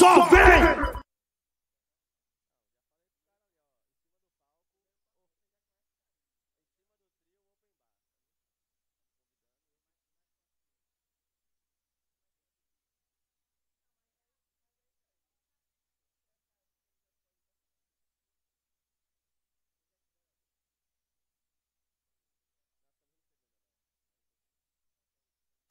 Só 0.00 0.24
vem! 0.30 0.40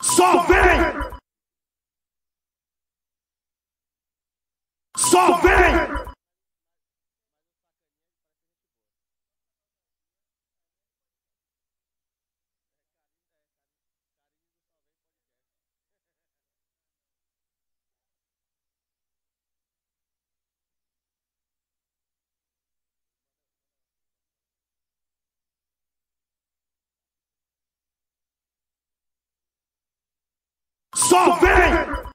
Só 0.03 0.43
vem! 0.43 0.98
Só 5.09 5.41
vem! 5.41 6.05
Só 30.93 31.39
vem! 31.39 32.08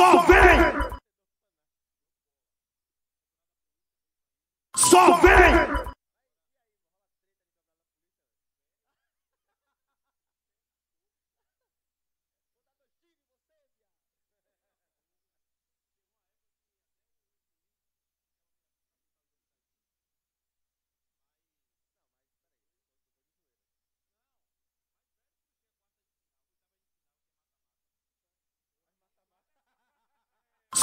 Só 0.00 0.22
vem! 0.22 0.98
Só 4.74 5.20
vem! 5.20 5.29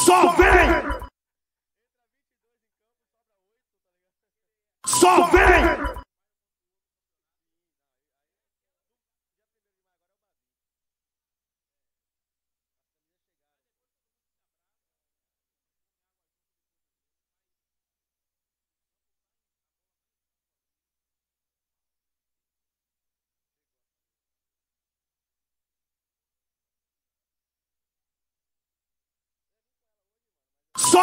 Só 0.08 0.30
vem! 0.38 0.97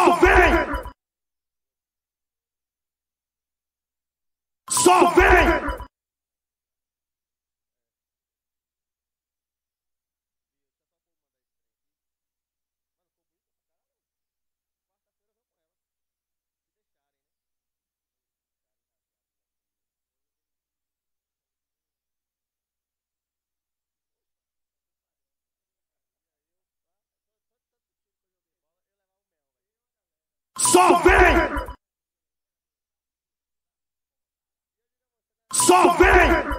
sauvé 0.03 0.84
Só 30.75 31.01
vem! 31.03 31.37
Só 35.53 35.93
vem! 35.93 36.54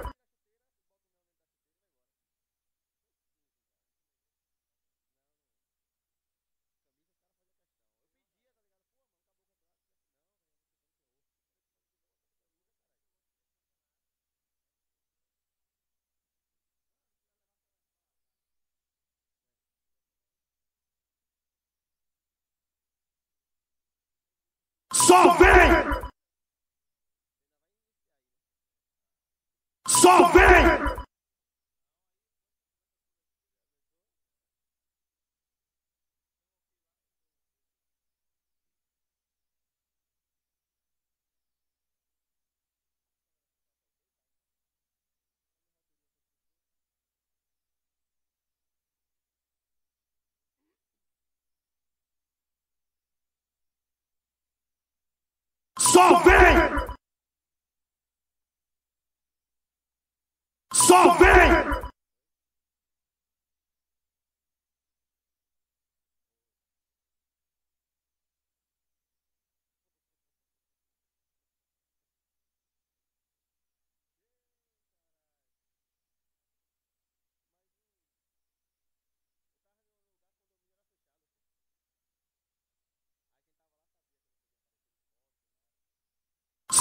Só 25.07 25.37
vem! 25.37 26.11
Só 29.87 30.27
vem! 30.33 30.97
Só 55.97 56.19
vem! 56.19 56.95
Só 60.71 61.17
vem! 61.17 61.36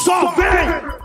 Só 0.06 0.30
vem! 0.36 0.95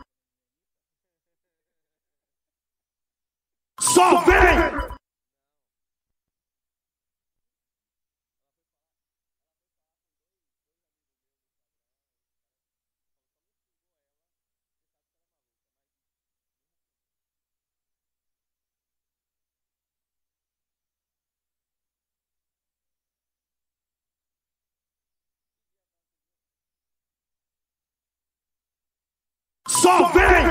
Só 29.82 30.12
vem! 30.12 30.46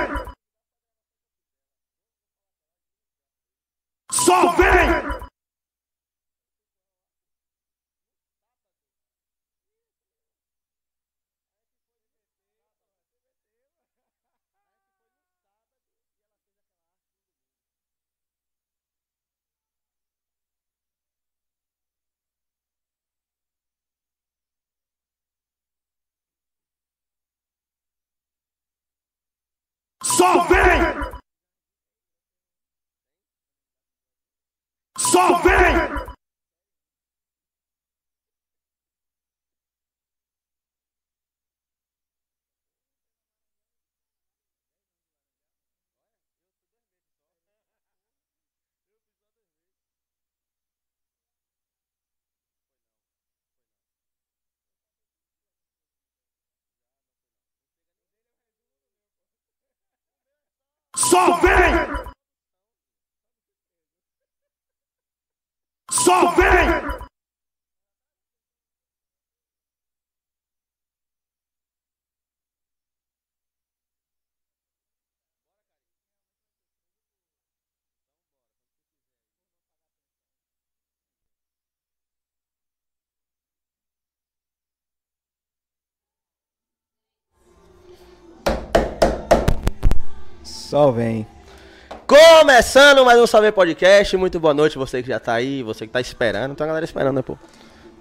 Só 4.10 4.56
vem! 4.56 4.69
Só 30.20 30.46
vem! 30.48 30.82
Só 34.98 35.38
vem! 35.38 36.09
Só 61.10 61.40
vem! 61.40 62.09
Só 90.70 90.92
vem. 90.92 91.26
Começando 92.06 93.04
mais 93.04 93.18
um 93.18 93.26
Salve 93.26 93.50
Podcast. 93.50 94.16
Muito 94.16 94.38
boa 94.38 94.54
noite, 94.54 94.78
você 94.78 95.02
que 95.02 95.08
já 95.08 95.18
tá 95.18 95.34
aí, 95.34 95.64
você 95.64 95.84
que 95.84 95.92
tá 95.92 96.00
esperando. 96.00 96.54
Tem 96.54 96.62
a 96.62 96.68
galera 96.68 96.84
esperando, 96.84 97.16
né, 97.16 97.22
pô? 97.22 97.36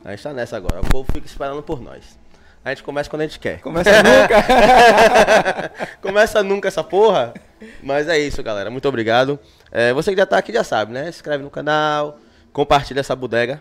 A 0.06 0.12
gente 0.12 0.22
tá 0.22 0.32
nessa 0.34 0.58
agora. 0.58 0.80
O 0.80 0.88
povo 0.88 1.12
fica 1.12 1.26
esperando 1.26 1.64
por 1.64 1.82
nós. 1.82 2.20
A 2.64 2.70
gente 2.70 2.84
começa 2.84 3.10
quando 3.10 3.24
a 3.24 3.26
gente 3.26 3.40
quer. 3.40 3.60
Começa 3.62 3.90
nunca. 4.06 5.72
Começa 6.00 6.44
nunca 6.44 6.68
essa 6.68 6.84
porra. 6.84 7.34
Mas 7.82 8.08
é 8.08 8.20
isso, 8.20 8.44
galera. 8.44 8.70
Muito 8.70 8.88
obrigado. 8.88 9.40
É, 9.72 9.92
você 9.92 10.12
que 10.12 10.18
já 10.18 10.28
tá 10.28 10.38
aqui 10.38 10.54
já 10.54 10.64
sabe, 10.64 10.94
né? 10.94 11.06
Se 11.06 11.18
inscreve 11.18 11.44
no 11.44 11.50
canal, 11.50 12.20
compartilha 12.54 13.00
essa 13.00 13.16
bodega. 13.16 13.60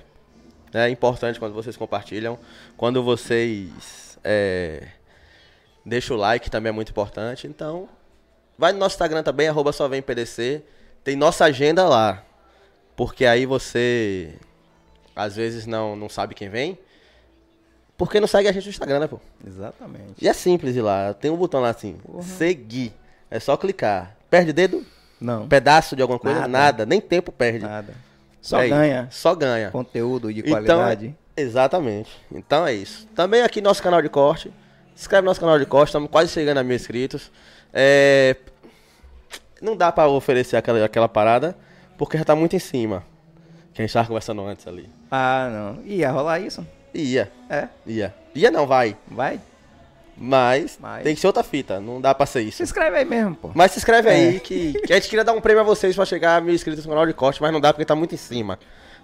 É 0.71 0.87
importante 0.91 1.41
quando 1.41 1.55
vocês 1.55 1.79
compartilham. 1.79 2.39
Quando 2.77 3.03
vocês 3.03 4.19
é, 4.23 4.87
deixam 5.83 6.15
o 6.15 6.21
like 6.21 6.51
também 6.51 6.69
é 6.69 6.73
muito 6.75 6.91
importante. 6.91 7.47
Então, 7.47 7.89
vai 8.59 8.73
no 8.73 8.79
nosso 8.79 8.95
Instagram 8.97 9.23
também, 9.23 9.49
arroba 9.49 9.73
só 9.73 9.87
vem 9.89 10.03
PDC. 10.03 10.63
Tem 11.05 11.17
nossa 11.17 11.45
agenda 11.45 11.89
lá. 11.89 12.23
Porque 12.97 13.25
aí 13.25 13.47
você 13.47 14.35
às 15.15 15.37
vezes 15.37 15.67
não, 15.67 15.97
não 15.97 16.09
sabe 16.09 16.35
quem 16.35 16.49
vem. 16.49 16.79
Porque 17.97 18.21
não 18.21 18.29
segue 18.29 18.49
a 18.49 18.53
gente 18.53 18.65
no 18.65 18.71
Instagram, 18.71 19.01
né, 19.01 19.07
pô? 19.09 19.19
Exatamente. 19.45 20.15
E 20.21 20.29
é 20.29 20.33
simples 20.33 20.77
ir 20.77 20.83
lá. 20.83 21.13
Tem 21.15 21.31
um 21.31 21.37
botão 21.37 21.61
lá 21.61 21.71
assim, 21.71 21.97
seguir. 22.23 22.93
É 23.31 23.41
só 23.41 23.57
clicar. 23.57 24.17
Perde 24.31 24.53
dedo? 24.53 24.87
Não, 25.21 25.49
Pedaço 25.49 25.97
de 25.97 26.03
alguma 26.03 26.19
coisa? 26.19 26.41
Nada. 26.41 26.49
Nada. 26.49 26.87
Nem 26.87 27.01
tempo 27.01 27.33
perde. 27.33 27.65
nada. 27.65 27.93
Só 28.41 28.63
É 28.63 28.69
ganha 28.69 29.09
Só 29.11 29.35
ganha. 29.35 29.71
conteúdo 29.73 30.33
de 30.33 30.41
Então, 30.41 30.53
qualidade. 30.53 31.15
exatamente. 31.37 32.11
Então 32.33 32.65
é 32.65 32.73
isso. 32.73 33.07
Também 33.17 33.43
aqui 33.43 33.61
nosso 33.61 33.83
canal 33.83 34.01
de 34.01 34.09
corte. 34.09 34.53
Se 34.95 35.03
inscreve 35.03 35.23
no 35.23 35.31
nosso 35.31 35.41
canal 35.41 35.59
de 35.59 35.67
corte. 35.67 35.89
Estamos 35.89 36.09
quase 36.09 36.31
chegando 36.33 36.59
a 36.59 36.63
mil 36.63 36.77
inscritos. 36.77 37.33
É, 37.73 38.37
Não 39.61 39.77
dá 39.77 39.91
pra 39.93 40.07
oferecer 40.09 40.57
aquela, 40.57 40.85
aquela 40.85 41.09
parada. 41.09 41.57
Porque 41.97 42.17
já 42.17 42.25
tá 42.25 42.35
muito 42.37 42.55
em 42.55 42.59
cima. 42.61 43.05
Que 43.75 43.83
a 43.83 43.85
gente 43.87 43.93
tava 43.93 44.07
conversando 44.09 44.43
antes 44.47 44.67
ali. 44.67 44.89
Ah, 45.11 45.49
não. 45.51 45.85
Ia 45.85 46.11
rolar 46.11 46.39
isso? 46.41 46.67
Ia. 46.95 47.31
É? 47.51 47.69
Ia. 47.87 48.15
Ia 48.35 48.51
não, 48.51 48.67
vai. 48.67 48.97
Vai? 49.09 49.41
Mas, 50.17 50.79
Mas- 50.81 51.03
tem 51.05 51.15
que 51.15 51.21
ser 51.21 51.27
outra 51.29 51.43
fita. 51.45 51.79
Não 51.81 52.01
dá 52.01 52.15
pra 52.15 52.27
ser 52.27 52.41
isso. 52.43 52.57
Se 52.59 52.63
inscreve 52.63 52.97
aí 52.97 53.05
mesmo, 53.05 53.35
pô. 53.37 53.51
Mas 53.55 53.73
se 53.73 53.79
inscreve 53.79 54.09
aí 54.11 54.37
É. 54.37 54.41
que, 54.41 54.73
que 54.81 54.93
a 54.93 54.97
gente 54.97 55.09
queria 55.09 55.25
dar 55.25 55.33
um 55.33 55.41
prêmio 55.41 55.61
a 55.61 55.65
vocês 55.65 55.95
pra 55.95 56.05
chegar 56.05 56.37
a 56.37 56.41
mil 56.41 56.55
inscritos 56.55 56.85
no 56.85 56.91
canal 56.91 57.07
de 57.07 57.13
corte, 57.13 57.41
mas 57.41 57.53
não 57.53 57.61
dá 57.61 57.73
porque 57.73 57.85
tá 57.85 57.95
muito 57.95 58.15
em 58.15 58.19
cima. 58.19 58.59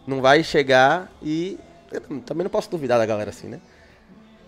Não 0.06 0.20
vai 0.20 0.42
chegar 0.42 1.10
e. 1.22 1.58
Também 2.26 2.42
não 2.44 2.50
posso 2.50 2.68
duvidar 2.70 2.98
da 2.98 3.06
galera 3.06 3.30
assim, 3.30 3.46
né? 3.48 3.60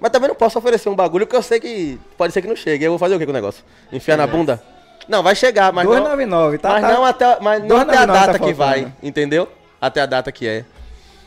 Mas 0.01 0.11
também 0.11 0.29
não 0.29 0.35
posso 0.37 0.59
oferecer 0.59 0.89
um 0.89 0.95
bagulho 0.95 1.27
porque 1.27 1.37
eu 1.37 1.43
sei 1.43 1.59
que 1.59 1.99
pode 2.19 2.33
ser 2.33 2.43
que 2.43 2.49
não 2.49 2.57
chegue. 2.57 2.85
Eu 2.85 2.91
vou 2.93 2.99
fazer 2.99 3.15
o 3.15 3.19
que 3.19 3.25
com 3.25 3.31
o 3.31 3.35
negócio? 3.35 3.65
Enfiar 3.93 4.17
na 4.17 4.27
bunda? 4.27 4.63
Não, 5.09 5.23
vai 5.23 5.35
chegar, 5.35 5.73
mas 5.73 5.85
não, 5.85 5.93
299, 5.93 6.59
tá? 6.59 6.71
mas 6.71 6.83
tá. 6.83 6.93
não 6.93 7.05
até, 7.05 7.39
mas 7.41 7.63
não 7.65 7.77
até 7.77 7.97
a 7.97 8.07
299 8.07 8.13
data 8.27 8.39
tá 8.39 8.45
que 8.45 8.53
vai, 8.53 8.93
entendeu? 9.03 9.49
Até 9.81 10.01
a 10.01 10.07
data 10.07 10.33
que 10.33 10.47
é. 10.47 10.65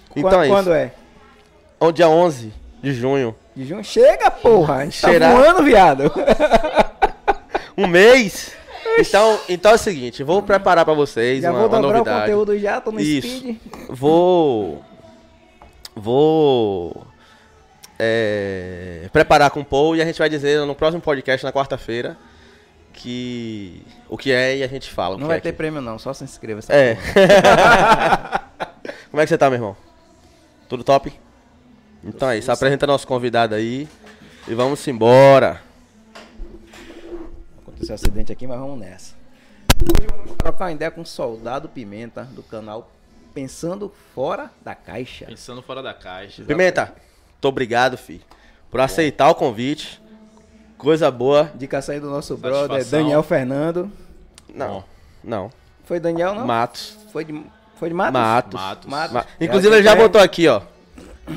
Quando, 0.10 0.27
Então 0.27 0.42
é 0.42 0.45
isso. 0.45 0.56
quando 0.56 0.74
é? 0.74 0.92
O 1.80 1.92
dia 1.92 2.10
11 2.10 2.54
de 2.83 2.94
junho. 2.94 3.36
De 3.56 3.66
junho? 3.66 3.83
Chega, 3.83 4.30
porra. 4.30 4.75
A 4.75 4.83
gente 4.83 4.98
Cheirar. 4.98 5.31
tá 5.31 5.38
voando, 5.38 5.63
viado. 5.63 6.12
Um 7.77 7.88
mês? 7.88 8.51
Então, 8.98 9.39
então 9.48 9.71
é 9.71 9.75
o 9.75 9.77
seguinte, 9.77 10.21
vou 10.21 10.42
preparar 10.44 10.83
pra 10.83 10.94
vocês 10.94 11.42
Já 11.42 11.50
uma, 11.51 11.60
vou 11.60 11.69
uma 11.69 11.81
dobrar 11.81 11.95
o 11.95 11.98
novidade. 12.00 12.21
conteúdo 12.24 12.60
já, 12.60 12.81
tô 12.81 12.92
no 12.92 13.00
Isso. 13.00 13.25
speed. 13.25 13.56
Vou. 13.88 14.83
Vou. 15.95 17.07
É, 18.00 19.07
preparar 19.12 19.51
com 19.51 19.60
o 19.60 19.66
Paul 19.66 19.96
e 19.96 20.01
a 20.01 20.06
gente 20.06 20.18
vai 20.18 20.30
dizer 20.30 20.66
no 20.66 20.73
próximo 20.73 21.02
podcast, 21.02 21.45
na 21.45 21.52
quarta-feira, 21.52 22.18
que. 22.94 23.85
O 24.07 24.18
que 24.18 24.31
é 24.31 24.57
e 24.57 24.64
a 24.64 24.68
gente 24.68 24.90
fala. 24.90 25.16
o 25.16 25.18
Não 25.18 25.26
que 25.26 25.28
vai 25.28 25.38
é 25.38 25.42
ter 25.42 25.52
que- 25.52 25.57
prêmio 25.57 25.81
não, 25.81 26.00
só 26.00 26.14
se 26.14 26.23
inscreva. 26.23 26.62
É. 26.69 26.95
Como 29.12 29.21
é 29.21 29.26
que 29.26 29.30
você 29.30 29.38
tá, 29.38 29.50
meu 29.50 29.57
irmão? 29.57 29.78
Tudo 30.68 30.83
top? 30.83 31.12
Então 32.04 32.30
é 32.30 32.38
isso, 32.38 32.52
apresenta 32.52 32.88
nosso 32.88 33.06
convidado 33.06 33.56
aí 33.56 33.88
e 34.47 34.54
vamos 34.54 34.88
embora. 34.88 35.62
Aconteceu 37.62 37.92
um 37.92 37.95
acidente 37.95 38.31
aqui, 38.31 38.47
mas 38.47 38.59
vamos 38.59 38.80
nessa. 38.80 39.16
Hoje 39.81 40.07
vamos 40.09 40.38
trocar 40.38 40.66
uma 40.66 40.71
ideia 40.71 40.92
com 40.92 41.02
o 41.02 41.06
Soldado 41.06 41.68
Pimenta, 41.68 42.23
do 42.23 42.44
canal 42.44 42.90
Pensando 43.33 43.92
Fora 44.14 44.50
da 44.62 44.76
Caixa. 44.76 45.26
Pensando 45.26 45.62
fora 45.62 45.81
da 45.83 45.94
caixa. 45.94 46.44
Pimenta, 46.44 46.94
muito 47.40 47.48
obrigado, 47.48 47.98
filho, 47.98 48.19
por 48.69 48.81
aceitar 48.81 49.30
o 49.30 49.36
convite. 49.36 50.02
Coisa 50.78 51.10
boa. 51.10 51.50
Indicação 51.56 51.96
aí 51.96 52.02
do 52.02 52.10
nosso 52.10 52.36
brother 52.36 52.68
Satisfação. 52.69 53.00
Daniel 53.00 53.24
Fernando. 53.24 53.92
Não, 54.54 54.68
Bom. 54.68 54.84
não. 55.24 55.52
Foi 55.86 56.00
Daniel, 56.02 56.36
não? 56.36 56.46
Matos. 56.46 56.98
Foi 57.14 57.24
de, 57.24 57.42
foi 57.78 57.88
de 57.90 57.96
Matos? 57.96 58.14
Matos. 58.14 58.54
Matos. 58.62 58.90
Matos. 58.90 59.14
Ma- 59.14 59.26
Inclusive 59.40 59.74
ele 59.76 59.84
já 59.84 59.96
botou 59.96 60.19
aqui, 60.22 60.48
ó. 60.50 60.62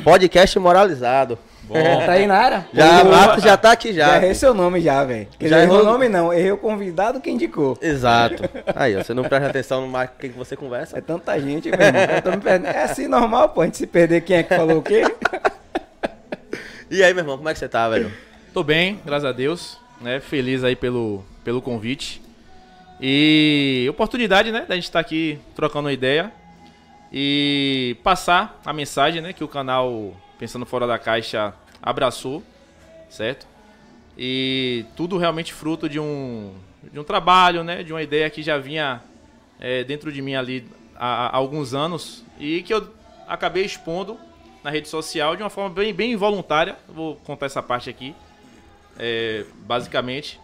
Podcast 0.03 0.59
moralizado. 0.59 1.39
Bom, 1.65 1.75
Tá 2.05 2.13
aí 2.13 2.27
na 2.27 2.37
área? 2.37 2.67
Já. 2.75 3.05
Matos 3.05 3.45
já 3.45 3.57
tá 3.57 3.71
aqui 3.73 3.93
Já 3.93 4.09
já. 4.09 4.17
errei 4.17 4.35
seu 4.35 4.53
nome 4.55 4.81
já, 4.81 5.05
velho. 5.05 5.29
Já 5.41 5.49
Já 5.49 5.63
errou 5.63 5.83
o 5.83 5.85
nome 5.85 6.09
não, 6.09 6.33
errei 6.33 6.51
o 6.51 6.59
convidado 6.59 7.21
que 7.21 7.31
indicou. 7.31 7.79
Exato. 7.81 8.43
Aí, 8.75 8.97
ó, 8.97 9.03
você 9.05 9.15
não 9.15 9.23
presta 9.23 9.49
atenção 9.49 9.81
no 9.83 9.89
mar- 9.89 10.15
quem 10.19 10.31
que 10.33 10.39
você 10.39 10.57
conversa. 10.57 10.99
É 10.99 11.01
tanta 11.01 11.39
gente, 11.41 11.71
perdendo. 11.71 12.67
É 12.67 12.83
assim 12.83 13.07
normal, 13.07 13.49
pô, 13.51 13.61
a 13.61 13.65
gente 13.67 13.77
se 13.77 13.87
perder 13.87 14.21
quem 14.23 14.37
é 14.39 14.43
que 14.43 14.55
falou 14.57 14.79
o 14.79 14.83
quê? 14.83 15.03
E 16.93 17.03
aí, 17.03 17.15
meu 17.15 17.23
irmão, 17.23 17.39
como 17.39 17.49
é 17.49 17.55
que 17.55 17.59
você 17.59 17.71
tá, 17.71 17.89
velho? 17.89 18.13
tô 18.53 18.63
bem, 18.63 19.01
graças 19.03 19.25
a 19.25 19.33
Deus. 19.33 19.79
Né? 19.99 20.21
Feliz 20.21 20.63
aí 20.63 20.77
pelo, 20.77 21.25
pelo 21.43 21.63
convite. 21.63 22.21
E 23.01 23.87
oportunidade, 23.89 24.53
né? 24.53 24.67
Da 24.69 24.75
gente 24.75 24.85
estar 24.85 25.01
aqui 25.01 25.39
trocando 25.55 25.87
uma 25.87 25.93
ideia. 25.95 26.31
E 27.11 27.97
passar 28.05 28.61
a 28.63 28.75
mensagem, 28.75 29.23
né? 29.23 29.33
Que 29.33 29.43
o 29.43 29.49
canal 29.49 30.15
Pensando 30.39 30.67
Fora 30.67 30.87
da 30.87 30.99
Caixa 30.99 31.55
abraçou, 31.83 32.43
certo? 33.09 33.47
E 34.19 34.85
tudo 34.95 35.17
realmente 35.17 35.55
fruto 35.55 35.89
de 35.89 35.99
um, 35.99 36.53
de 36.93 37.01
um 37.01 37.05
trabalho, 37.05 37.65
né? 37.65 37.83
De 37.83 37.91
uma 37.91 38.03
ideia 38.03 38.29
que 38.29 38.43
já 38.43 38.59
vinha 38.59 39.01
é, 39.59 39.83
dentro 39.83 40.13
de 40.13 40.21
mim 40.21 40.35
ali 40.35 40.69
há, 40.95 41.29
há 41.29 41.37
alguns 41.39 41.73
anos 41.73 42.23
e 42.39 42.63
que 42.63 42.75
eu 42.75 42.87
acabei 43.27 43.65
expondo 43.65 44.21
na 44.63 44.71
rede 44.71 44.89
social 44.89 45.37
de 45.37 45.43
uma 45.43 45.51
forma 45.51 45.71
bem, 45.71 45.93
bem 45.93 46.13
involuntária. 46.13 46.77
Vou 46.89 47.17
contar 47.17 47.47
essa 47.47 47.63
parte 47.63 47.91
aqui, 47.91 48.15
é, 48.99 49.45
basicamente. 49.67 50.41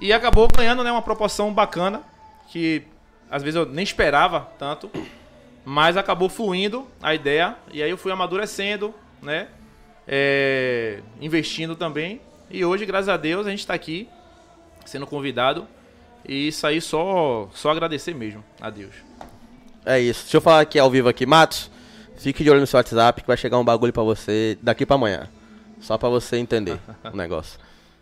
E 0.00 0.12
acabou 0.12 0.48
ganhando 0.48 0.84
né, 0.84 0.92
uma 0.92 1.02
proporção 1.02 1.52
bacana, 1.52 2.02
que 2.48 2.82
às 3.30 3.42
vezes 3.42 3.56
eu 3.56 3.66
nem 3.66 3.82
esperava 3.82 4.48
tanto, 4.58 4.90
mas 5.64 5.96
acabou 5.96 6.28
fluindo 6.28 6.86
a 7.02 7.14
ideia, 7.14 7.56
e 7.72 7.82
aí 7.82 7.90
eu 7.90 7.98
fui 7.98 8.12
amadurecendo, 8.12 8.94
né? 9.20 9.48
é, 10.08 11.00
investindo 11.20 11.76
também. 11.76 12.20
E 12.50 12.64
hoje, 12.64 12.86
graças 12.86 13.10
a 13.10 13.18
Deus, 13.18 13.46
a 13.46 13.50
gente 13.50 13.60
está 13.60 13.74
aqui 13.74 14.08
sendo 14.86 15.06
convidado. 15.06 15.68
E 16.26 16.48
isso 16.48 16.66
aí 16.66 16.80
só, 16.80 17.48
só 17.54 17.70
agradecer 17.70 18.14
mesmo 18.14 18.42
a 18.58 18.70
Deus. 18.70 18.94
É 19.84 20.00
isso. 20.00 20.22
Deixa 20.22 20.38
eu 20.38 20.40
falar 20.40 20.60
aqui 20.60 20.78
ao 20.78 20.90
vivo 20.90 21.08
aqui. 21.08 21.26
Matos, 21.26 21.70
fique 22.18 22.44
de 22.44 22.50
olho 22.50 22.60
no 22.60 22.66
seu 22.66 22.76
WhatsApp 22.78 23.20
que 23.22 23.26
vai 23.26 23.36
chegar 23.36 23.58
um 23.58 23.64
bagulho 23.64 23.92
pra 23.92 24.02
você 24.02 24.58
daqui 24.62 24.84
pra 24.84 24.96
amanhã. 24.96 25.28
Só 25.80 25.96
pra 25.96 26.08
você 26.08 26.36
entender 26.36 26.78
o 27.12 27.16
negócio. 27.16 27.58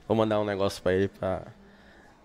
Vou 0.09 0.17
mandar 0.17 0.41
um 0.41 0.45
negócio 0.45 0.83
pra 0.83 0.93
ele 0.93 1.09
pra... 1.09 1.43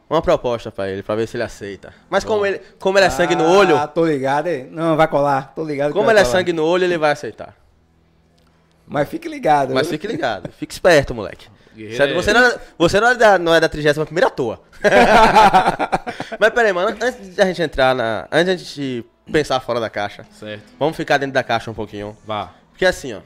Uma 0.09 0.21
proposta 0.21 0.69
pra 0.71 0.89
ele, 0.89 1.01
pra 1.01 1.15
ver 1.15 1.25
se 1.27 1.37
ele 1.37 1.43
aceita. 1.43 1.93
Mas 2.09 2.25
como 2.25 2.45
ele, 2.45 2.59
como 2.79 2.97
ele 2.97 3.05
é 3.05 3.09
sangue 3.09 3.33
no 3.33 3.45
olho, 3.45 3.77
Ah, 3.77 3.87
tô 3.87 4.05
ligado. 4.05 4.47
hein? 4.47 4.67
Não, 4.69 4.97
vai 4.97 5.07
colar. 5.07 5.53
Tô 5.55 5.63
ligado. 5.63 5.93
como 5.93 6.09
ele 6.11 6.19
é 6.19 6.23
colar. 6.23 6.37
sangue 6.37 6.51
no 6.51 6.65
olho, 6.65 6.83
ele 6.83 6.97
vai 6.97 7.11
aceitar. 7.11 7.55
Mas 8.85 9.07
fique 9.07 9.29
ligado. 9.29 9.73
Mas 9.73 9.83
viu? 9.87 9.91
fique 9.97 10.07
ligado, 10.07 10.49
fique 10.51 10.73
esperto, 10.73 11.15
moleque. 11.15 11.47
Guerreiro 11.73 12.03
é- 12.03 12.13
Você, 12.13 12.33
não 12.33 12.41
é, 12.45 12.59
você 12.77 12.99
não 12.99 13.07
é 13.07 13.15
da, 13.15 13.39
não 13.39 13.53
é 13.55 13.59
da 13.61 13.69
31 13.69 14.03
à 14.25 14.29
toa. 14.29 14.59
Mas 16.37 16.49
pera 16.49 16.67
aí, 16.67 16.73
mano, 16.73 16.97
antes 17.01 17.33
de 17.33 17.41
a 17.41 17.45
gente 17.45 17.61
entrar 17.61 17.95
na. 17.95 18.27
Antes 18.29 18.45
de 18.45 18.51
a 18.51 18.57
gente 18.57 19.05
pensar 19.29 19.59
fora 19.59 19.79
da 19.79 19.89
caixa, 19.89 20.25
Certo. 20.31 20.63
vamos 20.79 20.95
ficar 20.95 21.17
dentro 21.17 21.33
da 21.33 21.43
caixa 21.43 21.69
um 21.69 21.73
pouquinho. 21.73 22.17
Vá. 22.25 22.53
Porque 22.71 22.85
assim, 22.85 23.13
ó. 23.13 23.21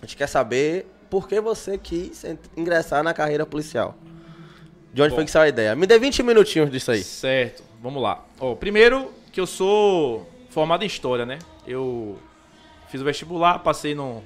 A 0.00 0.06
gente 0.06 0.16
quer 0.16 0.26
saber 0.26 0.86
por 1.08 1.28
que 1.28 1.40
você 1.40 1.78
quis 1.78 2.24
ingressar 2.56 3.02
na 3.04 3.14
carreira 3.14 3.46
policial. 3.46 3.94
De 4.92 5.00
onde 5.00 5.10
Bom. 5.10 5.16
foi 5.16 5.24
que 5.24 5.30
saiu 5.30 5.44
a 5.44 5.48
ideia? 5.48 5.74
Me 5.76 5.86
dê 5.86 5.98
20 5.98 6.22
minutinhos 6.22 6.70
disso 6.70 6.90
aí. 6.90 7.02
Certo, 7.02 7.62
vamos 7.80 8.02
lá. 8.02 8.24
Ó, 8.38 8.54
primeiro 8.54 9.12
que 9.30 9.40
eu 9.40 9.46
sou 9.46 10.28
formado 10.50 10.82
em 10.82 10.86
História, 10.86 11.24
né? 11.24 11.38
Eu 11.66 12.18
fiz 12.88 13.00
o 13.00 13.04
vestibular, 13.04 13.60
passei 13.60 13.94
no... 13.94 14.22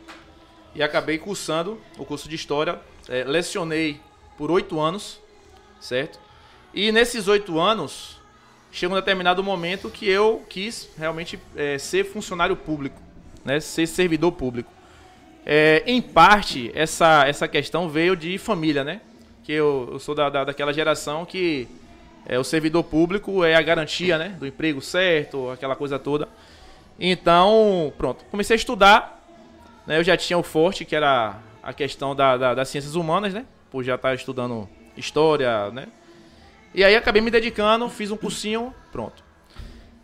E 0.75 0.83
acabei 0.83 1.19
cursando 1.19 1.81
o 1.99 2.05
curso 2.05 2.29
de 2.29 2.35
História. 2.35 2.81
É, 3.09 3.23
lecionei 3.23 4.01
por 4.37 4.51
oito 4.51 4.81
anos, 4.81 5.21
certo? 5.81 6.19
E 6.75 6.91
nesses 6.91 7.29
oito 7.29 7.61
anos, 7.61 8.16
chegou 8.71 8.97
um 8.97 9.01
determinado 9.01 9.43
momento 9.43 9.89
que 9.91 10.09
eu 10.09 10.45
quis 10.49 10.89
realmente 10.99 11.39
é, 11.57 11.79
ser 11.79 12.05
funcionário 12.05 12.57
público, 12.57 13.01
né? 13.45 13.61
Ser 13.61 13.87
servidor 13.87 14.33
público. 14.33 14.71
É, 15.45 15.83
em 15.87 16.03
parte, 16.03 16.71
essa, 16.75 17.25
essa 17.27 17.47
questão 17.47 17.89
veio 17.89 18.17
de 18.17 18.37
família, 18.39 18.83
né? 18.85 19.01
Que 19.45 19.53
eu, 19.53 19.89
eu 19.93 19.99
sou 19.99 20.15
da, 20.15 20.29
da, 20.29 20.45
daquela 20.45 20.73
geração 20.73 21.25
que 21.25 21.69
é, 22.27 22.39
o 22.39 22.45
servidor 22.45 22.83
público 22.83 23.45
é 23.45 23.55
a 23.55 23.63
garantia, 23.63 24.19
né? 24.19 24.31
Do 24.39 24.47
emprego 24.47 24.81
certo, 24.83 25.51
aquela 25.51 25.77
coisa 25.77 25.99
toda. 25.99 26.29
Então, 26.99 27.93
pronto. 27.97 28.25
Comecei 28.31 28.55
a 28.55 28.59
estudar. 28.59 29.15
Né, 29.87 29.99
eu 29.99 30.05
já 30.05 30.17
tinha 30.17 30.37
o 30.37 30.43
forte, 30.43 30.85
que 30.85 30.97
era 30.97 31.37
a 31.63 31.73
questão 31.73 32.15
da, 32.17 32.37
da- 32.37 32.55
das 32.55 32.69
ciências 32.69 32.97
humanas, 32.97 33.33
né? 33.33 33.45
Por 33.71 33.85
já 33.85 33.95
estar 33.95 34.15
estudando 34.15 34.69
história, 34.97 35.71
né? 35.71 35.87
E 36.77 36.85
aí 36.85 36.95
acabei 36.95 37.23
me 37.23 37.31
dedicando, 37.31 37.89
fiz 37.89 38.11
um 38.11 38.19
cursinho, 38.19 38.73
pronto. 38.93 39.25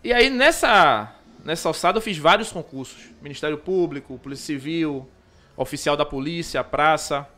E 0.03 0.11
aí 0.11 0.31
nessa, 0.31 1.15
nessa 1.45 1.69
alçada 1.69 1.99
eu 1.99 2.03
fiz 2.03 2.17
vários 2.17 2.51
concursos. 2.51 3.11
Ministério 3.21 3.59
Público, 3.59 4.19
Polícia 4.19 4.47
Civil, 4.47 5.07
Oficial 5.55 5.99
da 5.99 6.07
Polícia, 6.07 6.65
Praça. 6.65 7.29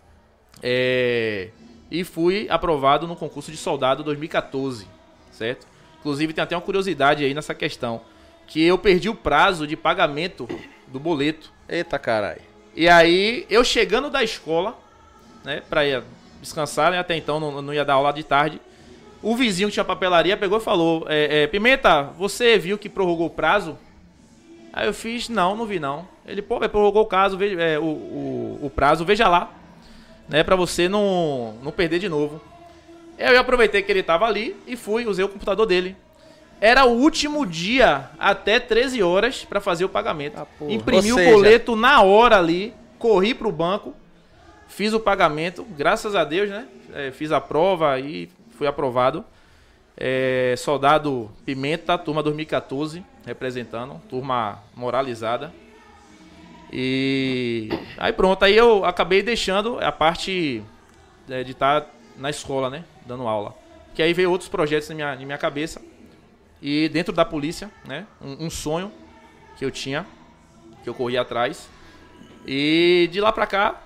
é, 0.63 1.49
e 1.91 2.05
fui 2.05 2.47
aprovado 2.49 3.09
no 3.09 3.17
concurso 3.17 3.51
de 3.51 3.57
soldado 3.57 4.05
2014, 4.05 4.87
certo? 5.33 5.67
Inclusive 5.99 6.33
tem 6.33 6.45
até 6.45 6.55
uma 6.55 6.63
curiosidade 6.63 7.25
aí 7.25 7.35
nessa 7.35 7.57
questão. 7.57 8.03
Que 8.47 8.63
eu 8.63 8.79
perdi 8.79 9.09
o 9.09 9.17
prazo 9.17 9.67
de 9.67 9.77
pagamento 9.77 10.49
do 10.87 11.01
boleto. 11.01 11.53
Eita 11.69 11.99
caralho. 11.99 12.43
E 12.77 12.89
aí, 12.89 13.47
eu 13.51 13.65
chegando 13.65 14.11
da 14.11 14.23
escola, 14.23 14.79
né, 15.43 15.61
pra 15.69 15.85
ir 15.85 16.05
descansar, 16.41 16.93
né, 16.93 16.99
até 16.99 17.17
então 17.17 17.41
não, 17.41 17.61
não 17.61 17.75
ia 17.75 17.85
dar 17.85 17.95
aula 17.95 18.13
de 18.13 18.23
tarde. 18.23 18.61
O 19.25 19.35
vizinho 19.35 19.69
que 19.69 19.73
tinha 19.73 19.85
papelaria 19.85 20.37
pegou 20.37 20.59
e 20.59 20.61
falou: 20.61 21.07
é, 21.09 21.45
é, 21.45 21.47
Pimenta, 21.47 22.03
você 22.19 22.59
viu 22.59 22.77
que 22.77 22.91
prorrogou 22.91 23.27
o 23.27 23.31
prazo? 23.31 23.79
Aí 24.71 24.87
eu 24.87 24.93
fiz: 24.93 25.31
Não, 25.31 25.57
não 25.57 25.65
vi 25.65 25.81
não. 25.81 26.07
Ele, 26.27 26.43
pô, 26.43 26.61
prorrogou 26.69 27.03
o, 27.03 27.07
caso, 27.07 27.37
veja, 27.39 27.59
é, 27.61 27.79
o, 27.79 27.83
o, 27.83 28.59
o 28.65 28.71
prazo, 28.71 29.03
veja 29.03 29.27
lá, 29.27 29.51
né, 30.29 30.43
pra 30.43 30.57
você 30.57 30.89
não, 30.91 31.55
não 31.63 31.73
perder 31.73 31.99
de 31.99 32.09
novo. 32.09 32.39
Eu 33.19 33.41
aproveitei 33.41 33.81
que 33.83 33.91
ele 33.91 34.03
tava 34.03 34.27
ali 34.27 34.55
e 34.67 34.77
fui, 34.77 35.07
usei 35.07 35.25
o 35.25 35.29
computador 35.29 35.65
dele. 35.65 35.97
Era 36.61 36.85
o 36.85 36.93
último 36.93 37.47
dia 37.47 38.11
até 38.19 38.61
13 38.61 39.03
horas 39.03 39.45
pra 39.45 39.61
fazer 39.61 39.85
o 39.85 39.89
pagamento. 39.89 40.39
Ah. 40.39 40.47
Imprimi 40.69 41.13
Ou 41.13 41.19
o 41.19 41.21
seja- 41.21 41.31
boleto 41.31 41.77
na 41.77 42.03
hora 42.03 42.39
ali, 42.39 42.75
corri 42.99 43.33
pro 43.35 43.51
banco, 43.51 43.95
fiz 44.69 44.93
o 44.93 45.01
pagamento, 45.01 45.65
graças 45.77 46.15
a 46.15 46.25
Deus, 46.25 46.51
né? 46.51 46.67
É, 46.95 47.11
fiz 47.11 47.33
a 47.33 47.41
prova 47.41 47.99
e 47.99 48.29
fui 48.57 48.67
aprovado. 48.67 49.25
É, 49.97 50.55
soldado 50.59 51.31
Pimenta, 51.45 51.97
turma 51.97 52.23
2014, 52.23 53.05
representando, 53.25 54.01
turma 54.09 54.63
moralizada. 54.75 55.53
E 56.73 57.69
aí 57.97 58.13
pronto, 58.13 58.45
aí 58.45 58.57
eu 58.57 58.85
acabei 58.85 59.23
deixando 59.23 59.79
a 59.79 59.93
parte 59.93 60.63
é, 61.29 61.45
de 61.45 61.53
estar 61.53 61.89
na 62.17 62.31
escola, 62.31 62.69
né? 62.69 62.85
Dando 63.07 63.29
aula. 63.29 63.55
Que 63.95 64.03
aí 64.03 64.13
veio 64.13 64.31
outros 64.31 64.49
projetos 64.49 64.89
na 64.89 64.95
minha, 64.95 65.15
na 65.15 65.25
minha 65.25 65.39
cabeça. 65.39 65.81
E 66.61 66.89
dentro 66.89 67.13
da 67.13 67.25
polícia, 67.25 67.71
né? 67.87 68.07
Um, 68.21 68.47
um 68.47 68.51
sonho 68.51 68.91
que 69.57 69.65
eu 69.65 69.71
tinha, 69.71 70.05
que 70.83 70.89
eu 70.89 70.95
corri 70.95 71.17
atrás. 71.17 71.69
E 72.47 73.09
de 73.13 73.21
lá 73.21 73.31
pra 73.31 73.47
cá, 73.47 73.81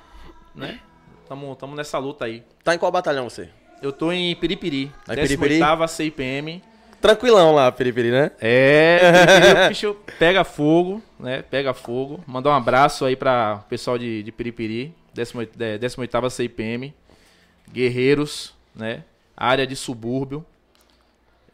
né? 0.55 0.81
Tamo, 1.29 1.55
tamo 1.57 1.77
nessa 1.77 1.99
luta 1.99 2.25
aí. 2.25 2.43
Tá 2.65 2.75
em 2.75 2.79
qual 2.79 2.91
batalhão 2.91 3.29
você? 3.29 3.51
Eu 3.81 3.93
tô 3.93 4.11
em 4.11 4.35
Piripiri, 4.35 4.93
Piripiri? 5.07 5.61
18ª 5.61 5.87
CIPM. 5.87 6.63
Tranquilão 7.01 7.55
lá, 7.55 7.71
Piripiri, 7.71 8.11
né? 8.11 8.33
É, 8.41 8.99
Piripiri, 9.13 9.65
o 9.65 9.69
bicho 9.69 9.97
pega 10.19 10.43
fogo, 10.43 11.01
né? 11.19 11.43
Pega 11.43 11.73
fogo. 11.73 12.23
Mandar 12.27 12.51
um 12.51 12.55
abraço 12.55 13.05
aí 13.05 13.15
pra 13.15 13.59
pessoal 13.69 13.97
de, 13.97 14.25
de 14.25 14.33
Piripiri, 14.33 14.93
18, 15.15 15.63
é, 15.63 15.79
18ª 15.79 16.29
CIPM. 16.29 16.93
Guerreiros, 17.71 18.53
né? 18.75 19.05
Área 19.37 19.65
de 19.65 19.77
subúrbio. 19.77 20.45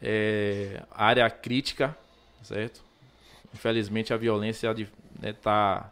É, 0.01 0.81
área 0.91 1.29
crítica, 1.29 1.95
certo? 2.41 2.83
Infelizmente 3.53 4.13
a 4.13 4.17
violência 4.17 4.73
de, 4.73 4.87
né, 5.21 5.33
tá 5.33 5.91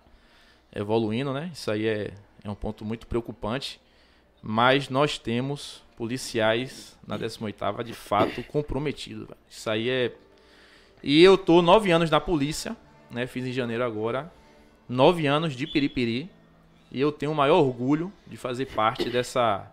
evoluindo, 0.75 1.31
né? 1.31 1.51
Isso 1.53 1.69
aí 1.69 1.87
é, 1.87 2.11
é 2.43 2.49
um 2.49 2.55
ponto 2.55 2.83
muito 2.83 3.05
preocupante. 3.05 3.79
Mas 4.45 4.89
nós 4.89 5.17
temos 5.17 5.81
policiais 5.95 6.97
na 7.07 7.17
18ª 7.17 7.81
de 7.81 7.93
fato 7.93 8.43
comprometidos. 8.43 9.29
Isso 9.49 9.69
aí 9.69 9.89
é. 9.89 10.13
E 11.01 11.23
eu 11.23 11.37
tô 11.37 11.61
nove 11.61 11.91
anos 11.91 12.09
na 12.09 12.19
polícia, 12.19 12.75
né? 13.09 13.25
Fiz 13.25 13.45
em 13.45 13.53
janeiro 13.53 13.85
agora. 13.85 14.29
Nove 14.87 15.25
anos 15.27 15.55
de 15.55 15.65
Piripiri. 15.65 16.29
E 16.91 16.99
eu 16.99 17.11
tenho 17.11 17.31
o 17.31 17.35
maior 17.35 17.59
orgulho 17.59 18.11
de 18.27 18.35
fazer 18.35 18.65
parte 18.67 19.09
dessa, 19.09 19.71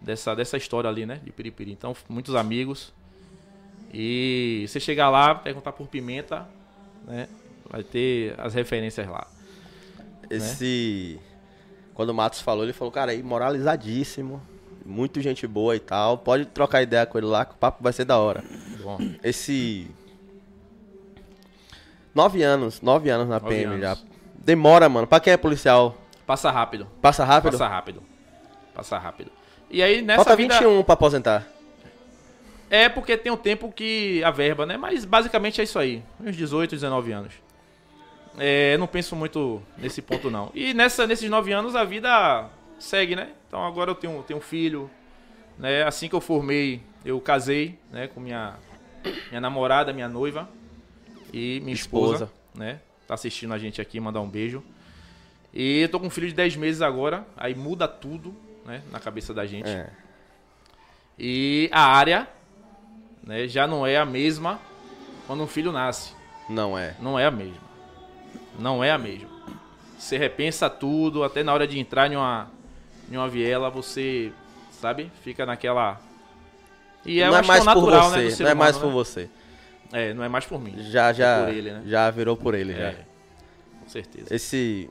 dessa, 0.00 0.34
dessa 0.34 0.56
história 0.56 0.88
ali, 0.88 1.04
né? 1.04 1.20
De 1.22 1.30
Piripiri. 1.30 1.70
Então, 1.70 1.94
muitos 2.08 2.34
amigos. 2.34 2.94
E 3.92 4.64
você 4.66 4.80
chegar 4.80 5.10
lá, 5.10 5.34
perguntar 5.34 5.72
por 5.72 5.86
Pimenta, 5.86 6.48
né? 7.04 7.28
Vai 7.68 7.82
ter 7.82 8.34
as 8.40 8.54
referências 8.54 9.06
lá. 9.06 9.26
Esse. 10.30 11.20
Quando 11.94 12.10
o 12.10 12.14
Matos 12.14 12.40
falou, 12.40 12.64
ele 12.64 12.72
falou, 12.72 12.90
cara, 12.92 13.12
aí, 13.12 13.22
moralizadíssimo. 13.22 14.40
Muito 14.84 15.20
gente 15.20 15.46
boa 15.46 15.76
e 15.76 15.80
tal. 15.80 16.18
Pode 16.18 16.46
trocar 16.46 16.82
ideia 16.82 17.06
com 17.06 17.16
ele 17.18 17.26
lá, 17.26 17.44
que 17.44 17.52
o 17.52 17.56
papo 17.56 17.82
vai 17.82 17.92
ser 17.92 18.04
da 18.04 18.18
hora. 18.18 18.42
Bom, 18.82 18.98
Esse. 19.22 19.88
Nove 22.14 22.42
anos, 22.42 22.80
nove 22.82 23.08
anos 23.10 23.28
na 23.28 23.38
Nove 23.40 23.54
PM 23.54 23.74
anos. 23.74 23.80
já. 23.80 23.96
Demora, 24.34 24.88
mano. 24.88 25.06
Pra 25.06 25.20
quem 25.20 25.32
é 25.32 25.36
policial, 25.36 25.96
passa 26.26 26.50
rápido. 26.50 26.86
passa 27.00 27.24
rápido? 27.24 27.52
Passa 27.52 27.68
rápido. 27.68 28.02
Passa 28.74 28.98
rápido. 28.98 29.30
E 29.70 29.82
aí 29.82 30.02
nessa 30.02 30.24
Falta 30.24 30.36
vida 30.36 30.58
21 30.58 30.82
pra 30.82 30.94
aposentar. 30.94 31.46
é 32.68 32.88
porque 32.88 33.16
tem 33.16 33.30
um 33.32 33.36
tempo 33.36 33.70
que 33.72 34.22
a 34.24 34.30
verba, 34.30 34.66
né? 34.66 34.76
Mas 34.76 35.04
basicamente 35.04 35.60
é 35.60 35.64
isso 35.64 35.78
aí, 35.78 36.02
uns 36.20 36.36
18, 36.36 36.72
19 36.74 37.12
anos. 37.12 37.32
É, 38.38 38.76
não 38.78 38.86
penso 38.86 39.14
muito 39.14 39.62
nesse 39.76 40.00
ponto 40.00 40.30
não. 40.30 40.50
E 40.54 40.72
nessa 40.72 41.06
nesses 41.06 41.28
9 41.28 41.52
anos 41.52 41.76
a 41.76 41.84
vida 41.84 42.48
segue, 42.78 43.14
né? 43.14 43.30
Então 43.46 43.64
agora 43.64 43.90
eu 43.90 43.94
tenho 43.94 44.22
tenho 44.22 44.38
um 44.38 44.42
filho, 44.42 44.90
né? 45.58 45.82
Assim 45.84 46.08
que 46.08 46.14
eu 46.14 46.20
formei, 46.20 46.82
eu 47.04 47.20
casei, 47.20 47.78
né, 47.90 48.06
com 48.08 48.20
minha 48.20 48.54
minha 49.28 49.40
namorada, 49.40 49.92
minha 49.92 50.08
noiva 50.08 50.48
e 51.32 51.60
minha 51.60 51.74
esposa, 51.74 52.24
Esposa. 52.24 52.32
né? 52.54 52.80
Tá 53.06 53.14
assistindo 53.14 53.52
a 53.52 53.58
gente 53.58 53.80
aqui, 53.80 53.98
mandar 54.00 54.20
um 54.20 54.28
beijo. 54.28 54.62
E 55.52 55.80
eu 55.80 55.88
tô 55.88 56.00
com 56.00 56.06
um 56.06 56.10
filho 56.10 56.28
de 56.28 56.34
10 56.34 56.56
meses 56.56 56.80
agora, 56.80 57.26
aí 57.36 57.54
muda 57.54 57.86
tudo, 57.86 58.34
né, 58.64 58.82
na 58.90 58.98
cabeça 58.98 59.34
da 59.34 59.44
gente. 59.44 59.68
É. 59.68 59.90
E 61.18 61.68
a 61.72 61.82
área 61.84 62.26
né, 63.22 63.46
já 63.46 63.66
não 63.66 63.86
é 63.86 63.96
a 63.98 64.06
mesma 64.06 64.58
quando 65.26 65.42
um 65.42 65.46
filho 65.46 65.70
nasce. 65.70 66.14
Não 66.48 66.78
é. 66.78 66.96
Não 67.00 67.18
é 67.18 67.26
a 67.26 67.30
mesma. 67.30 67.71
Não 68.58 68.82
é 68.82 68.90
a 68.90 68.98
mesma. 68.98 69.28
Você 69.98 70.18
repensa 70.18 70.68
tudo, 70.68 71.22
até 71.22 71.42
na 71.42 71.52
hora 71.54 71.66
de 71.66 71.78
entrar 71.78 72.10
em 72.10 72.16
uma, 72.16 72.50
em 73.10 73.16
uma 73.16 73.28
viela, 73.28 73.70
você, 73.70 74.32
sabe, 74.80 75.10
fica 75.22 75.46
naquela. 75.46 76.00
E 77.04 77.18
eu 77.18 77.30
não 77.30 77.38
é 77.38 77.40
que 77.42 77.48
mais 77.48 77.64
por 77.64 77.74
natural, 77.74 78.10
né, 78.10 78.16
do 78.16 78.22
você. 78.30 78.36
ser 78.36 78.42
Não 78.44 78.50
é 78.50 78.54
mais 78.54 78.76
humano, 78.76 78.90
por 78.92 79.04
você. 79.04 79.20
né? 79.22 79.28
É, 79.92 80.14
não 80.14 80.24
é 80.24 80.28
mais 80.28 80.44
por 80.44 80.60
mim. 80.60 80.74
Já, 80.90 81.12
já. 81.12 81.44
por 81.44 81.52
ele, 81.54 81.70
né? 81.70 81.82
Já 81.86 82.10
virou 82.10 82.36
por 82.36 82.54
ele, 82.54 82.74
já. 82.74 82.88
É, 82.88 83.04
com 83.80 83.88
certeza. 83.88 84.34
Esse. 84.34 84.90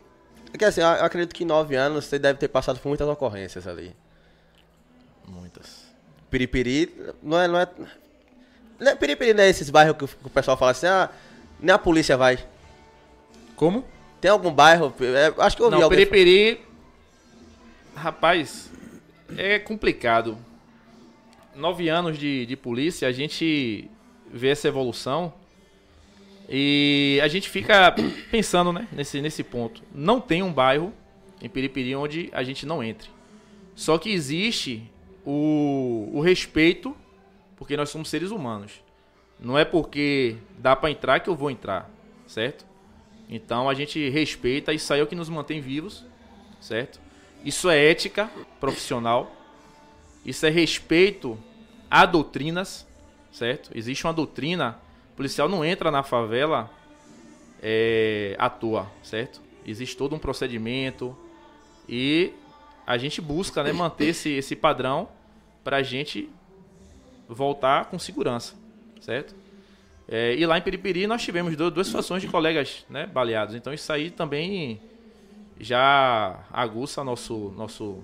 É 0.53 0.58
que 0.58 0.65
assim, 0.65 0.82
eu 0.82 0.88
acredito 0.88 1.34
que 1.34 1.44
em 1.44 1.48
nove 1.48 1.75
anos 1.75 2.06
você 2.06 2.20
deve 2.20 2.38
ter 2.38 2.48
passado 2.48 2.80
por 2.80 2.88
muitas 2.89 3.08
ocorrências 3.08 3.68
ali. 3.68 3.96
Muitas. 5.27 5.86
Piripiri 6.30 6.94
não 7.22 7.39
é. 7.39 7.48
Não 7.48 7.60
é, 7.60 7.68
não 8.80 8.91
é 8.91 8.96
piripiri, 8.96 9.34
não 9.34 9.44
é 9.44 9.50
esses 9.50 9.70
bairros 9.70 9.98
que 9.98 10.06
o 10.06 10.08
que 10.08 10.27
o 10.27 10.30
pessoal 10.30 10.56
fala 10.58 10.72
assim, 10.72 10.88
ah, 10.88 11.10
nem 11.60 11.74
a 11.74 11.80
polícia 11.80 12.15
vai. 12.15 12.38
Como? 13.62 13.86
Tem 14.20 14.32
algum 14.32 14.51
bairro. 14.51 14.91
é, 15.01 15.32
acho 15.44 15.56
que 15.56 15.62
eu 15.62 15.68
ouvi 15.68 15.77
Não, 15.77 15.84
alguém. 15.84 16.00
Periperi. 16.00 16.62
Rapaz, 17.94 18.72
é 19.38 19.60
complicado. 19.60 20.36
Nove 21.56 21.88
anos 21.88 22.18
de, 22.18 22.48
de 22.48 22.58
polícia, 22.58 23.08
a 23.08 23.12
gente 23.12 23.88
vê 24.34 24.48
essa 24.48 24.68
evolução 24.68 25.32
e 26.50 27.20
a 27.22 27.27
gente 27.27 27.51
fica 27.51 27.94
pensando 28.32 28.74
né, 28.74 28.88
nesse, 28.91 29.22
nesse 29.22 29.44
ponto. 29.44 29.84
Não 29.94 30.20
tem 30.20 30.41
um 30.41 30.51
bairro 30.51 30.91
em 31.39 31.48
Periperi 31.48 31.96
onde 31.96 32.32
a 32.34 32.41
gente 32.41 32.65
não 32.65 32.84
entre. 32.84 33.12
Só 33.75 34.00
que 34.00 34.10
existe 34.10 34.89
o, 35.24 36.10
o 36.12 36.20
respeito, 36.20 36.98
porque 37.56 37.77
nós 37.77 37.91
somos 37.91 38.10
seres 38.10 38.32
humanos. 38.32 38.82
Não 39.39 39.56
é 39.56 39.63
porque 39.63 40.38
dá 40.58 40.75
pra 40.75 40.89
entrar 40.89 41.20
que 41.20 41.30
eu 41.30 41.36
vou 41.36 41.51
entrar, 41.51 41.88
certo? 42.25 42.71
Então 43.32 43.70
a 43.70 43.74
gente 43.74 44.10
respeita, 44.10 44.74
isso 44.74 44.94
aí 44.94 45.00
é 45.00 45.04
o 45.04 45.08
que 45.08 45.16
nos 45.16 45.30
mantém 45.30 45.62
vivos, 45.62 46.04
certo? 46.60 47.00
Isso 47.46 47.70
é 47.70 47.90
ética 47.90 48.30
profissional, 48.60 49.32
isso 50.26 50.46
é 50.46 50.50
respeito 50.50 51.40
a 51.90 52.06
doutrinas, 52.06 52.86
certo? 53.32 53.72
Existe 53.74 54.06
uma 54.06 54.14
doutrina, 54.14 54.78
o 55.14 55.16
policial 55.16 55.48
não 55.48 55.64
entra 55.64 55.90
na 55.90 56.04
favela 56.04 56.70
é, 57.64 58.36
à 58.38 58.50
toa, 58.50 58.92
certo? 59.02 59.42
Existe 59.66 59.96
todo 59.96 60.14
um 60.14 60.20
procedimento 60.20 61.16
e 61.88 62.34
a 62.86 62.98
gente 62.98 63.22
busca 63.22 63.64
né, 63.64 63.72
manter 63.72 64.08
esse, 64.08 64.30
esse 64.30 64.58
padrão 64.58 65.08
para 65.64 65.78
a 65.78 65.84
gente 65.84 66.30
voltar 67.30 67.86
com 67.86 67.98
segurança, 67.98 68.56
certo? 69.00 69.41
É, 70.13 70.36
e 70.36 70.46
lá 70.46 70.58
em 70.58 70.62
Periperi 70.62 71.08
nós 71.08 71.22
tivemos 71.24 71.56
du- 71.56 71.72
duas 71.72 71.88
situações 71.88 72.22
de 72.22 72.27
colegas 72.27 72.86
né, 72.89 73.06
baleados. 73.06 73.56
Então 73.56 73.74
isso 73.74 73.91
aí 73.94 74.12
também 74.12 74.80
já 75.60 76.39
aguça 76.51 77.03
nosso, 77.03 77.53
nosso, 77.56 78.00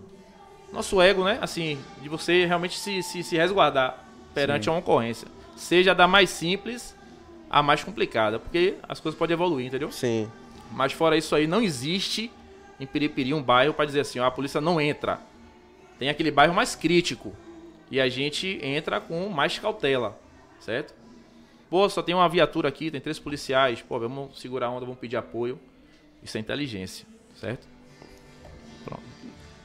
nosso 0.71 1.01
ego, 1.01 1.23
né? 1.23 1.37
Assim, 1.41 1.77
de 2.01 2.07
você 2.07 2.45
realmente 2.45 2.77
se, 2.77 3.01
se, 3.03 3.23
se 3.23 3.35
resguardar 3.35 4.03
perante 4.33 4.69
uma 4.69 4.79
ocorrência. 4.79 5.27
Seja 5.55 5.93
da 5.93 6.07
mais 6.07 6.29
simples 6.29 6.95
a 7.49 7.63
mais 7.63 7.83
complicada, 7.83 8.39
porque 8.39 8.75
as 8.87 8.99
coisas 8.99 9.17
podem 9.17 9.33
evoluir, 9.33 9.65
entendeu? 9.65 9.91
Sim. 9.91 10.29
Mas 10.71 10.93
fora 10.93 11.17
isso 11.17 11.35
aí, 11.35 11.47
não 11.47 11.61
existe 11.61 12.31
em 12.79 12.85
Piripiri 12.85 13.33
um 13.33 13.41
bairro 13.41 13.73
para 13.73 13.85
dizer 13.85 14.01
assim, 14.01 14.19
ó, 14.19 14.25
a 14.25 14.31
polícia 14.31 14.61
não 14.61 14.79
entra. 14.79 15.19
Tem 15.97 16.09
aquele 16.09 16.29
bairro 16.29 16.53
mais 16.53 16.75
crítico. 16.75 17.33
E 17.89 17.99
a 17.99 18.07
gente 18.09 18.59
entra 18.61 18.99
com 18.99 19.29
mais 19.29 19.57
cautela, 19.57 20.19
certo? 20.59 20.93
Pô, 21.69 21.87
só 21.89 22.01
tem 22.01 22.15
uma 22.15 22.27
viatura 22.29 22.69
aqui, 22.69 22.89
tem 22.89 23.01
três 23.01 23.19
policiais. 23.19 23.81
Pô, 23.81 23.99
vamos 23.99 24.39
segurar 24.39 24.67
a 24.67 24.69
onda, 24.71 24.85
vamos 24.85 24.99
pedir 24.99 25.17
apoio. 25.17 25.59
Isso 26.23 26.37
é 26.37 26.39
inteligência, 26.39 27.05
certo? 27.39 27.67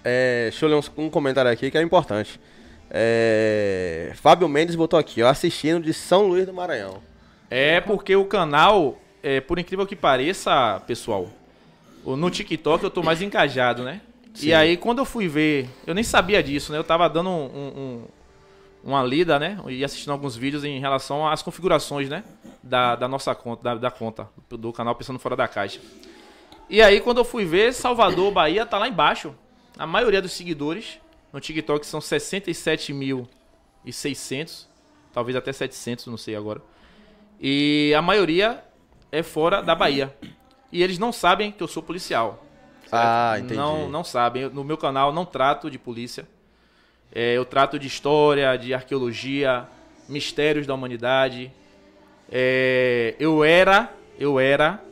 É, 0.05 0.49
deixa 0.51 0.65
eu 0.65 0.69
ler 0.69 0.75
um, 0.77 1.05
um 1.05 1.11
comentário 1.11 1.51
aqui 1.51 1.71
que 1.71 1.79
é 1.79 1.83
importante. 1.83 2.41
É, 2.91 4.13
Fábio 4.17 4.49
Mendes 4.49 4.75
botou 4.75 4.99
aqui, 4.99 5.23
ó, 5.23 5.29
assistindo 5.29 5.83
de 5.83 5.95
São 5.95 6.27
Luís 6.27 6.45
do 6.45 6.53
Maranhão. 6.53 7.01
É 7.49 7.81
porque 7.81 8.15
o 8.17 8.25
canal, 8.25 8.99
é, 9.23 9.41
por 9.41 9.59
incrível 9.59 9.87
que 9.87 9.95
pareça, 9.95 10.83
pessoal, 10.87 11.29
no 12.05 12.31
TikTok 12.31 12.83
eu 12.83 12.91
tô 12.91 13.03
mais 13.03 13.23
engajado, 13.23 13.85
né? 13.85 14.01
Sim. 14.35 14.49
E 14.49 14.55
aí, 14.55 14.77
quando 14.77 14.99
eu 14.99 15.05
fui 15.05 15.29
ver, 15.29 15.69
eu 15.87 15.95
nem 15.95 16.03
sabia 16.03 16.43
disso, 16.43 16.73
né? 16.73 16.79
Eu 16.79 16.85
tava 16.85 17.09
dando 17.09 17.31
um- 17.31 17.45
um- 17.55 18.05
uma 18.83 19.03
lida, 19.03 19.39
né? 19.39 19.59
E 19.69 19.85
assistindo 19.85 20.13
alguns 20.13 20.35
vídeos 20.37 20.65
em 20.65 20.81
relação 20.81 21.27
às 21.27 21.43
configurações, 21.43 22.09
né? 22.09 22.25
Da, 22.63 22.97
da 22.97 23.09
nossa 23.09 23.35
conta, 23.35 23.63
da, 23.63 23.75
da 23.75 23.91
conta, 23.91 24.29
do 24.51 24.73
canal 24.73 24.95
Pensando 24.95 25.19
Fora 25.19 25.37
da 25.37 25.49
Caixa. 25.49 25.81
E 26.69 26.81
aí, 26.81 27.01
quando 27.01 27.19
eu 27.19 27.25
fui 27.25 27.45
ver, 27.45 27.75
Salvador, 27.75 28.31
Bahia, 28.33 28.65
tá 28.65 28.79
lá 28.79 28.89
embaixo. 28.89 29.35
A 29.79 29.87
maioria 29.87 30.23
dos 30.23 30.33
seguidores 30.33 30.99
no 31.33 31.41
TikTok 31.41 31.87
são 31.87 32.01
67.600, 32.01 34.67
talvez 35.13 35.37
até 35.37 35.53
700, 35.53 36.07
não 36.07 36.17
sei 36.17 36.35
agora. 36.37 36.63
E 37.41 37.93
a 37.97 38.03
maioria 38.03 38.63
é 39.11 39.23
fora 39.23 39.63
da 39.63 39.75
Bahia. 39.75 40.15
E 40.71 40.83
eles 40.83 40.99
não 40.99 41.13
sabem 41.13 41.53
que 41.53 41.63
eu 41.63 41.69
sou 41.69 41.83
policial. 41.83 42.45
certo? 42.83 42.95
Ah, 42.95 43.35
entendi. 43.39 43.55
Não, 43.55 43.89
não 43.89 44.05
sabem. 44.05 44.49
No 44.49 44.65
meu 44.65 44.79
canal 44.79 45.13
não 45.13 45.25
trato 45.25 45.71
de 45.71 45.79
polícia. 45.79 46.27
É, 47.15 47.35
eu 47.37 47.45
trato 47.45 47.79
de 47.79 47.87
história, 47.87 48.57
de 48.57 48.73
arqueologia, 48.73 49.65
mistérios 50.09 50.67
da 50.67 50.75
humanidade. 50.75 51.51
É, 52.31 53.15
eu 53.19 53.45
era, 53.45 53.93
eu 54.19 54.41
era 54.41 54.83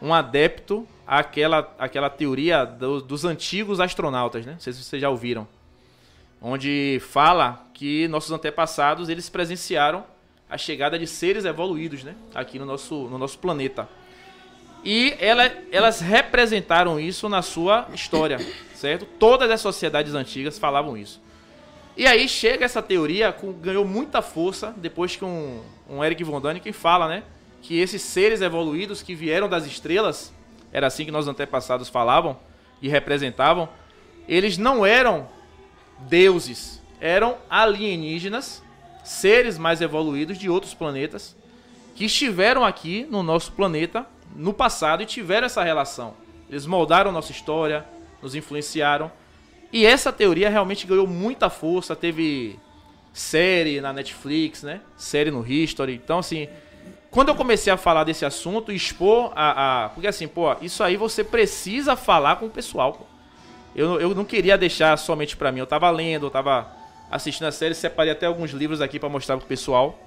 um 0.00 0.14
adepto 0.14 0.86
àquela, 1.06 1.74
àquela 1.78 2.08
teoria 2.08 2.64
do- 2.64 3.02
dos 3.02 3.24
antigos 3.24 3.80
astronautas, 3.80 4.46
né? 4.46 4.52
Não 4.52 4.60
sei 4.60 4.72
se 4.72 4.82
vocês 4.82 5.02
já 5.02 5.10
ouviram. 5.10 5.46
Onde 6.40 6.98
fala 7.10 7.66
que 7.74 8.08
nossos 8.08 8.30
antepassados 8.30 9.10
eles 9.10 9.28
presenciaram 9.28 10.04
a 10.48 10.56
chegada 10.56 10.98
de 10.98 11.06
seres 11.06 11.44
evoluídos, 11.44 12.02
né? 12.02 12.14
Aqui 12.34 12.58
no 12.58 12.64
nosso, 12.64 12.94
no 13.08 13.18
nosso 13.18 13.38
planeta. 13.38 13.86
E 14.82 15.14
ela- 15.20 15.52
elas 15.70 16.00
representaram 16.00 16.98
isso 16.98 17.28
na 17.28 17.42
sua 17.42 17.86
história, 17.92 18.38
certo? 18.74 19.04
Todas 19.04 19.50
as 19.50 19.60
sociedades 19.60 20.14
antigas 20.14 20.58
falavam 20.58 20.96
isso. 20.96 21.20
E 21.96 22.06
aí 22.06 22.28
chega 22.28 22.64
essa 22.64 22.80
teoria, 22.80 23.32
com- 23.32 23.52
ganhou 23.52 23.84
muita 23.84 24.22
força 24.22 24.72
depois 24.76 25.16
que 25.16 25.24
um, 25.24 25.60
um 25.88 26.02
Eric 26.02 26.22
Von 26.24 26.40
Däniken 26.40 26.72
fala, 26.72 27.08
né? 27.08 27.22
Que 27.62 27.78
esses 27.78 28.00
seres 28.02 28.40
evoluídos 28.40 29.02
que 29.02 29.14
vieram 29.14 29.48
das 29.48 29.66
estrelas, 29.66 30.32
era 30.72 30.86
assim 30.86 31.04
que 31.04 31.10
nossos 31.10 31.28
antepassados 31.28 31.88
falavam 31.88 32.38
e 32.80 32.88
representavam, 32.88 33.68
eles 34.26 34.56
não 34.56 34.86
eram 34.86 35.28
deuses, 35.98 36.80
eram 37.00 37.36
alienígenas, 37.50 38.62
seres 39.04 39.58
mais 39.58 39.80
evoluídos 39.80 40.38
de 40.38 40.48
outros 40.48 40.72
planetas, 40.72 41.36
que 41.94 42.04
estiveram 42.06 42.64
aqui 42.64 43.06
no 43.10 43.22
nosso 43.22 43.52
planeta 43.52 44.06
no 44.34 44.54
passado 44.54 45.02
e 45.02 45.06
tiveram 45.06 45.46
essa 45.46 45.62
relação. 45.62 46.14
Eles 46.48 46.64
moldaram 46.64 47.12
nossa 47.12 47.32
história, 47.32 47.84
nos 48.22 48.34
influenciaram. 48.34 49.10
E 49.72 49.86
essa 49.86 50.12
teoria 50.12 50.48
realmente 50.50 50.86
ganhou 50.86 51.06
muita 51.06 51.48
força. 51.48 51.94
Teve 51.94 52.58
série 53.12 53.80
na 53.80 53.92
Netflix, 53.92 54.62
né? 54.62 54.80
Série 54.96 55.30
no 55.30 55.46
History. 55.46 55.94
Então, 55.94 56.18
assim, 56.18 56.48
quando 57.10 57.28
eu 57.28 57.34
comecei 57.34 57.72
a 57.72 57.76
falar 57.76 58.04
desse 58.04 58.24
assunto, 58.24 58.72
expor 58.72 59.32
a. 59.34 59.84
a 59.84 59.88
porque, 59.90 60.06
assim, 60.08 60.26
pô, 60.28 60.54
isso 60.60 60.82
aí 60.82 60.96
você 60.96 61.22
precisa 61.24 61.94
falar 61.96 62.36
com 62.36 62.46
o 62.46 62.50
pessoal, 62.50 62.92
pô. 62.94 63.04
Eu, 63.74 64.00
eu 64.00 64.14
não 64.14 64.24
queria 64.24 64.58
deixar 64.58 64.96
somente 64.96 65.36
pra 65.36 65.52
mim. 65.52 65.60
Eu 65.60 65.66
tava 65.66 65.88
lendo, 65.90 66.26
eu 66.26 66.30
tava 66.30 66.68
assistindo 67.10 67.46
a 67.46 67.52
série, 67.52 67.74
separei 67.74 68.12
até 68.12 68.26
alguns 68.26 68.50
livros 68.50 68.80
aqui 68.80 68.98
pra 68.98 69.08
mostrar 69.08 69.36
pro 69.36 69.46
pessoal 69.46 69.98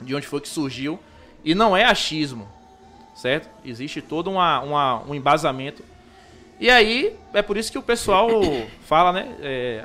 de 0.00 0.14
onde 0.14 0.26
foi 0.26 0.40
que 0.40 0.48
surgiu. 0.48 0.98
E 1.44 1.54
não 1.54 1.76
é 1.76 1.84
achismo, 1.84 2.48
certo? 3.14 3.48
Existe 3.64 4.00
todo 4.00 4.30
uma, 4.30 4.60
uma- 4.60 5.02
um 5.06 5.14
embasamento. 5.14 5.82
E 6.58 6.70
aí, 6.70 7.16
é 7.32 7.42
por 7.42 7.56
isso 7.56 7.70
que 7.70 7.78
o 7.78 7.82
pessoal 7.82 8.28
fala, 8.86 9.12
né? 9.12 9.36
é, 9.42 9.84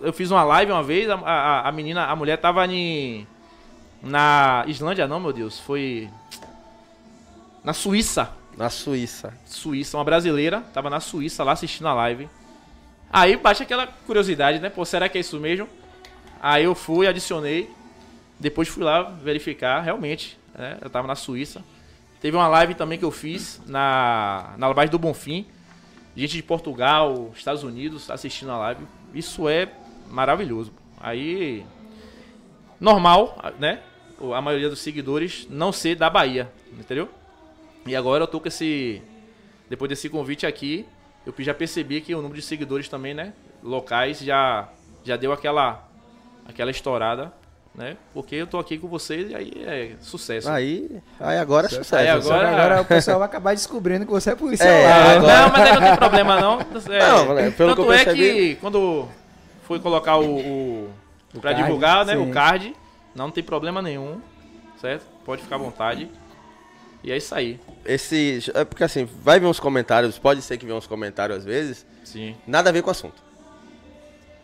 eu 0.00 0.12
fiz 0.12 0.30
uma 0.30 0.44
live 0.44 0.70
uma 0.70 0.82
vez, 0.82 1.08
a, 1.10 1.14
a, 1.14 1.68
a 1.68 1.72
menina, 1.72 2.06
a 2.06 2.14
mulher 2.14 2.38
tava 2.38 2.64
em, 2.66 3.26
na 4.02 4.64
Islândia, 4.66 5.08
não, 5.08 5.18
meu 5.18 5.32
Deus, 5.32 5.58
foi 5.58 6.08
na 7.64 7.72
Suíça. 7.72 8.30
Na 8.56 8.70
Suíça. 8.70 9.34
Suíça, 9.44 9.96
uma 9.98 10.04
brasileira, 10.04 10.60
tava 10.72 10.88
na 10.88 11.00
Suíça 11.00 11.42
lá 11.42 11.52
assistindo 11.52 11.88
a 11.88 11.94
live. 11.94 12.28
Aí 13.12 13.36
bate 13.36 13.62
aquela 13.62 13.86
curiosidade, 13.86 14.60
né? 14.60 14.70
Pô, 14.70 14.84
será 14.84 15.08
que 15.08 15.18
é 15.18 15.20
isso 15.20 15.38
mesmo? 15.38 15.68
Aí 16.40 16.64
eu 16.64 16.74
fui, 16.74 17.06
adicionei. 17.06 17.70
Depois 18.38 18.68
fui 18.68 18.84
lá 18.84 19.02
verificar, 19.02 19.80
realmente, 19.80 20.38
né? 20.54 20.78
Eu 20.80 20.88
tava 20.88 21.06
na 21.06 21.14
Suíça. 21.14 21.64
Teve 22.20 22.36
uma 22.36 22.48
live 22.48 22.74
também 22.74 22.98
que 22.98 23.04
eu 23.04 23.10
fiz 23.10 23.60
na, 23.66 24.54
na 24.56 24.72
base 24.72 24.90
do 24.90 24.98
Bonfim. 24.98 25.46
Gente 26.16 26.36
de 26.36 26.42
Portugal, 26.42 27.30
Estados 27.36 27.62
Unidos 27.62 28.10
assistindo 28.10 28.50
a 28.50 28.58
live. 28.58 28.86
Isso 29.12 29.48
é 29.48 29.70
maravilhoso. 30.08 30.72
Aí. 30.98 31.64
Normal, 32.80 33.38
né? 33.58 33.82
A 34.32 34.40
maioria 34.40 34.70
dos 34.70 34.78
seguidores 34.78 35.46
não 35.50 35.72
ser 35.72 35.94
da 35.94 36.08
Bahia, 36.08 36.50
entendeu? 36.72 37.10
E 37.86 37.94
agora 37.94 38.24
eu 38.24 38.26
tô 38.26 38.40
com 38.40 38.48
esse. 38.48 39.02
Depois 39.68 39.90
desse 39.90 40.08
convite 40.08 40.46
aqui, 40.46 40.86
eu 41.26 41.34
já 41.38 41.52
percebi 41.52 42.00
que 42.00 42.14
o 42.14 42.22
número 42.22 42.40
de 42.40 42.46
seguidores 42.46 42.88
também, 42.88 43.12
né? 43.12 43.34
Locais 43.62 44.20
já, 44.20 44.70
já 45.04 45.16
deu 45.16 45.32
aquela. 45.32 45.86
aquela 46.46 46.70
estourada, 46.70 47.30
né? 47.76 47.96
Porque 48.14 48.34
eu 48.34 48.46
tô 48.46 48.58
aqui 48.58 48.78
com 48.78 48.88
vocês 48.88 49.30
e 49.30 49.34
aí 49.34 49.52
é 49.66 49.90
sucesso. 50.00 50.48
Aí, 50.48 50.88
aí 51.20 51.38
agora 51.38 51.66
é 51.66 51.68
sucesso. 51.70 51.94
Aí 51.96 52.08
agora- 52.08 52.48
agora 52.48 52.80
o 52.80 52.84
pessoal 52.84 53.18
vai 53.18 53.26
acabar 53.28 53.54
descobrindo 53.54 54.06
que 54.06 54.10
você 54.10 54.30
é 54.30 54.34
policial. 54.34 54.68
É, 54.68 54.84
lá. 54.86 55.12
agora- 55.16 55.40
Não, 55.42 55.50
mas 55.50 55.60
aí 55.62 55.74
não 55.74 55.82
tem 55.82 55.96
problema 55.96 56.40
não. 56.40 56.60
É, 56.60 56.64
Não, 57.44 57.52
pelo 57.52 57.52
tanto 57.52 57.74
que 57.74 57.80
eu 57.88 57.92
é 57.92 58.04
percebi- 58.04 58.32
que 58.32 58.54
quando 58.56 59.06
foi 59.64 59.78
colocar 59.78 60.16
o, 60.16 60.24
o, 60.38 60.90
O 61.34 61.40
pra 61.40 61.50
card, 61.52 61.62
divulgar, 61.64 62.06
né, 62.06 62.14
sim. 62.14 62.30
o 62.30 62.32
card, 62.32 62.74
não 63.14 63.30
tem 63.30 63.44
problema 63.44 63.82
nenhum, 63.82 64.20
certo? 64.80 65.04
Pode 65.24 65.42
ficar 65.42 65.56
à 65.56 65.58
vontade. 65.58 66.10
E 67.04 67.12
é 67.12 67.16
isso 67.16 67.34
aí. 67.34 67.60
Esse, 67.84 68.50
é 68.54 68.64
porque 68.64 68.82
assim, 68.82 69.08
vai 69.22 69.38
vir 69.38 69.46
uns 69.46 69.60
comentários, 69.60 70.18
pode 70.18 70.40
ser 70.42 70.56
que 70.56 70.64
venha 70.64 70.76
uns 70.78 70.86
comentários 70.86 71.38
às 71.38 71.44
vezes, 71.44 71.86
Sim. 72.02 72.34
nada 72.46 72.70
a 72.70 72.72
ver 72.72 72.82
com 72.82 72.88
o 72.88 72.90
assunto. 72.90 73.22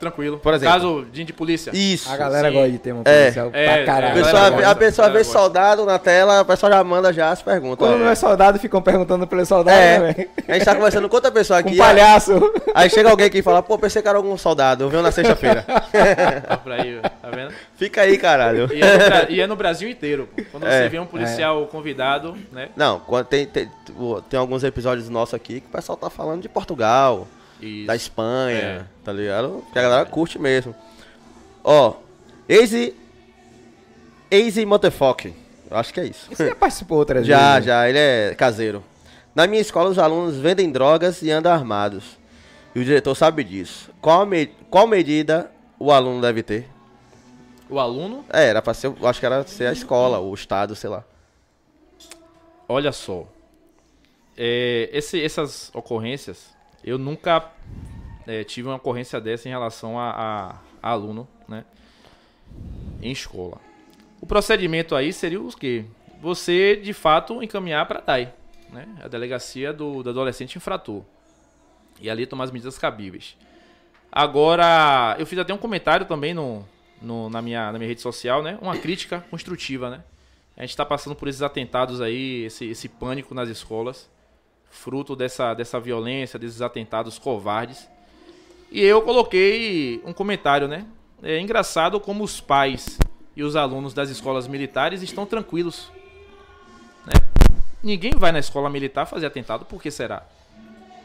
Tranquilo. 0.03 0.39
Por 0.39 0.53
exemplo. 0.53 0.75
Caso 0.75 1.07
de, 1.13 1.23
de 1.23 1.33
polícia. 1.33 1.71
Isso. 1.73 2.11
A 2.11 2.17
galera 2.17 2.49
Sim. 2.49 2.55
gosta 2.55 2.71
de 2.73 2.79
ter 2.79 2.93
um 2.93 3.03
É. 3.05 3.23
policial 3.23 3.51
É, 3.53 3.65
pra 3.65 3.83
A 3.83 3.87
caralho. 3.87 4.19
é, 4.19 4.23
pessoa, 4.25 4.71
a 4.71 4.75
pessoa 4.75 5.09
vê 5.11 5.19
gosta. 5.19 5.33
soldado 5.33 5.85
na 5.87 5.97
tela, 5.97 6.41
a 6.41 6.45
pessoa 6.45 6.73
já 6.73 6.83
manda 6.83 7.13
já 7.13 7.31
as 7.31 7.41
perguntas. 7.41 7.79
Quando 7.79 8.01
não 8.01 8.09
é 8.09 8.15
soldado, 8.17 8.59
ficam 8.59 8.83
perguntando 8.83 9.25
pelo 9.29 9.47
soldado 9.47 9.79
É, 9.79 9.99
também. 10.13 10.29
a 10.49 10.53
gente 10.55 10.65
tá 10.65 10.75
conversando 10.75 11.09
com 11.09 11.15
outra 11.15 11.31
pessoa 11.31 11.61
aqui. 11.61 11.75
um 11.75 11.77
palhaço. 11.79 12.33
Aí 12.75 12.91
chega 12.91 13.09
alguém 13.11 13.27
aqui 13.29 13.39
e 13.39 13.43
fala, 13.43 13.63
pô, 13.63 13.79
pensei 13.79 14.03
que 14.03 14.09
era 14.09 14.19
algum 14.19 14.37
soldado, 14.37 14.83
eu 14.83 14.89
venho 14.91 15.05
na 15.05 15.13
sexta-feira. 15.13 15.65
Pra 16.65 16.75
aí, 16.83 17.01
tá 17.01 17.31
vendo? 17.31 17.53
Fica 17.77 18.01
aí, 18.03 18.19
caralho. 18.19 18.69
E 18.75 18.81
é 18.83 18.93
no, 18.99 19.05
Bra- 19.05 19.27
e 19.29 19.41
é 19.41 19.47
no 19.47 19.57
Brasil 19.57 19.89
inteiro. 19.89 20.29
pô. 20.35 20.43
Quando 20.51 20.67
É. 20.67 20.83
você 20.83 20.89
vê 20.89 20.99
um 20.99 21.07
policial 21.07 21.65
convidado, 21.67 22.37
né? 22.51 22.71
Não, 22.77 23.01
tem, 23.29 23.47
tem, 23.47 23.71
tem 24.29 24.41
alguns 24.41 24.65
episódios 24.65 25.09
nossos 25.09 25.35
aqui 25.35 25.61
que 25.61 25.69
o 25.69 25.71
pessoal 25.71 25.97
tá 25.97 26.11
falando 26.11 26.43
de 26.43 26.49
Portugal, 26.49 27.27
E 27.63 27.87
da 27.87 27.95
Espanha, 27.97 28.59
É. 28.59 28.85
tá 29.05 29.13
ligado? 29.13 29.65
Que 29.73 29.79
a 29.79 29.83
galera 29.83 30.05
curte 30.05 30.39
mesmo. 30.39 30.75
Ó, 31.63 31.95
Easy. 32.49 32.95
Easy 34.31 34.67
Motherfucker. 34.67 35.33
Eu 35.71 35.77
acho 35.77 35.95
que 35.95 36.01
é 36.01 36.05
isso. 36.07 36.29
Você 36.29 36.49
já 36.49 36.55
participou 36.55 36.99
outras 36.99 37.27
Já, 37.27 37.53
vezes? 37.55 37.67
já, 37.67 37.89
ele 37.89 37.99
é 37.99 38.35
caseiro. 38.35 38.83
Na 39.35 39.47
minha 39.47 39.63
escola, 39.63 39.89
os 39.89 39.99
alunos 39.99 40.37
vendem 40.37 40.71
drogas 40.71 41.23
e 41.23 41.31
andam 41.31 41.53
armados. 41.53 42.19
E 42.75 42.81
o 42.81 42.85
diretor 42.85 43.15
sabe 43.15 43.45
disso. 43.45 43.91
Qual, 44.01 44.27
me- 44.27 44.49
qual 44.71 44.87
medida 44.87 45.51
o 45.79 45.91
aluno 45.93 46.21
deve 46.21 46.43
ter? 46.43 46.69
o 47.71 47.79
aluno, 47.79 48.23
É, 48.31 48.49
era 48.49 48.61
pra 48.61 48.75
ser, 48.75 48.89
eu 48.89 49.07
acho 49.09 49.19
que 49.19 49.25
era 49.25 49.47
ser 49.47 49.67
a 49.67 49.73
escola, 49.73 50.19
o 50.19 50.35
estado, 50.35 50.77
sei 50.77 50.91
lá. 50.91 51.03
olha 52.69 52.93
só. 52.93 53.27
É, 54.37 54.91
esse- 54.93 55.23
essas 55.23 55.71
ocorrências, 55.75 56.47
eu 56.85 56.99
nunca 56.99 57.51
é, 58.27 58.45
tive 58.45 58.69
uma 58.69 58.77
ocorrência 58.77 59.21
dessa 59.21 59.49
em 59.49 59.51
relação 59.53 59.99
a, 59.99 60.11
a- 60.11 60.57
a 60.83 60.91
aluno, 60.91 61.27
né? 61.49 61.65
Em 63.01 63.11
escola. 63.13 63.59
O 64.21 64.27
procedimento 64.27 64.95
aí 64.95 65.13
seria 65.13 65.41
o 65.41 65.49
quê? 65.57 65.85
Você, 66.21 66.77
de 66.77 66.93
fato, 66.93 67.43
encaminhar 67.43 67.87
para 67.87 67.99
a 67.99 68.03
DAI, 68.03 68.33
né? 68.71 68.87
A 69.03 69.09
delegacia 69.09 69.73
do, 69.73 70.03
do 70.03 70.11
adolescente 70.11 70.57
infrator. 70.57 71.03
E 72.01 72.09
ali 72.11 72.27
tomar 72.27 72.45
as 72.45 72.51
medidas 72.51 72.79
cabíveis. 72.79 73.37
Agora, 74.11 75.17
eu 75.19 75.27
fiz 75.27 75.39
até 75.39 75.53
um 75.55 75.59
comentário 75.59 76.05
também 76.07 76.35
no, 76.35 76.65
no- 77.01 77.31
na, 77.31 77.41
minha, 77.41 77.73
na 77.73 77.79
minha 77.79 77.89
rede 77.89 78.01
social, 78.01 78.43
né? 78.43 78.59
Uma 78.61 78.77
crítica 78.77 79.25
construtiva, 79.31 79.89
né? 79.91 80.03
A 80.57 80.61
gente 80.61 80.71
está 80.71 80.85
passando 80.85 81.17
por 81.17 81.29
esses 81.29 81.41
atentados 81.43 82.01
aí, 82.01 82.45
esse, 82.45 82.67
esse 82.67 82.89
pânico 82.89 83.35
nas 83.35 83.49
escolas, 83.49 84.09
fruto 84.73 85.15
dessa, 85.15 85.53
dessa 85.55 85.79
violência, 85.79 86.39
desses 86.39 86.63
atentados 86.63 87.19
covardes. 87.19 87.89
E 88.71 88.81
eu 88.81 89.03
coloquei 89.03 90.03
um 90.05 90.13
comentário, 90.15 90.67
né? 90.67 90.87
É 91.23 91.39
engraçado 91.39 92.01
como 92.01 92.25
os 92.25 92.41
pais 92.41 92.99
e 93.37 93.45
os 93.45 93.55
alunos 93.55 93.93
das 93.93 94.09
escolas 94.09 94.49
militares 94.49 95.03
estão 95.03 95.27
tranquilos. 95.27 95.93
né? 97.07 97.13
Ninguém 97.83 98.13
vai 98.17 98.33
na 98.33 98.39
escola 98.39 98.71
militar 98.71 99.07
fazer 99.07 99.27
atentado, 99.27 99.67
por 99.67 99.81
que 99.81 99.91
será? 99.91 100.27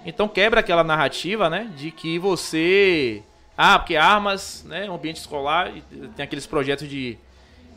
Então 0.05 0.29
quebra 0.29 0.61
aquela 0.61 0.83
narrativa, 0.83 1.49
né? 1.49 1.71
De 1.75 1.91
que 1.91 2.17
você. 2.17 3.21
Ah, 3.57 3.77
porque 3.77 3.97
armas, 3.97 4.63
né? 4.63 4.87
Ambiente 4.87 5.17
escolar, 5.17 5.73
tem 6.15 6.23
aqueles 6.23 6.47
projetos 6.47 6.87
de 6.87 7.17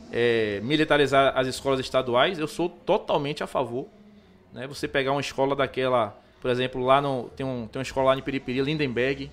é, 0.09 0.61
militarizar 0.63 1.37
as 1.37 1.47
escolas 1.47 1.81
estaduais. 1.81 2.39
Eu 2.39 2.47
sou 2.47 2.69
totalmente 2.69 3.43
a 3.43 3.47
favor. 3.47 3.87
Né? 4.53 4.67
Você 4.67 4.87
pegar 4.87 5.11
uma 5.11 5.21
escola 5.21 5.55
daquela, 5.55 6.17
por 6.41 6.51
exemplo, 6.51 6.83
lá 6.83 7.01
no. 7.01 7.29
Tem, 7.35 7.45
um, 7.45 7.67
tem 7.67 7.79
uma 7.79 7.83
escola 7.83 8.13
lá 8.13 8.17
em 8.17 8.21
Periperi, 8.21 8.61
Lindenberg. 8.61 9.31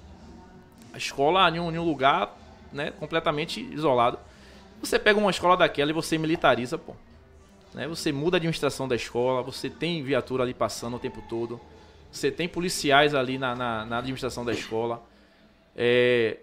A 0.92 0.98
escola 0.98 1.48
em 1.50 1.60
um, 1.60 1.70
em 1.70 1.78
um 1.78 1.84
lugar 1.84 2.36
né, 2.72 2.90
completamente 2.92 3.60
isolado. 3.60 4.18
Você 4.80 4.98
pega 4.98 5.18
uma 5.18 5.30
escola 5.30 5.56
daquela 5.56 5.90
e 5.90 5.94
você 5.94 6.16
militariza, 6.16 6.78
pô. 6.78 6.94
Né? 7.74 7.86
Você 7.88 8.12
muda 8.12 8.36
a 8.36 8.38
administração 8.38 8.86
da 8.88 8.94
escola, 8.94 9.42
você 9.42 9.68
tem 9.68 10.02
viatura 10.02 10.42
ali 10.42 10.54
passando 10.54 10.96
o 10.96 10.98
tempo 10.98 11.22
todo. 11.28 11.60
Você 12.10 12.30
tem 12.30 12.48
policiais 12.48 13.14
ali 13.14 13.38
na, 13.38 13.54
na, 13.54 13.84
na 13.84 13.98
administração 13.98 14.44
da 14.44 14.52
escola. 14.52 15.02
É, 15.76 16.38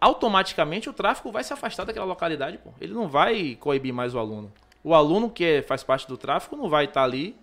automaticamente 0.00 0.88
o 0.88 0.92
tráfico 0.92 1.32
vai 1.32 1.42
se 1.42 1.52
afastar 1.52 1.84
daquela 1.84 2.04
localidade, 2.04 2.58
pô. 2.58 2.70
Ele 2.80 2.92
não 2.92 3.08
vai 3.08 3.56
coibir 3.58 3.94
mais 3.94 4.14
o 4.14 4.18
aluno. 4.18 4.52
O 4.82 4.94
aluno 4.94 5.30
que 5.30 5.44
é- 5.44 5.62
faz 5.62 5.82
parte 5.82 6.06
do 6.06 6.18
tráfico 6.18 6.56
não 6.56 6.68
vai 6.68 6.84
estar 6.84 7.02
ali 7.02 7.34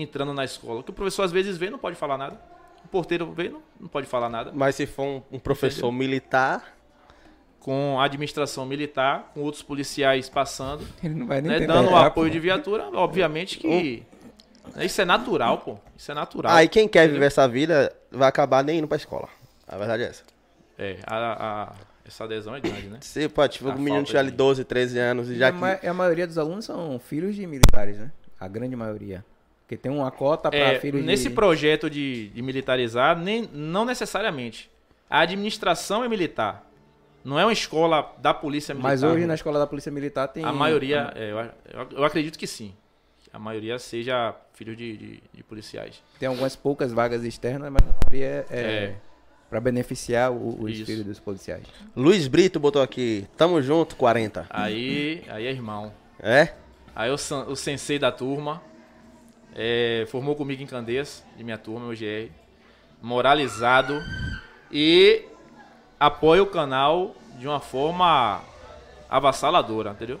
entrando 0.00 0.32
na 0.32 0.44
escola. 0.44 0.80
O 0.80 0.82
que 0.82 0.90
o 0.90 0.92
professor 0.92 1.22
às 1.22 1.32
vezes 1.32 1.56
vê 1.56 1.66
e 1.66 1.70
não 1.70 1.78
pode 1.78 1.96
falar 1.96 2.16
nada. 2.18 2.38
O 2.84 2.88
porteiro 2.88 3.30
vê 3.32 3.46
e 3.46 3.48
não, 3.50 3.62
não 3.80 3.88
pode 3.88 4.06
falar 4.06 4.28
nada. 4.28 4.52
Mas 4.54 4.74
se 4.76 4.86
for 4.86 5.04
um, 5.04 5.22
um 5.32 5.38
professor 5.38 5.90
militar, 5.92 6.74
Com 7.60 7.98
a 8.00 8.04
administração 8.04 8.64
militar, 8.64 9.30
com 9.34 9.40
outros 9.42 9.62
policiais 9.62 10.28
passando, 10.28 10.86
Ele 11.02 11.14
não 11.14 11.26
vai 11.26 11.40
nem 11.40 11.60
né, 11.60 11.66
dando 11.66 11.90
o 11.90 11.96
apoio 11.96 12.28
pô. 12.28 12.32
de 12.32 12.40
viatura, 12.40 12.88
obviamente 12.94 13.58
que. 13.58 14.02
né, 14.74 14.86
Isso 14.86 15.00
é 15.02 15.04
natural, 15.04 15.58
pô. 15.58 15.76
Isso 15.96 16.10
é 16.10 16.14
natural. 16.14 16.54
aí 16.54 16.68
quem 16.68 16.88
quer 16.88 17.08
viver 17.08 17.26
essa 17.26 17.46
vida 17.48 17.92
vai 18.10 18.28
acabar 18.28 18.62
nem 18.64 18.78
indo 18.78 18.88
pra 18.88 18.96
escola. 18.96 19.28
A 19.66 19.76
verdade 19.76 20.04
é 20.04 20.06
essa. 20.06 20.22
É, 20.78 20.96
a, 21.04 21.16
a- 21.16 21.72
essa 22.06 22.24
adesão 22.24 22.54
é 22.56 22.60
grande, 22.60 22.86
né? 22.86 22.98
Se, 23.02 23.28
pô, 23.28 23.46
tipo, 23.46 23.68
um 23.68 23.74
menino 23.78 24.04
tinha 24.04 24.20
ali 24.20 24.30
de- 24.30 24.36
12, 24.36 24.64
13 24.64 24.98
anos 24.98 25.28
e 25.28 25.32
E 25.34 25.38
já 25.38 25.48
a, 25.48 25.52
que... 25.52 25.58
ma- 25.58 25.78
a 25.84 25.92
maioria 25.92 26.26
dos 26.26 26.38
alunos 26.38 26.64
são 26.64 26.98
filhos 26.98 27.34
de 27.34 27.46
militares, 27.46 27.98
né? 27.98 28.10
A 28.40 28.48
grande 28.48 28.74
maioria. 28.76 29.22
Porque 29.68 29.76
tem 29.76 29.92
uma 29.92 30.10
cota 30.10 30.48
pra 30.48 30.58
É, 30.58 30.80
filhos 30.80 31.04
nesse 31.04 31.28
de... 31.28 31.34
projeto 31.34 31.90
de, 31.90 32.28
de 32.30 32.40
militarizar, 32.40 33.14
nem, 33.18 33.46
não 33.52 33.84
necessariamente. 33.84 34.70
A 35.10 35.20
administração 35.20 36.02
é 36.02 36.08
militar. 36.08 36.66
Não 37.22 37.38
é 37.38 37.44
uma 37.44 37.52
escola 37.52 38.14
da 38.18 38.32
polícia 38.32 38.72
militar. 38.74 38.88
Mas 38.88 39.02
hoje 39.02 39.26
na 39.26 39.34
escola 39.34 39.58
da 39.58 39.66
Polícia 39.66 39.92
Militar 39.92 40.26
tem... 40.28 40.42
A 40.42 40.52
maioria, 40.52 41.12
é, 41.14 41.32
eu, 41.74 41.88
eu- 41.98 42.04
acredito 42.04 42.38
que 42.38 42.46
sim. 42.46 42.72
A 43.30 43.38
maioria 43.38 43.78
seja 43.78 44.34
filho 44.54 44.74
de, 44.74 44.96
de- 44.96 45.22
de 45.34 45.42
policiais. 45.42 46.02
Tem 46.18 46.26
algumas 46.26 46.56
poucas 46.56 46.90
vagas 46.90 47.22
externas, 47.24 47.70
mas 47.70 47.82
a 47.82 47.92
maioria 48.10 48.46
é, 48.48 48.60
É. 48.60 48.94
pra 49.50 49.60
beneficiar 49.60 50.32
o- 50.32 50.62
os 50.62 50.80
filhos 50.80 51.04
dos 51.04 51.20
policiais. 51.20 51.64
Luiz 51.94 52.26
Brito 52.26 52.58
botou 52.58 52.80
aqui, 52.80 53.26
tamo 53.36 53.60
junto, 53.60 53.96
40. 53.96 54.46
Aí, 54.48 55.22
aí 55.28 55.46
é 55.46 55.50
irmão. 55.50 55.92
É? 56.20 56.54
Aí 56.96 57.10
o, 57.10 57.18
san- 57.18 57.44
o 57.44 57.54
sensei 57.54 57.98
da 57.98 58.10
turma 58.10 58.62
é, 59.54 60.06
formou 60.10 60.36
comigo 60.36 60.62
em 60.62 60.66
Candeias, 60.66 61.24
de 61.36 61.44
minha 61.44 61.58
turma, 61.58 61.86
o 61.86 61.96
GR. 61.96 62.30
Moralizado. 63.02 64.02
E 64.70 65.24
apoia 65.98 66.42
o 66.42 66.46
canal 66.46 67.14
de 67.38 67.46
uma 67.46 67.60
forma 67.60 68.40
avassaladora, 69.08 69.90
entendeu? 69.90 70.20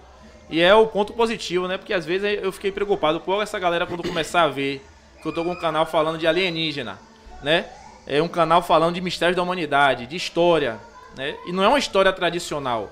E 0.50 0.60
é 0.60 0.74
o 0.74 0.86
ponto 0.86 1.12
positivo, 1.12 1.68
né? 1.68 1.76
Porque 1.76 1.92
às 1.92 2.06
vezes 2.06 2.40
eu 2.42 2.50
fiquei 2.50 2.72
preocupado. 2.72 3.20
Pô, 3.20 3.40
essa 3.42 3.58
galera 3.58 3.86
quando 3.86 4.02
começar 4.02 4.42
a 4.42 4.48
ver 4.48 4.84
que 5.20 5.28
eu 5.28 5.32
tô 5.32 5.44
com 5.44 5.50
um 5.50 5.60
canal 5.60 5.84
falando 5.84 6.18
de 6.18 6.26
alienígena, 6.26 6.98
né? 7.42 7.66
É 8.06 8.22
um 8.22 8.28
canal 8.28 8.62
falando 8.62 8.94
de 8.94 9.00
mistérios 9.00 9.36
da 9.36 9.42
humanidade, 9.42 10.06
de 10.06 10.16
história, 10.16 10.80
né? 11.16 11.36
E 11.46 11.52
não 11.52 11.62
é 11.62 11.68
uma 11.68 11.78
história 11.78 12.12
tradicional. 12.12 12.90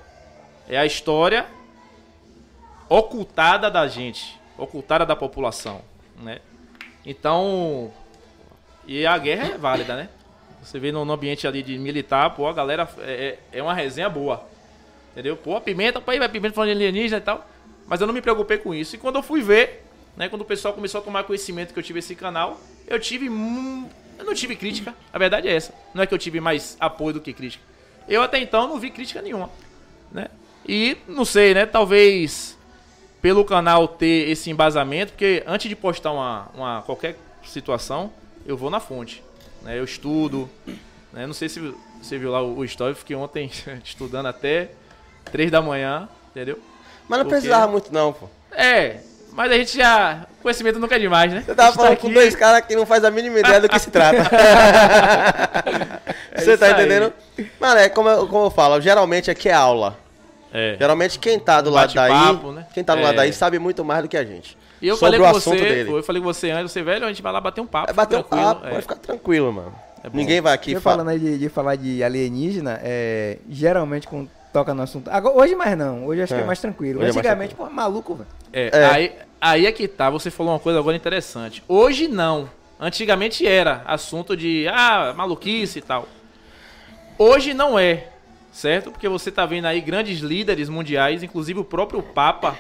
É 0.69 0.77
a 0.77 0.85
história 0.85 1.47
ocultada 2.89 3.71
da 3.71 3.89
gente, 3.89 4.39
ocultada 4.59 5.07
da 5.07 5.17
população, 5.17 5.81
né? 6.23 6.39
Então, 7.05 7.93
e 8.87 9.07
a 9.07 9.17
guerra 9.19 9.55
é 9.55 9.59
válida, 9.59 9.95
né? 9.97 10.09
Você 10.63 10.79
vê 10.81 10.91
no, 10.91 11.01
ambiente 11.11 11.47
ali 11.47 11.63
de 11.63 11.79
militar, 11.79 12.31
pô, 12.35 12.47
a 12.49 12.53
galera 12.53 12.89
é, 12.99 13.39
é 13.53 13.59
é 13.59 13.63
uma 13.63 13.73
resenha 13.75 14.09
boa, 14.09 14.45
entendeu? 15.13 15.37
Pô, 15.37 15.55
a 15.57 15.61
pimenta, 15.61 16.01
pô, 16.01 16.11
aí 16.11 16.19
vai 16.19 16.29
pimenta 16.29 16.55
falando 16.55 16.71
de 16.71 16.77
alienígena 16.77 17.19
e 17.19 17.21
tal, 17.21 17.47
mas 17.87 18.01
eu 18.01 18.07
não 18.07 18.15
me 18.15 18.21
preocupei 18.21 18.59
com 18.59 18.75
isso. 18.75 18.97
E 18.97 18.99
quando 18.99 19.17
eu 19.17 19.23
fui 19.23 19.43
ver, 19.43 19.85
né, 20.17 20.29
quando 20.29 20.43
o 20.43 20.45
pessoal 20.45 20.75
começou 20.75 21.01
a 21.01 21.05
tomar 21.05 21.23
conhecimento 21.25 21.73
que 21.73 21.79
eu 21.79 21.83
tive 21.85 22.01
esse 22.01 22.17
canal, 22.17 22.61
eu 22.89 22.99
tive, 22.99 23.29
mu- 23.31 23.89
eu 24.19 24.25
não 24.25 24.35
tive 24.35 24.57
crítica, 24.57 24.93
a 25.13 25.19
verdade 25.19 25.47
é 25.47 25.55
essa. 25.55 25.73
Não 25.95 26.03
é 26.03 26.07
que 26.07 26.15
eu 26.15 26.19
tive 26.19 26.41
mais 26.41 26.77
apoio 26.81 27.15
do 27.15 27.21
que 27.21 27.33
crítica. 27.33 27.63
Eu 28.09 28.23
até 28.23 28.39
então 28.41 28.67
não 28.67 28.79
vi 28.81 28.91
crítica 28.91 29.23
nenhuma. 29.23 29.51
né? 30.11 30.27
E 30.69 30.97
não 31.07 31.25
sei, 31.25 31.55
né? 31.55 31.65
Talvez 31.67 32.56
pelo 33.23 33.45
canal 33.45 33.89
ter 33.89 34.29
esse 34.31 34.51
embasamento, 34.51 35.13
porque 35.13 35.43
antes 35.47 35.69
de 35.69 35.75
postar 35.77 36.13
uma, 36.13 36.49
uma 36.55 36.83
qualquer 36.83 37.17
situação, 37.45 38.13
eu 38.47 38.57
vou 38.57 38.71
na 38.71 38.81
fonte, 38.81 39.23
né? 39.63 39.79
Eu 39.79 39.85
estudo, 39.85 40.49
né? 41.13 41.27
Não 41.27 41.35
sei 41.35 41.49
se 41.49 41.75
você 42.01 42.19
viu 42.19 42.31
lá 42.31 42.43
o, 42.43 42.59
o 42.59 42.65
story, 42.65 42.93
eu 42.93 42.97
fiquei 42.97 43.17
ontem 43.17 43.51
estudando 43.85 44.27
até 44.27 44.71
3 45.33 45.51
da 45.51 45.61
manhã, 45.63 46.09
entendeu? 46.31 46.59
Mas 47.09 47.19
não 47.19 47.25
Por 47.25 47.31
quê? 47.31 47.41
precisava 47.41 47.71
muito, 47.71 47.93
não, 47.93 48.13
pô. 48.13 48.29
É, 48.53 48.99
mas 49.33 49.51
a 49.51 49.55
gente 49.57 49.77
já. 49.77 50.27
Conhecimento 50.43 50.79
nunca 50.79 50.97
é 50.97 50.99
demais, 50.99 51.33
né? 51.33 51.43
Você 51.45 51.55
tava 51.55 51.71
tá 51.71 51.77
falando 51.77 51.97
com 51.99 52.07
aqui- 52.07 52.15
dois 52.15 52.35
caras 52.37 52.65
que 52.67 52.75
não 52.77 52.87
faz 52.87 53.03
a 53.05 53.11
mínima 53.11 53.39
ideia 53.41 53.61
do 53.61 53.69
que 53.69 53.79
se 53.79 53.91
trata. 53.91 54.23
Você 56.37 56.51
isso 56.53 56.59
tá 56.59 56.67
aí. 56.67 56.73
entendendo? 56.73 57.13
Mano, 57.61 57.81
é 57.81 57.89
como 57.89 58.09
eu, 58.09 58.27
como 58.29 58.47
eu 58.47 58.51
falo, 58.51 58.81
geralmente 58.81 59.31
aqui 59.31 59.49
é 59.49 59.53
aula. 59.55 59.99
É. 60.59 60.77
Geralmente 60.79 61.19
quem 61.19 61.39
tá 61.39 61.61
do 61.61 61.71
lado 61.71 61.93
daí, 61.95 62.37
né? 62.55 62.67
quem 62.73 62.83
tá 62.83 62.95
do 62.95 63.01
É. 63.01 63.05
lado 63.05 63.17
daí 63.17 63.33
sabe 63.33 63.59
muito 63.59 63.85
mais 63.85 64.03
do 64.03 64.09
que 64.09 64.17
a 64.17 64.25
gente. 64.25 64.57
E 64.81 64.89
eu 64.89 64.97
sobre 64.97 65.19
falei 65.19 65.21
o 65.29 65.31
com 65.33 65.39
assunto 65.39 65.59
você, 65.59 65.65
dele. 65.65 65.91
eu 65.91 66.03
falei 66.03 66.23
com 66.23 66.27
você 66.33 66.51
antes, 66.51 66.73
você, 66.73 66.83
velho, 66.83 67.05
a 67.05 67.09
gente 67.09 67.23
vai 67.23 67.33
lá 67.33 67.41
bater 67.41 67.61
um 67.61 67.67
papo. 67.67 67.87
Vai 67.87 67.95
bater 67.95 68.17
um 68.19 68.23
tranquilo, 68.23 68.45
papo, 68.55 68.67
é. 68.67 68.71
vai 68.73 68.83
ficar 68.83 68.97
tranquilo, 68.97 69.53
mano. 69.53 69.75
É. 70.05 70.09
Ninguém 70.13 70.41
vai 70.41 70.53
aqui 70.55 70.73
Eu 70.73 70.81
falar. 70.81 70.97
falando 70.97 71.09
aí 71.11 71.19
de, 71.19 71.39
de 71.39 71.49
falar 71.49 71.77
de 71.77 72.03
alienígena, 72.03 72.79
é, 72.83 73.39
geralmente 73.49 74.07
quando 74.07 74.31
toca 74.53 74.73
no 74.73 74.83
assunto. 74.83 75.09
Agora, 75.11 75.37
hoje 75.37 75.55
mais 75.55 75.77
não, 75.77 76.07
hoje 76.07 76.23
acho 76.23 76.33
que 76.35 76.41
É. 76.41 76.43
é 76.43 76.47
mais 76.47 76.59
tranquilo. 76.61 77.01
Hoje 77.01 77.11
é 77.11 77.13
mais 77.13 77.17
Antigamente, 77.19 77.55
pô, 77.55 77.69
maluco, 77.69 78.15
velho. 78.15 78.29
É, 78.53 78.71
É. 78.73 78.85
Aí, 78.87 79.13
aí 79.41 79.67
é 79.67 79.73
que 79.73 79.87
tá, 79.89 80.09
você 80.11 80.31
falou 80.31 80.53
uma 80.53 80.59
coisa 80.61 80.79
agora 80.79 80.97
interessante. 80.97 81.63
Hoje 81.69 82.09
não. 82.09 82.49
Antigamente 82.79 83.47
era 83.47 83.83
assunto 83.87 84.37
de, 84.37 84.67
ah, 84.69 85.15
maluquice 85.17 85.79
e 85.79 85.83
tal. 85.83 86.07
Hoje 87.19 87.55
não 87.55 87.79
é, 87.79 88.09
certo? 88.57 88.91
Porque 88.91 89.07
você 89.07 89.31
tá 89.31 89.45
vendo 89.45 89.67
aí 89.67 89.83
grandes 89.83 90.21
líderes 90.21 90.71
mundiais, 90.71 91.23
inclusive 91.23 91.61
o 91.61 91.65
próprio 91.65 92.03
Papa, 92.03 92.59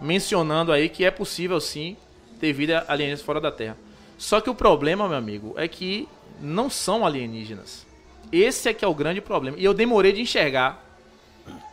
mencionando 0.00 0.70
aí 0.70 0.88
que 0.88 1.04
é 1.04 1.10
possível 1.10 1.60
sim 1.60 1.96
ter 2.38 2.52
vida 2.52 2.84
alienígena 2.86 3.24
fora 3.24 3.40
da 3.40 3.50
Terra. 3.50 3.76
Só 4.16 4.40
que 4.40 4.48
o 4.48 4.54
problema, 4.54 5.08
meu 5.08 5.18
amigo, 5.18 5.54
é 5.56 5.66
que 5.66 6.08
não 6.40 6.70
são 6.70 7.04
alienígenas. 7.04 7.84
Esse 8.30 8.68
é 8.68 8.72
que 8.72 8.84
é 8.84 8.88
o 8.88 8.94
grande 8.94 9.20
problema. 9.20 9.58
E 9.58 9.64
eu 9.64 9.74
demorei 9.74 10.12
de 10.12 10.20
enxergar, 10.20 10.84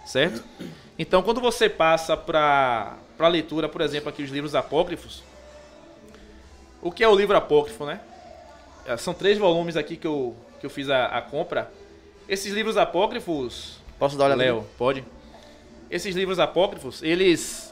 certo? 0.08 0.44
Então, 0.98 1.22
quando 1.22 1.40
você 1.40 1.70
passa 1.70 2.18
para 2.18 2.98
para 3.16 3.30
leitura, 3.30 3.70
por 3.70 3.80
exemplo, 3.80 4.10
aqui 4.10 4.24
os 4.24 4.30
livros 4.30 4.56
apócrifos, 4.56 5.24
o 6.82 6.92
que 6.92 7.02
é 7.02 7.08
o 7.08 7.16
livro 7.16 7.38
apócrifo, 7.38 7.86
né? 7.86 8.02
É, 8.86 8.98
São 8.98 9.14
três 9.14 9.38
volumes 9.38 9.78
aqui 9.78 9.96
que 9.96 10.08
eu, 10.08 10.36
que 10.60 10.66
eu 10.66 10.70
fiz 10.70 10.90
a, 10.90 11.06
a 11.06 11.22
compra. 11.22 11.72
Esses 12.28 12.52
livros 12.52 12.76
apócrifos, 12.76 13.78
Posso 14.00 14.18
dar 14.18 14.26
uma 14.26 14.36
olhada? 14.36 14.44
Léo, 14.44 14.68
pode? 14.80 15.04
Esses 15.92 16.16
livros 16.16 16.40
apócrifos, 16.40 17.04
eles 17.04 17.72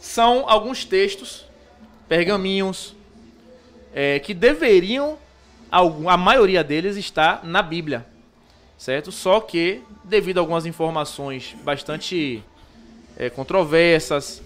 são 0.00 0.48
alguns 0.48 0.84
textos, 0.84 1.46
pergaminhos, 2.08 2.96
é, 3.94 4.18
que 4.18 4.34
deveriam, 4.34 5.16
a 5.70 6.16
maioria 6.16 6.64
deles 6.64 6.96
está 6.96 7.40
na 7.44 7.62
Bíblia, 7.62 8.04
certo? 8.76 9.12
Só 9.12 9.40
que, 9.40 9.82
devido 10.02 10.38
a 10.38 10.40
algumas 10.40 10.66
informações 10.66 11.54
bastante 11.62 12.42
é, 13.16 13.30
controversas, 13.30 14.42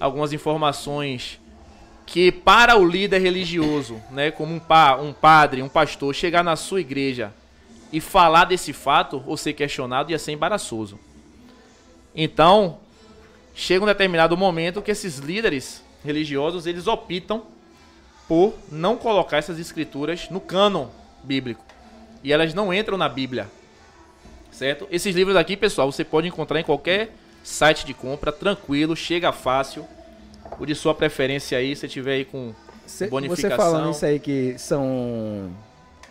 algumas 0.00 0.32
informações 0.32 1.40
que 2.04 2.32
para 2.32 2.76
o 2.76 2.84
líder 2.84 3.20
religioso, 3.20 4.02
né, 4.10 4.32
como 4.32 4.52
um, 4.52 4.58
pa, 4.58 4.96
um 4.96 5.12
padre, 5.12 5.62
um 5.62 5.68
pastor, 5.68 6.12
chegar 6.12 6.42
na 6.42 6.56
sua 6.56 6.80
igreja 6.80 7.32
e 7.92 8.00
falar 8.00 8.44
desse 8.46 8.72
fato 8.72 9.22
ou 9.26 9.36
ser 9.36 9.52
questionado 9.52 10.10
ia 10.10 10.18
ser 10.18 10.32
embaraçoso. 10.32 10.98
Então, 12.14 12.78
chega 13.54 13.84
um 13.84 13.86
determinado 13.86 14.36
momento 14.36 14.82
que 14.82 14.90
esses 14.90 15.18
líderes 15.18 15.82
religiosos 16.04 16.66
eles 16.66 16.86
optam 16.86 17.42
por 18.28 18.54
não 18.70 18.96
colocar 18.96 19.36
essas 19.38 19.58
escrituras 19.58 20.28
no 20.30 20.40
cânon 20.40 20.88
bíblico 21.22 21.64
e 22.24 22.32
elas 22.32 22.52
não 22.54 22.72
entram 22.74 22.96
na 22.98 23.08
Bíblia, 23.08 23.48
certo? 24.50 24.86
Esses 24.90 25.14
livros 25.14 25.36
aqui, 25.36 25.56
pessoal, 25.56 25.90
você 25.92 26.04
pode 26.04 26.26
encontrar 26.26 26.58
em 26.60 26.64
qualquer 26.64 27.12
site 27.44 27.86
de 27.86 27.94
compra, 27.94 28.32
tranquilo, 28.32 28.96
chega 28.96 29.30
fácil. 29.32 29.86
O 30.58 30.64
de 30.66 30.74
sua 30.74 30.94
preferência 30.94 31.58
aí, 31.58 31.74
se 31.76 31.86
tiver 31.88 32.12
aí 32.14 32.24
com 32.24 32.52
Cê- 32.86 33.08
Bonificação. 33.08 33.50
Você 33.50 33.56
falando 33.56 33.92
isso 33.92 34.06
aí 34.06 34.18
que 34.20 34.54
são 34.58 35.50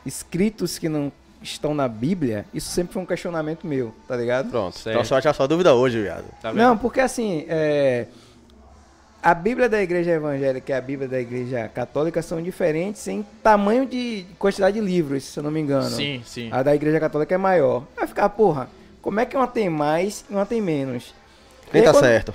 escritos 0.05 0.77
que 0.77 0.87
não 0.89 1.11
estão 1.53 1.73
na 1.73 1.87
Bíblia, 1.87 2.45
isso 2.53 2.69
sempre 2.69 2.93
foi 2.93 3.01
um 3.01 3.05
questionamento 3.05 3.65
meu, 3.65 3.93
tá 4.07 4.15
ligado? 4.15 4.49
Pronto. 4.49 4.77
Certo. 4.77 4.95
Então 4.95 5.03
só 5.05 5.19
tinha 5.21 5.33
só 5.33 5.47
dúvida 5.47 5.73
hoje, 5.73 6.01
viado. 6.01 6.25
tá? 6.41 6.51
Não, 6.53 6.77
porque 6.77 6.99
assim, 6.99 7.45
é, 7.47 8.07
a 9.23 9.33
Bíblia 9.33 9.67
da 9.69 9.81
Igreja 9.81 10.11
Evangélica 10.11 10.71
e 10.71 10.75
a 10.75 10.81
Bíblia 10.81 11.07
da 11.07 11.19
Igreja 11.19 11.67
Católica 11.73 12.21
são 12.21 12.41
diferentes 12.41 13.07
em 13.07 13.25
tamanho 13.41 13.85
de 13.85 14.25
quantidade 14.37 14.79
de 14.79 14.85
livros, 14.85 15.23
se 15.23 15.39
eu 15.39 15.43
não 15.43 15.49
me 15.51 15.59
engano. 15.59 15.89
Sim, 15.89 16.21
sim. 16.25 16.49
A 16.51 16.61
da 16.61 16.75
Igreja 16.75 16.99
Católica 16.99 17.33
é 17.33 17.37
maior. 17.37 17.83
Vai 17.95 18.05
ficar, 18.07 18.29
porra, 18.29 18.67
como 19.01 19.19
é 19.19 19.25
que 19.25 19.35
uma 19.35 19.47
tem 19.47 19.69
mais 19.69 20.23
e 20.29 20.33
uma 20.33 20.45
tem 20.45 20.61
menos? 20.61 21.13
Quem 21.71 21.81
aí, 21.81 21.85
tá 21.87 21.93
quando- 21.93 22.03
certo? 22.03 22.33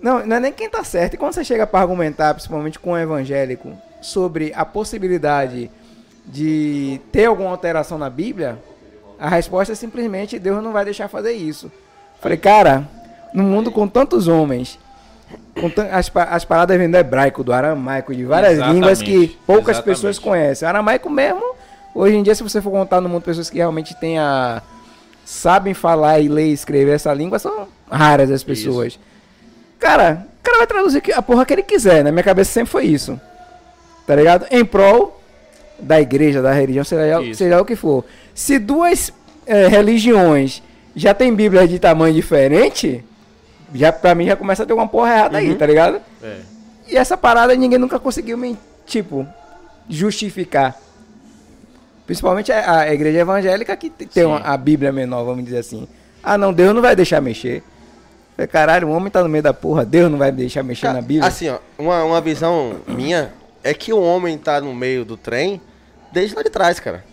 Não, 0.00 0.24
não 0.24 0.36
é 0.36 0.40
nem 0.40 0.52
quem 0.52 0.70
tá 0.70 0.82
certo. 0.84 1.14
E 1.14 1.16
quando 1.16 1.32
você 1.34 1.42
chega 1.44 1.66
para 1.66 1.80
argumentar, 1.80 2.32
principalmente 2.34 2.78
com 2.78 2.92
o 2.92 2.98
evangélico, 2.98 3.76
sobre 4.00 4.52
a 4.54 4.64
possibilidade 4.64 5.68
de 6.28 7.00
ter 7.10 7.24
alguma 7.24 7.50
alteração 7.50 7.98
na 7.98 8.10
Bíblia, 8.10 8.58
a 9.18 9.28
resposta 9.28 9.72
é 9.72 9.76
simplesmente 9.76 10.38
Deus 10.38 10.62
não 10.62 10.72
vai 10.72 10.84
deixar 10.84 11.08
fazer 11.08 11.32
isso. 11.32 11.72
Falei, 12.20 12.36
cara, 12.36 12.86
no 13.32 13.42
mundo 13.42 13.70
com 13.70 13.88
tantos 13.88 14.28
homens, 14.28 14.78
com 15.54 15.70
as, 15.90 16.10
as 16.14 16.44
paradas 16.44 16.78
vindo 16.78 16.92
do 16.92 16.96
hebraico, 16.96 17.42
do 17.42 17.52
aramaico, 17.52 18.14
de 18.14 18.24
várias 18.24 18.54
Exatamente, 18.54 18.74
línguas 18.74 19.02
que 19.02 19.38
poucas 19.46 19.76
exatamente. 19.76 19.84
pessoas 19.96 20.18
conhecem. 20.18 20.66
O 20.66 20.68
aramaico 20.68 21.10
mesmo, 21.10 21.42
hoje 21.94 22.16
em 22.16 22.22
dia, 22.22 22.34
se 22.34 22.42
você 22.42 22.60
for 22.60 22.70
contar 22.70 23.00
no 23.00 23.08
mundo 23.08 23.22
pessoas 23.22 23.48
que 23.48 23.56
realmente 23.56 23.94
têm 23.98 24.18
a, 24.18 24.62
sabem 25.24 25.74
falar 25.74 26.20
e 26.20 26.28
ler 26.28 26.48
e 26.48 26.52
escrever 26.52 26.94
essa 26.94 27.12
língua, 27.12 27.38
são 27.38 27.68
raras 27.90 28.30
as 28.30 28.42
pessoas. 28.42 28.98
Cara, 29.78 30.26
o 30.40 30.42
cara 30.42 30.58
vai 30.58 30.66
traduzir 30.66 31.02
a 31.14 31.22
porra 31.22 31.46
que 31.46 31.52
ele 31.52 31.62
quiser, 31.62 32.04
na 32.04 32.12
minha 32.12 32.22
cabeça 32.22 32.52
sempre 32.52 32.70
foi 32.70 32.84
isso. 32.84 33.20
Tá 34.06 34.16
ligado? 34.16 34.46
Em 34.50 34.64
prol 34.64 35.17
da 35.78 36.00
igreja, 36.00 36.40
da 36.42 36.52
religião, 36.52 36.84
seja, 36.84 37.22
Isso. 37.22 37.38
seja 37.38 37.60
o 37.60 37.64
que 37.64 37.76
for. 37.76 38.04
Se 38.34 38.58
duas 38.58 39.12
eh, 39.46 39.68
religiões 39.68 40.62
já 40.94 41.14
tem 41.14 41.34
Bíblia 41.34 41.66
de 41.68 41.78
tamanho 41.78 42.14
diferente, 42.14 43.04
já 43.74 43.92
pra 43.92 44.14
mim 44.14 44.26
já 44.26 44.36
começa 44.36 44.62
a 44.62 44.66
ter 44.66 44.72
uma 44.72 44.88
porra 44.88 45.10
errada 45.12 45.38
aí, 45.38 45.54
tá 45.54 45.66
ligado? 45.66 46.00
É. 46.22 46.36
E 46.88 46.96
essa 46.96 47.16
parada 47.16 47.54
ninguém 47.54 47.78
nunca 47.78 47.98
conseguiu 47.98 48.36
me, 48.38 48.56
tipo, 48.86 49.26
justificar. 49.88 50.76
Principalmente 52.06 52.50
a, 52.50 52.80
a 52.80 52.92
igreja 52.94 53.18
evangélica 53.18 53.76
que 53.76 53.90
te- 53.90 54.06
tem 54.06 54.24
uma- 54.24 54.38
a 54.40 54.56
Bíblia 54.56 54.90
menor, 54.90 55.24
vamos 55.24 55.44
dizer 55.44 55.58
assim. 55.58 55.86
Ah, 56.22 56.38
não, 56.38 56.52
Deus 56.52 56.74
não 56.74 56.80
vai 56.82 56.96
deixar 56.96 57.20
mexer. 57.20 57.62
Caralho, 58.50 58.88
o 58.88 58.92
homem 58.92 59.10
tá 59.10 59.22
no 59.22 59.28
meio 59.28 59.42
da 59.42 59.52
porra, 59.52 59.84
Deus 59.84 60.10
não 60.10 60.16
vai 60.18 60.30
deixar 60.32 60.62
mexer 60.62 60.86
Ca- 60.86 60.92
na 60.94 61.00
Bíblia. 61.02 61.26
Assim, 61.26 61.48
ó, 61.48 61.58
uma, 61.78 62.04
uma 62.04 62.20
visão 62.20 62.76
minha 62.86 63.32
é 63.62 63.74
que 63.74 63.92
o 63.92 64.00
homem 64.00 64.36
tá 64.38 64.60
no 64.60 64.74
meio 64.74 65.04
do 65.04 65.16
trem 65.16 65.60
desde 66.12 66.34
lá 66.34 66.42
de 66.42 66.50
trás, 66.50 66.78
cara. 66.80 67.04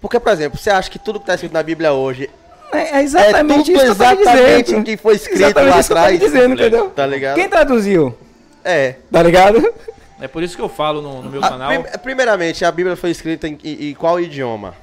Porque, 0.00 0.18
por 0.18 0.32
exemplo, 0.32 0.58
você 0.58 0.70
acha 0.70 0.90
que 0.90 0.98
tudo 0.98 1.20
que 1.20 1.26
tá 1.26 1.34
escrito 1.34 1.52
na 1.52 1.62
Bíblia 1.62 1.92
hoje 1.92 2.30
é, 2.72 2.98
é 2.98 3.02
exatamente 3.02 3.72
é 3.72 3.74
tudo 3.74 3.76
isso 3.76 3.84
que 3.84 3.90
exatamente 4.02 4.74
o 4.76 4.84
que 4.84 4.96
foi 4.96 5.14
escrito 5.16 5.42
Exatamente 5.42 5.70
lá 5.72 5.80
isso 5.80 5.88
que 5.88 5.92
eu 5.92 5.96
tô 5.96 6.02
atrás? 6.02 6.20
dizendo, 6.20 6.54
entendeu? 6.54 6.90
Tá 6.90 7.06
ligado? 7.06 7.34
Quem 7.34 7.48
traduziu? 7.48 8.16
É. 8.64 8.94
Tá 9.10 9.22
ligado? 9.22 9.74
É 10.20 10.28
por 10.28 10.42
isso 10.42 10.54
que 10.54 10.62
eu 10.62 10.68
falo 10.68 11.00
no, 11.02 11.22
no 11.22 11.30
meu 11.30 11.42
A- 11.44 11.48
canal. 11.48 11.68
prim- 11.68 11.98
primeiramente, 12.02 12.64
a 12.64 12.70
Bíblia 12.70 12.94
foi 12.94 13.10
escrita 13.10 13.48
em, 13.48 13.58
em- 13.64 13.90
em 13.90 13.94
qual 13.94 14.20
idioma? 14.20 14.74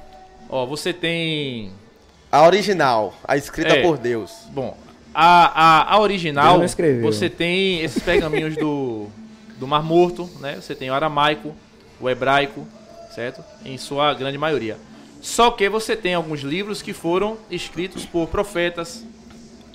Ó, 0.50 0.66
você 0.66 0.92
tem. 0.92 1.72
A 2.30 2.44
original, 2.44 3.14
a 3.24 3.36
escrita 3.36 3.74
É. 3.76 3.82
por 3.82 3.96
Deus. 3.96 4.32
Bom, 4.50 4.76
a, 5.14 5.86
a, 5.90 5.94
a 5.94 6.00
original, 6.00 6.60
você 7.00 7.30
tem 7.30 7.80
esses 7.82 8.02
pergaminhos 8.02 8.54
do, 8.56 9.06
do 9.58 9.66
Mar 9.66 9.82
Morto, 9.82 10.28
né? 10.40 10.56
Você 10.56 10.74
tem 10.74 10.90
o 10.90 10.94
aramaico, 10.94 11.54
o 12.00 12.08
hebraico, 12.08 12.66
certo? 13.14 13.44
Em 13.64 13.76
sua 13.76 14.14
grande 14.14 14.38
maioria. 14.38 14.78
Só 15.20 15.50
que 15.50 15.68
você 15.68 15.96
tem 15.96 16.14
alguns 16.14 16.40
livros 16.40 16.80
que 16.80 16.92
foram 16.92 17.36
escritos 17.50 18.06
por 18.06 18.28
profetas, 18.28 19.04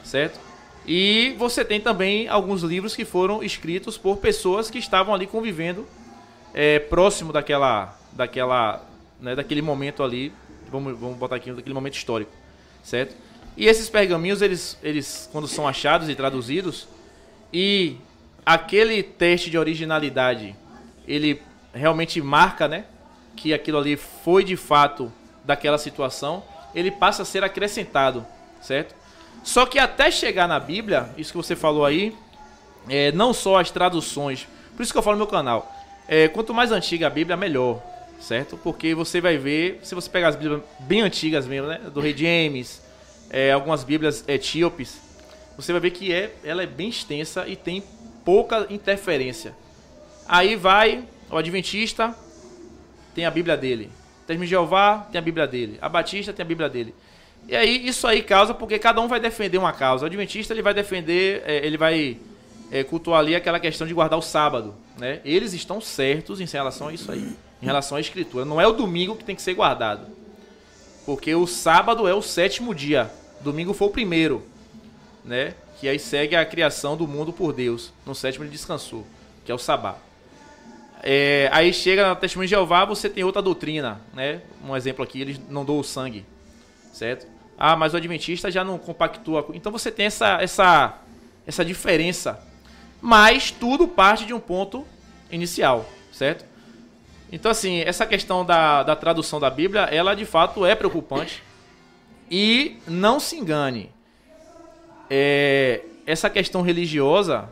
certo? 0.04 0.40
E 0.88 1.36
você 1.38 1.64
tem 1.64 1.80
também 1.80 2.28
alguns 2.28 2.62
livros 2.62 2.96
que 2.96 3.06
foram 3.06 3.44
escritos 3.44 3.98
por 3.98 4.18
pessoas 4.18 4.70
que 4.70 4.78
estavam 4.78 5.14
ali 5.14 5.28
convivendo 5.28 5.86
é, 6.54 6.80
próximo 6.80 7.32
daquela, 7.32 7.98
daquela, 8.12 8.86
né, 9.20 9.36
daquele 9.36 9.62
momento 9.62 10.04
ali, 10.04 10.32
vamos, 10.70 10.98
vamos 10.98 11.18
botar 11.18 11.38
aqui, 11.38 11.52
daquele 11.52 11.74
momento 11.74 11.96
histórico, 11.96 12.32
certo? 12.84 13.16
E 13.56 13.68
esses 13.68 13.90
pergaminhos, 13.90 14.42
eles, 14.42 14.78
eles, 14.82 15.30
quando 15.32 15.48
são 15.48 15.68
achados 15.68 16.10
e 16.10 16.16
traduzidos, 16.16 16.88
e 17.52 17.98
aquele 18.46 19.02
teste 19.02 19.50
de 19.50 19.58
originalidade, 19.58 20.56
ele 21.08 21.42
realmente 21.74 22.22
marca, 22.22 22.68
né, 22.68 22.86
que 23.36 23.54
aquilo 23.54 23.78
ali 23.78 23.98
foi 23.98 24.44
de 24.44 24.56
fato 24.56 25.12
daquela 25.44 25.78
situação, 25.78 26.44
ele 26.74 26.92
passa 26.92 27.24
a 27.24 27.26
ser 27.26 27.44
acrescentado, 27.44 28.26
certo? 28.62 28.96
Só 29.44 29.66
que 29.66 29.78
até 29.80 30.10
chegar 30.10 30.48
na 30.48 30.60
Bíblia, 30.60 31.10
isso 31.18 31.32
que 31.32 31.38
você 31.38 31.56
falou 31.56 31.86
aí, 31.86 32.16
é, 32.88 33.12
não 33.12 33.34
só 33.34 33.60
as 33.60 33.72
traduções, 33.72 34.48
por 34.76 34.84
isso 34.84 34.92
que 34.92 34.98
eu 34.98 35.04
falo 35.04 35.18
no 35.18 35.24
meu 35.24 35.28
canal, 35.28 35.72
é, 36.08 36.28
quanto 36.28 36.54
mais 36.54 36.72
antiga 36.72 37.08
a 37.08 37.10
Bíblia, 37.10 37.36
melhor, 37.36 37.82
certo? 38.20 38.58
Porque 38.58 38.94
você 38.96 39.20
vai 39.20 39.38
ver, 39.38 39.80
se 39.84 39.94
você 39.96 40.10
pegar 40.10 40.30
as 40.30 40.36
Bíblias 40.36 40.62
bem 40.80 41.02
antigas 41.02 41.46
mesmo, 41.46 41.68
né, 41.68 41.80
do 41.94 42.00
rei 42.00 42.16
James, 42.16 42.82
é, 43.30 43.52
algumas 43.52 43.84
Bíblias 43.84 44.24
etíopes, 44.28 45.02
você 45.58 45.72
vai 45.72 45.82
ver 45.82 45.92
que 45.92 46.14
é, 46.14 46.34
ela 46.44 46.64
é 46.64 46.68
bem 46.68 46.90
extensa 46.90 47.48
e 47.48 47.56
tem 47.56 47.84
pouca 48.24 48.68
interferência. 48.70 49.56
Aí 50.28 50.56
vai 50.56 51.04
o 51.30 51.38
Adventista, 51.38 52.16
tem 53.14 53.26
a 53.26 53.32
Bíblia 53.32 53.58
dele. 53.58 53.90
Testemunho 54.26 54.46
de 54.46 54.52
Jeová 54.52 55.08
tem 55.12 55.20
a 55.20 55.22
Bíblia 55.22 55.46
dele. 55.46 55.78
A 55.82 55.90
Batista 55.90 56.32
tem 56.32 56.44
a 56.44 56.48
Bíblia 56.48 56.70
dele. 56.70 56.94
E 57.48 57.56
aí 57.56 57.86
isso 57.86 58.08
aí 58.08 58.22
causa 58.22 58.54
porque 58.54 58.80
cada 58.80 59.02
um 59.02 59.08
vai 59.08 59.20
defender 59.20 59.58
uma 59.58 59.74
causa. 59.74 60.06
O 60.06 60.08
Adventista 60.08 60.54
ele 60.54 60.62
vai 60.62 60.74
defender, 60.74 61.44
é, 61.46 61.66
ele 61.66 61.78
vai 61.78 62.18
é, 62.72 62.84
cultuar 62.84 63.20
ali 63.20 63.36
aquela 63.36 63.60
questão 63.60 63.86
de 63.86 63.94
guardar 63.94 64.18
o 64.18 64.22
sábado, 64.22 64.74
né? 64.98 65.20
Eles 65.26 65.54
estão 65.54 65.82
certos 65.82 66.40
em 66.40 66.46
relação 66.46 66.88
a 66.88 66.94
isso 66.94 67.12
aí, 67.12 67.36
em 67.62 67.66
relação 67.66 67.98
à 67.98 68.02
escritura. 68.02 68.46
Não 68.46 68.62
é 68.62 68.66
o 68.66 68.72
domingo 68.72 69.16
que 69.16 69.26
tem 69.26 69.36
que 69.36 69.42
ser 69.42 69.54
guardado, 69.54 70.08
porque 71.06 71.36
o 71.36 71.46
sábado 71.46 72.08
é 72.08 72.14
o 72.14 72.22
sétimo 72.22 72.74
dia. 72.74 73.12
Domingo 73.42 73.74
foi 73.74 73.88
o 73.88 73.92
primeiro, 73.92 74.48
né? 75.26 75.54
Que 75.84 75.90
aí 75.90 76.00
segue 76.00 76.34
a 76.34 76.46
criação 76.46 76.96
do 76.96 77.06
mundo 77.06 77.34
por 77.34 77.52
Deus. 77.52 77.92
No 78.06 78.16
sétimo 78.16 78.46
ele 78.46 78.52
descansou, 78.52 79.06
que 79.44 79.52
é 79.52 79.54
o 79.54 79.58
sabá. 79.58 79.98
É, 81.02 81.50
aí 81.52 81.74
chega 81.74 82.08
na 82.08 82.16
Testemunho 82.16 82.48
de 82.48 82.52
Jeová, 82.52 82.86
você 82.86 83.10
tem 83.10 83.26
outra 83.26 83.42
doutrina, 83.42 84.00
né? 84.14 84.40
Um 84.66 84.78
exemplo 84.78 85.04
aqui, 85.04 85.20
eles 85.20 85.42
não 85.50 85.66
dão 85.66 85.78
o 85.78 85.84
sangue, 85.84 86.26
certo? 86.94 87.28
Ah, 87.58 87.76
mas 87.76 87.94
o 87.94 87.98
Adventista 87.98 88.50
já 88.50 88.64
não 88.64 88.78
compactua. 88.78 89.46
Então 89.54 89.74
você 89.74 89.92
tem 89.92 90.06
essa, 90.06 90.42
essa, 90.42 91.00
essa 91.46 91.66
diferença. 91.66 92.40
Mas 93.02 93.52
tudo 93.52 93.86
parte 93.86 94.26
de 94.26 94.34
um 94.34 94.40
ponto 94.40 94.88
inicial, 95.30 95.86
certo? 96.14 96.46
Então, 97.30 97.52
assim, 97.52 97.82
essa 97.82 98.06
questão 98.06 98.46
da, 98.46 98.84
da 98.84 98.96
tradução 98.96 99.38
da 99.38 99.50
Bíblia, 99.50 99.82
ela 99.82 100.16
de 100.16 100.24
fato 100.24 100.66
é 100.66 100.76
preocupante. 100.76 101.44
E 102.32 102.78
não 102.88 103.20
se 103.20 103.36
engane, 103.36 103.92
é, 105.16 105.86
essa 106.08 106.28
questão 106.28 106.64
religiosa, 106.64 107.48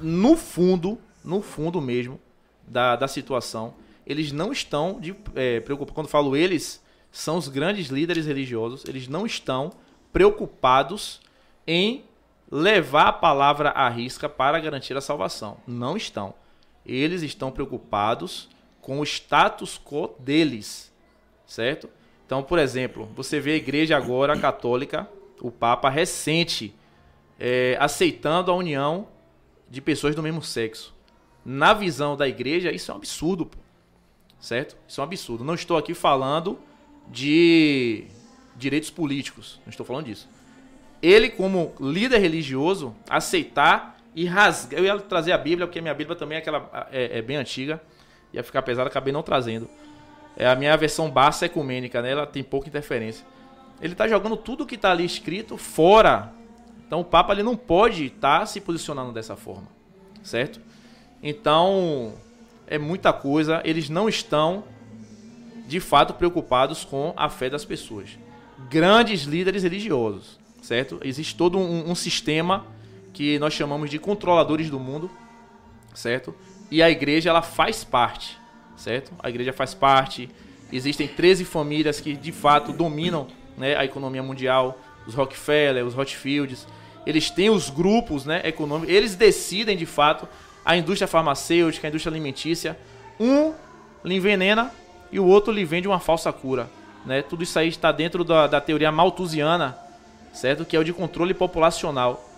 no 0.00 0.36
fundo, 0.36 0.96
no 1.24 1.42
fundo 1.42 1.80
mesmo 1.80 2.20
da, 2.68 2.94
da 2.94 3.08
situação, 3.08 3.74
eles 4.06 4.30
não 4.30 4.52
estão 4.52 5.00
de, 5.00 5.12
é, 5.34 5.58
preocupados. 5.58 5.92
Quando 5.92 6.06
falo 6.06 6.36
eles, 6.36 6.80
são 7.10 7.36
os 7.36 7.48
grandes 7.48 7.88
líderes 7.88 8.26
religiosos, 8.26 8.84
eles 8.86 9.08
não 9.08 9.26
estão 9.26 9.72
preocupados 10.12 11.20
em 11.66 12.04
levar 12.48 13.08
a 13.08 13.12
palavra 13.12 13.70
à 13.70 13.88
risca 13.88 14.28
para 14.28 14.60
garantir 14.60 14.96
a 14.96 15.00
salvação. 15.00 15.56
Não 15.66 15.96
estão. 15.96 16.32
Eles 16.86 17.22
estão 17.22 17.50
preocupados 17.50 18.48
com 18.80 19.00
o 19.00 19.02
status 19.02 19.80
quo 19.84 20.14
deles, 20.16 20.92
certo? 21.44 21.90
Então, 22.24 22.40
por 22.40 22.60
exemplo, 22.60 23.08
você 23.16 23.40
vê 23.40 23.54
a 23.54 23.56
igreja 23.56 23.96
agora 23.96 24.38
católica, 24.38 25.08
o 25.42 25.50
Papa 25.50 25.90
recente, 25.90 26.72
é, 27.38 27.76
aceitando 27.80 28.50
a 28.50 28.54
união 28.54 29.08
de 29.68 29.80
pessoas 29.80 30.14
do 30.14 30.22
mesmo 30.22 30.40
sexo. 30.40 30.94
Na 31.44 31.74
visão 31.74 32.16
da 32.16 32.28
igreja, 32.28 32.70
isso 32.70 32.92
é 32.92 32.94
um 32.94 32.98
absurdo, 32.98 33.46
pô. 33.46 33.58
certo? 34.40 34.76
Isso 34.86 35.00
é 35.00 35.02
um 35.02 35.06
absurdo. 35.06 35.42
Não 35.42 35.54
estou 35.54 35.76
aqui 35.76 35.94
falando 35.94 36.60
de 37.08 38.04
direitos 38.54 38.88
políticos, 38.88 39.60
não 39.66 39.70
estou 39.70 39.84
falando 39.84 40.06
disso. 40.06 40.28
Ele, 41.02 41.28
como 41.28 41.74
líder 41.80 42.18
religioso, 42.18 42.94
aceitar 43.10 43.98
e 44.14 44.24
rasgar. 44.24 44.78
Eu 44.78 44.84
ia 44.84 44.96
trazer 45.00 45.32
a 45.32 45.38
Bíblia, 45.38 45.66
porque 45.66 45.80
a 45.80 45.82
minha 45.82 45.94
Bíblia 45.94 46.16
também 46.16 46.36
é, 46.36 46.38
aquela, 46.38 46.88
é, 46.92 47.18
é 47.18 47.22
bem 47.22 47.36
antiga, 47.36 47.82
ia 48.32 48.44
ficar 48.44 48.62
pesada, 48.62 48.88
acabei 48.88 49.12
não 49.12 49.24
trazendo. 49.24 49.68
É 50.36 50.46
a 50.46 50.54
minha 50.54 50.76
versão 50.76 51.10
Barça 51.10 51.46
ecumênica, 51.46 52.00
né? 52.00 52.12
Ela 52.12 52.26
tem 52.26 52.44
pouca 52.44 52.68
interferência. 52.68 53.26
Ele 53.82 53.92
está 53.92 54.06
jogando 54.06 54.36
tudo 54.36 54.64
que 54.64 54.76
está 54.76 54.92
ali 54.92 55.04
escrito 55.04 55.56
fora. 55.58 56.32
Então 56.86 57.00
o 57.00 57.04
Papa 57.04 57.32
ele 57.32 57.42
não 57.42 57.56
pode 57.56 58.06
estar 58.06 58.40
tá 58.40 58.46
se 58.46 58.60
posicionando 58.60 59.12
dessa 59.12 59.36
forma, 59.36 59.68
certo? 60.22 60.60
Então 61.22 62.14
é 62.66 62.78
muita 62.78 63.12
coisa. 63.12 63.60
Eles 63.64 63.90
não 63.90 64.08
estão 64.08 64.64
de 65.66 65.80
fato 65.80 66.14
preocupados 66.14 66.84
com 66.84 67.12
a 67.16 67.28
fé 67.28 67.50
das 67.50 67.64
pessoas. 67.64 68.18
Grandes 68.70 69.22
líderes 69.22 69.62
religiosos, 69.62 70.38
certo? 70.62 71.00
Existe 71.02 71.34
todo 71.34 71.58
um, 71.58 71.90
um 71.90 71.94
sistema 71.94 72.66
que 73.12 73.38
nós 73.38 73.52
chamamos 73.52 73.90
de 73.90 73.98
controladores 73.98 74.70
do 74.70 74.78
mundo, 74.78 75.10
certo? 75.92 76.34
E 76.70 76.82
a 76.82 76.88
igreja 76.88 77.28
ela 77.28 77.42
faz 77.42 77.84
parte 77.84 78.40
certo? 78.82 79.12
A 79.18 79.28
igreja 79.28 79.52
faz 79.52 79.74
parte. 79.74 80.28
Existem 80.72 81.06
13 81.06 81.44
famílias 81.44 82.00
que 82.00 82.14
de 82.14 82.32
fato 82.32 82.72
dominam 82.72 83.28
né, 83.56 83.76
a 83.76 83.84
economia 83.84 84.22
mundial, 84.22 84.78
os 85.06 85.14
Rockefeller, 85.14 85.84
os 85.84 85.94
Rothschilds. 85.94 86.66
Eles 87.04 87.30
têm 87.30 87.50
os 87.50 87.68
grupos 87.68 88.24
né, 88.24 88.40
econômicos, 88.44 88.94
eles 88.94 89.14
decidem 89.14 89.76
de 89.76 89.86
fato 89.86 90.28
a 90.64 90.76
indústria 90.76 91.08
farmacêutica, 91.08 91.86
a 91.86 91.90
indústria 91.90 92.12
alimentícia. 92.12 92.78
Um 93.18 93.52
lhe 94.04 94.16
envenena 94.16 94.72
e 95.10 95.18
o 95.18 95.26
outro 95.26 95.52
lhe 95.52 95.64
vende 95.64 95.88
uma 95.88 95.98
falsa 95.98 96.32
cura. 96.32 96.70
Né? 97.04 97.22
Tudo 97.22 97.42
isso 97.42 97.58
aí 97.58 97.68
está 97.68 97.90
dentro 97.90 98.22
da, 98.22 98.46
da 98.46 98.60
teoria 98.60 98.92
malthusiana, 98.92 99.76
certo? 100.32 100.64
Que 100.64 100.76
é 100.76 100.78
o 100.78 100.84
de 100.84 100.92
controle 100.92 101.34
populacional 101.34 102.28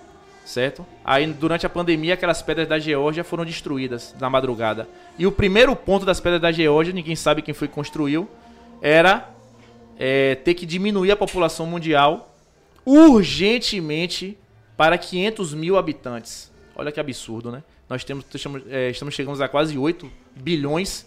certo? 0.44 0.84
Aí 1.04 1.26
durante 1.26 1.64
a 1.64 1.70
pandemia 1.70 2.14
aquelas 2.14 2.42
pedras 2.42 2.68
da 2.68 2.78
Geórgia 2.78 3.24
foram 3.24 3.44
destruídas 3.44 4.14
na 4.20 4.28
madrugada. 4.28 4.88
E 5.18 5.26
o 5.26 5.32
primeiro 5.32 5.74
ponto 5.74 6.04
das 6.04 6.20
pedras 6.20 6.40
da 6.40 6.52
Geórgia, 6.52 6.92
ninguém 6.92 7.16
sabe 7.16 7.42
quem 7.42 7.54
foi 7.54 7.66
que 7.66 7.74
construiu, 7.74 8.28
era 8.82 9.28
é, 9.98 10.34
ter 10.36 10.54
que 10.54 10.66
diminuir 10.66 11.10
a 11.10 11.16
população 11.16 11.66
mundial 11.66 12.34
urgentemente 12.84 14.36
para 14.76 14.98
500 14.98 15.54
mil 15.54 15.76
habitantes. 15.76 16.52
Olha 16.76 16.90
que 16.90 17.00
absurdo, 17.00 17.50
né? 17.50 17.62
Nós 17.88 18.04
temos, 18.04 18.24
estamos, 18.32 18.62
é, 18.68 18.90
estamos 18.90 19.14
chegando 19.14 19.42
a 19.42 19.48
quase 19.48 19.78
8 19.78 20.10
bilhões. 20.34 21.06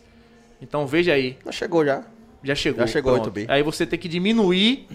Então 0.61 0.87
veja 0.87 1.13
aí. 1.13 1.37
Já 1.45 1.51
chegou 1.51 1.85
já. 1.85 2.03
Já 2.43 2.55
chegou. 2.55 2.79
Já 2.79 2.87
chegou 2.87 3.13
8 3.13 3.31
bi. 3.31 3.45
Aí 3.49 3.61
você 3.61 3.85
tem 3.85 3.99
que 3.99 4.07
diminuir 4.07 4.87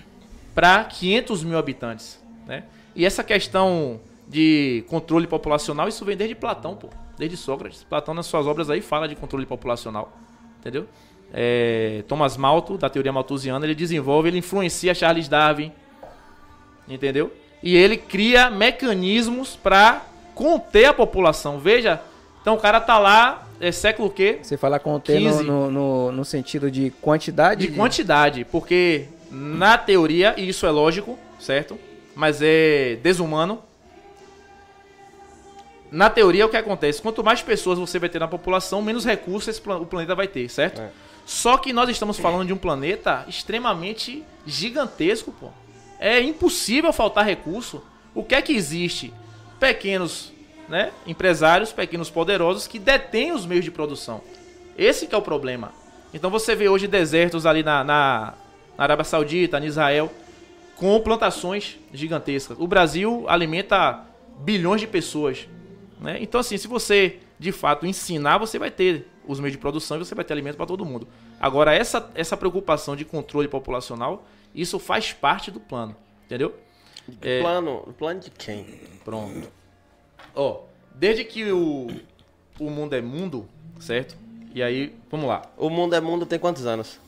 para 0.55 0.85
500 0.85 1.45
mil 1.45 1.59
habitantes, 1.59 2.21
né? 2.47 2.65
E 2.95 3.05
essa 3.05 3.25
questão 3.25 4.01
de 4.29 4.85
controle 4.89 5.27
populacional, 5.27 5.89
isso 5.89 6.05
vem 6.05 6.17
desde 6.17 6.35
Platão, 6.35 6.77
pô. 6.77 6.89
Desde 7.19 7.37
Sócrates. 7.37 7.83
Platão, 7.85 8.15
nas 8.15 8.27
suas 8.27 8.47
obras 8.47 8.71
aí, 8.71 8.81
fala 8.81 9.07
de 9.07 9.15
controle 9.15 9.47
populacional. 9.47 10.13
Entendeu? 10.61 10.87
É, 11.33 12.05
Thomas 12.07 12.37
Malthus, 12.37 12.79
da 12.79 12.91
teoria 12.91 13.13
malthusiana, 13.13 13.65
ele 13.65 13.75
desenvolve, 13.75 14.29
ele 14.29 14.39
influencia 14.39 14.95
Charles 14.95 15.29
Darwin. 15.29 15.73
Entendeu? 16.89 17.33
E 17.63 17.77
ele 17.77 17.97
cria 17.97 18.51
mecanismos 18.51 19.57
para 19.57 20.03
conter 20.35 20.87
a 20.87 20.93
população. 20.93 21.59
Veja, 21.59 22.01
então 22.41 22.55
o 22.55 22.59
cara 22.59 22.81
tá 22.81 22.99
lá, 22.99 23.47
é 23.61 23.71
século 23.71 24.09
o 24.09 24.11
quê? 24.11 24.41
Você 24.43 24.57
fala 24.57 24.79
conter 24.79 25.21
no, 25.21 25.43
no, 25.43 25.71
no, 25.71 26.13
no, 26.13 26.25
sentido 26.25 26.71
de 26.71 26.91
quantidade? 27.01 27.67
De 27.67 27.73
quantidade, 27.73 28.45
porque 28.45 29.07
na 29.31 29.79
teoria, 29.79 30.35
e 30.37 30.49
isso 30.49 30.67
é 30.67 30.71
lógico, 30.71 31.17
certo? 31.39 31.79
Mas 32.15 32.41
é 32.43 32.99
desumano, 33.03 33.63
na 35.93 36.09
teoria, 36.09 36.47
o 36.47 36.49
que 36.49 36.57
acontece? 36.57 37.01
Quanto 37.01 37.23
mais 37.23 37.43
pessoas 37.43 37.79
você 37.79 37.99
vai 37.99 38.09
ter 38.09 38.19
na 38.19 38.27
população, 38.27 38.83
menos 38.83 39.05
recursos 39.05 39.63
o 39.65 39.87
planeta 39.87 40.15
vai 40.15 40.27
ter, 40.27 40.49
certo? 40.49 40.81
É. 40.81 40.91
Só 41.25 41.57
que 41.57 41.73
nós 41.73 41.89
estamos 41.89 42.19
falando 42.19 42.47
de 42.47 42.53
um 42.53 42.59
planeta 42.59 43.25
extremamente 43.29 44.25
gigantesco, 44.47 45.33
pô. 45.33 45.49
É 45.99 46.21
impossível 46.21 46.93
faltar 46.93 47.25
recurso. 47.25 47.83
O 48.15 48.25
que 48.25 48.35
é 48.35 48.43
que 48.43 48.53
existe? 48.53 49.13
Pequenos 49.61 50.33
né, 50.69 50.91
empresários, 51.07 51.73
pequenos 51.73 52.11
poderosos 52.11 52.67
que 52.67 52.79
detêm 52.79 53.33
os 53.33 53.47
meios 53.47 53.65
de 53.65 53.71
produção. 53.71 54.21
Esse 54.77 55.09
é 55.11 55.17
o 55.17 55.23
problema. 55.23 55.73
Então 56.15 56.31
você 56.31 56.55
vê 56.55 56.69
hoje 56.69 56.87
desertos 56.87 57.47
ali 57.47 57.63
na, 57.63 57.85
na, 57.85 58.35
na 58.77 58.85
Arábia 58.85 59.05
Saudita, 59.05 59.59
em 59.59 59.67
Israel, 59.67 60.13
com 60.77 60.99
plantações 61.01 61.79
gigantescas. 61.93 62.57
O 62.59 62.67
Brasil 62.67 63.25
alimenta 63.29 64.05
bilhões 64.39 64.81
de 64.81 64.87
pessoas. 64.87 65.47
Né? 66.01 66.19
Então, 66.21 66.41
assim, 66.41 66.57
se 66.57 66.67
você 66.67 67.19
de 67.39 67.53
fato 67.53 67.87
ensinar, 67.87 68.39
você 68.39 68.59
vai 68.59 68.71
ter 68.71 69.09
os 69.27 69.41
meios 69.41 69.53
de 69.53 69.59
produção 69.59 69.97
e 69.97 70.01
você 70.01 70.15
vai 70.15 70.25
ter 70.25 70.33
alimento 70.33 70.57
para 70.57 70.67
todo 70.67 70.85
mundo. 70.85 71.07
Agora, 71.41 71.75
essa, 71.75 72.11
essa 72.15 72.37
preocupação 72.37 72.97
de 72.97 73.05
controle 73.05 73.49
populacional, 73.49 74.25
isso 74.55 74.79
faz 74.79 75.13
parte 75.13 75.51
do 75.51 75.61
plano, 75.61 75.97
entendeu? 76.25 76.55
É... 77.21 77.41
Plano, 77.41 77.95
plano 77.99 78.21
de 78.21 78.31
quem? 78.31 78.65
Pronto. 79.05 79.51
Ó, 80.35 80.63
desde 80.95 81.25
que 81.25 81.51
o, 81.51 81.89
o 82.61 82.71
mundo 82.71 82.95
é 82.95 83.01
mundo, 83.01 83.49
certo? 83.81 84.17
E 84.55 84.63
aí, 84.63 84.95
vamos 85.11 85.27
lá. 85.27 85.43
O 85.57 85.71
mundo 85.71 85.95
é 85.95 86.01
mundo 86.01 86.27
tem 86.27 86.39
quantos 86.39 86.67
anos? 86.67 87.01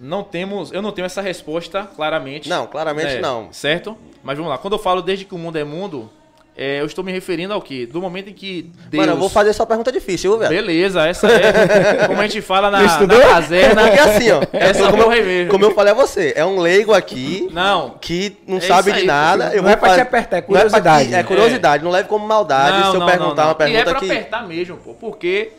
Não 0.00 0.22
temos, 0.24 0.72
eu 0.72 0.82
não 0.82 0.92
tenho 0.92 1.06
essa 1.06 1.20
resposta 1.20 1.84
claramente. 1.94 2.48
Não, 2.48 2.66
claramente 2.66 3.14
é, 3.14 3.20
não. 3.20 3.52
Certo? 3.52 3.96
Mas 4.22 4.36
vamos 4.36 4.50
lá, 4.50 4.58
quando 4.58 4.74
eu 4.74 4.78
falo 4.78 5.02
desde 5.02 5.24
que 5.24 5.34
o 5.34 5.38
mundo 5.38 5.56
é 5.56 5.64
mundo, 5.64 6.10
é, 6.56 6.80
eu 6.80 6.86
estou 6.86 7.02
me 7.02 7.10
referindo 7.10 7.52
ao 7.52 7.60
quê? 7.60 7.84
Do 7.84 8.00
momento 8.00 8.30
em 8.30 8.32
que 8.32 8.70
Deus... 8.88 9.00
Mano, 9.00 9.12
eu 9.12 9.16
vou 9.18 9.28
fazer 9.28 9.52
só 9.52 9.66
pergunta 9.66 9.90
difícil, 9.90 10.30
viu, 10.30 10.38
velho? 10.38 10.50
Beleza, 10.54 11.04
essa 11.06 11.26
é. 11.26 12.06
Como 12.06 12.20
a 12.20 12.26
gente 12.26 12.40
fala 12.40 12.70
na, 12.70 12.78
Não 12.82 13.06
na 13.06 13.20
caserna. 13.20 13.82
Porque 13.82 13.98
assim, 14.00 14.30
ó, 14.30 14.40
Essa 14.52 14.90
como, 14.90 15.02
porra 15.02 15.14
aí 15.16 15.42
eu, 15.46 15.48
como 15.48 15.64
eu 15.64 15.74
falei 15.74 15.92
a 15.92 15.96
você, 15.96 16.32
é 16.36 16.44
um 16.44 16.60
leigo 16.60 16.92
aqui 16.94 17.48
Não. 17.52 17.96
que 18.00 18.36
não 18.46 18.58
É 18.58 18.60
sabe 18.60 18.92
de 18.92 19.00
aí, 19.00 19.06
nada. 19.06 19.52
Eu 19.54 19.62
Não 19.62 19.68
é 19.68 19.72
vou 19.72 19.80
pra 19.80 19.88
te 19.88 19.90
fazer- 19.90 20.00
apertar, 20.02 20.36
é 20.36 20.40
não 20.40 20.46
pra 20.46 20.56
curiosidade. 20.60 21.08
te- 21.08 21.14
É 21.14 21.22
curiosidade, 21.24 21.82
não 21.84 21.90
leve 21.90 22.08
como 22.08 22.26
maldade 22.26 22.90
se 22.90 22.96
eu 22.96 23.04
perguntar 23.04 23.46
uma 23.46 23.50
E 23.50 23.52
é 23.52 23.54
pergunta 23.56 23.90
pra 23.90 24.00
que. 24.00 24.10
apertar 24.12 24.46
mesmo, 24.46 24.76
pô. 24.76 24.94
Porque 24.94 25.52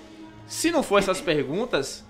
se 0.48 0.72
não 0.72 0.82
for 0.82 1.00
essas 1.00 1.20
perguntas, 1.20 2.04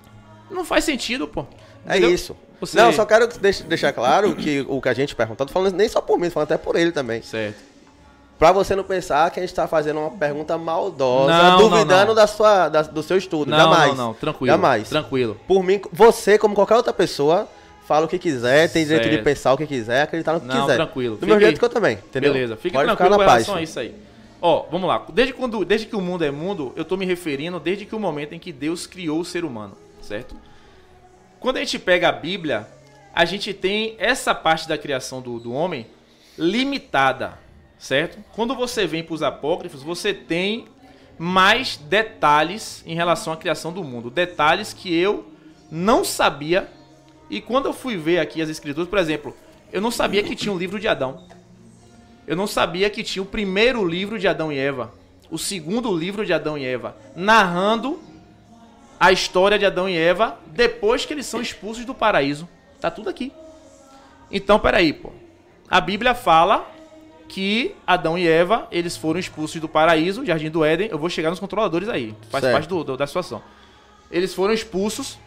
não 0.52 0.64
faz 0.64 0.84
sentido, 0.84 1.28
pô. 1.28 1.46
É 1.88 1.94
Entendeu? 1.98 2.14
isso. 2.14 2.36
Você- 2.62 2.78
Não, 2.78 2.92
só 2.94 3.06
quero 3.06 3.28
deix- 3.40 3.62
deixar 3.62 3.92
claro 3.94 4.36
que 4.36 4.64
o 4.70 4.80
que 4.82 4.90
a 4.90 4.94
gente 4.94 5.16
perguntou, 5.16 5.46
tô 5.48 5.52
falando 5.54 5.76
nem 5.76 5.90
só 5.90 6.02
por 6.02 6.18
mim, 6.20 6.28
tô 6.28 6.34
falando 6.36 6.52
até 6.52 6.58
por 6.64 6.76
ele 6.76 6.92
também. 6.92 7.22
Certo. 7.22 7.58
Pra 8.38 8.52
você 8.52 8.76
não 8.76 8.84
pensar 8.84 9.32
que 9.32 9.40
a 9.40 9.44
gente 9.44 9.56
tá 9.56 9.66
fazendo 9.68 10.00
uma 10.00 10.12
pergunta 10.12 10.58
maldosa, 10.58 11.32
Não, 11.32 11.58
duvidando 11.58 11.86
não, 11.96 12.06
não. 12.08 12.16
Da 12.16 12.28
sua, 12.28 12.68
da- 12.68 12.82
do 12.82 13.02
seu 13.02 13.18
estudo. 13.18 13.50
Não, 13.50 13.58
Jamais. 13.58 13.88
não, 13.96 14.08
não. 14.08 14.14
Tranquilo. 14.14 14.48
Jamais. 14.54 14.90
Tranquilo. 14.90 15.40
Por 15.48 15.64
mim, 15.64 15.80
você, 15.92 16.38
como 16.38 16.54
qualquer 16.54 16.76
outra 16.76 16.92
pessoa, 16.92 17.48
fala 17.88 18.06
o 18.06 18.10
que 18.10 18.20
quiser, 18.20 18.70
tem 18.70 18.84
direito 18.86 19.10
de 19.10 19.20
pensar 19.20 19.54
o 19.54 19.58
que 19.58 19.66
quiser, 19.66 20.02
acreditar 20.02 20.34
no 20.34 20.42
que 20.42 20.48
Não, 20.48 20.62
quiser. 20.62 20.76
tranquilo. 20.76 21.16
Do 21.16 21.26
meu 21.26 21.36
Fique- 21.36 21.46
jeito 21.46 21.60
que 21.60 21.66
eu 21.66 21.70
também, 21.70 21.94
entendeu? 21.94 22.34
Beleza, 22.34 22.58
fique 22.58 22.74
Pode 22.74 22.88
tranquilo 22.88 23.14
ficar 23.14 23.18
com 23.18 23.24
na 23.24 23.38
paz. 23.38 23.50
a 23.50 23.62
isso 23.62 23.80
aí. 23.80 23.96
Ó, 24.42 24.66
vamos 24.70 24.88
lá. 24.90 25.06
Desde, 25.14 25.34
quando, 25.34 25.64
desde 25.64 25.88
que 25.88 25.96
o 25.96 26.02
mundo 26.02 26.26
é 26.26 26.30
mundo, 26.30 26.74
eu 26.76 26.84
tô 26.84 26.98
me 26.98 27.06
referindo 27.06 27.58
desde 27.58 27.86
que 27.86 27.96
o 27.96 28.00
momento 28.00 28.34
em 28.34 28.40
que 28.40 28.52
Deus 28.52 28.86
criou 28.86 29.22
o 29.22 29.26
ser 29.26 29.46
humano, 29.46 29.78
certo? 30.02 30.36
Quando 31.40 31.56
a 31.56 31.60
gente 31.62 31.80
pega 31.80 32.10
a 32.10 32.12
Bíblia, 32.12 32.68
a 33.14 33.24
gente 33.24 33.54
tem 33.54 33.96
essa 33.98 34.36
parte 34.36 34.68
da 34.68 34.78
criação 34.78 35.22
do, 35.22 35.40
do 35.40 35.54
homem 35.54 35.88
limitada, 36.38 37.40
certo? 37.78 38.18
Quando 38.34 38.56
você 38.56 38.86
vem 38.86 39.04
para 39.04 39.14
os 39.14 39.24
apócrifos, 39.24 39.84
você 39.84 40.14
tem 40.14 40.66
mais 41.18 41.78
detalhes 41.78 42.84
em 42.86 42.96
relação 42.96 43.34
à 43.34 43.38
criação 43.38 43.72
do 43.72 43.84
mundo. 43.84 44.10
Detalhes 44.10 44.74
que 44.74 44.94
eu 44.94 45.32
não 45.72 46.04
sabia. 46.04 46.70
E 47.30 47.42
quando 47.42 47.68
eu 47.68 47.74
fui 47.74 47.98
ver 47.98 48.20
aqui 48.20 48.42
as 48.42 48.50
escrituras, 48.50 48.90
por 48.90 49.00
exemplo, 49.00 49.36
eu 49.72 49.82
não 49.82 49.92
sabia 49.92 50.24
que 50.24 50.36
tinha 50.36 50.54
o 50.54 50.58
livro 50.58 50.80
de 50.80 50.88
Adão. 50.88 51.24
Eu 52.28 52.36
não 52.36 52.48
sabia 52.48 52.90
que 52.90 53.04
tinha 53.04 53.22
o 53.22 53.26
primeiro 53.26 53.86
livro 53.88 54.18
de 54.18 54.28
Adão 54.28 54.52
e 54.52 54.58
Eva, 54.58 54.94
o 55.30 55.38
segundo 55.38 55.96
livro 55.96 56.26
de 56.26 56.34
Adão 56.34 56.58
e 56.58 56.66
Eva, 56.66 56.98
narrando 57.16 58.00
a 59.00 59.12
história 59.12 59.60
de 59.60 59.66
Adão 59.66 59.88
e 59.88 59.96
Eva 59.96 60.40
depois 60.48 61.06
que 61.06 61.14
eles 61.14 61.26
são 61.26 61.42
expulsos 61.42 61.86
do 61.86 61.94
paraíso. 61.94 62.48
Tá 62.82 62.90
tudo 62.90 63.10
aqui. 63.10 63.32
Então, 64.32 64.60
peraí, 64.60 64.92
pô. 64.92 65.12
A 65.70 65.80
Bíblia 65.80 66.16
fala 66.16 66.72
que 67.28 67.76
Adão 67.86 68.18
e 68.18 68.28
Eva, 68.28 68.68
eles 68.72 68.96
foram 68.96 69.20
expulsos 69.20 69.60
do 69.60 69.68
paraíso, 69.68 70.26
Jardim 70.26 70.50
do 70.50 70.64
Éden. 70.64 70.90
Eu 70.92 70.98
vou 71.00 71.10
chegar 71.10 71.30
nos 71.30 71.40
controladores 71.40 71.90
aí. 71.90 72.14
Faz 72.30 72.42
Certo. 72.44 72.54
parte 72.54 72.70
do- 72.70 72.84
do- 72.84 72.98
da 72.98 73.08
situação. 73.08 73.42
Eles 74.12 74.34
foram 74.34 74.54
expulsos 74.54 75.18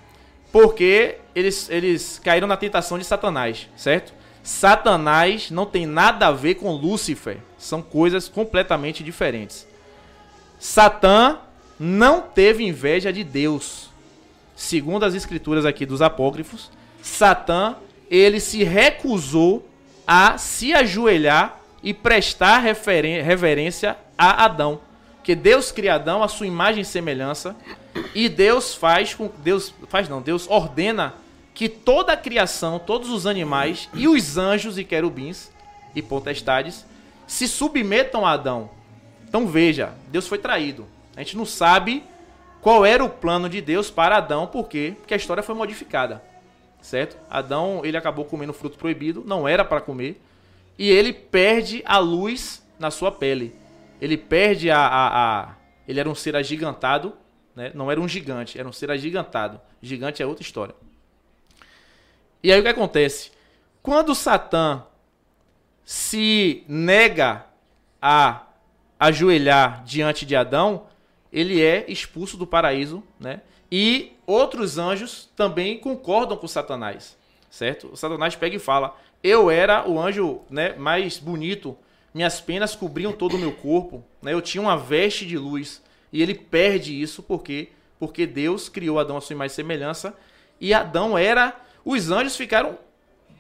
porque 0.52 1.16
eles, 1.34 1.68
eles 1.68 2.20
caíram 2.22 2.46
na 2.48 2.56
tentação 2.56 2.98
de 2.98 3.04
Satanás, 3.04 3.68
certo? 3.76 4.14
Satanás 4.42 5.50
não 5.50 5.66
tem 5.66 5.84
nada 5.84 6.28
a 6.28 6.32
ver 6.32 6.54
com 6.54 6.70
Lúcifer. 6.72 7.38
São 7.58 7.82
coisas 7.82 8.28
completamente 8.28 9.02
diferentes. 9.04 9.66
Satã 10.58 11.38
não 11.78 12.20
teve 12.22 12.64
inveja 12.64 13.12
de 13.12 13.22
Deus. 13.24 13.90
Segundo 14.56 15.04
as 15.04 15.14
escrituras 15.14 15.64
aqui 15.64 15.84
dos 15.86 16.02
apócrifos, 16.02 16.70
Satã, 17.02 17.76
ele 18.10 18.40
se 18.40 18.64
recusou 18.64 19.68
a 20.06 20.38
se 20.38 20.72
ajoelhar 20.72 21.57
e 21.82 21.94
prestar 21.94 22.58
reverência 22.58 23.96
a 24.16 24.44
Adão. 24.44 24.80
Porque 25.16 25.34
Deus 25.34 25.70
cria 25.70 25.94
Adão 25.94 26.22
à 26.22 26.28
sua 26.28 26.46
imagem 26.46 26.82
e 26.82 26.84
semelhança 26.84 27.54
e 28.14 28.28
Deus 28.28 28.74
faz 28.74 29.14
com 29.14 29.30
Deus 29.38 29.74
faz 29.88 30.08
não, 30.08 30.22
Deus 30.22 30.46
ordena 30.48 31.14
que 31.54 31.68
toda 31.68 32.12
a 32.12 32.16
criação, 32.16 32.78
todos 32.78 33.10
os 33.10 33.26
animais 33.26 33.88
e 33.92 34.06
os 34.08 34.38
anjos 34.38 34.78
e 34.78 34.84
querubins 34.84 35.50
e 35.94 36.00
potestades 36.00 36.86
se 37.26 37.46
submetam 37.46 38.24
a 38.24 38.32
Adão. 38.32 38.70
Então 39.28 39.46
veja, 39.46 39.92
Deus 40.08 40.26
foi 40.26 40.38
traído. 40.38 40.86
A 41.16 41.20
gente 41.20 41.36
não 41.36 41.44
sabe 41.44 42.04
qual 42.62 42.86
era 42.86 43.04
o 43.04 43.10
plano 43.10 43.48
de 43.48 43.60
Deus 43.60 43.90
para 43.90 44.16
Adão, 44.16 44.46
por 44.46 44.68
quê? 44.68 44.94
Porque 44.98 45.14
a 45.14 45.16
história 45.16 45.42
foi 45.42 45.54
modificada. 45.54 46.22
Certo? 46.80 47.16
Adão, 47.28 47.82
ele 47.84 47.96
acabou 47.96 48.24
comendo 48.24 48.52
fruto 48.52 48.78
proibido, 48.78 49.24
não 49.26 49.46
era 49.46 49.64
para 49.64 49.80
comer, 49.80 50.22
e 50.78 50.88
ele 50.90 51.12
perde 51.12 51.82
a 51.84 51.98
luz 51.98 52.64
na 52.78 52.90
sua 52.90 53.10
pele. 53.10 53.54
Ele 54.00 54.16
perde 54.16 54.70
a, 54.70 54.78
a, 54.78 55.40
a- 55.42 55.56
ele 55.86 55.98
era 55.98 56.08
um 56.08 56.14
ser 56.14 56.36
agigantado, 56.36 57.14
né? 57.56 57.72
Não 57.74 57.90
era 57.90 58.00
um 58.00 58.06
gigante, 58.06 58.58
era 58.58 58.68
um 58.68 58.72
ser 58.72 58.90
agigantado. 58.90 59.60
Gigante 59.82 60.22
é 60.22 60.26
outra 60.26 60.42
história. 60.42 60.74
E 62.42 62.52
aí 62.52 62.60
o 62.60 62.62
que 62.62 62.68
acontece? 62.68 63.32
Quando 63.82 64.14
Satã 64.14 64.84
se 65.84 66.62
nega 66.68 67.46
a 68.00 68.46
ajoelhar 69.00 69.82
diante 69.84 70.24
de 70.26 70.36
Adão, 70.36 70.86
ele 71.32 71.60
é 71.62 71.84
expulso 71.90 72.36
do 72.36 72.46
paraíso, 72.46 73.02
né? 73.18 73.40
E 73.70 74.12
outros 74.26 74.78
anjos 74.78 75.28
também 75.36 75.78
concordam 75.78 76.36
com 76.36 76.46
Satanás, 76.48 77.16
certo? 77.50 77.88
O 77.92 77.96
Satanás 77.96 78.36
pega 78.36 78.56
e 78.56 78.58
fala: 78.58 78.96
"Eu 79.22 79.50
era 79.50 79.88
o 79.88 80.00
anjo, 80.00 80.40
né, 80.50 80.74
mais 80.74 81.18
bonito, 81.18 81.76
minhas 82.12 82.40
penas 82.40 82.74
cobriam 82.74 83.12
todo 83.12 83.36
o 83.36 83.38
meu 83.38 83.52
corpo, 83.52 84.04
né? 84.22 84.32
Eu 84.32 84.40
tinha 84.40 84.62
uma 84.62 84.76
veste 84.76 85.26
de 85.26 85.36
luz". 85.36 85.82
E 86.12 86.22
ele 86.22 86.34
perde 86.34 87.00
isso 87.00 87.22
porque 87.22 87.68
porque 87.98 88.26
Deus 88.26 88.68
criou 88.68 89.00
Adão 89.00 89.16
à 89.16 89.20
sua 89.20 89.34
imagem 89.34 89.52
e 89.52 89.56
semelhança 89.56 90.16
e 90.60 90.72
Adão 90.72 91.18
era 91.18 91.60
os 91.84 92.12
anjos 92.12 92.36
ficaram 92.36 92.78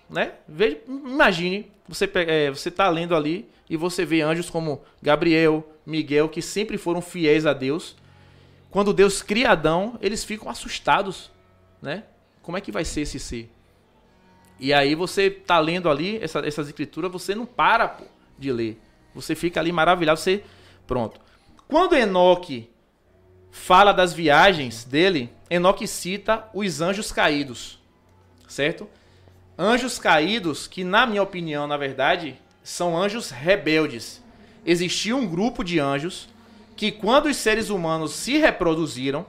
né? 0.08 0.32
Veja, 0.48 0.78
imagine, 0.86 1.70
você, 1.86 2.10
é, 2.14 2.50
você 2.50 2.70
tá 2.70 2.88
lendo 2.88 3.14
ali 3.14 3.48
e 3.68 3.76
você 3.76 4.04
vê 4.04 4.22
anjos 4.22 4.48
como 4.48 4.82
Gabriel, 5.02 5.68
Miguel, 5.84 6.28
que 6.28 6.40
sempre 6.40 6.78
foram 6.78 7.02
fiéis 7.02 7.44
a 7.44 7.52
Deus. 7.52 7.96
Quando 8.70 8.92
Deus 8.92 9.22
cria 9.22 9.50
Adão, 9.50 9.98
eles 10.00 10.24
ficam 10.24 10.50
assustados, 10.50 11.30
né? 11.80 12.04
Como 12.42 12.56
é 12.56 12.60
que 12.60 12.72
vai 12.72 12.84
ser 12.84 13.02
esse 13.02 13.18
ser? 13.18 13.50
E 14.58 14.72
aí 14.72 14.94
você 14.94 15.30
tá 15.30 15.58
lendo 15.58 15.88
ali 15.88 16.18
essa- 16.22 16.46
essas 16.46 16.68
escrituras, 16.68 17.10
você 17.12 17.34
não 17.34 17.46
para 17.46 17.86
pô, 17.88 18.04
de 18.38 18.50
ler. 18.52 18.80
Você 19.14 19.34
fica 19.34 19.60
ali 19.60 19.72
maravilhado, 19.72 20.18
você 20.18 20.42
pronto. 20.86 21.20
Quando 21.66 21.94
Enoque 21.96 22.70
fala 23.50 23.92
das 23.92 24.12
viagens 24.12 24.84
dele, 24.84 25.30
Enoque 25.50 25.86
cita 25.86 26.48
os 26.52 26.80
anjos 26.80 27.12
caídos, 27.12 27.78
certo? 28.46 28.88
Anjos 29.56 29.98
caídos, 29.98 30.66
que 30.66 30.84
na 30.84 31.06
minha 31.06 31.22
opinião, 31.22 31.66
na 31.66 31.76
verdade, 31.76 32.36
são 32.62 32.96
anjos 32.96 33.30
rebeldes. 33.30 34.22
Existia 34.64 35.16
um 35.16 35.26
grupo 35.26 35.64
de 35.64 35.80
anjos 35.80 36.28
que, 36.76 36.92
quando 36.92 37.26
os 37.26 37.36
seres 37.36 37.70
humanos 37.70 38.12
se 38.12 38.38
reproduziram, 38.38 39.26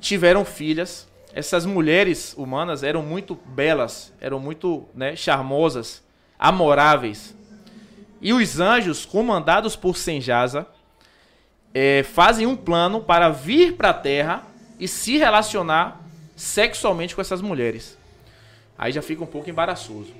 tiveram 0.00 0.44
filhas. 0.44 1.08
Essas 1.34 1.64
mulheres 1.64 2.34
humanas 2.36 2.82
eram 2.82 3.02
muito 3.02 3.34
belas, 3.34 4.12
eram 4.20 4.38
muito 4.38 4.86
né, 4.94 5.16
charmosas, 5.16 6.02
amoráveis. 6.38 7.34
E 8.20 8.32
os 8.32 8.60
anjos, 8.60 9.06
comandados 9.06 9.74
por 9.74 9.96
Senjasa, 9.96 10.66
eh, 11.74 12.02
fazem 12.02 12.46
um 12.46 12.54
plano 12.54 13.00
para 13.00 13.30
vir 13.30 13.76
para 13.76 13.90
a 13.90 13.94
Terra 13.94 14.46
e 14.78 14.86
se 14.86 15.16
relacionar 15.16 16.00
sexualmente 16.36 17.14
com 17.14 17.20
essas 17.20 17.40
mulheres. 17.40 17.96
Aí 18.76 18.92
já 18.92 19.00
fica 19.00 19.22
um 19.22 19.26
pouco 19.26 19.48
embaraçoso. 19.48 20.12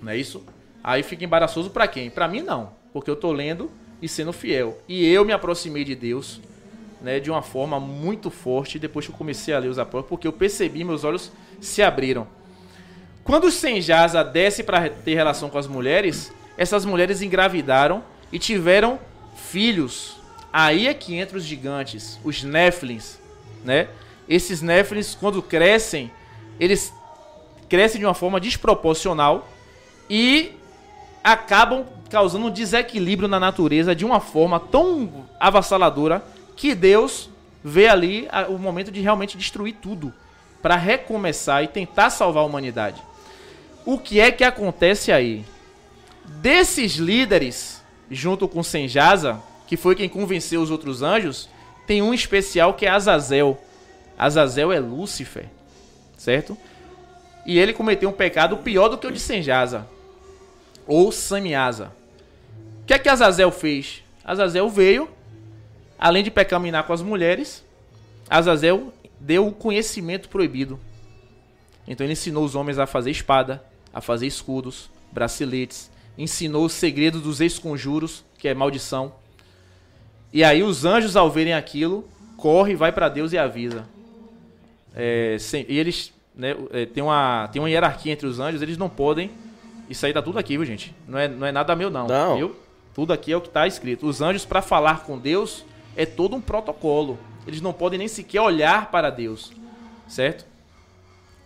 Não 0.00 0.12
é 0.12 0.16
isso? 0.16 0.44
Aí 0.82 1.02
fica 1.02 1.24
embaraçoso 1.24 1.70
pra 1.70 1.86
quem? 1.88 2.10
Pra 2.10 2.28
mim 2.28 2.42
não, 2.42 2.72
porque 2.92 3.10
eu 3.10 3.16
tô 3.16 3.32
lendo 3.32 3.70
e 4.00 4.08
sendo 4.08 4.32
fiel. 4.32 4.78
E 4.88 5.06
eu 5.06 5.24
me 5.24 5.32
aproximei 5.32 5.84
de 5.84 5.94
Deus, 5.94 6.40
né, 7.02 7.18
de 7.18 7.30
uma 7.30 7.42
forma 7.42 7.80
muito 7.80 8.30
forte 8.30 8.78
depois 8.78 9.06
que 9.06 9.12
eu 9.12 9.16
comecei 9.16 9.52
a 9.52 9.58
ler 9.58 9.68
os 9.68 9.78
apóstolos, 9.78 10.08
porque 10.08 10.26
eu 10.26 10.32
percebi, 10.32 10.84
meus 10.84 11.04
olhos 11.04 11.32
se 11.60 11.82
abriram. 11.82 12.26
Quando 13.24 13.44
o 13.44 13.50
Senjasa 13.50 14.24
desce 14.24 14.62
para 14.62 14.88
ter 14.88 15.14
relação 15.14 15.50
com 15.50 15.58
as 15.58 15.66
mulheres, 15.66 16.32
essas 16.56 16.84
mulheres 16.84 17.22
engravidaram 17.22 18.02
e 18.32 18.38
tiveram 18.38 18.98
filhos. 19.36 20.16
Aí 20.52 20.86
é 20.86 20.94
que 20.94 21.14
entra 21.14 21.36
os 21.36 21.44
gigantes, 21.44 22.18
os 22.24 22.42
Néflins, 22.42 23.18
né? 23.64 23.88
Esses 24.28 24.60
Néflins, 24.60 25.14
quando 25.14 25.42
crescem, 25.42 26.10
eles 26.58 26.92
crescem 27.68 27.98
de 27.98 28.06
uma 28.06 28.14
forma 28.14 28.40
desproporcional 28.40 29.48
e 30.08 30.52
acabam 31.22 31.86
causando 32.10 32.46
um 32.46 32.50
desequilíbrio 32.50 33.28
na 33.28 33.40
natureza 33.40 33.94
de 33.94 34.04
uma 34.04 34.20
forma 34.20 34.60
tão 34.60 35.26
avassaladora 35.40 36.22
que 36.56 36.74
Deus 36.74 37.30
vê 37.64 37.88
ali 37.88 38.28
o 38.48 38.58
momento 38.58 38.90
de 38.90 39.00
realmente 39.00 39.36
destruir 39.36 39.76
tudo 39.80 40.12
para 40.60 40.76
recomeçar 40.76 41.62
e 41.64 41.68
tentar 41.68 42.10
salvar 42.10 42.42
a 42.42 42.46
humanidade. 42.46 43.02
O 43.84 43.98
que 43.98 44.20
é 44.20 44.30
que 44.30 44.44
acontece 44.44 45.10
aí? 45.10 45.44
Desses 46.24 46.94
líderes, 46.94 47.82
junto 48.10 48.46
com 48.46 48.62
Senjasa, 48.62 49.40
que 49.66 49.76
foi 49.76 49.94
quem 49.94 50.08
convenceu 50.08 50.62
os 50.62 50.70
outros 50.70 51.02
anjos, 51.02 51.48
tem 51.86 52.00
um 52.00 52.14
especial 52.14 52.74
que 52.74 52.86
é 52.86 52.90
Azazel. 52.90 53.58
Azazel 54.16 54.70
é 54.70 54.78
Lúcifer, 54.78 55.46
certo? 56.16 56.56
E 57.44 57.58
ele 57.58 57.72
cometeu 57.72 58.08
um 58.08 58.12
pecado 58.12 58.58
pior 58.58 58.88
do 58.88 58.98
que 58.98 59.06
o 59.06 59.10
de 59.10 59.18
Senjasa, 59.18 59.86
ou 60.86 61.10
Samiasa. 61.10 61.92
O 62.82 62.86
que 62.86 62.94
é 62.94 62.98
que 62.98 63.08
Azazel 63.08 63.50
fez? 63.50 64.04
Azazel 64.24 64.68
veio, 64.70 65.08
além 66.02 66.22
de 66.24 66.30
pecaminar 66.30 66.84
com 66.84 66.92
as 66.92 67.00
mulheres, 67.02 67.64
Azazel 68.28 68.92
deu 69.20 69.46
o 69.46 69.52
conhecimento 69.52 70.28
proibido. 70.28 70.78
Então 71.86 72.04
ele 72.04 72.12
ensinou 72.12 72.44
os 72.44 72.54
homens 72.54 72.78
a 72.78 72.86
fazer 72.86 73.10
espada, 73.10 73.62
a 73.94 74.00
fazer 74.00 74.26
escudos, 74.26 74.90
braceletes, 75.12 75.90
ensinou 76.18 76.64
os 76.64 76.72
segredos 76.72 77.22
dos 77.22 77.40
ex-conjuros, 77.40 78.24
que 78.38 78.48
é 78.48 78.54
maldição. 78.54 79.12
E 80.32 80.42
aí 80.42 80.62
os 80.62 80.84
anjos, 80.84 81.16
ao 81.16 81.30
verem 81.30 81.54
aquilo, 81.54 82.08
corre, 82.36 82.74
vai 82.74 82.90
para 82.90 83.08
Deus 83.08 83.32
e 83.32 83.38
avisa. 83.38 83.86
É, 84.94 85.36
sem- 85.38 85.66
e 85.68 85.78
eles 85.78 86.12
né, 86.34 86.56
é, 86.72 86.86
tem, 86.86 87.02
uma, 87.02 87.48
tem 87.52 87.60
uma 87.62 87.70
hierarquia 87.70 88.12
entre 88.12 88.26
os 88.26 88.40
anjos, 88.40 88.60
eles 88.62 88.76
não 88.78 88.88
podem. 88.88 89.30
Isso 89.88 90.04
aí 90.06 90.12
tá 90.12 90.22
tudo 90.22 90.38
aqui, 90.38 90.56
viu, 90.56 90.64
gente? 90.64 90.94
Não 91.06 91.18
é, 91.18 91.28
não 91.28 91.46
é 91.46 91.52
nada 91.52 91.76
meu, 91.76 91.90
não. 91.90 92.06
Não. 92.06 92.36
Viu? 92.36 92.56
Tudo 92.94 93.12
aqui 93.12 93.32
é 93.32 93.36
o 93.36 93.40
que 93.40 93.48
tá 93.50 93.66
escrito. 93.66 94.06
Os 94.06 94.20
anjos, 94.22 94.44
para 94.44 94.62
falar 94.62 95.00
com 95.04 95.18
Deus, 95.18 95.64
é 95.96 96.06
todo 96.06 96.36
um 96.36 96.40
protocolo. 96.40 97.18
Eles 97.46 97.60
não 97.60 97.72
podem 97.72 97.98
nem 97.98 98.08
sequer 98.08 98.40
olhar 98.40 98.90
para 98.90 99.10
Deus. 99.10 99.52
Certo? 100.06 100.44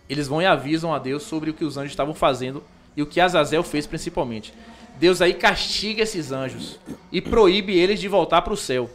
Eles 0.09 0.27
vão 0.27 0.41
e 0.41 0.45
avisam 0.45 0.93
a 0.93 0.99
Deus 0.99 1.23
sobre 1.23 1.49
o 1.49 1.53
que 1.53 1.65
os 1.65 1.77
anjos 1.77 1.91
estavam 1.91 2.13
fazendo 2.13 2.63
e 2.95 3.01
o 3.01 3.05
que 3.05 3.19
Azazel 3.19 3.63
fez 3.63 3.85
principalmente. 3.85 4.53
Deus 4.99 5.21
aí 5.21 5.33
castiga 5.33 6.01
esses 6.01 6.31
anjos 6.31 6.79
e 7.11 7.21
proíbe 7.21 7.77
eles 7.77 7.99
de 7.99 8.07
voltar 8.07 8.41
para 8.41 8.53
o 8.53 8.57
céu. 8.57 8.89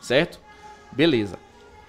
Certo? 0.00 0.40
Beleza. 0.90 1.38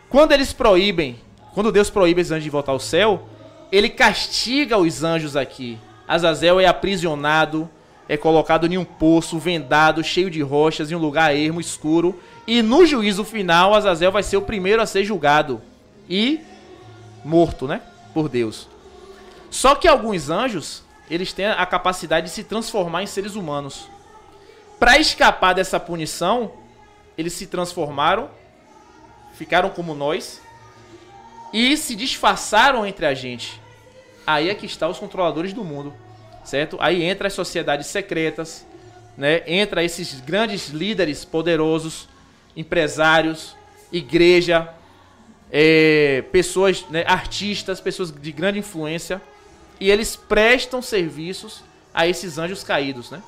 Quando 0.10 0.34
eles 0.34 0.54
proíbem, 0.54 1.20
quando 1.54 1.72
Deus 1.72 1.90
proíbe 1.90 2.22
esses 2.22 2.32
anjos 2.32 2.44
de 2.44 2.50
voltar 2.50 2.74
ao 2.74 2.80
céu, 2.80 3.28
ele 3.72 3.90
castiga 3.90 4.78
os 4.78 5.04
anjos 5.04 5.36
aqui. 5.36 5.78
Azazel 6.08 6.60
é 6.60 6.68
aprisionado, 6.68 7.70
é 8.08 8.18
colocado 8.18 8.66
em 8.68 8.78
um 8.78 8.86
poço, 8.86 9.40
vendado, 9.40 10.04
cheio 10.04 10.30
de 10.30 10.42
rochas, 10.42 10.92
em 10.92 10.96
um 10.96 11.00
lugar 11.00 11.36
ermo, 11.36 11.62
escuro. 11.62 12.20
E 12.46 12.62
no 12.62 12.86
juízo 12.86 13.24
final, 13.24 13.74
Azazel 13.74 14.12
vai 14.12 14.24
ser 14.24 14.38
o 14.38 14.42
primeiro 14.42 14.82
a 14.82 14.86
ser 14.86 15.04
julgado 15.04 15.62
e 16.10 16.42
morto, 17.24 17.68
né? 17.68 17.82
Por 18.14 18.28
Deus. 18.28 18.68
Só 19.50 19.76
que 19.76 19.88
alguns 19.88 20.30
anjos, 20.30 20.84
eles 21.10 21.34
têm 21.34 21.46
a 21.46 21.66
capacidade 21.66 22.28
de 22.28 22.34
se 22.34 22.44
transformar 22.44 23.04
em 23.04 23.08
seres 23.08 23.36
humanos. 23.36 23.88
Para 24.80 24.98
escapar 24.98 25.54
dessa 25.54 25.80
punição, 25.80 26.54
eles 27.18 27.34
se 27.34 27.46
transformaram, 27.46 28.30
ficaram 29.34 29.70
como 29.70 29.94
nós 29.94 30.42
e 31.54 31.78
se 31.78 31.96
disfarçaram 31.96 32.86
entre 32.86 33.06
a 33.06 33.14
gente. 33.14 33.62
Aí 34.26 34.50
é 34.50 34.56
que 34.56 34.66
está 34.66 34.88
os 34.88 34.98
controladores 34.98 35.54
do 35.54 35.64
mundo, 35.64 35.94
certo? 36.44 36.78
Aí 36.80 37.04
entra 37.04 37.28
as 37.28 37.34
sociedades 37.34 37.88
secretas, 37.88 38.66
né? 39.18 39.44
Entra 39.46 39.84
esses 39.84 40.20
grandes 40.22 40.70
líderes 40.70 41.26
poderosos, 41.26 42.08
empresários, 42.56 43.56
igreja, 43.92 44.70
é, 45.52 46.24
pessoas, 46.32 46.86
né, 46.90 47.04
artistas, 47.06 47.82
pessoas 47.82 48.12
de 48.12 48.32
grande 48.32 48.60
influência, 48.60 49.22
e 49.80 49.90
eles 49.90 50.16
prestam 50.16 50.82
serviços 50.82 51.64
a 51.94 52.08
esses 52.08 52.38
anjos 52.38 52.64
caídos, 52.64 53.12
né? 53.12 53.22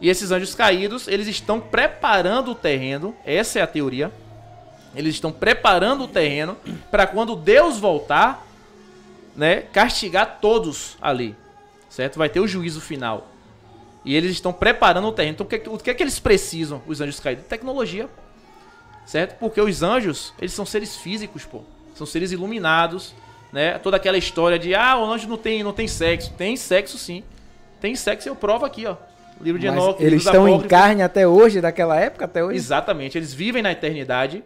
E 0.00 0.08
esses 0.08 0.32
anjos 0.32 0.54
caídos, 0.54 1.06
eles 1.06 1.28
estão 1.28 1.60
preparando 1.60 2.50
o 2.50 2.54
terreno, 2.54 3.14
essa 3.24 3.60
é 3.60 3.62
a 3.62 3.66
teoria. 3.66 4.12
Eles 4.94 5.14
estão 5.14 5.32
preparando 5.32 6.04
o 6.04 6.08
terreno 6.08 6.56
para 6.90 7.06
quando 7.06 7.36
Deus 7.36 7.78
voltar, 7.78 8.44
né, 9.34 9.62
castigar 9.72 10.38
todos 10.40 10.98
ali, 11.00 11.34
certo? 11.92 12.18
Vai 12.18 12.30
ter 12.30 12.40
o 12.40 12.48
juízo 12.48 12.80
final. 12.80 13.28
E 14.02 14.16
eles 14.16 14.32
estão 14.32 14.52
preparando 14.52 15.06
o 15.06 15.12
terreno. 15.12 15.34
Então, 15.34 15.46
o 15.46 15.48
que, 15.48 15.68
o 15.68 15.78
que 15.78 15.90
é 15.90 15.94
que 15.94 16.02
eles 16.02 16.18
precisam, 16.18 16.82
os 16.86 17.00
anjos 17.02 17.20
caídos? 17.20 17.44
Tecnologia, 17.44 18.08
certo? 19.04 19.38
Porque 19.38 19.60
os 19.60 19.82
anjos, 19.82 20.32
eles 20.38 20.54
são 20.54 20.64
seres 20.64 20.96
físicos, 20.96 21.44
pô. 21.44 21.60
São 21.94 22.06
seres 22.06 22.32
iluminados, 22.32 23.14
né? 23.52 23.78
Toda 23.78 23.98
aquela 23.98 24.16
história 24.16 24.58
de, 24.58 24.74
ah, 24.74 24.96
o 24.96 25.04
anjo 25.04 25.28
não 25.28 25.36
tem, 25.36 25.62
não 25.62 25.74
tem 25.74 25.86
sexo. 25.86 26.32
Tem 26.32 26.56
sexo, 26.56 26.96
sim. 26.96 27.22
Tem 27.78 27.94
sexo, 27.94 28.26
eu 28.26 28.34
provo 28.34 28.64
aqui, 28.64 28.86
ó. 28.86 28.96
Livro 29.38 29.60
de 29.60 29.66
Mas 29.66 29.76
Enoque, 29.76 30.02
eles 30.02 30.24
estão 30.24 30.48
em 30.48 30.60
carne 30.62 31.02
até 31.02 31.28
hoje, 31.28 31.60
daquela 31.60 32.00
época 32.00 32.24
até 32.24 32.42
hoje? 32.42 32.56
Exatamente, 32.56 33.18
eles 33.18 33.34
vivem 33.34 33.62
na 33.62 33.72
eternidade, 33.72 34.42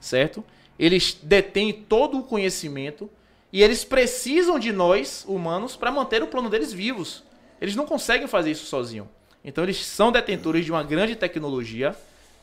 certo? 0.00 0.44
Eles 0.78 1.18
detêm 1.22 1.72
todo 1.72 2.18
o 2.18 2.22
conhecimento 2.22 3.10
e 3.54 3.62
eles 3.62 3.84
precisam 3.84 4.58
de 4.58 4.72
nós, 4.72 5.24
humanos, 5.28 5.76
para 5.76 5.92
manter 5.92 6.20
o 6.24 6.26
plano 6.26 6.50
deles 6.50 6.72
vivos. 6.72 7.22
Eles 7.60 7.76
não 7.76 7.86
conseguem 7.86 8.26
fazer 8.26 8.50
isso 8.50 8.66
sozinhos. 8.66 9.06
Então 9.44 9.62
eles 9.62 9.76
são 9.86 10.10
detentores 10.10 10.64
de 10.64 10.72
uma 10.72 10.82
grande 10.82 11.14
tecnologia, 11.14 11.94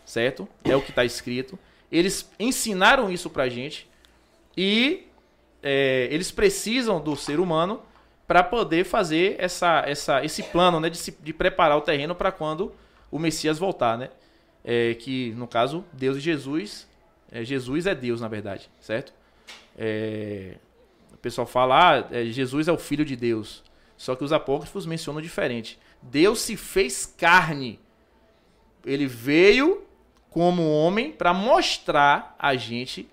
certo? 0.05 0.47
É 0.64 0.74
o 0.74 0.82
que 0.82 0.91
está 0.91 1.03
escrito. 1.03 1.59
Eles 1.91 2.30
ensinaram 2.39 3.12
isso 3.12 3.30
pra 3.30 3.49
gente 3.49 3.89
e 4.55 5.03
é, 5.62 6.07
eles 6.09 6.32
precisam 6.32 7.01
do 7.01 7.14
ser 7.18 7.41
humano 7.41 7.82
para 8.26 8.41
poder 8.41 8.86
fazer 8.86 9.36
essa, 9.38 9.84
essa, 9.86 10.24
esse 10.24 10.41
plano 10.41 10.80
né, 10.80 10.89
de, 10.89 10.95
se- 10.97 11.18
de 11.22 11.34
preparar 11.34 11.78
o 11.78 11.82
terreno 11.82 12.16
para 12.16 12.32
quando 12.32 12.74
o 13.12 13.20
Messias 13.20 13.59
voltar, 13.59 13.97
né? 13.97 14.09
É, 14.64 14.93
que 14.93 15.32
no 15.32 15.45
caso 15.45 15.84
Deus 15.91 16.16
e 16.16 16.22
Jesus, 16.22 16.88
é, 17.30 17.43
Jesus 17.43 17.86
é 17.86 17.93
Deus 17.93 18.22
na 18.22 18.30
verdade, 18.30 18.70
certo? 18.80 19.12
É, 19.78 20.55
pessoal 21.22 21.48
fala, 21.48 22.00
ah, 22.00 22.08
é, 22.12 22.26
Jesus 22.26 22.68
é 22.68 22.72
o 22.72 22.78
Filho 22.78 23.06
de 23.06 23.16
Deus, 23.16 23.64
só 23.96 24.16
que 24.16 24.24
os 24.24 24.34
apócrifos 24.34 24.86
mencionam 24.86 25.22
diferente. 25.22 25.80
Deus 26.02 26.42
se 26.42 26.58
fez 26.58 27.06
carne, 27.06 27.80
ele 28.86 29.06
veio 29.06 29.84
como 30.30 30.72
homem 30.72 31.12
para 31.12 31.34
mostrar 31.34 32.36
a 32.40 32.56
gente 32.56 33.08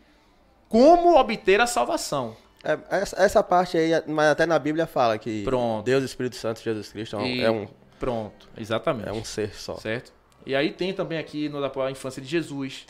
como 0.69 1.19
obter 1.19 1.61
a 1.61 1.67
salvação. 1.67 2.37
É, 2.65 2.79
essa, 2.91 3.23
essa 3.23 3.43
parte 3.43 3.77
aí, 3.77 3.91
mas 4.07 4.31
até 4.31 4.47
na 4.47 4.59
Bíblia 4.59 4.87
fala 4.87 5.19
que 5.19 5.45
Pronto. 5.45 5.85
Deus, 5.85 6.03
Espírito 6.03 6.37
Santo, 6.37 6.61
Jesus 6.61 6.91
Cristo 6.91 7.17
é 7.17 7.19
um, 7.19 7.27
E 7.27 7.41
é 7.43 7.51
um, 7.51 7.69
pronto, 7.99 8.49
exatamente. 8.57 9.09
é 9.09 9.13
um 9.13 9.25
ser 9.25 9.55
só. 9.55 9.77
Certo? 9.77 10.13
E 10.47 10.55
aí 10.55 10.73
tem 10.73 10.93
também 10.93 11.19
aqui 11.19 11.49
no 11.49 11.61
da 11.61 11.71
a 11.85 11.91
infância 11.91 12.23
de 12.23 12.29
Jesus. 12.29 12.87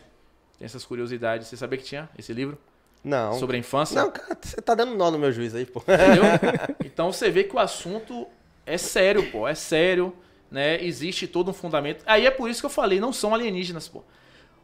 Tem 0.59 0.64
essas 0.64 0.85
curiosidades. 0.85 1.49
Você 1.49 1.57
sabia 1.57 1.79
que 1.79 1.85
tinha 1.85 2.09
esse 2.16 2.33
livro 2.33 2.59
Não. 3.05 3.34
sobre 3.34 3.57
a 3.57 3.61
infância? 3.61 4.01
Não, 4.03 4.11
cara, 4.11 4.36
você 4.40 4.61
tá 4.61 4.74
dando 4.74 4.94
nó 4.96 5.11
no 5.11 5.18
meu 5.18 5.30
juiz 5.32 5.55
aí, 5.55 5.64
pô. 5.64 5.80
Entendeu? 5.80 6.24
Então 6.84 7.12
você 7.12 7.30
vê 7.30 7.44
que 7.44 7.55
o 7.55 7.59
assunto 7.59 8.26
é 8.66 8.76
sério, 8.76 9.30
pô. 9.30 9.46
É 9.46 9.55
sério, 9.55 10.14
né? 10.51 10.82
Existe 10.82 11.26
todo 11.26 11.51
um 11.51 11.55
fundamento. 11.55 12.03
Aí 12.07 12.26
é 12.26 12.30
por 12.30 12.51
isso 12.51 12.61
que 12.61 12.66
eu 12.66 12.70
falei, 12.70 12.99
não 13.01 13.12
são 13.12 13.34
alienígenas, 13.34 13.86
pô. 13.88 14.03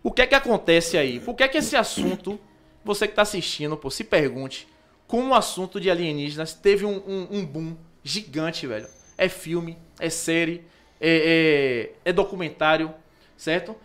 O 0.03 0.11
que 0.11 0.20
é 0.22 0.26
que 0.26 0.35
acontece 0.35 0.99
aí? 0.99 1.20
Por 1.20 1.35
que 1.35 1.45
é 1.45 1.49
que 1.49 1.57
esse 1.59 1.76
assunto, 1.76 2.39
você 2.85 3.07
que 3.09 3.14
tá 3.14 3.22
assistindo, 3.22 3.76
pô, 3.76 3.91
se 3.91 4.05
pergunte 4.05 4.66
como 5.07 5.28
o 5.30 5.35
assunto 5.35 5.80
de 5.80 5.91
alienígenas 5.91 6.53
teve 6.55 6.85
um, 6.85 6.97
um- 7.07 7.28
um 7.39 7.47
boom 7.47 7.76
gigante, 8.03 8.66
velho. 8.66 8.89
É 9.16 9.28
filme, 9.28 9.78
é 10.01 10.11
série, 10.11 10.64
é, 11.01 11.91
é- 12.05 12.11
é 12.11 12.12
documentário, 12.12 12.93
certo? 13.37 13.76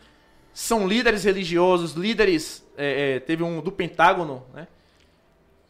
São 0.54 0.88
líderes 0.88 1.24
religiosos, 1.24 1.94
líderes. 1.94 2.64
É, 2.80 3.16
é, 3.16 3.20
teve 3.20 3.44
um 3.44 3.62
do 3.62 3.72
Pentágono, 3.72 4.44
né? 4.54 4.68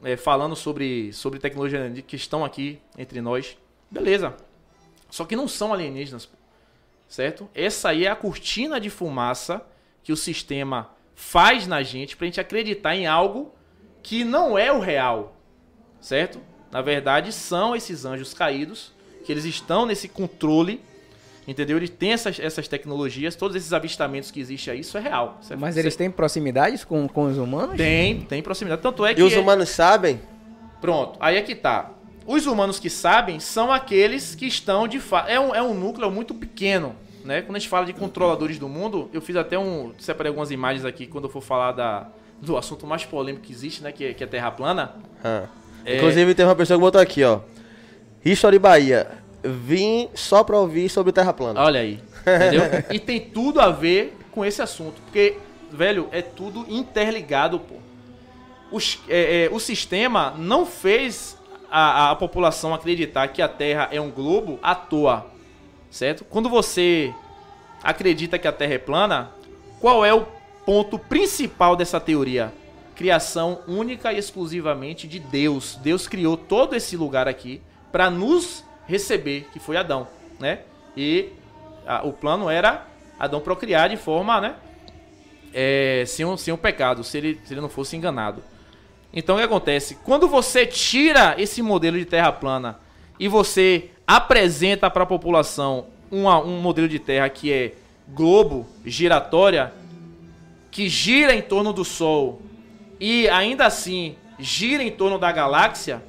é, 0.03 0.15
falando 0.15 0.55
sobre, 0.55 1.11
sobre 1.13 1.39
tecnologia 1.39 1.89
que 2.05 2.15
estão 2.15 2.45
aqui 2.45 2.79
entre 2.97 3.21
nós. 3.21 3.57
Beleza. 3.89 4.35
Só 5.09 5.25
que 5.25 5.35
não 5.35 5.47
são 5.47 5.73
alienígenas, 5.73 6.29
certo? 7.07 7.49
Essa 7.53 7.89
aí 7.89 8.05
é 8.05 8.09
a 8.09 8.15
cortina 8.15 8.79
de 8.79 8.89
fumaça 8.89 9.65
que 10.03 10.13
o 10.13 10.17
sistema 10.17 10.91
faz 11.15 11.67
na 11.67 11.81
gente 11.81 12.15
pra 12.15 12.25
gente 12.25 12.39
acreditar 12.39 12.95
em 12.95 13.07
algo 13.07 13.53
que 14.01 14.23
não 14.23 14.57
é 14.57 14.71
o 14.71 14.79
real, 14.79 15.35
certo? 15.99 16.39
Na 16.71 16.81
verdade, 16.81 17.33
são 17.33 17.75
esses 17.75 18.05
anjos 18.05 18.33
caídos, 18.33 18.93
que 19.25 19.31
eles 19.31 19.43
estão 19.43 19.85
nesse 19.85 20.07
controle, 20.07 20.81
entendeu? 21.49 21.77
Eles 21.77 21.89
têm 21.89 22.11
essas, 22.13 22.39
essas 22.39 22.67
tecnologias, 22.67 23.35
todos 23.35 23.55
esses 23.55 23.73
avistamentos 23.73 24.31
que 24.31 24.39
existem 24.39 24.73
aí, 24.73 24.79
isso 24.81 24.97
é 24.97 25.01
real. 25.01 25.37
Isso 25.41 25.53
é- 25.53 25.55
Mas 25.55 25.71
isso 25.75 25.79
eles 25.85 25.95
têm 25.95 26.09
proximidades 26.11 26.83
com, 26.83 27.07
com 27.07 27.23
os 27.25 27.37
humanos? 27.37 27.75
Tem, 27.77 28.21
tem 28.21 28.41
proximidade. 28.41 28.81
Tanto 28.81 29.05
é 29.05 29.13
que. 29.13 29.21
E 29.21 29.23
os 29.23 29.33
humanos 29.35 29.69
sabem? 29.69 30.19
Pronto, 30.79 31.17
aí 31.19 31.37
é 31.37 31.41
que 31.41 31.55
tá. 31.55 31.91
Os 32.25 32.45
humanos 32.45 32.79
que 32.79 32.89
sabem 32.89 33.39
são 33.39 33.71
aqueles 33.71 34.35
que 34.35 34.45
estão 34.45 34.87
de 34.87 34.99
fato. 34.99 35.29
É 35.29 35.39
um, 35.39 35.53
é 35.55 35.61
um 35.61 35.73
núcleo 35.73 36.11
muito 36.11 36.33
pequeno, 36.35 36.95
né? 37.25 37.41
Quando 37.41 37.55
a 37.55 37.59
gente 37.59 37.67
fala 37.69 37.85
de 37.85 37.93
controladores 37.93 38.59
do 38.59 38.69
mundo, 38.69 39.09
eu 39.11 39.19
fiz 39.19 39.35
até 39.35 39.57
um. 39.57 39.93
Separei 39.97 40.29
algumas 40.29 40.51
imagens 40.51 40.85
aqui 40.85 41.07
quando 41.07 41.23
eu 41.25 41.29
for 41.29 41.41
falar 41.41 41.71
da, 41.71 42.07
do 42.39 42.55
assunto 42.55 42.85
mais 42.85 43.03
polêmico 43.03 43.45
que 43.45 43.51
existe, 43.51 43.81
né? 43.83 43.91
Que, 43.91 44.05
é- 44.05 44.13
que 44.13 44.23
é 44.23 44.27
Terra 44.27 44.51
plana. 44.51 44.93
Ah. 45.23 45.45
É. 45.83 45.97
Inclusive, 45.97 46.35
tem 46.35 46.45
uma 46.45 46.55
pessoa 46.55 46.77
que 46.77 46.81
botou 46.81 47.01
aqui, 47.01 47.23
ó. 47.23 47.39
History 48.23 48.59
Bahia. 48.59 49.07
Vim 49.43 50.09
só 50.13 50.43
pra 50.43 50.57
ouvir 50.57 50.89
sobre 50.89 51.11
Terra 51.11 51.33
plana. 51.33 51.61
Olha 51.61 51.79
aí. 51.79 51.99
Entendeu? 52.21 52.63
e 52.91 52.99
tem 52.99 53.19
tudo 53.19 53.59
a 53.61 53.69
ver 53.69 54.17
com 54.31 54.43
esse 54.45 54.61
assunto. 54.61 55.01
Porque, 55.01 55.37
velho, 55.71 56.07
é 56.11 56.21
tudo 56.21 56.65
interligado, 56.69 57.59
pô. 57.59 57.75
Os- 58.71 58.99
é, 59.07 59.45
é, 59.45 59.49
o 59.51 59.59
sistema 59.59 60.33
não 60.37 60.65
fez 60.65 61.37
a, 61.71 62.11
a 62.11 62.15
população 62.15 62.73
acreditar 62.73 63.27
que 63.29 63.41
a 63.41 63.47
Terra 63.47 63.89
é 63.91 63.99
um 63.99 64.11
globo 64.11 64.59
à 64.61 64.75
toa. 64.75 65.27
Certo? 65.89 66.23
Quando 66.23 66.49
você 66.49 67.13
acredita 67.81 68.37
que 68.37 68.47
a 68.47 68.51
Terra 68.51 68.73
é 68.75 68.77
plana, 68.77 69.31
qual 69.79 70.05
é 70.05 70.13
o 70.13 70.25
ponto 70.65 70.99
principal 70.99 71.75
dessa 71.75 71.99
teoria? 71.99 72.53
Criação 72.95 73.59
única 73.67 74.11
e 74.13 74.17
exclusivamente 74.17 75.07
de 75.07 75.19
Deus. 75.19 75.79
Deus 75.81 76.07
criou 76.07 76.35
todo 76.37 76.75
esse 76.75 76.95
lugar 76.97 77.27
aqui 77.27 77.61
para 77.91 78.09
nos 78.09 78.63
receber, 78.89 79.47
que 79.53 79.59
foi 79.59 79.77
Adão, 79.77 80.07
né? 80.39 80.59
E 80.97 81.29
a- 81.85 82.01
o 82.05 82.11
plano 82.11 82.49
era 82.49 82.85
Adão 83.19 83.39
procriar 83.39 83.87
de 83.89 83.95
forma, 83.97 84.41
né? 84.41 84.55
É, 85.53 86.03
sem, 86.07 86.25
o, 86.25 86.35
sem 86.37 86.53
o 86.53 86.57
pecado, 86.57 87.03
se 87.03 87.17
ele, 87.17 87.39
se 87.45 87.53
ele 87.53 87.61
não 87.61 87.69
fosse 87.69 87.95
enganado. 87.95 88.43
Então 89.13 89.35
o 89.35 89.37
que 89.39 89.45
acontece? 89.45 89.95
Quando 90.03 90.27
você 90.27 90.65
tira 90.65 91.35
esse 91.37 91.61
modelo 91.61 91.97
de 91.97 92.05
terra 92.05 92.31
plana 92.31 92.79
e 93.19 93.27
você 93.27 93.89
apresenta 94.05 94.89
para 94.89 95.03
a 95.03 95.07
população 95.07 95.87
uma- 96.11 96.39
um 96.39 96.59
modelo 96.61 96.87
de 96.87 96.99
terra 96.99 97.29
que 97.29 97.51
é 97.51 97.73
globo, 98.07 98.67
giratória, 98.85 99.71
que 100.71 100.87
gira 100.89 101.33
em 101.33 101.41
torno 101.41 101.73
do 101.73 101.83
Sol 101.85 102.41
e 102.99 103.27
ainda 103.29 103.65
assim 103.65 104.15
gira 104.37 104.83
em 104.83 104.91
torno 104.91 105.17
da 105.17 105.31
galáxia, 105.31 106.01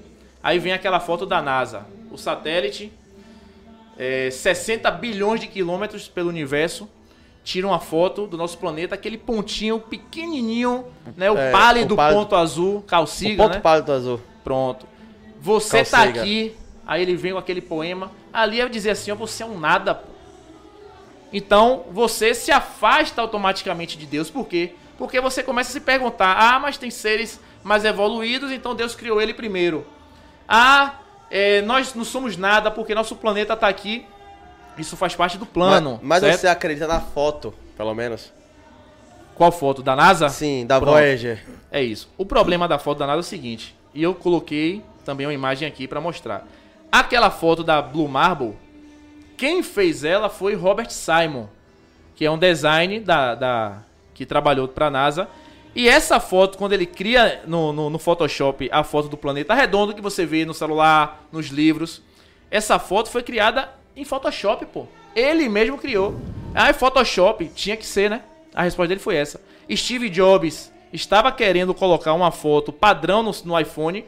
aí 0.42 0.58
vem 0.58 0.72
aquela 0.72 1.00
foto 1.00 1.24
da 1.26 1.40
NASA. 1.42 1.86
O 2.10 2.16
satélite, 2.18 2.92
é, 3.98 4.30
60 4.30 4.90
bilhões 4.90 5.40
de 5.40 5.46
quilômetros 5.46 6.08
pelo 6.08 6.28
universo, 6.28 6.88
tira 7.44 7.66
uma 7.66 7.78
foto 7.80 8.26
do 8.26 8.36
nosso 8.36 8.58
planeta, 8.58 8.94
aquele 8.94 9.16
pontinho 9.16 9.78
pequenininho, 9.80 10.86
né, 11.16 11.30
o 11.30 11.36
É, 11.38 11.50
pálido 11.50 11.94
o 11.94 11.96
pálido- 11.96 12.20
ponto 12.20 12.36
azul, 12.36 12.76
o 12.78 12.82
calciga, 12.82 13.42
ponto 13.44 13.54
né? 13.54 13.60
pálido 13.60 13.92
azul. 13.92 14.20
Pronto. 14.44 14.86
Você 15.40 15.84
tá 15.84 15.98
Calcega. 15.98 16.20
aqui, 16.20 16.54
aí 16.86 17.00
ele 17.02 17.16
vem 17.16 17.32
com 17.32 17.38
aquele 17.38 17.60
poema, 17.62 18.10
ali 18.32 18.60
é 18.60 18.68
dizer 18.68 18.90
assim, 18.90 19.10
ó, 19.10 19.14
você 19.14 19.42
é 19.42 19.46
um 19.46 19.58
nada, 19.58 19.94
pô. 19.94 20.10
Então, 21.32 21.84
você 21.92 22.34
se 22.34 22.50
afasta 22.50 23.20
automaticamente 23.22 23.96
de 23.96 24.04
Deus, 24.04 24.28
por 24.28 24.46
quê? 24.46 24.74
Porque 24.98 25.20
você 25.20 25.42
começa 25.42 25.70
a 25.70 25.72
se 25.72 25.80
perguntar, 25.80 26.36
ah, 26.36 26.58
mas 26.58 26.76
tem 26.76 26.90
seres 26.90 27.40
mais 27.62 27.84
evoluídos, 27.84 28.50
então 28.52 28.74
Deus 28.74 28.94
criou 28.94 29.20
ele 29.20 29.32
primeiro. 29.32 29.86
Ah, 30.48 30.96
é, 31.30 31.62
nós 31.62 31.94
não 31.94 32.04
somos 32.04 32.36
nada 32.36 32.70
porque 32.70 32.94
nosso 32.94 33.14
planeta 33.16 33.56
tá 33.56 33.68
aqui. 33.68 34.04
Isso 34.76 34.96
faz 34.96 35.14
parte 35.14 35.38
do 35.38 35.46
plano. 35.46 36.00
Mas, 36.02 36.22
mas 36.22 36.40
você 36.40 36.48
acredita 36.48 36.86
na 36.86 37.00
foto, 37.00 37.54
pelo 37.76 37.94
menos? 37.94 38.32
Qual 39.34 39.50
foto? 39.52 39.82
Da 39.82 39.96
NASA? 39.96 40.28
Sim, 40.28 40.66
da 40.66 40.78
Pronto. 40.78 40.92
Voyager. 40.92 41.44
É 41.70 41.82
isso. 41.82 42.08
O 42.18 42.26
problema 42.26 42.68
da 42.68 42.78
foto 42.78 42.98
da 42.98 43.06
NASA 43.06 43.18
é 43.18 43.20
o 43.20 43.24
seguinte, 43.24 43.74
e 43.94 44.02
eu 44.02 44.14
coloquei 44.14 44.82
também 45.04 45.26
uma 45.26 45.32
imagem 45.32 45.66
aqui 45.66 45.88
pra 45.88 46.00
mostrar. 46.00 46.46
Aquela 46.90 47.30
foto 47.30 47.62
da 47.62 47.80
Blue 47.80 48.08
Marble, 48.08 48.56
quem 49.36 49.62
fez 49.62 50.04
ela 50.04 50.28
foi 50.28 50.54
Robert 50.54 50.90
Simon, 50.90 51.46
que 52.14 52.24
é 52.24 52.30
um 52.30 52.38
design 52.38 53.00
da, 53.00 53.34
da 53.34 53.78
que 54.12 54.26
trabalhou 54.26 54.68
pra 54.68 54.90
NASA. 54.90 55.28
E 55.74 55.88
essa 55.88 56.18
foto, 56.18 56.58
quando 56.58 56.72
ele 56.72 56.86
cria 56.86 57.42
no, 57.46 57.72
no, 57.72 57.90
no 57.90 57.98
Photoshop 57.98 58.68
a 58.72 58.82
foto 58.82 59.08
do 59.08 59.16
planeta 59.16 59.54
redondo 59.54 59.94
que 59.94 60.00
você 60.00 60.26
vê 60.26 60.44
no 60.44 60.52
celular, 60.52 61.26
nos 61.30 61.46
livros, 61.46 62.02
essa 62.50 62.78
foto 62.78 63.08
foi 63.08 63.22
criada 63.22 63.72
em 63.94 64.04
Photoshop, 64.04 64.66
pô. 64.66 64.86
Ele 65.14 65.48
mesmo 65.48 65.78
criou. 65.78 66.18
Ah, 66.54 66.72
Photoshop, 66.74 67.48
tinha 67.54 67.76
que 67.76 67.86
ser, 67.86 68.10
né? 68.10 68.22
A 68.54 68.62
resposta 68.62 68.88
dele 68.88 69.00
foi 69.00 69.16
essa. 69.16 69.40
Steve 69.72 70.08
Jobs 70.08 70.72
estava 70.92 71.30
querendo 71.30 71.72
colocar 71.72 72.12
uma 72.12 72.32
foto 72.32 72.72
padrão 72.72 73.22
no, 73.22 73.30
no 73.44 73.58
iPhone, 73.58 74.04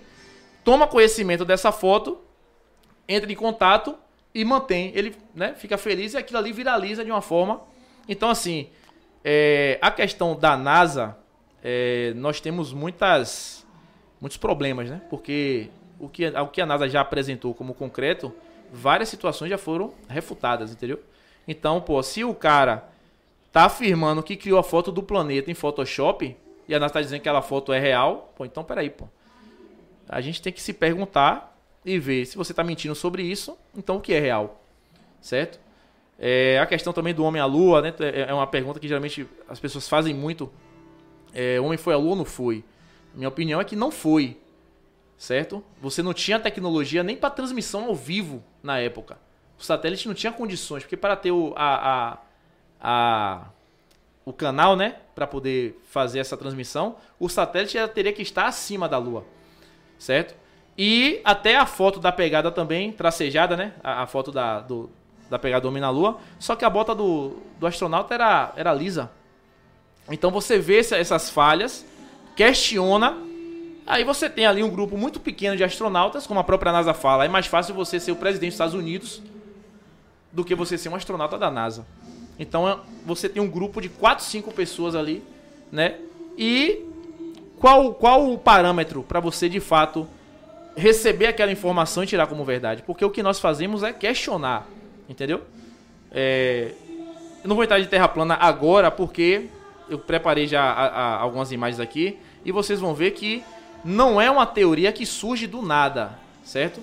toma 0.64 0.88
conhecimento 0.88 1.44
dessa 1.44 1.70
foto, 1.70 2.18
entra 3.08 3.30
em 3.30 3.36
contato 3.36 3.96
e 4.34 4.44
mantém. 4.44 4.90
Ele 4.94 5.14
né, 5.34 5.54
fica 5.56 5.78
feliz 5.78 6.14
e 6.14 6.16
aquilo 6.16 6.38
ali 6.38 6.52
viraliza 6.52 7.04
de 7.04 7.10
uma 7.10 7.22
forma. 7.22 7.60
Então, 8.08 8.28
assim, 8.28 8.68
é, 9.24 9.78
a 9.80 9.90
questão 9.90 10.34
da 10.34 10.56
NASA, 10.56 11.16
é, 11.62 12.12
nós 12.16 12.40
temos 12.40 12.72
muitas, 12.72 13.66
muitos 14.20 14.36
problemas, 14.36 14.90
né? 14.90 15.00
Porque 15.08 15.70
o 15.98 16.08
que, 16.08 16.26
o 16.26 16.48
que 16.48 16.60
a 16.60 16.66
NASA 16.66 16.88
já 16.88 17.00
apresentou 17.00 17.54
como 17.54 17.74
concreto, 17.74 18.34
várias 18.72 19.08
situações 19.08 19.50
já 19.50 19.58
foram 19.58 19.92
refutadas, 20.08 20.72
entendeu? 20.72 21.00
Então, 21.46 21.80
pô, 21.80 22.02
se 22.02 22.24
o 22.24 22.34
cara 22.34 22.88
tá 23.52 23.66
afirmando 23.66 24.22
que 24.22 24.36
criou 24.36 24.58
a 24.58 24.62
foto 24.62 24.90
do 24.90 25.02
planeta 25.02 25.50
em 25.50 25.54
Photoshop 25.54 26.36
e 26.66 26.74
a 26.74 26.80
NASA 26.80 26.94
tá 26.94 27.00
dizendo 27.00 27.20
que 27.20 27.28
aquela 27.28 27.42
foto 27.42 27.72
é 27.72 27.78
real, 27.78 28.32
pô, 28.36 28.44
então 28.44 28.64
peraí, 28.64 28.90
pô. 28.90 29.06
A 30.08 30.20
gente 30.20 30.42
tem 30.42 30.52
que 30.52 30.60
se 30.60 30.72
perguntar 30.72 31.56
e 31.84 31.98
ver 31.98 32.26
se 32.26 32.36
você 32.36 32.52
tá 32.52 32.62
mentindo 32.62 32.94
sobre 32.94 33.22
isso, 33.22 33.56
então 33.76 33.96
o 33.96 34.00
que 34.00 34.12
é 34.12 34.20
real, 34.20 34.60
certo? 35.20 35.60
É, 36.18 36.58
a 36.60 36.66
questão 36.66 36.92
também 36.92 37.12
do 37.14 37.24
homem 37.24 37.40
à 37.40 37.46
lua, 37.46 37.82
né? 37.82 37.94
É 37.98 38.30
é 38.30 38.34
uma 38.34 38.46
pergunta 38.46 38.78
que 38.78 38.86
geralmente 38.86 39.26
as 39.48 39.58
pessoas 39.58 39.88
fazem 39.88 40.14
muito. 40.14 40.52
É, 41.34 41.60
homem 41.60 41.78
foi 41.78 41.94
à 41.94 41.96
lua 41.96 42.10
ou 42.10 42.16
não 42.16 42.24
foi? 42.24 42.64
Minha 43.14 43.28
opinião 43.28 43.60
é 43.60 43.64
que 43.64 43.76
não 43.76 43.90
foi, 43.90 44.36
certo? 45.16 45.62
Você 45.80 46.02
não 46.02 46.12
tinha 46.14 46.38
tecnologia 46.40 47.02
nem 47.02 47.16
para 47.16 47.30
transmissão 47.30 47.84
ao 47.86 47.94
vivo 47.94 48.42
na 48.62 48.78
época. 48.78 49.18
O 49.58 49.62
satélite 49.64 50.08
não 50.08 50.14
tinha 50.14 50.32
condições, 50.32 50.82
porque 50.82 50.96
para 50.96 51.14
ter 51.16 51.30
o, 51.30 51.52
a, 51.56 51.74
a, 52.10 52.18
a- 52.80 53.46
o 54.24 54.32
canal, 54.32 54.76
né, 54.76 54.96
para 55.14 55.26
poder 55.26 55.80
fazer 55.88 56.20
essa 56.20 56.36
transmissão, 56.36 56.96
o 57.18 57.28
satélite 57.28 57.76
teria 57.88 58.12
que 58.12 58.22
estar 58.22 58.46
acima 58.46 58.88
da 58.88 58.96
Lua, 58.98 59.24
certo? 59.98 60.34
E 60.78 61.20
até 61.24 61.56
a 61.56 61.66
foto 61.66 61.98
da 62.00 62.10
pegada 62.12 62.50
também, 62.50 62.92
tracejada, 62.92 63.56
né, 63.56 63.74
a, 63.82 64.02
a 64.02 64.06
foto 64.06 64.30
da, 64.32 64.60
do- 64.60 64.90
da 65.28 65.38
pegada 65.38 65.62
do 65.62 65.68
homem 65.68 65.80
na 65.80 65.90
Lua, 65.90 66.18
só 66.38 66.54
que 66.56 66.64
a 66.64 66.70
bota 66.70 66.94
do, 66.94 67.36
do 67.58 67.66
astronauta 67.66 68.14
era, 68.14 68.52
era 68.56 68.72
lisa. 68.72 69.10
Então 70.10 70.30
você 70.30 70.58
vê 70.58 70.78
essa- 70.78 70.96
essas 70.96 71.30
falhas, 71.30 71.84
questiona, 72.36 73.16
aí 73.86 74.04
você 74.04 74.28
tem 74.28 74.46
ali 74.46 74.62
um 74.62 74.70
grupo 74.70 74.96
muito 74.96 75.20
pequeno 75.20 75.56
de 75.56 75.64
astronautas, 75.64 76.26
como 76.26 76.40
a 76.40 76.44
própria 76.44 76.72
NASA 76.72 76.92
fala, 76.94 77.24
é 77.24 77.28
mais 77.28 77.46
fácil 77.46 77.74
você 77.74 77.98
ser 78.00 78.12
o 78.12 78.16
presidente 78.16 78.50
dos 78.50 78.54
Estados 78.54 78.74
Unidos 78.74 79.22
do 80.32 80.44
que 80.44 80.54
você 80.54 80.76
ser 80.78 80.88
um 80.88 80.94
astronauta 80.94 81.38
da 81.38 81.50
NASA. 81.50 81.86
Então 82.38 82.68
é- 82.68 82.76
você 83.04 83.28
tem 83.28 83.42
um 83.42 83.48
grupo 83.48 83.80
de 83.80 83.88
4, 83.88 84.24
5 84.24 84.52
pessoas 84.52 84.94
ali, 84.94 85.22
né? 85.70 85.96
E 86.36 86.80
qual, 87.58 87.92
qual 87.94 88.32
o 88.32 88.38
parâmetro 88.38 89.02
para 89.02 89.20
você 89.20 89.48
de 89.48 89.60
fato 89.60 90.08
receber 90.74 91.26
aquela 91.26 91.52
informação 91.52 92.02
e 92.02 92.06
tirar 92.06 92.26
como 92.26 92.44
verdade? 92.44 92.82
Porque 92.82 93.04
o 93.04 93.10
que 93.10 93.22
nós 93.22 93.38
fazemos 93.38 93.82
é 93.82 93.92
questionar, 93.92 94.66
entendeu? 95.08 95.42
É, 96.10 96.72
eu 97.44 97.48
não 97.48 97.54
vou 97.54 97.62
entrar 97.64 97.78
de 97.78 97.86
terra 97.86 98.08
plana 98.08 98.34
agora 98.40 98.90
porque 98.90 99.48
eu 99.92 99.98
preparei 99.98 100.46
já 100.46 100.62
a- 100.62 100.86
a- 100.86 101.16
algumas 101.18 101.52
imagens 101.52 101.80
aqui 101.80 102.18
e 102.44 102.50
vocês 102.52 102.80
vão 102.80 102.94
ver 102.94 103.12
que 103.12 103.42
não 103.84 104.20
é 104.20 104.30
uma 104.30 104.46
teoria 104.46 104.92
que 104.92 105.04
surge 105.04 105.46
do 105.46 105.60
nada, 105.62 106.18
certo? 106.44 106.80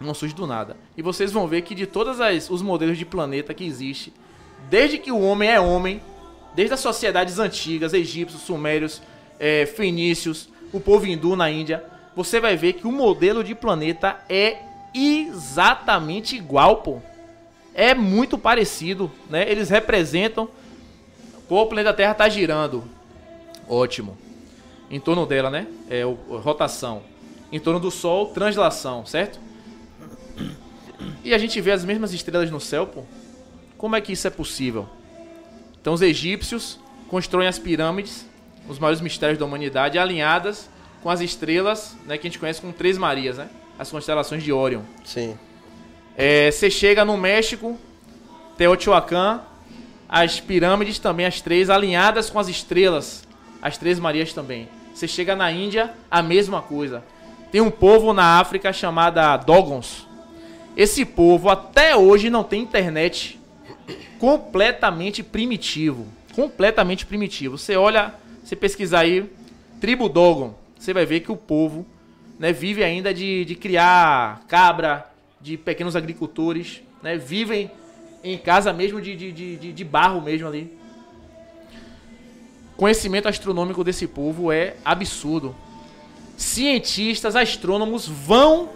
Não 0.00 0.14
surge 0.14 0.34
do 0.34 0.46
nada. 0.46 0.76
E 0.96 1.02
vocês 1.02 1.30
vão 1.30 1.46
ver 1.46 1.62
que 1.62 1.74
de 1.74 1.86
todos 1.86 2.18
os 2.48 2.62
modelos 2.62 2.96
de 2.98 3.04
planeta 3.04 3.52
que 3.54 3.64
existe, 3.64 4.12
desde 4.68 4.98
que 4.98 5.12
o 5.12 5.20
homem 5.20 5.48
é 5.50 5.60
homem, 5.60 6.00
desde 6.54 6.74
as 6.74 6.80
sociedades 6.80 7.38
antigas, 7.38 7.92
egípcios, 7.92 8.42
sumérios, 8.42 9.02
eh, 9.38 9.66
fenícios, 9.66 10.48
o 10.72 10.80
povo 10.80 11.06
hindu 11.06 11.36
na 11.36 11.50
Índia, 11.50 11.84
você 12.16 12.40
vai 12.40 12.56
ver 12.56 12.74
que 12.74 12.86
o 12.86 12.92
modelo 12.92 13.44
de 13.44 13.54
planeta 13.54 14.18
é 14.28 14.58
exatamente 14.92 16.36
igual, 16.36 16.76
pô. 16.76 16.98
É 17.74 17.94
muito 17.94 18.36
parecido, 18.36 19.10
né? 19.28 19.48
Eles 19.50 19.70
representam. 19.70 20.48
Pô, 21.50 21.62
o 21.62 21.66
planeta 21.66 21.92
Terra 21.92 22.14
tá 22.14 22.28
girando. 22.28 22.84
Ótimo. 23.68 24.16
Em 24.88 25.00
torno 25.00 25.26
dela, 25.26 25.50
né? 25.50 25.66
É 25.88 26.06
o, 26.06 26.16
a 26.30 26.38
rotação. 26.38 27.02
Em 27.50 27.58
torno 27.58 27.80
do 27.80 27.90
Sol, 27.90 28.26
translação, 28.26 29.04
certo? 29.04 29.40
E 31.24 31.34
a 31.34 31.38
gente 31.38 31.60
vê 31.60 31.72
as 31.72 31.84
mesmas 31.84 32.12
estrelas 32.12 32.52
no 32.52 32.60
céu, 32.60 32.86
pô. 32.86 33.02
Como 33.76 33.96
é 33.96 34.00
que 34.00 34.12
isso 34.12 34.28
é 34.28 34.30
possível? 34.30 34.88
Então 35.80 35.92
os 35.92 36.02
egípcios 36.02 36.78
constroem 37.08 37.48
as 37.48 37.58
pirâmides, 37.58 38.24
os 38.68 38.78
maiores 38.78 39.00
mistérios 39.00 39.36
da 39.36 39.44
humanidade, 39.44 39.98
alinhadas 39.98 40.70
com 41.02 41.10
as 41.10 41.20
estrelas, 41.20 41.96
né, 42.06 42.16
que 42.16 42.28
a 42.28 42.30
gente 42.30 42.38
conhece 42.38 42.60
como 42.60 42.72
Três 42.72 42.96
Marias, 42.96 43.38
né? 43.38 43.50
As 43.76 43.90
constelações 43.90 44.44
de 44.44 44.52
Órion. 44.52 44.82
Sim. 45.04 45.36
É, 46.16 46.48
Você 46.48 46.70
chega 46.70 47.04
no 47.04 47.16
México, 47.16 47.76
Teotihuacan, 48.56 49.42
as 50.12 50.40
pirâmides 50.40 50.98
também, 50.98 51.24
as 51.24 51.40
três, 51.40 51.70
alinhadas 51.70 52.28
com 52.28 52.40
as 52.40 52.48
estrelas, 52.48 53.22
as 53.62 53.78
Três 53.78 54.00
Marias 54.00 54.32
também. 54.32 54.68
Você 54.92 55.06
chega 55.06 55.36
na 55.36 55.52
Índia, 55.52 55.94
a 56.10 56.20
mesma 56.20 56.60
coisa. 56.60 57.04
Tem 57.52 57.60
um 57.60 57.70
povo 57.70 58.12
na 58.12 58.40
África 58.40 58.72
chamada 58.72 59.36
Dogons. 59.36 60.08
Esse 60.76 61.04
povo 61.04 61.48
até 61.48 61.94
hoje 61.94 62.28
não 62.28 62.42
tem 62.42 62.60
internet 62.60 63.38
completamente 64.18 65.22
primitivo. 65.22 66.08
Completamente 66.34 67.06
primitivo. 67.06 67.56
Você 67.56 67.76
olha, 67.76 68.12
você 68.42 68.56
pesquisar 68.56 69.00
aí, 69.00 69.30
tribo 69.80 70.08
Dogon, 70.08 70.54
você 70.76 70.92
vai 70.92 71.06
ver 71.06 71.20
que 71.20 71.30
o 71.30 71.36
povo 71.36 71.86
né, 72.36 72.52
vive 72.52 72.82
ainda 72.82 73.14
de, 73.14 73.44
de 73.44 73.54
criar 73.54 74.42
cabra, 74.48 75.08
de 75.40 75.56
pequenos 75.56 75.94
agricultores, 75.94 76.82
né, 77.00 77.16
vivem 77.16 77.70
em 78.22 78.36
casa 78.36 78.72
mesmo 78.72 79.00
de, 79.00 79.16
de, 79.16 79.32
de, 79.32 79.72
de- 79.72 79.84
barro 79.84 80.20
mesmo 80.20 80.46
ali. 80.46 80.76
Conhecimento 82.76 83.28
astronômico 83.28 83.84
desse 83.84 84.06
povo 84.06 84.50
é 84.50 84.76
absurdo. 84.84 85.54
Cientistas, 86.36 87.36
astrônomos 87.36 88.06
vão, 88.08 88.70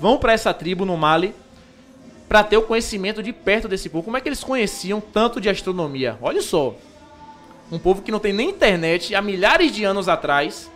vão 0.00 0.18
para 0.18 0.32
essa 0.32 0.52
tribo 0.52 0.84
no 0.84 0.96
Mali 0.96 1.34
para 2.28 2.42
ter 2.42 2.56
o 2.56 2.62
conhecimento 2.62 3.22
de 3.22 3.32
perto 3.32 3.68
desse 3.68 3.88
povo. 3.88 4.04
Como 4.04 4.16
é 4.16 4.20
que 4.20 4.28
eles 4.28 4.42
conheciam 4.42 5.00
tanto 5.00 5.40
de 5.40 5.48
astronomia? 5.48 6.18
Olha 6.20 6.42
só. 6.42 6.74
Um 7.70 7.78
povo 7.78 8.02
que 8.02 8.10
não 8.10 8.18
tem 8.18 8.32
nem 8.32 8.50
internet 8.50 9.14
há 9.14 9.22
milhares 9.22 9.72
de 9.72 9.84
anos 9.84 10.08
atrás 10.08 10.70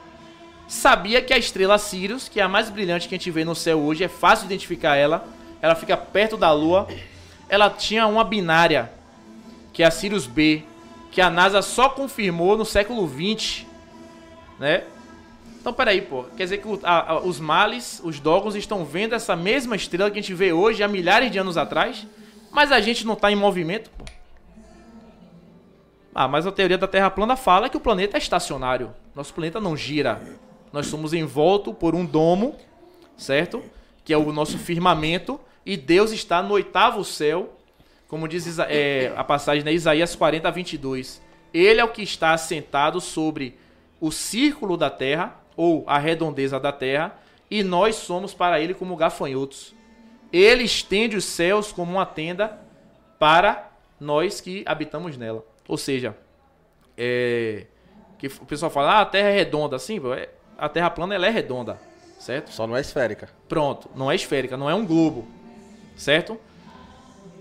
sabia 0.69 1.21
que 1.21 1.33
a 1.33 1.39
estrela 1.39 1.79
Sirius, 1.79 2.29
que 2.29 2.41
é 2.41 2.43
a 2.43 2.49
mais 2.49 2.71
brilhante 2.71 3.09
que 3.09 3.15
a 3.15 3.19
gente 3.19 3.31
vê 3.31 3.45
no 3.45 3.55
céu 3.55 3.81
hoje, 3.81 4.05
é 4.05 4.09
fácil 4.09 4.47
identificar 4.47 4.97
ela. 4.97 5.27
Ela 5.61 5.75
fica 5.75 5.97
perto 5.97 6.37
da 6.37 6.53
Lua. 6.53 6.87
Ela 7.49 7.71
tinha 7.71 8.07
uma 8.07 8.25
binária, 8.25 8.91
que 9.73 9.83
é 9.83 9.87
a 9.87 9.91
Sirius 9.91 10.27
B, 10.27 10.65
que 11.11 11.21
a 11.21 11.31
NASA 11.31 11.63
só 11.63 11.89
confirmou 11.89 12.57
no 12.57 12.65
século 12.65 13.07
20, 13.07 13.67
né? 14.59 14.85
Então, 15.61 15.73
peraí, 15.73 16.01
pô. 16.03 16.25
Quer 16.37 16.45
dizer 16.45 16.59
que 16.59 16.69
a- 16.83 17.13
a- 17.13 17.21
os 17.21 17.41
males, 17.41 18.01
os 18.05 18.21
Dogons, 18.21 18.55
estão 18.55 18.85
vendo 18.85 19.15
essa 19.15 19.35
mesma 19.35 19.75
estrela 19.75 20.11
que 20.11 20.19
a 20.19 20.23
gente 20.23 20.35
vê 20.35 20.53
hoje, 20.53 20.83
há 20.83 20.89
milhares 20.89 21.31
de 21.31 21.39
anos 21.39 21.57
atrás, 21.57 22.07
mas 22.53 22.71
a 22.71 22.81
gente 22.81 23.07
não 23.07 23.17
tá 23.17 23.31
em 23.33 23.37
movimento, 23.37 23.91
pô. 23.91 24.05
Ah, 26.15 26.27
mas 26.29 26.47
a 26.47 26.53
teoria 26.53 26.79
da 26.79 26.87
Terra 26.87 27.11
plana 27.11 27.37
fala 27.37 27.69
que 27.69 27.77
o 27.77 27.81
planeta 27.81 28.17
é 28.17 28.19
estacionário. 28.19 28.95
Nosso 29.15 29.35
planeta 29.35 29.61
não 29.61 29.77
gira. 29.77 30.21
Nós 30.73 30.87
somos 30.87 31.13
envolto 31.13 31.75
por 31.75 31.95
um 31.95 32.05
domo, 32.07 32.55
certo? 33.17 33.63
Que 34.05 34.13
é 34.13 34.17
o 34.17 34.33
nosso 34.33 34.57
firmamento. 34.59 35.39
E 35.67 35.77
Deus 35.77 36.13
está 36.13 36.41
no 36.41 36.55
oitavo 36.55 37.05
céu, 37.05 37.59
como 38.07 38.29
diz 38.29 38.59
é, 38.61 39.13
a 39.17 39.25
passagem 39.25 39.65
de 39.65 39.73
Isaías 39.73 40.15
40, 40.15 40.49
22. 40.53 41.21
Ele 41.53 41.81
é 41.81 41.85
o 41.85 41.89
que 41.89 42.03
está 42.03 42.33
assentado 42.33 43.01
sobre 43.01 43.59
o 44.01 44.13
círculo 44.13 44.77
da 44.77 44.89
terra, 44.89 45.37
ou 45.57 45.83
a 45.89 45.99
redondeza 45.99 46.61
da 46.61 46.71
terra, 46.71 47.19
e 47.51 47.65
nós 47.65 47.97
somos 47.97 48.33
para 48.33 48.61
ele 48.61 48.75
como 48.75 48.95
gafanhotos. 48.95 49.75
Ele 50.33 50.63
estende 50.63 51.17
os 51.17 51.25
céus 51.25 51.73
como 51.73 51.93
uma 51.93 52.07
tenda 52.07 52.61
para 53.19 53.71
nós 53.99 54.41
que 54.41 54.63
habitamos 54.67 55.17
nela. 55.17 55.45
Ou 55.67 55.77
seja, 55.77 56.17
é, 56.97 57.67
que 58.19 58.27
o 58.27 58.47
pessoal 58.47 58.71
fala, 58.71 58.93
ah, 58.93 59.01
a 59.01 59.07
Terra 59.07 59.29
é 59.31 59.35
redonda. 59.35 59.79
Sim, 59.79 60.01
é- 60.15 60.29
a 60.59 60.69
Terra 60.69 60.91
plana 60.91 61.15
ela 61.15 61.27
é 61.27 61.31
redonda, 61.31 61.79
certo? 62.19 62.51
Só 62.53 62.67
não 62.67 62.77
é 62.77 62.81
esférica. 62.81 63.29
Pronto, 63.49 63.91
não 63.95 64.11
é 64.11 64.15
esférica, 64.15 64.57
não 64.57 64.69
é 64.69 64.75
um 64.75 64.87
globo, 64.87 65.27
certo? 65.97 66.39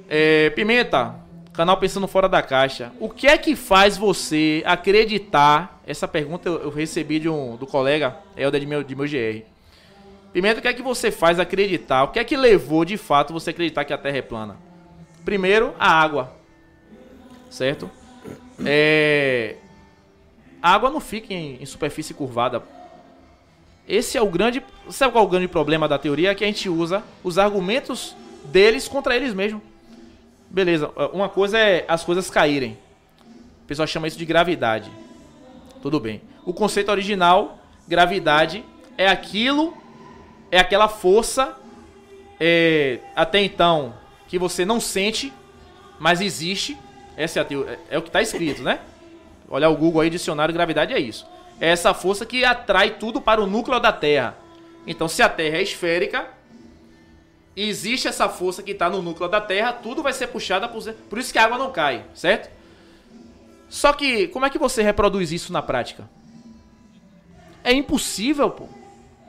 É, 0.09 0.49
Pimenta, 0.51 1.15
canal 1.53 1.77
Pensando 1.77 2.07
Fora 2.07 2.29
da 2.29 2.41
Caixa. 2.41 2.91
O 2.99 3.09
que 3.09 3.27
é 3.27 3.37
que 3.37 3.55
faz 3.55 3.97
você 3.97 4.63
acreditar? 4.65 5.81
Essa 5.85 6.07
pergunta 6.07 6.49
eu, 6.49 6.63
eu 6.63 6.69
recebi 6.69 7.19
de 7.19 7.29
um 7.29 7.55
do 7.55 7.67
colega 7.67 8.17
Helder 8.35 8.61
de 8.61 8.65
meu, 8.65 8.83
de 8.83 8.95
meu 8.95 9.05
GR. 9.05 9.45
Pimenta, 10.33 10.59
o 10.59 10.61
que 10.61 10.67
é 10.67 10.73
que 10.73 10.81
você 10.81 11.11
faz 11.11 11.39
acreditar? 11.39 12.03
O 12.03 12.07
que 12.09 12.19
é 12.19 12.23
que 12.23 12.35
levou 12.35 12.83
de 12.83 12.97
fato 12.97 13.33
você 13.33 13.51
acreditar 13.51 13.85
que 13.85 13.93
a 13.93 13.97
Terra 13.97 14.17
é 14.17 14.21
plana? 14.21 14.57
Primeiro, 15.23 15.73
a 15.79 15.89
água, 15.89 16.35
certo? 17.49 17.89
É, 18.65 19.55
a 20.61 20.73
água 20.73 20.89
não 20.89 20.99
fica 20.99 21.33
em, 21.33 21.61
em 21.61 21.65
superfície 21.65 22.13
curvada. 22.13 22.61
Esse 23.87 24.17
é 24.17 24.21
o 24.21 24.29
grande. 24.29 24.63
Sabe 24.89 25.13
qual 25.13 25.23
é 25.23 25.27
o 25.27 25.29
grande 25.29 25.47
problema 25.47 25.87
da 25.87 25.97
teoria? 25.97 26.31
É 26.31 26.35
que 26.35 26.43
a 26.43 26.47
gente 26.47 26.67
usa 26.67 27.03
os 27.23 27.37
argumentos 27.37 28.15
deles 28.45 28.87
contra 28.87 29.15
eles 29.15 29.33
mesmos. 29.33 29.61
Beleza, 30.49 30.89
uma 31.11 31.27
coisa 31.27 31.57
é 31.59 31.85
as 31.87 32.03
coisas 32.03 32.29
caírem. 32.29 32.77
O 33.63 33.67
pessoal 33.67 33.87
chama 33.87 34.07
isso 34.07 34.17
de 34.17 34.25
gravidade. 34.25 34.91
Tudo 35.81 35.99
bem. 35.99 36.21
O 36.45 36.53
conceito 36.53 36.89
original, 36.89 37.59
gravidade, 37.87 38.63
é 38.97 39.07
aquilo, 39.07 39.75
é 40.51 40.59
aquela 40.59 40.87
força, 40.87 41.55
é, 42.39 42.99
até 43.15 43.41
então, 43.43 43.93
que 44.27 44.37
você 44.39 44.63
não 44.63 44.79
sente, 44.79 45.33
mas 45.99 46.21
existe. 46.21 46.77
Essa 47.17 47.39
é, 47.39 47.41
a 47.41 47.45
teo- 47.45 47.67
é- 47.67 47.79
é 47.89 47.97
o 47.97 48.01
que 48.01 48.09
está 48.09 48.21
escrito, 48.21 48.61
né? 48.61 48.79
Olhar 49.49 49.69
o 49.69 49.75
Google 49.75 50.01
aí, 50.01 50.09
dicionário 50.09 50.53
gravidade 50.53 50.93
é 50.93 50.99
isso. 50.99 51.25
É 51.59 51.69
essa 51.69 51.93
força 51.93 52.25
que 52.25 52.43
atrai 52.43 52.91
tudo 52.91 53.21
para 53.21 53.41
o 53.41 53.47
núcleo 53.47 53.79
da 53.79 53.91
Terra. 53.91 54.35
Então, 54.85 55.07
se 55.07 55.21
a 55.21 55.29
Terra 55.29 55.57
é 55.57 55.63
esférica, 55.63 56.27
existe 57.55 58.07
essa 58.07 58.27
força 58.27 58.61
que 58.61 58.71
está 58.71 58.89
no 58.89 59.01
núcleo 59.01 59.29
da 59.29 59.39
Terra, 59.39 59.73
tudo 59.73 60.03
vai 60.03 60.13
ser 60.13 60.27
puxado 60.27 60.67
por... 60.69 60.83
Por 60.93 61.19
isso 61.19 61.31
que 61.31 61.39
a 61.39 61.45
água 61.45 61.57
não 61.57 61.71
cai, 61.71 62.03
certo? 62.13 62.49
Só 63.69 63.93
que, 63.93 64.27
como 64.27 64.45
é 64.45 64.49
que 64.49 64.59
você 64.59 64.81
reproduz 64.81 65.31
isso 65.31 65.51
na 65.51 65.61
prática? 65.61 66.07
É 67.63 67.73
impossível, 67.73 68.49
pô. 68.49 68.67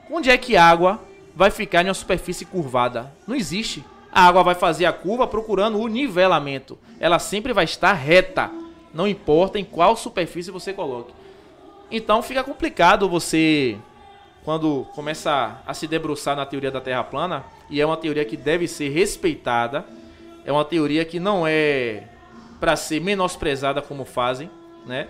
Onde 0.09 0.29
é 0.29 0.37
que 0.37 0.55
a 0.55 0.63
água 0.63 1.01
vai 1.35 1.51
ficar 1.51 1.83
em 1.83 1.87
uma 1.87 1.93
superfície 1.93 2.45
curvada? 2.45 3.11
Não 3.27 3.35
existe. 3.35 3.83
A 4.11 4.25
água 4.27 4.43
vai 4.43 4.55
fazer 4.55 4.85
a 4.85 4.93
curva 4.93 5.27
procurando 5.27 5.79
o 5.79 5.87
nivelamento. 5.87 6.77
Ela 6.99 7.19
sempre 7.19 7.51
vai 7.51 7.65
estar 7.65 7.93
reta. 7.93 8.49
Não 8.93 9.07
importa 9.07 9.59
em 9.59 9.65
qual 9.65 9.95
superfície 9.97 10.51
você 10.51 10.71
coloque. 10.71 11.13
Então 11.91 12.21
fica 12.21 12.43
complicado 12.43 13.09
você, 13.09 13.77
quando 14.43 14.85
começa 14.93 15.61
a 15.65 15.73
se 15.73 15.87
debruçar 15.87 16.35
na 16.35 16.45
teoria 16.45 16.71
da 16.71 16.81
Terra 16.81 17.03
plana, 17.03 17.43
e 17.69 17.81
é 17.81 17.85
uma 17.85 17.97
teoria 17.97 18.23
que 18.25 18.37
deve 18.37 18.67
ser 18.67 18.89
respeitada, 18.89 19.85
é 20.45 20.51
uma 20.51 20.63
teoria 20.63 21.03
que 21.03 21.19
não 21.19 21.45
é 21.45 22.03
para 22.59 22.75
ser 22.75 23.01
menosprezada 23.01 23.81
como 23.81 24.05
fazem, 24.05 24.49
né? 24.85 25.07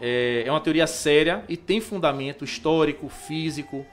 É, 0.00 0.44
é 0.46 0.50
uma 0.50 0.60
teoria 0.60 0.86
séria 0.86 1.44
e 1.48 1.56
tem 1.56 1.80
fundamento 1.80 2.44
histórico, 2.44 3.08
físico, 3.08 3.84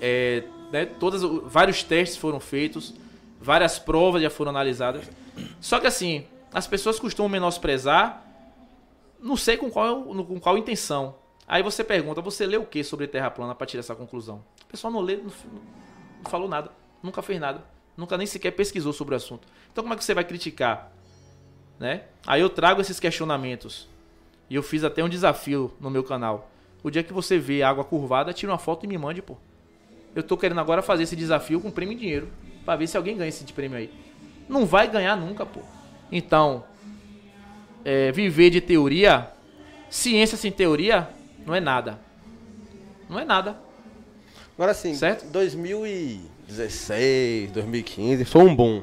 é, 0.00 0.42
né, 0.72 0.86
todas, 0.86 1.22
vários 1.22 1.84
testes 1.84 2.16
foram 2.16 2.40
feitos, 2.40 2.94
várias 3.38 3.78
provas 3.78 4.22
já 4.22 4.30
foram 4.30 4.50
analisadas. 4.50 5.04
Só 5.60 5.78
que 5.78 5.86
assim, 5.86 6.24
as 6.52 6.66
pessoas 6.66 6.98
costumam 6.98 7.28
menosprezar, 7.28 8.24
não 9.20 9.36
sei 9.36 9.56
com 9.58 9.70
qual, 9.70 10.02
com 10.02 10.40
qual 10.40 10.56
intenção. 10.56 11.14
Aí 11.46 11.62
você 11.62 11.84
pergunta, 11.84 12.22
você 12.22 12.46
lê 12.46 12.56
o 12.56 12.64
que 12.64 12.82
sobre 12.82 13.06
Terra 13.06 13.30
plana 13.30 13.54
para 13.54 13.66
tirar 13.66 13.80
essa 13.80 13.94
conclusão? 13.94 14.42
O 14.62 14.66
pessoal 14.66 14.90
não 14.90 15.00
lê, 15.00 15.16
não, 15.16 15.24
não 15.24 16.30
falou 16.30 16.48
nada, 16.48 16.72
nunca 17.02 17.22
fez 17.22 17.40
nada, 17.40 17.62
nunca 17.96 18.16
nem 18.16 18.26
sequer 18.26 18.52
pesquisou 18.52 18.92
sobre 18.92 19.14
o 19.14 19.16
assunto. 19.16 19.46
Então 19.72 19.82
como 19.82 19.94
é 19.94 19.96
que 19.96 20.04
você 20.04 20.14
vai 20.14 20.24
criticar? 20.24 20.92
Né? 21.78 22.02
Aí 22.26 22.40
eu 22.40 22.48
trago 22.48 22.80
esses 22.80 23.00
questionamentos. 23.00 23.88
E 24.48 24.54
eu 24.54 24.62
fiz 24.62 24.84
até 24.84 25.02
um 25.02 25.08
desafio 25.08 25.72
no 25.80 25.90
meu 25.90 26.04
canal. 26.04 26.50
O 26.82 26.90
dia 26.90 27.02
que 27.02 27.12
você 27.12 27.38
vê 27.38 27.62
água 27.62 27.84
curvada, 27.84 28.32
tira 28.32 28.52
uma 28.52 28.58
foto 28.58 28.84
e 28.84 28.86
me 28.86 28.98
mande, 28.98 29.22
pô. 29.22 29.36
Eu 30.14 30.22
tô 30.22 30.36
querendo 30.36 30.60
agora 30.60 30.82
fazer 30.82 31.04
esse 31.04 31.16
desafio 31.16 31.60
com 31.60 31.70
prêmio 31.70 31.94
em 31.94 31.96
dinheiro. 31.96 32.28
Pra 32.64 32.76
ver 32.76 32.86
se 32.86 32.96
alguém 32.96 33.16
ganha 33.16 33.28
esse 33.28 33.44
prêmio 33.52 33.78
aí. 33.78 33.90
Não 34.48 34.66
vai 34.66 34.88
ganhar 34.88 35.16
nunca, 35.16 35.46
pô. 35.46 35.60
Então, 36.10 36.64
é, 37.84 38.12
viver 38.12 38.50
de 38.50 38.60
teoria, 38.60 39.30
ciência 39.88 40.36
sem 40.36 40.52
teoria, 40.52 41.08
não 41.46 41.54
é 41.54 41.60
nada. 41.60 41.98
Não 43.08 43.18
é 43.18 43.24
nada. 43.24 43.58
Agora 44.54 44.74
sim, 44.74 44.94
Certo? 44.94 45.24
2016, 46.48 47.50
2015, 47.52 48.24
foi 48.24 48.42
um 48.42 48.54
boom. 48.54 48.82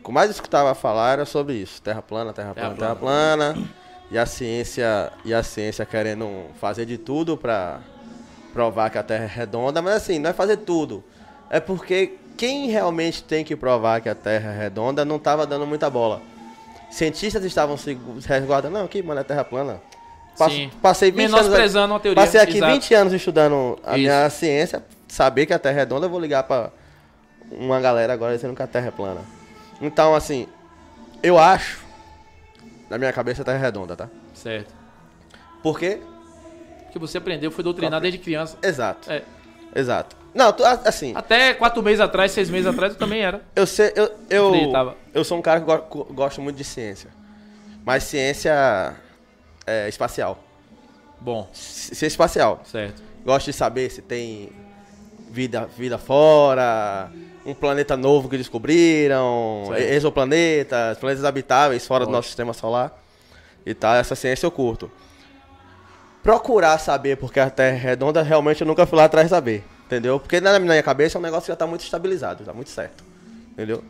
O 0.00 0.04
que 0.04 0.12
mais 0.12 0.30
escutava 0.30 0.74
falar 0.74 1.12
era 1.12 1.24
sobre 1.24 1.54
isso. 1.54 1.80
Terra 1.80 2.02
plana, 2.02 2.32
terra 2.32 2.54
plana, 2.54 2.74
Terra 2.74 2.80
terra 2.80 2.96
plana. 2.96 3.68
E 4.10 4.18
a 4.18 4.26
ciência, 4.26 5.10
e 5.24 5.32
a 5.32 5.42
ciência 5.42 5.84
querendo 5.84 6.28
fazer 6.60 6.84
de 6.84 6.98
tudo 6.98 7.36
pra 7.36 7.80
provar 8.52 8.90
que 8.90 8.98
a 8.98 9.02
Terra 9.02 9.24
é 9.24 9.26
redonda, 9.26 9.82
mas 9.82 9.94
assim, 9.94 10.18
não 10.18 10.30
é 10.30 10.32
fazer 10.32 10.58
tudo. 10.58 11.02
É 11.50 11.58
porque 11.58 12.14
quem 12.36 12.68
realmente 12.68 13.22
tem 13.24 13.44
que 13.44 13.56
provar 13.56 14.00
que 14.00 14.08
a 14.08 14.14
Terra 14.14 14.52
é 14.52 14.58
redonda 14.58 15.04
não 15.04 15.16
estava 15.16 15.46
dando 15.46 15.66
muita 15.66 15.88
bola. 15.90 16.20
Cientistas 16.90 17.42
estavam 17.44 17.76
se 17.76 17.98
resguardando, 18.26 18.78
não, 18.78 18.84
aqui, 18.84 19.02
mano, 19.02 19.20
é 19.20 19.24
Terra 19.24 19.42
plana. 19.42 19.80
Passo-. 20.38 20.70
Passei 20.80 21.10
20 21.10 21.32
anos 21.34 21.74
uma 21.74 22.00
teoria. 22.00 22.22
Passei 22.22 22.40
aqui 22.40 22.58
exato. 22.58 22.72
20 22.72 22.94
anos 22.94 23.12
estudando 23.12 23.78
a 23.84 23.92
Isso. 23.92 23.98
minha 23.98 24.30
ciência, 24.30 24.84
saber 25.14 25.46
que 25.46 25.52
a 25.54 25.58
Terra 25.60 25.76
é 25.76 25.78
redonda, 25.80 26.06
eu 26.06 26.10
vou 26.10 26.18
ligar 26.18 26.42
pra 26.42 26.70
uma 27.52 27.80
galera 27.80 28.12
agora 28.12 28.34
dizendo 28.34 28.54
que 28.56 28.62
a 28.62 28.66
Terra 28.66 28.88
é 28.88 28.90
plana. 28.90 29.20
Então, 29.80 30.12
assim, 30.14 30.48
eu 31.22 31.38
acho, 31.38 31.78
na 32.90 32.98
minha 32.98 33.12
cabeça, 33.12 33.42
a 33.42 33.44
Terra 33.44 33.58
é 33.58 33.60
redonda, 33.60 33.94
tá? 33.94 34.08
Certo. 34.34 34.74
Por 35.62 35.78
quê? 35.78 36.00
Porque 36.84 36.98
você 36.98 37.18
aprendeu, 37.18 37.50
foi 37.52 37.62
doutrinado 37.62 38.02
desde 38.02 38.18
criança. 38.18 38.56
Exato, 38.60 39.10
É. 39.10 39.22
exato. 39.74 40.16
Não, 40.34 40.52
tu- 40.52 40.64
assim, 40.64 41.12
Até 41.14 41.54
quatro 41.54 41.80
meses 41.80 42.00
atrás, 42.00 42.32
seis 42.32 42.50
meses 42.50 42.66
atrás, 42.66 42.94
eu 42.94 42.98
também 42.98 43.20
era. 43.22 43.40
eu 43.54 43.66
sei, 43.68 43.92
eu, 43.94 44.10
eu, 44.28 44.52
eu 45.14 45.22
sou 45.24 45.38
um 45.38 45.42
cara 45.42 45.60
que 45.60 45.66
go- 45.66 46.04
gosto 46.12 46.42
muito 46.42 46.56
de 46.56 46.64
ciência. 46.64 47.08
Mas 47.84 48.02
ciência 48.02 48.96
é, 49.64 49.88
espacial. 49.88 50.42
Bom, 51.20 51.48
Ci- 51.52 51.94
Ciência 51.94 52.06
espacial. 52.08 52.62
certo. 52.64 53.00
Gosto 53.24 53.46
de 53.46 53.52
saber 53.52 53.90
se 53.90 54.02
tem 54.02 54.50
vida, 55.34 55.68
vida 55.76 55.98
fora, 55.98 57.10
um 57.44 57.52
planeta 57.52 57.96
novo 57.96 58.28
que 58.28 58.38
descobriram, 58.38 59.64
Certo. 59.66 59.80
exoplanetas, 59.82 60.96
planetas 60.98 61.24
habitáveis 61.24 61.84
fora 61.86 62.06
do 62.06 62.12
nosso 62.12 62.28
sistema 62.28 62.52
solar 62.52 62.96
e 63.66 63.74
tal. 63.74 63.96
Essa 63.96 64.14
ciência 64.14 64.46
eu 64.46 64.50
curto. 64.50 64.90
Procurar 66.22 66.78
saber 66.78 67.16
porque 67.16 67.40
a 67.40 67.50
Terra 67.50 67.76
é 67.76 67.80
redonda, 67.80 68.22
realmente 68.22 68.60
eu 68.60 68.66
nunca 68.66 68.86
fui 68.86 68.96
lá 68.96 69.04
atrás 69.04 69.28
saber. 69.28 69.64
Entendeu? 69.84 70.18
Porque 70.18 70.40
na 70.40 70.58
minha 70.58 70.82
cabeça 70.82 71.18
é 71.18 71.20
um 71.20 71.22
negócio 71.22 71.44
que 71.46 71.52
já 71.52 71.56
tá 71.56 71.66
muito 71.66 71.82
estabilizado, 71.82 72.44
tá 72.44 72.52
muito 72.54 72.70
certo. 72.70 73.04
Entendeu? 73.52 73.84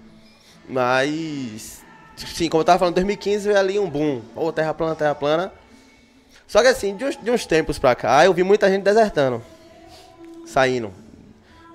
Mas. 0.69 1.83
Sim, 2.17 2.49
como 2.49 2.63
eu 2.63 2.65
tava 2.65 2.79
falando, 2.79 2.95
em 2.95 3.03
2015 3.03 3.47
veio 3.47 3.59
ali 3.59 3.79
um 3.79 3.89
boom. 3.89 4.23
Ô, 4.35 4.51
terra 4.51 4.75
plana, 4.75 4.95
terra 4.97 5.15
plana. 5.15 5.53
Só 6.49 6.63
que 6.63 6.69
assim, 6.69 6.97
de 6.97 7.05
uns, 7.05 7.17
de 7.17 7.31
uns 7.31 7.47
tempos 7.47 7.79
pra 7.79 7.95
cá, 7.95 8.25
eu 8.25 8.33
vi 8.35 8.43
muita 8.43 8.69
gente 8.69 8.83
desertando. 8.83 9.43
Saindo. 10.45 11.04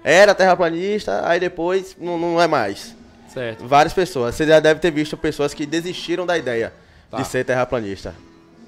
Era 0.04 0.34
terraplanista, 0.34 1.28
aí 1.28 1.40
depois 1.40 1.96
não, 2.00 2.18
não 2.18 2.42
é 2.42 2.48
mais. 2.48 2.96
Certo. 3.28 3.68
Várias 3.68 3.94
pessoas. 3.94 4.36
Você 4.36 4.48
já 4.48 4.60
deve 4.60 4.80
ter 4.80 4.92
visto 4.92 5.16
pessoas 5.18 5.54
que 5.54 5.66
desistiram 5.66 6.26
da 6.26 6.38
ideia 6.38 6.74
Tá. 7.10 7.18
de 7.18 7.28
ser 7.28 7.44
terraplanista. 7.44 8.14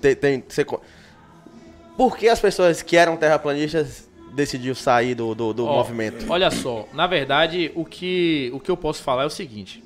Tem, 0.01 0.15
tem, 0.15 0.43
você 0.47 0.65
Por 1.95 2.17
que 2.17 2.27
as 2.27 2.39
pessoas 2.39 2.81
que 2.81 2.97
eram 2.97 3.15
terraplanistas 3.15 4.09
decidiram 4.33 4.73
sair 4.73 5.13
do, 5.13 5.35
do, 5.35 5.53
do 5.53 5.65
movimento? 5.65 6.25
Olha 6.27 6.49
só, 6.49 6.87
na 6.93 7.05
verdade, 7.05 7.71
o 7.75 7.85
que, 7.85 8.49
o 8.53 8.59
que 8.59 8.71
eu 8.71 8.77
posso 8.77 9.03
falar 9.03 9.23
é 9.23 9.25
o 9.27 9.29
seguinte. 9.29 9.83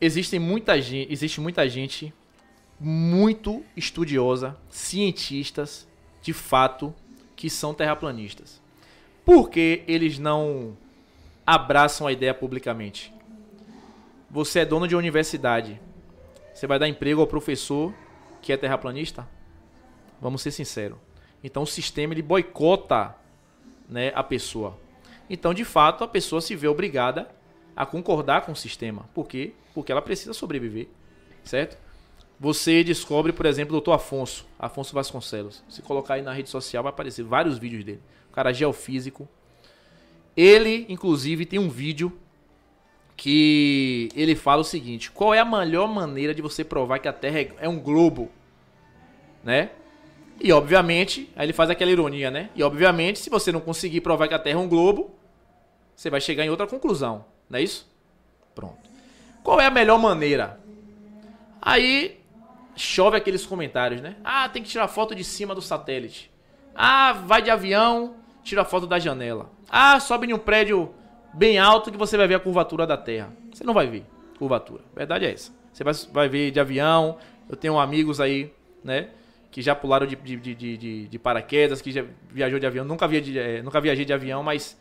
Existem 0.00 0.38
muita 0.38 0.80
gente, 0.80 1.10
existe 1.12 1.40
muita 1.40 1.66
gente 1.68 2.12
muito 2.78 3.64
estudiosa, 3.76 4.56
cientistas, 4.68 5.86
de 6.20 6.32
fato, 6.32 6.92
que 7.34 7.48
são 7.48 7.72
terraplanistas. 7.72 8.60
Por 9.24 9.50
que 9.50 9.84
eles 9.86 10.18
não 10.18 10.76
abraçam 11.46 12.06
a 12.06 12.12
ideia 12.12 12.34
publicamente? 12.34 13.14
Você 14.30 14.60
é 14.60 14.64
dono 14.64 14.88
de 14.88 14.94
uma 14.94 14.98
universidade. 14.98 15.80
Você 16.52 16.66
vai 16.66 16.78
dar 16.78 16.88
emprego 16.88 17.20
ao 17.20 17.26
professor 17.26 17.94
que 18.40 18.52
é 18.52 18.56
terraplanista? 18.56 19.28
Vamos 20.20 20.42
ser 20.42 20.50
sinceros. 20.50 20.98
Então 21.42 21.62
o 21.62 21.66
sistema 21.66 22.14
ele 22.14 22.22
boicota 22.22 23.14
né, 23.88 24.12
a 24.14 24.22
pessoa. 24.22 24.78
Então, 25.28 25.54
de 25.54 25.64
fato, 25.64 26.04
a 26.04 26.08
pessoa 26.08 26.40
se 26.40 26.54
vê 26.54 26.68
obrigada 26.68 27.28
a 27.76 27.86
concordar 27.86 28.42
com 28.42 28.52
o 28.52 28.56
sistema. 28.56 29.08
Por 29.14 29.26
quê? 29.26 29.54
Porque 29.72 29.90
ela 29.90 30.02
precisa 30.02 30.34
sobreviver, 30.34 30.88
certo? 31.44 31.78
Você 32.38 32.82
descobre, 32.82 33.32
por 33.32 33.46
exemplo, 33.46 33.76
o 33.76 33.80
Dr. 33.80 33.92
Afonso, 33.92 34.46
Afonso 34.58 34.92
Vasconcelos. 34.94 35.62
Se 35.68 35.80
colocar 35.80 36.14
aí 36.14 36.22
na 36.22 36.32
rede 36.32 36.50
social, 36.50 36.82
vai 36.82 36.90
aparecer 36.90 37.22
vários 37.22 37.56
vídeos 37.56 37.84
dele. 37.84 38.02
O 38.32 38.34
cara 38.34 38.50
geofísico. 38.50 39.28
Ele, 40.34 40.86
inclusive, 40.88 41.44
tem 41.44 41.58
um 41.58 41.68
vídeo 41.68 42.18
que 43.14 44.08
ele 44.16 44.34
fala 44.34 44.62
o 44.62 44.64
seguinte: 44.64 45.10
qual 45.10 45.34
é 45.34 45.38
a 45.38 45.44
melhor 45.44 45.86
maneira 45.86 46.34
de 46.34 46.40
você 46.40 46.64
provar 46.64 46.98
que 46.98 47.06
a 47.06 47.12
Terra 47.12 47.40
é- 47.40 47.52
é 47.60 47.68
um 47.68 47.78
globo? 47.78 48.30
Né? 49.44 49.68
E 50.40 50.50
obviamente, 50.50 51.30
aí 51.36 51.44
ele 51.44 51.52
faz 51.52 51.68
aquela 51.68 51.90
ironia, 51.90 52.30
né? 52.30 52.48
E 52.56 52.62
obviamente, 52.62 53.18
se 53.18 53.28
você 53.28 53.52
não 53.52 53.60
conseguir 53.60 54.00
provar 54.00 54.26
que 54.28 54.34
a 54.34 54.38
Terra 54.38 54.58
é 54.58 54.62
um 54.62 54.68
globo, 54.68 55.14
você 55.94 56.08
vai 56.08 56.20
chegar 56.20 56.42
em 56.42 56.48
outra 56.50 56.66
conclusão, 56.66 57.26
não 57.50 57.58
é 57.58 57.62
isso? 57.62 57.86
Pronto. 58.54 58.90
Qual 59.44 59.60
é 59.60 59.66
a 59.66 59.70
melhor 59.70 59.98
maneira? 59.98 60.58
Aí 61.60 62.18
chove 62.74 63.18
aqueles 63.18 63.44
comentários, 63.44 64.00
né? 64.00 64.16
Ah, 64.24 64.48
tem 64.48 64.62
que 64.62 64.70
tirar 64.70 64.88
foto 64.88 65.14
de 65.14 65.22
cima 65.22 65.54
do 65.54 65.60
satélite. 65.60 66.30
Ah, 66.74 67.12
vai 67.12 67.42
de 67.42 67.50
avião, 67.50 68.16
tira 68.42 68.64
foto 68.64 68.86
da 68.86 68.98
janela. 68.98 69.50
Ah, 69.70 69.98
sobe 70.00 70.26
em 70.26 70.32
um 70.34 70.38
prédio 70.38 70.90
bem 71.32 71.58
alto 71.58 71.90
que 71.90 71.96
você 71.96 72.16
vai 72.16 72.26
ver 72.28 72.34
a 72.34 72.40
curvatura 72.40 72.86
da 72.86 72.96
Terra. 72.96 73.32
Você 73.52 73.64
não 73.64 73.74
vai 73.74 73.86
ver 73.86 74.04
curvatura. 74.38 74.82
A 74.94 74.98
verdade 74.98 75.24
é 75.26 75.32
essa. 75.32 75.52
Você 75.72 75.82
vai, 75.84 75.94
vai 76.12 76.28
ver 76.28 76.50
de 76.50 76.60
avião. 76.60 77.16
Eu 77.48 77.56
tenho 77.56 77.78
amigos 77.78 78.20
aí, 78.20 78.52
né? 78.84 79.08
Que 79.50 79.60
já 79.62 79.74
pularam 79.74 80.06
de, 80.06 80.16
de, 80.16 80.36
de, 80.36 80.54
de- 80.76 81.06
de- 81.08 81.18
paraquedas, 81.18 81.80
que 81.82 81.90
já 81.92 82.04
viajou 82.30 82.58
de 82.58 82.66
avião. 82.66 82.84
Nunca, 82.84 83.06
via 83.06 83.20
de, 83.20 83.38
eh, 83.38 83.62
nunca 83.62 83.80
viajei 83.80 84.04
de 84.04 84.12
avião, 84.12 84.42
mas 84.42 84.78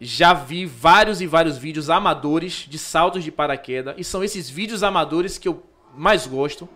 já 0.00 0.32
vi 0.32 0.64
vários 0.66 1.20
e 1.20 1.26
vários 1.26 1.58
vídeos 1.58 1.90
amadores 1.90 2.66
de 2.68 2.78
saltos 2.78 3.22
de 3.22 3.30
paraquedas. 3.30 3.94
E 3.98 4.04
são 4.04 4.24
esses 4.24 4.48
vídeos 4.50 4.82
amadores 4.82 5.38
que 5.38 5.46
eu 5.48 5.62
mais 5.94 6.26
gosto, 6.26 6.68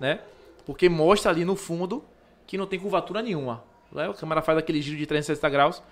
né? 0.00 0.20
Porque 0.66 0.88
mostra 0.88 1.30
ali 1.30 1.44
no 1.44 1.56
fundo 1.56 2.04
que 2.46 2.58
não 2.58 2.66
tem 2.66 2.78
curvatura 2.78 3.22
nenhuma. 3.22 3.62
Né? 3.92 4.08
A 4.08 4.14
câmera 4.14 4.42
faz 4.42 4.58
aquele 4.58 4.80
giro 4.80 4.96
de 4.96 5.06
360 5.06 5.48
graus. 5.50 5.82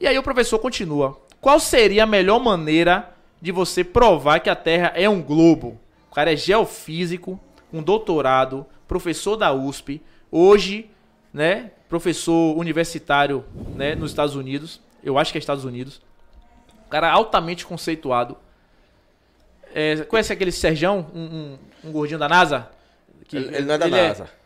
E 0.00 0.06
aí 0.06 0.16
o 0.18 0.22
professor 0.22 0.58
continua. 0.58 1.18
Qual 1.40 1.58
seria 1.58 2.04
a 2.04 2.06
melhor 2.06 2.38
maneira 2.40 3.10
de 3.40 3.52
você 3.52 3.82
provar 3.84 4.40
que 4.40 4.50
a 4.50 4.56
Terra 4.56 4.92
é 4.94 5.08
um 5.08 5.22
globo? 5.22 5.78
O 6.10 6.14
cara 6.14 6.32
é 6.32 6.36
geofísico, 6.36 7.38
com 7.70 7.82
doutorado, 7.82 8.66
professor 8.86 9.36
da 9.36 9.52
USP, 9.52 10.00
hoje, 10.30 10.90
né, 11.32 11.70
professor 11.88 12.56
universitário, 12.56 13.44
né, 13.74 13.94
nos 13.94 14.10
Estados 14.10 14.34
Unidos. 14.34 14.80
Eu 15.02 15.18
acho 15.18 15.30
que 15.32 15.38
é 15.38 15.40
Estados 15.40 15.64
Unidos. 15.64 16.00
Um 16.86 16.88
cara 16.90 17.10
altamente 17.10 17.64
conceituado. 17.66 18.36
É, 19.74 19.96
conhece 20.04 20.32
aquele 20.32 20.50
Serjão, 20.50 21.06
um, 21.14 21.20
um- 21.20 21.58
um 21.88 21.92
gordinho 21.92 22.18
da 22.18 22.28
NASA? 22.28 22.68
Que 23.26 23.36
Ele, 23.36 23.54
ele 23.56 23.64
não 23.66 23.74
é 23.74 23.78
da 23.78 23.86
ele 23.86 23.96
NASA. 23.96 24.24
É, 24.24 24.37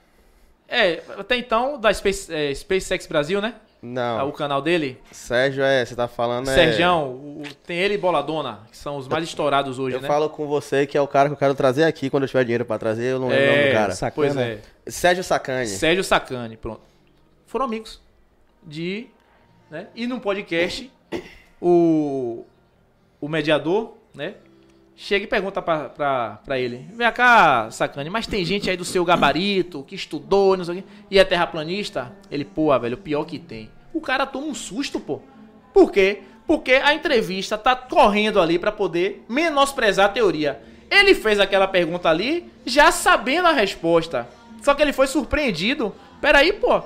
até 1.19 1.37
então, 1.37 1.79
da 1.79 1.93
Space, 1.93 2.33
é, 2.33 2.55
SpaceX 2.55 3.07
Brasil, 3.07 3.41
né? 3.41 3.55
Não. 3.83 4.21
Ah, 4.21 4.25
O 4.25 4.33
canal 4.33 4.63
dele. 4.63 4.97
Sérgio 5.11 5.65
é, 5.65 5.85
você 5.85 5.97
tá 5.97 6.07
falando 6.07 6.49
é. 6.49 6.55
Serjão, 6.55 7.11
o- 7.11 7.43
tem 7.67 7.79
ele 7.79 7.95
e 7.95 7.99
Boladona, 7.99 8.61
que 8.71 8.77
são 8.77 8.97
os 8.97 9.09
mais 9.09 9.25
estourados 9.25 9.77
hoje, 9.79 9.97
Eu 9.97 10.01
né? 10.01 10.07
falo 10.07 10.31
com 10.31 10.47
você 10.47 10.87
que 10.87 10.97
é 10.97 11.01
o 11.01 11.09
cara 11.09 11.29
que 11.29 11.33
eu 11.33 11.37
quero 11.37 11.55
trazer 11.55 11.83
aqui 11.83 12.09
quando 12.09 12.23
eu 12.23 12.29
tiver 12.29 12.45
dinheiro 12.45 12.65
pra 12.65 12.79
trazer, 12.79 13.07
eu 13.13 13.19
não 13.19 13.27
lembro 13.29 13.45
o 13.45 13.57
nome 13.57 13.69
do 13.69 13.73
cara. 13.73 13.93
saca- 13.93 14.15
pois 14.15 14.33
Sacana. 14.35 14.53
é. 14.87 14.91
Sérgio 14.91 15.25
Sacani. 15.25 15.67
Sérgio 15.67 16.05
Sacani, 16.05 16.57
pronto. 16.57 16.81
Foram 17.47 17.65
amigos. 17.65 18.01
De. 18.63 19.09
Né? 19.69 19.89
E 19.97 20.07
num 20.07 20.21
podcast, 20.21 20.89
o, 21.61 22.45
o 23.21 23.29
mediador, 23.29 23.97
né? 24.15 24.35
Chega 25.05 25.25
e 25.25 25.27
pergunta 25.27 25.61
pra, 25.61 25.89
pra, 25.89 26.39
pra 26.45 26.61
ele: 26.61 26.87
Vem 26.93 27.11
cá, 27.11 27.69
Sacani, 27.73 28.09
mas 28.09 28.29
tem 28.29 28.45
gente 28.45 28.71
aí 28.71 28.77
do 28.77 28.85
seu 28.85 29.05
gabarito 29.05 29.83
que 29.83 29.97
estudou, 29.97 30.57
não 30.57 30.65
sei 30.65 30.79
o 30.79 30.79
quê, 30.81 30.89
e 31.11 31.19
é 31.19 31.25
terraplanista? 31.25 32.13
Ele, 32.31 32.45
pô, 32.45 32.79
velho, 32.79 32.95
o 32.95 33.01
pior 33.01 33.25
que 33.25 33.37
tem. 33.37 33.69
O 33.93 34.01
cara 34.01 34.25
toma 34.25 34.47
um 34.47 34.55
susto, 34.55 35.01
pô. 35.01 35.21
Por 35.75 35.91
quê? 35.91 36.23
Porque 36.47 36.75
a 36.75 36.95
entrevista 36.95 37.59
tá 37.59 37.75
correndo 37.75 38.41
ali 38.41 38.61
pra 38.61 38.71
poder 38.71 39.25
menosprezar 39.29 40.07
a 40.07 40.09
teoria. 40.09 40.63
Ele 40.89 41.17
fez 41.17 41.41
aquela 41.41 41.67
pergunta 41.67 42.09
ali 42.09 42.49
já 42.65 42.93
sabendo 42.93 43.49
a 43.49 43.53
resposta. 43.53 44.29
Só 44.63 44.73
que 44.73 44.83
ele 44.83 44.93
foi 44.93 45.09
surpreendido. 45.09 45.93
Peraí, 46.21 46.53
pô. 46.53 46.81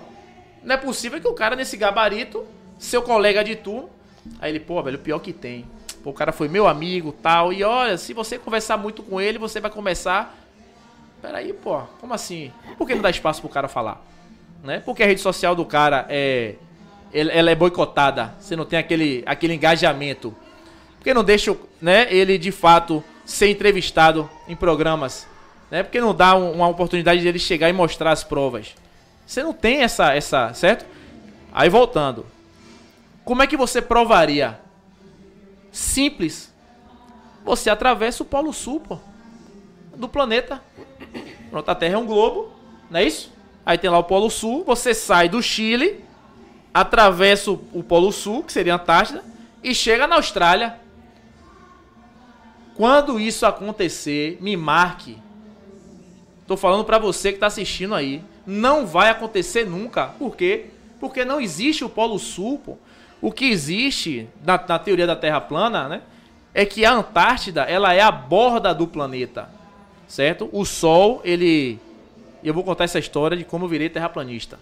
Não 0.62 0.74
é 0.74 0.78
possível 0.78 1.20
que 1.20 1.28
o 1.28 1.34
cara 1.34 1.54
nesse 1.54 1.76
gabarito, 1.76 2.46
seu 2.78 3.02
colega 3.02 3.44
de 3.44 3.56
turno. 3.56 3.90
Aí 4.40 4.52
ele, 4.52 4.60
pô, 4.60 4.82
velho, 4.82 4.96
o 4.96 5.02
pior 5.02 5.18
que 5.18 5.34
tem. 5.34 5.66
O 6.10 6.12
cara 6.12 6.32
foi 6.32 6.48
meu 6.48 6.66
amigo 6.68 7.12
tal. 7.12 7.52
E 7.52 7.64
olha, 7.64 7.98
se 7.98 8.12
você 8.12 8.38
conversar 8.38 8.76
muito 8.76 9.02
com 9.02 9.20
ele, 9.20 9.38
você 9.38 9.60
vai 9.60 9.70
começar. 9.70 10.34
Peraí, 11.20 11.52
pô, 11.52 11.80
como 12.00 12.14
assim? 12.14 12.52
Por 12.78 12.86
que 12.86 12.94
não 12.94 13.02
dá 13.02 13.10
espaço 13.10 13.40
pro 13.40 13.50
cara 13.50 13.66
falar? 13.68 14.00
Né? 14.62 14.80
Porque 14.84 15.02
a 15.02 15.06
rede 15.06 15.20
social 15.20 15.54
do 15.54 15.64
cara 15.64 16.06
é. 16.08 16.54
ele- 17.12 17.30
Ela 17.32 17.50
é 17.50 17.54
boicotada. 17.54 18.34
Você 18.38 18.54
não 18.54 18.64
tem 18.64 18.78
aquele, 18.78 19.22
aquele 19.26 19.54
engajamento. 19.54 20.34
Porque 20.98 21.12
não 21.14 21.24
deixa 21.24 21.56
né, 21.80 22.06
ele 22.12 22.36
de 22.38 22.50
fato 22.52 23.02
ser 23.24 23.48
entrevistado 23.50 24.28
em 24.48 24.54
programas. 24.56 25.26
Né? 25.70 25.82
Porque 25.82 26.00
não 26.00 26.14
dá 26.14 26.36
um- 26.36 26.52
uma 26.52 26.68
oportunidade 26.68 27.22
dele 27.22 27.38
chegar 27.38 27.68
e 27.68 27.72
mostrar 27.72 28.12
as 28.12 28.22
provas. 28.22 28.74
Você 29.26 29.42
não 29.42 29.52
tem 29.52 29.82
essa, 29.82 30.14
essa. 30.14 30.52
Certo? 30.54 30.86
Aí 31.52 31.68
voltando. 31.68 32.26
Como 33.24 33.42
é 33.42 33.46
que 33.46 33.56
você 33.56 33.82
provaria? 33.82 34.60
Simples. 35.76 36.50
Você 37.44 37.68
atravessa 37.68 38.22
o 38.22 38.26
Polo 38.26 38.50
Sul, 38.50 38.80
pô. 38.80 38.98
Do 39.94 40.08
planeta. 40.08 40.62
Pronto, 41.50 41.68
a 41.68 41.74
Terra 41.74 41.96
é 41.96 41.98
um 41.98 42.06
globo, 42.06 42.50
não 42.90 42.98
é 42.98 43.04
isso? 43.04 43.30
Aí 43.64 43.76
tem 43.76 43.90
lá 43.90 43.98
o 43.98 44.04
Polo 44.04 44.30
Sul, 44.30 44.64
você 44.64 44.94
sai 44.94 45.28
do 45.28 45.42
Chile, 45.42 46.02
atravessa 46.72 47.50
o, 47.50 47.84
Polo 47.86 48.10
Sul, 48.10 48.42
que 48.42 48.54
seria 48.54 48.72
a 48.72 48.76
Antártida, 48.76 49.22
e 49.62 49.74
chega 49.74 50.06
na 50.06 50.16
Austrália. 50.16 50.80
Quando 52.74 53.20
isso 53.20 53.44
acontecer, 53.44 54.38
me 54.40 54.56
marque. 54.56 55.18
Tô 56.46 56.56
falando 56.56 56.86
pra 56.86 56.98
você 56.98 57.34
que 57.34 57.38
tá 57.38 57.48
assistindo 57.48 57.94
aí. 57.94 58.24
Não 58.46 58.86
vai 58.86 59.10
acontecer 59.10 59.66
nunca. 59.66 60.06
Por 60.06 60.36
quê? 60.36 60.70
Porque 60.98 61.22
não 61.22 61.38
existe 61.38 61.84
o 61.84 61.90
Polo 61.90 62.18
Sul, 62.18 62.62
pô. 62.64 62.78
O 63.20 63.32
que 63.32 63.46
existe 63.46 64.28
na, 64.44 64.62
na 64.68 64.78
teoria 64.78 65.06
da 65.06 65.16
Terra 65.16 65.40
plana, 65.40 65.88
né? 65.88 66.02
É 66.52 66.64
que 66.64 66.84
a 66.84 66.92
Antártida, 66.92 67.62
ela 67.62 67.92
é 67.92 68.00
a 68.00 68.10
borda 68.10 68.74
do 68.74 68.86
planeta, 68.86 69.48
certo? 70.06 70.48
O 70.52 70.64
Sol, 70.64 71.20
ele... 71.24 71.78
Eu 72.42 72.54
vou 72.54 72.62
contar 72.62 72.84
essa 72.84 72.98
história 72.98 73.36
de 73.36 73.44
como 73.44 73.64
eu 73.64 73.68
virei 73.68 73.88
terraplanista. 73.88 74.58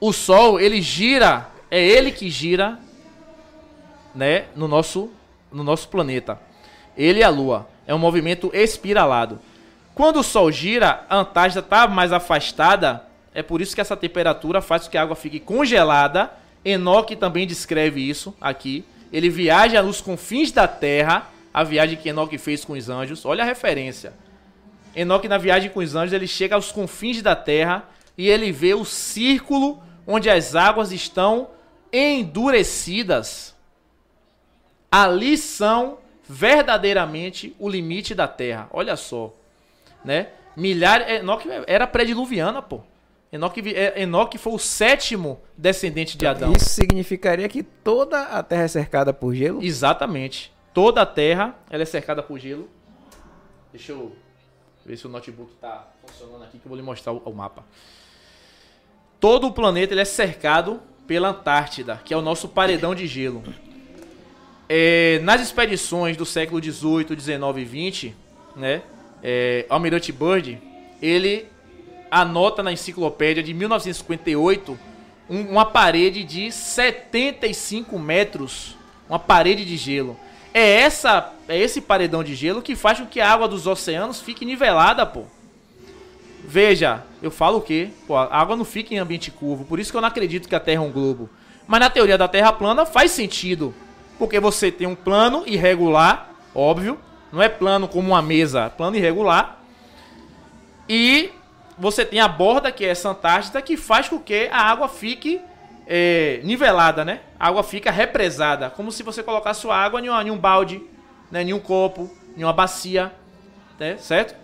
O 0.00 0.12
Sol, 0.12 0.60
ele 0.60 0.80
gira, 0.80 1.48
é 1.70 1.82
ele 1.82 2.12
que 2.12 2.30
gira, 2.30 2.78
né, 4.14 4.44
no 4.54 4.68
nosso, 4.68 5.10
no 5.50 5.64
nosso 5.64 5.88
planeta. 5.88 6.38
Ele 6.96 7.20
e 7.20 7.22
a 7.22 7.28
Lua. 7.28 7.68
É 7.86 7.94
um 7.94 7.98
movimento 7.98 8.50
espiralado. 8.54 9.40
Quando 9.94 10.20
o 10.20 10.22
Sol 10.22 10.50
gira, 10.50 11.04
a 11.08 11.18
Antártida 11.18 11.60
está 11.60 11.86
mais 11.86 12.12
afastada. 12.12 13.04
É 13.34 13.42
por 13.42 13.60
isso 13.60 13.74
que 13.74 13.80
essa 13.80 13.96
temperatura 13.96 14.60
faz 14.60 14.84
com 14.84 14.90
que 14.90 14.98
a 14.98 15.02
água 15.02 15.16
fique 15.16 15.40
congelada. 15.40 16.30
Enoch 16.64 17.14
também 17.16 17.46
descreve 17.46 18.00
isso 18.00 18.34
aqui. 18.40 18.84
Ele 19.12 19.28
viaja 19.28 19.82
nos 19.82 20.00
confins 20.00 20.50
da 20.50 20.66
Terra. 20.66 21.30
A 21.52 21.62
viagem 21.62 21.96
que 21.96 22.08
Enoch 22.08 22.36
fez 22.38 22.64
com 22.64 22.72
os 22.72 22.88
anjos. 22.88 23.24
Olha 23.24 23.44
a 23.44 23.46
referência. 23.46 24.12
Enoch, 24.96 25.26
na 25.28 25.38
viagem 25.38 25.70
com 25.70 25.80
os 25.80 25.94
anjos, 25.94 26.12
ele 26.12 26.26
chega 26.26 26.54
aos 26.54 26.72
confins 26.72 27.20
da 27.20 27.36
Terra 27.36 27.88
e 28.16 28.28
ele 28.28 28.52
vê 28.52 28.74
o 28.74 28.84
círculo 28.84 29.82
onde 30.06 30.30
as 30.30 30.54
águas 30.54 30.92
estão 30.92 31.48
endurecidas. 31.92 33.54
Ali 34.90 35.36
são 35.36 35.98
verdadeiramente 36.28 37.54
o 37.58 37.68
limite 37.68 38.14
da 38.14 38.28
Terra. 38.28 38.68
Olha 38.72 38.96
só, 38.96 39.34
né? 40.04 40.28
Milhares, 40.56 41.08
Enoque 41.08 41.48
era 41.66 41.86
pré-diluviana, 41.86 42.62
pô. 42.62 42.80
Enoque, 43.34 43.74
é, 43.74 44.00
Enoque 44.00 44.38
foi 44.38 44.52
o 44.52 44.58
sétimo 44.60 45.40
descendente 45.58 46.16
de 46.16 46.24
Adão. 46.24 46.52
Isso 46.52 46.66
significaria 46.66 47.48
que 47.48 47.64
toda 47.64 48.22
a 48.22 48.40
Terra 48.44 48.62
é 48.62 48.68
cercada 48.68 49.12
por 49.12 49.34
gelo? 49.34 49.60
Exatamente. 49.60 50.52
Toda 50.72 51.02
a 51.02 51.06
Terra 51.06 51.56
ela 51.68 51.82
é 51.82 51.86
cercada 51.86 52.22
por 52.22 52.38
gelo. 52.38 52.68
Deixa 53.72 53.90
eu 53.90 54.12
ver 54.86 54.96
se 54.96 55.04
o 55.04 55.10
notebook 55.10 55.52
está 55.52 55.88
funcionando 56.06 56.44
aqui 56.44 56.60
que 56.60 56.64
eu 56.64 56.68
vou 56.68 56.76
lhe 56.76 56.82
mostrar 56.82 57.12
o, 57.12 57.16
o 57.24 57.34
mapa. 57.34 57.64
Todo 59.18 59.48
o 59.48 59.52
planeta 59.52 59.94
ele 59.94 60.02
é 60.02 60.04
cercado 60.04 60.80
pela 61.04 61.30
Antártida, 61.30 62.00
que 62.04 62.14
é 62.14 62.16
o 62.16 62.22
nosso 62.22 62.48
paredão 62.48 62.94
de 62.94 63.08
gelo. 63.08 63.42
É, 64.68 65.18
nas 65.24 65.40
expedições 65.40 66.16
do 66.16 66.24
século 66.24 66.62
XVIII, 66.62 67.18
XIX 67.18 67.40
e 67.56 67.90
XX, 67.90 68.14
né, 68.54 68.82
é, 69.20 69.66
Almirante 69.68 70.12
Byrd, 70.12 70.62
ele 71.02 71.48
anota 72.10 72.62
na 72.62 72.72
enciclopédia 72.72 73.42
de 73.42 73.52
1958 73.52 74.78
um, 75.28 75.40
uma 75.42 75.64
parede 75.64 76.22
de 76.22 76.52
75 76.52 77.98
metros, 77.98 78.76
uma 79.08 79.18
parede 79.18 79.64
de 79.64 79.76
gelo. 79.76 80.18
É 80.52 80.80
essa, 80.80 81.32
é 81.48 81.58
esse 81.58 81.80
paredão 81.80 82.22
de 82.22 82.34
gelo 82.34 82.62
que 82.62 82.76
faz 82.76 83.00
com 83.00 83.06
que 83.06 83.20
a 83.20 83.30
água 83.30 83.48
dos 83.48 83.66
oceanos 83.66 84.20
fique 84.20 84.44
nivelada, 84.44 85.04
pô. 85.04 85.24
Veja, 86.46 87.02
eu 87.22 87.30
falo 87.30 87.58
o 87.58 87.62
quê? 87.62 87.88
Pô, 88.06 88.16
a 88.16 88.36
água 88.36 88.54
não 88.54 88.64
fica 88.64 88.94
em 88.94 88.98
ambiente 88.98 89.30
curvo, 89.30 89.64
por 89.64 89.80
isso 89.80 89.90
que 89.90 89.96
eu 89.96 90.00
não 90.00 90.08
acredito 90.08 90.48
que 90.48 90.54
a 90.54 90.60
Terra 90.60 90.82
é 90.82 90.86
um 90.86 90.92
globo. 90.92 91.28
Mas 91.66 91.80
na 91.80 91.90
teoria 91.90 92.18
da 92.18 92.28
Terra 92.28 92.52
plana 92.52 92.84
faz 92.84 93.10
sentido. 93.10 93.74
Porque 94.18 94.38
você 94.38 94.70
tem 94.70 94.86
um 94.86 94.94
plano 94.94 95.42
irregular, 95.46 96.30
óbvio. 96.54 96.98
Não 97.32 97.42
é 97.42 97.48
plano 97.48 97.88
como 97.88 98.10
uma 98.10 98.22
mesa, 98.22 98.66
é 98.66 98.68
plano 98.68 98.96
irregular. 98.96 99.58
E 100.88 101.32
você 101.78 102.04
tem 102.04 102.20
a 102.20 102.28
borda, 102.28 102.70
que 102.70 102.84
é 102.84 102.88
essa 102.88 103.10
Antártida, 103.10 103.60
que 103.60 103.76
faz 103.76 104.08
com 104.08 104.18
que 104.18 104.48
a 104.52 104.58
água 104.58 104.88
fique 104.88 105.40
é, 105.86 106.40
nivelada, 106.44 107.04
né? 107.04 107.20
A 107.38 107.48
água 107.48 107.62
fica 107.62 107.90
represada. 107.90 108.70
Como 108.70 108.92
se 108.92 109.02
você 109.02 109.22
colocasse 109.22 109.60
sua 109.60 109.76
água 109.76 110.00
em, 110.00 110.08
uma, 110.08 110.22
em 110.22 110.30
um 110.30 110.38
balde, 110.38 110.82
né? 111.30 111.42
em 111.42 111.52
um 111.52 111.60
copo, 111.60 112.10
em 112.36 112.44
uma 112.44 112.52
bacia. 112.52 113.12
Né? 113.78 113.96
Certo? 113.98 114.34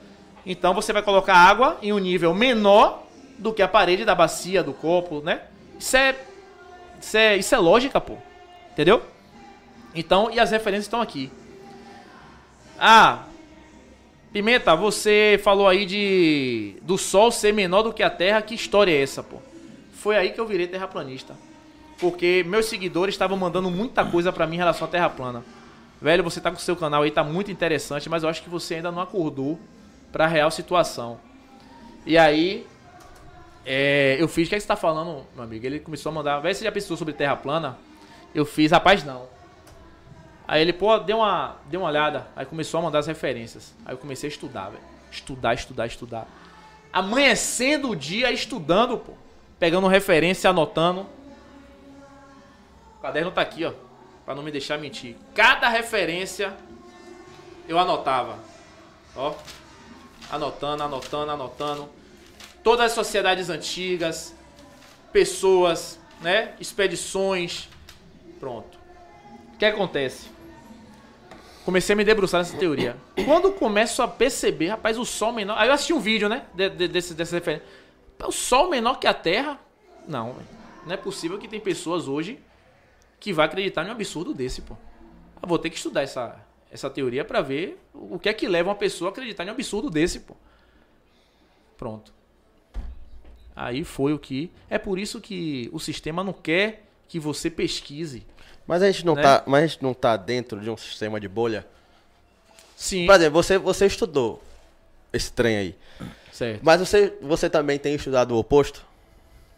Então 0.45 0.75
você 0.75 0.93
vai 0.93 1.03
colocar 1.03 1.35
água 1.35 1.79
em 1.83 1.93
um 1.93 1.99
nível 1.99 2.35
menor 2.35 3.05
do 3.39 3.53
que 3.53 3.63
a 3.63 3.69
parede 3.69 4.05
da 4.05 4.15
bacia, 4.15 4.63
do 4.63 4.73
copo, 4.73 5.21
né? 5.23 5.43
Isso 5.79 5.97
é, 5.97 6.15
isso 7.01 7.17
é, 7.17 7.37
isso 7.37 7.55
é 7.55 7.59
lógica, 7.59 8.01
pô. 8.01 8.17
Entendeu? 8.73 9.03
Então, 9.95 10.31
e 10.31 10.39
as 10.39 10.51
referências 10.51 10.87
estão 10.87 11.01
aqui. 11.01 11.31
Ah, 12.79 13.25
Pimenta, 14.33 14.77
você 14.77 15.41
falou 15.43 15.67
aí 15.67 15.85
de 15.85 16.77
do 16.83 16.97
Sol 16.97 17.33
ser 17.33 17.53
menor 17.53 17.83
do 17.83 17.93
que 17.93 18.03
a 18.03 18.11
Terra. 18.11 18.41
Que 18.41 18.55
história 18.55 18.93
é 18.93 19.03
essa, 19.03 19.23
pô? 19.23 19.39
Foi 19.93 20.17
aí 20.17 20.31
que 20.31 20.41
eu 20.41 20.47
virei 20.47 20.69
terraplanista. 20.69 21.35
Porque 21.99 22.45
meus 22.47 22.67
seguidores 22.67 23.15
estavam 23.15 23.37
mandando 23.37 23.71
muita 23.71 24.05
coisa 24.05 24.33
para 24.33 24.47
mim 24.47 24.55
em 24.55 24.59
relação 24.59 24.87
à 24.87 24.91
Terra 24.91 25.11
plana. 25.11 25.45
Velho, 26.01 26.23
você 26.23 26.41
tá 26.41 26.51
com 26.51 26.57
o 26.57 26.61
seu 26.61 26.77
canal 26.77 27.03
aí, 27.03 27.11
tá 27.11 27.23
muito 27.23 27.51
interessante, 27.51 28.09
mas 28.09 28.23
eu 28.23 28.29
acho 28.29 28.43
que 28.43 28.49
você 28.49 28.77
ainda 28.77 28.91
não 28.91 29.03
acordou 29.03 29.59
pra 30.11 30.27
real 30.27 30.51
situação. 30.51 31.21
E 32.07 32.17
aí, 32.17 32.67
é, 33.67 34.17
eu 34.19 34.27
fiz, 34.27 34.47
o 34.47 34.49
que, 34.49 34.55
é 34.55 34.59
que 34.59 34.63
você 34.63 34.69
tá 34.69 34.77
falando, 34.77 35.27
meu 35.35 35.45
amigo? 35.45 35.67
Ele 35.67 35.79
começou 35.79 36.11
a 36.11 36.15
mandar, 36.15 36.39
velho, 36.39 36.55
você 36.55 36.65
já 36.65 36.73
pensou 36.73 36.97
sobre 36.97 37.13
Terra 37.13 37.37
plana? 37.37 37.77
Eu 38.35 38.47
fiz, 38.47 38.71
rapaz, 38.71 39.05
não. 39.05 39.27
Aí 40.51 40.61
ele, 40.63 40.73
pô, 40.73 40.99
deu 40.99 41.19
uma, 41.19 41.59
deu 41.67 41.81
uma 41.81 41.89
olhada. 41.89 42.27
Aí 42.35 42.45
começou 42.45 42.81
a 42.81 42.83
mandar 42.83 42.99
as 42.99 43.07
referências. 43.07 43.73
Aí 43.87 43.95
eu 43.95 43.99
comecei 43.99 44.29
a 44.29 44.33
estudar, 44.33 44.69
velho. 44.71 44.83
Estudar, 45.09 45.55
estudar, 45.55 45.87
estudar. 45.87 46.27
Amanhecendo 46.93 47.91
o 47.91 47.95
dia 47.95 48.33
estudando, 48.33 48.99
pô. 48.99 49.13
Pegando 49.61 49.87
referência, 49.87 50.51
anotando. 50.51 51.07
O 52.99 53.01
caderno 53.01 53.31
tá 53.31 53.41
aqui, 53.41 53.65
ó. 53.65 53.73
Pra 54.25 54.35
não 54.35 54.43
me 54.43 54.51
deixar 54.51 54.77
mentir. 54.77 55.15
Cada 55.37 55.69
referência 55.69 56.53
eu 57.69 57.79
anotava. 57.79 58.37
Ó. 59.15 59.35
Anotando, 60.33 60.83
anotando, 60.83 61.31
anotando. 61.31 61.89
Todas 62.65 62.87
as 62.87 62.93
sociedades 62.93 63.51
antigas, 63.51 64.35
pessoas, 65.13 66.01
né? 66.21 66.55
Expedições. 66.59 67.69
Pronto. 68.41 68.77
O 69.55 69.57
que 69.57 69.65
acontece? 69.65 70.40
Comecei 71.71 71.93
a 71.93 71.97
me 71.97 72.05
debruçar 72.05 72.41
nessa 72.41 72.57
teoria. 72.57 72.97
Quando 73.25 73.53
começo 73.53 74.03
a 74.03 74.09
perceber, 74.09 74.69
rapaz, 74.71 74.99
o 74.99 75.05
Sol 75.05 75.33
menor. 75.33 75.57
Aí 75.57 75.69
eu 75.69 75.73
assisti 75.73 75.93
um 75.93 76.01
vídeo, 76.01 76.29
né? 76.29 76.45
De, 76.53 76.69
de, 76.69 76.89
desse, 76.89 77.15
dessa 77.15 77.37
referência. 77.37 77.65
O 78.25 78.33
Sol 78.33 78.69
menor 78.69 78.99
que 78.99 79.07
a 79.07 79.15
Terra? 79.15 79.57
Não, 80.07 80.33
véio. 80.33 80.49
não 80.85 80.93
é 80.93 80.97
possível 80.97 81.39
que 81.39 81.47
tem 81.47 81.61
pessoas 81.61 82.09
hoje 82.09 82.41
que 83.21 83.33
vai 83.33 83.47
acreditar 83.47 83.85
em 83.85 83.89
um 83.89 83.93
absurdo 83.93 84.35
desse, 84.35 84.63
pô. 84.63 84.77
Eu 85.41 85.49
vou 85.49 85.61
ter 85.61 85.71
que 85.71 85.77
estudar 85.77 86.03
essa, 86.03 86.45
essa 86.73 86.91
teoria 86.91 87.25
para 87.25 87.41
ver 87.41 87.81
o 87.95 88.19
que 88.19 88.29
é 88.29 88.33
que 88.33 88.49
leva 88.49 88.69
uma 88.69 88.75
pessoa 88.75 89.11
a 89.11 89.13
acreditar 89.13 89.45
em 89.45 89.49
um 89.49 89.53
absurdo 89.53 89.89
desse, 89.89 90.21
pô. 90.21 90.35
Pronto. 91.79 92.13
Aí 93.55 93.85
foi 93.85 94.13
o 94.13 94.19
que. 94.19 94.51
É 94.69 94.77
por 94.77 94.99
isso 94.99 95.21
que 95.21 95.71
o 95.73 95.79
sistema 95.79 96.25
não 96.25 96.33
quer 96.33 96.85
que 97.07 97.21
você 97.21 97.49
pesquise. 97.49 98.27
Mas 98.71 98.85
a 98.85 98.87
gente 98.93 99.05
não, 99.05 99.17
Né? 99.17 99.23
tá, 99.23 99.43
mas 99.49 99.65
a 99.65 99.67
gente 99.67 99.83
não 99.83 99.93
tá 99.93 100.17
dentro 100.17 100.61
de 100.61 100.71
um 100.71 100.77
sistema 100.77 101.19
de 101.19 101.27
bolha. 101.27 101.67
Sim. 102.77 103.05
Por 103.05 103.17
exemplo, 103.17 103.33
você, 103.43 103.59
você 103.59 103.87
estudou 103.87 104.41
esse 105.13 105.33
trem 105.33 105.57
aí. 105.57 105.75
Certo. 106.31 106.61
Mas 106.63 106.79
você, 106.79 107.13
você 107.21 107.51
também 107.51 107.81
tem 107.81 107.97
estudado 107.97 108.31
o 108.31 108.39
oposto? 108.39 108.87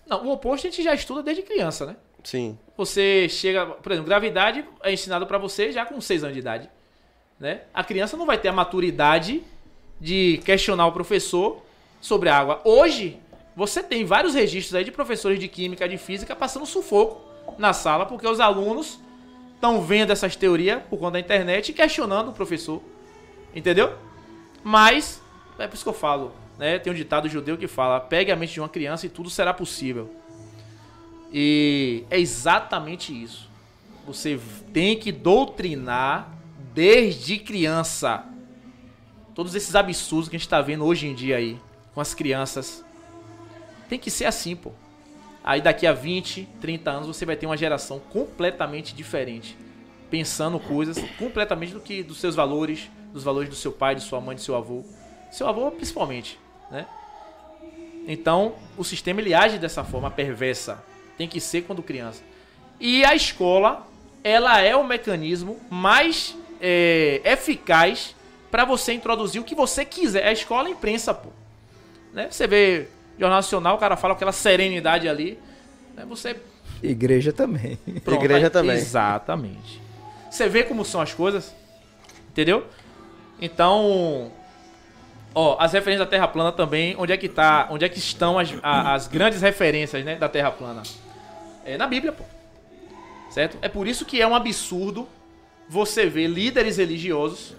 Não, 0.06 0.24
o 0.24 0.32
oposto 0.32 0.66
a 0.66 0.70
gente 0.70 0.82
já 0.82 0.94
estuda 0.94 1.22
desde 1.22 1.42
criança, 1.42 1.84
né? 1.84 1.96
Sim. 2.24 2.58
Você 2.74 3.28
chega, 3.28 3.66
por 3.66 3.92
exemplo, 3.92 4.08
gravidade 4.08 4.64
é 4.82 4.90
ensinado 4.90 5.26
pra 5.26 5.36
você 5.36 5.70
já 5.72 5.84
com 5.84 6.00
6 6.00 6.24
anos 6.24 6.34
de 6.34 6.40
idade, 6.40 6.70
né? 7.38 7.64
A 7.74 7.84
criança 7.84 8.16
não 8.16 8.24
vai 8.24 8.38
ter 8.38 8.48
a 8.48 8.52
maturidade 8.52 9.42
de 10.00 10.40
questionar 10.42 10.86
o 10.86 10.92
professor 10.92 11.62
sobre 12.00 12.30
a 12.30 12.38
água. 12.38 12.62
Hoje, 12.64 13.20
você 13.54 13.82
tem 13.82 14.06
vários 14.06 14.32
registros 14.32 14.74
aí 14.74 14.84
de 14.84 14.90
professores 14.90 15.38
de 15.38 15.48
química, 15.48 15.86
de 15.86 15.98
física 15.98 16.34
passando 16.34 16.64
sufoco 16.64 17.30
na 17.58 17.72
sala 17.72 18.06
porque 18.06 18.26
os 18.26 18.40
alunos 18.40 18.98
estão 19.54 19.80
vendo 19.82 20.10
essas 20.10 20.34
teorias 20.34 20.82
por 20.90 20.98
conta 20.98 21.12
da 21.12 21.20
internet 21.20 21.68
e 21.68 21.72
questionando 21.72 22.30
o 22.30 22.32
professor. 22.32 22.82
Entendeu? 23.54 23.94
Mas 24.64 25.22
é 25.58 25.66
por 25.66 25.74
isso 25.74 25.84
que 25.84 25.88
eu 25.88 25.94
falo, 25.94 26.32
né? 26.58 26.78
Tem 26.78 26.92
um 26.92 26.96
ditado 26.96 27.28
judeu 27.28 27.56
que 27.56 27.68
fala: 27.68 28.00
"Pegue 28.00 28.32
a 28.32 28.36
mente 28.36 28.54
de 28.54 28.60
uma 28.60 28.68
criança 28.68 29.06
e 29.06 29.08
tudo 29.08 29.30
será 29.30 29.52
possível". 29.54 30.10
E 31.32 32.04
é 32.10 32.18
exatamente 32.18 33.12
isso. 33.12 33.50
Você 34.06 34.38
tem 34.72 34.98
que 34.98 35.12
doutrinar 35.12 36.30
desde 36.74 37.38
criança. 37.38 38.24
Todos 39.34 39.54
esses 39.54 39.74
absurdos 39.74 40.28
que 40.28 40.36
a 40.36 40.38
gente 40.38 40.48
tá 40.48 40.60
vendo 40.60 40.84
hoje 40.84 41.06
em 41.06 41.14
dia 41.14 41.36
aí 41.36 41.58
com 41.94 42.00
as 42.00 42.14
crianças. 42.14 42.84
Tem 43.88 43.98
que 43.98 44.10
ser 44.10 44.24
assim, 44.24 44.56
pô. 44.56 44.72
Aí 45.44 45.60
daqui 45.60 45.86
a 45.86 45.92
20, 45.92 46.48
30 46.60 46.90
anos 46.90 47.06
você 47.08 47.26
vai 47.26 47.36
ter 47.36 47.46
uma 47.46 47.56
geração 47.56 47.98
completamente 47.98 48.94
diferente, 48.94 49.56
pensando 50.10 50.58
coisas 50.60 50.98
completamente 51.18 51.72
do 51.72 51.80
que 51.80 52.02
dos 52.02 52.18
seus 52.18 52.34
valores, 52.34 52.90
dos 53.12 53.24
valores 53.24 53.48
do 53.48 53.56
seu 53.56 53.72
pai, 53.72 53.94
de 53.94 54.02
sua 54.02 54.20
mãe, 54.20 54.36
de 54.36 54.42
seu 54.42 54.54
avô, 54.54 54.84
seu 55.30 55.48
avô 55.48 55.70
principalmente, 55.70 56.38
né? 56.70 56.86
Então, 58.06 58.54
o 58.76 58.84
sistema 58.84 59.20
ele 59.20 59.32
age 59.32 59.58
dessa 59.58 59.84
forma 59.84 60.10
perversa. 60.10 60.82
Tem 61.16 61.28
que 61.28 61.40
ser 61.40 61.62
quando 61.62 61.82
criança. 61.82 62.22
E 62.80 63.04
a 63.04 63.14
escola, 63.14 63.86
ela 64.24 64.60
é 64.60 64.74
o 64.74 64.84
mecanismo 64.84 65.60
mais 65.70 66.36
é, 66.60 67.20
eficaz 67.24 68.14
para 68.50 68.64
você 68.64 68.92
introduzir 68.92 69.40
o 69.40 69.44
que 69.44 69.54
você 69.54 69.84
quiser. 69.84 70.26
A 70.26 70.32
escola 70.32 70.68
é 70.68 70.72
a 70.72 70.74
imprensa, 70.74 71.14
pô. 71.14 71.30
Né? 72.12 72.28
Você 72.30 72.46
vê 72.46 72.88
Jornal 73.18 73.38
Nacional, 73.38 73.76
o 73.76 73.78
cara 73.78 73.96
fala 73.96 74.14
aquela 74.14 74.32
serenidade 74.32 75.08
ali. 75.08 75.38
Né? 75.94 76.04
Você 76.08 76.36
Igreja 76.82 77.32
também. 77.32 77.76
Pronto, 78.04 78.24
Igreja 78.24 78.46
aí- 78.46 78.50
também. 78.50 78.76
Exatamente. 78.76 79.80
Você 80.30 80.48
vê 80.48 80.62
como 80.64 80.84
são 80.84 81.00
as 81.00 81.12
coisas? 81.14 81.54
Entendeu? 82.30 82.66
Então, 83.40 84.32
ó, 85.34 85.56
as 85.60 85.72
referências 85.72 86.06
da 86.06 86.10
Terra 86.10 86.26
plana 86.28 86.50
também, 86.52 86.94
onde 86.98 87.12
é 87.12 87.16
que 87.16 87.28
tá, 87.28 87.68
onde 87.70 87.84
é 87.84 87.88
que 87.88 87.98
estão 87.98 88.38
as, 88.38 88.52
a- 88.62 88.94
as 88.94 89.06
grandes 89.08 89.42
referências, 89.42 90.04
né, 90.04 90.16
da 90.16 90.28
Terra 90.28 90.50
plana? 90.50 90.82
É 91.64 91.76
na 91.76 91.86
Bíblia, 91.86 92.12
pô. 92.12 92.24
Certo? 93.30 93.58
É 93.62 93.68
por 93.68 93.86
isso 93.86 94.04
que 94.04 94.20
é 94.20 94.26
um 94.26 94.34
absurdo 94.34 95.08
você 95.68 96.06
ver 96.06 96.26
líderes 96.26 96.76
religiosos 96.78 97.54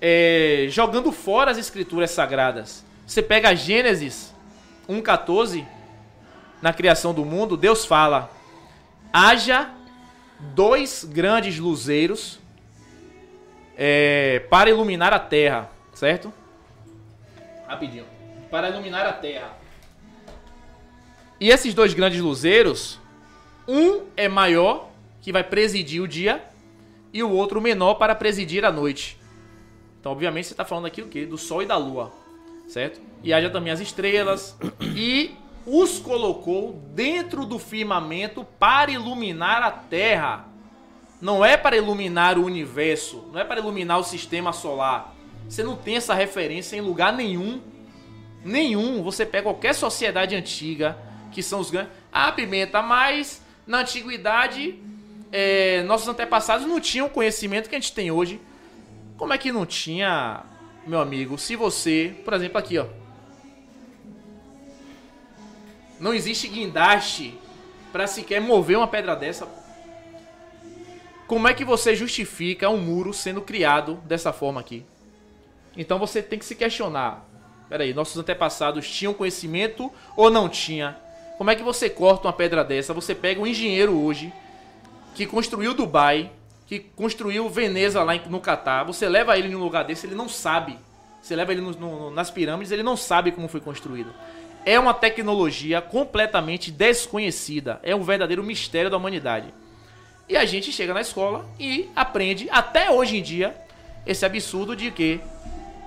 é, 0.00 0.66
jogando 0.70 1.10
fora 1.12 1.50
as 1.50 1.58
escrituras 1.58 2.10
sagradas. 2.10 2.84
Você 3.06 3.22
pega 3.22 3.50
a 3.50 3.54
Gênesis 3.54 4.33
1:14, 4.88 5.66
na 6.60 6.72
criação 6.72 7.12
do 7.14 7.24
mundo, 7.24 7.56
Deus 7.56 7.84
fala: 7.84 8.30
haja 9.12 9.70
dois 10.54 11.04
grandes 11.04 11.58
luzeiros 11.58 12.38
é, 13.76 14.40
para 14.50 14.70
iluminar 14.70 15.12
a 15.12 15.18
terra, 15.18 15.70
certo? 15.92 16.32
Rapidinho. 17.66 18.04
Para 18.50 18.68
iluminar 18.68 19.06
a 19.06 19.12
terra. 19.12 19.56
E 21.40 21.50
esses 21.50 21.74
dois 21.74 21.92
grandes 21.92 22.20
luzeiros, 22.20 23.00
um 23.66 24.04
é 24.16 24.28
maior, 24.28 24.90
que 25.20 25.32
vai 25.32 25.42
presidir 25.42 26.00
o 26.00 26.08
dia, 26.08 26.44
e 27.12 27.22
o 27.22 27.30
outro 27.30 27.60
menor 27.60 27.94
para 27.94 28.14
presidir 28.14 28.64
a 28.64 28.70
noite. 28.72 29.18
Então, 30.00 30.12
obviamente, 30.12 30.46
você 30.46 30.52
está 30.52 30.64
falando 30.64 30.86
aqui 30.86 31.02
o 31.02 31.08
quê? 31.08 31.24
Do 31.24 31.38
Sol 31.38 31.62
e 31.62 31.66
da 31.66 31.76
Lua, 31.76 32.12
certo? 32.68 33.00
E 33.22 33.32
haja 33.32 33.50
também 33.50 33.72
as 33.72 33.80
estrelas, 33.80 34.56
e 34.80 35.34
os 35.66 35.98
colocou 35.98 36.80
dentro 36.94 37.46
do 37.46 37.58
firmamento 37.58 38.44
para 38.58 38.90
iluminar 38.90 39.62
a 39.62 39.70
Terra. 39.70 40.46
Não 41.20 41.44
é 41.44 41.56
para 41.56 41.76
iluminar 41.76 42.38
o 42.38 42.44
universo, 42.44 43.28
não 43.32 43.40
é 43.40 43.44
para 43.44 43.60
iluminar 43.60 43.98
o 43.98 44.04
sistema 44.04 44.52
solar. 44.52 45.14
Você 45.48 45.62
não 45.62 45.76
tem 45.76 45.96
essa 45.96 46.14
referência 46.14 46.76
em 46.76 46.80
lugar 46.80 47.12
nenhum. 47.12 47.60
Nenhum. 48.44 49.02
Você 49.02 49.24
pega 49.24 49.44
qualquer 49.44 49.74
sociedade 49.74 50.34
antiga, 50.34 50.98
que 51.32 51.42
são 51.42 51.60
os 51.60 51.70
grandes. 51.70 51.92
Ah, 52.12 52.30
pimenta, 52.30 52.82
mas 52.82 53.42
na 53.66 53.80
antiguidade, 53.80 54.78
é, 55.32 55.82
nossos 55.84 56.08
antepassados 56.08 56.66
não 56.66 56.80
tinham 56.80 57.06
o 57.06 57.10
conhecimento 57.10 57.68
que 57.68 57.74
a 57.74 57.80
gente 57.80 57.92
tem 57.92 58.10
hoje. 58.10 58.40
Como 59.16 59.32
é 59.32 59.38
que 59.38 59.52
não 59.52 59.64
tinha, 59.64 60.42
meu 60.86 61.00
amigo? 61.00 61.38
Se 61.38 61.56
você, 61.56 62.14
por 62.24 62.34
exemplo, 62.34 62.58
aqui, 62.58 62.78
ó. 62.78 62.86
Não 65.98 66.12
existe 66.12 66.48
guindaste 66.48 67.38
para 67.92 68.06
sequer 68.06 68.40
mover 68.40 68.76
uma 68.76 68.88
pedra 68.88 69.14
dessa. 69.14 69.48
Como 71.26 71.48
é 71.48 71.54
que 71.54 71.64
você 71.64 71.96
justifica 71.96 72.68
um 72.68 72.76
muro 72.76 73.14
sendo 73.14 73.40
criado 73.40 73.94
dessa 74.04 74.32
forma 74.32 74.60
aqui? 74.60 74.84
Então 75.76 75.98
você 75.98 76.22
tem 76.22 76.38
que 76.38 76.44
se 76.44 76.54
questionar. 76.54 77.24
Peraí, 77.68 77.94
nossos 77.94 78.16
antepassados 78.18 78.88
tinham 78.88 79.14
conhecimento 79.14 79.90
ou 80.16 80.30
não 80.30 80.48
tinha? 80.48 80.98
Como 81.38 81.50
é 81.50 81.54
que 81.54 81.62
você 81.62 81.88
corta 81.88 82.28
uma 82.28 82.32
pedra 82.32 82.62
dessa? 82.62 82.92
Você 82.92 83.14
pega 83.14 83.40
um 83.40 83.46
engenheiro 83.46 83.98
hoje 83.98 84.32
que 85.14 85.26
construiu 85.26 85.74
Dubai, 85.74 86.30
que 86.66 86.78
construiu 86.78 87.48
Veneza 87.48 88.02
lá 88.02 88.14
no 88.28 88.40
Catar, 88.40 88.84
você 88.84 89.08
leva 89.08 89.36
ele 89.38 89.48
em 89.48 89.54
um 89.54 89.60
lugar 89.60 89.84
desse, 89.84 90.06
ele 90.06 90.14
não 90.14 90.28
sabe. 90.28 90.78
Você 91.20 91.34
leva 91.36 91.52
ele 91.52 91.60
no- 91.60 91.72
no- 91.72 92.10
nas 92.10 92.30
pirâmides, 92.30 92.70
ele 92.72 92.82
não 92.82 92.96
sabe 92.96 93.32
como 93.32 93.48
foi 93.48 93.60
construído. 93.60 94.12
É 94.64 94.78
uma 94.80 94.94
tecnologia 94.94 95.80
completamente 95.82 96.70
desconhecida. 96.70 97.78
É 97.82 97.94
um 97.94 98.02
verdadeiro 98.02 98.42
mistério 98.42 98.90
da 98.90 98.96
humanidade. 98.96 99.52
E 100.28 100.36
a 100.38 100.44
gente 100.46 100.72
chega 100.72 100.94
na 100.94 101.02
escola 101.02 101.44
e 101.60 101.90
aprende, 101.94 102.48
até 102.50 102.90
hoje 102.90 103.18
em 103.18 103.22
dia, 103.22 103.54
esse 104.06 104.24
absurdo 104.24 104.74
de 104.74 104.90
que, 104.90 105.20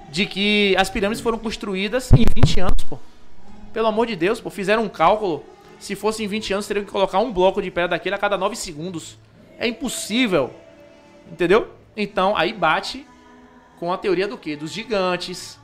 de 0.09 0.27
que 0.27 0.75
as 0.77 0.89
pirâmides 0.91 1.21
foram 1.21 1.39
construídas 1.39 2.11
em 2.13 2.23
20 2.35 2.59
anos, 2.59 2.83
pô. 2.87 2.99
Pelo 3.73 3.87
amor 3.87 4.05
de 4.05 4.15
Deus, 4.15 4.39
pô, 4.39 4.49
fizeram 4.51 4.83
um 4.83 4.89
cálculo. 4.89 5.43
Se 5.79 5.95
fosse 5.95 6.23
em 6.23 6.27
20 6.27 6.53
anos, 6.53 6.67
teriam 6.67 6.85
que 6.85 6.91
colocar 6.91 7.19
um 7.19 7.31
bloco 7.33 7.61
de 7.61 7.69
pedra 7.71 7.89
daquele 7.89 8.13
a 8.15 8.17
cada 8.19 8.37
9 8.37 8.55
segundos. 8.55 9.17
É 9.59 9.67
impossível. 9.67 10.51
Entendeu? 11.31 11.73
Então, 11.95 12.35
aí 12.35 12.53
bate 12.53 13.05
com 13.79 13.91
a 13.91 13.97
teoria 13.97 14.27
do 14.27 14.37
quê? 14.37 14.55
Dos 14.55 14.71
gigantes, 14.71 15.59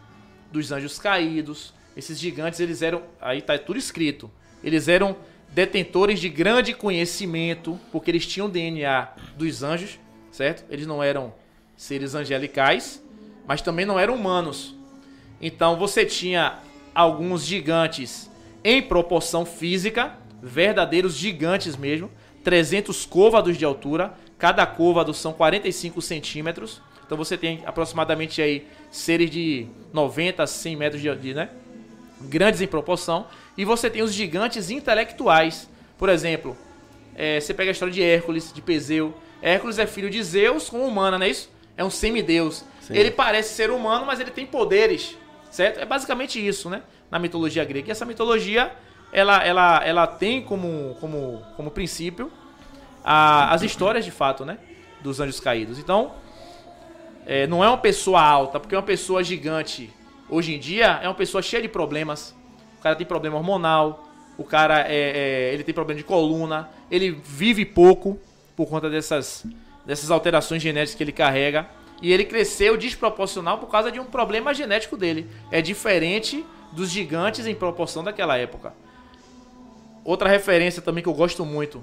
dos 0.51 0.71
anjos 0.71 0.99
caídos. 0.99 1.73
Esses 1.95 2.19
gigantes, 2.19 2.59
eles 2.59 2.81
eram. 2.81 3.03
Aí 3.21 3.41
tá 3.41 3.57
tudo 3.57 3.77
escrito. 3.77 4.29
Eles 4.63 4.87
eram 4.87 5.15
detentores 5.49 6.19
de 6.19 6.29
grande 6.29 6.73
conhecimento, 6.73 7.79
porque 7.91 8.09
eles 8.09 8.25
tinham 8.25 8.49
DNA 8.49 9.09
dos 9.37 9.61
anjos, 9.61 9.99
certo? 10.31 10.63
Eles 10.69 10.87
não 10.87 11.03
eram 11.03 11.33
seres 11.75 12.15
angelicais, 12.15 13.03
mas 13.47 13.61
também 13.61 13.85
não 13.85 13.99
eram 13.99 14.15
humanos. 14.15 14.75
Então 15.39 15.77
você 15.77 16.05
tinha 16.05 16.59
alguns 16.95 17.45
gigantes 17.45 18.29
em 18.63 18.81
proporção 18.81 19.45
física, 19.45 20.17
verdadeiros 20.41 21.15
gigantes 21.15 21.75
mesmo, 21.75 22.09
300 22.43 23.05
côvados 23.05 23.57
de 23.57 23.65
altura, 23.65 24.13
cada 24.43 24.65
côvado 24.65 25.13
são 25.13 25.31
45 25.31 26.01
centímetros. 26.01 26.81
Então 27.05 27.17
você 27.17 27.37
tem 27.37 27.63
aproximadamente 27.65 28.41
aí 28.41 28.67
seres 28.91 29.29
de 29.29 29.67
90 29.93 30.43
a 30.43 30.45
100 30.45 30.75
metros 30.75 31.01
de, 31.01 31.33
né? 31.33 31.49
grandes 32.23 32.59
em 32.59 32.67
proporção. 32.67 33.25
E 33.57 33.63
você 33.63 33.89
tem 33.89 34.01
os 34.01 34.13
gigantes 34.13 34.69
intelectuais. 34.69 35.69
Por 35.97 36.09
exemplo, 36.09 36.57
é, 37.15 37.39
você 37.39 37.53
pega 37.53 37.71
a 37.71 37.71
história 37.71 37.93
de 37.93 38.03
Hércules, 38.03 38.51
de 38.51 38.61
Peseu. 38.61 39.13
Hércules 39.41 39.79
é 39.79 39.87
filho 39.87 40.09
de 40.09 40.21
Zeus 40.21 40.69
com 40.69 40.85
humana, 40.85 41.17
não 41.17 41.25
é 41.25 41.29
isso? 41.29 41.49
É 41.77 41.85
um 41.85 41.89
semideus. 41.89 42.65
Ele 42.89 43.11
parece 43.11 43.53
ser 43.53 43.71
humano, 43.71 44.05
mas 44.05 44.19
ele 44.19 44.31
tem 44.31 44.45
poderes, 44.45 45.17
certo? 45.51 45.79
É 45.79 45.85
basicamente 45.85 46.45
isso, 46.45 46.69
né? 46.69 46.81
Na 47.09 47.17
mitologia 47.17 47.63
grega. 47.63 47.87
E 47.87 47.91
essa 47.91 48.03
mitologia, 48.03 48.73
ela, 49.13 49.41
ela, 49.41 49.81
ela 49.85 50.05
tem 50.05 50.41
como, 50.41 50.97
como, 50.99 51.41
como 51.55 51.71
princípio 51.71 52.29
a- 53.03 53.53
as 53.53 53.61
histórias 53.61 54.05
de 54.05 54.11
fato, 54.11 54.45
né? 54.45 54.57
Dos 55.01 55.19
anjos 55.19 55.39
caídos. 55.39 55.79
Então, 55.79 56.13
é, 57.25 57.47
não 57.47 57.63
é 57.63 57.67
uma 57.67 57.77
pessoa 57.77 58.21
alta, 58.21 58.59
porque 58.59 58.75
uma 58.75 58.81
pessoa 58.83 59.23
gigante 59.23 59.91
hoje 60.29 60.55
em 60.55 60.59
dia 60.59 60.99
é 61.01 61.07
uma 61.07 61.13
pessoa 61.13 61.41
cheia 61.41 61.61
de 61.61 61.69
problemas. 61.69 62.35
O 62.79 62.81
cara 62.83 62.95
tem 62.95 63.05
problema 63.05 63.37
hormonal, 63.37 64.07
o 64.37 64.43
cara 64.43 64.81
é, 64.87 64.95
é, 65.49 65.53
ele 65.53 65.63
tem 65.63 65.73
problema 65.73 65.97
de 65.97 66.03
coluna, 66.03 66.69
ele 66.89 67.11
vive 67.11 67.65
pouco 67.65 68.19
por 68.55 68.67
conta 68.67 68.89
dessas, 68.89 69.45
dessas 69.85 70.11
alterações 70.11 70.61
genéticas 70.61 70.95
que 70.95 71.03
ele 71.03 71.11
carrega. 71.11 71.67
E 72.01 72.11
ele 72.11 72.25
cresceu 72.25 72.75
desproporcional 72.75 73.57
por 73.59 73.67
causa 73.67 73.89
de 73.89 73.97
um 73.99 74.03
problema 74.03 74.53
genético 74.53 74.97
dele. 74.97 75.29
É 75.49 75.61
diferente 75.61 76.45
dos 76.73 76.89
gigantes 76.89 77.45
em 77.47 77.55
proporção 77.55 78.03
daquela 78.03 78.37
época. 78.37 78.73
Outra 80.03 80.27
referência 80.27 80.81
também 80.81 81.01
que 81.01 81.07
eu 81.07 81.13
gosto 81.13 81.45
muito 81.45 81.81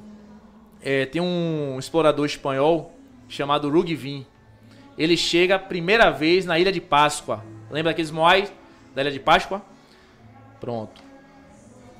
é, 0.82 1.07
tem 1.07 1.20
um 1.20 1.78
explorador 1.78 2.24
espanhol 2.27 2.94
chamado 3.28 3.70
Rugvin. 3.70 4.27
Ele 4.97 5.16
chega 5.16 5.57
a 5.57 5.59
primeira 5.59 6.11
vez 6.11 6.44
na 6.44 6.59
Ilha 6.59 6.73
de 6.73 6.81
Páscoa. 6.81 7.44
Lembra 7.70 7.93
daqueles 7.93 8.11
moais 8.11 8.52
da 8.94 9.02
Ilha 9.02 9.11
de 9.11 9.20
Páscoa? 9.20 9.62
Pronto. 10.61 11.02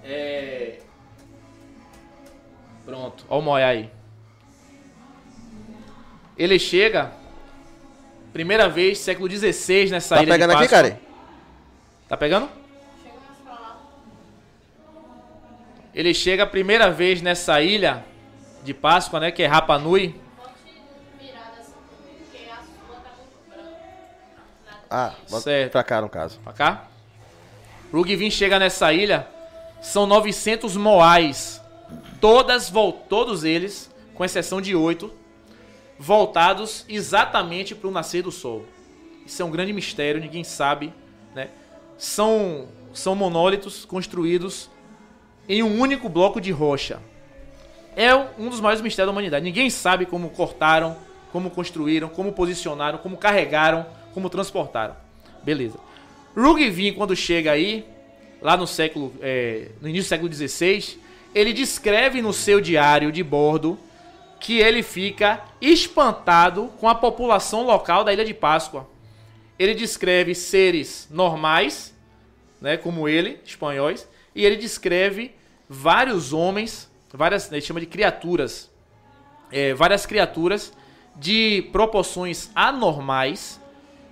É... 0.05 0.79
Pronto, 2.85 3.25
olha 3.29 3.39
o 3.39 3.43
moai 3.43 3.63
aí. 3.63 3.91
Ele 6.37 6.59
chega 6.59 7.13
primeira 8.33 8.69
vez, 8.69 8.99
século 8.99 9.31
XVI, 9.31 9.91
nessa 9.91 10.17
Tá 10.17 10.23
ilha 10.23 10.33
pegando 10.33 10.51
de 10.51 10.57
aqui, 10.57 10.69
Páscoa. 10.69 10.83
cara? 10.91 11.01
Tá 12.09 12.17
pegando? 12.17 12.49
Ele 15.95 16.15
chega 16.15 16.45
a 16.45 16.47
primeira 16.47 16.91
vez 16.91 17.21
nessa 17.21 17.61
ilha 17.61 18.05
de 18.63 18.75
Páscoa, 18.75 19.21
né? 19.21 19.31
Que 19.31 19.43
é 19.43 19.47
Rapa 19.47 19.79
Nui. 19.79 20.15
Ah, 24.89 25.15
Certo. 25.27 25.73
pra 25.73 25.85
cá 25.85 26.01
no 26.01 26.09
caso. 26.09 26.41
Pra 26.43 26.53
cá. 26.53 26.89
Rugvin 27.93 28.31
chega 28.31 28.59
nessa 28.59 28.93
ilha. 28.93 29.27
São 29.81 30.05
900 30.07 30.77
moais. 30.77 31.63
Todas, 32.21 32.73
todos 33.09 33.45
eles, 33.45 33.91
com 34.15 34.25
exceção 34.25 34.61
de 34.61 34.75
oito, 34.75 35.13
voltados 35.99 36.85
exatamente 36.89 37.75
para 37.75 37.89
o 37.89 37.91
nascer 37.93 38.23
do 38.23 38.33
sol. 38.33 38.65
Isso 39.25 39.41
é 39.41 39.45
um 39.45 39.51
grande 39.51 39.73
mistério, 39.73 40.21
ninguém 40.21 40.43
sabe, 40.45 40.93
né? 41.35 41.49
São, 41.97 42.69
são 42.93 43.15
monólitos 43.15 43.85
construídos 43.85 44.69
em 45.49 45.63
um 45.63 45.81
único 45.81 46.09
bloco 46.09 46.41
de 46.41 46.51
rocha. 46.51 47.01
É 47.97 48.15
um 48.15 48.49
dos 48.49 48.61
maiores 48.61 48.81
mistérios 48.83 49.09
da 49.09 49.13
humanidade. 49.13 49.45
Ninguém 49.45 49.71
sabe 49.71 50.07
como 50.07 50.31
cortaram, 50.31 50.97
como 51.33 51.51
construíram, 51.51 52.09
como 52.09 52.33
posicionaram, 52.33 52.99
como 52.99 53.17
carregaram, 53.17 53.87
como 54.13 54.29
transportaram. 54.29 54.97
Beleza. 55.43 55.79
Rugvin, 56.37 56.93
quando 56.93 57.15
chega 57.17 57.53
aí, 57.53 57.85
lá 58.41 58.57
no 58.57 58.67
século, 58.67 59.13
é, 59.21 59.69
no 59.81 59.89
início 59.89 60.07
do 60.07 60.09
século 60.09 60.33
XVI, 60.33 60.99
ele 61.35 61.53
descreve 61.53 62.23
no 62.23 62.33
seu 62.33 62.61
diário 62.61 63.13
de 63.13 63.23
bordo 63.23 63.79
que 64.39 64.59
ele 64.59 64.83
fica 64.83 65.43
espantado 65.61 66.73
com 66.79 66.89
a 66.89 66.95
população 66.95 67.65
local 67.65 68.03
da 68.03 68.13
Ilha 68.13 68.25
de 68.25 68.33
Páscoa. 68.33 68.89
Ele 69.59 69.75
descreve 69.75 70.35
seres 70.35 71.07
normais, 71.11 71.95
né, 72.61 72.77
como 72.79 73.07
ele, 73.07 73.39
espanhóis, 73.45 74.09
e 74.35 74.45
ele 74.45 74.57
descreve 74.57 75.33
vários 75.69 76.33
homens, 76.33 76.90
várias, 77.13 77.51
ele 77.51 77.61
chama 77.61 77.81
de 77.81 77.87
criaturas, 77.87 78.71
é, 79.51 79.75
várias 79.75 80.07
criaturas 80.07 80.73
de 81.17 81.69
proporções 81.73 82.51
anormais, 82.55 83.61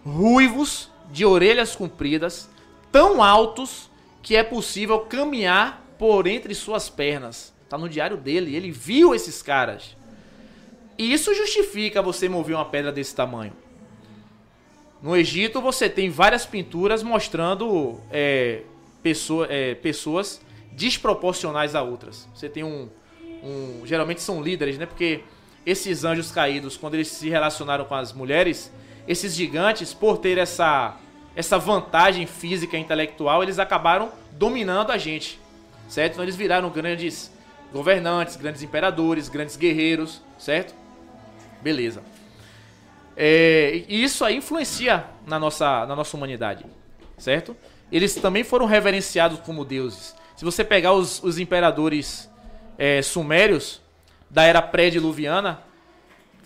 ruivos, 0.05 0.91
de 1.11 1.25
orelhas 1.25 1.75
compridas, 1.75 2.49
tão 2.93 3.23
altos 3.23 3.91
que 4.23 4.37
é 4.37 4.43
possível 4.43 5.01
caminhar 5.01 5.85
por 5.99 6.27
entre 6.27 6.55
suas 6.55 6.89
pernas. 6.89 7.55
Tá 7.69 7.79
no 7.79 7.89
diário 7.89 8.17
dele, 8.17 8.55
ele 8.55 8.71
viu 8.71 9.15
esses 9.15 9.43
caras. 9.43 9.97
E 10.97 11.13
isso 11.13 11.35
justifica 11.35 12.03
você 12.03 12.29
mover 12.29 12.57
uma 12.57 12.65
pedra 12.65 12.91
desse 12.91 13.15
tamanho. 13.15 13.53
No 15.01 15.17
Egito 15.17 15.61
você 15.61 15.89
tem 15.89 16.11
várias 16.11 16.45
pinturas 16.45 17.03
mostrando 17.03 18.01
é, 18.11 18.63
pessoa, 19.03 19.47
é, 19.49 19.75
pessoas 19.77 20.41
desproporcionais 20.79 21.75
a 21.75 21.83
outras. 21.83 22.29
Você 22.33 22.49
tem 22.49 22.63
um, 22.63 22.89
um. 23.43 23.83
Geralmente 23.85 24.23
são 24.23 24.41
líderes, 24.41 24.79
né? 24.79 24.87
Porque 24.87 25.23
esses 25.67 26.05
anjos 26.05 26.31
caídos, 26.31 26.77
quando 26.77 26.95
eles 26.95 27.09
se 27.09 27.29
relacionaram 27.29 27.85
com 27.85 27.95
as 27.97 28.13
mulheres, 28.13 28.73
esses 29.07 29.35
gigantes, 29.35 29.93
por 29.93 30.19
ter 30.19 30.39
essa, 30.39 30.97
essa 31.35 31.59
vantagem 31.59 32.27
física 32.27 32.77
e 32.77 32.81
intelectual, 32.81 33.43
eles 33.43 33.59
acabaram 33.59 34.11
dominando 34.33 34.93
a 34.93 34.97
gente. 34.97 35.39
Certo? 35.89 36.13
Então 36.13 36.25
eles 36.25 36.37
viraram 36.37 36.71
grandes 36.71 37.33
governantes, 37.73 38.37
grandes 38.37 38.63
imperadores, 38.63 39.29
grandes 39.29 39.57
guerreiros, 39.57 40.23
certo? 40.39 40.75
Beleza. 41.61 42.03
É, 43.17 43.83
e 43.89 44.05
isso 44.05 44.25
aí 44.25 44.37
influencia 44.37 45.05
na 45.27 45.39
nossa, 45.39 45.85
na 45.87 45.97
nossa 45.97 46.17
humanidade, 46.17 46.65
certo? 47.17 47.57
Eles 47.91 48.15
também 48.15 48.45
foram 48.45 48.67
reverenciados 48.67 49.41
como 49.41 49.65
deuses. 49.65 50.15
Se 50.39 50.45
você 50.45 50.63
pegar 50.63 50.93
os, 50.93 51.21
os 51.25 51.37
imperadores 51.41 52.31
é, 52.79 53.03
sumérios 53.03 53.81
da 54.31 54.45
era 54.45 54.63
pré-diluviana, 54.63 55.61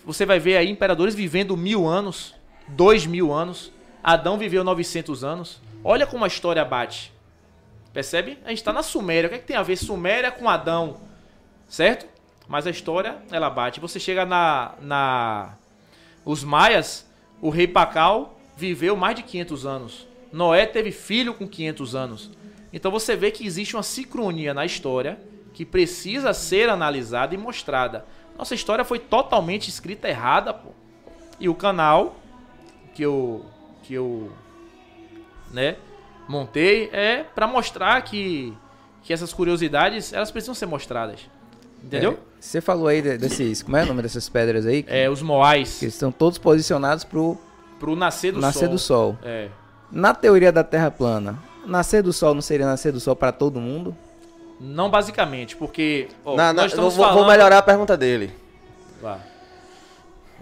você 0.03 0.25
vai 0.25 0.39
ver 0.39 0.57
aí 0.57 0.67
imperadores 0.67 1.13
vivendo 1.13 1.55
mil 1.55 1.87
anos, 1.87 2.33
dois 2.67 3.05
mil 3.05 3.31
anos. 3.31 3.71
Adão 4.03 4.35
viveu 4.35 4.63
900 4.63 5.23
anos. 5.23 5.61
Olha 5.83 6.07
como 6.07 6.25
a 6.25 6.27
história 6.27 6.65
bate. 6.65 7.13
Percebe? 7.93 8.39
A 8.43 8.49
gente 8.49 8.57
está 8.57 8.73
na 8.73 8.81
Suméria. 8.81 9.27
O 9.27 9.29
que, 9.29 9.35
é 9.35 9.37
que 9.37 9.45
tem 9.45 9.55
a 9.55 9.61
ver 9.61 9.75
Suméria 9.75 10.31
com 10.31 10.49
Adão? 10.49 10.97
Certo? 11.69 12.07
Mas 12.47 12.65
a 12.65 12.71
história, 12.71 13.17
ela 13.29 13.47
bate. 13.51 13.79
Você 13.79 13.99
chega 13.99 14.25
na, 14.25 14.73
na 14.81 15.53
os 16.25 16.43
maias, 16.43 17.07
o 17.39 17.51
rei 17.51 17.67
Pacal 17.67 18.39
viveu 18.57 18.95
mais 18.95 19.15
de 19.15 19.21
500 19.21 19.67
anos. 19.67 20.07
Noé 20.31 20.65
teve 20.65 20.91
filho 20.91 21.35
com 21.35 21.47
500 21.47 21.93
anos. 21.93 22.31
Então 22.73 22.91
você 22.91 23.15
vê 23.15 23.29
que 23.31 23.45
existe 23.45 23.75
uma 23.75 23.83
sincronia 23.83 24.53
na 24.53 24.65
história 24.65 25.19
que 25.53 25.63
precisa 25.63 26.33
ser 26.33 26.67
analisada 26.69 27.35
e 27.35 27.37
mostrada. 27.37 28.03
Nossa 28.37 28.55
história 28.55 28.83
foi 28.83 28.97
totalmente 28.97 29.69
escrita 29.69 30.09
errada, 30.09 30.51
pô. 30.53 30.69
E 31.39 31.47
o 31.47 31.53
canal 31.53 32.15
que 32.95 33.03
eu 33.03 33.45
que 33.83 33.93
eu 33.93 34.31
né, 35.51 35.75
montei 36.27 36.89
é 36.91 37.23
para 37.23 37.45
mostrar 37.47 38.01
que 38.01 38.53
que 39.03 39.11
essas 39.11 39.33
curiosidades, 39.33 40.13
elas 40.13 40.31
precisam 40.31 40.55
ser 40.55 40.65
mostradas. 40.65 41.19
Entendeu? 41.83 42.13
É, 42.13 42.17
você 42.39 42.61
falou 42.61 42.87
aí 42.87 43.01
de- 43.01 43.17
desses. 43.17 43.61
Como 43.61 43.75
é 43.75 43.83
o 43.83 43.85
nome 43.85 44.01
dessas 44.01 44.29
pedras 44.29 44.65
aí? 44.65 44.85
É, 44.87 45.09
os 45.09 45.21
moais 45.21 45.79
Que 45.79 45.87
estão 45.87 46.09
todos 46.11 46.37
posicionados 46.37 47.03
pro 47.03 47.37
pro 47.79 47.95
nascer 47.97 48.31
do 48.31 48.39
nascer 48.39 48.59
sol. 48.59 48.69
do 48.69 48.79
sol. 48.79 49.17
É. 49.21 49.49
Na 49.91 50.13
teoria 50.13 50.51
da 50.53 50.63
Terra 50.63 50.89
plana, 50.89 51.37
nascer 51.65 52.01
do 52.03 52.11
sol 52.13 52.33
não 52.33 52.41
seria 52.41 52.65
nascer 52.65 52.91
do 52.91 52.99
sol 52.99 53.15
para 53.15 53.31
todo 53.31 53.59
mundo? 53.59 53.95
Não 54.59 54.89
basicamente, 54.89 55.55
porque 55.55 56.07
ó, 56.23 56.35
Na- 56.35 56.53
na- 56.53 56.63
nós 56.63 56.71
estamos 56.71 56.95
vou, 56.95 57.05
vou 57.05 57.13
falando... 57.15 57.29
melhorar 57.31 57.57
a 57.57 57.61
pergunta 57.61 57.97
dele. 57.97 58.31
Vá. 59.01 59.19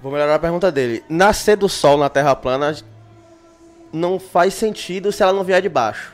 Vou 0.02 0.12
melhorar 0.12 0.36
a 0.36 0.40
pergunta 0.40 0.72
dele. 0.72 1.04
Nascer 1.10 1.56
do 1.56 1.70
sol 1.70 1.98
na 1.98 2.10
Terra 2.10 2.36
plana 2.36 2.76
não 3.94 4.20
faz 4.20 4.54
sentido 4.54 5.12
se 5.12 5.22
ela 5.24 5.34
não 5.34 5.44
vier 5.44 5.62
de 5.62 5.70
baixo. 5.70 6.14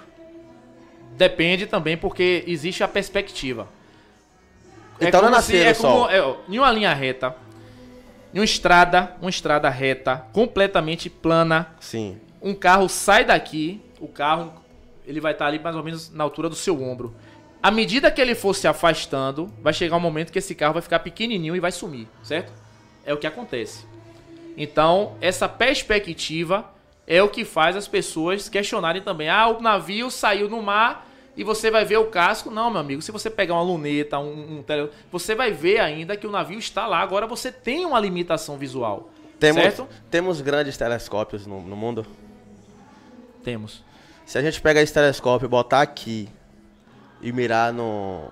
Depende 1.18 1.66
também 1.66 1.98
porque 1.98 2.44
existe 2.48 2.84
a 2.84 2.88
perspectiva. 2.88 3.68
Então 5.00 5.22
não 5.22 5.30
é 5.30 5.32
nascer 5.32 5.64
do 5.64 5.70
é 5.70 5.74
como, 5.74 5.82
sol. 6.06 6.10
é, 6.10 6.36
em 6.50 6.60
uma 6.60 6.72
linha 6.72 6.94
reta, 6.94 7.36
em 8.34 8.40
uma 8.40 8.46
estrada, 8.46 9.16
uma 9.22 9.30
estrada 9.30 9.70
reta, 9.70 10.26
completamente 10.34 11.10
plana, 11.10 11.68
Sim. 11.80 12.18
um 12.42 12.54
carro 12.54 12.88
sai 12.90 13.24
daqui, 13.24 13.82
o 14.00 14.08
carro 14.08 14.54
ele 15.08 15.22
vai 15.22 15.32
estar 15.32 15.48
ali 15.48 15.58
mais 15.58 15.76
ou 15.76 15.84
menos 15.84 16.12
na 16.12 16.24
altura 16.24 16.50
do 16.50 16.56
seu 16.56 16.84
ombro. 16.84 17.16
À 17.64 17.72
medida 17.72 18.12
que 18.12 18.22
ele 18.22 18.36
for 18.36 18.54
se 18.54 18.68
afastando, 18.68 19.52
vai 19.62 19.74
chegar 19.74 19.96
um 19.96 20.00
momento 20.00 20.32
que 20.32 20.38
esse 20.38 20.54
carro 20.54 20.74
vai 20.74 20.82
ficar 20.82 21.00
pequenininho 21.00 21.56
e 21.56 21.60
vai 21.60 21.72
sumir, 21.72 22.08
certo? 22.22 22.52
É 23.06 23.14
o 23.14 23.18
que 23.18 23.26
acontece. 23.26 23.86
Então, 24.56 25.16
essa 25.22 25.48
perspectiva 25.50 26.70
é 27.08 27.24
o 27.24 27.30
que 27.30 27.46
faz 27.46 27.76
as 27.76 27.88
pessoas 27.88 28.50
questionarem 28.50 29.02
também. 29.02 29.30
Ah, 29.30 29.48
o 29.48 29.62
navio 29.62 30.12
saiu 30.12 30.50
no 30.50 30.62
mar 30.62 31.08
e 31.38 31.44
você 31.44 31.72
vai 31.72 31.86
ver 31.86 31.98
o 31.98 32.08
casco. 32.08 32.52
Não, 32.52 32.70
meu 32.70 32.82
amigo, 32.82 33.02
se 33.02 33.12
você 33.12 33.30
pegar 33.30 33.54
uma 33.54 33.64
luneta, 33.64 34.20
um, 34.20 34.58
um 34.58 34.64
tele... 34.64 34.90
você 35.12 35.34
vai 35.34 35.52
ver 35.52 35.80
ainda 35.80 36.18
que 36.18 36.28
o 36.28 36.32
navio 36.32 36.60
está 36.60 36.86
lá. 36.86 37.00
Agora 37.00 37.26
você 37.26 37.52
tem 37.52 37.86
uma 37.86 38.00
limitação 38.00 38.58
visual. 38.58 39.10
Temos, 39.40 39.62
Certo? 39.62 39.88
temos 40.10 40.42
grandes 40.42 40.76
telescópios 40.76 41.46
no, 41.46 41.62
no 41.62 41.76
mundo. 41.76 42.06
Temos. 43.44 43.84
Se 44.28 44.38
a 44.38 44.42
gente 44.42 44.62
pegar 44.62 44.82
esse 44.82 44.94
telescópio 44.94 45.46
e 45.46 45.50
botar 45.50 45.82
aqui 45.82 46.28
e 47.22 47.32
mirar 47.32 47.72
no, 47.72 48.26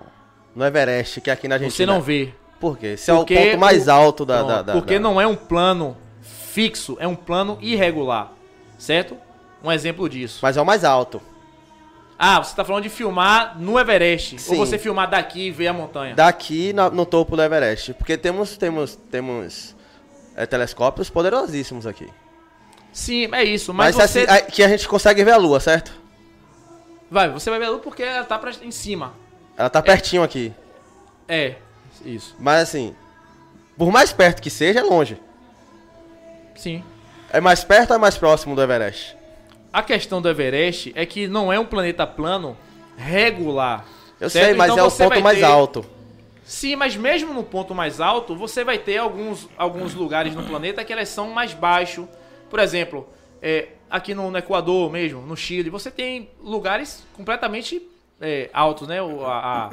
no 0.54 0.64
Everest, 0.64 1.20
que 1.22 1.30
é 1.30 1.32
aqui 1.32 1.48
na 1.48 1.54
Argentina. 1.54 1.74
Você 1.74 1.86
não 1.86 2.02
vê. 2.02 2.32
Por 2.60 2.76
quê? 2.78 2.96
Se 2.98 3.10
é 3.10 3.14
o 3.14 3.18
Porque 3.18 3.34
ponto 3.34 3.58
mais 3.58 3.88
alto 3.88 4.24
da. 4.26 4.36
Pronto, 4.38 4.48
da, 4.50 4.62
da- 4.62 4.72
porque 4.74 4.94
da- 4.94 5.00
não 5.00 5.18
é 5.20 5.26
um 5.26 5.34
plano 5.34 5.96
fixo, 6.20 6.96
é 7.00 7.08
um 7.08 7.16
plano 7.16 7.56
irregular. 7.62 8.32
Certo? 8.78 9.16
Um 9.64 9.72
exemplo 9.72 10.06
disso. 10.08 10.38
Mas 10.42 10.58
é 10.58 10.60
o 10.60 10.66
mais 10.66 10.84
alto. 10.84 11.20
Ah, 12.18 12.42
você 12.42 12.54
tá 12.54 12.62
falando 12.64 12.82
de 12.82 12.90
filmar 12.90 13.58
no 13.58 13.78
Everest. 13.78 14.38
Sim. 14.38 14.52
Ou 14.52 14.66
você 14.66 14.78
filmar 14.78 15.08
daqui 15.08 15.46
e 15.48 15.50
ver 15.50 15.68
a 15.68 15.72
montanha. 15.72 16.14
Daqui 16.14 16.74
na- 16.74 16.90
no 16.90 17.06
topo 17.06 17.36
do 17.36 17.42
Everest. 17.42 17.94
Porque 17.94 18.18
temos, 18.18 18.56
temos, 18.58 18.96
temos 19.10 19.74
é, 20.36 20.44
telescópios 20.46 21.08
poderosíssimos 21.10 21.86
aqui. 21.86 22.06
Sim, 22.96 23.28
é 23.30 23.44
isso. 23.44 23.74
Mas, 23.74 23.94
Mas, 23.94 24.10
você. 24.10 24.20
assim, 24.20 24.44
que 24.46 24.62
a 24.62 24.68
gente 24.68 24.88
consegue 24.88 25.22
ver 25.22 25.32
a 25.32 25.36
lua, 25.36 25.60
certo? 25.60 25.92
Vai, 27.10 27.28
você 27.28 27.50
vai 27.50 27.58
ver 27.58 27.66
a 27.66 27.70
lua 27.70 27.78
porque 27.78 28.02
ela 28.02 28.24
tá 28.24 28.38
pra... 28.38 28.50
em 28.62 28.70
cima. 28.70 29.12
Ela 29.54 29.68
tá 29.68 29.82
pertinho 29.82 30.22
aqui. 30.22 30.50
É, 31.28 31.56
isso. 32.02 32.34
Mas 32.38 32.62
assim, 32.62 32.96
por 33.76 33.92
mais 33.92 34.14
perto 34.14 34.40
que 34.40 34.48
seja, 34.48 34.80
é 34.80 34.82
longe. 34.82 35.20
Sim. 36.54 36.82
É 37.30 37.38
mais 37.38 37.62
perto 37.62 37.90
ou 37.90 37.96
é 37.96 37.98
mais 37.98 38.16
próximo 38.16 38.56
do 38.56 38.62
Everest? 38.62 39.14
A 39.70 39.82
questão 39.82 40.22
do 40.22 40.30
Everest 40.30 40.90
é 40.96 41.04
que 41.04 41.28
não 41.28 41.52
é 41.52 41.60
um 41.60 41.66
planeta 41.66 42.06
plano 42.06 42.56
regular. 42.96 43.84
Eu 44.18 44.30
certo? 44.30 44.46
sei, 44.46 44.54
mas 44.54 44.72
Então 44.72 44.86
é 44.86 44.88
o 44.88 44.90
ponto 44.90 45.08
vai 45.10 45.20
mais 45.20 45.38
ter- 45.38 45.44
alto. 45.44 45.84
Sim, 46.46 46.76
mas 46.76 46.96
mesmo 46.96 47.34
no 47.34 47.44
ponto 47.44 47.74
mais 47.74 48.00
alto, 48.00 48.34
você 48.34 48.64
vai 48.64 48.78
ter 48.78 48.96
alguns, 48.96 49.46
alguns 49.58 49.92
lugares 49.92 50.34
no 50.34 50.44
planeta 50.44 50.82
que 50.82 50.94
elas 50.94 51.10
são 51.10 51.28
mais 51.28 51.52
baixos. 51.52 52.06
Por 52.48 52.58
exemplo, 52.60 53.08
é, 53.42 53.68
aqui 53.90 54.14
no, 54.14 54.30
no 54.30 54.38
Equador 54.38 54.90
mesmo, 54.90 55.20
no 55.22 55.36
Chile, 55.36 55.70
você 55.70 55.90
tem 55.90 56.30
lugares 56.40 57.04
completamente 57.14 57.86
é, 58.20 58.48
altos, 58.52 58.88
né? 58.88 59.00
O, 59.02 59.24
a- 59.24 59.66
a- 59.66 59.70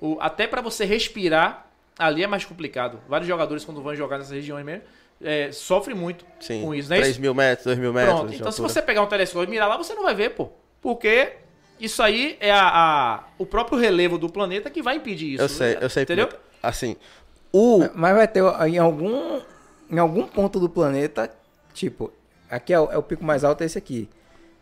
o- 0.00 0.18
até 0.20 0.46
para 0.46 0.60
você 0.60 0.84
respirar 0.84 1.66
ali 1.98 2.22
é 2.22 2.26
mais 2.26 2.44
complicado. 2.44 3.00
Vários 3.08 3.26
jogadores, 3.28 3.64
quando 3.64 3.82
vão 3.82 3.94
jogar 3.94 4.18
nessas 4.18 4.32
regiões 4.32 4.64
mesmo, 4.64 4.82
é, 5.20 5.50
sofrem 5.50 5.96
muito 5.96 6.24
Sim, 6.38 6.62
com 6.62 6.74
isso, 6.74 6.88
não 6.88 6.96
é 6.96 7.00
3 7.00 7.12
isso? 7.12 7.20
mil 7.20 7.34
metros, 7.34 7.64
2 7.66 7.78
mil 7.78 7.92
metros. 7.92 8.14
Pronto, 8.20 8.34
então 8.34 8.52
se 8.52 8.60
você 8.60 8.80
pegar 8.80 9.02
um 9.02 9.06
telescópio 9.06 9.48
e 9.48 9.50
mirar 9.50 9.68
lá, 9.68 9.76
você 9.76 9.94
não 9.94 10.04
vai 10.04 10.14
ver, 10.14 10.30
pô. 10.30 10.48
Porque 10.80 11.32
isso 11.80 12.00
aí 12.02 12.36
é 12.40 12.52
a, 12.52 12.68
a- 12.68 13.24
o 13.38 13.44
próprio 13.46 13.78
relevo 13.78 14.16
do 14.18 14.28
planeta 14.28 14.70
que 14.70 14.80
vai 14.82 14.96
impedir 14.96 15.34
isso. 15.34 15.42
Eu 15.42 15.48
sei, 15.48 15.78
eu 15.80 15.90
sei. 15.90 16.04
Entendeu? 16.04 16.28
Assim, 16.62 16.94
o... 17.52 17.80
Mas 17.94 18.14
vai 18.14 18.28
ter 18.28 18.42
em 18.68 18.78
algum, 18.78 19.40
em 19.90 19.98
algum 19.98 20.24
ponto 20.26 20.60
do 20.60 20.68
planeta, 20.68 21.28
tipo, 21.78 22.12
aqui 22.50 22.72
é 22.72 22.80
o, 22.80 22.90
é 22.92 22.98
o 22.98 23.02
pico 23.02 23.24
mais 23.24 23.44
alto, 23.44 23.62
é 23.62 23.66
esse 23.66 23.78
aqui. 23.78 24.08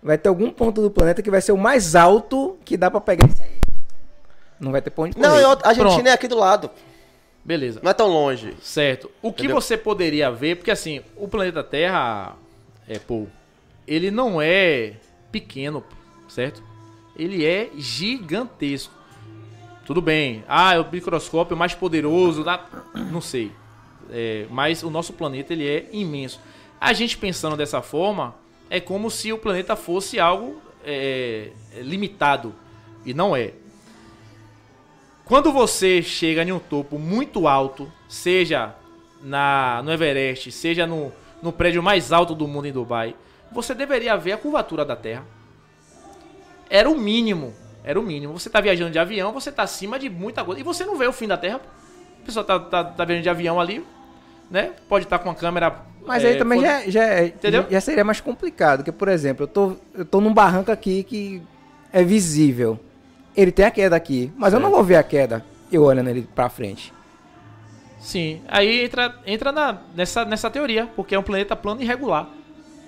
Vai 0.03 0.19
ter 0.19 0.29
algum 0.29 0.51
ponto 0.51 0.81
do 0.83 0.91
planeta 0.91 1.23
que 1.23 1.31
vai 1.31 1.41
ser 1.41 1.53
o 1.53 1.57
mais 1.59 1.95
alto 1.97 2.57
que 2.65 2.77
dá 2.77 2.91
pra 2.91 3.01
pegar 3.01 3.27
isso 3.27 3.43
aí. 3.43 3.57
Não 4.61 4.71
vai 4.73 4.81
ter 4.81 4.91
ponto 4.91 5.15
de 5.15 5.21
Não, 5.21 5.39
eu- 5.39 5.51
a 5.51 5.69
Argentina 5.69 5.91
Pronto. 5.91 6.07
é 6.07 6.13
aqui 6.13 6.29
do 6.29 6.37
lado. 6.37 6.71
Beleza. 7.45 7.81
Não 7.83 7.91
é 7.91 7.95
tão 7.95 8.09
longe. 8.09 8.55
Certo. 8.61 9.11
O 9.23 9.33
que 9.33 9.43
Entendeu? 9.45 9.61
você 9.61 9.77
poderia 9.77 10.31
ver, 10.31 10.57
porque 10.57 10.71
assim, 10.71 11.01
o 11.17 11.29
planeta 11.29 11.63
Terra, 11.63 12.35
é, 12.89 12.99
pô, 12.99 13.27
ele 13.87 14.11
não 14.11 14.41
é 14.43 14.95
pequeno, 15.31 15.83
certo? 16.29 16.63
Ele 17.17 17.45
é 17.45 17.71
gigantesco. 17.77 18.93
Tudo 19.85 20.03
bem. 20.03 20.45
Ah, 20.49 20.75
é 20.75 20.81
o 20.81 20.91
microscópio 20.91 21.57
mais 21.57 21.75
poderoso, 21.75 22.43
da... 22.43 22.65
não 23.11 23.21
sei. 23.21 23.53
É, 24.11 24.47
mas 24.51 24.83
o 24.83 24.91
nosso 24.91 25.13
planeta 25.13 25.53
ele 25.53 25.69
é 25.69 25.89
imenso. 25.93 26.41
A 26.81 26.93
gente 26.93 27.17
pensando 27.17 27.57
dessa 27.57 27.81
forma, 27.83 28.35
é 28.69 28.81
como 28.81 29.11
se 29.11 29.33
o 29.33 29.39
planeta 29.39 29.77
fosse 29.77 30.19
algo 30.19 30.61
é, 30.85 31.51
limitado. 31.77 32.55
E 33.05 33.15
não 33.15 33.37
é. 33.37 33.53
Quando 35.25 35.53
você 35.53 36.03
chega 36.03 36.43
em 36.43 36.53
um 36.53 36.59
topo 36.59 36.99
muito 36.99 37.49
alto, 37.49 37.91
seja 38.09 38.75
na, 39.21 39.83
no 39.85 39.93
Everest, 39.93 40.53
seja 40.53 40.87
no, 40.87 41.13
no 41.43 41.53
prédio 41.53 41.83
mais 41.83 42.13
alto 42.13 42.35
do 42.35 42.47
mundo 42.47 42.67
em 42.67 42.73
Dubai, 42.73 43.15
você 43.51 43.75
deveria 43.75 44.17
ver 44.17 44.33
a 44.33 44.39
curvatura 44.39 44.85
da 44.85 44.95
Terra. 44.95 45.25
Era 46.69 46.89
o 46.89 46.97
mínimo. 46.97 47.55
Era 47.83 47.99
o 47.99 48.03
mínimo. 48.03 48.39
Você 48.39 48.49
está 48.49 48.61
viajando 48.61 48.91
de 48.91 48.99
avião, 48.99 49.33
você 49.33 49.51
está 49.51 49.63
acima 49.63 49.99
de 49.99 50.11
muita 50.11 50.45
coisa. 50.45 50.61
E 50.61 50.65
você 50.65 50.85
não 50.85 50.97
vê 50.97 51.07
o 51.07 51.13
fim 51.13 51.29
da 51.29 51.37
Terra. 51.37 51.61
A 52.21 52.25
pessoa 52.25 52.45
tá, 52.45 52.59
tá, 52.59 52.85
tá 52.85 53.05
viajando 53.05 53.23
de 53.23 53.31
avião 53.31 53.61
ali, 53.61 53.85
né? 54.51 54.75
Pode 54.89 55.07
estar 55.07 55.19
com 55.19 55.31
a 55.31 55.35
câmera. 55.35 55.85
Mas 56.07 56.25
é, 56.25 56.29
aí 56.29 56.37
também 56.37 56.61
já, 56.61 56.89
já, 56.89 57.05
é- 57.05 57.27
Entendeu? 57.27 57.67
já 57.71 57.81
seria 57.81 58.05
mais 58.05 58.21
complicado. 58.21 58.79
Porque, 58.79 58.93
por 58.93 59.09
exemplo, 59.09 59.45
eu 59.45 59.49
tô, 59.49 59.73
eu 59.95 60.05
tô 60.05 60.21
num 60.21 60.33
barranco 60.33 60.71
aqui 60.71 61.03
que 61.03 61.43
é 61.93 62.03
visível. 62.03 62.79
Ele 63.37 63.53
tem 63.53 63.65
a 63.67 63.71
queda 63.71 63.95
aqui, 63.97 64.33
mas 64.37 64.53
eu 64.53 64.59
não 64.61 64.69
Certo. 64.69 64.77
vou 64.77 64.85
ver 64.85 64.97
a 64.97 65.03
queda 65.03 65.45
eu 65.71 65.83
olhando 65.83 66.09
ele 66.09 66.29
pra 66.35 66.49
frente. 66.49 66.93
Sim. 67.99 68.41
Aí 68.49 68.85
entra, 68.85 69.15
entra 69.27 69.51
na, 69.53 69.79
nessa, 69.95 70.25
nessa 70.25 70.49
teoria, 70.51 70.89
porque 70.95 71.15
é 71.15 71.19
um 71.19 71.23
planeta 71.23 71.57
plano 71.57 71.83
irregular. 71.83 72.29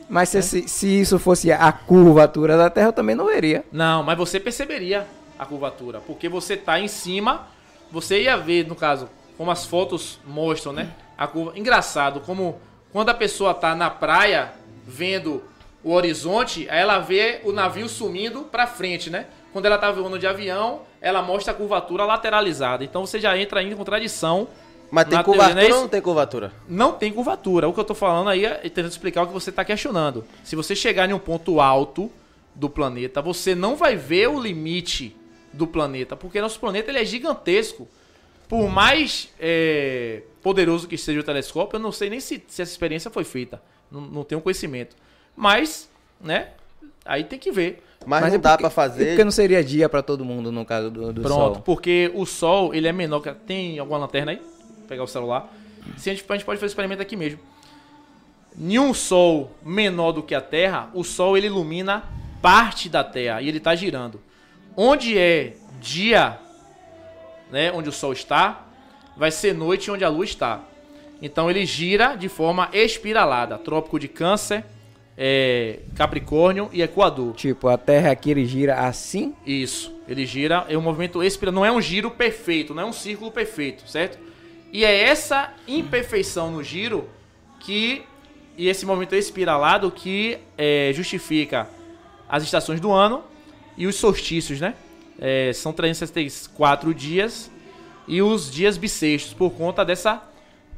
Mas 0.08 0.34
É. 0.34 0.40
se, 0.40 0.62
se, 0.62 0.68
se 0.68 1.00
isso 1.00 1.18
fosse 1.18 1.50
a 1.52 1.70
curvatura 1.72 2.56
da 2.56 2.70
Terra, 2.70 2.88
eu 2.88 2.92
também 2.92 3.14
não 3.16 3.26
veria. 3.26 3.64
Não, 3.72 4.02
mas 4.02 4.16
você 4.16 4.38
perceberia 4.40 5.06
a 5.38 5.44
curvatura, 5.44 6.00
porque 6.06 6.28
você 6.28 6.56
tá 6.56 6.80
em 6.80 6.88
cima, 6.88 7.46
você 7.90 8.22
ia 8.22 8.36
ver, 8.36 8.66
no 8.66 8.74
caso, 8.74 9.08
como 9.36 9.50
as 9.50 9.66
fotos 9.66 10.18
mostram, 10.26 10.72
né? 10.72 10.92
A 11.16 11.26
curva. 11.26 11.58
Engraçado, 11.58 12.20
como 12.20 12.58
quando 12.92 13.08
a 13.10 13.14
pessoa 13.14 13.54
tá 13.54 13.74
na 13.74 13.90
praia 13.90 14.52
vendo 14.86 15.42
o 15.82 15.92
horizonte, 15.92 16.66
ela 16.68 16.98
vê 16.98 17.40
o 17.44 17.52
navio 17.52 17.88
sumindo 17.88 18.42
pra 18.42 18.66
frente, 18.66 19.10
né? 19.10 19.26
Quando 19.52 19.66
ela 19.66 19.78
tá 19.78 19.90
voando 19.90 20.18
de 20.18 20.26
avião, 20.26 20.82
ela 21.00 21.22
mostra 21.22 21.52
a 21.52 21.56
curvatura 21.56 22.04
lateralizada. 22.04 22.84
Então 22.84 23.06
você 23.06 23.20
já 23.20 23.36
entra 23.36 23.62
em 23.62 23.74
contradição. 23.74 24.48
Mas 24.90 25.04
tem 25.04 25.22
teoria, 25.22 25.24
curvatura 25.24 25.54
não 25.54 25.68
é 25.68 25.74
ou 25.74 25.80
não 25.82 25.88
tem 25.88 26.00
curvatura? 26.00 26.52
Não 26.68 26.92
tem 26.92 27.12
curvatura. 27.12 27.68
O 27.68 27.72
que 27.74 27.80
eu 27.80 27.84
tô 27.84 27.94
falando 27.94 28.30
aí 28.30 28.44
é 28.44 28.54
tentando 28.54 28.88
explicar 28.88 29.22
o 29.22 29.26
que 29.26 29.32
você 29.32 29.52
tá 29.52 29.64
questionando. 29.64 30.24
Se 30.42 30.56
você 30.56 30.74
chegar 30.74 31.08
em 31.08 31.12
um 31.12 31.18
ponto 31.18 31.60
alto 31.60 32.10
do 32.54 32.70
planeta, 32.70 33.20
você 33.20 33.54
não 33.54 33.76
vai 33.76 33.96
ver 33.96 34.28
o 34.28 34.40
limite 34.40 35.14
do 35.52 35.66
planeta, 35.66 36.16
porque 36.16 36.40
nosso 36.40 36.58
planeta 36.58 36.90
ele 36.90 37.00
é 37.00 37.04
gigantesco. 37.04 37.88
Por 38.48 38.68
mais 38.70 39.28
é, 39.38 40.22
poderoso 40.42 40.88
que 40.88 40.96
seja 40.96 41.20
o 41.20 41.22
telescópio, 41.22 41.76
eu 41.76 41.80
não 41.80 41.92
sei 41.92 42.08
nem 42.08 42.18
se, 42.20 42.42
se 42.48 42.62
essa 42.62 42.72
experiência 42.72 43.10
foi 43.10 43.24
feita. 43.24 43.60
Não, 43.90 44.00
não 44.00 44.24
tenho 44.24 44.40
conhecimento. 44.40 44.96
Mas, 45.36 45.88
né? 46.20 46.48
Aí 47.04 47.24
tem 47.24 47.38
que 47.38 47.50
ver. 47.52 47.82
Mas, 48.06 48.20
não 48.22 48.28
é 48.28 48.38
dá 48.38 48.52
porque- 48.56 48.66
e 48.66 48.70
fazer. 48.70 49.06
porque 49.08 49.24
não 49.24 49.30
seria 49.30 49.62
dia 49.62 49.88
pra 49.88 50.02
todo 50.02 50.24
mundo 50.24 50.50
no 50.50 50.64
caso 50.64 50.90
do, 50.90 51.12
do 51.12 51.20
Pronto, 51.22 51.54
Sol. 51.56 51.62
porque 51.62 52.10
o 52.14 52.24
Sol, 52.24 52.74
ele 52.74 52.88
é 52.88 52.92
menor 52.92 53.20
que... 53.20 53.28
a- 53.28 53.34
Tem 53.34 53.78
alguma 53.78 53.98
lanterna 53.98 54.32
aí? 54.32 54.38
Vou 54.38 54.86
pegar 54.88 55.02
o 55.02 55.06
celular. 55.06 55.52
Se 55.96 56.08
a, 56.10 56.14
gente, 56.14 56.24
a 56.28 56.34
gente 56.34 56.44
pode 56.44 56.58
fazer 56.58 56.66
o 56.66 56.72
experimento 56.72 57.02
aqui 57.02 57.16
mesmo. 57.16 57.38
Em 58.58 58.78
um 58.78 58.92
Sol 58.94 59.50
menor 59.64 60.12
do 60.12 60.22
que 60.22 60.34
a 60.34 60.40
Terra, 60.40 60.90
o 60.94 61.04
Sol, 61.04 61.36
ele 61.36 61.46
ilumina 61.46 62.04
parte 62.42 62.88
da 62.88 63.04
Terra 63.04 63.40
e 63.42 63.48
ele 63.48 63.58
está 63.58 63.74
girando. 63.74 64.20
Onde 64.76 65.18
é 65.18 65.54
dia, 65.80 66.38
né, 67.50 67.72
onde 67.72 67.88
o 67.88 67.92
Sol 67.92 68.12
está, 68.12 68.66
vai 69.16 69.30
ser 69.30 69.54
noite 69.54 69.90
onde 69.90 70.04
a 70.04 70.08
Lua 70.08 70.24
está. 70.24 70.62
Então 71.20 71.50
ele 71.50 71.66
gira 71.66 72.14
de 72.14 72.28
forma 72.28 72.68
espiralada. 72.72 73.58
Trópico 73.58 73.98
de 73.98 74.06
Câncer, 74.06 74.64
é, 75.16 75.80
Capricórnio 75.96 76.70
e 76.72 76.80
Equador. 76.80 77.34
Tipo, 77.34 77.68
a 77.68 77.76
Terra 77.76 78.12
aqui 78.12 78.30
ele 78.30 78.46
gira 78.46 78.86
assim. 78.86 79.34
Isso. 79.44 79.92
Ele 80.06 80.24
gira, 80.24 80.64
é 80.68 80.78
um 80.78 80.80
movimento 80.80 81.22
espiral, 81.22 81.54
não 81.54 81.64
é 81.64 81.72
um 81.72 81.80
giro 81.80 82.10
perfeito, 82.10 82.72
não 82.72 82.84
é 82.84 82.86
um 82.86 82.92
círculo 82.92 83.30
perfeito, 83.30 83.88
certo? 83.88 84.18
E 84.72 84.84
é 84.84 85.02
essa 85.02 85.52
imperfeição 85.66 86.50
no 86.50 86.62
giro 86.62 87.08
que 87.60 88.04
e 88.56 88.68
esse 88.68 88.84
movimento 88.84 89.14
espiralado 89.14 89.90
que 89.90 90.38
é, 90.56 90.90
justifica 90.92 91.68
as 92.28 92.42
estações 92.42 92.80
do 92.80 92.90
ano 92.90 93.22
e 93.76 93.86
os 93.86 93.94
solstícios, 93.94 94.60
né? 94.60 94.74
É, 95.20 95.52
são 95.52 95.72
364 95.72 96.94
dias 96.94 97.50
e 98.06 98.22
os 98.22 98.50
dias 98.50 98.76
bissextos 98.76 99.34
por 99.34 99.50
conta 99.50 99.84
dessa, 99.84 100.22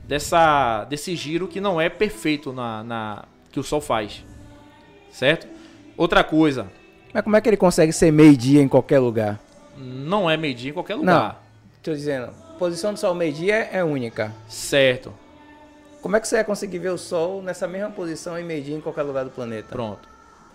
dessa 0.05 0.85
desse 0.85 1.15
giro 1.15 1.47
que 1.47 1.61
não 1.61 1.81
é 1.81 1.89
perfeito 1.89 2.53
na, 2.53 2.83
na 2.83 3.25
que 3.53 3.61
o 3.61 3.63
Sol 3.63 3.81
faz, 3.81 4.25
certo? 5.11 5.47
Outra 5.97 6.25
coisa, 6.25 6.67
Mas 7.13 7.23
como 7.23 7.37
é 7.37 7.41
que 7.41 7.49
ele 7.49 7.57
consegue 7.57 7.93
ser 7.93 8.11
meio-dia 8.11 8.63
em 8.63 8.69
qualquer 8.69 8.99
lugar? 8.99 9.39
não 9.77 10.29
é 10.29 10.37
medir 10.37 10.71
em 10.71 10.73
qualquer 10.75 10.95
Não. 10.95 11.01
lugar. 11.01 11.43
Tô 11.83 11.93
dizendo, 11.93 12.31
posição 12.59 12.93
do 12.93 12.99
Sol 12.99 13.15
meio-dia 13.15 13.55
é, 13.55 13.79
é 13.79 13.85
única. 13.85 14.33
Certo. 14.49 15.13
Como 16.03 16.17
é 16.17 16.21
que 16.21 16.29
você 16.29 16.37
vai 16.37 16.45
conseguir 16.45 16.79
ver 16.79 16.91
o 16.91 16.99
Sol 16.99 17.43
nessa 17.43 17.67
mesma 17.69 17.91
posição 17.91 18.39
em 18.39 18.45
meio-dia 18.45 18.77
em 18.77 18.81
qualquer 18.81 19.03
lugar 19.03 19.25
do 19.25 19.31
planeta? 19.31 19.69
Pronto. 19.71 20.07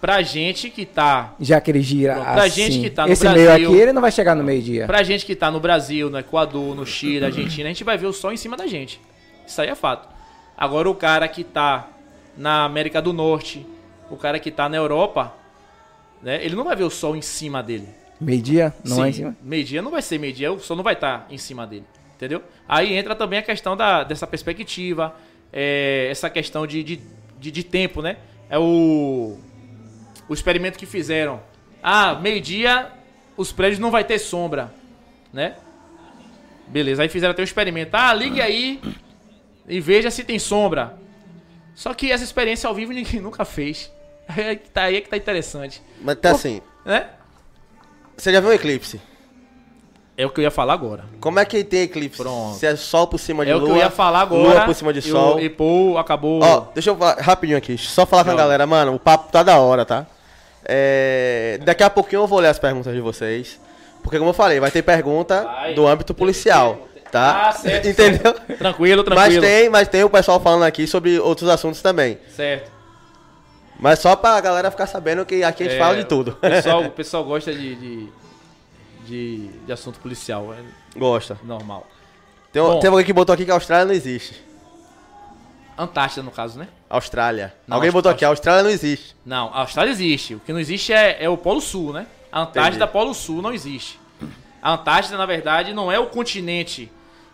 Pra 0.06 0.22
gente 0.22 0.70
que 0.70 0.86
tá. 0.86 1.34
Já 1.40 1.60
que 1.60 1.72
ele 1.72 1.82
gira 1.82 2.14
Pronto, 2.14 2.32
pra 2.34 2.44
assim. 2.44 2.62
gente 2.62 2.80
que 2.80 2.90
tá 2.92 3.08
no 3.08 3.12
Esse 3.14 3.24
Brasil- 3.24 3.42
meio 3.42 3.70
aqui, 3.70 3.76
ele 3.82 3.92
não 3.92 4.02
vai 4.04 4.12
chegar 4.12 4.36
no 4.36 4.44
meio-dia. 4.44 4.86
Pra 4.86 5.02
gente 5.02 5.26
que 5.26 5.36
tá 5.36 5.50
no 5.50 5.60
Brasil, 5.60 6.12
no 6.12 6.20
Equador, 6.20 6.76
no 6.76 6.86
Chile, 6.86 7.22
na 7.22 7.26
Argentina, 7.26 7.68
a 7.68 7.72
gente 7.72 7.84
vai 7.84 7.98
ver 7.98 8.06
o 8.06 8.14
sol 8.14 8.32
em 8.32 8.38
cima 8.38 8.56
da 8.56 8.68
gente. 8.68 9.02
Isso 9.48 9.60
aí 9.60 9.68
é 9.68 9.74
fato. 9.74 10.08
Agora 10.56 10.88
o 10.88 10.94
cara 10.94 11.28
que 11.28 11.44
tá 11.44 11.88
na 12.38 12.66
América 12.66 13.02
do 13.02 13.12
Norte, 13.14 13.66
o 14.08 14.16
cara 14.16 14.38
que 14.40 14.52
tá 14.52 14.70
na 14.70 14.78
Europa, 14.78 15.34
né? 16.22 16.40
Ele 16.46 16.56
não 16.56 16.66
vai 16.66 16.76
ver 16.76 16.84
o 16.84 16.90
sol 16.92 17.16
em 17.16 17.22
cima 17.24 17.64
dele. 17.64 17.88
Meio-dia? 18.22 18.76
Não 18.86 19.04
é 19.04 19.10
em 19.10 19.12
Sim, 19.12 19.18
cima? 19.18 19.36
Meio-dia 19.42 19.82
não 19.82 19.90
vai 19.90 20.04
ser 20.04 20.20
meio-dia, 20.20 20.54
o 20.54 20.60
sol 20.60 20.78
não 20.78 20.84
vai 20.84 20.94
estar 20.94 21.26
em 21.32 21.38
cima 21.40 21.66
dele. 21.66 21.84
Entendeu? 22.16 22.44
Aí 22.70 22.94
entra 22.94 23.16
também 23.16 23.40
a 23.40 23.42
questão 23.42 23.76
da, 23.76 24.04
dessa 24.04 24.28
perspectiva, 24.28 25.16
é, 25.52 26.08
essa 26.12 26.30
questão 26.30 26.68
de, 26.68 26.84
de, 26.84 27.00
de, 27.40 27.50
de 27.50 27.64
tempo, 27.64 28.04
né? 28.04 28.18
É 28.48 28.60
o, 28.60 29.38
o 30.28 30.34
experimento 30.34 30.78
que 30.78 30.86
fizeram. 30.86 31.42
Ah, 31.82 32.16
meio-dia 32.16 32.92
os 33.38 33.52
prédios 33.52 33.80
não 33.80 33.92
vai 33.92 34.04
ter 34.04 34.18
sombra, 34.20 34.74
né? 35.32 35.56
Beleza, 36.68 37.04
aí 37.04 37.10
fizeram 37.10 37.32
até 37.32 37.42
o 37.42 37.44
experimento. 37.44 37.92
Ah, 37.94 38.14
ligue 38.14 38.42
aí 38.42 38.82
e 39.68 39.80
veja 39.80 40.10
se 40.10 40.24
tem 40.24 40.40
sombra. 40.40 40.98
Só 41.76 41.94
que 41.94 42.12
essa 42.12 42.24
experiência 42.24 42.68
ao 42.68 42.74
vivo 42.74 42.92
ninguém 42.92 43.20
nunca 43.22 43.46
fez. 43.46 43.92
Aí 44.28 44.44
é 44.44 44.56
que 44.56 44.70
tá, 44.70 44.84
aí 44.84 44.96
é 44.98 45.02
que 45.02 45.10
tá 45.10 45.18
interessante, 45.18 45.82
Mas 46.02 46.16
tá 46.18 46.32
assim. 46.32 46.62
né? 46.84 47.10
Você 48.18 48.32
já 48.32 48.40
viu 48.40 48.50
um 48.50 48.54
eclipse? 48.54 49.00
É 50.18 50.26
o 50.26 50.30
que 50.30 50.40
eu 50.40 50.44
ia 50.44 50.50
falar 50.50 50.74
agora. 50.74 51.04
Como 51.20 51.38
é 51.38 51.44
que 51.46 51.62
tem 51.64 51.82
eclipse? 51.82 52.18
Pronto. 52.24 52.56
Se 52.56 52.66
é 52.66 52.76
sol 52.78 53.06
por 53.06 53.20
cima 53.20 53.44
de 53.46 53.52
É 53.52 53.56
o 53.56 53.60
lua. 53.60 53.68
que 53.68 53.74
eu 53.74 53.78
ia 53.78 53.90
falar 53.92 54.22
agora. 54.22 54.54
Lua 54.54 54.66
por 54.66 54.74
cima 54.74 54.94
de 54.94 55.00
e 55.00 55.02
sol. 55.02 55.36
O, 55.36 55.40
e 55.42 55.50
Paul 55.50 55.98
acabou. 55.98 56.42
Ó, 56.42 56.68
deixa 56.74 56.90
eu 56.90 56.96
falar 56.98 57.20
rapidinho 57.22 57.58
aqui. 57.58 57.78
Só 57.78 58.06
falar 58.06 58.24
com 58.24 58.32
a 58.32 58.36
galera, 58.36 58.66
mano. 58.66 58.96
O 58.96 59.00
papo 59.00 59.30
tá 59.30 59.44
da 59.44 59.60
hora, 59.60 59.86
tá? 59.86 60.08
É, 60.68 61.60
daqui 61.64 61.84
a 61.84 61.90
pouquinho 61.90 62.24
eu 62.24 62.28
vou 62.28 62.40
ler 62.40 62.48
as 62.50 62.60
perguntas 62.60 62.94
de 62.94 63.02
vocês. 63.02 63.60
Porque, 64.04 64.18
como 64.18 64.30
eu 64.30 64.34
falei, 64.34 64.60
vai 64.60 64.70
ter 64.72 64.82
pergunta 64.84 65.44
Vai. 65.44 65.74
do 65.74 65.88
âmbito 65.88 66.14
policial, 66.14 66.88
tá? 67.12 67.48
Ah, 67.48 67.52
certo, 67.52 67.88
Entendeu? 67.88 68.34
Tranquilo, 68.58 69.04
Mas 69.08 69.16
tranquilo. 69.16 69.42
tem, 69.42 69.70
mas 69.70 69.88
tem 69.88 70.04
o 70.04 70.10
pessoal 70.10 70.40
falando 70.40 70.64
aqui 70.64 70.86
sobre 70.86 71.20
outros 71.20 71.50
assuntos 71.50 71.82
também. 71.82 72.20
Certo. 72.36 72.72
Mas 73.80 74.00
só 74.00 74.16
pra 74.16 74.40
galera 74.40 74.70
ficar 74.72 74.88
sabendo 74.88 75.26
que 75.26 75.44
aqui 75.44 75.64
a 75.64 75.66
gente 75.68 75.76
É, 75.76 75.80
fala 75.80 75.96
de 75.98 76.06
tudo. 76.06 76.32
O 76.32 76.36
pessoal, 76.36 76.82
o 76.86 76.92
pessoal 76.92 77.24
gosta 77.24 77.52
de, 77.54 77.76
de, 77.76 78.10
de, 79.06 79.48
de 79.66 79.72
assunto 79.72 80.00
policial. 80.00 80.54
É 80.54 81.00
Gosta. 81.00 81.38
normal. 81.44 81.86
Tem, 82.54 82.62
Bom. 82.62 82.80
tem 82.80 82.90
alguém 82.90 83.06
que 83.06 83.12
botou 83.12 83.34
aqui 83.34 83.44
que 83.44 83.52
a 83.52 83.56
Austrália 83.56 83.86
não 83.86 83.94
existe. 83.94 84.42
Antártida, 85.78 86.24
no 86.24 86.32
caso, 86.32 86.58
né? 86.58 86.68
Austrália. 86.90 87.54
Não, 87.68 87.78
alguém 87.78 87.92
botou 87.92 88.10
aqui, 88.12 88.24
a 88.24 88.30
Austrália 88.30 88.64
não 88.64 88.70
existe. 88.70 89.16
Não, 89.26 89.48
a 89.54 89.60
Austrália 89.62 89.92
existe. 89.92 90.36
O 90.36 90.40
que 90.40 90.54
não 90.54 90.60
existe 90.60 90.94
é, 90.94 91.24
é 91.24 91.30
o 91.30 91.36
Polo 91.38 91.60
Sul, 91.62 91.92
né? 91.92 92.08
A 92.32 92.42
Antártida, 92.42 92.86
Entendi. 92.86 92.92
Polo 92.94 93.14
Sul, 93.14 93.42
não 93.42 93.54
existe. 93.54 94.00
A 94.62 94.74
Antártida, 94.74 95.18
na 95.18 95.26
verdade, 95.26 95.74
não 95.74 95.92
é 95.92 96.00
o 96.00 96.08
continente, 96.08 96.90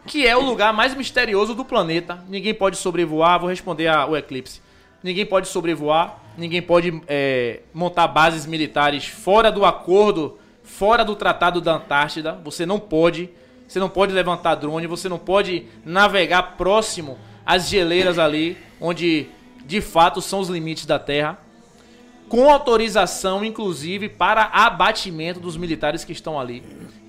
que 0.07 0.25
é 0.27 0.35
o 0.35 0.41
lugar 0.41 0.73
mais 0.73 0.95
misterioso 0.95 1.53
do 1.53 1.63
planeta. 1.63 2.23
Ninguém 2.27 2.53
pode 2.53 2.77
sobrevoar, 2.77 3.39
vou 3.39 3.49
responder 3.49 3.87
a- 3.87 4.05
o 4.07 4.17
eclipse. 4.17 4.59
Ninguém 5.03 5.25
pode 5.25 5.47
sobrevoar, 5.47 6.17
ninguém 6.37 6.61
pode 6.61 7.01
é, 7.07 7.61
montar 7.73 8.07
bases 8.07 8.45
militares 8.45 9.05
fora 9.05 9.51
do 9.51 9.65
acordo, 9.65 10.37
fora 10.63 11.03
do 11.05 11.15
Tratado 11.15 11.61
da 11.61 11.73
Antártida. 11.75 12.39
Você 12.43 12.65
não 12.65 12.79
pode. 12.79 13.29
Você 13.67 13.79
não 13.79 13.87
pode 13.89 14.11
levantar 14.11 14.55
drone, 14.55 14.85
você 14.85 15.07
não 15.07 15.17
pode 15.17 15.65
navegar 15.85 16.57
próximo 16.57 17.17
às 17.45 17.69
geleiras 17.69 18.19
ali, 18.19 18.57
onde 18.79 19.27
de 19.65 19.81
fato 19.81 20.21
são 20.21 20.39
os 20.39 20.49
limites 20.49 20.85
da 20.85 20.99
Terra, 20.99 21.39
com 22.27 22.49
autorização, 22.49 23.43
inclusive, 23.43 24.07
para 24.07 24.45
abatimento 24.45 25.39
dos 25.39 25.57
militares 25.57 26.05
que 26.05 26.13
estão 26.13 26.39
ali. 26.39 26.63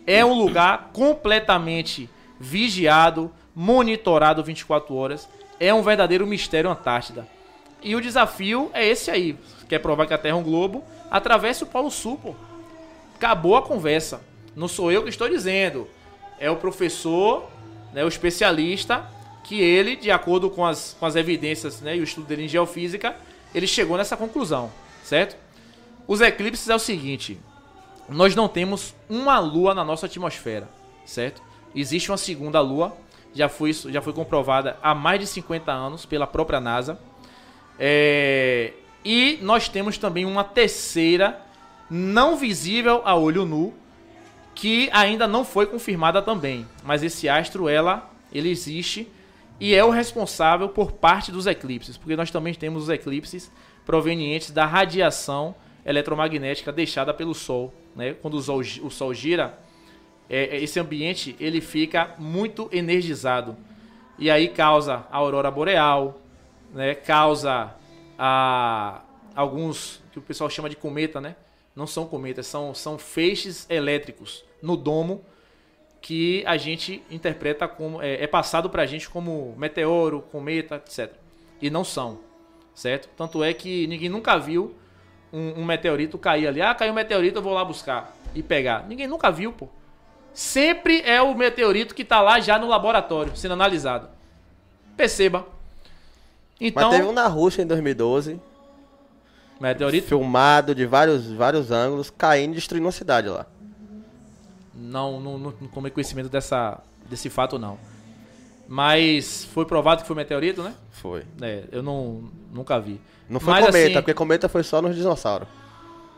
É 0.07 0.25
um 0.25 0.35
lugar 0.35 0.91
completamente 0.93 2.11
vigiado, 2.41 3.31
monitorado 3.55 4.43
24 4.43 4.95
horas. 4.95 5.29
É 5.61 5.73
um 5.73 5.83
verdadeiro 5.83 6.27
mistério 6.27 6.69
Antártida. 6.69 7.29
E 7.81 7.95
o 7.95 8.01
desafio 8.01 8.71
é 8.75 8.87
esse 8.87 9.11
aí. 9.11 9.37
Quer 9.69 9.79
provar 9.79 10.07
que 10.07 10.15
a 10.15 10.19
Terra 10.19 10.37
é 10.37 10.39
um 10.39 10.43
globo? 10.43 10.83
Atravesse 11.11 11.63
o 11.63 11.67
Polo 11.67 11.91
Sul, 11.91 12.19
pô. 12.21 12.35
Acabou 13.15 13.57
a 13.57 13.63
conversa. 13.63 14.21
Não 14.57 14.67
sou 14.67 14.91
eu 14.91 15.05
que 15.05 15.09
estou 15.09 15.29
dizendo. 15.29 15.89
É 16.39 16.51
o 16.51 16.57
professor, 16.57 17.49
né, 17.93 18.05
o 18.05 18.09
especialista, 18.09 19.09
que 19.43 19.61
ele, 19.61 19.97
de 19.97 20.11
acordo 20.11 20.49
com 20.49 20.65
as, 20.65 20.97
com 20.99 21.07
as 21.07 21.17
evidências 21.17 21.81
né, 21.81 21.97
e 21.97 22.01
o 22.01 22.05
estudo 22.05 22.27
dele 22.27 22.45
em 22.45 22.49
geofísica, 22.49 23.17
ele 23.55 23.67
chegou 23.67 23.97
nessa 23.97 24.17
conclusão, 24.17 24.71
certo? 25.03 25.37
Os 26.07 26.21
eclipses 26.21 26.69
é 26.69 26.75
o 26.75 26.79
seguinte: 26.79 27.39
nós 28.09 28.35
não 28.35 28.49
temos 28.49 28.95
uma 29.09 29.39
lua 29.39 29.75
na 29.75 29.85
nossa 29.85 30.07
atmosfera, 30.07 30.69
certo? 31.05 31.43
Existe 31.75 32.11
uma 32.11 32.19
segunda 32.19 32.61
lua, 32.61 32.97
já 33.35 33.49
foi, 33.49 33.73
já 33.73 34.01
foi 34.01 34.13
comprovada 34.13 34.77
há 34.83 34.95
mais 34.95 35.21
de 35.21 35.27
50 35.27 35.73
anos 35.73 36.07
pela 36.07 36.27
própria 36.27 36.61
NASA. 36.61 36.99
É, 37.79 38.73
e 39.05 39.39
nós 39.43 39.69
temos 39.69 39.99
também 39.99 40.25
uma 40.25 40.45
terceira, 40.45 41.41
não 41.91 42.37
visível 42.37 43.03
a 43.05 43.17
olho 43.17 43.45
nu, 43.45 43.75
que 44.55 44.89
ainda 44.93 45.27
não 45.27 45.45
foi 45.45 45.67
confirmada 45.67 46.21
também. 46.21 46.67
Mas 46.85 47.03
esse 47.03 47.29
astro, 47.29 47.69
ela, 47.69 48.11
ele 48.33 48.51
existe 48.51 49.09
e 49.63 49.77
é 49.77 49.85
o 49.85 49.91
responsável 49.91 50.69
por 50.69 50.91
parte 50.91 51.31
dos 51.31 51.47
eclipses, 51.47 51.97
porque 51.97 52.17
nós 52.17 52.33
também 52.33 52.53
temos 52.53 52.83
os 52.83 52.89
eclipses 52.89 53.49
provenientes 53.87 54.51
da 54.51 54.67
radiação 54.67 55.55
eletromagnética 55.87 56.73
deixada 56.73 57.15
pelo 57.15 57.33
Sol. 57.33 57.73
Né? 57.95 58.13
Quando 58.21 58.35
o 58.35 58.43
Sol, 58.43 58.59
o 58.59 58.91
Sol 58.91 59.15
gira, 59.15 59.57
é, 60.29 60.57
esse 60.57 60.81
ambiente 60.81 61.37
ele 61.39 61.61
fica 61.61 62.13
muito 62.19 62.69
energizado. 62.73 63.57
E 64.19 64.29
aí 64.29 64.49
causa 64.49 65.07
a 65.09 65.19
aurora 65.19 65.49
boreal, 65.49 66.21
né? 66.75 66.97
causa 66.97 67.73
a, 68.19 69.03
alguns 69.33 70.03
que 70.11 70.19
o 70.19 70.23
pessoal 70.23 70.51
chama 70.51 70.69
de 70.69 70.75
cometa, 70.75 71.21
né? 71.21 71.37
Não 71.77 71.87
são 71.87 72.05
cometas, 72.05 72.49
são, 72.49 72.75
são 72.75 72.99
feixes 72.99 73.65
elétricos 73.71 74.45
no 74.61 74.77
domo 74.77 75.25
que 76.03 76.43
a 76.45 76.57
gente 76.57 77.03
interpreta 77.09 77.67
como. 77.69 78.03
É, 78.03 78.25
é 78.25 78.27
passado 78.27 78.69
pra 78.69 78.85
gente 78.85 79.09
como 79.09 79.55
meteoro, 79.57 80.21
cometa, 80.33 80.75
etc. 80.77 81.13
E 81.63 81.71
não 81.71 81.85
são, 81.85 82.19
certo? 82.75 83.09
Tanto 83.17 83.43
é 83.43 83.55
que 83.55 83.87
ninguém 83.87 84.09
nunca 84.09 84.37
viu 84.37 84.75
um, 85.33 85.61
um 85.61 85.65
meteorito 85.65 86.19
cair 86.19 86.49
ali. 86.49 86.61
Ah, 86.61 86.75
caiu 86.75 86.91
um 86.93 86.97
meteorito, 86.97 87.39
eu 87.39 87.43
vou 87.43 87.55
lá 87.55 87.65
buscar 87.65 88.15
e 88.35 88.43
pegar. 88.43 88.85
Ninguém 88.89 89.07
nunca 89.07 89.31
viu, 89.31 89.53
pô. 89.53 89.69
Sempre 90.35 91.03
é 91.03 91.23
o 91.23 91.35
meteorito 91.35 91.95
que 91.95 92.05
tá 92.05 92.21
lá 92.21 92.41
já 92.41 92.59
no 92.59 92.67
laboratório, 92.67 93.37
sendo 93.37 93.53
analisado. 93.53 94.09
Perceba. 94.97 95.47
Então, 96.61 96.91
Mas 96.91 96.99
teve 96.99 97.09
um 97.09 97.13
na 97.13 97.29
Rússia 97.29 97.63
em 97.63 97.67
2012, 97.67 98.41
meteorito 99.61 100.09
filmado 100.09 100.75
de 100.75 100.87
vários, 100.87 101.31
vários 101.33 101.71
ângulos, 101.71 102.11
caindo 102.11 102.53
e 102.53 102.55
destruindo 102.57 102.87
uma 102.87 102.93
cidade 102.93 103.29
lá. 103.29 103.47
Não, 104.83 105.21
não, 105.21 105.39
não, 105.39 105.53
tomei 105.53 105.91
conhecimento 105.91 106.29
dessa, 106.29 106.81
desse 107.09 107.31
fato, 107.31 107.59
não. 107.59 107.79
Mas 108.69 109.45
foi 109.45 109.65
provado 109.65 110.03
que 110.03 110.07
foi 110.07 110.17
meteorito, 110.17 110.63
né? 110.63 110.75
Foi. 110.91 111.25
É, 111.41 111.65
eu 111.71 111.83
não, 111.83 112.25
nunca 112.53 112.79
vi. 112.81 113.01
Não 113.29 113.39
foi 113.39 113.53
Mas, 113.55 113.67
cometa, 113.67 113.85
assim, 113.85 113.95
porque 113.95 114.15
cometa 114.15 114.49
foi 114.49 114.63
só 114.63 114.81
nos 114.83 114.97
dinossauros. 114.97 115.49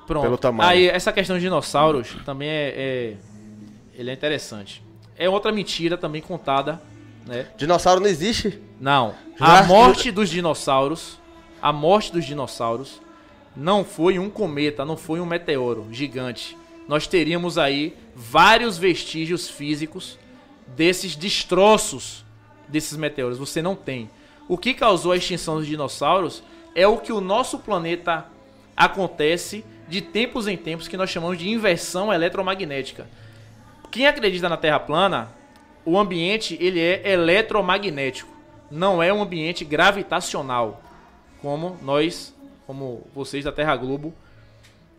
Pronto. 0.07 0.23
pelo 0.23 0.37
tamanho. 0.37 0.69
Aí, 0.69 0.87
essa 0.87 1.13
questão 1.13 1.37
de 1.37 1.43
dinossauros 1.43 2.17
também 2.25 2.49
é, 2.49 2.75
é- 2.77 3.17
ele 3.95 4.11
é 4.11 4.13
interessante. 4.13 4.83
É 5.17 5.29
outra 5.29 5.51
mentira 5.51 5.97
também 5.97 6.21
contada, 6.21 6.81
né? 7.27 7.47
Dinossauro 7.57 8.01
não 8.01 8.09
existe? 8.09 8.61
Não. 8.81 9.15
A 9.41 9.63
morte 9.63 10.11
dos 10.11 10.29
dinossauros, 10.29 11.19
a 11.63 11.73
morte 11.73 12.13
dos 12.13 12.25
dinossauros 12.25 13.01
não 13.57 13.85
foi 13.85 14.19
um 14.19 14.29
cometa, 14.29 14.85
não 14.85 14.97
foi 14.97 15.21
um 15.21 15.27
meteoro 15.27 15.87
gigante. 15.91 16.57
Nós 16.87 17.07
teríamos 17.07 17.59
aí 17.59 17.97
vários 18.15 18.77
vestígios 18.77 19.49
físicos 19.49 20.19
desses 20.77 21.17
destroços 21.17 22.25
desses 22.69 22.97
meteoros. 22.97 23.39
Você 23.39 23.63
não 23.63 23.75
tem. 23.75 24.11
O 24.49 24.59
que 24.59 24.75
causou 24.75 25.13
a 25.13 25.17
extinção 25.17 25.57
dos 25.57 25.67
dinossauros 25.67 26.43
é 26.75 26.87
o 26.87 26.99
que 26.99 27.13
o 27.13 27.21
nosso 27.21 27.59
planeta 27.59 28.27
acontece 28.77 29.65
de 29.89 30.01
tempos 30.01 30.47
em 30.47 30.57
tempos 30.57 30.89
que 30.89 30.97
nós 30.97 31.11
chamamos 31.11 31.39
de 31.39 31.49
inversão 31.49 32.13
eletromagnética. 32.13 33.07
Quem 33.91 34.07
acredita 34.07 34.49
na 34.49 34.57
Terra 34.57 34.81
plana, 34.81 35.31
o 35.85 35.99
ambiente 35.99 36.57
ele 36.61 36.81
é 36.81 37.13
eletromagnético, 37.13 38.35
não 38.71 39.03
é 39.03 39.13
um 39.13 39.23
ambiente 39.23 39.65
gravitacional, 39.65 40.83
como 41.41 41.79
nós, 41.83 42.35
como 42.67 43.07
vocês 43.15 43.45
da 43.45 43.53
Terra 43.53 43.77
Globo, 43.77 44.15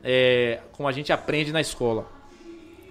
é, 0.05 0.59
como 0.73 0.87
a 0.87 0.91
gente 0.91 1.11
aprende 1.11 1.51
na 1.51 1.59
escola, 1.59 2.07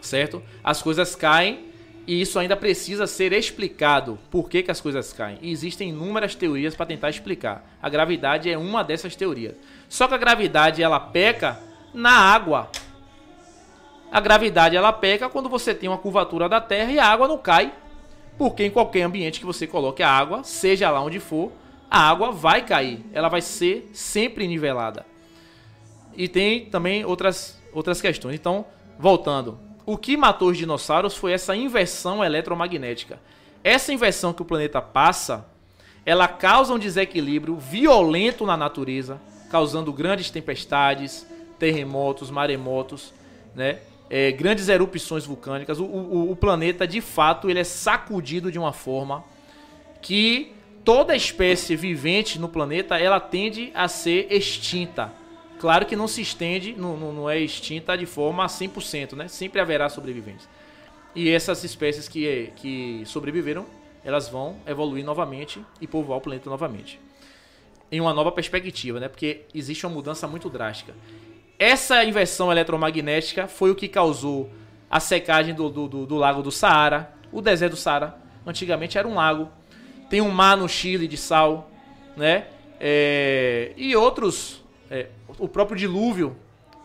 certo? 0.03 0.43
As 0.65 0.83
coisas 0.83 1.15
caem 1.15 1.73
e 2.07 2.21
isso 2.21 2.39
ainda 2.39 2.57
precisa 2.57 3.07
ser 3.07 3.33
explicado. 3.33 4.19
Por 4.31 4.51
que, 4.51 4.65
que 4.65 4.71
as 4.71 4.81
coisas 4.81 5.13
caem? 5.13 5.39
E 5.41 5.53
existem 5.53 5.91
inúmeras 5.91 6.35
teorias 6.35 6.75
para 6.75 6.87
tentar 6.87 7.11
explicar. 7.11 7.65
A 7.81 7.89
gravidade 7.89 8.51
é 8.51 8.59
uma 8.59 8.83
dessas 8.83 9.15
teorias. 9.15 9.55
Só 9.89 10.09
que 10.09 10.15
a 10.15 10.19
gravidade 10.19 10.83
ela 10.83 10.99
peca 10.99 11.59
na 11.95 12.11
água. 12.11 12.69
A 14.11 14.21
gravidade 14.21 14.77
ela 14.77 14.93
peca 14.93 15.29
quando 15.29 15.49
você 15.49 15.73
tem 15.73 15.89
uma 15.89 15.99
curvatura 15.99 16.49
da 16.49 16.61
Terra 16.61 16.91
e 16.91 16.99
a 16.99 17.07
água 17.07 17.29
não 17.29 17.39
cai. 17.39 17.73
Porque 18.37 18.65
em 18.65 18.71
qualquer 18.71 19.03
ambiente 19.03 19.39
que 19.39 19.47
você 19.47 19.67
coloque 19.69 20.03
a 20.03 20.11
água, 20.11 20.43
seja 20.43 20.91
lá 20.91 21.01
onde 21.01 21.21
for, 21.21 21.53
a 21.89 22.11
água 22.11 22.33
vai 22.33 22.67
cair. 22.67 23.07
Ela 23.13 23.29
vai 23.29 23.41
ser 23.41 23.89
sempre 23.93 24.49
nivelada. 24.49 25.14
E 26.17 26.29
tem 26.29 26.67
também 26.67 27.05
outras, 27.05 27.61
outras 27.73 28.01
questões. 28.01 28.35
Então, 28.35 28.65
voltando. 28.99 29.59
O 29.87 29.97
que 29.99 30.17
matou 30.17 30.49
os 30.49 30.57
dinossauros 30.57 31.15
foi 31.17 31.33
essa 31.33 31.55
inversão 31.55 32.25
eletromagnética. 32.25 33.19
Essa 33.63 33.93
inversão 33.93 34.33
que 34.33 34.43
o 34.43 34.45
planeta 34.45 34.81
passa, 34.81 35.47
ela 36.07 36.27
causa 36.29 36.73
um 36.73 36.79
desequilíbrio 36.79 37.57
violento 37.57 38.47
na 38.47 38.57
natureza, 38.57 39.21
causando 39.51 39.93
grandes 39.93 40.31
tempestades, 40.31 41.27
terremotos, 41.59 42.31
maremotos, 42.31 43.13
né? 43.55 43.79
É, 44.11 44.31
grandes 44.33 44.69
erupções 44.69 45.25
vulcânicas. 45.25 45.79
O, 45.81 45.85
o- 45.85 46.31
o 46.31 46.37
planeta, 46.37 46.87
de 46.87 47.01
fato, 47.01 47.49
ele 47.49 47.59
é 47.59 47.65
sacudido 47.65 48.53
de 48.53 48.59
uma 48.59 48.73
forma 48.73 49.25
que 50.03 50.53
toda 50.85 51.17
espécie 51.17 51.75
vivente 51.75 52.39
no 52.39 52.49
planeta 52.49 52.99
ela 52.99 53.19
tende 53.19 53.71
a 53.75 53.89
ser 53.89 54.29
extinta. 54.31 55.11
Claro 55.65 55.87
que 55.87 55.97
não 55.97 56.07
se 56.07 56.21
estende, 56.21 56.75
não, 56.77 56.95
não- 56.95 57.31
é 57.31 57.39
extinta 57.41 57.97
de 57.97 58.05
forma 58.05 58.45
a 58.45 58.49
100%, 58.49 59.15
né? 59.17 59.29
Sempre 59.29 59.63
haverá 59.63 59.89
sobreviventes. 59.89 60.47
E 61.15 61.31
essas 61.31 61.65
espécies 61.65 62.07
que, 62.07 62.53
que 62.57 63.03
sobreviveram, 63.07 63.65
elas 64.05 64.29
vão 64.29 64.57
evoluir 64.67 65.03
novamente 65.03 65.65
e 65.81 65.87
povoar 65.87 66.19
o 66.19 66.21
planeta 66.21 66.51
novamente. 66.51 67.01
Em 67.91 67.99
uma 67.99 68.13
nova 68.13 68.31
perspectiva, 68.31 69.01
né? 69.01 69.09
Porque 69.09 69.47
existe 69.55 69.87
uma 69.87 69.95
mudança 69.95 70.29
muito 70.29 70.51
drástica. 70.51 70.93
Essa 71.59 72.05
inversão 72.05 72.53
eletromagnética 72.53 73.49
foi 73.49 73.71
o 73.71 73.75
que 73.75 73.89
causou 73.89 74.51
a 74.91 75.01
secagem 75.01 75.55
do, 75.55 75.71
do, 75.71 75.89
do- 75.89 76.05
do 76.05 76.17
lago 76.17 76.43
do 76.43 76.51
Saara, 76.53 77.11
o 77.33 77.41
deserto 77.41 77.73
do 77.73 77.79
Saara. 77.79 78.19
Antigamente 78.47 78.99
era 78.99 79.09
um 79.09 79.15
lago. 79.15 79.49
Tem 80.11 80.21
um 80.21 80.29
mar 80.31 80.59
no 80.59 80.69
Chile 80.69 81.09
de 81.09 81.17
sal, 81.17 81.71
né? 82.19 82.49
É, 82.79 83.73
e 83.79 83.97
outros. 83.97 84.63
É, 84.91 85.09
o 85.39 85.49
próprio 85.49 85.77
dilúvio 85.77 86.37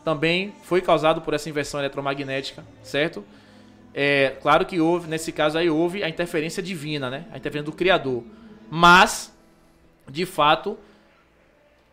também 0.04 0.54
foi 0.64 0.82
causado 0.82 1.22
por 1.22 1.34
essa 1.34 1.50
inversão 1.50 1.80
eletromagnética, 1.80 2.66
certo? 2.82 3.24
É, 3.94 4.38
claro 4.42 4.66
que 4.66 4.80
houve, 4.80 5.08
nesse 5.08 5.32
caso 5.32 5.58
aí, 5.58 5.70
houve 5.70 6.04
a 6.04 6.10
interferência 6.10 6.62
divina, 6.64 7.10
né? 7.10 7.26
A 7.32 7.38
interferência 7.38 7.72
do 7.72 7.78
Criador. 7.78 8.24
Mas, 8.70 9.34
de 10.08 10.26
fato, 10.26 10.78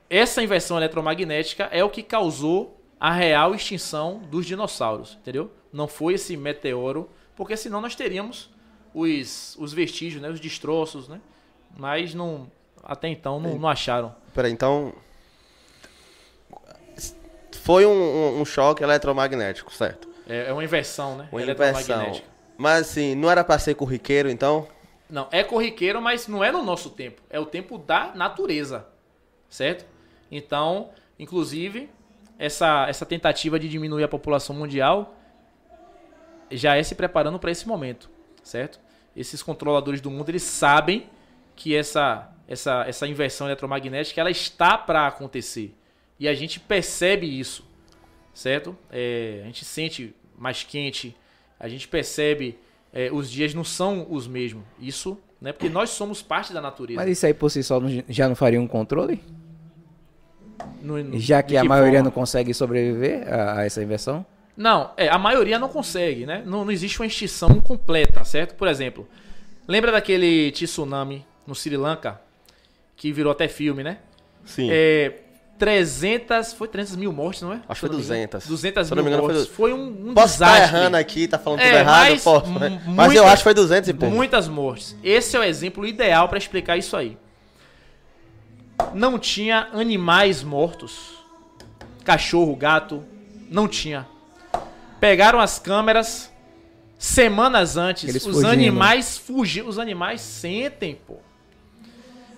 essa 0.09 0.43
inversão 0.43 0.77
eletromagnética 0.77 1.65
é 1.73 1.83
o 1.83 1.91
que 1.91 2.03
causou 2.03 2.81
a 2.99 3.13
real 3.13 3.55
extinção 3.55 4.21
dos 4.31 4.47
dinossauros, 4.47 5.19
entendeu? 5.21 5.51
Não 5.73 5.89
foi 5.89 6.15
esse 6.15 6.37
meteoro, 6.37 7.11
porque 7.35 7.57
senão 7.57 7.81
nós 7.81 7.95
teríamos 7.95 8.51
os, 8.95 9.57
os 9.59 9.73
vestígios, 9.73 10.23
né? 10.23 10.31
Os 10.31 10.41
destroços, 10.41 11.09
né? 11.09 11.21
Mas 11.77 12.15
não, 12.15 12.51
até 12.83 13.09
então 13.09 13.41
não, 13.41 13.59
não 13.59 13.69
acharam. 13.69 14.15
Peraí, 14.35 14.53
então. 14.53 14.95
Foi 17.67 17.85
um, 17.85 17.91
um- 17.91 18.41
um 18.41 18.45
choque 18.45 18.83
eletromagnético, 18.85 19.75
certo? 19.75 20.09
É, 20.29 20.47
é 20.49 20.53
uma 20.53 20.63
inversão, 20.63 21.17
né? 21.17 21.29
Uma 21.33 21.41
inversão. 21.43 22.23
Mas 22.57 22.83
assim, 22.89 23.17
não 23.17 23.29
era 23.29 23.43
pra 23.43 23.59
ser 23.59 23.75
corriqueiro, 23.75 24.31
então? 24.31 24.69
Não, 25.11 25.27
é 25.33 25.43
corriqueiro, 25.43 26.01
mas 26.01 26.29
não 26.29 26.45
é 26.45 26.53
no 26.53 26.63
nosso 26.63 26.91
tempo. 26.91 27.21
É 27.29 27.41
o 27.41 27.45
tempo 27.45 27.77
da 27.77 28.13
natureza. 28.15 28.87
Certo? 29.51 29.85
Então, 30.31 30.91
inclusive, 31.19 31.91
essa, 32.39 32.87
essa 32.89 33.05
tentativa 33.05 33.59
de 33.59 33.69
diminuir 33.69 34.05
a 34.05 34.09
população 34.09 34.55
mundial 34.55 35.15
já 36.51 36.77
é 36.77 36.83
se 36.85 36.95
preparando 36.95 37.39
para 37.39 37.51
esse 37.51 37.67
momento. 37.67 38.09
Certo? 38.45 38.79
Esses 39.17 39.43
controladores 39.43 40.01
do 40.01 40.11
mundo, 40.11 40.29
eles 40.29 40.43
sabem 40.45 41.09
que 41.57 41.75
essa, 41.75 42.31
essa, 42.47 42.85
essa 42.87 43.07
inversão 43.09 43.49
eletromagnética 43.49 44.21
ela 44.21 44.31
está 44.31 44.79
para 44.79 45.07
acontecer. 45.07 45.75
E 46.19 46.29
a 46.29 46.35
gente 46.35 46.59
percebe 46.61 47.27
isso. 47.27 47.65
Certo? 48.35 48.77
É, 48.91 49.41
a 49.43 49.47
gente 49.47 49.65
sente 49.65 50.15
mais 50.39 50.63
quente, 50.63 51.17
a 51.59 51.69
gente 51.69 51.89
percebe 51.89 52.59
é, 52.93 53.11
os 53.11 53.31
dias 53.31 53.55
não 53.55 53.65
são 53.65 54.07
os 54.11 54.27
mesmos. 54.29 54.63
Isso, 54.79 55.19
né? 55.41 55.53
Porque 55.53 55.69
nós 55.71 55.91
somos 55.91 56.21
parte 56.23 56.53
da 56.53 56.61
natureza. 56.61 57.01
Mas 57.01 57.11
isso 57.11 57.25
aí 57.27 57.33
por 57.33 57.51
si 57.51 57.63
só 57.63 57.81
não- 57.81 57.89
já 58.09 58.29
não 58.29 58.35
faria 58.37 58.61
um 58.61 58.67
controle? 58.67 59.23
No- 60.83 61.03
no- 61.03 61.19
Já 61.19 61.43
que 61.43 61.51
de 61.51 61.57
a 61.57 61.65
maioria 61.65 61.95
forma? 61.95 62.05
não 62.05 62.11
consegue 62.11 62.53
sobreviver 62.55 63.27
a, 63.33 63.61
a 63.61 63.65
essa 63.65 63.83
inversão? 63.83 64.25
Não, 64.57 64.93
é, 64.97 65.09
a 65.09 65.19
maioria 65.19 65.59
não 65.59 65.69
consegue, 65.69 66.25
né? 66.25 66.43
Não, 66.47 66.65
não 66.65 66.71
existe 66.73 66.99
uma 67.01 67.07
extinção 67.07 67.61
completa, 67.61 68.25
certo? 68.25 68.55
Por 68.55 68.69
exemplo, 68.69 69.07
lembra 69.69 69.93
daquele 69.93 70.51
tsunami 70.53 71.25
no 71.47 71.55
Sri 71.55 71.77
Lanka? 71.77 72.21
Que 72.97 73.13
virou 73.13 73.31
até 73.33 73.49
filme, 73.49 73.83
né? 73.83 73.99
Sim. 74.45 74.69
É, 74.71 75.21
300, 75.59 76.53
foi 76.53 76.69
300 76.69 76.97
mil 76.97 77.13
mortes, 77.13 77.43
não 77.43 77.53
é? 77.53 77.61
Acho 77.69 77.81
que 77.81 77.81
foi 77.81 77.89
não 77.89 77.97
me 77.99 78.05
engano. 78.05 78.21
200. 78.21 78.47
200 78.47 78.87
Se 78.87 78.93
eu 78.93 78.97
não 78.97 79.03
mil 79.03 79.11
me 79.11 79.17
engano, 79.17 79.27
foi 79.29 79.35
mortes. 79.37 79.55
Foi, 79.57 79.73
um, 79.73 80.11
um 80.11 80.15
Posso 80.15 80.35
estar 80.35 80.53
desastre. 80.53 80.77
errando 80.79 80.97
aqui, 80.97 81.27
tá 81.29 81.39
falando 81.39 81.61
É, 81.61 81.65
tudo 81.71 81.77
errado, 81.79 82.11
mas 82.11 82.23
posso. 82.25 82.47
mu- 82.51 82.59
né? 82.59 82.83
Mas 82.87 83.15
eu 83.15 83.25
acho 83.27 83.37
que 83.39 83.43
foi 83.45 83.55
200 83.55 83.89
e 83.89 83.95
pouco. 83.95 84.15
Muitas 84.15 84.49
mortes. 84.49 84.95
Esse 85.03 85.37
é 85.37 85.41
o 85.41 85.43
exemplo 85.43 85.87
ideal 85.87 86.29
para 86.29 86.39
explicar 86.39 86.77
isso 86.77 86.97
aí. 86.97 87.17
Não 88.95 89.19
tinha 89.19 89.69
animais 89.73 90.43
mortos. 90.43 91.17
Cachorro, 92.05 92.55
gato, 92.55 93.03
não 93.51 93.67
tinha. 93.67 94.07
Pegaram 95.01 95.41
as 95.41 95.59
câmeras 95.59 96.31
semanas 96.99 97.77
antes. 97.77 98.09
Eles 98.09 98.25
os 98.25 98.35
fugindo. 98.35 98.51
animais 98.51 99.19
fugiram. 99.19 99.69
Os 99.69 99.79
animais 99.79 100.21
sentem, 100.21 100.99
pô. 101.07 101.17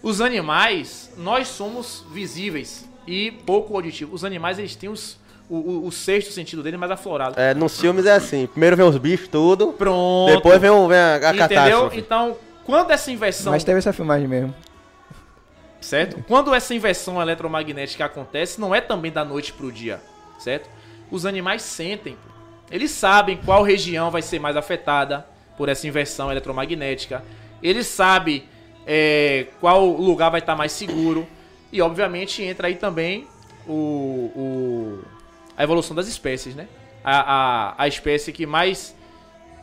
Os 0.01 0.21
animais, 0.21 1.11
nós 1.19 1.49
somos 1.49 2.05
visíveis 2.13 2.88
e 3.11 3.31
pouco 3.31 3.75
auditivos. 3.75 4.17
Os 4.17 4.25
animais, 4.25 4.59
eles 4.59 4.77
têm 4.77 4.91
os, 4.91 5.19
o, 5.49 5.57
o, 5.57 5.87
o 5.87 5.91
sexto 5.93 6.31
sentido 6.31 6.63
dele 6.63 6.77
mais 6.77 6.93
aflorado. 6.93 7.41
É, 7.41 7.55
nos 7.55 7.81
filmes 7.81 8.05
é 8.05 8.13
assim. 8.13 8.47
Primeiro 8.47 8.77
vem 8.77 8.87
os 8.87 8.99
bichos, 8.99 9.29
tudo. 9.29 9.69
Pronto. 9.73 10.35
Depois 10.35 10.61
vem, 10.61 10.69
o- 10.71 10.87
vem 10.87 10.99
a, 10.99 11.15
a 11.15 11.17
Entendeu? 11.19 11.39
catástrofe. 11.39 11.99
Então, 11.99 12.37
quando 12.67 12.91
essa 12.91 13.11
inversão 13.11 13.53
Mas 13.53 13.65
teve 13.65 13.79
essa 13.79 13.93
filmagem 13.95 14.29
mesmo. 14.29 14.55
certo? 15.81 16.23
Quando 16.29 16.55
essa 16.55 16.75
inversão 16.75 17.21
eletromagnética 17.21 18.05
acontece, 18.05 18.61
não 18.61 18.75
é 18.75 18.81
também 18.81 19.11
da 19.11 19.25
noite 19.25 19.53
pro 19.53 19.73
dia, 19.73 20.01
certo? 20.39 20.69
Os 21.11 21.25
animais 21.25 21.63
sentem, 21.63 22.17
eles 22.71 22.91
sabem 22.91 23.39
qual 23.45 23.63
região 23.63 24.11
vai 24.11 24.21
ser 24.21 24.39
mais 24.39 24.57
afetada 24.57 25.27
por 25.57 25.69
essa 25.71 25.87
inversão 25.87 26.31
eletromagnética, 26.31 27.25
eles 27.63 27.87
sabem 27.87 28.45
é, 28.87 29.47
qual 29.61 29.87
lugar 29.87 30.29
vai 30.31 30.41
estar 30.41 30.55
mais 30.55 30.73
seguro 30.73 31.27
e, 31.73 31.81
obviamente, 31.83 32.43
entra 32.43 32.67
aí 32.69 32.77
também 32.77 33.27
o, 33.67 34.31
o- 34.35 35.05
a 35.57 35.63
evolução 35.63 35.95
das 35.95 36.09
espécies, 36.09 36.55
né? 36.55 36.69
A, 37.05 37.21
a, 37.75 37.75
a 37.85 37.89
espécie 37.89 38.33
que 38.33 38.47
mais 38.47 38.95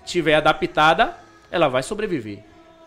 tiver 0.05 0.35
adaptada, 0.35 1.17
ela 1.51 1.67
vai 1.67 1.83
sobreviver, 1.83 2.39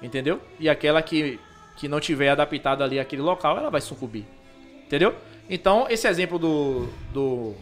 entendeu? 0.03 0.41
E 0.59 0.69
aquela 0.69 1.03
que 1.03 1.39
que 1.77 1.87
não 1.87 2.01
tiver 2.01 2.29
adaptada 2.29 2.83
ali 2.83 2.99
àquele 2.99 3.23
local, 3.23 3.57
ela 3.57 3.71
vai 3.71 3.81
sucumbir. 3.81 4.25
Entendeu? 4.85 5.15
Então, 5.49 5.87
esse 5.89 6.09
exemplo 6.09 6.37
do, 6.37 6.89
do, 7.13 7.55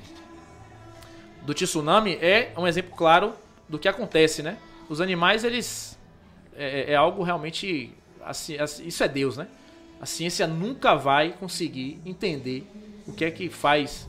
do 1.43 1.53
tsunami 1.53 2.15
é 2.23 2.51
um 2.57 2.66
exemplo 2.66 2.97
claro 2.97 3.35
do 3.69 3.78
que 3.78 3.87
acontece, 3.87 4.43
né? 4.43 4.57
Os 4.89 5.03
animais, 5.03 5.45
eles. 5.45 5.99
É, 6.57 6.93
é 6.93 6.97
algo 6.97 7.23
realmente. 7.23 7.93
Assim, 8.24 8.57
assim, 8.59 8.87
isso 8.87 9.05
é 9.05 9.09
Deus, 9.09 9.37
né? 9.37 9.49
A 10.01 10.06
ciência 10.06 10.47
nunca 10.47 10.94
vai 10.94 11.32
conseguir 11.32 12.01
entender 12.05 12.66
o 13.06 13.12
que 13.12 13.24
é 13.24 13.31
que 13.31 13.48
faz 13.48 14.09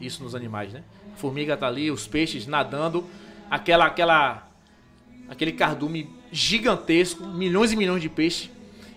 isso 0.00 0.22
nos 0.22 0.34
animais, 0.34 0.72
né? 0.72 0.82
A 1.14 1.16
formiga 1.16 1.56
tá 1.56 1.66
ali, 1.66 1.90
os 1.90 2.06
peixes 2.06 2.46
nadando, 2.46 3.06
aquela, 3.50 3.86
aquela, 3.86 4.48
aquele 5.28 5.52
cardume 5.52 6.10
gigantesco, 6.30 7.24
milhões 7.26 7.72
e 7.72 7.76
milhões 7.76 8.02
de 8.02 8.08
peixes 8.08 8.50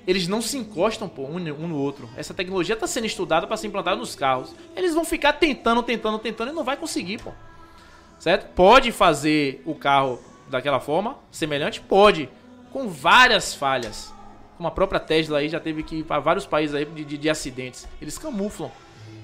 eles 0.07 0.28
não 0.28 0.41
se 0.41 0.57
encostam 0.57 1.10
pô, 1.10 1.24
um, 1.24 1.38
um 1.38 1.68
no 1.68 1.78
outro. 1.78 2.10
Essa 2.16 2.34
tecnologia 2.34 2.76
está 2.76 2.86
sendo 2.86 3.07
estudada 3.07 3.48
para 3.48 3.57
ser 3.57 3.68
implantada 3.68 3.95
nos 3.95 4.16
carros. 4.16 4.53
Eles 4.76 4.94
vão 4.94 5.03
ficar 5.03 5.34
tentando, 5.34 5.82
tentando, 5.82 6.20
tentando 6.20 6.52
e 6.52 6.53
não 6.53 6.64
vai 6.64 6.78
conseguir, 6.78 7.18
pô. 7.22 7.32
Certo? 8.20 8.53
Pode 8.53 8.91
fazer 8.91 9.62
o 9.66 9.74
carro 9.74 10.20
daquela 10.49 10.80
forma, 10.80 11.18
semelhante? 11.32 11.82
Pode. 11.82 12.30
Com 12.72 12.88
várias 12.88 13.56
falhas. 13.56 14.14
Como 14.57 14.68
a 14.68 14.72
própria 14.72 14.99
Tesla 14.99 15.40
aí 15.40 15.49
já 15.49 15.60
teve 15.60 15.84
que 15.84 15.98
ir 15.98 16.03
para 16.03 16.19
vários 16.19 16.45
países 16.45 16.76
aí 16.76 16.86
de, 16.86 17.03
de, 17.03 17.18
de 17.18 17.30
acidentes. 17.30 17.88
Eles 18.02 18.18
camuflam 18.18 18.72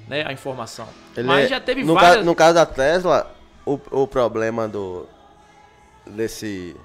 né, 0.08 0.26
a 0.28 0.34
informação. 0.34 0.88
Ele 1.16 1.28
Mas 1.28 1.46
é- 1.46 1.48
já 1.50 1.60
teve 1.60 1.84
no, 1.84 1.94
várias. 1.94 2.26
no 2.26 2.36
caso 2.36 2.56
da 2.56 2.66
Tesla, 2.66 3.34
o, 3.66 3.80
o 3.92 4.08
problema 4.08 4.68
do. 4.68 5.06
desse. 6.06 6.76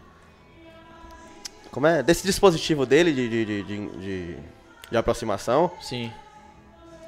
Como 1.72 1.86
é? 1.86 2.02
Desse 2.02 2.24
dispositivo 2.24 2.86
dele 2.86 3.12
de, 3.12 3.28
de, 3.28 3.44
de, 3.44 3.62
de, 3.64 3.88
de- 3.98 4.38
de 4.90 4.96
aproximação. 4.96 5.70
Sim. 5.80 6.12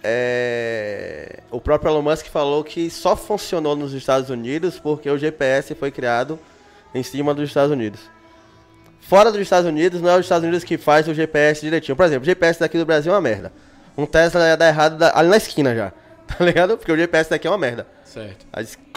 É, 0.02 1.42
o 1.50 1.60
próprio 1.60 1.90
Elon 1.90 2.02
Musk 2.02 2.26
falou 2.26 2.62
que 2.64 2.88
só 2.90 3.16
funcionou 3.16 3.74
nos 3.76 3.92
Estados 3.92 4.30
Unidos 4.30 4.78
porque 4.78 5.08
o 5.10 5.18
GPS 5.18 5.74
foi 5.74 5.90
criado 5.90 6.38
em 6.94 7.02
cima 7.02 7.34
dos 7.34 7.48
Estados 7.48 7.70
Unidos. 7.72 8.00
Fora 9.08 9.32
dos 9.32 9.40
Estados 9.40 9.66
Unidos, 9.66 10.02
não 10.02 10.10
é 10.10 10.14
os 10.16 10.20
Estados 10.26 10.44
Unidos 10.44 10.62
que 10.64 10.76
faz 10.76 11.08
o 11.08 11.14
GPS 11.14 11.62
direitinho. 11.62 11.96
Por 11.96 12.04
exemplo, 12.04 12.22
o 12.22 12.26
GPS 12.26 12.60
daqui 12.60 12.76
do 12.76 12.84
Brasil 12.84 13.10
é 13.10 13.14
uma 13.14 13.22
merda. 13.22 13.50
Um 13.96 14.04
Tesla 14.04 14.46
ia 14.46 14.56
dar 14.56 14.68
errado 14.68 14.98
da- 14.98 15.12
ali 15.18 15.28
na 15.28 15.36
esquina 15.38 15.74
já. 15.74 15.92
Tá 16.28 16.44
ligado? 16.44 16.76
Porque 16.76 16.92
o 16.92 16.96
GPS 16.96 17.30
daqui 17.30 17.46
é 17.46 17.50
uma 17.50 17.56
merda. 17.56 17.86
Certo. 18.04 18.44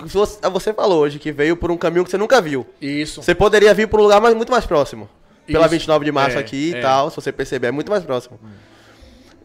Se 0.06 0.18
você- 0.50 0.74
falou 0.74 1.00
hoje 1.00 1.18
que 1.18 1.32
veio 1.32 1.56
por 1.56 1.72
um 1.72 1.78
caminho 1.78 2.04
que 2.04 2.12
você 2.12 2.18
nunca 2.18 2.42
viu. 2.42 2.66
Isso. 2.82 3.24
Você 3.24 3.34
poderia 3.34 3.74
vir 3.74 3.88
por 3.88 4.02
um 4.02 4.04
lugar 4.04 4.20
mais, 4.20 4.36
muito 4.36 4.52
mais 4.52 4.66
próximo. 4.66 5.08
Pela 5.48 5.62
Isso. 5.66 5.70
29 5.72 6.04
de 6.04 6.12
março 6.12 6.38
É, 6.38 6.42
aqui 6.42 6.74
é. 6.76 6.80
e 6.80 6.82
tal, 6.82 7.10
se 7.10 7.16
você 7.16 7.32
perceber, 7.32 7.68
é 7.68 7.72
muito 7.72 7.90
mais 7.90 8.04
próximo. 8.04 8.38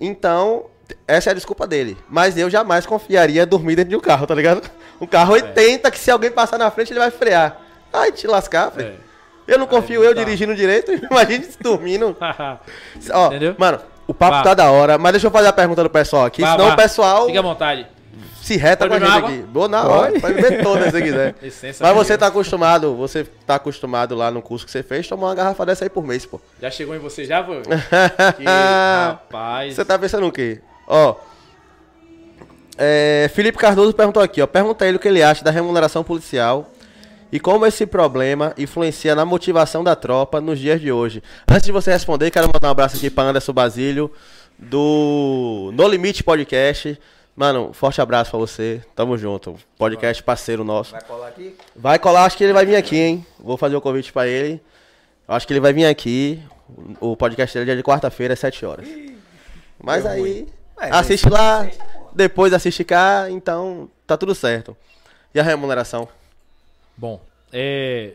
Então, 0.01 0.67
essa 1.07 1.31
é 1.31 1.33
a 1.33 1.35
desculpa 1.35 1.67
dele. 1.67 1.97
Mas 2.09 2.37
eu 2.37 2.51
jamais 2.51 2.85
confiaria 2.87 3.47
dormir 3.47 3.77
dentro 3.77 3.91
de 3.91 3.97
um 3.97 4.01
carro, 4.01 4.27
tá 4.27 4.35
ligado? 4.35 4.69
Um 5.01 5.07
carro 5.07 5.33
80 5.35 5.91
que 5.91 5.99
se 5.99 6.11
alguém 6.11 6.31
passar 6.31 6.59
na 6.59 6.71
frente 6.71 6.93
ele 6.93 6.99
vai 7.01 7.11
frear. 7.11 7.61
Ai, 7.93 8.11
te 8.13 8.27
lascar, 8.27 8.71
filho. 8.73 8.89
É. 8.89 9.06
Eu 9.47 9.59
não 9.59 9.67
confio 9.67 10.03
eu 10.03 10.15
dá. 10.15 10.23
dirigindo 10.25 10.55
direito, 10.55 10.93
imagine 11.11 11.45
se 11.45 11.59
dormindo. 11.61 12.17
Ó, 13.13 13.27
Entendeu? 13.29 13.55
mano, 13.59 13.79
o 14.07 14.15
papo 14.15 14.37
Vá. 14.39 14.43
tá 14.43 14.55
da 14.55 14.71
hora, 14.71 14.99
mas 14.99 15.13
deixa 15.13 15.27
eu 15.27 15.31
fazer 15.31 15.49
a 15.49 15.53
pergunta 15.53 15.83
do 15.83 15.91
pessoal 15.91 16.25
aqui, 16.25 16.43
Vá, 16.43 16.53
senão 16.53 16.67
vá. 16.67 16.73
o 16.73 16.77
pessoal 16.77 17.27
Fique 17.27 17.39
à 17.39 17.43
vontade. 17.43 17.87
se 18.43 18.57
reta 18.57 18.87
Pode 18.89 19.01
com 19.01 19.05
a 19.07 19.09
gente 19.11 19.21
beber 19.23 19.35
aqui. 19.41 19.43
Boa 19.49 19.69
na 19.69 19.85
hora, 19.87 20.21
Pode. 20.21 20.35
beber 20.35 20.63
todas 20.63 20.93
se 20.93 21.03
quiser. 21.03 21.35
Licença, 21.43 21.85
Mas 21.85 21.95
você 21.97 22.17
tá 22.19 22.27
acostumado, 22.29 22.95
você 22.97 23.25
tá 23.47 23.57
acostumado 23.57 24.15
lá 24.15 24.31
no 24.31 24.41
curso 24.43 24.65
que 24.65 24.71
você 24.73 24.83
fez, 24.83 25.07
tomar 25.09 25.29
uma 25.29 25.35
garrafa 25.35 25.67
dessa 25.67 25.85
aí 25.85 25.91
por 25.91 26.05
mês, 26.05 26.25
pô. 26.27 26.41
Já 26.61 26.71
chegou 26.71 26.95
em 26.95 26.99
você 26.99 27.25
já, 27.25 27.43
foi? 27.45 27.63
Que 28.37 28.45
rapaz. 28.45 29.75
Você 29.75 29.85
tá 29.85 29.99
pensando 29.99 30.27
o 30.27 30.33
quê? 30.33 30.61
Ó. 30.89 31.15
é, 32.79 33.31
Felipe 33.35 33.59
Cardoso 33.59 33.93
perguntou 33.93 34.23
aqui, 34.23 34.41
ó. 34.43 34.47
Pergunta 34.47 34.85
a 34.85 34.89
ele 34.89 34.97
o 34.97 35.01
que 35.01 35.09
ele 35.09 35.23
acha 35.23 35.43
da 35.45 35.51
remuneração 35.51 36.05
policial 36.05 36.69
e 37.33 37.41
como 37.41 37.67
esse 37.67 37.87
problema 37.87 38.55
influencia 38.57 39.15
na 39.15 39.25
motivação 39.25 39.83
da 39.83 39.97
tropa 39.97 40.41
nos 40.41 40.59
dias 40.59 40.81
de 40.81 40.93
hoje. 40.93 41.23
Antes 41.49 41.67
de 41.67 41.73
você 41.73 41.93
responder, 41.93 42.31
quero 42.31 42.47
mandar 42.47 42.69
um 42.69 42.71
abraço 42.71 42.97
aqui 42.97 43.11
pra 43.11 43.25
Anderson 43.25 43.53
Basílio, 43.53 44.11
do 44.59 45.71
No 45.75 45.87
Limite 45.89 46.23
Podcast. 46.23 46.99
Mano, 47.35 47.73
forte 47.75 48.01
abraço 48.01 48.31
pra 48.31 48.39
você. 48.41 48.81
Tamo 48.95 49.19
junto. 49.19 49.57
Podcast 49.77 50.23
parceiro 50.23 50.65
nosso. 50.65 50.93
Vai 50.93 51.03
colar 51.03 51.29
aqui? 51.29 51.57
Vai 51.75 51.99
colar, 51.99 52.25
acho 52.25 52.37
que 52.37 52.45
ele 52.45 52.53
vai 52.55 52.65
vir 52.65 52.77
aqui, 52.77 52.97
hein? 52.97 53.27
Vou 53.39 53.57
fazer 53.59 53.77
o 53.77 53.81
convite 53.81 54.13
pra 54.13 54.27
ele. 54.27 54.61
Acho 55.29 55.47
que 55.47 55.53
ele 55.53 55.61
vai 55.61 55.73
vir 55.73 55.85
aqui. 55.85 56.43
O 57.01 57.15
podcast 57.17 57.53
dele 57.55 57.65
é 57.71 57.75
dia 57.75 57.77
de 57.77 57.83
quarta-feira, 57.83 58.33
às 58.33 58.41
7 58.41 58.65
horas. 58.65 58.89
Mas 59.83 60.07
aí, 60.07 60.47
É, 60.81 60.89
assiste 60.91 61.29
lá, 61.29 61.69
depois 62.15 62.53
assiste 62.53 62.83
cá, 62.85 63.27
então 63.31 63.91
tá 64.07 64.17
tudo 64.17 64.35
certo. 64.35 64.75
E 65.35 65.39
a 65.41 65.43
remuneração? 65.43 66.09
Bom, 66.97 67.21
é. 67.53 68.15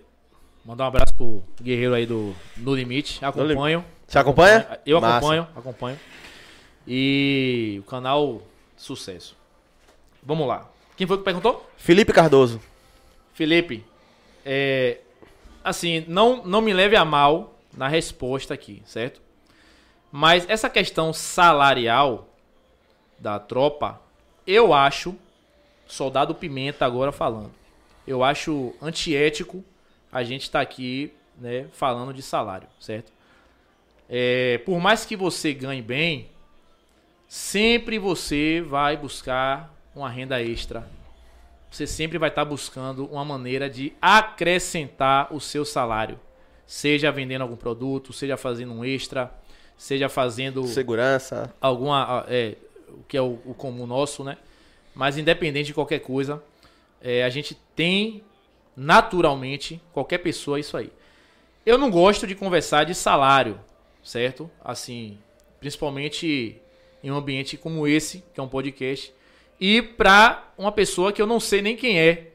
Mandar 0.64 0.86
um 0.86 0.88
abraço 0.88 1.14
pro 1.16 1.44
guerreiro 1.62 1.94
aí 1.94 2.06
do 2.06 2.36
No 2.58 2.76
Limite. 2.76 3.24
Acompanho. 3.24 3.84
Você 4.08 4.20
acompanha? 4.20 4.80
Eu 4.86 5.02
Massa. 5.02 5.18
acompanho, 5.18 5.48
acompanho. 5.56 6.00
E 6.88 7.78
o 7.80 7.84
canal 7.84 8.42
Sucesso. 8.82 9.38
Vamos 10.24 10.48
lá. 10.48 10.68
Quem 10.98 11.06
foi 11.06 11.18
que 11.18 11.24
perguntou? 11.24 11.70
Felipe 11.78 12.12
Cardoso. 12.12 12.60
Felipe, 13.34 13.86
é, 14.46 15.00
assim, 15.64 16.04
não, 16.08 16.44
não 16.44 16.62
me 16.62 16.74
leve 16.74 16.96
a 16.96 17.06
mal 17.06 17.54
na 17.76 17.88
resposta 17.88 18.54
aqui, 18.54 18.82
certo? 18.86 19.22
Mas 20.12 20.50
essa 20.50 20.70
questão 20.70 21.14
salarial 21.14 22.28
da 23.18 23.40
tropa, 23.40 24.02
eu 24.46 24.74
acho, 24.74 25.16
soldado 25.88 26.36
Pimenta 26.36 26.86
agora 26.86 27.12
falando, 27.12 27.52
eu 28.08 28.24
acho 28.24 28.74
antiético 28.82 29.64
a 30.12 30.24
gente 30.24 30.44
estar 30.44 30.62
aqui 30.62 31.14
né, 31.38 31.68
falando 31.72 32.14
de 32.14 32.22
salário, 32.22 32.68
certo? 32.80 33.12
É, 34.10 34.58
por 34.66 34.80
mais 34.80 35.06
que 35.06 35.16
você 35.16 35.54
ganhe 35.54 35.82
bem, 35.82 36.30
sempre 37.28 37.98
você 37.98 38.62
vai 38.62 38.98
buscar 38.98 39.74
uma 39.96 40.10
renda 40.10 40.42
extra. 40.42 40.86
Você 41.70 41.88
sempre 41.88 42.18
vai 42.18 42.28
estar 42.28 42.44
buscando 42.44 43.06
uma 43.06 43.24
maneira 43.24 43.70
de 43.70 43.94
acrescentar 44.02 45.34
o 45.34 45.40
seu 45.40 45.64
salário. 45.64 46.20
Seja 46.68 47.12
vendendo 47.12 47.44
algum 47.44 47.56
produto, 47.56 48.12
seja 48.12 48.36
fazendo 48.36 48.74
um 48.74 48.84
extra, 48.84 49.32
seja 49.78 50.10
fazendo 50.10 50.68
Segurança. 50.68 51.54
alguma. 51.62 52.26
É, 52.28 52.58
o 52.90 53.04
que 53.08 53.16
é 53.16 53.22
o, 53.22 53.40
o 53.46 53.54
comum 53.54 53.88
nosso, 53.88 54.24
né? 54.24 54.38
Mas 54.94 55.18
independente 55.18 55.68
de 55.68 55.74
qualquer 55.74 56.00
coisa, 56.00 56.44
é, 57.02 57.24
a 57.24 57.30
gente 57.30 57.56
tem 57.76 58.24
naturalmente, 58.76 59.82
qualquer 59.92 60.20
pessoa, 60.20 60.60
isso 60.60 60.78
aí. 60.78 60.92
Eu 61.66 61.78
não 61.78 61.92
gosto 61.92 62.26
de 62.26 62.36
conversar 62.36 62.86
de 62.86 62.96
salário, 62.96 63.60
certo? 64.04 64.50
Assim, 64.64 65.18
principalmente 65.60 66.60
em 67.04 67.12
um 67.12 67.16
ambiente 67.16 67.58
como 67.58 67.88
esse, 67.88 68.24
que 68.34 68.40
é 68.40 68.44
um 68.44 68.48
podcast, 68.48 69.14
e 69.60 69.82
pra 69.82 70.52
uma 70.58 70.72
pessoa 70.72 71.14
que 71.14 71.22
eu 71.22 71.28
não 71.28 71.40
sei 71.40 71.62
nem 71.62 71.76
quem 71.76 72.00
é, 72.00 72.32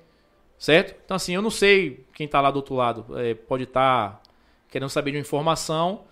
certo? 0.59 0.95
Então, 1.05 1.17
assim, 1.17 1.35
eu 1.35 1.43
não 1.43 1.51
sei 1.51 2.05
quem 2.15 2.29
tá 2.29 2.41
lá 2.41 2.51
do 2.51 2.57
outro 2.57 2.75
lado. 2.75 3.07
É, 3.19 3.35
pode 3.35 3.65
estar 3.65 4.23
querendo 4.69 4.89
saber 4.89 5.11
de 5.11 5.17
uma 5.17 5.23
informação, 5.23 6.05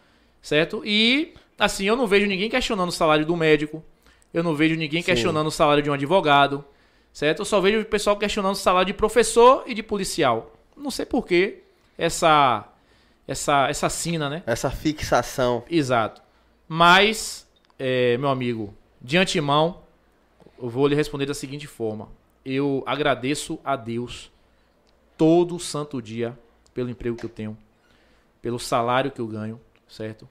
certo? 0.42 0.82
E, 0.84 1.34
assim, 1.58 1.84
eu 1.84 1.96
não 1.96 2.06
vejo 2.06 2.26
ninguém 2.26 2.50
questionando 2.50 2.88
o 2.88 2.92
salário 2.92 3.24
do 3.24 3.36
médico, 3.36 3.84
eu 4.32 4.42
não 4.42 4.54
vejo 4.54 4.74
ninguém 4.74 5.02
Sim. 5.02 5.06
questionando 5.06 5.46
o 5.46 5.52
salário 5.52 5.82
de 5.82 5.90
um 5.90 5.94
advogado, 5.94 6.64
certo? 7.14 7.38
Eu 7.38 7.44
só 7.44 7.60
vejo 7.60 7.80
o 7.80 7.84
pessoal 7.84 8.18
questionando 8.18 8.54
o 8.54 8.58
salário 8.58 8.88
de 8.88 8.92
professor 8.92 9.62
e 9.66 9.72
de 9.72 9.82
policial. 9.82 10.52
Não 10.76 10.90
sei 10.90 11.06
por 11.06 11.24
que 11.24 11.62
essa, 11.96 12.68
essa, 13.26 13.68
essa 13.68 13.88
sina, 13.88 14.28
né? 14.28 14.42
Essa 14.44 14.68
fixação. 14.68 15.64
Exato. 15.70 16.20
Mas, 16.66 17.48
é, 17.78 18.18
meu 18.18 18.28
amigo, 18.28 18.74
de 19.00 19.16
antemão, 19.16 19.80
eu 20.60 20.68
vou 20.68 20.88
lhe 20.88 20.96
responder 20.96 21.24
da 21.24 21.34
seguinte 21.34 21.68
forma. 21.68 22.08
Eu 22.44 22.82
agradeço 22.84 23.60
a 23.64 23.76
Deus 23.76 24.30
todo 25.16 25.58
santo 25.60 26.02
dia 26.02 26.36
pelo 26.74 26.90
emprego 26.90 27.16
que 27.16 27.24
eu 27.24 27.30
tenho, 27.30 27.56
pelo 28.42 28.58
salário 28.58 29.12
que 29.12 29.20
eu 29.20 29.28
ganho, 29.28 29.60
certo? 29.88 30.28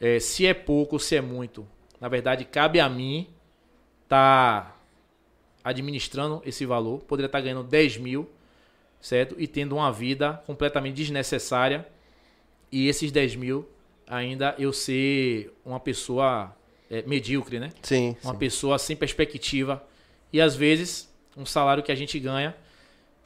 É, 0.00 0.18
se 0.18 0.44
é 0.44 0.52
pouco, 0.52 0.98
se 0.98 1.14
é 1.14 1.20
muito. 1.20 1.64
Na 2.00 2.08
verdade, 2.08 2.44
cabe 2.44 2.80
a 2.80 2.88
mim 2.88 3.28
estar 4.02 4.75
administrando 5.66 6.40
esse 6.46 6.64
valor. 6.64 7.00
Poderia 7.00 7.26
estar 7.26 7.40
ganhando 7.40 7.64
10 7.64 7.96
mil, 7.98 8.30
certo? 9.00 9.34
E 9.36 9.48
tendo 9.48 9.74
uma 9.74 9.90
vida 9.90 10.40
completamente 10.46 10.94
desnecessária. 10.94 11.84
E 12.70 12.86
esses 12.86 13.10
10 13.10 13.34
mil 13.34 13.68
ainda 14.06 14.54
eu 14.58 14.72
ser 14.72 15.52
uma 15.64 15.80
pessoa 15.80 16.54
é, 16.88 17.02
medíocre, 17.02 17.58
né? 17.58 17.72
Sim. 17.82 18.16
Uma 18.22 18.32
sim. 18.34 18.38
pessoa 18.38 18.78
sem 18.78 18.96
perspectiva. 18.96 19.84
E 20.32 20.40
às 20.40 20.54
vezes, 20.54 21.12
um 21.36 21.44
salário 21.44 21.82
que 21.82 21.90
a 21.90 21.96
gente 21.96 22.16
ganha, 22.20 22.54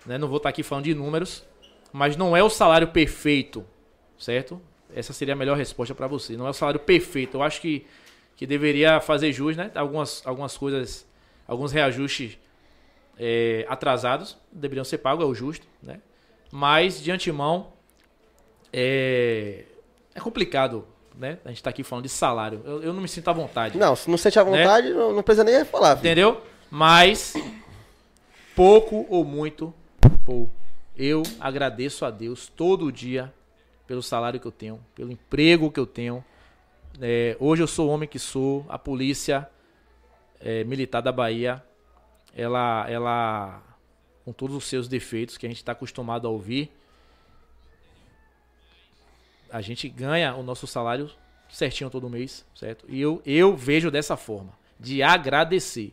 né? 0.07 0.17
Não 0.17 0.27
vou 0.27 0.39
estar 0.39 0.49
aqui 0.49 0.63
falando 0.63 0.85
de 0.85 0.95
números, 0.95 1.45
mas 1.93 2.17
não 2.17 2.35
é 2.35 2.43
o 2.43 2.49
salário 2.49 2.89
perfeito, 2.89 3.67
certo? 4.19 4.59
Essa 4.95 5.13
seria 5.13 5.35
a 5.35 5.37
melhor 5.37 5.59
resposta 5.59 5.95
para 5.95 6.07
você. 6.07 6.39
Não 6.39 6.47
é 6.47 6.51
o 6.51 6.55
salário 6.55 6.81
perfeito. 6.81 7.37
Eu 7.37 7.43
acho 7.43 7.61
que, 7.61 7.85
que 8.35 8.47
deveria 8.47 8.99
fazer 8.99 9.31
jus, 9.31 9.59
né? 9.59 9.71
Algumas, 9.75 10.23
algumas 10.25 10.57
coisas, 10.57 11.07
alguns 11.51 11.73
reajustes 11.73 12.39
é, 13.19 13.67
atrasados 13.69 14.39
deveriam 14.53 14.85
ser 14.85 14.99
pagos, 14.99 15.25
é 15.25 15.29
o 15.29 15.35
justo, 15.35 15.67
né? 15.83 16.01
Mas, 16.53 17.03
de 17.03 17.11
antemão, 17.11 17.73
é, 18.73 19.65
é 20.15 20.21
complicado, 20.21 20.87
né? 21.15 21.39
A 21.45 21.49
gente 21.49 21.61
tá 21.61 21.71
aqui 21.71 21.83
falando 21.83 22.05
de 22.05 22.09
salário. 22.09 22.63
Eu, 22.65 22.83
eu 22.85 22.93
não 22.93 23.03
me 23.03 23.09
sinto 23.09 23.29
à 23.29 23.33
vontade. 23.33 23.77
Não, 23.77 23.97
se 23.97 24.09
não 24.09 24.17
sente 24.17 24.39
à 24.39 24.45
vontade, 24.45 24.91
não, 24.91 25.13
não 25.13 25.23
precisa 25.25 25.43
nem 25.43 25.65
falar. 25.65 25.97
filho. 25.97 26.07
Entendeu? 26.07 26.41
Mas, 26.71 27.35
pouco 28.55 29.05
ou 29.11 29.25
muito, 29.25 29.75
pô, 30.25 30.49
eu 30.97 31.25
agradeço 31.41 32.05
a 32.05 32.13
Deus 32.13 32.47
todo 32.47 32.93
dia 32.93 33.35
pelo 33.89 34.05
salário 34.05 34.39
que 34.39 34.47
eu 34.47 34.53
tenho, 34.53 34.81
pelo 34.95 35.11
emprego 35.11 35.71
que 35.71 35.81
eu 35.81 35.87
tenho. 35.87 36.25
É, 37.01 37.37
hoje 37.41 37.61
eu 37.61 37.67
sou 37.67 37.89
o 37.89 37.91
homem 37.91 38.09
que 38.09 38.21
sou, 38.21 38.65
a 38.69 38.79
polícia 38.79 39.49
é, 40.41 40.65
militar 40.65 41.01
da 41.01 41.13
Bahia, 41.13 41.63
ela, 42.35 42.87
ela, 42.89 43.63
com 44.25 44.33
todos 44.33 44.57
os 44.57 44.65
seus 44.65 44.89
defeitos 44.89 45.37
que 45.37 45.47
a 45.47 45.49
gente 45.49 45.59
está 45.59 45.73
acostumado 45.73 46.27
a 46.27 46.31
ouvir, 46.31 46.73
a 49.51 49.61
gente 49.61 49.89
ganha 49.89 50.35
o 50.35 50.43
nosso 50.43 50.67
salário 50.67 51.11
certinho 51.49 51.91
todo 51.91 52.09
mês, 52.09 52.45
certo? 52.55 52.85
E 52.89 53.01
eu, 53.01 53.21
eu 53.27 53.57
vejo 53.57 53.91
dessa 53.91 54.17
forma, 54.17 54.53
de 54.79 55.03
agradecer. 55.03 55.93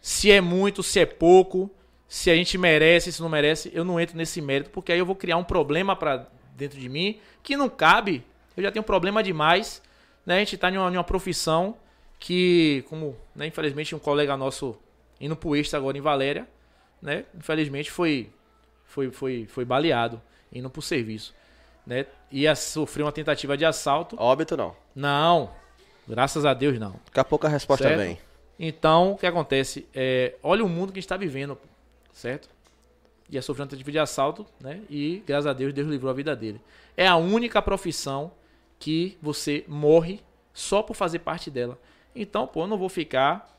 Se 0.00 0.30
é 0.30 0.40
muito, 0.40 0.82
se 0.82 1.00
é 1.00 1.06
pouco, 1.06 1.70
se 2.08 2.30
a 2.30 2.34
gente 2.34 2.58
merece, 2.58 3.12
se 3.12 3.22
não 3.22 3.28
merece, 3.28 3.70
eu 3.72 3.84
não 3.84 3.98
entro 3.98 4.16
nesse 4.16 4.40
mérito, 4.40 4.70
porque 4.70 4.92
aí 4.92 4.98
eu 4.98 5.06
vou 5.06 5.16
criar 5.16 5.36
um 5.36 5.44
problema 5.44 5.96
para 5.96 6.28
dentro 6.56 6.78
de 6.78 6.88
mim 6.88 7.20
que 7.42 7.56
não 7.56 7.68
cabe. 7.68 8.24
Eu 8.56 8.62
já 8.62 8.70
tenho 8.70 8.84
problema 8.84 9.22
demais, 9.22 9.80
né? 10.26 10.36
A 10.36 10.38
gente 10.40 10.56
tá 10.58 10.68
uma, 10.70 10.90
em 10.90 10.96
uma 10.96 11.04
profissão 11.04 11.76
que, 12.18 12.84
como, 12.88 13.16
né, 13.34 13.46
infelizmente, 13.46 13.94
um 13.94 13.98
colega 13.98 14.36
nosso 14.36 14.76
indo 15.20 15.36
pro 15.36 15.56
extra 15.56 15.78
agora 15.78 15.96
em 15.96 16.00
Valéria, 16.00 16.48
né? 17.00 17.24
Infelizmente 17.34 17.90
foi 17.90 18.30
foi 18.84 19.10
foi 19.10 19.46
foi 19.46 19.64
baleado 19.64 20.20
indo 20.52 20.70
pro 20.70 20.82
serviço, 20.82 21.34
né? 21.86 22.06
Ia 22.30 22.54
sofrer 22.54 23.02
uma 23.02 23.12
tentativa 23.12 23.56
de 23.56 23.64
assalto. 23.64 24.16
Óbito 24.18 24.56
não. 24.56 24.74
Não. 24.94 25.50
Graças 26.06 26.44
a 26.44 26.52
Deus 26.54 26.78
não. 26.78 26.92
Daqui 27.06 27.20
a 27.20 27.24
pouco 27.24 27.46
a 27.46 27.50
resposta 27.50 27.88
Certo. 27.88 27.98
vem. 27.98 28.18
Então, 28.58 29.12
o 29.12 29.18
que 29.18 29.26
acontece? 29.26 29.86
É, 29.94 30.34
olha 30.42 30.64
o 30.64 30.68
mundo 30.68 30.92
que 30.92 30.98
a 30.98 31.00
gente 31.00 31.06
está 31.06 31.16
vivendo, 31.16 31.58
certo? 32.12 32.48
Ia 33.28 33.42
sofrer 33.42 33.62
uma 33.62 33.68
tentativa 33.68 33.90
de 33.90 33.98
assalto, 33.98 34.46
né? 34.60 34.80
E, 34.88 35.22
graças 35.26 35.46
a 35.46 35.52
Deus, 35.52 35.72
Deus 35.72 35.88
livrou 35.88 36.10
a 36.10 36.14
vida 36.14 36.36
dele. 36.36 36.60
É 36.96 37.06
a 37.06 37.16
única 37.16 37.60
profissão 37.60 38.30
que 38.78 39.18
você 39.20 39.64
morre 39.66 40.20
só 40.52 40.82
por 40.82 40.94
fazer 40.94 41.20
parte 41.20 41.50
dela. 41.50 41.78
Então, 42.14 42.46
pô, 42.46 42.62
eu 42.62 42.66
não 42.66 42.78
vou 42.78 42.88
ficar 42.88 43.50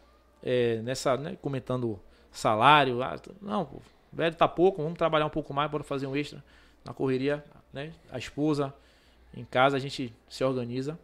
é, 0.44 0.78
nessa, 0.84 1.18
né, 1.18 1.38
comentando 1.42 2.00
salário. 2.32 3.02
ah, 3.04 3.16
não, 3.42 3.66
pô, 3.66 3.78
velho 4.12 4.36
tá 4.36 4.48
pouco, 4.48 4.82
vamos 4.82 4.98
trabalhar 4.98 5.26
um 5.26 5.30
pouco 5.30 5.54
mais, 5.54 5.70
bora 5.70 5.84
fazer 5.84 6.08
um 6.08 6.16
extra 6.16 6.44
na 6.84 6.94
correria, 6.94 7.44
né? 7.74 7.92
A 8.12 8.18
esposa, 8.18 8.74
em 9.36 9.44
casa, 9.44 9.76
a 9.76 9.80
gente 9.80 10.14
se 10.30 10.44
organiza 10.44 10.98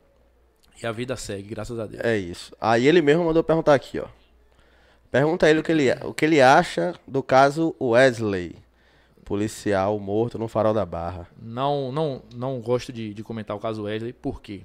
e 0.82 0.86
a 0.86 0.92
vida 0.92 1.16
segue, 1.18 1.50
graças 1.50 1.78
a 1.80 1.86
Deus. 1.86 2.04
É 2.04 2.18
isso. 2.18 2.56
Aí 2.62 2.88
ele 2.88 3.02
mesmo 3.02 3.26
mandou 3.26 3.44
perguntar 3.44 3.74
aqui, 3.74 4.00
ó. 4.00 4.08
Pergunta 5.10 5.46
a 5.46 5.50
ele 5.50 5.60
o 5.60 5.64
que 5.64 5.72
ele, 5.72 5.92
o 6.06 6.14
que 6.14 6.24
ele 6.24 6.42
acha 6.42 6.96
do 7.06 7.22
caso 7.22 7.76
Wesley, 7.82 8.56
policial 9.26 10.00
morto 10.00 10.40
no 10.40 10.48
farol 10.48 10.74
da 10.74 10.86
Barra. 10.86 11.28
Não, 11.42 11.92
não, 11.92 12.22
não 12.34 12.62
gosto 12.62 12.94
de, 12.94 13.14
de 13.14 13.24
comentar 13.24 13.56
o 13.56 13.60
caso 13.60 13.84
Wesley, 13.84 14.14
por 14.14 14.42
quê? 14.42 14.62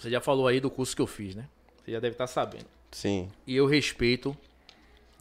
Você 0.00 0.08
já 0.08 0.18
falou 0.18 0.48
aí 0.48 0.60
do 0.60 0.70
curso 0.70 0.96
que 0.96 1.02
eu 1.02 1.06
fiz, 1.06 1.34
né? 1.34 1.46
Você 1.76 1.92
já 1.92 2.00
deve 2.00 2.14
estar 2.14 2.26
sabendo. 2.26 2.64
Sim. 2.90 3.30
E 3.46 3.54
eu 3.54 3.66
respeito 3.66 4.34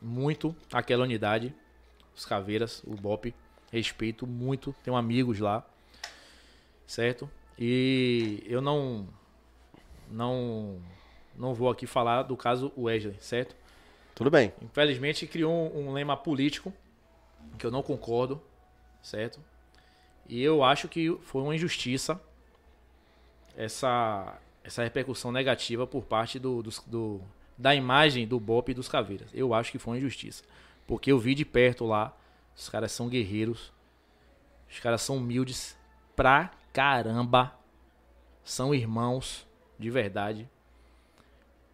muito 0.01 0.55
aquela 0.71 1.03
unidade, 1.03 1.53
os 2.15 2.25
Caveiras, 2.25 2.81
o 2.85 2.95
BOP. 2.95 3.35
Respeito 3.73 4.25
muito, 4.25 4.73
tenho 4.81 4.95
amigos 4.95 5.37
lá, 5.37 5.67
certo? 6.87 7.29
E 7.57 8.41
eu 8.47 8.61
não, 8.61 9.05
não, 10.09 10.81
não 11.35 11.53
vou 11.53 11.69
aqui 11.69 11.85
falar 11.85 12.23
do 12.23 12.37
caso 12.37 12.71
Wesley, 12.77 13.17
certo? 13.19 13.57
Tudo 14.15 14.31
bem. 14.31 14.53
Infelizmente 14.61 15.27
criou 15.27 15.53
um, 15.53 15.89
um 15.89 15.91
lema 15.91 16.15
político 16.15 16.73
que 17.57 17.65
eu 17.65 17.69
não 17.69 17.83
concordo, 17.83 18.41
certo? 19.03 19.41
E 20.25 20.41
eu 20.41 20.63
acho 20.63 20.87
que 20.87 21.13
foi 21.21 21.41
uma 21.41 21.53
injustiça 21.53 22.19
essa, 23.57 24.39
essa 24.69 24.83
repercussão 24.83 25.31
negativa 25.31 25.85
por 25.87 26.03
parte 26.05 26.39
do, 26.39 26.61
dos- 26.63 26.79
do- 26.85 27.21
da 27.57 27.75
imagem 27.75 28.27
do 28.27 28.39
BOP 28.39 28.69
e 28.69 28.73
dos 28.73 28.87
Caveiras. 28.87 29.29
Eu 29.33 29.53
acho 29.53 29.71
que 29.71 29.79
foi 29.79 29.93
uma 29.93 29.97
injustiça. 29.97 30.43
Porque 30.87 31.11
eu 31.11 31.19
vi 31.19 31.35
de 31.35 31.43
perto 31.43 31.85
lá, 31.85 32.15
os 32.55 32.69
caras 32.69 32.91
são 32.91 33.09
guerreiros, 33.09 33.71
os 34.69 34.79
caras 34.79 35.01
são 35.01 35.17
humildes 35.17 35.75
pra 36.15 36.51
caramba, 36.71 37.53
são 38.43 38.73
irmãos 38.73 39.45
de 39.77 39.89
verdade 39.89 40.47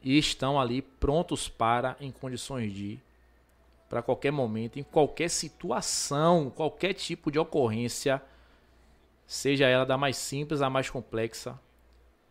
e 0.02 0.18
estão 0.18 0.60
ali 0.60 0.82
prontos 0.82 1.48
para, 1.50 1.96
em 2.00 2.12
condições 2.12 2.72
de, 2.74 3.00
para 3.90 4.02
qualquer 4.02 4.32
momento, 4.32 4.78
em 4.80 4.84
qualquer 4.84 5.30
situação, 5.30 6.50
qualquer 6.50 6.94
tipo 6.94 7.32
de 7.32 7.40
ocorrência, 7.40 8.22
seja 9.26 9.68
ela 9.68 9.86
da 9.86 9.98
mais 9.98 10.16
simples 10.18 10.62
à 10.62 10.70
mais 10.70 10.90
complexa, 10.90 11.60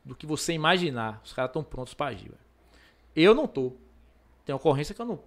do 0.04 0.14
que 0.14 0.26
você 0.26 0.52
imaginar, 0.52 1.20
os 1.24 1.32
caras 1.32 1.48
estão 1.50 1.62
prontos 1.62 1.94
para 1.94 2.06
agir. 2.10 2.24
Velho. 2.28 2.38
Eu 3.16 3.34
não 3.34 3.46
tô. 3.46 3.72
Tem 4.44 4.54
ocorrência 4.54 4.94
que 4.94 5.00
eu 5.00 5.06
não, 5.06 5.18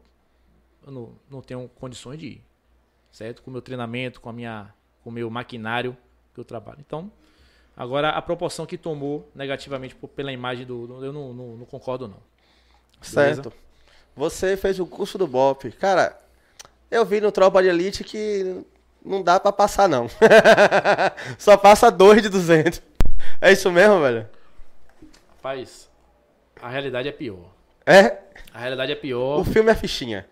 eu 0.85 0.91
não, 0.91 1.09
não 1.29 1.41
tenho 1.41 1.67
condições 1.79 2.19
de 2.19 2.27
ir, 2.27 2.45
certo? 3.11 3.41
Com 3.41 3.49
o 3.49 3.53
meu 3.53 3.61
treinamento, 3.61 4.21
com 4.21 4.29
a 4.29 4.33
minha, 4.33 4.71
com 5.03 5.09
o 5.09 5.13
meu 5.13 5.29
maquinário 5.29 5.97
que 6.33 6.39
eu 6.39 6.45
trabalho. 6.45 6.77
Então, 6.85 7.11
agora 7.75 8.09
a 8.09 8.21
proporção 8.21 8.65
que 8.67 8.77
tomou 8.77 9.27
negativamente 9.33 9.95
pela 10.15 10.31
imagem 10.31 10.65
do, 10.67 10.85
do- 10.85 11.03
eu 11.05 11.11
não, 11.11 11.33
não, 11.33 11.47
não 11.57 11.65
concordo 11.65 12.07
não. 12.07 12.17
Certo. 13.01 13.51
Você 14.15 14.55
fez 14.57 14.79
o 14.79 14.85
curso 14.85 15.17
do 15.17 15.25
BOP. 15.27 15.71
Cara, 15.71 16.15
eu 16.91 17.03
vi 17.05 17.19
no 17.21 17.31
Tropa 17.31 17.61
de 17.63 17.69
Elite 17.69 18.03
que 18.03 18.63
não 19.03 19.23
dá 19.23 19.39
pra 19.39 19.51
passar, 19.51 19.87
não. 19.89 20.07
Só 21.37 21.57
passa 21.57 21.89
dois 21.91 22.21
de 22.21 22.29
200. 22.29 22.81
É 23.41 23.51
isso 23.51 23.71
mesmo, 23.71 23.99
velho? 24.01 24.27
Rapaz, 25.47 25.89
a 26.61 26.67
realidade 26.67 27.07
é 27.07 27.11
pior. 27.13 27.53
É? 27.85 28.17
A 28.53 28.59
realidade 28.59 28.91
é 28.91 28.95
pior. 28.95 29.39
O 29.39 29.45
filme 29.45 29.71
é 29.71 29.75
fichinha. 29.75 30.27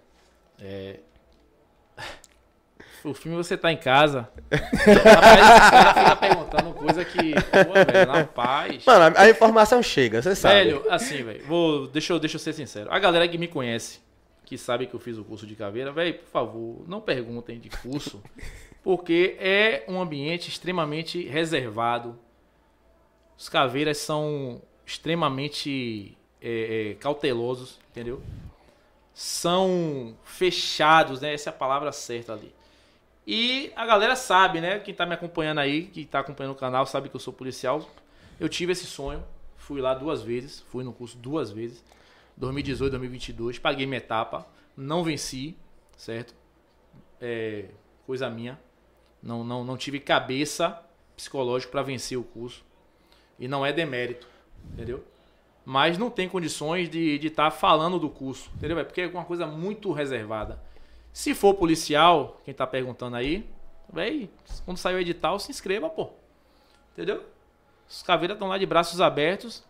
O 3.02 3.14
filme 3.14 3.38
você 3.38 3.56
tá 3.56 3.72
em 3.72 3.78
casa. 3.78 4.28
Rapaz, 4.52 5.40
os 5.40 5.70
caras 5.70 5.98
ficam 5.98 6.18
perguntando 6.18 6.74
coisa 6.74 7.06
que. 7.06 7.34
Pô, 7.34 7.74
velho, 7.74 8.12
na 8.12 8.26
paz. 8.26 8.84
Mano, 8.84 9.16
a, 9.18 9.22
a 9.22 9.30
informação 9.30 9.82
chega, 9.82 10.22
você 10.22 10.36
sabe. 10.36 10.56
Velho, 10.56 10.92
assim, 10.92 11.24
velho. 11.24 11.46
Vou, 11.46 11.88
deixa, 11.88 12.12
eu, 12.12 12.20
deixa 12.20 12.36
eu 12.36 12.40
ser 12.40 12.52
sincero. 12.52 12.92
A 12.92 13.00
galera 13.00 13.26
que 13.26 13.38
me 13.38 13.48
conhece, 13.48 14.02
que 14.44 14.58
sabe 14.58 14.86
que 14.86 14.94
eu 14.94 15.00
fiz 15.00 15.18
o 15.18 15.24
curso 15.24 15.48
de 15.48 15.56
caveira, 15.56 15.94
velho, 15.94 16.16
por 16.16 16.28
favor, 16.28 16.84
não 16.90 17.00
perguntem 17.00 17.58
de 17.58 17.70
curso. 17.70 18.22
Porque 18.84 19.38
é 19.40 19.86
um 19.88 20.02
ambiente 20.02 20.50
extremamente 20.50 21.26
reservado. 21.26 22.20
Os 23.38 23.48
caveiras 23.48 23.98
são 23.98 24.62
extremamente 24.86 26.18
é, 26.42 26.92
é, 26.92 26.94
cautelosos, 26.96 27.80
entendeu? 27.92 28.22
São 29.14 30.16
fechados, 30.24 31.22
né? 31.22 31.34
Essa 31.34 31.50
é 31.50 31.52
a 31.52 31.54
palavra 31.54 31.92
certa 31.92 32.34
ali. 32.34 32.54
E 33.26 33.72
a 33.76 33.86
galera 33.86 34.16
sabe, 34.16 34.62
né? 34.62 34.80
Quem 34.80 34.94
tá 34.94 35.06
me 35.06 35.14
acompanhando 35.14 35.60
aí, 35.60 35.88
que 35.88 36.06
tá 36.06 36.20
acompanhando 36.20 36.54
o 36.54 36.58
canal, 36.58 36.86
sabe 36.86 37.10
que 37.10 37.16
eu 37.16 37.20
sou 37.20 37.34
policial. 37.34 37.90
Eu 38.40 38.48
tive 38.48 38.74
esse 38.74 38.86
sonho, 38.86 39.24
fui 39.56 39.82
lá 39.82 39.94
duas 39.94 40.22
vezes, 40.22 40.64
fui 40.70 40.84
no 40.84 40.94
curso 40.94 41.18
duas 41.18 41.50
vezes. 41.50 41.84
2018, 42.38 42.92
2022, 42.92 43.60
paguei 43.60 43.86
minha 43.86 43.98
etapa, 43.98 44.46
não 44.76 45.04
venci, 45.04 45.56
certo? 45.98 46.36
É, 47.20 47.66
coisa 48.06 48.30
minha. 48.30 48.60
Não, 49.24 49.44
não, 49.44 49.64
não 49.64 49.78
tive 49.78 50.00
cabeça 50.00 50.80
psicológica 51.16 51.72
para 51.72 51.82
vencer 51.82 52.18
o 52.18 52.24
curso. 52.24 52.64
E 53.40 53.48
não 53.48 53.66
é 53.66 53.74
demérito, 53.74 54.28
entendeu? 54.74 55.04
Mas 55.66 55.98
não 55.98 56.10
tem 56.10 56.30
condições 56.30 56.90
de 56.90 57.20
estar 57.26 57.50
falando 57.50 57.98
do 57.98 58.10
curso, 58.10 58.52
entendeu? 58.56 58.76
velho? 58.76 58.88
Porque 58.88 59.02
é 59.02 59.08
uma 59.08 59.26
coisa 59.26 59.48
muito 59.48 59.92
reservada. 59.92 60.62
Se 61.12 61.34
for 61.34 61.54
policial, 61.54 62.40
quem 62.46 62.54
tá 62.54 62.68
perguntando 62.68 63.16
aí, 63.16 63.50
véi, 63.92 64.30
quando 64.66 64.78
sair 64.78 64.96
o 64.96 65.00
edital, 65.00 65.40
se 65.40 65.50
inscreva, 65.50 65.90
pô. 65.90 66.10
Entendeu? 66.94 67.24
Os 67.90 68.04
caveiras 68.04 68.36
estão 68.36 68.48
lá 68.48 68.58
de 68.58 68.66
braços 68.66 69.02
abertos, 69.02 69.64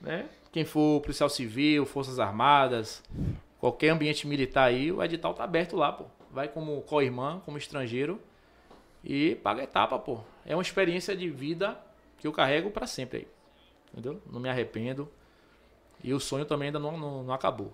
né? 0.00 0.28
Quem 0.50 0.64
for 0.64 1.00
policial 1.00 1.28
civil, 1.28 1.84
forças 1.84 2.18
armadas, 2.18 3.02
qualquer 3.60 3.90
ambiente 3.90 4.26
militar 4.26 4.64
aí, 4.68 4.90
o 4.90 5.02
edital 5.02 5.34
tá 5.34 5.44
aberto 5.44 5.76
lá, 5.76 5.92
pô. 5.92 6.06
Vai 6.30 6.48
como 6.48 6.80
co-irmã, 6.82 7.40
como 7.44 7.58
estrangeiro 7.58 8.20
e 9.04 9.36
paga 9.36 9.60
a 9.60 9.64
etapa, 9.64 9.98
pô. 9.98 10.20
É 10.44 10.56
uma 10.56 10.62
experiência 10.62 11.16
de 11.16 11.28
vida 11.28 11.78
que 12.18 12.26
eu 12.26 12.32
carrego 12.32 12.70
pra 12.70 12.86
sempre 12.86 13.18
aí. 13.18 13.28
Entendeu? 13.96 14.20
Não 14.30 14.38
me 14.38 14.48
arrependo. 14.48 15.08
E 16.04 16.12
o 16.12 16.20
sonho 16.20 16.44
também 16.44 16.66
ainda 16.66 16.78
não, 16.78 16.98
não, 16.98 17.22
não 17.22 17.32
acabou. 17.32 17.72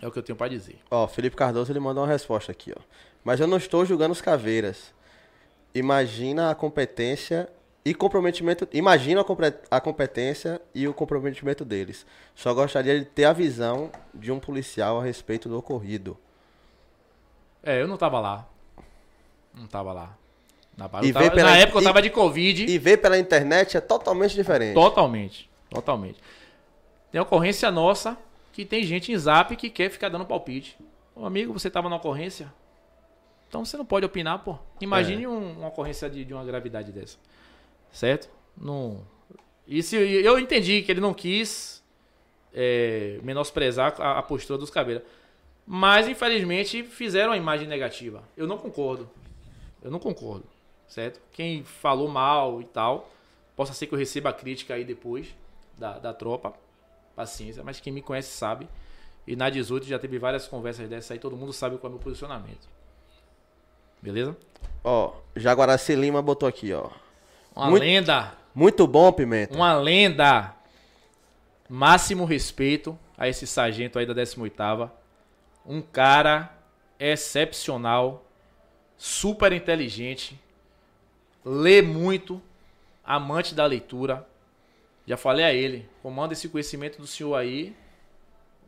É 0.00 0.06
o 0.06 0.12
que 0.12 0.18
eu 0.18 0.22
tenho 0.22 0.36
pra 0.36 0.46
dizer. 0.46 0.78
Ó, 0.88 1.08
Felipe 1.08 1.34
Cardoso 1.34 1.72
ele 1.72 1.80
mandou 1.80 2.04
uma 2.04 2.08
resposta 2.08 2.52
aqui, 2.52 2.72
ó. 2.76 2.80
Mas 3.24 3.40
eu 3.40 3.48
não 3.48 3.56
estou 3.56 3.84
julgando 3.84 4.12
os 4.12 4.20
caveiras. 4.20 4.94
Imagina 5.74 6.50
a 6.50 6.54
competência 6.54 7.48
e 7.84 7.92
comprometimento. 7.92 8.68
Imagina 8.72 9.24
a 9.70 9.80
competência 9.80 10.62
e 10.72 10.86
o 10.86 10.94
comprometimento 10.94 11.64
deles. 11.64 12.06
Só 12.34 12.54
gostaria 12.54 12.98
de 13.00 13.06
ter 13.06 13.24
a 13.24 13.32
visão 13.32 13.90
de 14.14 14.30
um 14.30 14.38
policial 14.38 15.00
a 15.00 15.04
respeito 15.04 15.48
do 15.48 15.58
ocorrido. 15.58 16.16
É, 17.60 17.82
eu 17.82 17.88
não 17.88 17.96
tava 17.96 18.20
lá. 18.20 18.48
Não 19.52 19.66
tava 19.66 19.92
lá. 19.92 20.16
Na, 20.78 20.84
E 21.02 21.12
tava- 21.12 21.30
pela- 21.32 21.50
na 21.50 21.56
época 21.58 21.78
eu 21.78 21.82
e- 21.82 21.84
tava 21.84 22.00
de 22.00 22.08
Covid. 22.08 22.64
E 22.70 22.78
ver 22.78 22.98
pela 22.98 23.18
internet 23.18 23.76
é 23.76 23.80
totalmente 23.80 24.34
diferente. 24.34 24.74
Totalmente. 24.74 25.50
Totalmente. 25.68 26.18
Tem 27.10 27.20
ocorrência 27.20 27.68
nossa 27.70 28.16
que 28.52 28.64
tem 28.64 28.84
gente 28.84 29.10
em 29.12 29.18
zap 29.18 29.54
que 29.56 29.68
quer 29.70 29.90
ficar 29.90 30.08
dando 30.08 30.24
palpite. 30.24 30.78
Ô 31.16 31.26
amigo, 31.26 31.52
você 31.52 31.68
tava 31.68 31.88
na 31.88 31.96
ocorrência? 31.96 32.52
Então 33.48 33.64
você 33.64 33.76
não 33.76 33.84
pode 33.84 34.06
opinar, 34.06 34.38
pô. 34.44 34.56
Imagine 34.80 35.24
É. 35.24 35.28
um- 35.28 35.58
uma 35.58 35.68
ocorrência 35.68 36.08
de, 36.08 36.24
de 36.24 36.32
uma 36.32 36.44
gravidade 36.44 36.92
dessa. 36.92 37.18
Certo? 37.90 38.28
Não. 38.56 39.02
Se, 39.82 39.96
eu 39.96 40.38
entendi 40.38 40.82
que 40.82 40.92
ele 40.92 41.00
não 41.00 41.12
quis 41.12 41.82
é, 42.54 43.18
menosprezar 43.22 43.94
a, 44.00 44.18
a 44.18 44.22
postura 44.22 44.58
dos 44.58 44.70
caveiras. 44.70 45.02
Mas, 45.66 46.08
infelizmente, 46.08 46.82
fizeram 46.82 47.32
a 47.32 47.36
imagem 47.36 47.68
negativa. 47.68 48.22
Eu 48.36 48.46
não 48.46 48.56
concordo. 48.56 49.08
Eu 49.82 49.90
não 49.90 49.98
concordo. 49.98 50.44
Certo? 50.88 51.20
Quem 51.32 51.62
falou 51.62 52.08
mal 52.08 52.60
e 52.60 52.64
tal, 52.64 53.10
possa 53.54 53.72
ser 53.72 53.86
que 53.86 53.94
eu 53.94 53.98
receba 53.98 54.30
a 54.30 54.32
crítica 54.32 54.74
aí 54.74 54.84
depois 54.84 55.28
da, 55.76 55.98
da 55.98 56.12
tropa. 56.14 56.54
Paciência. 57.14 57.62
Mas 57.62 57.80
quem 57.80 57.92
me 57.92 58.00
conhece 58.00 58.30
sabe. 58.30 58.68
E 59.26 59.36
na 59.36 59.50
18 59.50 59.86
já 59.86 59.98
teve 59.98 60.18
várias 60.18 60.46
conversas 60.48 60.88
dessas 60.88 61.10
aí. 61.10 61.18
Todo 61.18 61.36
mundo 61.36 61.52
sabe 61.52 61.76
qual 61.76 61.90
é 61.90 61.94
o 61.94 61.96
meu 61.96 62.02
posicionamento. 62.02 62.68
Beleza? 64.00 64.36
Ó, 64.82 65.12
Jaguaraci 65.36 65.94
Lima 65.94 66.22
botou 66.22 66.48
aqui, 66.48 66.72
ó. 66.72 66.88
Uma 67.54 67.70
Muito- 67.70 67.82
lenda. 67.82 68.34
Muito 68.54 68.86
bom, 68.86 69.12
Pimenta. 69.12 69.54
Uma 69.54 69.74
lenda. 69.74 70.54
Máximo 71.68 72.24
respeito 72.24 72.98
a 73.16 73.28
esse 73.28 73.46
sargento 73.46 73.98
aí 73.98 74.06
da 74.06 74.14
18ª. 74.14 74.90
Um 75.66 75.82
cara 75.82 76.56
excepcional, 76.98 78.24
super 78.96 79.52
inteligente, 79.52 80.40
lê 81.48 81.80
muito, 81.82 82.40
amante 83.04 83.54
da 83.54 83.64
leitura. 83.66 84.26
Já 85.06 85.16
falei 85.16 85.44
a 85.44 85.52
ele, 85.52 85.88
comanda 86.02 86.32
esse 86.34 86.48
conhecimento 86.48 86.98
do 87.00 87.06
senhor 87.06 87.34
aí. 87.34 87.74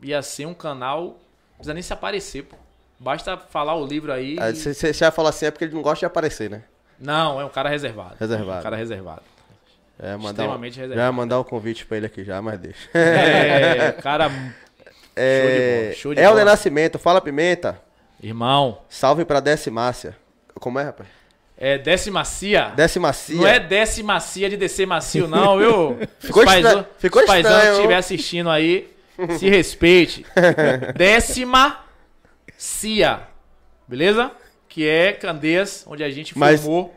Ia 0.03 0.23
ser 0.23 0.47
um 0.47 0.55
canal, 0.55 1.03
não 1.05 1.15
precisa 1.57 1.75
nem 1.75 1.83
se 1.83 1.93
aparecer, 1.93 2.45
pô. 2.45 2.57
Basta 2.99 3.37
falar 3.37 3.75
o 3.75 3.87
livro 3.87 4.13
aí. 4.13 4.37
e- 4.39 4.55
Você 4.55 4.93
já 4.93 5.11
fala 5.11 5.29
assim, 5.31 5.47
é 5.47 5.51
porque 5.51 5.65
ele 5.65 5.75
não 5.75 5.83
gosta 5.83 6.01
de 6.01 6.07
aparecer, 6.07 6.49
né? 6.51 6.63
Não, 6.99 7.41
é 7.41 7.45
um 7.45 7.49
cara 7.51 7.69
reservado. 7.69 8.17
Reservado. 8.19 8.61
Um 8.61 8.63
cara 8.63 8.77
reservado. 8.77 9.23
É, 9.99 10.17
mandar 10.17 10.27
um, 10.27 10.31
Extremamente 10.47 10.77
já 10.77 10.83
reservado. 10.83 11.07
ia 11.09 11.13
mandar 11.13 11.41
um 11.41 11.45
convite 11.45 11.85
pra 11.85 11.97
ele 11.99 12.07
aqui 12.07 12.25
já, 12.25 12.41
mas 12.41 12.59
deixa. 12.59 12.89
É, 12.99 13.93
cara 13.93 14.31
É, 15.17 15.93
show 15.97 16.15
de 16.15 16.21
Helder 16.21 16.39
bola. 16.45 16.51
Nascimento, 16.53 16.99
fala 16.99 17.21
Pimenta. 17.21 17.81
Irmão, 18.23 18.81
Salve 18.89 19.25
pra 19.25 19.41
Decimácia. 19.41 20.17
Como 20.55 20.79
é, 20.79 20.85
rapaz? 20.85 21.09
É 21.61 21.77
decimacia. 21.79 22.73
Decimacia. 22.75 23.37
Não 23.37 23.47
é 23.47 23.61
decimacia 23.61 24.49
de 24.49 24.57
descer 24.57 24.87
macio, 24.87 25.29
não, 25.29 25.59
viu? 25.59 25.99
Ficou 26.19 26.43
Os 26.43 26.49
paizão- 26.49 26.81
estra- 26.81 26.91
ficou 26.99 27.23
estranho. 27.23 27.43
que 27.45 27.71
estiver 27.77 27.97
assistindo 27.97 28.49
aí, 28.51 28.91
se 29.39 29.49
respeite. 29.49 30.25
Décima 30.97 31.81
cia. 32.57 33.21
Beleza? 33.87 34.31
Que 34.69 34.89
é 34.89 35.13
Candeias, 35.13 35.85
onde 35.87 36.03
a 36.03 36.11
gente 36.11 36.37
Mas- 36.39 36.61
formou. 36.63 36.95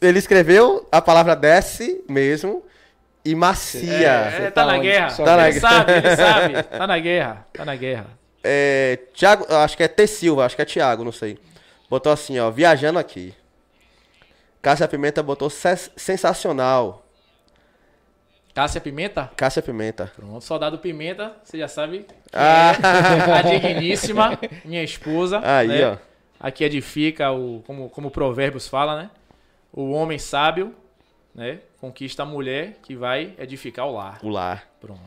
Ele 0.00 0.18
escreveu 0.18 0.86
a 0.92 1.00
palavra 1.00 1.34
desce 1.34 2.02
mesmo 2.06 2.62
e 3.24 3.34
macia. 3.34 3.90
É, 3.92 4.30
Você 4.30 4.42
tá, 4.50 4.50
tá 4.50 4.66
na 4.66 4.72
onde? 4.74 4.82
guerra. 4.88 5.08
Só 5.10 5.24
Tá 5.24 5.36
na 5.36 5.48
ele 5.48 5.58
guerra. 5.60 5.70
sabe, 5.78 5.92
ele 5.92 6.16
sabe. 6.16 6.62
Tá 6.78 6.86
na 6.86 6.98
guerra. 6.98 7.46
Tá 7.52 7.64
na 7.64 7.76
guerra. 7.76 8.06
É, 8.44 8.98
Thiago, 9.14 9.46
acho 9.54 9.76
que 9.76 9.82
é 9.82 9.88
T 9.88 10.06
Silva, 10.06 10.44
acho 10.44 10.54
que 10.56 10.60
é 10.62 10.64
Thiago, 10.66 11.02
não 11.04 11.12
sei. 11.12 11.38
Botou 11.88 12.12
assim, 12.12 12.38
ó, 12.38 12.50
viajando 12.50 12.98
aqui. 12.98 13.32
Cássia 14.62 14.86
Pimenta 14.88 15.22
botou 15.22 15.48
"Ses- 15.50 15.90
sensacional. 15.96 17.04
Cássia 18.54 18.80
Pimenta? 18.80 19.30
Cássia 19.36 19.62
Pimenta. 19.62 20.12
Pronto, 20.16 20.40
soldado 20.44 20.78
Pimenta, 20.78 21.36
você 21.44 21.56
já 21.58 21.68
sabe. 21.68 22.04
Ah. 22.32 22.72
é 22.82 23.32
a 23.38 23.42
digníssima, 23.42 24.38
minha 24.64 24.82
esposa. 24.82 25.40
Aí, 25.42 25.68
né? 25.68 25.86
ó. 25.92 25.96
Aqui 26.38 26.64
edifica 26.64 27.30
o, 27.30 27.62
como, 27.66 27.88
como 27.90 28.10
Provérbios 28.10 28.66
fala, 28.66 29.02
né? 29.02 29.10
O 29.72 29.92
homem 29.92 30.18
sábio, 30.18 30.74
né? 31.34 31.60
Conquista 31.80 32.22
a 32.24 32.26
mulher 32.26 32.78
que 32.82 32.96
vai 32.96 33.34
edificar 33.38 33.86
o 33.86 33.92
lar. 33.92 34.18
O 34.22 34.28
lar. 34.28 34.66
Pronto. 34.80 35.00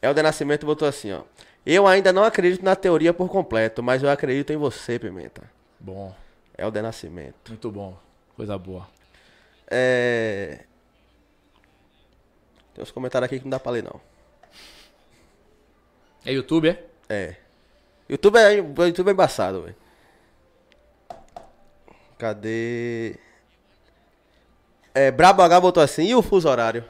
Helder 0.00 0.22
Nascimento 0.24 0.66
botou 0.66 0.86
assim, 0.86 1.12
ó. 1.12 1.22
Eu 1.64 1.86
ainda 1.86 2.12
não 2.12 2.24
acredito 2.24 2.64
na 2.64 2.74
teoria 2.76 3.14
por 3.14 3.28
completo, 3.28 3.82
mas 3.82 4.02
eu 4.02 4.10
acredito 4.10 4.52
em 4.52 4.56
você, 4.56 4.98
Pimenta. 4.98 5.42
Bom, 5.80 6.14
É 6.58 6.66
o 6.66 6.70
de 6.70 6.82
nascimento. 6.82 7.48
muito 7.48 7.70
bom. 7.70 7.96
Coisa 8.42 8.58
boa. 8.58 8.88
É... 9.70 10.64
Tem 12.74 12.82
uns 12.82 12.90
comentários 12.90 13.26
aqui 13.26 13.38
que 13.38 13.44
não 13.44 13.50
dá 13.50 13.60
pra 13.60 13.70
ler, 13.70 13.84
não. 13.84 14.00
É 16.24 16.32
YouTube, 16.32 16.68
é? 16.68 16.84
É. 17.08 17.36
YouTube 18.08 18.36
é, 18.38 18.54
YouTube 18.56 19.08
é 19.08 19.12
embaçado, 19.12 19.62
velho. 19.62 19.76
Cadê? 22.18 23.16
É, 24.92 25.12
Brabo 25.12 25.42
H 25.42 25.60
botou 25.60 25.80
assim, 25.80 26.06
e 26.06 26.14
o 26.16 26.20
fuso 26.20 26.48
horário? 26.48 26.84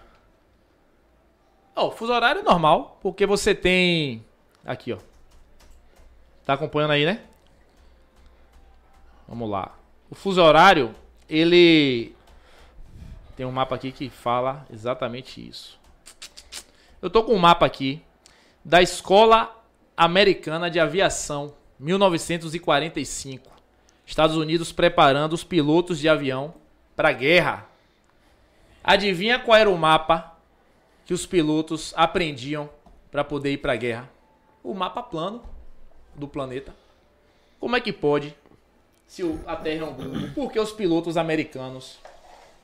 Ó, 1.76 1.88
o 1.88 1.90
fuso 1.90 2.14
horário 2.14 2.40
é 2.40 2.44
normal, 2.44 2.98
porque 3.02 3.26
você 3.26 3.54
tem. 3.54 4.24
Aqui, 4.64 4.90
ó. 4.94 4.98
Tá 6.46 6.54
acompanhando 6.54 6.92
aí, 6.92 7.04
né? 7.04 7.22
Vamos 9.28 9.50
lá. 9.50 9.76
O 10.08 10.14
fuso 10.14 10.40
horário, 10.40 10.94
ele. 11.28 12.14
Tem 13.36 13.46
um 13.46 13.52
mapa 13.52 13.74
aqui 13.74 13.92
que 13.92 14.10
fala 14.10 14.66
exatamente 14.72 15.46
isso. 15.46 15.78
Eu 17.00 17.10
tô 17.10 17.24
com 17.24 17.34
um 17.34 17.38
mapa 17.38 17.66
aqui 17.66 18.02
da 18.64 18.80
Escola 18.80 19.62
Americana 19.96 20.70
de 20.70 20.78
Aviação, 20.78 21.54
1945. 21.78 23.50
Estados 24.06 24.36
Unidos 24.36 24.72
preparando 24.72 25.32
os 25.32 25.42
pilotos 25.42 25.98
de 25.98 26.08
avião 26.08 26.54
para 26.94 27.12
guerra. 27.12 27.66
Adivinha 28.84 29.38
qual 29.38 29.56
era 29.56 29.70
o 29.70 29.78
mapa 29.78 30.36
que 31.04 31.14
os 31.14 31.24
pilotos 31.26 31.92
aprendiam 31.96 32.68
para 33.10 33.24
poder 33.24 33.52
ir 33.52 33.58
para 33.58 33.72
a 33.72 33.76
guerra? 33.76 34.10
O 34.62 34.74
mapa 34.74 35.02
plano 35.02 35.42
do 36.14 36.28
planeta. 36.28 36.74
Como 37.58 37.76
é 37.76 37.80
que 37.80 37.92
pode, 37.92 38.34
se 39.12 39.22
a 39.46 39.54
Terra 39.56 39.82
é 39.82 39.84
um 39.84 39.92
globo, 39.92 40.28
por 40.30 40.50
que 40.50 40.58
os 40.58 40.72
pilotos 40.72 41.18
americanos 41.18 41.98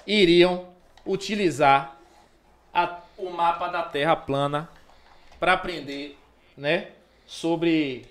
iriam 0.07 0.69
utilizar 1.05 1.99
a- 2.73 3.01
o 3.19 3.29
mapa 3.29 3.69
da 3.69 3.83
Terra 3.83 4.17
plana 4.17 4.67
para 5.39 5.53
aprender, 5.53 6.17
né, 6.57 6.89
sobre 7.27 8.07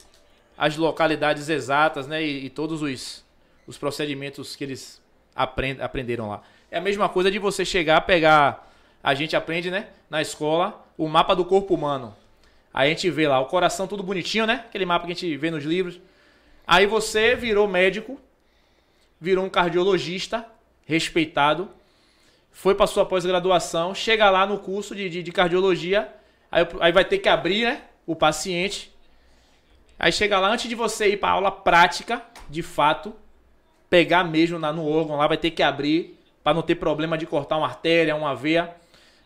as 0.56 0.78
localidades 0.78 1.50
exatas, 1.50 2.06
né, 2.06 2.24
e, 2.24 2.46
e 2.46 2.50
todos 2.52 2.84
os, 2.84 3.26
os 3.66 3.76
procedimentos 3.76 4.56
que 4.56 4.64
eles 4.64 5.02
aprend, 5.36 5.82
aprenderam 5.82 6.30
lá. 6.30 6.44
É 6.70 6.78
a 6.78 6.82
mesma 6.82 7.10
coisa 7.10 7.32
de 7.32 7.40
você 7.40 7.66
chegar, 7.66 8.02
pegar, 8.02 8.72
a 9.02 9.16
gente 9.16 9.36
aprende, 9.36 9.72
né, 9.72 9.88
na 10.12 10.22
escola, 10.22 10.86
o 10.96 11.08
mapa 11.08 11.36
do 11.36 11.44
corpo 11.44 11.74
humano. 11.74 12.16
Aí 12.72 12.92
a 12.92 12.94
gente 12.94 13.10
vê 13.10 13.28
lá 13.28 13.40
o 13.40 13.48
coração 13.48 13.88
tudo 13.88 14.04
bonitinho, 14.04 14.46
né, 14.46 14.66
aquele 14.68 14.86
mapa 14.86 15.08
que 15.08 15.12
a 15.12 15.16
gente 15.16 15.36
vê 15.38 15.50
nos 15.50 15.64
livros. 15.64 16.00
Aí 16.68 16.86
você 16.86 17.34
virou 17.34 17.68
médico, 17.68 18.22
virou 19.20 19.46
um 19.46 19.50
cardiologista 19.50 20.46
respeitado, 20.86 21.70
foi 22.52 22.74
para 22.74 22.88
sua 22.88 23.06
pós-graduação, 23.06 23.94
chega 23.94 24.30
lá 24.30 24.46
no 24.46 24.58
curso 24.58 24.96
de, 24.96 25.10
de, 25.10 25.22
de 25.22 25.32
cardiologia, 25.32 26.12
aí, 26.52 26.68
aí 26.80 26.92
vai 26.92 27.06
ter 27.06 27.20
que 27.20 27.30
abrir, 27.30 27.66
né, 27.66 27.84
o 28.06 28.16
paciente. 28.16 28.92
Aí 30.00 30.12
chega 30.12 30.40
lá, 30.40 30.50
antes 30.50 30.68
de 30.68 30.76
você 30.76 31.10
ir 31.10 31.18
para 31.18 31.30
aula 31.30 31.52
prática, 31.52 32.24
de 32.50 32.64
fato, 32.64 33.16
pegar 33.90 34.24
mesmo 34.24 34.58
na, 34.58 34.74
no 34.74 34.88
órgão 34.88 35.18
lá, 35.18 35.28
vai 35.28 35.38
ter 35.38 35.52
que 35.52 35.62
abrir, 35.62 36.18
para 36.44 36.54
não 36.54 36.62
ter 36.62 36.76
problema 36.76 37.18
de 37.18 37.26
cortar 37.26 37.58
uma 37.58 37.68
artéria, 37.68 38.16
uma 38.16 38.36
veia. 38.36 38.74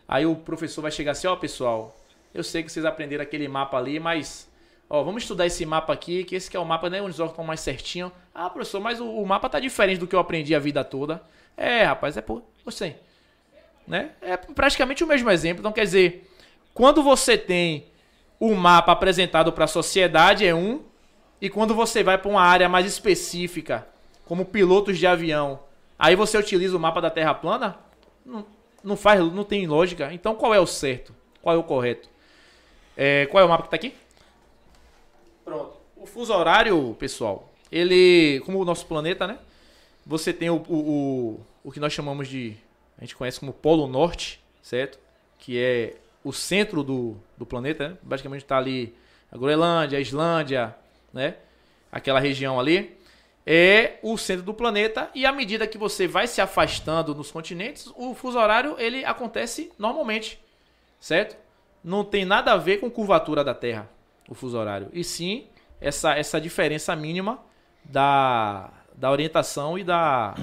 Aí 0.08 0.26
o 0.26 0.36
professor 0.36 0.82
vai 0.82 0.90
chegar 0.90 1.12
assim, 1.12 1.26
ó 1.26 1.36
pessoal, 1.36 1.96
eu 2.34 2.42
sei 2.42 2.62
que 2.62 2.72
vocês 2.72 2.84
aprenderam 2.84 3.22
aquele 3.22 3.46
mapa 3.48 3.78
ali, 3.78 4.00
mas 4.00 4.50
ó, 4.92 5.02
vamos 5.02 5.22
estudar 5.22 5.46
esse 5.46 5.64
mapa 5.64 5.90
aqui, 5.90 6.22
que 6.22 6.36
esse 6.36 6.50
que 6.50 6.56
é 6.56 6.60
o 6.60 6.66
mapa, 6.66 6.90
né, 6.90 7.00
onde 7.00 7.12
os 7.12 7.18
órgãos 7.18 7.32
estão 7.32 7.44
mais 7.46 7.60
certinho. 7.60 8.12
Ah, 8.34 8.50
professor, 8.50 8.78
mas 8.78 9.00
o, 9.00 9.08
o 9.08 9.26
mapa 9.26 9.48
tá 9.48 9.58
diferente 9.58 9.98
do 9.98 10.06
que 10.06 10.14
eu 10.14 10.20
aprendi 10.20 10.54
a 10.54 10.58
vida 10.58 10.84
toda. 10.84 11.22
É, 11.56 11.84
rapaz, 11.84 12.18
é 12.18 12.20
por 12.20 12.42
você. 12.62 12.96
Né? 13.88 14.10
É 14.20 14.36
praticamente 14.36 15.02
o 15.02 15.06
mesmo 15.06 15.30
exemplo. 15.30 15.60
Então, 15.60 15.72
quer 15.72 15.84
dizer, 15.84 16.30
quando 16.74 17.02
você 17.02 17.38
tem 17.38 17.86
o 18.38 18.54
mapa 18.54 18.92
apresentado 18.92 19.50
para 19.50 19.64
a 19.64 19.68
sociedade 19.68 20.46
é 20.46 20.54
um, 20.54 20.82
e 21.40 21.48
quando 21.48 21.74
você 21.74 22.02
vai 22.02 22.18
para 22.18 22.30
uma 22.30 22.42
área 22.42 22.68
mais 22.68 22.84
específica, 22.84 23.86
como 24.26 24.44
pilotos 24.44 24.98
de 24.98 25.06
avião, 25.06 25.60
aí 25.98 26.14
você 26.14 26.36
utiliza 26.36 26.76
o 26.76 26.80
mapa 26.80 27.00
da 27.00 27.08
Terra 27.08 27.32
plana, 27.32 27.78
não, 28.26 28.44
não 28.84 28.96
faz, 28.96 29.20
não 29.32 29.42
tem 29.42 29.66
lógica. 29.66 30.12
Então, 30.12 30.34
qual 30.34 30.52
é 30.52 30.60
o 30.60 30.66
certo? 30.66 31.14
Qual 31.40 31.56
é 31.56 31.58
o 31.58 31.62
correto? 31.62 32.10
É, 32.94 33.24
qual 33.26 33.42
é 33.42 33.46
o 33.46 33.48
mapa 33.48 33.62
que 33.62 33.70
tá 33.70 33.76
aqui? 33.76 33.94
Pronto. 35.52 35.76
O 35.96 36.06
fuso 36.06 36.32
horário, 36.32 36.96
pessoal, 36.98 37.52
ele, 37.70 38.40
como 38.46 38.58
o 38.58 38.64
nosso 38.64 38.86
planeta, 38.86 39.26
né? 39.26 39.38
Você 40.06 40.32
tem 40.32 40.48
o, 40.48 40.56
o, 40.66 40.74
o, 40.74 41.40
o 41.64 41.70
que 41.70 41.78
nós 41.78 41.92
chamamos 41.92 42.26
de, 42.26 42.56
a 42.96 43.02
gente 43.02 43.14
conhece 43.14 43.38
como 43.38 43.52
Polo 43.52 43.86
Norte, 43.86 44.42
certo? 44.62 44.98
Que 45.38 45.58
é 45.58 45.96
o 46.24 46.32
centro 46.32 46.82
do, 46.82 47.16
do 47.36 47.44
planeta, 47.44 47.90
né? 47.90 47.98
Basicamente 48.02 48.44
está 48.44 48.56
ali 48.56 48.94
a 49.30 49.36
Groenlândia, 49.36 49.98
a 49.98 50.00
Islândia, 50.00 50.74
né? 51.12 51.36
Aquela 51.92 52.18
região 52.18 52.58
ali. 52.58 52.96
É 53.44 53.98
o 54.02 54.16
centro 54.16 54.44
do 54.44 54.54
planeta 54.54 55.10
e 55.14 55.26
à 55.26 55.32
medida 55.32 55.66
que 55.66 55.76
você 55.76 56.06
vai 56.06 56.26
se 56.26 56.40
afastando 56.40 57.14
nos 57.14 57.30
continentes, 57.30 57.92
o 57.94 58.14
fuso 58.14 58.38
horário 58.38 58.76
ele 58.78 59.04
acontece 59.04 59.70
normalmente, 59.78 60.42
certo? 60.98 61.36
Não 61.84 62.02
tem 62.04 62.24
nada 62.24 62.54
a 62.54 62.56
ver 62.56 62.80
com 62.80 62.90
curvatura 62.90 63.44
da 63.44 63.52
Terra, 63.52 63.90
o 64.32 64.34
fuso 64.34 64.58
horário. 64.58 64.88
E 64.92 65.04
sim 65.04 65.46
essa, 65.80 66.14
essa 66.14 66.40
diferença 66.40 66.94
mínima 66.96 67.38
da, 67.84 68.70
da 68.94 69.10
orientação 69.10 69.78
e 69.78 69.84
da, 69.84 70.34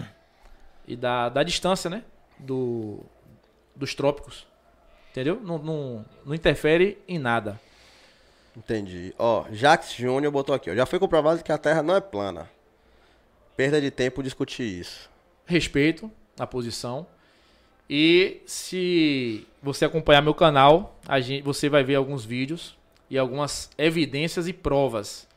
e 0.87 0.95
da, 0.95 1.29
da 1.29 1.43
distância, 1.43 1.89
né? 1.89 2.03
Do, 2.37 2.99
dos 3.75 3.95
trópicos. 3.95 4.47
Entendeu? 5.11 5.39
Não, 5.41 5.57
não, 5.57 6.05
não 6.25 6.35
interfere 6.35 6.97
em 7.07 7.17
nada. 7.17 7.59
Entendi. 8.55 9.13
Ó, 9.17 9.45
Jax 9.51 9.93
Júnior 9.93 10.31
botou 10.31 10.53
aqui, 10.53 10.69
ó. 10.69 10.75
Já 10.75 10.85
foi 10.85 10.99
comprovado 10.99 11.43
que 11.43 11.51
a 11.51 11.57
Terra 11.57 11.81
não 11.81 11.95
é 11.95 12.01
plana. 12.01 12.49
Perda 13.55 13.81
de 13.81 13.89
tempo 13.89 14.21
discutir 14.21 14.63
isso. 14.63 15.09
Respeito 15.45 16.11
a 16.37 16.45
posição. 16.45 17.07
E 17.89 18.41
se 18.45 19.47
você 19.63 19.85
acompanhar 19.85 20.21
meu 20.21 20.33
canal, 20.33 20.99
a 21.07 21.19
gente, 21.19 21.41
você 21.41 21.67
vai 21.67 21.83
ver 21.83 21.95
alguns 21.95 22.23
vídeos 22.23 22.77
e 23.09 23.17
algumas 23.17 23.69
evidências 23.77 24.47
e 24.47 24.53
provas. 24.53 25.27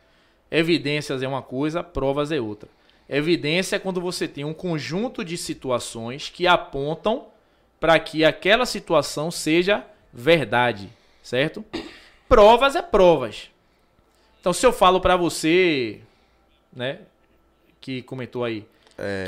Evidências 0.51 1.23
é 1.23 1.29
uma 1.29 1.43
coisa, 1.43 1.83
provas 1.83 2.31
é 2.31 2.41
outra. 2.41 2.69
Evidência 3.09 3.77
é 3.77 3.79
quando 3.79 4.01
você 4.01 4.29
tem 4.29 4.45
um 4.45 4.55
conjunto 4.55 5.25
de 5.25 5.37
situações 5.37 6.29
que 6.29 6.47
apontam 6.47 7.27
para 7.81 7.99
que 7.99 8.25
aquela 8.25 8.65
situação 8.65 9.31
seja 9.31 9.85
verdade, 10.13 10.89
certo? 11.23 11.65
Provas 12.29 12.77
é 12.77 12.83
provas. 12.83 13.51
Então, 14.41 14.53
se 14.53 14.65
eu 14.65 14.73
falo 14.73 15.01
para 15.01 15.17
você, 15.17 16.01
né, 16.73 17.01
que 17.81 18.03
comentou 18.03 18.45
aí, 18.45 18.67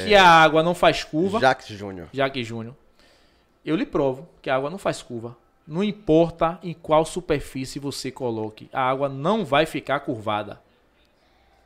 que 0.05 0.15
a 0.15 0.27
água 0.27 0.63
não 0.63 0.75
faz 0.75 1.03
curva, 1.03 1.41
Jax 1.41 1.67
Júnior. 1.69 2.09
Jaque 2.13 2.45
Júnior, 2.45 2.75
eu 3.65 3.77
lhe 3.77 3.87
provo 3.87 4.29
que 4.41 4.49
a 4.49 4.57
água 4.57 4.71
não 4.71 4.79
faz 4.79 5.03
curva. 5.03 5.37
Não 5.67 5.83
importa 5.83 6.59
em 6.63 6.75
qual 6.75 7.05
superfície 7.05 7.79
você 7.79 8.11
coloque, 8.11 8.69
a 8.73 8.83
água 8.83 9.09
não 9.09 9.45
vai 9.45 9.65
ficar 9.65 10.01
curvada. 10.01 10.61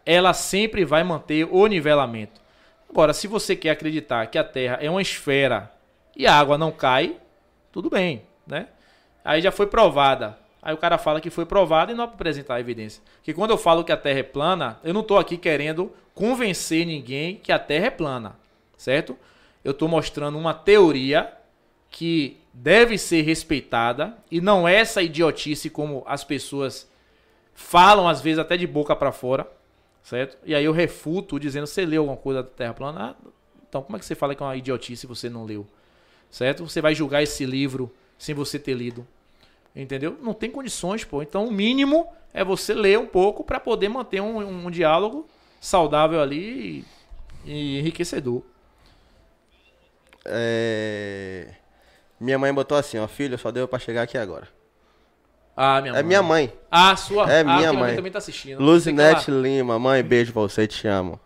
Ela 0.07 0.33
sempre 0.33 0.85
vai 0.85 1.03
manter 1.03 1.49
o 1.51 1.67
nivelamento. 1.67 2.41
Agora, 2.89 3.13
se 3.13 3.27
você 3.27 3.55
quer 3.55 3.71
acreditar 3.71 4.27
que 4.29 4.39
a 4.39 4.45
Terra 4.45 4.79
é 4.81 4.89
uma 4.89 5.03
esfera 5.03 5.71
e 6.17 6.27
a 6.27 6.35
água 6.35 6.57
não 6.57 6.73
cai, 6.73 7.17
tudo 7.73 7.91
bem, 7.91 8.23
né? 8.47 8.69
Aí 9.25 9.43
já 9.43 9.51
foi 9.53 9.67
provada. 9.67 10.39
Aí 10.63 10.73
o 10.73 10.79
cara 10.79 10.97
fala 10.97 11.21
que 11.21 11.31
foi 11.31 11.45
provada 11.45 11.93
e 11.93 11.95
não 11.95 12.05
apresentar 12.05 12.55
a 12.55 12.61
evidência. 12.61 13.03
Porque 13.17 13.35
quando 13.35 13.51
eu 13.51 13.59
falo 13.59 13.85
que 13.85 13.93
a 13.93 13.97
Terra 13.97 14.21
é 14.21 14.23
plana, 14.23 14.79
eu 14.83 14.95
não 14.95 15.03
estou 15.03 15.19
aqui 15.19 15.37
querendo 15.37 15.93
convencer 16.15 16.87
ninguém 16.87 17.37
que 17.37 17.53
a 17.53 17.59
Terra 17.59 17.87
é 17.87 17.91
plana, 17.91 18.37
certo? 18.77 19.17
Eu 19.63 19.73
estou 19.73 19.89
mostrando 19.89 20.39
uma 20.39 20.55
teoria 20.55 21.33
que 21.91 22.39
deve 22.53 22.99
ser 22.99 23.23
respeitada 23.23 24.17
e 24.31 24.41
não 24.41 24.67
é 24.67 24.77
essa 24.77 25.03
idiotice 25.03 25.71
como 25.71 26.03
as 26.07 26.25
pessoas 26.25 26.89
falam 27.55 28.09
às 28.09 28.21
vezes 28.21 28.39
até 28.39 28.57
de 28.57 28.67
boca 28.67 28.95
para 28.95 29.13
fora, 29.13 29.51
certo? 30.03 30.37
E 30.45 30.55
aí 30.55 30.65
eu 30.65 30.73
refuto 30.73 31.39
dizendo 31.39 31.67
você 31.67 31.85
leu 31.85 32.03
alguma 32.03 32.17
coisa 32.17 32.43
da 32.43 32.49
Terra 32.49 32.75
plana? 32.75 33.01
Ah, 33.11 33.29
então 33.69 33.83
como 33.83 33.97
é 33.97 34.01
que 34.01 34.07
você 34.07 34.15
fala 34.15 34.35
que 34.35 34.43
é 34.43 34.47
uma 34.47 34.57
idiotice 34.57 35.01
se 35.01 35.07
você 35.07 35.29
não 35.29 35.45
leu? 35.45 35.67
Certo? 36.31 36.69
Você 36.69 36.81
vai 36.81 36.95
julgar 36.95 37.23
esse 37.23 37.45
livro 37.45 37.93
sem 38.19 38.35
você 38.35 38.59
ter 38.59 38.75
lido. 38.75 39.07
Entendeu? 39.75 40.19
Não 40.21 40.35
tem 40.35 40.51
condições, 40.51 41.05
pô. 41.05 41.23
Então 41.23 41.47
o 41.47 41.53
mínimo 41.53 42.07
é 42.35 42.45
você 42.45 42.75
ler 42.75 42.99
um 42.99 43.07
pouco 43.07 43.45
para 43.45 43.61
poder 43.61 43.89
manter 43.89 44.21
um, 44.21 44.67
um 44.67 44.71
diálogo 44.71 45.27
saudável 45.61 46.21
ali 46.21 46.85
e, 47.45 47.51
e 47.51 47.79
enriquecedor. 47.79 48.43
É... 50.25 51.55
Minha 52.21 52.39
mãe 52.39 52.53
botou 52.53 52.77
assim, 52.77 52.99
ó, 52.99 53.07
filho, 53.07 53.39
só 53.39 53.51
deu 53.51 53.69
pra 53.69 53.79
chegar 53.79 54.03
aqui 54.03 54.19
agora. 54.19 54.49
Ah, 55.57 55.81
minha 55.81 55.93
É 55.93 55.95
mãe. 55.95 56.03
minha 56.05 56.23
mãe. 56.23 56.53
Ah, 56.71 56.95
sua. 56.97 57.31
É 57.33 57.41
ah, 57.41 57.45
minha 57.45 57.73
mãe. 57.73 57.97
também 57.97 58.13
tá 58.13 58.19
assistindo. 58.19 58.63
Luzinete 58.63 59.31
Lima, 59.31 59.79
mãe, 59.79 60.03
beijo 60.03 60.33
pra 60.33 60.43
você, 60.43 60.67
te 60.67 60.87
amo. 60.87 61.19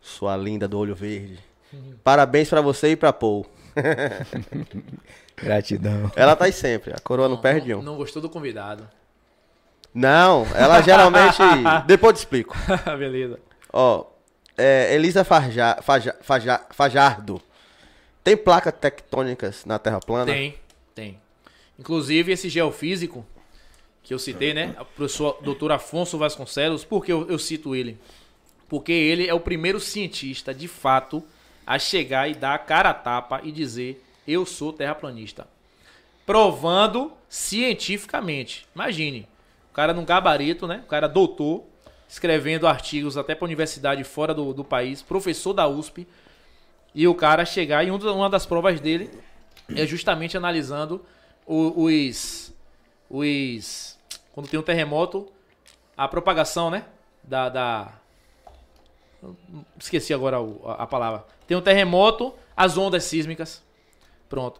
Sua 0.00 0.36
linda 0.36 0.66
do 0.66 0.78
olho 0.78 0.94
verde. 0.94 1.38
Parabéns 2.02 2.48
pra 2.48 2.60
você 2.60 2.92
e 2.92 2.96
pra 2.96 3.12
Paul. 3.12 3.46
Gratidão. 5.36 6.10
Ela 6.16 6.34
tá 6.34 6.46
aí 6.46 6.52
sempre, 6.52 6.92
a 6.92 6.98
coroa 6.98 7.28
não 7.28 7.36
perde 7.36 7.72
não, 7.72 7.80
um. 7.80 7.82
não 7.82 7.96
gostou 7.96 8.22
do 8.22 8.28
convidado. 8.28 8.88
Não, 9.92 10.46
ela 10.54 10.80
geralmente. 10.82 11.38
Depois 11.86 12.10
eu 12.10 12.14
te 12.14 12.18
explico. 12.18 12.56
Beleza. 12.98 13.38
Ó, 13.72 14.04
é, 14.56 14.94
Elisa 14.94 15.24
Fajardo. 15.24 17.40
Tem 18.26 18.36
placas 18.36 18.72
tectônicas 18.72 19.64
na 19.64 19.78
Terra 19.78 20.00
plana? 20.00 20.32
Tem, 20.32 20.56
tem. 20.92 21.16
Inclusive, 21.78 22.32
esse 22.32 22.48
geofísico 22.48 23.24
que 24.02 24.12
eu 24.12 24.18
citei, 24.18 24.52
né? 24.52 24.74
O 24.80 24.84
professor 24.84 25.38
doutor 25.42 25.70
Afonso 25.70 26.18
Vasconcelos, 26.18 26.84
por 26.84 27.04
que 27.04 27.12
eu, 27.12 27.30
eu 27.30 27.38
cito 27.38 27.72
ele? 27.72 27.96
Porque 28.68 28.90
ele 28.90 29.28
é 29.28 29.32
o 29.32 29.38
primeiro 29.38 29.78
cientista, 29.78 30.52
de 30.52 30.66
fato, 30.66 31.22
a 31.64 31.78
chegar 31.78 32.28
e 32.28 32.34
dar 32.34 32.54
a 32.54 32.58
cara 32.58 32.90
a 32.90 32.94
tapa 32.94 33.42
e 33.44 33.52
dizer: 33.52 34.04
Eu 34.26 34.44
sou 34.44 34.72
terraplanista. 34.72 35.46
Provando 36.26 37.12
cientificamente. 37.28 38.66
Imagine, 38.74 39.28
o 39.70 39.72
cara 39.72 39.94
num 39.94 40.04
gabarito, 40.04 40.66
né? 40.66 40.82
O 40.84 40.88
cara 40.88 41.06
doutor, 41.06 41.62
escrevendo 42.08 42.66
artigos 42.66 43.16
até 43.16 43.36
para 43.36 43.44
universidade 43.44 44.02
fora 44.02 44.34
do, 44.34 44.52
do 44.52 44.64
país, 44.64 45.00
professor 45.00 45.52
da 45.52 45.68
USP, 45.68 46.08
e 46.96 47.06
o 47.06 47.14
cara 47.14 47.44
chegar 47.44 47.86
e 47.86 47.90
um 47.90 47.98
uma 47.98 48.30
das 48.30 48.46
provas 48.46 48.80
dele 48.80 49.10
é 49.76 49.84
justamente 49.86 50.34
analisando 50.34 51.04
os, 51.46 52.54
os. 53.10 53.98
Quando 54.32 54.48
tem 54.48 54.58
um 54.58 54.62
terremoto, 54.62 55.30
a 55.94 56.08
propagação, 56.08 56.70
né? 56.70 56.86
Da. 57.22 57.50
da 57.50 57.92
esqueci 59.78 60.14
agora 60.14 60.38
a, 60.64 60.84
a 60.84 60.86
palavra. 60.86 61.26
Tem 61.46 61.54
um 61.54 61.60
terremoto, 61.60 62.32
as 62.56 62.78
ondas 62.78 63.04
sísmicas. 63.04 63.62
Pronto. 64.26 64.58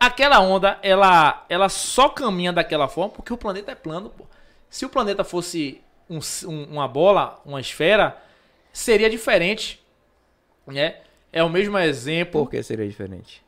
Aquela 0.00 0.40
onda, 0.40 0.78
ela, 0.82 1.44
ela 1.50 1.68
só 1.68 2.08
caminha 2.08 2.50
daquela 2.52 2.88
forma 2.88 3.10
porque 3.10 3.32
o 3.32 3.36
planeta 3.36 3.72
é 3.72 3.74
plano, 3.74 4.08
pô. 4.08 4.24
Se 4.70 4.86
o 4.86 4.88
planeta 4.88 5.22
fosse 5.22 5.82
um 6.08 6.18
um- 6.46 6.64
uma 6.72 6.88
bola, 6.88 7.38
uma 7.44 7.60
esfera, 7.60 8.16
seria 8.72 9.10
diferente. 9.10 9.84
Né? 10.66 11.00
É 11.32 11.42
o 11.42 11.48
mesmo 11.48 11.76
exemplo. 11.78 12.44
Por 12.44 12.50
que 12.50 12.62
seria 12.62 12.86
diferente? 12.88 13.42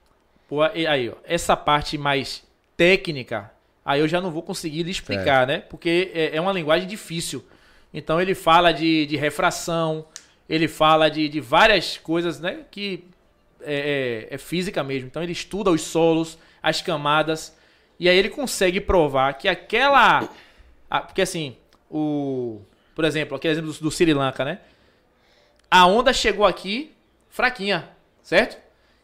Pô, 0.48 0.62
aí, 0.62 1.08
ó, 1.08 1.14
essa 1.24 1.56
parte 1.56 1.96
mais 1.96 2.42
técnica, 2.76 3.50
aí 3.84 4.00
eu 4.00 4.08
já 4.08 4.20
não 4.20 4.30
vou 4.30 4.42
conseguir 4.42 4.82
lhe 4.82 4.90
explicar, 4.90 5.46
né? 5.46 5.58
Porque 5.60 6.10
é, 6.14 6.36
é 6.36 6.40
uma 6.40 6.52
linguagem 6.52 6.88
difícil. 6.88 7.44
Então 7.92 8.20
ele 8.20 8.34
fala 8.34 8.72
de, 8.72 9.06
de 9.06 9.16
refração, 9.16 10.04
ele 10.48 10.66
fala 10.68 11.08
de, 11.10 11.28
de 11.28 11.40
várias 11.40 11.96
coisas, 11.98 12.40
né? 12.40 12.60
Que 12.70 13.04
é, 13.62 14.28
é- 14.30 14.34
é 14.34 14.38
física 14.38 14.82
mesmo. 14.82 15.06
Então 15.08 15.22
ele 15.22 15.32
estuda 15.32 15.70
os 15.70 15.82
solos, 15.82 16.38
as 16.62 16.82
camadas, 16.82 17.56
e 17.98 18.08
aí 18.08 18.16
ele 18.16 18.28
consegue 18.30 18.80
provar 18.80 19.34
que 19.34 19.48
aquela. 19.48 20.28
a- 20.90 21.00
porque 21.00 21.22
assim, 21.22 21.56
o. 21.90 22.60
Por 22.94 23.04
exemplo, 23.04 23.36
aquele 23.36 23.52
exemplo 23.52 23.72
do, 23.72 23.80
do 23.80 23.90
Sri 23.90 24.12
Lanka, 24.12 24.44
né? 24.44 24.58
A 25.70 25.86
onda 25.86 26.12
chegou 26.12 26.44
aqui 26.44 26.92
fraquinha, 27.30 27.88
certo? 28.22 28.58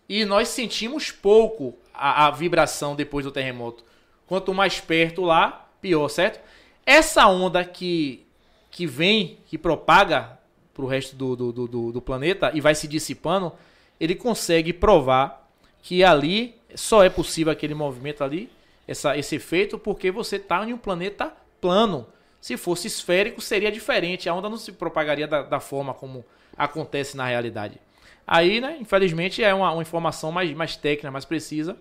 E 0.08 0.24
nós 0.24 0.48
sentimos 0.48 1.10
pouco 1.10 1.74
a, 1.94 2.26
a 2.26 2.30
vibração 2.30 2.94
depois 2.94 3.24
do 3.24 3.32
terremoto. 3.32 3.84
Quanto 4.26 4.52
mais 4.52 4.80
perto 4.80 5.22
lá, 5.22 5.68
pior, 5.80 6.08
certo? 6.08 6.40
Essa 6.84 7.26
onda 7.26 7.64
que, 7.64 8.26
que 8.70 8.86
vem, 8.86 9.38
que 9.46 9.56
propaga 9.56 10.38
para 10.74 10.84
o 10.84 10.88
resto 10.88 11.16
do, 11.16 11.34
do, 11.34 11.52
do- 11.52 11.92
do, 11.92 12.02
planeta 12.02 12.50
e 12.54 12.60
vai 12.60 12.74
se 12.74 12.86
dissipando, 12.86 13.52
ele 13.98 14.14
consegue 14.14 14.72
provar 14.72 15.48
que 15.82 16.04
ali 16.04 16.54
só 16.74 17.02
é 17.02 17.08
possível 17.08 17.52
aquele 17.52 17.74
movimento 17.74 18.22
ali, 18.22 18.50
essa, 18.86 19.16
esse 19.16 19.36
efeito, 19.36 19.78
porque 19.78 20.10
você 20.10 20.36
está 20.36 20.64
em 20.68 20.72
um 20.72 20.78
planeta 20.78 21.32
plano. 21.60 22.06
Se 22.40 22.56
fosse 22.56 22.86
esférico, 22.86 23.40
seria 23.40 23.72
diferente. 23.72 24.28
A 24.28 24.34
onda 24.34 24.48
não 24.48 24.56
se 24.56 24.70
propagaria 24.70 25.26
da, 25.26 25.42
da 25.42 25.58
forma 25.58 25.94
como 25.94 26.24
acontece 26.56 27.16
na 27.16 27.24
realidade. 27.26 27.80
Aí, 28.26 28.60
né, 28.60 28.76
infelizmente, 28.80 29.42
é 29.42 29.54
uma, 29.54 29.72
uma 29.72 29.82
informação 29.82 30.32
mais, 30.32 30.52
mais 30.52 30.76
técnica, 30.76 31.10
mais 31.10 31.24
precisa, 31.24 31.76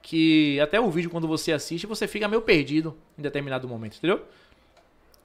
que 0.00 0.60
até 0.60 0.80
o 0.80 0.90
vídeo, 0.90 1.10
quando 1.10 1.26
você 1.26 1.52
assiste, 1.52 1.86
você 1.86 2.06
fica 2.06 2.28
meio 2.28 2.42
perdido 2.42 2.96
em 3.18 3.22
determinado 3.22 3.66
momento, 3.66 3.96
entendeu? 3.96 4.22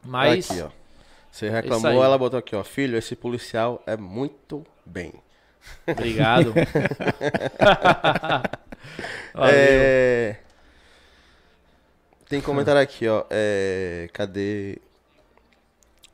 Mas. 0.04 0.50
Aqui, 0.50 0.62
ó. 0.62 0.70
Você 1.32 1.48
Isso 1.48 1.56
reclamou, 1.56 2.04
ela 2.04 2.18
botou 2.18 2.38
aqui, 2.38 2.56
ó. 2.56 2.64
Filho, 2.64 2.98
esse 2.98 3.16
policial 3.16 3.82
é 3.88 3.98
muito 3.98 4.66
bem. 4.86 5.14
Obrigado. 5.88 6.54
É... 9.36 10.36
Tem 12.28 12.42
comentário 12.42 12.82
aqui, 12.82 13.08
ó. 13.08 13.24
É... 13.30 14.10
Cadê? 14.12 14.78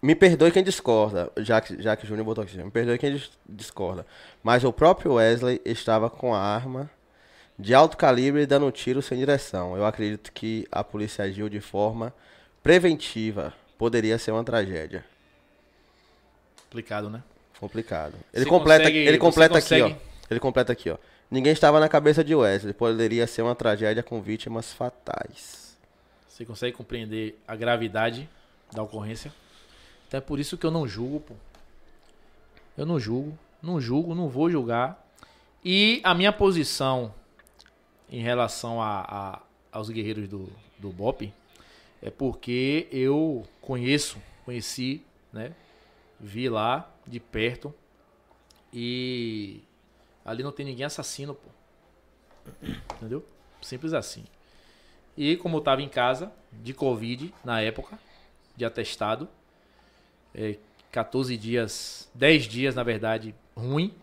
Me 0.01 0.15
perdoe 0.15 0.51
quem 0.51 0.63
discorda. 0.63 1.31
Já 1.37 1.59
que, 1.59 1.81
já 1.81 1.95
que 1.95 2.07
Júnior 2.07 2.25
botou 2.25 2.43
aqui. 2.43 2.57
Me 2.57 2.71
perdoe 2.71 2.97
quem 2.97 3.13
dis- 3.15 3.31
discorda. 3.47 4.05
Mas 4.41 4.63
o 4.63 4.71
próprio 4.71 5.13
Wesley 5.15 5.61
estava 5.65 6.09
com 6.09 6.33
a 6.33 6.39
arma 6.39 6.89
de 7.57 7.73
alto 7.73 7.97
calibre 7.97 8.45
dando 8.45 8.71
tiro 8.71 9.01
sem 9.01 9.17
direção. 9.17 9.75
Eu 9.75 9.85
acredito 9.85 10.31
que 10.31 10.65
a 10.71 10.83
polícia 10.83 11.25
agiu 11.25 11.49
de 11.49 11.59
forma 11.59 12.13
preventiva. 12.63 13.53
Poderia 13.77 14.17
ser 14.17 14.31
uma 14.31 14.43
tragédia. 14.43 15.03
Complicado, 16.63 17.09
né? 17.09 17.23
Complicado. 17.59 18.13
Ele 18.33 18.43
Você 18.45 18.49
completa, 18.49 18.83
consegue- 18.83 18.97
ele 18.99 19.17
completa 19.17 19.57
aqui, 19.57 19.67
consegue- 19.69 19.95
ó. 19.95 20.09
Ele 20.31 20.39
completa 20.39 20.71
aqui, 20.71 20.89
ó. 20.89 20.97
Ninguém 21.29 21.51
estava 21.51 21.79
na 21.79 21.89
cabeça 21.89 22.23
de 22.23 22.33
Wesley. 22.33 22.73
Poderia 22.73 23.27
ser 23.27 23.41
uma 23.41 23.55
tragédia 23.55 24.01
com 24.01 24.21
vítimas 24.21 24.71
fatais. 24.71 25.77
Você 26.27 26.45
consegue 26.45 26.75
compreender 26.75 27.37
a 27.47 27.55
gravidade 27.55 28.29
da 28.71 28.81
ocorrência? 28.81 29.31
Então 30.09 30.17
é 30.17 30.21
por 30.21 30.39
isso 30.39 30.57
que 30.57 30.65
eu 30.65 30.71
não 30.71 30.87
julgo, 30.87 31.19
pô. 31.21 31.35
Eu 32.75 32.85
não 32.85 32.99
julgo, 32.99 33.37
não 33.61 33.79
julgo, 33.79 34.15
não 34.15 34.27
vou 34.27 34.49
julgar. 34.49 35.07
E 35.63 36.01
a 36.03 36.13
minha 36.15 36.33
posição 36.33 37.13
em 38.09 38.21
relação 38.21 38.81
a, 38.81 39.01
a- 39.01 39.41
aos 39.71 39.89
guerreiros 39.89 40.27
do, 40.27 40.49
do 40.79 40.89
BOP 40.89 41.31
é 42.01 42.09
porque 42.09 42.87
eu 42.91 43.45
conheço, 43.61 44.17
conheci, 44.45 45.03
né? 45.31 45.53
Vi 46.19 46.49
lá 46.49 46.89
de 47.05 47.19
perto 47.19 47.73
e 48.73 49.61
ali 50.25 50.41
não 50.43 50.51
tem 50.51 50.65
ninguém 50.65 50.85
assassino, 50.85 51.35
pô. 51.35 51.49
Entendeu? 52.95 53.23
Simples 53.61 53.93
assim. 53.93 54.23
E 55.15 55.35
como 55.37 55.57
eu 55.57 55.61
tava 55.61 55.81
em 55.81 55.89
casa, 55.89 56.31
de 56.51 56.73
Covid, 56.73 57.33
na 57.43 57.61
época, 57.61 57.99
de 58.55 58.63
atestado, 58.65 59.27
é, 60.33 60.57
14 60.91 61.35
dias, 61.37 62.09
10 62.13 62.45
dias, 62.45 62.75
na 62.75 62.83
verdade, 62.83 63.33
ruim. 63.55 63.93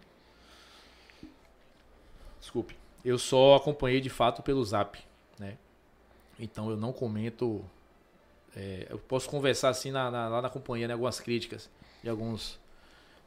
Desculpe. 2.41 2.77
Eu 3.05 3.19
só 3.19 3.57
acompanhei 3.57 4.01
de 4.01 4.11
fato 4.11 4.43
pelo 4.43 4.65
zap, 4.65 4.99
né? 5.39 5.57
Então 6.39 6.71
eu 6.71 6.77
não 6.77 6.93
comento. 6.93 7.65
é, 8.57 8.87
eu 8.91 8.99
posso 8.99 9.29
conversar 9.29 9.69
assim 9.71 9.91
na, 9.91 10.11
na- 10.11 10.29
lá 10.29 10.43
na 10.43 10.51
companhia, 10.51 10.87
né? 10.89 10.95
Algumas 10.95 11.21
críticas 11.21 11.69
de 12.03 12.09
alguns, 12.09 12.59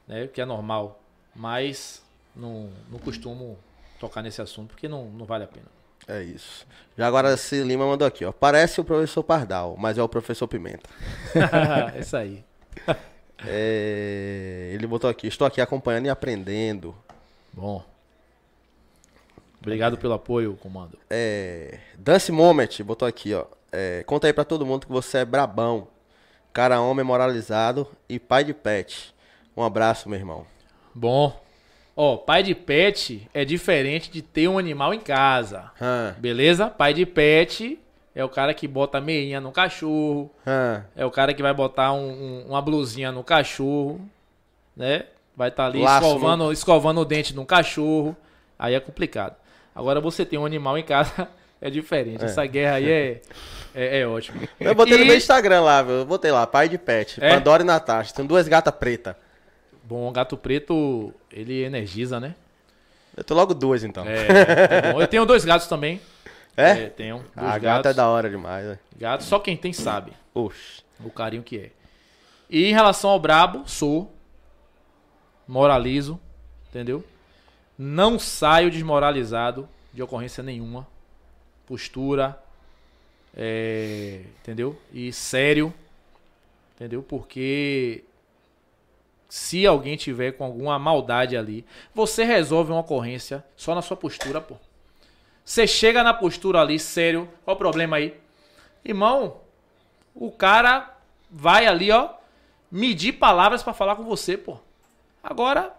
né? 0.08 0.28
Que 0.28 0.42
é 0.42 0.46
normal. 0.46 1.02
Mas 1.36 2.04
não, 2.36 2.70
não 2.90 3.00
costumo 3.00 3.58
tocar 4.00 4.22
nesse 4.22 4.42
assunto 4.42 4.70
porque 4.70 4.88
não, 4.88 5.06
não 5.12 5.26
vale 5.26 5.44
a 5.44 5.48
pena. 5.48 5.68
É 6.08 6.24
isso. 6.24 6.66
Já 6.98 7.08
agora 7.08 7.36
C. 7.38 7.64
Lima 7.64 7.86
mandou 7.86 8.08
aqui, 8.08 8.26
ó. 8.26 8.32
Parece 8.32 8.82
o 8.82 8.84
professor 8.84 9.24
Pardal, 9.24 9.76
mas 9.78 9.98
é 9.98 10.04
o 10.04 10.10
professor 10.10 10.48
Pimenta. 10.48 10.90
é 11.96 12.00
isso 12.00 12.18
aí. 12.18 12.44
É, 13.48 14.72
Ele 14.74 14.86
botou 14.86 15.10
aqui, 15.10 15.28
estou 15.28 15.48
aqui 15.48 15.62
acompanhando 15.62 16.08
e 16.08 16.10
aprendendo. 16.10 16.94
Bom. 17.54 17.82
Obrigado 19.62 19.98
pelo 19.98 20.14
apoio, 20.14 20.58
comando. 20.62 20.98
É... 21.10 21.80
Dance 21.98 22.32
Moment 22.32 22.68
botou 22.84 23.08
aqui, 23.08 23.34
ó. 23.34 23.46
É, 23.72 24.04
Conta 24.04 24.28
aí 24.28 24.34
pra 24.34 24.44
todo 24.44 24.66
mundo 24.66 24.86
que 24.86 24.92
você 24.92 25.20
é 25.20 25.26
brabão. 25.26 25.88
Cara 26.52 26.82
homem 26.82 27.06
moralizado 27.06 27.88
e 28.08 28.20
pai 28.20 28.44
de 28.44 28.54
pet. 28.54 29.14
Um 29.56 29.64
abraço, 29.64 30.10
meu 30.10 30.18
irmão. 30.18 30.46
Bom. 30.94 31.40
Ó, 31.96 32.18
pai 32.18 32.42
de 32.44 32.56
pet 32.56 33.30
é 33.34 33.44
diferente 33.44 34.10
de 34.10 34.22
ter 34.22 34.48
um 34.48 34.58
animal 34.58 34.94
em 34.94 35.00
casa. 35.00 35.72
Hã, 35.82 36.16
Beleza? 36.18 36.68
Pai 36.68 36.94
de 36.94 37.06
pet 37.06 37.78
é 38.16 38.24
o 38.24 38.30
cara 38.30 38.54
que 38.54 38.68
bota 38.68 39.00
meinha 39.00 39.40
no 39.40 39.52
cachorro. 39.52 40.30
hã. 40.46 40.84
É 40.96 41.06
o 41.06 41.12
cara 41.12 41.34
que 41.34 41.42
vai 41.42 41.54
botar 41.54 41.94
um- 41.94 42.10
um- 42.12 42.46
uma 42.50 42.62
blusinha 42.62 43.12
no 43.12 43.24
cachorro. 43.24 44.02
Né? 44.76 45.06
Vai 45.36 45.50
estar 45.50 45.68
ali 45.68 45.82
Laço 45.82 46.06
escovando, 46.08 46.52
escovando 46.52 47.02
o 47.02 47.06
dente 47.06 47.36
no 47.36 47.46
cachorro. 47.46 48.16
Aí 48.58 48.74
é 48.74 48.80
complicado. 48.80 49.36
Agora 49.76 50.02
você 50.02 50.26
tem 50.26 50.38
um 50.40 50.46
animal 50.46 50.78
em 50.78 50.84
casa, 50.84 51.28
É 51.62 51.70
diferente. 51.70 52.24
Essa 52.24 52.46
guerra 52.46 52.76
aí 52.76 52.90
é, 52.90 53.22
é, 53.76 54.00
é 54.00 54.08
ótimo. 54.08 54.40
Eu 54.58 54.74
botei 54.74 54.98
no 54.98 55.04
E- 55.04 55.08
meu 55.08 55.18
Instagram 55.18 55.60
lá, 55.62 55.82
eu 55.82 56.06
botei 56.06 56.32
lá, 56.32 56.48
pai 56.48 56.70
de 56.70 56.78
pet, 56.78 57.22
É? 57.22 57.36
Pandora 57.36 57.64
e 57.64 57.66
Natasha. 57.66 58.14
Tem 58.14 58.26
duas 58.26 58.48
gatas 58.48 58.74
pretas. 58.74 59.14
Bom, 59.84 60.08
o 60.08 60.12
gato 60.12 60.38
preto, 60.38 61.14
ele 61.30 61.64
energiza, 61.64 62.18
né? 62.18 62.34
Eu 63.18 63.26
tô 63.26 63.34
logo 63.36 63.54
duas 63.54 63.84
então. 63.84 64.06
É, 64.08 64.94
é. 64.96 65.02
Eu 65.02 65.06
tenho 65.06 65.26
dois 65.26 65.44
gatos 65.44 65.68
também. 65.68 66.00
É? 66.60 66.90
tenho. 66.90 67.24
Dois 67.36 67.52
A 67.52 67.58
gata 67.58 67.90
é 67.90 67.94
da 67.94 68.08
hora 68.08 68.30
demais, 68.30 68.66
né? 68.66 68.80
Gato, 68.98 69.24
só 69.24 69.40
quem 69.40 69.56
tem 69.56 69.72
sabe 69.72 70.14
Oxi. 70.34 70.84
o 71.04 71.10
carinho 71.10 71.44
que 71.44 71.58
é. 71.58 71.72
E 72.50 72.66
em 72.66 72.74
relação 72.74 73.10
ao 73.12 73.20
brabo, 73.20 73.64
sou. 73.68 74.14
Moralizo, 75.48 76.20
entendeu? 76.70 77.04
Não 77.78 78.20
saio 78.20 78.70
desmoralizado 78.70 79.68
de 79.94 80.04
ocorrência 80.04 80.44
nenhuma. 80.44 80.88
Postura, 81.66 82.38
é, 83.36 84.22
entendeu? 84.40 84.80
E 84.92 85.14
sério, 85.14 85.74
entendeu? 86.76 87.02
Porque 87.02 88.04
se 89.28 89.66
alguém 89.66 89.96
tiver 89.96 90.34
com 90.34 90.44
alguma 90.44 90.78
maldade 90.80 91.38
ali, 91.38 91.66
você 91.94 92.24
resolve 92.24 92.72
uma 92.72 92.82
ocorrência 92.82 93.44
só 93.56 93.76
na 93.76 93.82
sua 93.82 93.96
postura, 93.96 94.42
pô. 94.42 94.56
Você 95.50 95.66
chega 95.66 96.04
na 96.04 96.14
postura 96.14 96.62
ali, 96.62 96.78
sério, 96.78 97.28
qual 97.44 97.56
o 97.56 97.58
problema 97.58 97.98
aí? 97.98 98.16
Irmão, 98.86 99.38
o 100.14 100.32
cara 100.32 100.96
vai 101.28 101.66
ali, 101.66 101.90
ó, 101.92 102.12
medir 102.72 103.14
palavras 103.14 103.64
pra 103.64 103.74
falar 103.74 103.96
com 103.96 104.04
você, 104.04 104.38
pô. 104.38 104.60
Agora, 105.24 105.74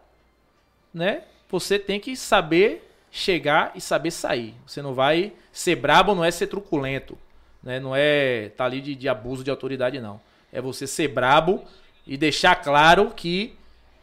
né? 0.93 1.23
Você 1.49 1.79
tem 1.79 2.01
que 2.01 2.17
saber 2.17 2.93
chegar 3.13 3.71
e 3.77 3.81
saber 3.81 4.11
sair. 4.11 4.57
Você 4.67 4.83
não 4.83 4.93
vai 4.93 5.33
ser 5.53 5.77
brabo, 5.77 6.17
não 6.17 6.25
é 6.25 6.33
ser 6.33 6.49
truculento, 6.49 7.17
né? 7.63 7.79
Não 7.79 7.95
é 7.95 8.49
tá 8.57 8.65
ali 8.65 8.81
de, 8.81 8.97
de 8.97 9.09
abuso 9.09 9.45
de 9.45 9.53
autoridade, 9.53 10.01
não. 10.01 10.21
É 10.53 10.61
você 10.61 10.85
ser 10.85 11.07
brabo 11.07 11.63
e 12.05 12.17
deixar 12.17 12.57
claro 12.57 13.13
que 13.13 13.57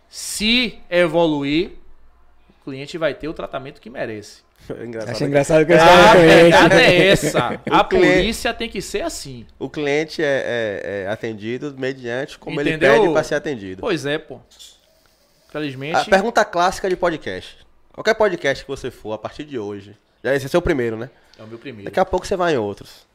se 0.07 0.79
evoluir, 0.89 1.71
o 2.51 2.63
cliente 2.63 2.97
vai 2.97 3.13
ter 3.13 3.27
o 3.27 3.33
tratamento 3.33 3.81
que 3.81 3.89
merece. 3.89 4.46
Engraçado. 4.83 5.11
Acho 5.15 5.23
engraçado 5.25 5.65
que 5.65 5.71
eu 5.73 5.75
A 5.75 5.79
estava 5.79 6.19
verdade 6.19 6.75
é 6.75 7.07
essa. 7.07 7.47
A 7.69 7.83
cliente- 7.83 8.15
polícia 8.17 8.53
tem 8.53 8.69
que 8.69 8.81
ser 8.81 9.01
assim. 9.03 9.45
O 9.59 9.69
cliente 9.69 10.21
é, 10.23 10.25
é- 10.83 11.03
é 11.03 11.07
atendido 11.09 11.73
mediante 11.77 12.37
como 12.37 12.59
Entendeu? 12.61 12.91
ele 12.93 13.01
pede 13.01 13.13
pra 13.13 13.23
ser 13.23 13.35
atendido. 13.35 13.81
Pois 13.81 14.05
é, 14.05 14.17
pô. 14.17 14.39
Infelizmente. 15.49 15.95
A 15.95 16.05
pergunta 16.05 16.43
clássica 16.45 16.89
de 16.89 16.95
podcast. 16.95 17.57
Qualquer 17.93 18.13
podcast 18.13 18.63
que 18.63 18.69
você 18.69 18.91
for, 18.91 19.13
a 19.13 19.17
partir 19.17 19.43
de 19.43 19.57
hoje. 19.57 19.97
Já 20.23 20.35
esse 20.35 20.45
é 20.45 20.49
seu 20.49 20.61
primeiro, 20.61 20.97
né? 20.97 21.09
É 21.39 21.43
o 21.43 21.47
meu 21.47 21.57
primeiro. 21.57 21.85
Daqui 21.85 21.99
a 21.99 22.05
pouco 22.05 22.25
você 22.27 22.35
vai 22.35 22.53
em 22.53 22.57
outros. 22.57 23.07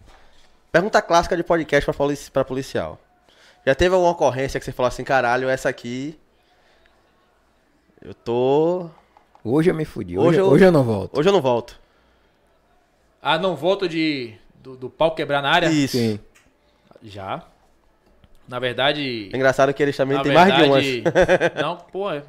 Pergunta 0.73 1.03
clássica 1.03 1.37
de 1.37 1.43
podcast 1.43 1.89
pra 2.33 2.45
policial. 2.45 2.99
Já 3.67 3.75
teve 3.75 3.95
alguma 3.95 4.13
ocorrência 4.13 4.59
que 4.59 4.65
você 4.65 4.73
falou 4.73 4.89
assim, 4.89 5.05
caralho, 5.05 5.49
essa 5.49 5.69
aqui. 5.69 6.19
Eu 8.01 8.15
tô. 8.15 8.91
Hoje 9.45 9.71
eu 9.71 9.75
me 9.75 9.85
fudi. 9.85 10.17
Hoje 10.19 10.29
Hoje, 10.29 10.39
eu- 10.39 10.47
hoje 10.47 10.65
eu 10.65 10.73
não 10.73 10.83
volto. 10.85 11.19
Hoje 11.19 11.29
eu 11.29 11.33
não 11.33 11.41
volto. 11.43 11.79
Ah, 13.21 13.39
não 13.39 13.55
volto 13.57 13.89
de 13.89 14.35
do, 14.63 14.77
do 14.77 14.91
pau 14.91 15.15
quebrar 15.15 15.43
na 15.43 15.51
área? 15.51 15.67
Isso. 15.71 15.97
Sim. 15.97 16.19
Já. 17.03 17.43
Na 18.49 18.59
verdade. 18.59 19.31
É 19.33 19.37
engraçado 19.37 19.73
que 19.75 19.83
eles 19.83 19.97
também 19.97 20.21
têm 20.23 20.33
mais 20.33 20.55
de 20.55 20.63
umas. 20.63 20.85
verdade, 20.85 21.55
Não, 21.63 21.77
pô, 21.77 22.11
é. 22.11 22.23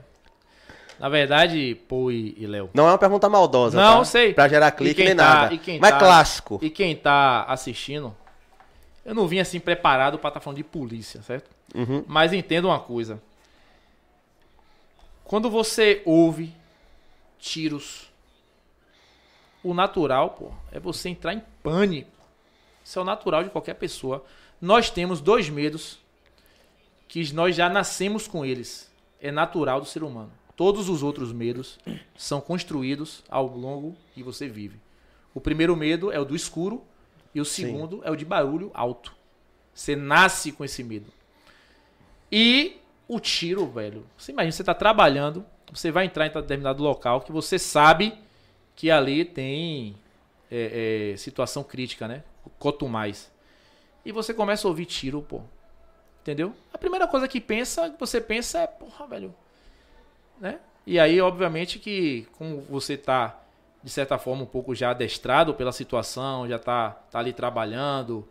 Na 1.00 1.10
verdade, 1.10 1.76
pô 1.88 2.10
e, 2.12 2.36
e 2.38 2.48
Léo. 2.48 2.70
Não 2.74 2.88
é 2.88 2.92
uma 2.92 2.98
pergunta 2.98 3.28
maldosa. 3.30 3.80
Não, 3.80 4.00
tá? 4.00 4.06
sei. 4.06 4.34
Pra 4.34 4.48
gerar 4.48 4.72
clique 4.72 5.04
nem 5.04 5.16
tá- 5.16 5.24
nada. 5.24 5.54
e 5.54 5.58
quem 5.58 5.80
Mas 5.80 5.92
tá- 5.92 6.00
clássico. 6.00 6.60
E 6.62 6.70
quem 6.70 6.96
tá 6.96 7.44
assistindo, 7.44 8.16
eu 9.06 9.14
não 9.14 9.28
vim 9.28 9.40
assim 9.40 9.60
preparado 9.60 10.18
pra 10.18 10.30
estar 10.30 10.40
falando 10.40 10.58
de 10.58 10.64
polícia, 10.64 11.22
certo? 11.24 11.50
Uhum. 11.76 12.04
Mas 12.08 12.32
entenda 12.32 12.68
uma 12.68 12.80
coisa. 12.80 13.20
Quando 15.26 15.50
você 15.50 16.02
ouve 16.06 16.54
tiros, 17.44 18.10
o 19.62 19.74
natural, 19.74 20.30
pô, 20.32 20.52
é 20.72 20.80
você 20.80 21.10
entrar 21.10 21.34
em 21.34 21.44
pânico. 21.62 22.10
Isso 22.84 22.98
é 22.98 23.02
o 23.02 23.06
natural 23.06 23.44
de 23.44 23.50
qualquer 23.50 23.74
pessoa. 23.76 24.24
Nós 24.62 24.90
temos 24.90 25.20
dois 25.20 25.50
medos 25.50 26.00
que 27.08 27.32
nós 27.34 27.54
já 27.56 27.70
nascemos 27.70 28.28
com 28.28 28.46
eles. 28.46 28.90
É 29.20 29.30
natural 29.30 29.82
do 29.82 29.86
ser 29.86 30.04
humano. 30.04 30.32
Todos 30.56 30.88
os 30.88 31.04
outros 31.04 31.34
medos 31.34 31.80
são 32.16 32.40
construídos 32.40 33.24
ao 33.30 33.46
longo 33.48 33.96
que 34.14 34.24
você 34.24 34.48
vive. 34.48 34.80
O 35.34 35.42
primeiro 35.42 35.76
medo 35.76 36.12
é 36.12 36.20
o 36.20 36.26
do 36.26 36.36
escuro 36.36 36.82
e 37.36 37.42
o 37.42 37.46
segundo 37.46 38.02
é 38.06 38.12
o 38.12 38.16
de 38.16 38.24
barulho 38.24 38.72
alto. 38.74 39.14
Você 39.74 39.96
nasce 39.96 40.52
com 40.52 40.64
esse 40.64 40.84
medo. 40.84 41.12
E 42.32 42.78
o 43.08 43.20
tiro, 43.20 43.68
velho. 43.68 44.06
Você 44.18 44.32
imagina, 44.32 44.52
você 44.52 44.64
tá 44.64 44.74
trabalhando, 44.74 45.46
você 45.74 45.92
vai 45.92 46.06
entrar 46.06 46.28
em 46.28 46.30
determinado 46.30 46.84
local 46.84 47.22
que 47.22 47.32
você 47.32 47.58
sabe 47.58 48.14
que 48.76 48.92
ali 48.92 49.26
tem 49.26 49.96
é, 50.50 51.12
é, 51.14 51.18
situação 51.18 51.64
crítica, 51.64 52.08
né? 52.08 52.24
Quanto 52.60 52.88
mais. 52.88 53.32
E 54.06 54.12
você 54.12 54.34
começa 54.34 54.68
a 54.68 54.70
ouvir 54.70 54.86
tiro, 54.86 55.22
pô. 55.22 55.42
Entendeu? 56.22 56.54
A 56.74 56.78
primeira 56.78 57.08
coisa 57.08 57.28
que 57.28 57.42
pensa, 57.42 57.90
que 57.90 58.00
você 58.00 58.22
pensa 58.22 58.60
é, 58.60 58.68
porra, 58.68 59.08
velho. 59.08 59.34
Né? 60.40 60.60
E 60.86 61.00
aí, 61.00 61.20
obviamente, 61.20 61.80
que 61.80 62.28
como 62.38 62.62
você 62.62 62.96
tá, 62.96 63.40
de 63.84 63.90
certa 63.90 64.18
forma, 64.18 64.44
um 64.44 64.48
pouco 64.48 64.76
já 64.76 64.92
adestrado 64.92 65.54
pela 65.54 65.72
situação, 65.72 66.48
já 66.48 66.60
tá, 66.60 66.92
tá 67.10 67.20
ali 67.20 67.34
trabalhando, 67.34 68.28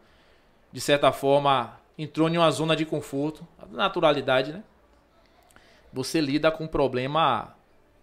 de 0.71 0.81
certa 0.81 1.13
forma, 1.13 1.79
entrou 1.99 2.29
em 2.29 2.39
uma 2.39 2.51
zona 2.51 2.77
de 2.77 2.85
conforto, 2.85 3.47
naturalidade, 3.71 4.53
né? 4.53 4.63
Você 5.93 6.21
lida 6.21 6.51
com 6.51 6.65
um 6.65 6.69
problema 6.69 7.55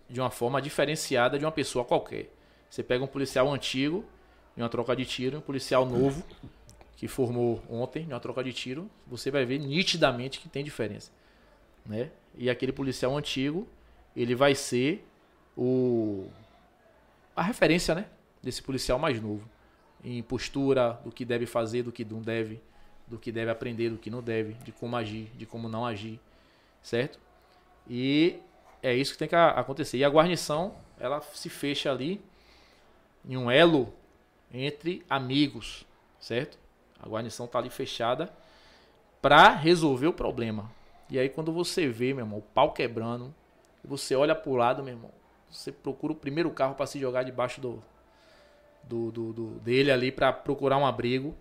de 0.09 0.19
uma 0.19 0.29
forma 0.29 0.61
diferenciada 0.61 1.37
de 1.37 1.45
uma 1.45 1.51
pessoa 1.51 1.85
qualquer. 1.85 2.33
Você 2.69 2.83
pega 2.83 3.03
um 3.03 3.07
policial 3.07 3.51
antigo, 3.51 4.05
em 4.57 4.61
uma 4.61 4.69
troca 4.69 4.95
de 4.95 5.05
tiro, 5.05 5.37
um 5.37 5.41
policial 5.41 5.85
novo, 5.85 6.23
que 6.97 7.07
formou 7.07 7.63
ontem, 7.69 8.03
em 8.03 8.07
uma 8.07 8.19
troca 8.19 8.43
de 8.43 8.51
tiro, 8.51 8.89
você 9.07 9.31
vai 9.31 9.45
ver 9.45 9.57
nitidamente 9.59 10.39
que 10.39 10.49
tem 10.49 10.63
diferença. 10.63 11.11
Né? 11.85 12.11
E 12.37 12.49
aquele 12.49 12.71
policial 12.71 13.15
antigo, 13.17 13.67
ele 14.15 14.35
vai 14.35 14.53
ser 14.53 15.05
o 15.55 16.27
a 17.35 17.41
referência, 17.41 17.95
né, 17.95 18.05
desse 18.43 18.61
policial 18.61 18.99
mais 18.99 19.21
novo, 19.21 19.49
em 20.03 20.21
postura, 20.21 20.99
do 21.05 21.11
que 21.11 21.23
deve 21.23 21.45
fazer, 21.45 21.83
do 21.83 21.91
que 21.91 22.03
não 22.03 22.21
deve, 22.21 22.61
do 23.07 23.17
que 23.17 23.31
deve 23.31 23.49
aprender, 23.49 23.89
do 23.89 23.97
que 23.97 24.09
não 24.09 24.21
deve, 24.21 24.55
de 24.55 24.73
como 24.73 24.97
agir, 24.97 25.29
de 25.37 25.45
como 25.45 25.69
não 25.69 25.85
agir, 25.85 26.19
certo? 26.83 27.17
E 27.89 28.39
é 28.81 28.93
isso 28.93 29.13
que 29.13 29.17
tem 29.19 29.27
que 29.27 29.35
acontecer. 29.35 29.97
E 29.97 30.03
a 30.03 30.09
guarnição, 30.09 30.75
ela 30.99 31.21
se 31.21 31.49
fecha 31.49 31.91
ali 31.91 32.21
em 33.27 33.35
um 33.37 33.49
elo 33.49 33.91
entre 34.51 35.03
amigos, 35.09 35.85
certo? 36.19 36.57
A 37.01 37.07
guarnição 37.07 37.47
tá 37.47 37.59
ali 37.59 37.69
fechada 37.69 38.31
para 39.21 39.49
resolver 39.49 40.07
o 40.07 40.13
problema. 40.13 40.69
E 41.09 41.17
aí 41.19 41.29
quando 41.29 41.51
você 41.51 41.87
vê, 41.87 42.13
meu 42.13 42.23
irmão, 42.25 42.39
o 42.39 42.41
pau 42.43 42.71
quebrando, 42.71 43.33
você 43.83 44.15
olha 44.15 44.35
pro 44.35 44.53
lado, 44.55 44.83
meu 44.83 44.93
irmão, 44.93 45.11
você 45.49 45.71
procura 45.71 46.13
o 46.13 46.15
primeiro 46.15 46.49
carro 46.51 46.75
para 46.75 46.85
se 46.85 46.99
jogar 46.99 47.23
debaixo 47.23 47.59
do, 47.59 47.81
do, 48.83 49.11
do- 49.11 49.33
do- 49.33 49.59
dele 49.59 49.91
ali 49.91 50.11
para 50.11 50.31
procurar 50.31 50.77
um 50.77 50.85
abrigo, 50.85 51.35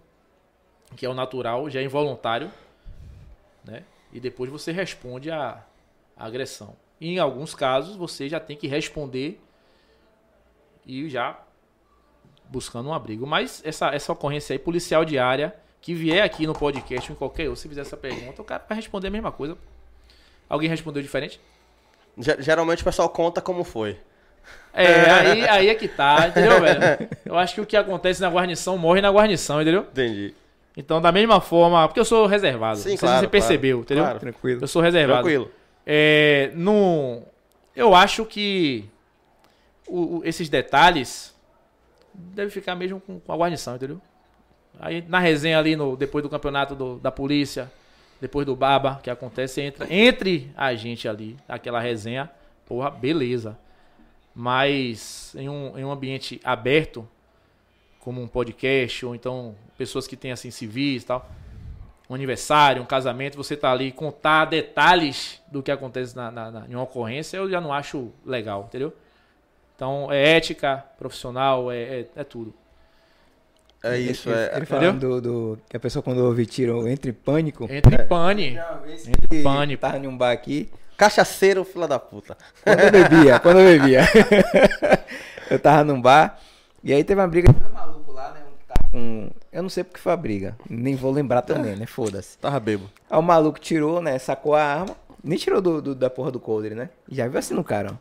que 0.96 1.04
é 1.04 1.08
o 1.08 1.14
natural, 1.14 1.68
já 1.68 1.80
é 1.80 1.84
involuntário, 1.84 2.50
né? 3.64 3.84
E 4.12 4.18
depois 4.20 4.50
você 4.50 4.72
responde 4.72 5.30
a, 5.30 5.62
a 6.18 6.26
agressão. 6.26 6.74
E 7.00 7.14
em 7.14 7.18
alguns 7.18 7.54
casos 7.54 7.94
você 7.96 8.28
já 8.28 8.40
tem 8.40 8.56
que 8.56 8.66
responder 8.66 9.40
e 10.86 11.08
já 11.08 11.38
buscando 12.48 12.88
um 12.88 12.94
abrigo. 12.94 13.26
Mas 13.26 13.62
essa, 13.64 13.88
essa 13.94 14.12
ocorrência 14.12 14.54
aí, 14.54 14.58
policial 14.58 15.04
diária, 15.04 15.54
que 15.80 15.94
vier 15.94 16.24
aqui 16.24 16.46
no 16.46 16.54
podcast 16.54 17.10
ou 17.10 17.14
em 17.14 17.18
qualquer 17.18 17.44
outro, 17.48 17.60
se 17.60 17.68
fizer 17.68 17.82
essa 17.82 17.96
pergunta, 17.96 18.42
o 18.42 18.44
cara 18.44 18.64
vai 18.68 18.76
responder 18.76 19.08
a 19.08 19.10
mesma 19.10 19.30
coisa. 19.30 19.56
Alguém 20.48 20.68
respondeu 20.68 21.02
diferente? 21.02 21.40
Ge- 22.18 22.36
Geralmente 22.40 22.82
o 22.82 22.84
pessoal 22.84 23.08
conta 23.10 23.40
como 23.40 23.62
foi. 23.64 23.98
É, 24.72 25.10
aí, 25.10 25.48
aí 25.48 25.68
é 25.68 25.74
que 25.74 25.86
tá, 25.86 26.28
entendeu, 26.28 26.60
velho? 26.60 26.80
Eu 27.24 27.36
acho 27.36 27.54
que 27.54 27.60
o 27.60 27.66
que 27.66 27.76
acontece 27.76 28.20
na 28.20 28.28
guarnição 28.30 28.78
morre 28.78 29.00
na 29.00 29.10
guarnição, 29.10 29.60
entendeu? 29.60 29.82
Entendi. 29.82 30.34
Então, 30.76 31.00
da 31.02 31.12
mesma 31.12 31.40
forma, 31.40 31.86
porque 31.86 32.00
eu 32.00 32.04
sou 32.04 32.24
reservado. 32.26 32.78
Sim, 32.78 32.90
não 32.90 32.96
sei 32.96 32.98
claro, 32.98 33.18
se 33.18 33.24
você 33.24 33.28
percebeu, 33.28 33.76
claro, 33.78 33.84
entendeu? 33.84 34.04
claro. 34.04 34.18
Tranquilo. 34.20 34.60
Eu 34.62 34.68
sou 34.68 34.80
reservado. 34.80 35.22
Tranquilo. 35.22 35.50
É, 35.90 36.50
no, 36.54 37.22
eu 37.74 37.94
acho 37.94 38.26
que 38.26 38.84
o- 39.86 40.18
o- 40.18 40.22
esses 40.22 40.50
detalhes 40.50 41.34
devem 42.12 42.50
ficar 42.50 42.74
mesmo 42.74 43.00
com, 43.00 43.18
com 43.18 43.32
a 43.32 43.36
guarnição, 43.36 43.74
entendeu? 43.76 43.98
Aí 44.78 45.02
na 45.08 45.18
resenha 45.18 45.58
ali, 45.58 45.74
no, 45.76 45.96
depois 45.96 46.22
do 46.22 46.28
campeonato 46.28 46.74
do- 46.74 46.98
da 46.98 47.10
polícia, 47.10 47.72
depois 48.20 48.44
do 48.44 48.54
baba, 48.54 49.00
que 49.02 49.08
acontece 49.08 49.62
entre, 49.62 49.86
entre 49.94 50.52
a 50.54 50.74
gente 50.74 51.08
ali, 51.08 51.36
aquela 51.48 51.80
resenha, 51.80 52.30
porra, 52.66 52.90
beleza. 52.90 53.58
Mas 54.34 55.34
em 55.36 55.48
um, 55.48 55.76
em 55.78 55.84
um 55.84 55.90
ambiente 55.90 56.38
aberto, 56.44 57.08
como 57.98 58.20
um 58.22 58.28
podcast, 58.28 59.06
ou 59.06 59.14
então 59.14 59.54
pessoas 59.76 60.06
que 60.06 60.16
têm 60.16 60.32
assim 60.32 60.50
civis 60.50 61.02
e 61.02 61.06
tal. 61.06 61.28
Um 62.08 62.14
aniversário, 62.14 62.82
um 62.82 62.86
casamento, 62.86 63.36
você 63.36 63.54
tá 63.56 63.70
ali 63.70 63.92
contar 63.92 64.46
detalhes 64.46 65.42
do 65.52 65.62
que 65.62 65.70
acontece 65.70 66.16
na, 66.16 66.30
na, 66.30 66.50
na- 66.50 66.66
em 66.68 66.74
uma 66.74 66.84
ocorrência, 66.84 67.36
eu 67.36 67.50
já 67.50 67.60
não 67.60 67.72
acho 67.72 68.10
legal, 68.24 68.64
entendeu? 68.68 68.94
Então 69.76 70.10
é 70.10 70.36
ética, 70.36 70.84
profissional, 70.98 71.70
é, 71.70 71.76
é, 72.00 72.06
é 72.16 72.24
tudo. 72.24 72.54
É 73.84 73.96
isso, 73.98 74.28
é. 74.30 74.56
Ele 74.56 74.66
falando 74.66 74.98
do, 74.98 75.20
do- 75.20 75.58
que 75.68 75.76
a 75.76 75.80
pessoa 75.80 76.02
quando 76.02 76.18
ouve 76.24 76.46
tiro 76.46 76.88
entra 76.88 77.10
em 77.10 77.14
pânico. 77.14 77.64
Entre 77.70 77.94
em 77.94 78.06
pane. 78.08 78.58
Ele 79.30 79.42
pânico. 79.42 79.80
Tava 79.80 79.98
em 79.98 80.06
um 80.08 80.16
bar 80.16 80.32
aqui. 80.32 80.68
Cachaceiro, 80.96 81.62
fila 81.64 81.86
da 81.86 81.98
puta. 81.98 82.36
Quando 82.64 82.80
eu 82.80 82.90
bebia, 82.90 83.38
quando 83.38 83.60
eu 83.60 83.66
bebia. 83.78 84.00
eu 85.48 85.58
tava 85.60 85.84
num 85.84 86.00
bar. 86.00 86.40
E 86.82 86.92
aí 86.92 87.04
teve 87.04 87.20
uma 87.20 87.28
briga 87.28 87.52
de 87.52 87.58
dois 87.60 87.72
malucos 87.72 88.14
lá, 88.14 88.32
né? 88.32 88.40
Um 88.50 88.56
que 88.56 88.64
tava 88.66 88.90
com. 88.90 89.30
Eu 89.58 89.62
não 89.62 89.68
sei 89.68 89.82
porque 89.82 89.98
foi 90.00 90.12
a 90.12 90.16
briga. 90.16 90.56
Nem 90.70 90.94
vou 90.94 91.10
lembrar 91.10 91.42
também, 91.42 91.74
né? 91.74 91.84
Foda-se. 91.84 92.38
Tava 92.40 92.60
bebo. 92.60 92.88
Aí 93.10 93.18
o 93.18 93.22
maluco 93.22 93.58
tirou, 93.58 94.00
né? 94.00 94.16
Sacou 94.18 94.54
a 94.54 94.62
arma. 94.62 94.96
Nem 95.22 95.36
tirou 95.36 95.60
do, 95.60 95.82
do- 95.82 95.94
da 95.96 96.08
porra 96.08 96.30
do 96.30 96.38
coldre, 96.38 96.74
né? 96.76 96.90
E 97.08 97.16
já 97.16 97.26
viu 97.26 97.38
assim 97.40 97.54
no 97.54 97.64
cara, 97.64 97.90
ó. 97.92 97.96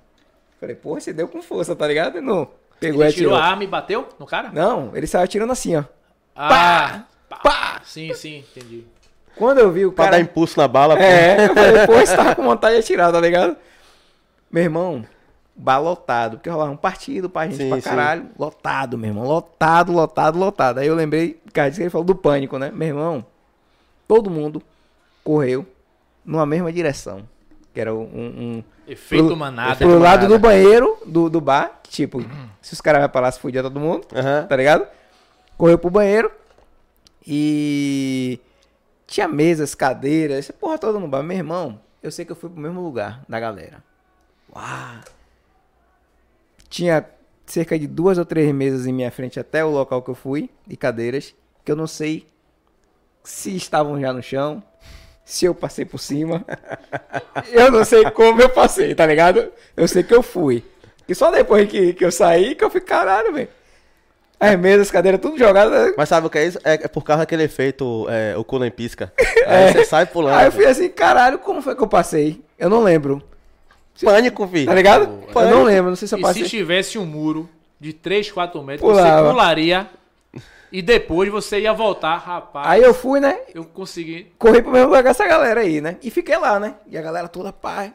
Falei, 0.59 0.75
porra, 0.75 0.99
você 0.99 1.11
deu 1.11 1.27
com 1.27 1.41
força, 1.41 1.75
tá 1.75 1.87
ligado? 1.87 2.19
E 2.19 2.21
não. 2.21 2.47
Pegou 2.79 3.01
Ele 3.01 3.11
e 3.11 3.15
tirou 3.15 3.35
a 3.35 3.43
arma 3.43 3.63
e 3.63 3.67
bateu 3.67 4.07
no 4.19 4.25
cara? 4.27 4.51
Não, 4.53 4.95
ele 4.95 5.07
saiu 5.07 5.23
atirando 5.23 5.51
assim, 5.51 5.75
ó. 5.75 5.83
Ah, 6.35 7.03
pá. 7.27 7.37
Pá! 7.37 7.81
Sim, 7.83 8.13
sim, 8.13 8.43
entendi. 8.55 8.83
Quando 9.35 9.57
eu 9.59 9.71
vi 9.71 9.85
o 9.85 9.91
Pra 9.91 10.05
cara. 10.05 10.17
dar 10.17 10.21
impulso 10.23 10.59
na 10.59 10.67
bala, 10.67 10.95
pô. 10.95 11.01
É, 11.01 11.45
eu 11.47 11.53
falei, 11.55 11.87
pô, 11.87 11.93
você 11.93 12.13
tava 12.15 12.35
com 12.35 12.43
vontade 12.43 12.75
de 12.75 12.81
atirar, 12.81 13.11
tá 13.11 13.19
ligado? 13.19 13.55
Meu 14.51 14.63
irmão, 14.63 15.03
bar 15.57 15.79
lotado, 15.79 16.37
porque 16.37 16.49
rolava 16.49 16.71
um 16.71 16.77
partido 16.77 17.29
pra 17.29 17.45
gente 17.45 17.57
Sim, 17.57 17.69
pra 17.69 17.77
sim. 17.81 17.89
caralho. 17.89 18.27
Lotado, 18.37 18.97
meu 18.97 19.09
irmão. 19.09 19.25
Lotado, 19.25 19.91
lotado, 19.91 20.37
lotado. 20.37 20.77
Aí 20.77 20.87
eu 20.87 20.95
lembrei, 20.95 21.41
cara, 21.51 21.69
disse 21.69 21.79
que 21.79 21.83
ele 21.83 21.89
falou 21.89 22.05
do 22.05 22.15
pânico, 22.15 22.57
né? 22.59 22.71
Meu 22.73 22.87
irmão, 22.89 23.25
todo 24.07 24.29
mundo 24.29 24.61
correu 25.23 25.65
numa 26.23 26.45
mesma 26.45 26.71
direção. 26.71 27.23
Que 27.73 27.81
era 27.81 27.93
um. 27.93 28.01
um 28.03 28.63
Efeito 28.87 29.25
pro- 29.27 29.35
manada. 29.35 29.75
pro 29.75 29.89
lado 29.99 30.21
manada. 30.23 30.27
do 30.29 30.39
banheiro 30.39 30.97
do, 31.05 31.29
do 31.29 31.41
bar, 31.41 31.79
que, 31.83 31.89
tipo, 31.91 32.21
se 32.61 32.71
os 32.73 32.79
caras 32.79 33.01
vão 33.01 33.09
pra 33.09 33.21
lá, 33.21 33.31
se 33.31 33.39
fudia 33.39 33.61
todo 33.61 33.79
mundo 33.79 34.07
Aham. 34.15 34.45
tá 34.47 34.55
ligado? 34.55 34.87
Correu 35.57 35.77
pro 35.77 35.89
banheiro 35.89 36.31
e 37.25 38.39
tinha 39.05 39.27
mesas, 39.27 39.75
cadeiras, 39.75 40.37
essa 40.39 40.53
porra 40.53 40.77
toda 40.77 40.99
no 40.99 41.07
bar. 41.07 41.21
Meu 41.23 41.35
irmão, 41.37 41.79
eu 42.01 42.11
sei 42.11 42.23
que 42.25 42.31
eu 42.31 42.35
fui 42.35 42.49
pro 42.49 42.59
mesmo 42.61 42.81
lugar 42.81 43.21
da 43.27 43.39
galera. 43.39 43.83
Uau! 44.55 44.63
Tinha 46.69 47.05
cerca 47.45 47.77
de 47.79 47.87
duas 47.87 48.17
ou 48.17 48.25
três 48.25 48.53
mesas 48.53 48.85
em 48.85 48.93
minha 48.93 49.11
frente 49.11 49.39
até 49.39 49.63
o 49.63 49.69
local 49.69 50.01
que 50.01 50.09
eu 50.09 50.15
fui, 50.15 50.49
e 50.67 50.75
cadeiras, 50.75 51.33
que 51.63 51.71
eu 51.71 51.75
não 51.75 51.87
sei 51.87 52.27
se 53.23 53.55
estavam 53.55 53.99
já 53.99 54.13
no 54.13 54.21
chão, 54.21 54.63
se 55.23 55.45
eu 55.45 55.53
passei 55.53 55.85
por 55.85 55.99
cima. 55.99 56.45
eu 57.51 57.71
não 57.71 57.83
sei 57.83 58.09
como 58.11 58.41
eu 58.41 58.49
passei, 58.49 58.95
tá 58.95 59.05
ligado? 59.05 59.51
Eu 59.75 59.87
sei 59.87 60.03
que 60.03 60.13
eu 60.13 60.23
fui. 60.23 60.63
E 61.07 61.15
só 61.15 61.31
depois 61.31 61.69
que, 61.69 61.93
que 61.93 62.03
eu 62.03 62.11
saí 62.11 62.55
que 62.55 62.63
eu 62.63 62.69
fui, 62.69 62.81
caralho, 62.81 63.33
velho. 63.33 63.49
As 64.39 64.57
mesas, 64.57 64.87
as 64.87 64.91
cadeiras, 64.91 65.19
tudo 65.19 65.37
jogadas. 65.37 65.93
Mas 65.97 66.09
sabe 66.09 66.27
o 66.27 66.29
que 66.29 66.37
é 66.37 66.45
isso? 66.45 66.59
É, 66.63 66.73
é 66.75 66.87
por 66.87 67.03
causa 67.03 67.23
daquele 67.23 67.43
efeito, 67.43 68.05
é, 68.09 68.37
o 68.37 68.43
cu 68.43 68.59
nem 68.59 68.69
pisca. 68.69 69.11
Aí 69.47 69.73
você 69.73 69.83
sai 69.83 70.05
pulando. 70.05 70.37
Aí 70.37 70.45
eu 70.45 70.51
fui 70.51 70.65
assim, 70.65 70.89
caralho, 70.89 71.39
como 71.39 71.61
foi 71.61 71.75
que 71.75 71.81
eu 71.81 71.87
passei? 71.87 72.41
Eu 72.57 72.69
não 72.69 72.83
lembro. 72.83 73.21
Pânico, 74.05 74.47
filho. 74.47 74.65
Tá 74.67 74.73
ligado? 74.75 75.03
Eu 75.03 75.33
Pânico. 75.33 75.55
não 75.55 75.63
lembro, 75.63 75.89
não 75.89 75.95
sei 75.95 76.07
se 76.07 76.15
eu 76.15 76.19
E 76.19 76.21
passei. 76.21 76.43
se 76.43 76.49
tivesse 76.49 76.97
um 76.97 77.05
muro 77.05 77.49
de 77.79 77.93
3, 77.93 78.31
4 78.31 78.61
metros, 78.63 78.89
Pulava. 78.89 79.23
você 79.23 79.29
pularia 79.31 79.87
e 80.71 80.81
depois 80.81 81.29
você 81.31 81.61
ia 81.61 81.73
voltar, 81.73 82.17
rapaz. 82.17 82.67
Aí 82.67 82.81
eu 82.81 82.93
fui, 82.93 83.19
né? 83.19 83.39
eu 83.53 83.63
consegui. 83.65 84.31
Corri 84.37 84.61
pro 84.61 84.71
mesmo 84.71 84.87
lugar 84.87 85.03
com 85.03 85.09
essa 85.09 85.25
galera 85.27 85.61
aí, 85.61 85.79
né? 85.81 85.97
E 86.03 86.09
fiquei 86.09 86.37
lá, 86.37 86.59
né? 86.59 86.75
E 86.87 86.97
a 86.97 87.01
galera 87.01 87.27
toda, 87.27 87.53
pá. 87.53 87.85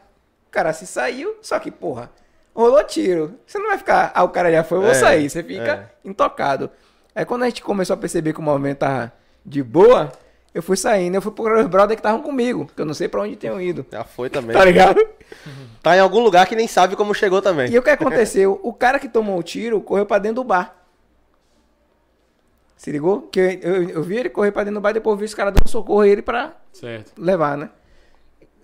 O 0.47 0.51
cara 0.51 0.71
se 0.73 0.85
saiu, 0.87 1.35
só 1.41 1.57
que, 1.59 1.69
porra, 1.71 2.09
rolou 2.55 2.83
tiro. 2.83 3.35
Você 3.45 3.57
não 3.59 3.69
vai 3.69 3.77
ficar, 3.77 4.11
ah, 4.13 4.23
o 4.23 4.29
cara 4.29 4.51
já 4.51 4.63
foi, 4.63 4.77
eu 4.77 4.81
vou 4.83 4.91
É, 4.91 4.95
sair. 4.95 5.29
Você 5.29 5.41
fica 5.43 5.91
intocado. 6.05 6.69
Aí 7.15 7.25
quando 7.25 7.43
a 7.43 7.45
gente 7.45 7.61
começou 7.61 7.93
a 7.93 7.97
perceber 7.97 8.33
que 8.33 8.39
o 8.39 8.43
movimento 8.43 8.79
tava 8.79 9.11
de 9.45 9.61
boa, 9.61 10.11
eu 10.53 10.61
fui 10.63 10.77
saindo. 10.77 11.15
Eu 11.15 11.21
fui 11.21 11.31
procurar 11.31 11.59
os 11.61 11.67
brothers 11.67 11.95
que 11.95 11.99
estavam 11.99 12.21
comigo, 12.21 12.69
que 12.75 12.81
eu 12.81 12.85
não 12.85 12.93
sei 12.93 13.07
pra 13.07 13.21
onde 13.21 13.35
tinham 13.35 13.59
ido. 13.61 13.85
Já 13.91 14.03
foi 14.03 14.29
também. 14.29 14.55
Tá 14.55 14.63
ligado? 14.65 14.99
Tá 15.81 15.95
em 15.95 15.99
algum 15.99 16.19
lugar 16.19 16.45
que 16.47 16.55
nem 16.55 16.67
sabe 16.67 16.95
como 16.95 17.13
chegou 17.13 17.41
também. 17.41 17.71
E 17.71 17.77
o 17.77 17.83
que 17.83 17.89
aconteceu? 17.89 18.59
O 18.63 18.73
cara 18.73 18.99
que 18.99 19.07
tomou 19.09 19.37
o 19.37 19.43
tiro 19.43 19.81
correu 19.81 20.05
pra 20.05 20.17
dentro 20.19 20.35
do 20.35 20.43
bar. 20.43 20.75
Se 22.77 22.91
ligou? 22.91 23.21
Que 23.23 23.39
eu, 23.61 23.73
eu, 23.73 23.89
eu 23.89 24.03
vi 24.03 24.17
ele 24.17 24.29
correr 24.29 24.51
pra 24.51 24.63
dentro 24.63 24.79
do 24.79 24.81
bar 24.83 24.89
e 24.91 24.93
depois 24.95 25.17
vi 25.17 25.25
os 25.25 25.33
caras 25.33 25.53
dando 25.53 25.69
socorro 25.69 26.01
a 26.01 26.07
ele 26.07 26.21
pra 26.21 26.53
Certo. 26.73 27.13
levar, 27.17 27.57
né? 27.57 27.69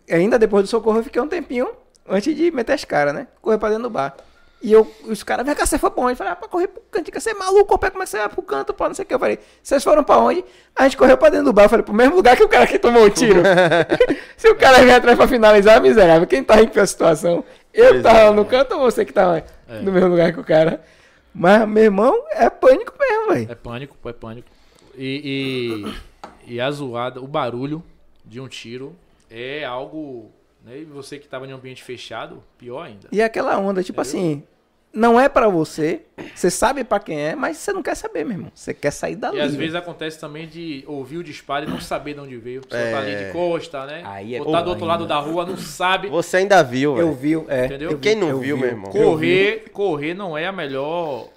Ainda 0.09 0.37
depois 0.39 0.63
do 0.63 0.67
socorro 0.69 0.99
eu 0.99 1.03
fiquei 1.03 1.21
um 1.21 1.27
tempinho 1.27 1.67
antes 2.07 2.35
de 2.35 2.51
meter 2.51 2.73
as 2.73 2.83
caras, 2.83 3.13
né? 3.13 3.27
Correr 3.41 3.57
pra 3.57 3.69
dentro 3.69 3.83
do 3.83 3.89
bar. 3.89 4.15
E 4.61 4.73
eu, 4.73 4.91
os 5.06 5.23
caras, 5.23 5.45
vem 5.45 5.56
cá, 5.56 5.65
você 5.65 5.77
foi 5.77 5.90
pra 5.90 6.03
onde? 6.03 6.11
Eu 6.14 6.18
falei, 6.18 6.34
ah, 6.34 6.36
pra 6.36 6.49
correr 6.49 6.68
pro 6.68 6.81
canto, 6.91 7.10
você 7.14 7.30
é 7.30 7.34
maluco, 7.34 7.77
pé, 7.77 7.90
como 7.90 8.03
é 8.03 8.06
que 8.06 8.11
você 8.11 8.18
vai 8.18 8.27
pro 8.27 8.41
canto, 8.41 8.73
pô, 8.73 8.88
não 8.88 8.94
sei 8.94 9.03
o 9.03 9.07
que. 9.07 9.14
Eu 9.14 9.19
falei, 9.19 9.40
vocês 9.64 9.84
foram 9.84 10.03
pra 10.03 10.18
onde? 10.18 10.44
A 10.76 10.84
gente 10.84 10.98
correu 10.98 11.18
pra 11.18 11.30
dentro 11.30 11.45
do 11.45 11.53
bar, 11.53 11.64
eu 11.64 11.69
falei, 11.69 11.86
pro 11.86 11.94
mesmo 11.94 12.15
lugar 12.15 12.36
que 12.36 12.44
o 12.44 12.49
cara 12.49 12.68
que 12.68 12.77
tomou 12.77 13.03
o 13.03 13.10
tiro. 13.10 13.41
Se 14.36 14.49
o 14.49 14.56
cara 14.56 14.80
vem 14.80 14.94
atrás 14.94 15.18
pra 15.18 15.27
finalizar, 15.27 15.81
miserável, 15.81 16.27
quem 16.27 16.44
tá 16.44 16.61
em 16.61 16.68
pior 16.68 16.86
situação? 16.86 17.44
Eu 17.73 17.95
que 17.95 18.02
tava 18.02 18.19
é, 18.19 18.31
no 18.31 18.41
é. 18.41 18.45
canto 18.45 18.76
ou 18.76 18.81
você 18.81 19.06
que 19.06 19.14
tava 19.14 19.45
no 19.81 19.91
mesmo 19.91 20.10
lugar 20.10 20.34
que 20.34 20.40
o 20.40 20.44
cara? 20.44 20.81
Mas, 21.34 21.68
meu 21.68 21.84
irmão, 21.84 22.26
é 22.31 22.49
pânico 22.49 22.94
mesmo, 22.99 23.34
velho. 23.34 23.52
É 23.52 23.56
pânico, 23.56 24.10
é 24.10 24.14
pânico. 24.14 24.48
E, 24.98 25.86
e, 26.45 26.56
e 26.56 26.60
a 26.61 26.69
zoada, 26.72 27.22
o 27.22 27.27
barulho 27.27 27.84
de 28.26 28.41
um 28.41 28.48
tiro 28.48 28.95
é 29.30 29.64
algo. 29.64 30.31
Né? 30.64 30.80
E 30.80 30.86
você 30.86 31.18
que 31.18 31.27
tava 31.27 31.48
em 31.48 31.53
um 31.53 31.57
ambiente 31.57 31.84
fechado, 31.84 32.44
pior 32.57 32.81
ainda. 32.84 33.07
E 33.11 33.22
aquela 33.22 33.57
onda, 33.57 33.81
tipo 33.84 33.99
assim, 34.02 34.44
não 34.91 35.19
é 35.19 35.30
pra 35.30 35.48
você, 35.48 36.02
você 36.36 36.49
sabe 36.49 36.84
pra 36.84 36.99
quem 36.99 37.19
é, 37.19 37.36
mas 37.36 37.57
você 37.57 37.72
não 37.72 37.81
quer 37.84 37.95
saber, 37.95 38.23
meu 38.26 38.34
irmão. 38.38 38.52
Você 38.53 38.73
quer 38.73 38.91
sair 38.91 39.15
dali. 39.15 39.38
E 39.38 39.41
às 39.41 39.56
vezes 39.56 39.76
acontece 39.76 40.19
também 40.19 40.48
de 40.48 40.84
ouvir 40.88 41.18
o 41.18 41.23
disparo 41.23 41.65
e 41.65 41.69
não 41.69 41.80
saber 41.80 42.15
de 42.15 42.19
onde 42.19 42.36
veio. 42.38 42.61
Você 42.68 42.76
É. 42.76 42.91
tá 42.91 42.98
ali 42.99 43.15
de 43.26 43.31
costa, 43.31 43.86
né? 43.86 44.02
Aí 44.06 44.36
é 44.36 44.41
Ou 44.41 44.52
tá 44.52 44.61
do 44.61 44.69
outro 44.72 44.86
lado 44.86 45.06
da 45.06 45.18
rua, 45.19 45.45
não 45.45 45.56
sabe. 45.57 46.07
Você 46.10 46.38
ainda 46.38 46.61
viu, 46.64 46.98
Eu 46.98 47.14
velho. 47.14 47.44
vi, 47.44 47.52
é. 47.52 47.65
Entendeu? 47.65 47.91
eu 47.91 47.98
vi, 47.98 48.02
Quem 48.03 48.15
não 48.15 48.30
eu 48.30 48.40
viu, 48.40 48.56
vi. 48.56 48.61
meu 48.64 48.72
irmão? 48.72 48.91
Correr, 48.91 49.69
correr 49.72 50.14
não 50.14 50.38
é 50.38 50.48
a 50.48 50.52
melhor 50.52 51.30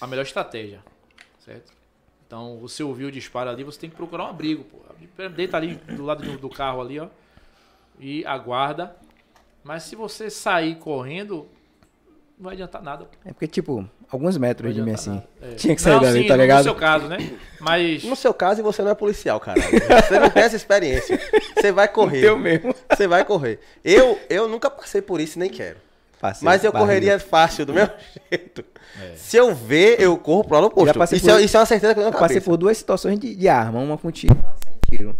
a 0.00 0.06
melhor 0.06 0.22
estratégia, 0.22 0.80
certo? 1.44 1.72
Então, 2.26 2.58
você 2.60 2.82
ouviu 2.82 3.08
o 3.08 3.10
disparo 3.10 3.48
ali, 3.48 3.64
você 3.64 3.78
tem 3.80 3.88
que 3.88 3.96
procurar 3.96 4.24
um 4.24 4.28
abrigo, 4.28 4.64
pô. 4.64 4.76
Deita 5.30 5.56
ali 5.56 5.76
do 5.76 6.04
lado 6.04 6.22
do, 6.22 6.36
do 6.36 6.48
carro 6.50 6.80
ali, 6.82 6.98
ó, 7.00 7.06
e 8.00 8.24
aguarda. 8.26 8.94
Mas 9.64 9.82
se 9.84 9.96
você 9.96 10.30
sair 10.30 10.76
correndo, 10.76 11.46
não 12.38 12.44
vai 12.44 12.54
adiantar 12.54 12.82
nada. 12.82 13.08
É 13.24 13.32
porque, 13.32 13.46
tipo, 13.48 13.84
alguns 14.10 14.36
metros 14.38 14.72
de 14.74 14.80
mim 14.82 14.92
assim. 14.92 15.20
É. 15.42 15.54
Tinha 15.54 15.74
que 15.74 15.82
sair 15.82 15.94
Não, 15.94 16.00
dali, 16.02 16.22
sim, 16.22 16.28
tá 16.28 16.36
no- 16.36 16.42
ligado? 16.42 16.58
No 16.58 16.64
seu 16.64 16.74
caso, 16.74 17.06
né? 17.08 17.16
Mas 17.60 18.04
No 18.04 18.14
seu 18.14 18.32
caso, 18.32 18.62
você 18.62 18.82
não 18.82 18.90
é 18.92 18.94
policial, 18.94 19.40
caralho. 19.40 19.64
Você 19.70 20.18
não 20.20 20.30
tem 20.30 20.42
essa 20.44 20.54
experiência. 20.56 21.18
Você 21.56 21.72
vai 21.72 21.88
correr. 21.88 22.20
Teu 22.20 22.38
mesmo. 22.38 22.74
Você 22.90 23.08
vai 23.08 23.24
correr. 23.24 23.58
Eu, 23.84 24.18
eu 24.30 24.48
nunca 24.48 24.70
passei 24.70 25.02
por 25.02 25.20
isso 25.20 25.38
nem 25.38 25.50
quero. 25.50 25.78
Passei, 26.20 26.44
Mas 26.46 26.64
eu 26.64 26.72
barriga. 26.72 26.86
correria 26.88 27.18
fácil 27.18 27.66
do 27.66 27.74
mesmo 27.74 27.92
jeito. 28.30 28.64
Se 29.16 29.36
eu 29.36 29.54
ver, 29.54 30.00
eu 30.00 30.16
corro 30.16 30.44
pro 30.44 30.54
lado 30.54 30.66
oposto. 30.68 30.88
Isso, 31.14 31.26
por- 31.26 31.40
é, 31.40 31.42
isso 31.42 31.56
é 31.56 31.60
uma 31.60 31.66
certeza 31.66 31.92
que 31.94 32.00
eu 32.00 32.04
não 32.04 32.12
Passei 32.12 32.40
por 32.40 32.56
duas 32.56 32.78
situações 32.78 33.18
de, 33.18 33.34
de 33.34 33.48
arma, 33.48 33.80
uma 33.80 33.98
com 33.98 34.10
tiro 34.10 34.32
e 34.34 34.38
uma 34.38 34.54
sem 34.64 34.72
tiro. 34.98 35.16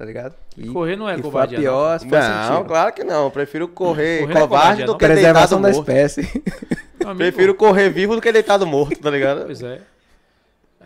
Tá 0.00 0.06
ligado? 0.06 0.34
E, 0.56 0.66
Correr 0.68 0.96
não 0.96 1.06
é 1.06 1.14
que 1.16 1.20
covardia, 1.20 1.58
Foi 1.58 1.66
a 1.66 1.70
pior, 1.70 2.00
Não, 2.48 2.56
tiro. 2.56 2.64
claro 2.64 2.92
que 2.94 3.04
não. 3.04 3.30
Prefiro 3.30 3.68
correr 3.68 4.20
Correr 4.20 4.32
não 4.34 4.40
é 4.40 4.40
covarde 4.40 4.46
covardia, 4.46 4.86
do 4.86 4.92
não. 4.92 4.98
que 4.98 5.06
deitado 5.06 5.20
Preservação 5.20 5.60
da 5.60 5.68
morto. 5.68 5.80
espécie. 5.90 6.42
Prefiro 7.18 7.54
correr 7.54 7.90
vivo 7.90 8.14
do 8.14 8.22
que 8.22 8.32
deitado 8.32 8.66
morto, 8.66 8.98
tá 8.98 9.10
ligado? 9.10 9.44
Pois 9.44 9.62
é. 9.62 9.82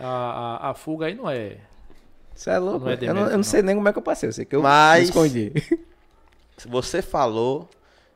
A, 0.01 0.67
a, 0.67 0.71
a 0.71 0.75
fuga 0.75 1.07
aí 1.07 1.15
não 1.15 1.31
é. 1.31 1.59
Isso 2.35 2.51
é 2.51 2.59
louco. 2.59 2.87
Não 2.87 2.91
é 2.91 2.99
eu, 3.01 3.15
não, 3.15 3.23
eu 3.31 3.37
não 3.37 3.45
sei 3.45 3.63
nem 3.63 3.77
como 3.77 3.89
é 3.89 3.93
que 3.93 3.99
eu 3.99 4.03
passei. 4.03 4.29
Eu 4.29 4.33
sei 4.33 4.45
que 4.45 4.57
eu 4.57 4.63
Mas- 4.63 5.03
me 5.03 5.05
escondi. 5.11 5.53
Você 6.67 7.01
falou 7.01 7.69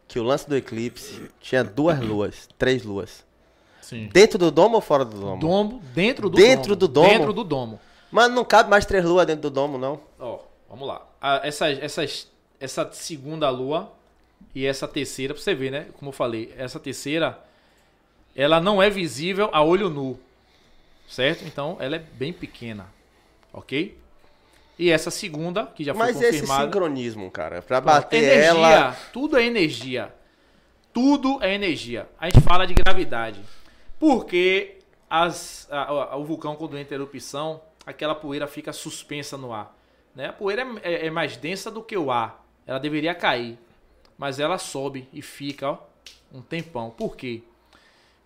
que 0.08 0.18
o 0.18 0.24
lance 0.24 0.48
do 0.48 0.56
eclipse 0.56 1.30
tinha 1.40 1.62
duas 1.62 2.00
luas, 2.00 2.48
três 2.58 2.82
luas. 2.82 3.24
Sim. 3.80 4.08
Dentro 4.12 4.36
do 4.36 4.50
domo 4.50 4.74
ou 4.74 4.80
fora 4.80 5.04
do 5.04 5.16
domo? 5.16 5.38
Domo, 5.40 5.82
dentro 5.94 6.28
do 6.28 6.36
Dentro 6.36 6.74
domo. 6.74 6.76
do 6.76 6.88
domo? 6.88 7.08
Dentro 7.08 7.32
do 7.32 7.44
domo. 7.44 7.80
Mas 8.10 8.28
não 8.32 8.44
cabe 8.44 8.68
mais 8.68 8.84
três 8.84 9.04
luas 9.04 9.24
dentro 9.28 9.42
do 9.42 9.50
domo, 9.50 9.78
não. 9.78 10.00
Ó, 10.18 10.40
vamos 10.68 10.86
lá. 10.86 11.06
Essa, 11.42 11.70
essas, 11.70 12.28
essa 12.60 12.90
segunda 12.92 13.48
lua 13.50 13.92
e 14.54 14.64
essa 14.66 14.86
terceira, 14.88 15.34
pra 15.34 15.42
você 15.42 15.54
ver, 15.54 15.70
né? 15.70 15.86
Como 15.98 16.08
eu 16.10 16.12
falei, 16.12 16.52
essa 16.56 16.78
terceira, 16.78 17.38
ela 18.36 18.60
não 18.60 18.82
é 18.82 18.88
visível 18.90 19.48
a 19.52 19.62
olho 19.62 19.88
nu. 19.90 20.18
Certo? 21.08 21.44
Então, 21.44 21.76
ela 21.80 21.96
é 21.96 21.98
bem 21.98 22.32
pequena. 22.32 22.86
Ok? 23.52 23.96
E 24.78 24.90
essa 24.90 25.10
segunda, 25.10 25.66
que 25.66 25.82
já 25.82 25.92
foi 25.94 26.06
Mas 26.06 26.20
esse 26.20 26.40
confirmada. 26.40 26.64
sincronismo, 26.64 27.30
cara, 27.30 27.62
pra 27.62 27.80
bater 27.80 28.22
energia, 28.22 28.46
ela. 28.46 28.96
tudo 29.12 29.36
é 29.36 29.42
energia. 29.44 30.14
Tudo 30.92 31.42
é 31.42 31.52
energia. 31.54 32.08
A 32.20 32.26
gente 32.28 32.40
fala 32.42 32.66
de 32.66 32.74
gravidade. 32.74 33.40
Porque 33.98 34.76
as, 35.10 35.66
a- 35.70 35.82
a- 36.12 36.16
o 36.16 36.24
vulcão, 36.24 36.54
quando 36.54 36.78
entra 36.78 36.94
em 36.94 36.98
erupção, 37.00 37.60
aquela 37.86 38.14
poeira 38.14 38.46
fica 38.46 38.72
suspensa 38.72 39.36
no 39.36 39.52
ar. 39.52 39.76
Né? 40.18 40.26
A 40.26 40.32
poeira 40.32 40.66
é, 40.82 40.94
é- 40.94 41.06
é 41.06 41.10
mais 41.10 41.36
densa 41.36 41.70
do 41.70 41.80
que 41.80 41.96
o 41.96 42.10
ar. 42.10 42.44
Ela 42.66 42.80
deveria 42.80 43.14
cair. 43.14 43.56
Mas 44.18 44.40
ela 44.40 44.58
sobe 44.58 45.08
e 45.12 45.22
fica 45.22 45.70
ó, 45.70 45.78
um 46.32 46.42
tempão. 46.42 46.90
Por 46.90 47.16
quê? 47.16 47.40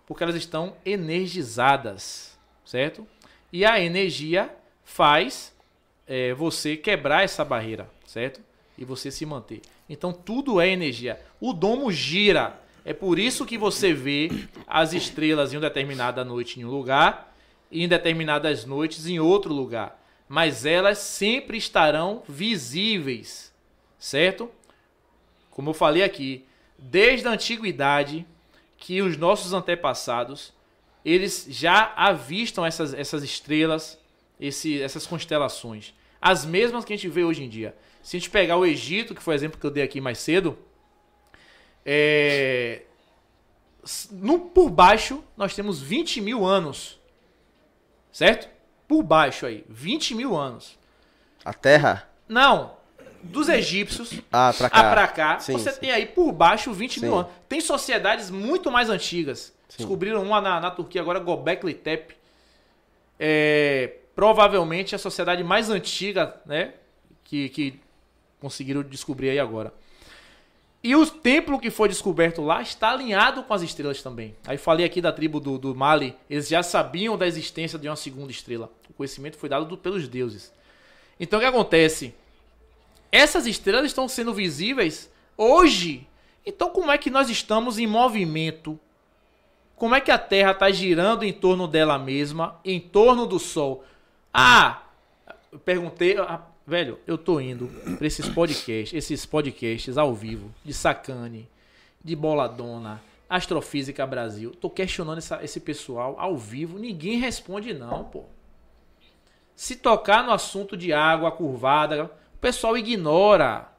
Porque 0.07 0.23
elas 0.23 0.35
estão 0.35 0.75
energizadas, 0.83 2.35
certo? 2.65 3.07
E 3.51 3.63
a 3.63 3.79
energia 3.79 4.51
faz 4.83 5.55
é, 6.07 6.33
você 6.33 6.75
quebrar 6.75 7.23
essa 7.23 7.45
barreira, 7.45 7.87
certo? 8.07 8.41
E 8.75 8.83
você 8.83 9.11
se 9.11 9.23
manter. 9.23 9.61
Então 9.87 10.11
tudo 10.11 10.59
é 10.59 10.67
energia. 10.69 11.21
O 11.39 11.53
domo 11.53 11.91
gira. 11.91 12.59
É 12.83 12.91
por 12.91 13.19
isso 13.19 13.45
que 13.45 13.55
você 13.55 13.93
vê 13.93 14.31
as 14.65 14.93
estrelas 14.93 15.53
em 15.53 15.57
uma 15.57 15.61
determinada 15.61 16.25
noite 16.25 16.59
em 16.59 16.65
um 16.65 16.71
lugar 16.71 17.35
e 17.69 17.83
em 17.83 17.87
determinadas 17.87 18.65
noites 18.65 19.05
em 19.05 19.19
outro 19.19 19.53
lugar. 19.53 20.02
Mas 20.27 20.65
elas 20.65 20.97
sempre 20.99 21.57
estarão 21.57 22.23
visíveis, 22.27 23.53
certo? 23.99 24.49
Como 25.51 25.69
eu 25.69 25.73
falei 25.73 26.03
aqui, 26.03 26.45
desde 26.77 27.27
a 27.27 27.31
antiguidade 27.31 28.25
que 28.77 29.01
os 29.01 29.15
nossos 29.17 29.53
antepassados 29.53 30.53
eles 31.05 31.45
já 31.49 31.93
avistam 31.95 32.65
essas, 32.65 32.93
essas 32.93 33.23
estrelas, 33.23 33.99
esse, 34.39 34.81
essas 34.81 35.05
constelações. 35.05 35.93
As 36.21 36.45
mesmas 36.45 36.85
que 36.85 36.93
a 36.93 36.95
gente 36.95 37.09
vê 37.09 37.23
hoje 37.23 37.43
em 37.43 37.49
dia. 37.49 37.75
Se 38.01 38.15
a 38.15 38.19
gente 38.19 38.29
pegar 38.29 38.57
o 38.57 38.65
Egito, 38.65 39.13
que 39.13 39.21
foi 39.21 39.33
o 39.33 39.37
exemplo 39.37 39.59
que 39.59 39.65
eu 39.65 39.71
dei 39.71 39.83
aqui 39.83 39.99
mais 39.99 40.17
cedo, 40.17 40.57
é, 41.85 42.83
no, 44.11 44.39
por 44.39 44.69
baixo 44.69 45.23
nós 45.35 45.53
temos 45.53 45.81
20 45.81 46.21
mil 46.21 46.45
anos. 46.45 46.99
Certo? 48.11 48.49
Por 48.93 49.01
baixo 49.01 49.47
aí, 49.47 49.65
20 49.67 50.13
mil 50.13 50.37
anos. 50.37 50.77
A 51.43 51.51
Terra? 51.51 52.07
Não, 52.29 52.73
dos 53.23 53.49
egípcios 53.49 54.21
Ah, 54.31 54.53
pra 54.55 54.69
cá. 54.69 54.79
ah, 54.79 54.91
pra 54.93 55.07
cá, 55.07 55.39
Sim, 55.39 55.53
você 55.53 55.71
sim. 55.71 55.79
tem 55.79 55.91
aí 55.91 56.05
por 56.05 56.31
baixo 56.31 56.71
20 56.71 57.01
mil 57.01 57.11
Sim. 57.11 57.17
anos. 57.17 57.31
Tem 57.49 57.59
sociedades 57.59 58.29
muito 58.29 58.69
mais 58.69 58.91
antigas. 58.91 59.51
Descobriram 59.75 60.21
uma 60.21 60.39
na, 60.39 60.59
na 60.59 60.69
Turquia 60.69 61.01
agora, 61.01 61.17
Gobekli 61.17 61.73
Tepe. 61.73 62.15
É, 63.19 63.95
provavelmente 64.15 64.93
a 64.93 64.99
sociedade 64.99 65.43
mais 65.43 65.71
antiga, 65.71 66.39
né? 66.45 66.75
Que, 67.23 67.49
que 67.49 67.79
conseguiram 68.39 68.83
descobrir 68.83 69.31
aí 69.31 69.39
agora. 69.39 69.73
E 70.83 70.95
o 70.97 71.05
templo 71.05 71.57
que 71.59 71.71
foi 71.71 71.87
descoberto 71.87 72.41
lá 72.41 72.61
está 72.61 72.91
alinhado 72.91 73.41
com 73.43 73.53
as 73.53 73.61
estrelas 73.61 74.01
também. 74.03 74.35
Aí 74.45 74.57
falei 74.57 74.85
aqui 74.85 74.99
da 74.99 75.13
tribo 75.13 75.39
do, 75.39 75.57
do 75.57 75.73
Mali, 75.73 76.13
eles 76.29 76.49
já 76.49 76.61
sabiam 76.61 77.17
da 77.17 77.25
existência 77.25 77.79
de 77.79 77.87
uma 77.87 77.95
segunda 77.95 78.31
estrela. 78.31 78.69
O 78.89 78.93
conhecimento 78.93 79.37
foi 79.37 79.47
dado 79.47 79.65
do- 79.65 79.77
pelos 79.77 80.07
deuses. 80.09 80.51
Então 81.17 81.39
o 81.39 81.41
que 81.41 81.47
acontece? 81.47 82.13
Essas 83.11 83.45
estrelas 83.47 83.85
estão 83.85 84.09
sendo 84.09 84.33
visíveis 84.33 85.09
hoje. 85.37 86.05
Então 86.45 86.69
como 86.69 86.91
é 86.91 86.97
que 86.97 87.09
nós 87.09 87.29
estamos 87.29 87.79
em 87.79 87.87
movimento? 87.87 88.77
Como 89.77 89.95
é 89.95 90.01
que 90.01 90.11
a 90.11 90.17
Terra 90.17 90.51
está 90.51 90.69
girando 90.69 91.23
em 91.23 91.31
torno 91.31 91.65
dela 91.67 91.97
mesma, 91.97 92.59
em 92.65 92.79
torno 92.79 93.25
do 93.25 93.39
Sol? 93.39 93.85
Ah, 94.33 94.81
eu 95.51 95.59
perguntei, 95.59 96.17
ah, 96.17 96.41
velho, 96.65 96.99
eu 97.05 97.17
tô 97.17 97.39
indo 97.39 97.67
para 97.97 98.07
esses 98.07 98.27
podcasts, 98.29 98.93
esses 98.93 99.25
podcasts 99.25 99.97
ao 99.97 100.13
vivo 100.13 100.53
de 100.63 100.73
Sacane, 100.73 101.47
de 102.03 102.15
Boladona, 102.15 103.01
Astrofísica 103.29 104.05
Brasil. 104.05 104.51
Tô 104.51 104.69
questionando 104.69 105.17
essa- 105.17 105.43
esse 105.43 105.59
pessoal 105.59 106.15
ao 106.19 106.37
vivo, 106.37 106.77
ninguém 106.77 107.17
responde 107.17 107.73
não, 107.73 108.03
pô. 108.05 108.23
Se 109.55 109.75
tocar 109.75 110.23
no 110.23 110.31
assunto 110.31 110.75
de 110.75 110.91
água 110.93 111.31
curvada, 111.31 112.05
o 112.35 112.37
pessoal 112.39 112.77
ignora. 112.77 113.69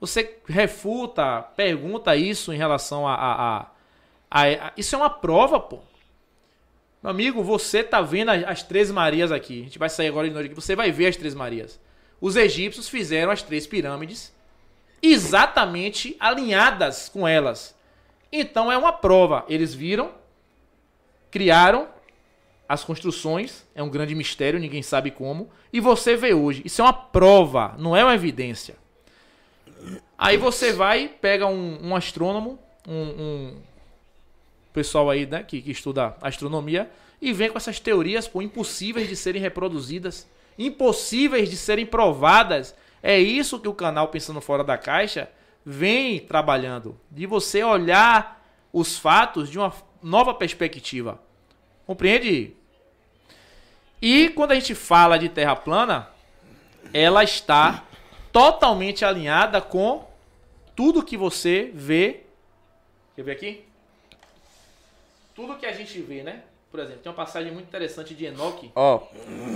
Você 0.00 0.38
refuta, 0.46 1.42
pergunta 1.56 2.14
isso 2.14 2.52
em 2.52 2.56
relação 2.56 3.06
a, 3.08 3.14
a, 3.14 3.32
a- 3.58 3.66
a- 4.30 4.42
a- 4.68 4.72
Isso 4.76 4.94
é 4.94 4.98
uma 4.98 5.10
prova, 5.10 5.58
pô. 5.58 5.80
Meu 7.02 7.10
amigo, 7.10 7.42
você 7.42 7.82
tá 7.82 8.00
vendo 8.00 8.30
as, 8.30 8.44
as 8.44 8.62
Três 8.62 8.90
Marias 8.90 9.32
aqui. 9.32 9.60
A 9.60 9.64
gente 9.64 9.78
vai 9.78 9.88
sair 9.88 10.08
agora 10.08 10.28
de 10.28 10.34
noite 10.34 10.46
aqui. 10.46 10.54
Você 10.54 10.76
vai 10.76 10.90
ver 10.92 11.06
as 11.08 11.16
Três 11.16 11.34
Marias. 11.34 11.80
Os 12.20 12.36
egípcios 12.36 12.88
fizeram 12.88 13.30
as 13.30 13.42
três 13.42 13.66
pirâmides 13.66 14.32
exatamente 15.02 16.16
alinhadas 16.18 17.08
com 17.08 17.26
elas. 17.26 17.74
Então 18.32 18.70
é 18.70 18.76
uma 18.76 18.92
prova. 18.92 19.44
Eles 19.48 19.74
viram, 19.74 20.12
criaram 21.30 21.88
as 22.68 22.84
construções, 22.84 23.64
é 23.74 23.82
um 23.82 23.88
grande 23.88 24.14
mistério, 24.14 24.60
ninguém 24.60 24.82
sabe 24.82 25.10
como, 25.10 25.48
e 25.72 25.80
você 25.80 26.16
vê 26.16 26.34
hoje. 26.34 26.62
Isso 26.64 26.82
é 26.82 26.84
uma 26.84 26.92
prova, 26.92 27.74
não 27.78 27.96
é 27.96 28.04
uma 28.04 28.14
evidência. 28.14 28.76
Aí 30.18 30.36
você 30.36 30.72
vai, 30.72 31.08
pega 31.08 31.46
um, 31.46 31.78
um 31.88 31.96
astrônomo, 31.96 32.58
um, 32.86 33.02
um 33.02 33.56
pessoal 34.72 35.08
aí 35.08 35.24
né, 35.24 35.42
que, 35.42 35.62
que 35.62 35.70
estuda 35.70 36.16
astronomia, 36.20 36.90
e 37.22 37.32
vem 37.32 37.50
com 37.50 37.56
essas 37.56 37.80
teorias 37.80 38.28
pô, 38.28 38.42
impossíveis 38.42 39.08
de 39.08 39.16
serem 39.16 39.40
reproduzidas, 39.40 40.26
impossíveis 40.58 41.48
de 41.48 41.56
serem 41.56 41.86
provadas. 41.86 42.74
É 43.02 43.18
isso 43.18 43.60
que 43.60 43.68
o 43.68 43.74
canal 43.74 44.08
Pensando 44.08 44.40
Fora 44.40 44.64
da 44.64 44.76
Caixa 44.76 45.30
vem 45.64 46.18
trabalhando, 46.18 46.98
de 47.10 47.26
você 47.26 47.62
olhar 47.62 48.42
os 48.72 48.98
fatos 48.98 49.48
de 49.50 49.58
uma 49.58 49.72
nova 50.02 50.34
perspectiva. 50.34 51.20
Compreende? 51.86 52.54
E 54.00 54.30
quando 54.30 54.52
a 54.52 54.54
gente 54.54 54.74
fala 54.74 55.18
de 55.18 55.28
Terra 55.28 55.56
plana, 55.56 56.08
ela 56.92 57.22
está 57.22 57.84
totalmente 58.32 59.04
alinhada 59.04 59.60
com 59.60 60.08
tudo 60.74 61.04
que 61.04 61.16
você 61.16 61.70
vê. 61.74 62.20
Quer 63.16 63.22
ver 63.22 63.32
aqui? 63.32 63.64
Tudo 65.34 65.56
que 65.56 65.66
a 65.66 65.72
gente 65.72 66.00
vê, 66.00 66.22
né? 66.22 66.42
Por 66.70 66.80
exemplo, 66.80 67.00
tem 67.02 67.10
uma 67.10 67.16
passagem 67.16 67.50
muito 67.50 67.66
interessante 67.66 68.14
de 68.14 68.26
Enoque. 68.26 68.70
Ó, 68.74 69.00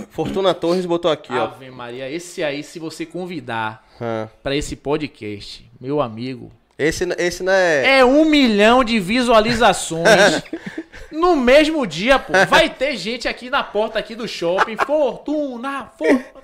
Fortuna 0.09 0.53
Torres 0.53 0.85
botou 0.85 1.11
aqui, 1.11 1.31
ó. 1.31 1.43
Ave 1.43 1.69
Maria, 1.69 2.09
esse 2.09 2.43
aí, 2.43 2.63
se 2.63 2.79
você 2.79 3.05
convidar 3.05 3.87
Hã. 4.01 4.27
para 4.41 4.55
esse 4.55 4.75
podcast, 4.75 5.69
meu 5.79 6.01
amigo, 6.01 6.51
Esse, 6.77 7.07
esse 7.19 7.43
não 7.43 7.53
é... 7.53 7.99
é 7.99 8.05
um 8.05 8.25
milhão 8.25 8.83
de 8.83 8.99
visualizações 8.99 10.41
no 11.11 11.35
mesmo 11.35 11.85
dia, 11.85 12.17
pô. 12.17 12.33
Vai 12.49 12.67
ter 12.69 12.97
gente 12.97 13.27
aqui 13.27 13.47
na 13.47 13.63
porta 13.63 13.99
aqui 13.99 14.15
do 14.15 14.27
shopping, 14.27 14.75
Fortuna, 14.77 15.91
Fortuna. 15.95 16.43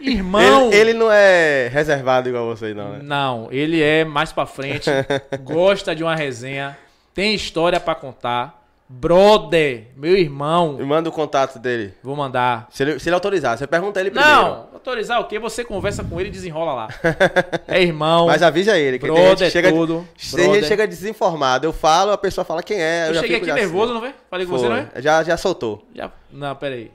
Irmão. 0.00 0.68
Ele, 0.68 0.76
ele 0.76 0.94
não 0.94 1.12
é 1.12 1.68
reservado 1.68 2.30
igual 2.30 2.46
vocês, 2.46 2.74
não, 2.74 2.92
né? 2.92 3.00
Não, 3.02 3.48
ele 3.52 3.82
é 3.82 4.02
mais 4.04 4.32
pra 4.32 4.46
frente, 4.46 4.88
gosta 5.44 5.94
de 5.94 6.02
uma 6.02 6.16
resenha, 6.16 6.78
tem 7.12 7.34
história 7.34 7.78
pra 7.78 7.94
contar. 7.94 8.59
Brother, 8.92 9.86
meu 9.96 10.14
Me 10.14 10.20
irmão, 10.20 10.76
manda 10.84 11.08
o 11.08 11.12
contato 11.12 11.60
dele. 11.60 11.94
vou 12.02 12.16
mandar. 12.16 12.66
Se 12.72 12.82
ele, 12.82 12.98
se 12.98 13.08
ele 13.08 13.14
autorizar, 13.14 13.56
você 13.56 13.64
pergunta 13.64 14.00
ele 14.00 14.10
primeiro. 14.10 14.36
Não, 14.36 14.68
autorizar 14.74 15.20
o 15.20 15.24
quê? 15.24 15.38
Você 15.38 15.62
conversa 15.64 16.02
com 16.02 16.18
ele 16.18 16.28
e 16.28 16.32
desenrola 16.32 16.72
lá. 16.74 16.88
É 17.68 17.80
irmão. 17.80 18.26
Mas 18.26 18.42
avisa 18.42 18.76
ele, 18.76 18.98
que 18.98 19.06
tem 19.06 19.14
brother 19.14 19.46
que 19.46 19.50
chega, 19.52 19.70
tudo, 19.70 19.98
tem 20.18 20.28
gente 20.28 20.42
brother. 20.42 20.62
que 20.62 20.66
chega 20.68 20.88
desinformado. 20.88 21.64
Eu 21.66 21.72
falo, 21.72 22.10
a 22.10 22.18
pessoa 22.18 22.44
fala 22.44 22.64
quem 22.64 22.82
é. 22.82 23.06
Eu, 23.08 23.14
Eu 23.14 23.20
cheguei 23.20 23.36
aqui 23.36 23.52
nervoso, 23.52 23.92
assim. 23.92 24.00
não 24.00 24.08
é? 24.08 24.14
Falei 24.28 24.44
com 24.44 24.52
Foi. 24.52 24.58
você, 24.60 24.68
não 24.68 24.76
é? 24.76 24.88
Já, 24.96 25.22
já 25.22 25.36
soltou. 25.36 25.86
Já, 25.94 26.10
não, 26.32 26.56
peraí. 26.56 26.90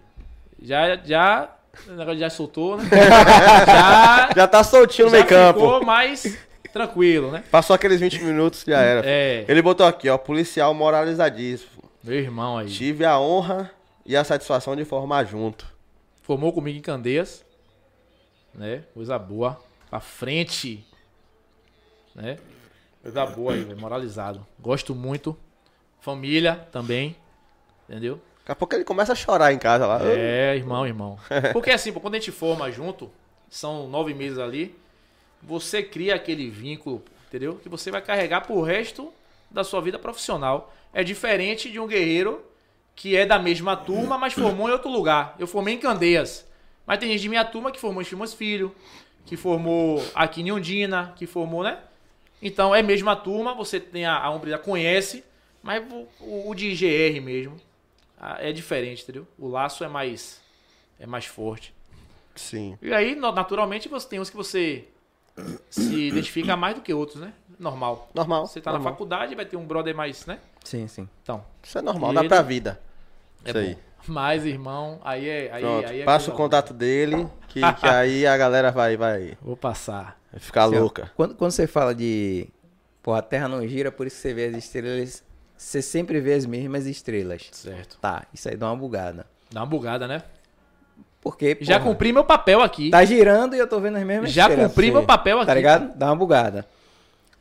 Já, 0.61 0.97
já, 0.97 1.49
o 1.87 1.91
negócio 1.93 2.19
já 2.19 2.29
soltou, 2.29 2.75
né? 2.75 2.83
já, 3.65 4.29
Já 4.35 4.47
tá 4.47 4.63
soltinho 4.65 5.05
no 5.05 5.11
meio 5.13 5.25
campo. 5.25 5.61
ficou 5.61 5.85
mais 5.85 6.37
tranquilo, 6.73 7.31
né? 7.31 7.41
Passou 7.49 7.73
aqueles 7.73 8.01
20 8.01 8.21
minutos, 8.21 8.65
já 8.67 8.79
era. 8.81 9.01
É, 9.05 9.45
Ele 9.47 9.61
botou 9.61 9.85
aqui, 9.87 10.09
ó, 10.09 10.17
policial 10.17 10.73
moralizadíssimo. 10.73 11.84
Meu 12.05 12.19
irmão 12.19 12.57
aí. 12.57 12.67
Tive 12.67 13.03
a 13.03 13.19
honra 13.19 13.71
e 14.05 14.15
a 14.15 14.23
satisfação 14.23 14.75
de 14.75 14.85
formar 14.85 15.25
junto. 15.25 15.65
Formou 16.21 16.53
comigo 16.53 16.77
em 16.77 16.81
Candeias, 16.81 17.43
né? 18.53 18.83
Coisa 18.93 19.17
boa. 19.17 19.59
Pra 19.89 19.99
frente, 19.99 20.85
né? 22.13 22.37
Coisa 23.01 23.25
boa 23.25 23.53
aí, 23.53 23.63
velho. 23.63 23.79
Moralizado. 23.79 24.45
Gosto 24.59 24.93
muito. 24.93 25.35
Família 25.99 26.67
também, 26.71 27.15
entendeu? 27.89 28.21
Daqui 28.39 28.51
a 28.51 28.55
pouco 28.55 28.75
ele 28.75 28.83
começa 28.83 29.13
a 29.13 29.15
chorar 29.15 29.51
em 29.51 29.57
casa 29.57 29.87
lá. 29.87 29.99
É, 30.03 30.55
irmão, 30.55 30.85
irmão. 30.85 31.17
Porque 31.53 31.71
assim, 31.71 31.91
pô, 31.91 31.99
quando 31.99 32.13
a 32.13 32.19
gente 32.19 32.31
forma 32.31 32.69
junto, 32.71 33.09
são 33.49 33.87
nove 33.87 34.13
meses 34.13 34.37
ali, 34.37 34.77
você 35.41 35.81
cria 35.81 36.13
aquele 36.13 36.51
vínculo, 36.51 37.03
entendeu? 37.27 37.55
Que 37.55 37.67
você 37.67 37.89
vai 37.89 38.01
carregar 38.03 38.41
pro 38.41 38.61
resto 38.61 39.11
da 39.49 39.63
sua 39.63 39.81
vida 39.81 39.99
profissional. 39.99 40.73
É 40.93 41.03
diferente 41.03 41.71
de 41.71 41.79
um 41.79 41.87
guerreiro 41.87 42.43
que 42.95 43.15
é 43.15 43.25
da 43.25 43.37
mesma 43.37 43.75
turma, 43.75 44.17
mas 44.17 44.33
formou 44.33 44.69
em 44.69 44.71
outro 44.71 44.89
lugar. 44.89 45.35
Eu 45.37 45.47
formei 45.47 45.75
em 45.75 45.77
Candeias. 45.77 46.47
Mas 46.85 46.99
tem 46.99 47.09
gente 47.09 47.21
de 47.21 47.29
minha 47.29 47.43
turma 47.43 47.71
que 47.71 47.79
formou 47.79 48.01
em 48.01 48.05
Chimões 48.05 48.33
Filho, 48.33 48.73
que 49.25 49.35
formou 49.35 50.03
aqui 50.13 50.41
em 50.41 50.51
Ondina, 50.51 51.13
que 51.17 51.25
formou, 51.25 51.63
né? 51.63 51.79
Então 52.41 52.73
é 52.73 52.81
mesma 52.81 53.15
turma, 53.15 53.53
você 53.53 53.79
tem 53.79 54.05
a, 54.05 54.17
a 54.17 54.57
conhece, 54.57 55.23
mas 55.63 55.83
o, 56.19 56.49
o 56.49 56.53
de 56.53 56.69
IGR 56.69 57.21
mesmo, 57.21 57.57
ah, 58.19 58.37
é 58.39 58.51
diferente, 58.51 59.03
entendeu? 59.03 59.27
O 59.37 59.47
laço 59.47 59.83
é 59.83 59.87
mais 59.87 60.41
é 60.99 61.05
mais 61.05 61.25
forte. 61.25 61.73
Sim. 62.35 62.77
E 62.81 62.93
aí, 62.93 63.15
naturalmente, 63.15 63.89
você 63.89 64.07
tem 64.07 64.19
uns 64.19 64.29
que 64.29 64.35
você 64.35 64.85
se 65.69 66.07
identifica 66.07 66.55
mais 66.55 66.75
do 66.75 66.81
que 66.81 66.93
outros, 66.93 67.19
né? 67.19 67.33
Normal. 67.59 68.09
Normal. 68.13 68.45
Você 68.47 68.59
tá 68.61 68.71
na 68.71 68.77
normal. 68.77 68.93
faculdade, 68.93 69.35
vai 69.35 69.45
ter 69.45 69.55
um 69.57 69.65
brother 69.65 69.95
mais, 69.95 70.25
né? 70.25 70.39
Sim, 70.63 70.87
sim. 70.87 71.07
Então, 71.23 71.43
Isso 71.63 71.77
é 71.77 71.81
normal, 71.81 72.13
dá 72.13 72.21
ele- 72.21 72.29
pra 72.29 72.41
vida. 72.41 72.79
é 73.43 73.49
Isso 73.49 73.57
aí. 73.57 73.73
bom. 73.75 73.79
Mas, 74.07 74.45
irmão, 74.45 74.99
aí 75.03 75.27
é. 75.27 75.51
Aí, 75.51 75.61
Pronto, 75.61 75.87
aí 75.87 76.01
é 76.01 76.05
passa 76.05 76.29
o 76.31 76.35
contato 76.35 76.73
dele, 76.73 77.27
que, 77.47 77.59
que 77.73 77.87
aí 77.87 78.27
a 78.27 78.37
galera 78.37 78.71
vai, 78.71 78.95
vai. 78.95 79.35
Vou 79.41 79.57
passar. 79.57 80.19
vai 80.31 80.39
ficar 80.39 80.65
louca. 80.65 81.11
Quando, 81.15 81.33
quando 81.35 81.51
você 81.51 81.65
fala 81.65 81.93
de. 81.95 82.47
Pô, 83.01 83.13
a 83.13 83.21
Terra 83.21 83.47
não 83.47 83.67
gira, 83.67 83.91
por 83.91 84.05
isso 84.05 84.15
que 84.17 84.21
você 84.21 84.33
vê 84.33 84.45
as 84.45 84.55
estrelas. 84.57 85.23
Você 85.57 85.81
sempre 85.81 86.19
vê 86.19 86.33
as 86.33 86.45
mesmas 86.45 86.85
estrelas. 86.85 87.47
Certo. 87.51 87.97
Tá, 87.99 88.25
isso 88.33 88.47
aí 88.49 88.55
dá 88.57 88.67
uma 88.67 88.75
bugada. 88.75 89.25
Dá 89.51 89.61
uma 89.61 89.65
bugada, 89.65 90.07
né? 90.07 90.21
Porque. 91.21 91.57
Já 91.61 91.79
porra, 91.79 91.91
cumpri 91.91 92.13
meu 92.13 92.23
papel 92.25 92.61
aqui. 92.61 92.91
Tá 92.91 93.03
girando 93.05 93.55
e 93.55 93.59
eu 93.59 93.67
tô 93.67 93.79
vendo 93.79 93.97
as 93.97 94.03
mesmas 94.03 94.31
Já 94.31 94.43
estrelas. 94.43 94.67
cumpri 94.71 94.91
meu 94.91 95.03
papel 95.03 95.37
aqui. 95.37 95.47
Tá 95.47 95.53
ligado? 95.55 95.97
Dá 95.97 96.07
uma 96.07 96.15
bugada. 96.15 96.67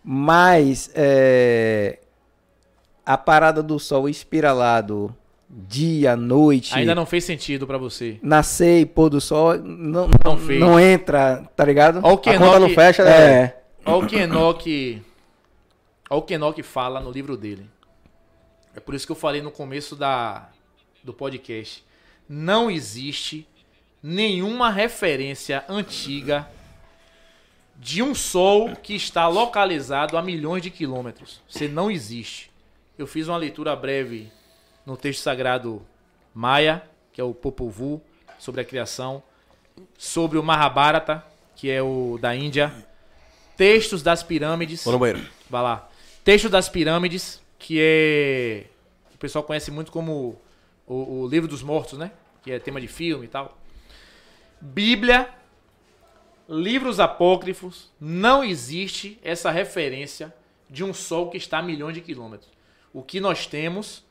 Mas. 0.05 0.91
É... 0.95 1.99
A 3.07 3.19
parada 3.19 3.63
do 3.63 3.79
sol 3.79 4.09
espiralado, 4.09 5.15
dia, 5.49 6.17
noite. 6.17 6.75
Ainda 6.75 6.95
não 6.95 7.05
fez 7.05 7.25
sentido 7.25 7.67
pra 7.67 7.77
você. 7.77 8.19
Nascer 8.23 8.81
e 8.81 8.87
pôr 8.87 9.11
do 9.11 9.21
sol, 9.21 9.59
não, 9.59 10.09
Não 10.09 10.11
não, 10.25 10.39
fez. 10.39 10.59
não 10.59 10.81
entra, 10.81 11.45
tá 11.55 11.65
ligado? 11.65 12.01
Olha 12.03 12.15
o 12.15 12.19
que 12.19 12.31
A 12.31 12.39
conta 12.39 12.59
não 12.59 12.71
fecha, 12.71 13.05
né? 13.05 13.11
É. 13.11 13.63
Olha 13.85 14.05
o 14.05 14.07
que 14.07 14.17
Enoque. 14.17 15.03
Olha 16.09 16.19
o 16.19 16.23
que 16.23 16.35
Enoque 16.35 16.63
fala 16.63 16.99
no 16.99 17.11
livro 17.11 17.37
dele. 17.37 17.69
É 18.75 18.81
por 18.81 18.95
isso 18.95 19.07
que 19.07 19.13
eu 19.13 19.17
falei 19.17 19.43
no 19.43 19.51
começo 19.51 19.95
da, 19.95 20.49
do 21.03 21.13
podcast. 21.13 21.85
Não 22.29 22.71
existe 22.71 23.47
nenhuma 24.03 24.71
referência 24.71 25.63
antiga 25.69 26.49
de 27.77 28.03
um 28.03 28.15
sol 28.15 28.75
que 28.77 28.95
está 28.95 29.29
localizado 29.29 30.17
a 30.17 30.23
milhões 30.23 30.63
de 30.63 30.71
quilômetros. 30.71 31.41
Você 31.49 31.69
não 31.69 31.91
existe. 31.91 32.51
Eu 32.99 33.07
fiz 33.07 33.29
uma 33.29 33.37
leitura 33.37 33.75
breve 33.75 34.31
no 34.87 34.97
texto 34.97 35.21
sagrado 35.21 35.85
Maia, 36.33 36.83
que 37.13 37.21
é 37.21 37.25
o 37.25 37.35
Popol 37.35 37.71
Vuh, 37.71 38.01
sobre 38.39 38.61
a 38.61 38.65
criação, 38.65 39.23
sobre 39.97 40.39
o 40.39 40.43
Mahabharata, 40.43 41.25
que 41.57 41.71
é 41.71 41.83
o 41.83 42.19
da 42.21 42.35
Índia, 42.35 42.73
textos 43.57 44.03
das 44.03 44.23
pirâmides. 44.23 44.85
Vou 44.85 44.93
no 44.93 44.99
banheiro. 44.99 45.27
Vai 45.49 45.63
lá. 45.63 45.89
Texto 46.25 46.49
das 46.49 46.69
Pirâmides, 46.69 47.43
que 47.59 47.79
é. 47.79 48.65
O 49.15 49.19
pessoal 49.19 49.45
conhece 49.45 49.71
muito 49.71 49.93
como 49.93 50.41
o, 50.87 51.23
o 51.23 51.29
Livro 51.29 51.47
dos 51.47 51.63
Mortos, 51.63 51.99
né? 51.99 52.11
Que 52.43 52.53
é 52.53 52.59
tema 52.59 52.81
de 52.81 52.89
filme 52.89 53.27
e 53.27 53.29
tal. 53.29 53.59
Bíblia, 54.61 55.29
livros 56.49 57.01
apócrifos, 57.01 57.91
não 58.01 58.45
existe 58.45 59.19
essa 59.23 59.51
referência 59.51 60.35
de 60.69 60.85
um 60.85 60.93
sol 60.93 61.31
que 61.31 61.37
está 61.37 61.59
a 61.59 61.63
milhões 61.63 61.95
de 61.95 62.01
quilômetros. 62.01 62.51
O 62.93 63.03
que 63.03 63.21
nós 63.21 63.47
temos 63.47 64.05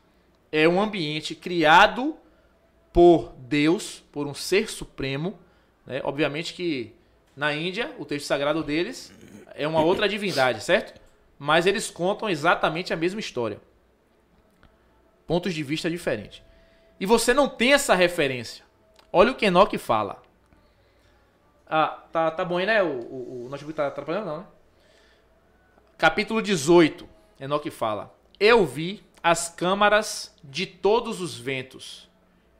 é 0.50 0.68
um 0.68 0.80
ambiente 0.80 1.34
criado 1.34 2.16
por 2.92 3.32
Deus, 3.38 4.02
por 4.12 4.26
um 4.26 4.34
ser 4.34 4.70
supremo. 4.70 5.38
Né? 5.86 6.00
Obviamente 6.04 6.54
que 6.54 6.94
na 7.36 7.52
Índia, 7.52 7.94
o 7.98 8.04
texto 8.04 8.26
sagrado 8.26 8.62
deles 8.62 9.12
é 9.54 9.66
uma 9.66 9.82
outra 9.82 10.08
divindade, 10.08 10.62
certo? 10.62 11.00
Mas 11.38 11.66
eles 11.66 11.90
contam 11.90 12.28
exatamente 12.28 12.92
a 12.92 12.96
mesma 12.96 13.18
história. 13.18 13.60
Pontos 15.26 15.52
de 15.52 15.62
vista 15.62 15.90
diferentes. 15.90 16.42
E 17.00 17.06
você 17.06 17.34
não 17.34 17.48
tem 17.48 17.72
essa 17.72 17.94
referência. 17.94 18.64
Olha 19.12 19.32
o 19.32 19.34
que 19.34 19.46
Enoque 19.46 19.78
fala. 19.78 20.22
Ah, 21.76 22.04
tá, 22.12 22.30
tá 22.30 22.44
bom 22.44 22.58
aí, 22.58 22.66
né? 22.66 22.84
O, 22.84 22.86
o, 22.86 23.46
o 23.46 23.48
notebook 23.48 23.74
tá 23.74 23.88
atrapalhando, 23.88 24.26
não, 24.26 24.38
né? 24.38 24.44
Capítulo 25.98 26.40
18. 26.40 27.04
Enoque 27.40 27.68
fala: 27.68 28.14
Eu 28.38 28.64
vi 28.64 29.02
as 29.20 29.48
câmaras 29.48 30.32
de 30.44 30.66
todos 30.66 31.20
os 31.20 31.36
ventos. 31.36 32.08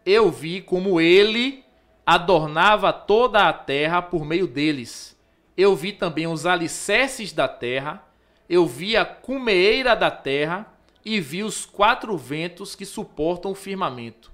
Eu 0.04 0.32
vi 0.32 0.60
como 0.60 1.00
ele 1.00 1.64
adornava 2.04 2.92
toda 2.92 3.48
a 3.48 3.52
terra 3.52 4.02
por 4.02 4.24
meio 4.24 4.48
deles. 4.48 5.16
Eu 5.56 5.76
vi 5.76 5.92
também 5.92 6.26
os 6.26 6.44
alicerces 6.44 7.32
da 7.32 7.46
terra. 7.46 8.04
Eu 8.48 8.66
vi 8.66 8.96
a 8.96 9.04
cumeeira 9.04 9.94
da 9.94 10.10
terra 10.10 10.66
e 11.04 11.20
vi 11.20 11.44
os 11.44 11.64
quatro 11.64 12.18
ventos 12.18 12.74
que 12.74 12.84
suportam 12.84 13.52
o 13.52 13.54
firmamento. 13.54 14.32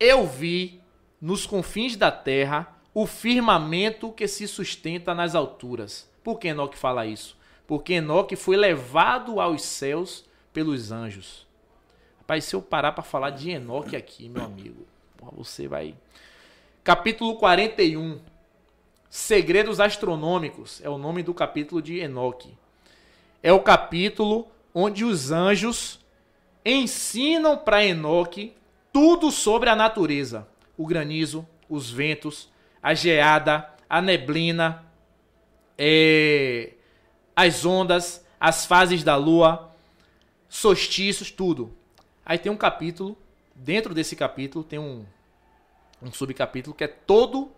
Eu 0.00 0.26
vi 0.26 0.80
nos 1.20 1.44
confins 1.44 1.94
da 1.94 2.10
terra 2.10 2.73
o 2.94 3.06
firmamento 3.06 4.12
que 4.12 4.28
se 4.28 4.46
sustenta 4.46 5.12
nas 5.14 5.34
alturas. 5.34 6.08
Por 6.22 6.38
que 6.38 6.48
Enoque 6.48 6.78
fala 6.78 7.04
isso? 7.04 7.36
Porque 7.66 7.94
Enoque 7.94 8.36
foi 8.36 8.56
levado 8.56 9.40
aos 9.40 9.62
céus 9.62 10.24
pelos 10.52 10.92
anjos. 10.92 11.44
Rapaz, 12.18 12.44
se 12.44 12.54
eu 12.54 12.62
parar 12.62 12.92
para 12.92 13.02
falar 13.02 13.30
de 13.30 13.50
Enoque 13.50 13.96
aqui, 13.96 14.28
meu 14.28 14.44
amigo, 14.44 14.86
você 15.32 15.66
vai. 15.66 15.94
Capítulo 16.84 17.34
41. 17.36 18.20
Segredos 19.10 19.80
astronômicos 19.80 20.80
é 20.82 20.88
o 20.88 20.98
nome 20.98 21.22
do 21.22 21.34
capítulo 21.34 21.82
de 21.82 21.98
Enoque. 21.98 22.56
É 23.42 23.52
o 23.52 23.60
capítulo 23.60 24.46
onde 24.72 25.04
os 25.04 25.30
anjos 25.30 26.00
ensinam 26.64 27.58
para 27.58 27.84
Enoque 27.84 28.54
tudo 28.92 29.30
sobre 29.30 29.68
a 29.68 29.76
natureza: 29.76 30.46
o 30.78 30.86
granizo, 30.86 31.46
os 31.68 31.90
ventos, 31.90 32.48
a 32.84 32.92
geada, 32.92 33.66
a 33.88 34.02
neblina, 34.02 34.84
é, 35.78 36.74
as 37.34 37.64
ondas, 37.64 38.22
as 38.38 38.66
fases 38.66 39.02
da 39.02 39.16
lua, 39.16 39.74
solstícios, 40.50 41.30
tudo. 41.30 41.74
Aí 42.26 42.36
tem 42.36 42.52
um 42.52 42.58
capítulo, 42.58 43.16
dentro 43.54 43.94
desse 43.94 44.14
capítulo 44.14 44.62
tem 44.62 44.78
um, 44.78 45.06
um 46.02 46.12
subcapítulo 46.12 46.76
que 46.76 46.84
é 46.84 46.88
todo 46.88 47.50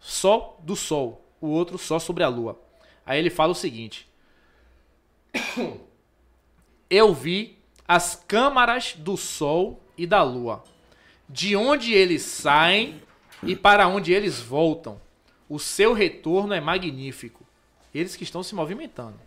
só 0.00 0.56
do 0.60 0.74
sol, 0.74 1.22
o 1.38 1.48
outro 1.48 1.76
só 1.76 1.98
sobre 1.98 2.24
a 2.24 2.28
lua. 2.28 2.58
Aí 3.04 3.18
ele 3.18 3.28
fala 3.28 3.52
o 3.52 3.54
seguinte: 3.54 4.08
Eu 6.88 7.12
vi 7.12 7.58
as 7.86 8.16
câmaras 8.26 8.94
do 8.96 9.14
sol 9.14 9.78
e 9.94 10.06
da 10.06 10.22
lua, 10.22 10.64
de 11.28 11.54
onde 11.54 11.92
eles 11.92 12.22
saem 12.22 13.02
e 13.42 13.56
para 13.56 13.88
onde 13.88 14.12
eles 14.12 14.40
voltam. 14.40 15.00
O 15.48 15.58
seu 15.58 15.92
retorno 15.92 16.54
é 16.54 16.60
magnífico. 16.60 17.44
Eles 17.94 18.16
que 18.16 18.24
estão 18.24 18.42
se 18.42 18.54
movimentando. 18.54 19.18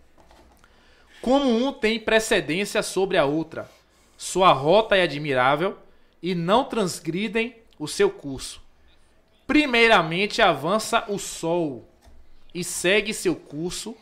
Como 1.22 1.50
um 1.50 1.72
tem 1.72 2.00
precedência 2.00 2.82
sobre 2.82 3.18
a 3.18 3.26
outra, 3.26 3.70
sua 4.18 4.52
rota 4.52 4.96
é 4.96 5.04
admirável 5.04 5.78
e 6.22 6.34
não 6.34 6.64
transgridem 6.64 7.56
o 7.78 7.88
seu 7.88 8.10
curso. 8.10 8.62
Primeiramente 9.46 10.42
avança 10.42 11.06
o 11.08 11.20
sol 11.20 11.88
e 12.54 12.64
segue 12.64 13.14
seu 13.14 13.36
curso. 13.36 13.96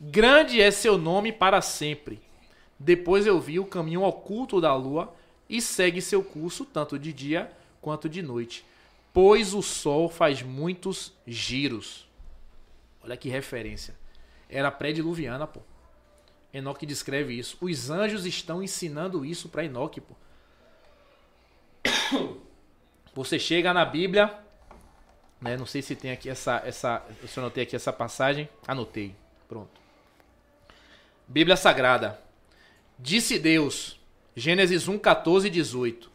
Grande 0.00 0.60
é 0.60 0.70
seu 0.70 0.96
nome 0.96 1.30
para 1.30 1.60
sempre. 1.60 2.20
Depois 2.78 3.26
eu 3.26 3.38
vi 3.38 3.60
o 3.60 3.66
caminho 3.66 4.02
oculto 4.02 4.60
da 4.60 4.74
lua 4.74 5.14
e 5.48 5.60
segue 5.60 6.00
seu 6.00 6.22
curso 6.22 6.64
tanto 6.64 6.98
de 6.98 7.12
dia 7.12 7.52
quanto 7.80 8.08
de 8.08 8.22
noite. 8.22 8.64
Pois 9.12 9.54
o 9.54 9.62
sol 9.62 10.08
faz 10.08 10.42
muitos 10.42 11.12
giros. 11.26 12.08
Olha 13.02 13.16
que 13.16 13.28
referência. 13.28 13.94
Era 14.48 14.70
pré-diluviana, 14.70 15.46
pô. 15.46 15.60
Enoque 16.52 16.84
descreve 16.84 17.38
isso. 17.38 17.56
Os 17.60 17.90
anjos 17.90 18.26
estão 18.26 18.62
ensinando 18.62 19.24
isso 19.24 19.48
para 19.48 19.64
Enoque, 19.64 20.00
pô. 20.00 20.14
Você 23.14 23.38
chega 23.38 23.72
na 23.72 23.84
Bíblia, 23.84 24.32
né? 25.40 25.56
Não 25.56 25.66
sei 25.66 25.82
se 25.82 25.96
tem 25.96 26.10
aqui 26.10 26.28
essa 26.28 26.62
essa, 26.64 27.04
se 27.26 27.38
eu 27.38 27.42
anotei 27.42 27.64
aqui 27.64 27.74
essa 27.74 27.92
passagem, 27.92 28.48
anotei. 28.66 29.14
Pronto. 29.48 29.80
Bíblia 31.26 31.56
Sagrada. 31.56 32.20
Disse 32.98 33.38
Deus, 33.38 33.98
Gênesis 34.36 34.88
1, 34.88 34.98
14 34.98 35.46
e 35.46 35.50
18. 35.50 36.09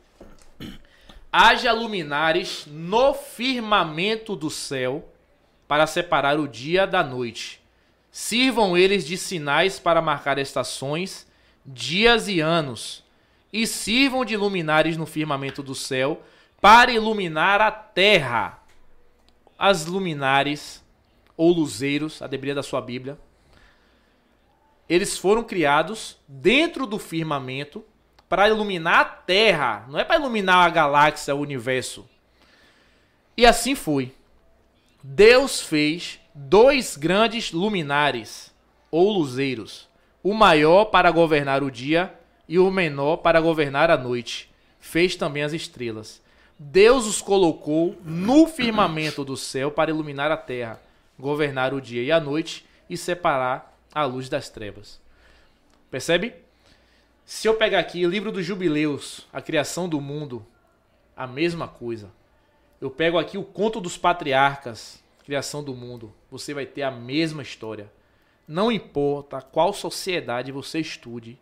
Haja 1.37 1.73
luminares 1.73 2.65
no 2.65 3.13
firmamento 3.13 4.37
do 4.37 4.49
céu 4.49 5.05
para 5.67 5.85
separar 5.85 6.39
o 6.39 6.47
dia 6.47 6.87
da 6.87 7.03
noite. 7.03 7.61
Sirvam 8.09 8.77
eles 8.77 9.05
de 9.05 9.17
sinais 9.17 9.77
para 9.77 10.01
marcar 10.01 10.37
estações, 10.37 11.27
dias 11.65 12.29
e 12.29 12.39
anos. 12.39 13.03
E 13.51 13.67
sirvam 13.67 14.23
de 14.23 14.37
luminares 14.37 14.95
no 14.95 15.05
firmamento 15.05 15.61
do 15.61 15.75
céu 15.75 16.23
para 16.61 16.93
iluminar 16.93 17.59
a 17.59 17.69
terra. 17.69 18.63
As 19.59 19.87
luminares 19.87 20.81
ou 21.35 21.51
luzeiros, 21.51 22.21
a 22.21 22.27
debria 22.27 22.55
da 22.55 22.63
sua 22.63 22.79
Bíblia, 22.79 23.19
eles 24.87 25.17
foram 25.17 25.43
criados 25.43 26.17
dentro 26.29 26.87
do 26.87 26.97
firmamento 26.97 27.83
para 28.27 28.49
iluminar 28.49 29.01
a 29.01 29.05
Terra, 29.05 29.85
não 29.87 29.99
é 29.99 30.03
para 30.03 30.17
iluminar 30.17 30.65
a 30.65 30.69
galáxia, 30.69 31.35
o 31.35 31.39
universo. 31.39 32.07
E 33.37 33.45
assim 33.45 33.75
foi. 33.75 34.13
Deus 35.03 35.61
fez 35.61 36.19
dois 36.33 36.97
grandes 36.97 37.51
luminares 37.51 38.53
ou 38.89 39.11
luzeiros, 39.11 39.87
o 40.23 40.33
maior 40.33 40.85
para 40.85 41.11
governar 41.11 41.63
o 41.63 41.69
dia 41.69 42.13
e 42.47 42.57
o 42.57 42.71
menor 42.71 43.17
para 43.17 43.39
governar 43.39 43.91
a 43.91 43.97
noite. 43.97 44.49
Fez 44.79 45.15
também 45.15 45.43
as 45.43 45.53
estrelas. 45.53 46.21
Deus 46.57 47.05
os 47.05 47.21
colocou 47.21 47.97
no 48.03 48.47
firmamento 48.47 49.25
do 49.25 49.35
céu 49.35 49.69
para 49.69 49.91
iluminar 49.91 50.31
a 50.31 50.37
terra, 50.37 50.81
governar 51.19 51.73
o 51.73 51.81
dia 51.81 52.01
e 52.01 52.11
a 52.11 52.19
noite 52.19 52.65
e 52.89 52.95
separar 52.95 53.77
a 53.93 54.05
luz 54.05 54.29
das 54.29 54.49
trevas. 54.49 54.99
Percebe? 55.91 56.44
Se 57.25 57.47
eu 57.47 57.55
pegar 57.55 57.79
aqui 57.79 58.05
o 58.05 58.09
livro 58.09 58.31
dos 58.31 58.45
Jubileus, 58.45 59.27
a 59.33 59.41
criação 59.41 59.89
do 59.89 59.99
mundo, 59.99 60.45
a 61.17 61.25
mesma 61.25 61.67
coisa. 61.67 62.11
Eu 62.79 62.91
pego 62.91 63.17
aqui 63.17 63.35
o 63.35 63.43
conto 63.43 63.81
dos 63.81 63.97
patriarcas, 63.97 65.03
criação 65.23 65.63
do 65.63 65.73
mundo, 65.73 66.13
você 66.29 66.53
vai 66.53 66.67
ter 66.67 66.83
a 66.83 66.91
mesma 66.91 67.41
história. 67.41 67.91
Não 68.47 68.71
importa 68.71 69.41
qual 69.41 69.73
sociedade 69.73 70.51
você 70.51 70.79
estude, 70.79 71.39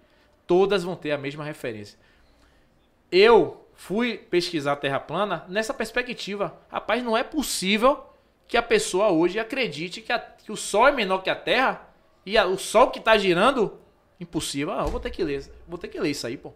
todas 0.48 0.86
vão 0.86 0.96
ter 0.96 1.12
a 1.12 1.18
mesma 1.18 1.44
referência. 1.44 2.00
Eu 3.12 3.68
fui 3.74 4.18
pesquisar 4.18 4.72
a 4.72 4.78
Terra 4.78 5.02
plana 5.02 5.46
nessa 5.50 5.74
perspectiva. 5.74 6.58
Rapaz, 6.72 7.04
não 7.04 7.18
é 7.18 7.24
possível 7.24 8.06
que 8.48 8.56
a 8.56 8.64
pessoa 8.64 9.10
hoje 9.10 9.38
acredite 9.38 10.00
que, 10.00 10.14
a, 10.14 10.20
que 10.20 10.50
o 10.50 10.56
Sol 10.56 10.88
é 10.88 10.94
menor 10.94 11.18
que 11.18 11.30
a 11.30 11.36
Terra 11.36 11.90
e 12.26 12.38
a, 12.38 12.46
o 12.46 12.58
Sol 12.58 12.90
que 12.90 13.00
está 13.00 13.18
girando, 13.18 13.83
impossível. 14.20 14.74
Ah, 14.74 14.84
eu 14.84 14.90
vou 14.90 15.00
ter 15.00 15.10
que 15.10 15.24
ler, 15.24 15.50
vou 15.68 15.78
ter 15.78 15.88
que 15.88 16.00
ler 16.00 16.12
isso 16.12 16.26
aí, 16.28 16.38
pô. 16.38 16.52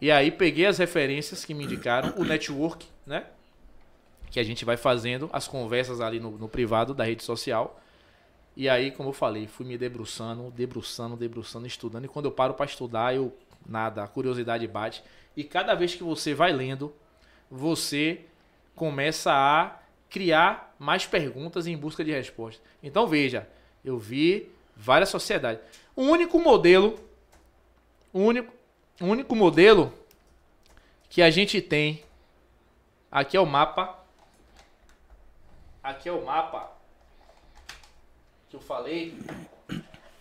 E 0.00 0.10
aí 0.10 0.30
peguei 0.30 0.66
as 0.66 0.78
referências 0.78 1.44
que 1.44 1.52
me 1.52 1.64
indicaram, 1.64 2.14
o 2.16 2.24
network, 2.24 2.86
né? 3.06 3.26
Que 4.30 4.38
a 4.38 4.44
gente 4.44 4.64
vai 4.64 4.76
fazendo 4.76 5.28
as 5.32 5.48
conversas 5.48 6.00
ali 6.00 6.20
no, 6.20 6.32
no 6.32 6.48
privado 6.48 6.94
da 6.94 7.04
rede 7.04 7.24
social. 7.24 7.80
E 8.56 8.68
aí, 8.68 8.90
como 8.90 9.08
eu 9.10 9.12
falei, 9.12 9.46
fui 9.46 9.64
me 9.64 9.78
debruçando, 9.78 10.50
debruçando, 10.50 11.16
debruçando, 11.16 11.66
estudando. 11.66 12.04
E 12.04 12.08
quando 12.08 12.26
eu 12.26 12.32
paro 12.32 12.54
para 12.54 12.66
estudar, 12.66 13.14
eu 13.14 13.32
nada, 13.66 14.02
a 14.02 14.08
curiosidade 14.08 14.66
bate. 14.66 15.02
E 15.36 15.44
cada 15.44 15.74
vez 15.74 15.94
que 15.94 16.02
você 16.02 16.34
vai 16.34 16.52
lendo, 16.52 16.92
você 17.50 18.20
começa 18.74 19.32
a 19.32 19.78
criar 20.10 20.74
mais 20.78 21.06
perguntas 21.06 21.66
em 21.66 21.76
busca 21.76 22.04
de 22.04 22.10
respostas. 22.10 22.62
Então 22.82 23.06
veja, 23.06 23.48
eu 23.84 23.98
vi 23.98 24.50
várias 24.76 25.08
sociedades. 25.08 25.62
O 25.98 26.02
único 26.02 26.38
modelo, 26.38 26.96
o 28.12 28.20
único, 28.20 28.54
o 29.00 29.06
único 29.06 29.34
modelo 29.34 29.92
que 31.10 31.20
a 31.20 31.28
gente 31.28 31.60
tem 31.60 32.04
aqui 33.10 33.36
é 33.36 33.40
o 33.40 33.44
mapa. 33.44 33.98
Aqui 35.82 36.08
é 36.08 36.12
o 36.12 36.24
mapa 36.24 36.70
que 38.48 38.54
eu 38.54 38.60
falei 38.60 39.18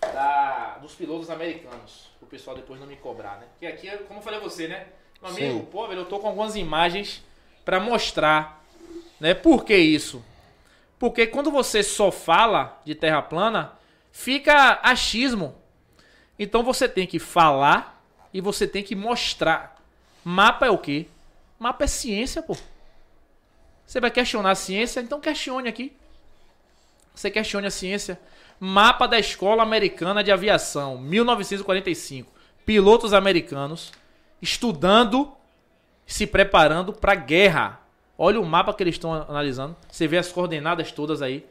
da, 0.01 0.79
dos 0.81 0.95
pilotos 0.95 1.29
americanos. 1.29 2.09
O 2.23 2.25
pessoal 2.25 2.55
depois 2.55 2.79
não 2.79 2.87
me 2.87 2.95
cobrar, 2.95 3.37
né? 3.37 3.45
Que 3.59 3.67
aqui, 3.67 3.95
como 4.07 4.17
eu 4.17 4.23
falei 4.23 4.39
a 4.39 4.41
você, 4.41 4.67
né? 4.67 4.87
Meu 5.21 5.29
amigo, 5.29 5.59
Sim. 5.59 5.65
pô, 5.65 5.87
velho, 5.87 6.01
eu 6.01 6.05
tô 6.05 6.17
com 6.17 6.25
algumas 6.25 6.55
imagens 6.55 7.23
pra 7.63 7.79
mostrar, 7.79 8.65
né? 9.19 9.35
Por 9.35 9.63
que 9.63 9.77
isso? 9.77 10.25
Porque 10.97 11.27
quando 11.27 11.51
você 11.51 11.83
só 11.83 12.11
fala 12.11 12.81
de 12.83 12.95
terra 12.95 13.21
plana, 13.21 13.77
fica 14.11 14.79
achismo. 14.81 15.66
Então 16.39 16.63
você 16.63 16.87
tem 16.87 17.07
que 17.07 17.19
falar 17.19 18.01
e 18.33 18.41
você 18.41 18.67
tem 18.67 18.83
que 18.83 18.95
mostrar. 18.95 19.75
Mapa 20.23 20.65
é 20.65 20.69
o 20.69 20.77
quê? 20.77 21.07
Mapa 21.59 21.85
é 21.85 21.87
ciência, 21.87 22.41
pô. 22.41 22.55
Você 23.85 23.99
vai 23.99 24.11
questionar 24.11 24.51
a 24.51 24.55
ciência? 24.55 24.99
Então 24.99 25.19
questione 25.19 25.67
aqui. 25.69 25.95
Você 27.15 27.31
questione 27.31 27.65
a 27.65 27.71
ciência. 27.71 28.19
Mapa 28.59 29.07
da 29.07 29.17
Escola 29.17 29.63
Americana 29.63 30.23
de 30.23 30.31
Aviação, 30.31 30.97
1945. 30.97 32.31
Pilotos 32.65 33.13
americanos 33.13 33.91
estudando, 34.41 35.31
se 36.05 36.27
preparando 36.27 36.93
para 36.93 37.15
guerra. 37.15 37.79
Olha 38.17 38.39
o 38.39 38.45
mapa 38.45 38.73
que 38.73 38.83
eles 38.83 38.95
estão 38.95 39.13
analisando. 39.13 39.75
Você 39.89 40.07
vê 40.07 40.17
as 40.17 40.31
coordenadas 40.31 40.91
todas 40.91 41.21
aí. 41.21 41.45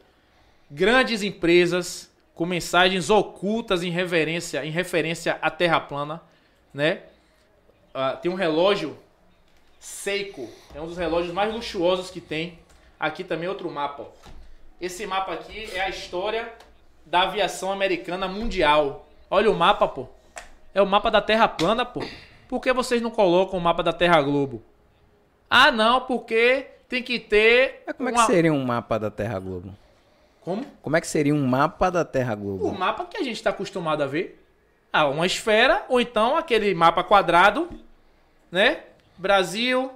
Grandes 0.69 1.23
empresas 1.23 2.09
com 2.37 2.45
mensagens 2.45 3.09
ocultas 3.09 3.83
em 3.83 3.89
reverência, 3.89 4.63
em 4.63 4.69
referência 4.69 5.37
à 5.41 5.49
Terra 5.49 5.79
plana, 5.79 6.21
né? 6.73 7.01
Ah, 7.93 8.11
tem 8.13 8.31
um 8.31 8.35
relógio 8.35 8.97
Seiko, 9.79 10.47
é 10.73 10.79
um 10.79 10.85
dos 10.87 10.97
relógios 10.97 11.33
mais 11.33 11.53
luxuosos 11.53 12.09
que 12.11 12.21
tem. 12.21 12.59
Aqui 12.99 13.23
também 13.23 13.47
outro 13.49 13.69
mapa. 13.71 14.05
Esse 14.79 15.05
mapa 15.05 15.33
aqui 15.33 15.69
é 15.73 15.81
a 15.81 15.89
história 15.89 16.51
da 17.05 17.21
aviação 17.23 17.71
americana 17.71 18.27
mundial. 18.27 19.07
Olha 19.29 19.49
o 19.51 19.55
mapa, 19.55 19.87
pô. 19.87 20.07
É 20.73 20.81
o 20.81 20.85
mapa 20.85 21.09
da 21.11 21.21
Terra 21.21 21.47
plana, 21.47 21.85
pô. 21.85 22.01
Por 22.47 22.59
que 22.61 22.71
vocês 22.71 23.01
não 23.01 23.09
colocam 23.11 23.57
o 23.59 23.61
mapa 23.61 23.81
da 23.83 23.91
Terra 23.93 24.21
Globo? 24.21 24.61
Ah, 25.49 25.71
não, 25.71 26.01
porque 26.01 26.67
tem 26.87 27.01
que 27.03 27.19
ter. 27.19 27.83
Mas 27.85 27.95
como 27.97 28.09
é 28.09 28.11
que 28.11 28.17
uma- 28.19 28.25
seria 28.27 28.53
um 28.53 28.63
mapa 28.63 28.97
da 28.99 29.09
Terra 29.11 29.39
Globo? 29.39 29.75
Como? 30.47 30.63
Como 30.81 30.95
é 30.95 31.01
que 31.01 31.07
seria 31.07 31.35
um 31.35 31.45
mapa 31.45 31.89
da 31.91 32.05
Terra 32.05 32.33
O 32.35 32.37
Globo? 32.37 32.71
mapa 32.79 33.03
que 33.03 33.17
a 33.17 33.21
gente 33.21 33.35
está 33.35 33.49
acostumado 33.49 34.01
a 34.01 34.07
ver. 34.07 34.41
Ah, 34.93 35.05
uma 35.05 35.25
esfera, 35.25 35.83
ou 35.89 35.99
então 35.99 36.37
aquele 36.37 36.73
mapa 36.73 37.03
quadrado, 37.03 37.67
né? 38.49 38.83
Brasil, 39.17 39.91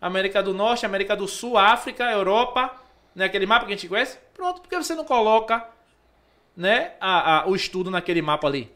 América 0.00 0.40
do 0.44 0.54
Norte, 0.54 0.86
América 0.86 1.16
do 1.16 1.26
Sul, 1.26 1.58
África, 1.58 2.04
Europa, 2.04 2.72
né? 3.16 3.24
Aquele 3.24 3.46
mapa 3.46 3.66
que 3.66 3.72
a 3.72 3.76
gente 3.76 3.88
conhece. 3.88 4.16
Pronto, 4.32 4.60
por 4.60 4.68
que 4.70 4.76
você 4.76 4.94
não 4.94 5.04
coloca, 5.04 5.66
né, 6.56 6.92
a, 7.00 7.38
a- 7.40 7.46
o 7.48 7.56
estudo 7.56 7.90
naquele 7.90 8.22
mapa 8.22 8.46
ali? 8.46 8.70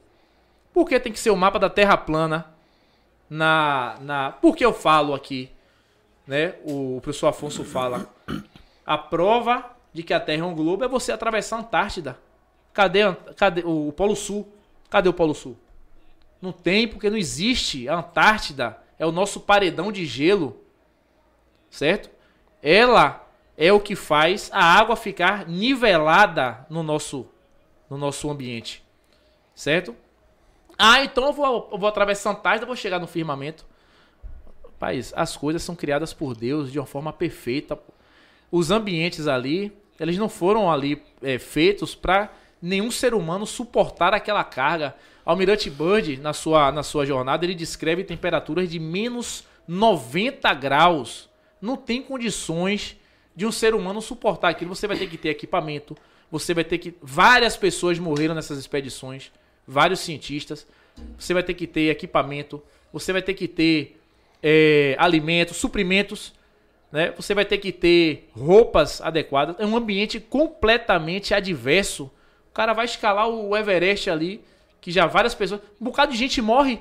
Por 0.74 0.88
que 0.88 0.98
tem 0.98 1.12
que 1.12 1.20
ser 1.20 1.30
o 1.30 1.36
mapa 1.36 1.60
da 1.60 1.70
Terra 1.70 1.96
plana 1.96 2.44
na, 3.28 3.96
na... 4.00 4.32
Por 4.32 4.56
que 4.56 4.64
eu 4.64 4.72
falo 4.74 5.14
aqui, 5.14 5.48
né? 6.26 6.54
O, 6.64 6.96
o 6.96 7.00
professor 7.00 7.28
Afonso 7.28 7.64
fala. 7.64 8.08
A 8.84 8.98
prova 8.98 9.78
de 9.92 10.02
que 10.02 10.14
a 10.14 10.20
Terra 10.20 10.42
é 10.42 10.46
um 10.46 10.54
globo 10.54 10.84
é 10.84 10.88
você 10.88 11.12
atravessar 11.12 11.56
a 11.56 11.60
Antártida. 11.60 12.18
Cadê, 12.72 13.00
cadê 13.36 13.62
o, 13.64 13.92
Polo 13.92 14.14
Sul? 14.14 14.48
Cadê 14.88 15.08
o 15.08 15.12
Polo 15.12 15.34
Sul? 15.34 15.56
Não 16.40 16.52
tem, 16.52 16.86
porque 16.86 17.10
não 17.10 17.16
existe. 17.16 17.88
A 17.88 17.96
Antártida 17.96 18.78
é 18.98 19.04
o 19.04 19.12
nosso 19.12 19.40
paredão 19.40 19.90
de 19.90 20.04
gelo. 20.06 20.60
Certo? 21.70 22.10
Ela 22.62 23.26
é 23.56 23.72
o 23.72 23.80
que 23.80 23.94
faz 23.94 24.50
a 24.52 24.64
água 24.64 24.96
ficar 24.96 25.46
nivelada 25.48 26.66
no 26.70 26.82
nosso, 26.82 27.26
no 27.88 27.98
nosso 27.98 28.30
ambiente. 28.30 28.84
Certo? 29.54 29.94
Ah, 30.78 31.04
então 31.04 31.26
eu 31.26 31.32
vou, 31.32 31.68
eu 31.72 31.78
vou 31.78 31.88
atravessar 31.88 32.30
a 32.30 32.32
Antártida, 32.32 32.66
vou 32.66 32.76
chegar 32.76 32.98
no 32.98 33.06
firmamento. 33.06 33.66
Rapaz, 34.64 35.12
as 35.14 35.36
coisas 35.36 35.62
são 35.62 35.76
criadas 35.76 36.14
por 36.14 36.34
Deus 36.34 36.72
de 36.72 36.78
uma 36.78 36.86
forma 36.86 37.12
perfeita. 37.12 37.78
Os 38.50 38.70
ambientes 38.70 39.28
ali, 39.28 39.70
eles 40.00 40.16
não 40.16 40.28
foram 40.28 40.72
ali 40.72 41.02
é, 41.22 41.38
feitos 41.38 41.94
para 41.94 42.32
nenhum 42.60 42.90
ser 42.90 43.14
humano 43.14 43.46
suportar 43.46 44.14
aquela 44.14 44.42
carga. 44.42 44.94
Almirante 45.24 45.68
Bird, 45.68 46.16
na 46.16 46.32
sua, 46.32 46.72
na 46.72 46.82
sua 46.82 47.04
jornada, 47.04 47.44
ele 47.44 47.54
descreve 47.54 48.02
temperaturas 48.02 48.68
de 48.68 48.78
menos 48.78 49.44
90 49.68 50.52
graus. 50.54 51.28
Não 51.60 51.76
tem 51.76 52.02
condições 52.02 52.96
de 53.36 53.44
um 53.44 53.52
ser 53.52 53.74
humano 53.74 54.00
suportar 54.00 54.48
aquilo. 54.48 54.74
Você 54.74 54.86
vai 54.86 54.96
ter 54.96 55.06
que 55.06 55.18
ter 55.18 55.28
equipamento. 55.28 55.94
Você 56.30 56.54
vai 56.54 56.64
ter 56.64 56.78
que. 56.78 56.94
Várias 57.02 57.56
pessoas 57.56 57.98
morreram 57.98 58.34
nessas 58.34 58.58
expedições. 58.58 59.30
Vários 59.66 60.00
cientistas. 60.00 60.66
Você 61.18 61.34
vai 61.34 61.42
ter 61.42 61.54
que 61.54 61.66
ter 61.66 61.90
equipamento. 61.90 62.62
Você 62.90 63.12
vai 63.12 63.20
ter 63.20 63.34
que 63.34 63.46
ter 63.46 64.00
é, 64.42 64.96
alimentos, 64.98 65.58
suprimentos. 65.58 66.32
Né? 66.90 67.12
Você 67.12 67.34
vai 67.34 67.44
ter 67.44 67.58
que 67.58 67.72
ter 67.72 68.28
roupas 68.36 69.00
adequadas. 69.00 69.56
É 69.58 69.66
um 69.66 69.76
ambiente 69.76 70.18
completamente 70.18 71.32
adverso. 71.32 72.10
O 72.50 72.52
cara 72.52 72.72
vai 72.72 72.84
escalar 72.84 73.28
o 73.28 73.56
Everest 73.56 74.10
ali, 74.10 74.42
que 74.80 74.90
já 74.90 75.06
várias 75.06 75.34
pessoas. 75.34 75.60
Um 75.80 75.84
bocado 75.84 76.12
de 76.12 76.18
gente 76.18 76.42
morre. 76.42 76.80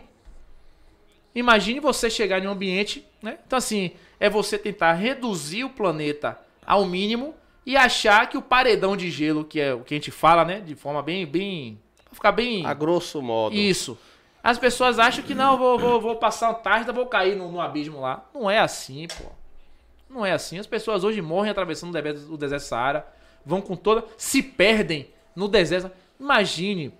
Imagine 1.33 1.79
você 1.79 2.09
chegar 2.09 2.43
em 2.43 2.47
um 2.47 2.51
ambiente, 2.51 3.05
né? 3.21 3.37
Então, 3.45 3.57
assim, 3.57 3.91
é 4.19 4.29
você 4.29 4.57
tentar 4.57 4.93
reduzir 4.93 5.63
o 5.63 5.69
planeta 5.69 6.39
ao 6.65 6.85
mínimo 6.85 7.35
e 7.65 7.77
achar 7.77 8.27
que 8.27 8.37
o 8.37 8.41
paredão 8.41 8.97
de 8.97 9.11
gelo, 9.11 9.45
que 9.45 9.59
é 9.59 9.73
o 9.73 9.81
que 9.81 9.93
a 9.93 9.97
gente 9.97 10.09
fala, 10.09 10.43
né? 10.43 10.59
De 10.59 10.75
forma 10.75 11.03
bem. 11.03 11.25
bem 11.25 11.79
pra 12.03 12.15
ficar 12.15 12.31
bem. 12.31 12.65
A 12.65 12.73
grosso 12.73 13.21
modo. 13.21 13.55
Isso. 13.55 13.97
As 14.43 14.57
pessoas 14.57 14.97
acham 14.97 15.23
que 15.23 15.35
não, 15.35 15.57
vou, 15.57 15.77
vou, 15.77 16.01
vou 16.01 16.15
passar 16.15 16.47
a 16.47 16.51
Antártida, 16.51 16.91
vou 16.91 17.05
cair 17.05 17.35
no, 17.35 17.51
no 17.51 17.61
abismo 17.61 18.01
lá. 18.01 18.27
Não 18.33 18.49
é 18.49 18.57
assim, 18.57 19.07
pô. 19.07 19.38
Não 20.09 20.25
é 20.25 20.31
assim. 20.31 20.57
As 20.57 20.67
pessoas 20.67 21.03
hoje 21.03 21.21
morrem 21.21 21.51
atravessando 21.51 21.95
o 22.29 22.37
deserto, 22.37 22.63
Saara, 22.63 23.07
vão 23.45 23.61
com 23.61 23.75
toda. 23.75 24.05
se 24.17 24.41
perdem 24.41 25.09
no 25.35 25.47
deserto. 25.47 25.91
Imagine, 26.19 26.93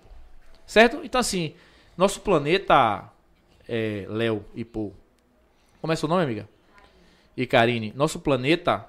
certo? 0.66 1.00
Então, 1.02 1.20
assim, 1.20 1.54
nosso 1.96 2.20
planeta 2.20 3.10
é, 3.68 4.06
Léo 4.08 4.44
e 4.54 4.64
Paul. 4.64 4.94
Como 5.80 5.92
é 5.92 5.96
seu 5.96 6.08
nome, 6.08 6.22
amiga? 6.22 6.48
E 7.36 7.46
Karine, 7.46 7.92
nosso 7.94 8.20
planeta, 8.20 8.86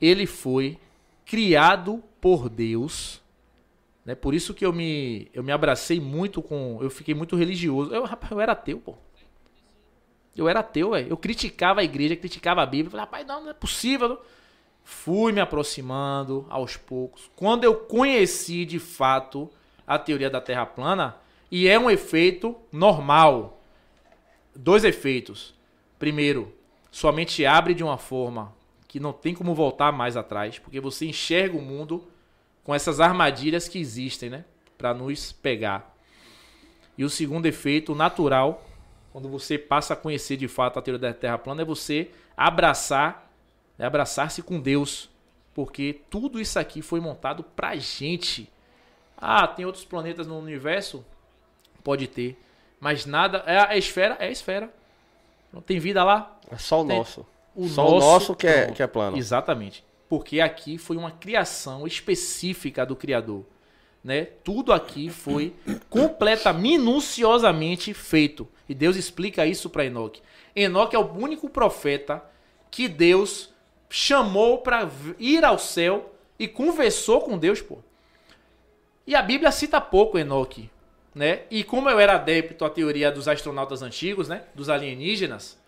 ele 0.00 0.26
foi 0.26 0.78
criado 1.24 2.02
por 2.20 2.48
Deus. 2.48 3.20
Né? 4.04 4.14
Por 4.14 4.34
isso 4.34 4.54
que 4.54 4.64
eu 4.64 4.72
me, 4.72 5.28
eu 5.32 5.42
me 5.42 5.52
abracei 5.52 6.00
muito 6.00 6.42
com. 6.42 6.78
Eu 6.80 6.90
fiquei 6.90 7.14
muito 7.14 7.36
religioso. 7.36 7.94
Eu, 7.94 8.04
rapaz, 8.04 8.32
eu 8.32 8.40
era 8.40 8.52
ateu, 8.52 8.78
pô. 8.78 8.96
Eu 10.36 10.48
era 10.48 10.60
ateu, 10.60 10.90
velho. 10.90 11.08
Eu 11.08 11.16
criticava 11.16 11.80
a 11.80 11.84
igreja, 11.84 12.16
criticava 12.16 12.62
a 12.62 12.66
Bíblia. 12.66 12.90
Falei, 12.90 13.04
rapaz, 13.04 13.26
não, 13.26 13.42
não 13.42 13.50
é 13.50 13.54
possível. 13.54 14.20
Fui 14.84 15.32
me 15.32 15.40
aproximando 15.40 16.46
aos 16.48 16.76
poucos. 16.76 17.30
Quando 17.36 17.64
eu 17.64 17.74
conheci 17.74 18.64
de 18.64 18.78
fato 18.78 19.50
a 19.86 19.98
teoria 19.98 20.30
da 20.30 20.40
Terra 20.40 20.64
plana, 20.64 21.16
e 21.50 21.66
é 21.68 21.78
um 21.78 21.90
efeito 21.90 22.56
normal. 22.70 23.60
Dois 24.54 24.84
efeitos. 24.84 25.54
Primeiro, 25.98 26.54
sua 26.90 27.12
mente 27.12 27.44
abre 27.44 27.74
de 27.74 27.82
uma 27.82 27.98
forma 27.98 28.54
que 28.86 29.00
não 29.00 29.12
tem 29.12 29.34
como 29.34 29.54
voltar 29.54 29.92
mais 29.92 30.16
atrás, 30.16 30.58
porque 30.58 30.80
você 30.80 31.06
enxerga 31.06 31.56
o 31.56 31.62
mundo 31.62 32.08
com 32.64 32.74
essas 32.74 33.00
armadilhas 33.00 33.68
que 33.68 33.78
existem, 33.78 34.30
né, 34.30 34.44
para 34.76 34.94
nos 34.94 35.32
pegar. 35.32 35.96
E 36.96 37.04
o 37.04 37.10
segundo 37.10 37.46
efeito 37.46 37.94
natural 37.94 38.64
quando 39.12 39.28
você 39.28 39.58
passa 39.58 39.94
a 39.94 39.96
conhecer 39.96 40.36
de 40.36 40.46
fato 40.48 40.78
a 40.78 40.82
teoria 40.82 40.98
da 41.08 41.14
Terra 41.14 41.38
plana, 41.38 41.62
é 41.62 41.64
você 41.64 42.10
abraçar, 42.36 43.30
é 43.78 43.84
abraçar-se 43.84 44.42
com 44.42 44.60
Deus. 44.60 45.08
Porque 45.54 46.00
tudo 46.08 46.40
isso 46.40 46.58
aqui 46.58 46.80
foi 46.80 47.00
montado 47.00 47.42
pra 47.42 47.74
gente. 47.76 48.48
Ah, 49.16 49.46
tem 49.46 49.64
outros 49.66 49.84
planetas 49.84 50.26
no 50.26 50.38
universo? 50.38 51.04
Pode 51.82 52.06
ter. 52.06 52.38
Mas 52.78 53.04
nada. 53.04 53.42
É 53.46 53.58
a 53.58 53.76
esfera? 53.76 54.16
É 54.20 54.26
a 54.28 54.30
esfera. 54.30 54.72
Não 55.52 55.60
tem 55.60 55.78
vida 55.78 56.04
lá? 56.04 56.38
É 56.50 56.56
só 56.56 56.82
o 56.82 56.86
Tem- 56.86 56.96
nosso. 56.96 57.26
O 57.54 57.66
só 57.68 57.88
o 57.88 57.98
nosso 57.98 58.34
que 58.36 58.46
é, 58.46 58.70
que 58.70 58.82
é 58.82 58.86
plano. 58.86 59.16
Exatamente. 59.16 59.84
Porque 60.08 60.40
aqui 60.40 60.78
foi 60.78 60.96
uma 60.96 61.10
criação 61.10 61.86
específica 61.86 62.86
do 62.86 62.94
Criador. 62.94 63.44
Né? 64.02 64.28
Tudo 64.42 64.72
aqui 64.72 65.10
foi 65.10 65.54
completa, 65.90 66.52
minuciosamente 66.52 67.92
feito. 67.92 68.48
E 68.68 68.74
Deus 68.74 68.96
explica 68.96 69.46
isso 69.46 69.68
para 69.68 69.84
Enoque. 69.84 70.22
Enoque 70.54 70.96
é 70.96 70.98
o 70.98 71.12
único 71.12 71.48
profeta 71.48 72.24
que 72.70 72.88
Deus 72.88 73.52
chamou 73.90 74.58
para 74.58 74.88
ir 75.18 75.44
ao 75.44 75.58
céu 75.58 76.14
e 76.38 76.48
conversou 76.48 77.20
com 77.20 77.36
Deus, 77.36 77.60
pô. 77.60 77.78
E 79.06 79.14
a 79.14 79.22
Bíblia 79.22 79.50
cita 79.50 79.80
pouco 79.80 80.18
Enoque, 80.18 80.70
né? 81.14 81.42
E 81.50 81.64
como 81.64 81.90
eu 81.90 81.98
era 81.98 82.14
adepto 82.14 82.64
à 82.64 82.70
teoria 82.70 83.10
dos 83.10 83.26
astronautas 83.26 83.82
antigos, 83.82 84.28
né? 84.28 84.44
Dos 84.54 84.68
alienígenas, 84.68 85.58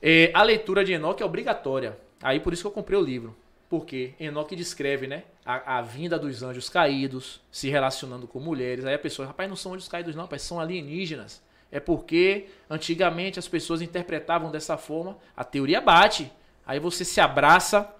é, 0.00 0.30
a 0.34 0.42
leitura 0.42 0.84
de 0.84 0.94
Enoque 0.94 1.22
é 1.22 1.26
obrigatória. 1.26 1.96
Aí 2.22 2.40
por 2.40 2.52
isso 2.52 2.62
que 2.62 2.66
eu 2.68 2.72
comprei 2.72 2.98
o 2.98 3.02
livro. 3.02 3.36
Porque 3.72 4.12
Enoque 4.20 4.54
descreve, 4.54 5.06
né? 5.06 5.22
A, 5.46 5.78
a 5.78 5.80
vinda 5.80 6.18
dos 6.18 6.42
anjos 6.42 6.68
caídos, 6.68 7.40
se 7.50 7.70
relacionando 7.70 8.28
com 8.28 8.38
mulheres. 8.38 8.84
Aí 8.84 8.92
a 8.92 8.98
pessoa, 8.98 9.26
rapaz, 9.26 9.48
não 9.48 9.56
são 9.56 9.72
anjos 9.72 9.88
caídos, 9.88 10.14
não, 10.14 10.24
rapaz, 10.24 10.42
são 10.42 10.60
alienígenas. 10.60 11.42
É 11.70 11.80
porque 11.80 12.48
antigamente 12.68 13.38
as 13.38 13.48
pessoas 13.48 13.80
interpretavam 13.80 14.50
dessa 14.50 14.76
forma, 14.76 15.16
a 15.34 15.42
teoria 15.42 15.80
bate. 15.80 16.30
Aí 16.66 16.78
você 16.78 17.02
se 17.02 17.18
abraça 17.18 17.90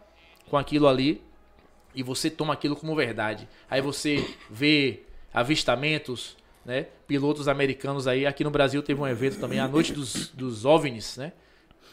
com 0.51 0.59
aquilo 0.59 0.87
ali 0.87 1.23
e 1.95 2.03
você 2.03 2.29
toma 2.29 2.53
aquilo 2.53 2.77
como 2.77 2.95
verdade. 2.95 3.49
Aí 3.71 3.81
você 3.81 4.29
vê 4.51 5.05
avistamentos, 5.33 6.37
né? 6.67 6.89
Pilotos 7.07 7.49
americanos 7.49 8.07
aí. 8.07 8.27
Aqui 8.27 8.45
no 8.45 8.51
Brasil 8.51 8.83
teve 8.83 9.01
um 9.01 9.09
evento 9.09 9.41
também, 9.41 9.59
a 9.59 9.67
Noite 9.67 9.95
dos, 9.95 10.29
dos 10.35 10.67
OVNIs, 10.67 11.17
né? 11.17 11.33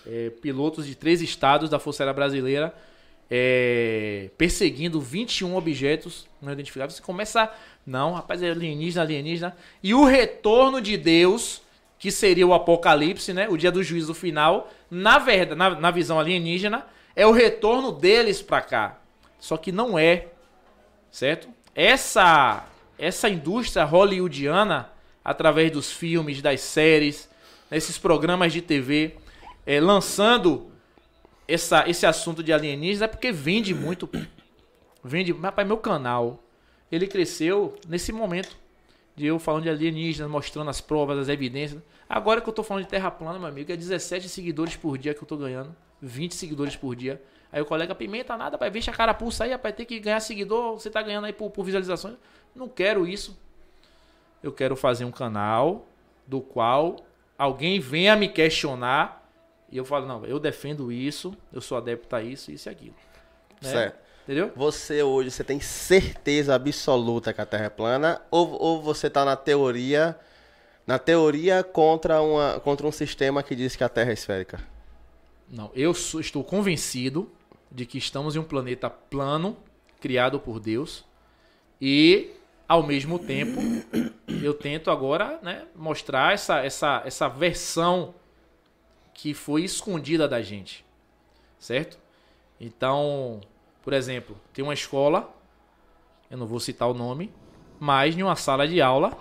É, 0.05 0.31
pilotos 0.31 0.85
de 0.85 0.95
três 0.95 1.21
estados 1.21 1.69
da 1.69 1.79
Força 1.79 2.03
Aérea 2.03 2.13
Brasileira 2.13 2.75
é, 3.29 4.29
perseguindo 4.37 4.99
21 4.99 5.55
objetos 5.55 6.27
não 6.41 6.51
identificados. 6.51 6.95
Você 6.95 7.01
começa. 7.01 7.51
Não, 7.85 8.13
rapaz, 8.13 8.41
é 8.41 8.49
alienígena, 8.49 9.03
alienígena. 9.03 9.57
E 9.81 9.93
o 9.93 10.03
retorno 10.03 10.81
de 10.81 10.97
Deus, 10.97 11.61
que 11.97 12.11
seria 12.11 12.45
o 12.45 12.53
apocalipse, 12.53 13.33
né? 13.33 13.47
O 13.49 13.57
dia 13.57 13.71
do 13.71 13.83
juízo 13.83 14.13
final, 14.13 14.71
na 14.89 15.17
verdade, 15.19 15.57
na, 15.57 15.69
na 15.71 15.91
visão 15.91 16.19
alienígena, 16.19 16.85
é 17.15 17.25
o 17.25 17.31
retorno 17.31 17.91
deles 17.91 18.41
pra 18.41 18.61
cá. 18.61 18.99
Só 19.39 19.57
que 19.57 19.71
não 19.71 19.97
é. 19.97 20.27
Certo? 21.11 21.49
Essa 21.73 22.65
essa 22.99 23.29
indústria 23.29 23.85
hollywoodiana, 23.85 24.89
através 25.23 25.71
dos 25.71 25.89
filmes, 25.89 26.41
das 26.41 26.59
séries, 26.59 27.29
nesses 27.71 27.97
programas 27.97 28.51
de 28.51 28.61
TV, 28.61 29.15
é, 29.65 29.79
lançando 29.79 30.68
essa, 31.49 31.89
esse 31.89 32.05
assunto 32.05 32.43
de 32.43 32.53
alienígenas, 32.53 33.01
é 33.01 33.07
porque 33.07 33.31
vende 33.31 33.73
muito. 33.73 34.07
Vende. 35.03 35.31
Rapaz, 35.33 35.67
meu 35.67 35.77
canal, 35.77 36.43
ele 36.91 37.07
cresceu 37.07 37.75
nesse 37.87 38.11
momento. 38.11 38.55
De 39.15 39.25
eu 39.25 39.39
falando 39.39 39.63
de 39.63 39.69
alienígenas, 39.69 40.29
mostrando 40.29 40.69
as 40.69 40.79
provas, 40.79 41.17
as 41.17 41.27
evidências. 41.27 41.81
Agora 42.07 42.39
que 42.39 42.47
eu 42.47 42.53
tô 42.53 42.63
falando 42.63 42.83
de 42.83 42.89
terra 42.89 43.09
plana, 43.09 43.39
meu 43.39 43.47
amigo, 43.47 43.71
é 43.71 43.75
17 43.75 44.29
seguidores 44.29 44.75
por 44.75 44.97
dia 44.97 45.13
que 45.13 45.21
eu 45.21 45.27
tô 45.27 45.35
ganhando. 45.35 45.75
20 46.01 46.35
seguidores 46.35 46.75
por 46.75 46.95
dia. 46.95 47.21
Aí 47.51 47.61
o 47.61 47.65
colega 47.65 47.95
pimenta 47.95 48.37
nada, 48.37 48.55
vai 48.55 48.69
ver 48.69 48.87
a 48.87 48.91
carapuça 48.93 49.43
aí, 49.43 49.51
rapaz, 49.51 49.75
tem 49.75 49.85
que 49.85 49.99
ganhar 49.99 50.19
seguidor, 50.19 50.73
você 50.73 50.89
tá 50.89 51.01
ganhando 51.01 51.25
aí 51.25 51.33
por, 51.33 51.49
por 51.49 51.63
visualizações. 51.63 52.15
Não 52.55 52.69
quero 52.69 53.07
isso. 53.07 53.37
Eu 54.41 54.53
quero 54.53 54.75
fazer 54.75 55.03
um 55.03 55.11
canal 55.11 55.87
do 56.27 56.39
qual 56.39 56.97
alguém 57.37 57.79
venha 57.79 58.15
me 58.15 58.29
questionar 58.29 59.18
e 59.71 59.77
eu 59.77 59.85
falo, 59.85 60.05
não, 60.05 60.25
eu 60.25 60.39
defendo 60.39 60.91
isso, 60.91 61.35
eu 61.53 61.61
sou 61.61 61.77
adepto 61.77 62.15
a 62.15 62.21
isso, 62.21 62.51
isso 62.51 62.67
e 62.67 62.71
aquilo. 62.71 62.95
Né? 63.61 63.69
Certo. 63.71 63.99
Entendeu? 64.23 64.51
Você 64.55 65.01
hoje, 65.01 65.31
você 65.31 65.43
tem 65.43 65.59
certeza 65.59 66.53
absoluta 66.53 67.33
que 67.33 67.41
a 67.41 67.45
Terra 67.45 67.65
é 67.65 67.69
plana? 67.69 68.21
Ou, 68.29 68.49
ou 68.61 68.81
você 68.81 69.09
tá 69.09 69.25
na 69.25 69.35
teoria, 69.35 70.15
na 70.85 70.99
teoria 70.99 71.63
contra, 71.63 72.21
uma, 72.21 72.59
contra 72.59 72.85
um 72.85 72.91
sistema 72.91 73.41
que 73.41 73.55
diz 73.55 73.75
que 73.75 73.83
a 73.83 73.89
Terra 73.89 74.11
é 74.11 74.13
esférica? 74.13 74.59
Não, 75.49 75.71
eu 75.73 75.93
sou- 75.95 76.19
estou 76.21 76.43
convencido 76.43 77.31
de 77.71 77.85
que 77.85 77.97
estamos 77.97 78.35
em 78.35 78.39
um 78.39 78.43
planeta 78.43 78.89
plano, 78.89 79.57
criado 79.99 80.39
por 80.39 80.59
Deus, 80.59 81.03
e 81.81 82.31
ao 82.67 82.83
mesmo 82.83 83.17
tempo 83.17 83.59
eu 84.43 84.53
tento 84.53 84.91
agora 84.91 85.39
né, 85.41 85.65
mostrar 85.75 86.33
essa, 86.33 86.59
essa, 86.63 87.01
essa 87.03 87.27
versão 87.27 88.13
que 89.21 89.33
foi 89.33 89.63
escondida 89.63 90.29
da 90.29 90.41
gente, 90.41 90.85
certo? 91.59 91.99
Então, 92.57 93.41
por 93.83 93.91
exemplo, 93.91 94.39
tem 94.53 94.63
uma 94.63 94.73
escola, 94.73 95.29
eu 96.31 96.37
não 96.37 96.47
vou 96.47 96.57
citar 96.57 96.89
o 96.89 96.93
nome, 96.93 97.29
mas 97.77 98.17
em 98.17 98.23
uma 98.23 98.37
sala 98.37 98.65
de 98.65 98.81
aula 98.81 99.11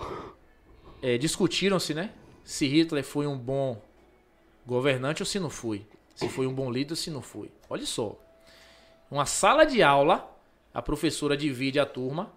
eh, 1.02 1.18
discutiram-se, 1.18 1.94
né, 1.94 2.12
se 2.44 2.68
Hitler 2.68 3.02
foi 3.02 3.26
um 3.26 3.36
bom 3.36 3.82
governante 4.64 5.20
ou 5.20 5.26
se 5.26 5.40
não 5.40 5.50
foi. 5.50 5.84
Se 6.14 6.28
foi 6.28 6.46
um 6.46 6.54
bom 6.54 6.70
líder 6.70 6.92
ou 6.92 6.96
se 6.96 7.10
não 7.10 7.22
foi. 7.22 7.50
Olha 7.68 7.84
só. 7.84 8.16
Uma 9.10 9.26
sala 9.26 9.64
de 9.64 9.82
aula, 9.82 10.32
a 10.72 10.80
professora 10.80 11.36
divide 11.36 11.80
a 11.80 11.86
turma. 11.86 12.32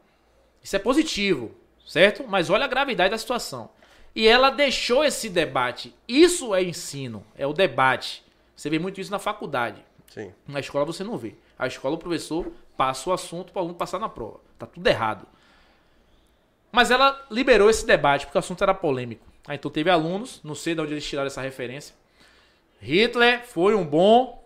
Isso 0.64 0.76
é 0.76 0.80
positivo, 0.80 1.52
certo? 1.86 2.26
Mas 2.28 2.50
olha 2.50 2.66
a 2.66 2.68
gravidade 2.68 3.12
da 3.12 3.18
situação. 3.20 3.70
E 4.16 4.28
ela 4.28 4.50
deixou 4.50 5.04
esse 5.04 5.30
debate. 5.30 5.96
Isso 6.08 6.54
é 6.54 6.64
ensino, 6.64 7.26
é 7.36 7.48
o 7.48 7.54
debate. 7.54 8.24
Você 8.56 8.70
vê 8.70 8.78
muito 8.78 9.00
isso 9.00 9.12
na 9.12 9.20
faculdade. 9.20 9.84
Sim. 10.10 10.32
Na 10.48 10.60
escola 10.60 10.86
você 10.86 11.04
não 11.04 11.18
vê. 11.18 11.36
A 11.58 11.68
escola 11.68 11.96
o 11.96 11.98
professor 11.98 12.52
passa 12.76 13.10
o 13.10 13.14
assunto 13.14 13.52
para 13.52 13.60
o 13.60 13.64
aluno 13.64 13.76
passar 13.76 14.00
na 14.00 14.10
prova. 14.10 14.40
Tá 14.60 14.66
tudo 14.66 14.86
errado. 14.86 15.26
Mas 16.72 16.92
ela 16.92 17.26
liberou 17.30 17.70
esse 17.70 17.86
debate 17.86 18.26
porque 18.26 18.38
o 18.38 18.40
assunto 18.40 18.64
era 18.64 18.74
polêmico. 18.74 19.26
Aí 19.48 19.56
então 19.56 19.72
teve 19.72 19.90
alunos, 19.90 20.40
não 20.44 20.56
sei 20.56 20.76
de 20.76 20.82
onde 20.82 20.94
eles 20.94 21.06
tiraram 21.06 21.28
essa 21.28 21.42
referência. 21.42 21.96
Hitler 22.80 23.46
foi 23.46 23.76
um 23.76 23.86
bom 23.86 24.44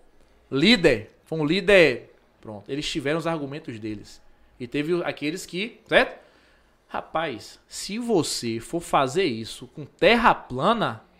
líder. 0.52 1.12
Foi 1.26 1.40
um 1.40 1.46
líder. 1.46 2.14
Pronto. 2.42 2.70
Eles 2.70 2.88
tiveram 2.90 3.18
os 3.18 3.28
argumentos 3.28 3.80
deles. 3.80 4.22
E 4.60 4.68
teve 4.68 5.04
aqueles 5.04 5.46
que. 5.46 5.80
Certo? 5.88 6.25
Rapaz, 6.88 7.60
se 7.68 7.98
você 7.98 8.60
for 8.60 8.80
fazer 8.80 9.26
isso 9.26 9.68
com 9.68 9.86
terra 9.86 10.34
plana. 10.34 11.04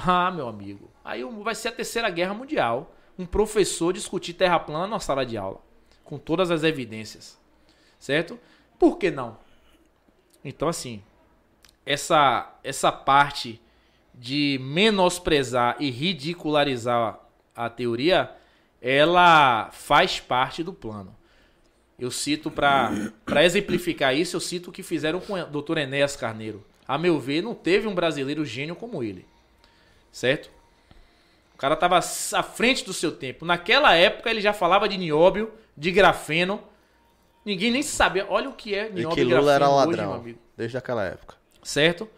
Ah, 0.00 0.30
meu 0.30 0.46
amigo. 0.46 0.88
Aí 1.04 1.24
vai 1.42 1.56
ser 1.56 1.68
a 1.68 1.72
terceira 1.72 2.08
guerra 2.08 2.32
mundial. 2.32 2.94
Um 3.18 3.26
professor 3.26 3.92
discutir 3.92 4.32
terra 4.32 4.56
plana 4.60 4.86
na 4.86 5.00
sala 5.00 5.26
de 5.26 5.36
aula. 5.36 5.60
Com 6.04 6.18
todas 6.18 6.52
as 6.52 6.62
evidências. 6.62 7.36
Certo? 7.98 8.38
Por 8.78 8.96
que 8.96 9.10
não? 9.10 9.36
Então, 10.44 10.68
assim. 10.68 11.02
Essa, 11.84 12.56
essa 12.62 12.92
parte 12.92 13.60
de 14.14 14.58
menosprezar 14.62 15.74
e 15.80 15.90
ridicularizar 15.90 17.18
a 17.56 17.68
teoria, 17.68 18.30
ela 18.80 19.68
faz 19.72 20.20
parte 20.20 20.62
do 20.62 20.72
plano. 20.72 21.17
Eu 21.98 22.10
cito 22.10 22.50
para 22.50 23.44
exemplificar 23.44 24.14
isso, 24.16 24.36
eu 24.36 24.40
cito 24.40 24.70
o 24.70 24.72
que 24.72 24.82
fizeram 24.82 25.20
com 25.20 25.34
o 25.34 25.44
Dr. 25.62 25.78
Enéas 25.78 26.14
Carneiro. 26.16 26.64
a 26.86 26.96
meu 26.96 27.18
ver, 27.18 27.42
não 27.42 27.54
teve 27.54 27.86
um 27.88 27.94
brasileiro 27.94 28.44
gênio 28.44 28.76
como 28.76 29.02
ele. 29.02 29.26
Certo? 30.12 30.48
O 31.54 31.58
cara 31.58 31.74
tava 31.74 31.98
à 31.98 32.42
frente 32.42 32.84
do 32.84 32.92
seu 32.92 33.10
tempo. 33.12 33.44
Naquela 33.44 33.94
época 33.96 34.30
ele 34.30 34.40
já 34.40 34.52
falava 34.52 34.88
de 34.88 34.96
nióbio, 34.96 35.52
de 35.76 35.90
grafeno. 35.90 36.62
Ninguém 37.44 37.70
nem 37.72 37.82
sabia. 37.82 38.26
Olha 38.28 38.48
o 38.48 38.52
que 38.54 38.74
é 38.74 38.88
E 38.88 38.92
nióbio 38.92 39.14
que 39.16 39.20
e 39.22 39.24
grafeno 39.24 39.40
Lula 39.40 39.54
era 39.54 39.68
hoje, 39.68 39.76
ladrão. 39.86 40.14
amigo. 40.14 40.38
desde 40.56 40.76
aquela 40.78 41.04
época. 41.04 41.34
Certo? 41.62 42.08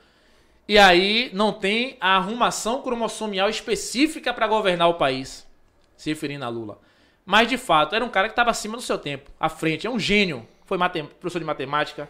E 0.69 0.79
aí 0.79 1.31
não 1.33 1.53
tem 1.55 1.97
a 2.01 2.17
arrumação 2.17 2.83
cromossomial 2.83 3.49
específica 3.49 4.33
para 4.33 4.47
governar 4.47 4.89
o 4.89 4.95
país. 4.95 5.47
Se 5.97 6.11
referindo 6.11 6.45
a 6.45 6.49
Lula. 6.49 6.79
Mas 7.25 7.49
de 7.49 7.57
fato, 7.59 7.95
era 7.95 8.05
um 8.05 8.09
cara 8.09 8.29
que 8.29 8.33
estava 8.33 8.51
acima 8.51 8.77
do 8.77 8.83
seu 8.83 8.99
tempo, 8.99 9.31
à 9.39 9.49
frente, 9.49 9.87
é 9.87 9.91
um 9.91 9.99
gênio. 9.99 10.47
Foi 10.65 10.79
matem- 10.79 11.07
professor 11.07 11.39
de 11.39 11.45
matemática, 11.45 12.09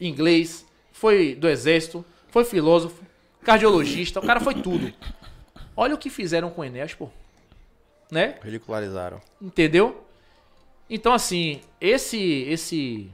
inglês, 0.00 0.66
foi 0.92 1.34
do 1.34 1.48
exército, 1.48 2.04
foi 2.28 2.44
filósofo, 2.44 3.02
cardiologista, 3.42 4.20
o 4.20 4.26
cara 4.26 4.40
foi 4.40 4.54
tudo. 4.54 4.92
Olha 5.76 5.94
o 5.94 5.98
que 5.98 6.10
fizeram 6.10 6.50
com 6.50 6.60
o 6.60 6.64
Enéas, 6.64 6.94
pô. 6.94 7.08
Né? 8.10 8.38
Ridicularizaram. 8.42 9.20
Entendeu? 9.40 10.04
Então, 10.90 11.12
assim, 11.14 11.62
esse. 11.80 12.18
esse 12.42 13.10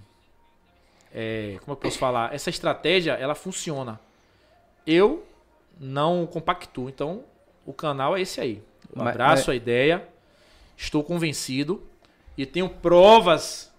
é, 1.15 1.57
como 1.60 1.73
eu 1.73 1.76
posso 1.76 1.99
falar? 1.99 2.34
Essa 2.34 2.50
estratégia, 2.50 3.12
ela 3.12 3.34
funciona. 3.34 4.00
Eu 4.86 5.25
não 5.78 6.26
compactuo. 6.26 6.89
Então, 6.89 7.23
o 7.65 7.73
canal 7.73 8.17
é 8.17 8.23
esse 8.23 8.41
aí. 8.41 8.57
Eu 8.94 9.02
Mas- 9.05 9.08
abraço 9.08 9.42
mas- 9.42 9.49
a 9.50 9.55
ideia. 9.55 10.08
Estou 10.78 11.05
convencido. 11.05 11.86
E 12.39 12.47
tenho 12.47 12.70
provas 12.70 13.70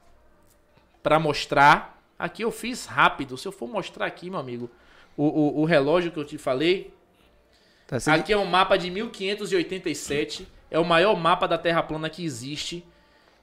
para 1.01 1.17
mostrar. 1.17 1.99
Aqui 2.19 2.43
eu 2.43 2.51
fiz 2.51 2.85
rápido. 2.85 3.37
Se 3.37 3.47
eu 3.47 3.51
for 3.51 3.67
mostrar 3.67 4.05
aqui, 4.05 4.29
meu 4.29 4.37
amigo, 4.37 4.69
o, 5.17 5.23
o, 5.23 5.61
o 5.61 5.65
relógio 5.65 6.11
que 6.11 6.19
eu 6.19 6.25
te 6.25 6.37
falei, 6.37 6.93
Tá? 7.89 7.97
Aqui 8.13 8.31
é 8.31 8.37
um 8.37 8.45
mapa 8.45 8.77
de 8.77 8.91
1587. 8.91 10.47
É 10.69 10.77
o 10.77 10.85
maior 10.85 11.15
mapa 11.15 11.47
da 11.47 11.57
Terra 11.57 11.81
plana 11.81 12.07
que 12.07 12.23
existe. 12.23 12.85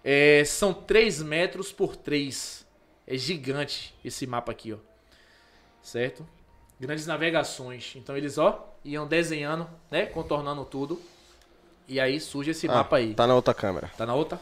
É, 0.04 0.44
são 0.44 0.72
3 0.72 1.20
metros 1.22 1.72
por 1.72 1.96
3. 1.96 2.64
É 3.08 3.16
gigante 3.16 3.92
esse 4.04 4.24
mapa 4.24 4.52
aqui, 4.52 4.72
ó. 4.72 4.76
Certo? 5.82 6.24
Grandes 6.78 7.08
navegações. 7.08 7.94
Então 7.96 8.16
eles, 8.16 8.38
ó, 8.38 8.72
iam 8.84 9.08
desenhando, 9.08 9.68
né? 9.90 10.06
Contornando 10.06 10.64
tudo. 10.64 11.02
E 11.88 12.00
aí 12.00 12.18
surge 12.20 12.50
esse 12.50 12.66
Ah, 12.68 12.74
mapa 12.74 12.96
aí. 12.96 13.10
Tá. 13.10 13.22
Tá 13.22 13.26
na 13.26 13.34
outra 13.34 13.54
câmera. 13.54 13.90
na 13.98 14.14
outra? 14.14 14.40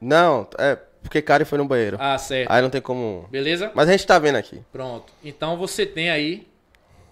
Não, 0.00 0.48
é 0.58 0.76
porque 1.02 1.20
Karen 1.22 1.44
foi 1.44 1.58
no 1.58 1.64
banheiro. 1.64 1.96
Ah, 2.00 2.16
certo. 2.18 2.50
Aí 2.50 2.62
não 2.62 2.70
tem 2.70 2.80
como. 2.80 3.26
Beleza? 3.30 3.70
Mas 3.74 3.88
a 3.88 3.92
gente 3.92 4.06
tá 4.06 4.18
vendo 4.18 4.36
aqui. 4.36 4.62
Pronto. 4.72 5.12
Então 5.22 5.56
você 5.56 5.84
tem 5.84 6.10
aí 6.10 6.46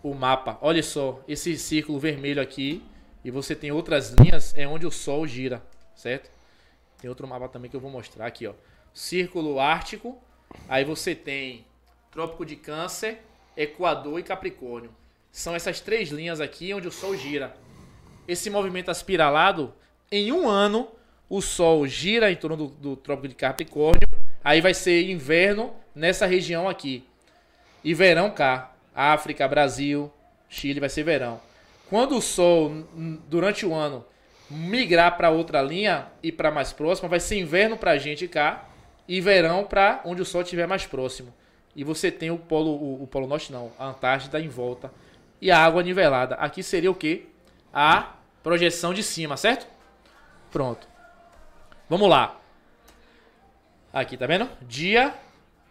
o 0.03 0.15
mapa. 0.15 0.59
Olha 0.61 0.83
só, 0.83 1.21
esse 1.27 1.57
círculo 1.59 1.99
vermelho 1.99 2.41
aqui. 2.41 2.83
E 3.23 3.31
você 3.31 3.55
tem 3.55 3.71
outras 3.71 4.11
linhas, 4.13 4.57
é 4.57 4.67
onde 4.67 4.87
o 4.87 4.91
Sol 4.91 5.27
gira, 5.27 5.63
certo? 5.95 6.31
Tem 6.99 7.09
outro 7.11 7.29
mapa 7.29 7.49
também 7.49 7.71
que 7.71 7.77
eu 7.77 7.81
vou 7.81 7.91
mostrar 7.91 8.27
aqui, 8.27 8.47
ó. 8.47 8.55
Círculo 8.95 9.61
Ártico. 9.61 10.19
Aí 10.67 10.85
você 10.85 11.15
tem 11.15 11.67
Trópico 12.11 12.47
de 12.47 12.57
Câncer, 12.57 13.19
Equador 13.55 14.19
e 14.19 14.23
Capricórnio. 14.23 14.91
São 15.31 15.55
essas 15.55 15.81
três 15.81 16.09
linhas 16.09 16.41
aqui 16.41 16.73
onde 16.73 16.89
o 16.89 16.91
Sol 16.91 17.15
gira. 17.15 17.55
Esse 18.27 18.51
movimento 18.51 18.91
aspiralado, 18.91 19.73
em 20.11 20.33
um 20.33 20.49
ano, 20.49 20.89
o 21.29 21.41
Sol 21.41 21.87
gira 21.87 22.31
em 22.31 22.37
torno 22.37 22.57
do, 22.57 22.67
do 22.67 22.97
Trópico 22.97 23.29
de 23.29 23.35
Capricórnio. 23.35 24.09
Aí 24.43 24.61
vai 24.61 24.75
ser 24.75 25.09
inverno 25.09 25.73
nessa 25.95 26.27
região 26.27 26.69
aqui. 26.69 27.05
E 27.85 27.95
verão 27.95 28.31
cá. 28.31 28.73
África, 28.95 29.47
Brasil, 29.47 30.13
Chile 30.49 30.81
vai 30.81 30.89
ser 30.89 31.05
verão. 31.05 31.41
Quando 31.89 32.17
o 32.17 32.21
Sol, 32.21 32.85
durante 33.29 33.65
o 33.65 33.75
ano, 33.75 34.05
migrar 34.51 35.17
para 35.17 35.31
outra 35.31 35.63
linha 35.63 36.09
e 36.23 36.33
para 36.33 36.51
mais 36.51 36.73
próxima, 36.73 37.09
vai 37.09 37.21
ser 37.21 37.39
inverno 37.39 37.77
pra 37.77 37.97
gente 37.99 38.27
cá 38.27 38.69
e 39.09 39.21
verão 39.21 39.65
para 39.65 40.01
onde 40.05 40.21
o 40.23 40.25
Sol 40.25 40.43
estiver 40.43 40.67
mais 40.67 40.87
próximo. 40.87 41.33
E 41.75 41.85
você 41.85 42.11
tem 42.11 42.31
o 42.31 42.39
polo, 42.39 42.71
o, 42.71 43.05
o 43.05 43.07
polo 43.07 43.27
norte 43.27 43.53
não, 43.53 43.73
a 43.79 43.87
Antártida 43.87 44.41
em 44.41 44.49
volta 44.49 44.93
e 45.41 45.51
a 45.51 45.59
água 45.59 45.83
nivelada. 45.83 46.35
Aqui 46.35 46.63
seria 46.63 46.91
o 46.91 46.95
quê? 46.95 47.27
A 47.73 48.15
projeção 48.43 48.93
de 48.93 49.03
cima, 49.03 49.37
certo? 49.37 49.67
Pronto. 50.51 50.87
Vamos 51.89 52.09
lá. 52.09 52.39
Aqui, 53.93 54.17
tá 54.17 54.27
vendo? 54.27 54.49
Dia, 54.63 55.15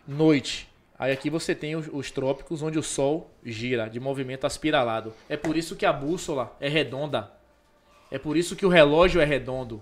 noite. 0.07 0.69
Aí 0.97 1.11
aqui 1.11 1.29
você 1.29 1.55
tem 1.55 1.75
os, 1.75 1.89
os 1.91 2.11
trópicos 2.11 2.61
onde 2.61 2.77
o 2.77 2.83
Sol 2.83 3.31
gira, 3.43 3.89
de 3.89 3.99
movimento 3.99 4.45
aspiralado. 4.45 5.13
É 5.29 5.37
por 5.37 5.55
isso 5.55 5.75
que 5.75 5.85
a 5.85 5.93
bússola 5.93 6.55
é 6.59 6.67
redonda. 6.67 7.31
É 8.11 8.19
por 8.19 8.35
isso 8.35 8.55
que 8.55 8.65
o 8.65 8.69
relógio 8.69 9.21
é 9.21 9.25
redondo. 9.25 9.81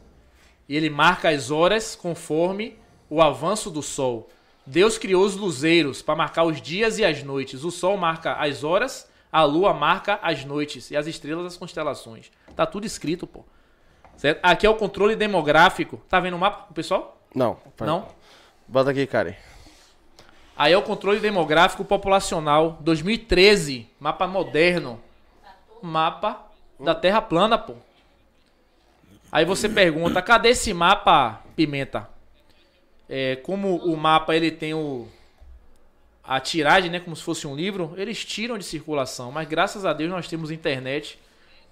E 0.70 0.76
ele 0.76 0.90
marca 0.90 1.30
as 1.30 1.50
horas 1.50 1.96
conforme 1.96 2.78
o 3.10 3.22
avanço 3.22 3.72
do 3.72 3.82
Sol. 3.82 4.30
Deus 4.66 4.98
criou 4.98 5.26
os 5.26 5.36
luzeiros 5.36 6.02
para 6.02 6.16
marcar 6.16 6.44
os 6.44 6.62
dias 6.62 7.00
e 7.00 7.06
as 7.06 7.24
noites. 7.24 7.64
O 7.64 7.72
Sol 7.72 7.98
marca 7.98 8.34
as 8.34 8.64
horas, 8.64 9.10
a 9.38 9.44
Lua 9.44 9.72
marca 9.72 10.18
as 10.24 10.44
noites 10.44 10.90
e 10.90 10.98
as 10.98 11.06
estrelas 11.06 11.46
as 11.46 11.56
constelações. 11.56 12.32
Tá 12.56 12.66
tudo 12.66 12.88
escrito, 12.88 13.28
pô. 13.28 13.46
Certo? 14.16 14.40
Aqui 14.42 14.66
é 14.66 14.70
o 14.70 14.74
controle 14.74 15.16
demográfico. 15.16 16.02
Tá 16.10 16.20
vendo 16.20 16.34
o 16.36 16.40
mapa, 16.40 16.74
pessoal? 16.74 17.22
Não. 17.36 17.60
Não? 17.82 18.08
Bota 18.68 18.90
aqui, 18.90 19.06
Karen. 19.06 19.36
Aí 20.58 20.74
é 20.74 20.78
o 20.78 20.82
controle 20.82 21.20
demográfico 21.20 21.86
populacional 21.86 22.80
2013, 22.80 23.88
mapa 24.00 24.26
moderno. 24.26 25.00
Mapa 25.84 26.42
da 26.80 26.96
Terra 26.96 27.22
plana, 27.22 27.60
pô. 27.60 27.76
Aí 29.32 29.46
você 29.46 29.70
pergunta, 29.70 30.20
cadê 30.20 30.50
esse 30.50 30.74
mapa, 30.74 31.44
Pimenta? 31.56 32.10
É, 33.08 33.36
como 33.36 33.76
o 33.76 33.96
mapa 33.96 34.36
ele 34.36 34.50
tem 34.50 34.74
o 34.74 35.08
a 36.28 36.42
tiragem, 36.42 36.92
né, 36.92 37.00
como 37.00 37.16
se 37.16 37.24
fosse 37.24 37.48
um 37.48 37.56
livro, 37.56 37.94
eles 37.96 38.26
tiram 38.26 38.58
de 38.58 38.66
circulação, 38.66 39.32
mas 39.32 39.48
graças 39.48 39.86
a 39.86 39.94
Deus 39.94 40.12
nós 40.12 40.28
temos 40.28 40.52
internet 40.52 41.18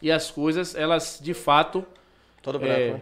e 0.01 0.09
as 0.09 0.31
coisas, 0.31 0.73
elas 0.75 1.19
de 1.21 1.33
fato 1.33 1.85
Todo 2.41 2.57
É. 2.63 2.91
branco, 2.91 2.93
né? 2.93 3.01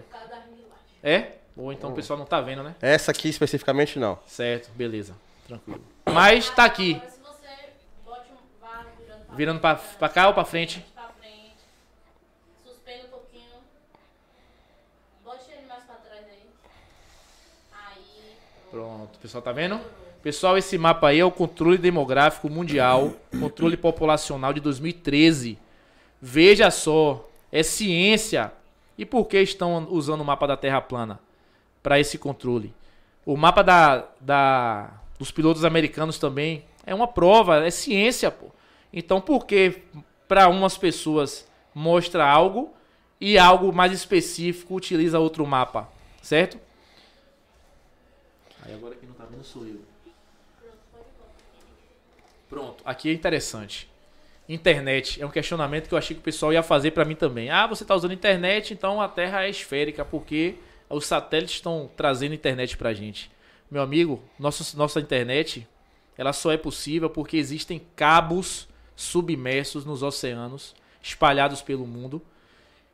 é, 1.03 1.31
ou 1.55 1.71
então 1.71 1.91
o 1.91 1.93
pessoal 1.93 2.17
não 2.17 2.25
tá 2.25 2.41
vendo, 2.41 2.63
né? 2.63 2.75
Essa 2.81 3.11
aqui 3.11 3.29
especificamente 3.29 3.99
não. 3.99 4.17
Certo, 4.25 4.71
beleza, 4.71 5.15
tranquilo. 5.47 5.83
Mas 6.11 6.49
tá 6.49 6.65
aqui, 6.65 6.95
Agora, 6.95 7.11
se 7.11 7.19
você 7.19 7.49
bote 8.03 8.31
um, 8.31 8.59
vá 8.59 8.85
virando 8.97 9.59
pra, 9.59 9.73
virando 9.75 9.97
pra, 9.99 10.09
cá 10.09 10.27
ou 10.29 10.33
pra 10.33 10.45
frente. 10.45 10.83
pra 10.95 11.09
frente, 11.19 11.55
suspende 12.65 13.05
um 13.05 13.09
pouquinho, 13.09 13.51
bote 15.23 15.51
ele 15.51 15.67
mais 15.67 15.83
pra 15.83 15.95
trás 15.95 16.25
aí. 16.25 16.49
Aí, 17.73 18.35
Pronto, 18.71 19.19
pessoal, 19.19 19.43
tá 19.43 19.51
vendo? 19.51 19.79
Pessoal, 20.23 20.57
esse 20.57 20.77
mapa 20.77 21.09
aí 21.09 21.19
é 21.19 21.25
o 21.25 21.29
controle 21.31 21.77
demográfico 21.77 22.49
mundial, 22.49 23.11
controle 23.39 23.75
populacional 23.75 24.53
de 24.53 24.61
2013. 24.61 25.59
Veja 26.21 26.71
só, 26.71 27.29
é 27.51 27.61
ciência. 27.61 28.53
E 28.97 29.05
por 29.05 29.25
que 29.25 29.37
estão 29.41 29.85
usando 29.91 30.21
o 30.21 30.25
mapa 30.25 30.47
da 30.47 30.55
Terra 30.55 30.79
plana 30.79 31.19
para 31.81 31.99
esse 31.99 32.17
controle? 32.17 32.73
O 33.25 33.35
mapa 33.35 33.61
da, 33.61 34.07
da- 34.21 34.91
dos 35.19 35.29
pilotos 35.29 35.65
americanos 35.65 36.17
também 36.17 36.63
é 36.85 36.95
uma 36.95 37.07
prova, 37.07 37.65
é 37.65 37.69
ciência, 37.69 38.31
pô. 38.31 38.45
Então, 38.93 39.19
por 39.19 39.45
que 39.45 39.81
para 40.27 40.47
umas 40.47 40.77
pessoas 40.77 41.45
mostra 41.75 42.25
algo 42.25 42.73
e 43.19 43.37
algo 43.37 43.73
mais 43.73 43.91
específico 43.91 44.75
utiliza 44.75 45.19
outro 45.19 45.45
mapa, 45.45 45.89
certo? 46.21 46.57
Aí 48.65 48.73
agora 48.73 48.95
quem 48.95 49.09
não 49.09 49.15
tá 49.15 49.25
vendo 49.29 49.43
sou 49.43 49.65
eu. 49.65 49.92
Pronto, 52.53 52.83
aqui 52.85 53.09
é 53.09 53.13
interessante. 53.13 53.89
Internet 54.47 55.19
é 55.19 55.25
um 55.25 55.31
questionamento 55.31 55.87
que 55.87 55.93
eu 55.95 55.97
achei 55.97 56.15
que 56.15 56.19
o 56.19 56.23
pessoal 56.23 56.53
ia 56.53 56.61
fazer 56.61 56.91
pra 56.91 57.03
mim 57.03 57.15
também. 57.15 57.49
Ah, 57.49 57.65
você 57.65 57.83
tá 57.83 57.95
usando 57.95 58.13
internet, 58.13 58.75
então 58.75 59.01
a 59.01 59.07
Terra 59.07 59.43
é 59.43 59.49
esférica, 59.49 60.05
porque 60.05 60.53
os 60.87 61.07
satélites 61.07 61.55
estão 61.55 61.89
trazendo 61.97 62.35
internet 62.35 62.77
pra 62.77 62.93
gente. 62.93 63.31
Meu 63.71 63.81
amigo, 63.81 64.21
nossa, 64.37 64.77
nossa 64.77 64.99
internet, 64.99 65.67
ela 66.15 66.31
só 66.31 66.51
é 66.51 66.57
possível 66.57 67.09
porque 67.09 67.37
existem 67.37 67.81
cabos 67.95 68.67
submersos 68.95 69.83
nos 69.83 70.03
oceanos, 70.03 70.75
espalhados 71.01 71.63
pelo 71.63 71.87
mundo, 71.87 72.21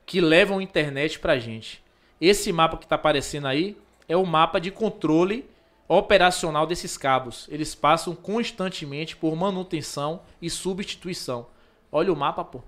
que 0.06 0.22
levam 0.22 0.62
internet 0.62 1.20
pra 1.20 1.38
gente. 1.38 1.84
Esse 2.22 2.54
mapa 2.54 2.78
que 2.78 2.88
tá 2.88 2.96
aparecendo 2.96 3.48
aí 3.48 3.76
é 4.08 4.16
o 4.16 4.26
mapa 4.26 4.58
de 4.58 4.72
controle 4.72 5.46
operacional 5.90 6.66
desses 6.68 6.98
cabos. 6.98 7.48
Eles 7.52 7.74
passam 7.76 8.16
constantemente 8.16 9.18
por 9.18 9.36
manutenção 9.36 10.22
e 10.42 10.50
substituição. 10.50 11.48
Olha 11.92 12.14
o 12.14 12.16
mapa, 12.16 12.44
pô. 12.46 12.62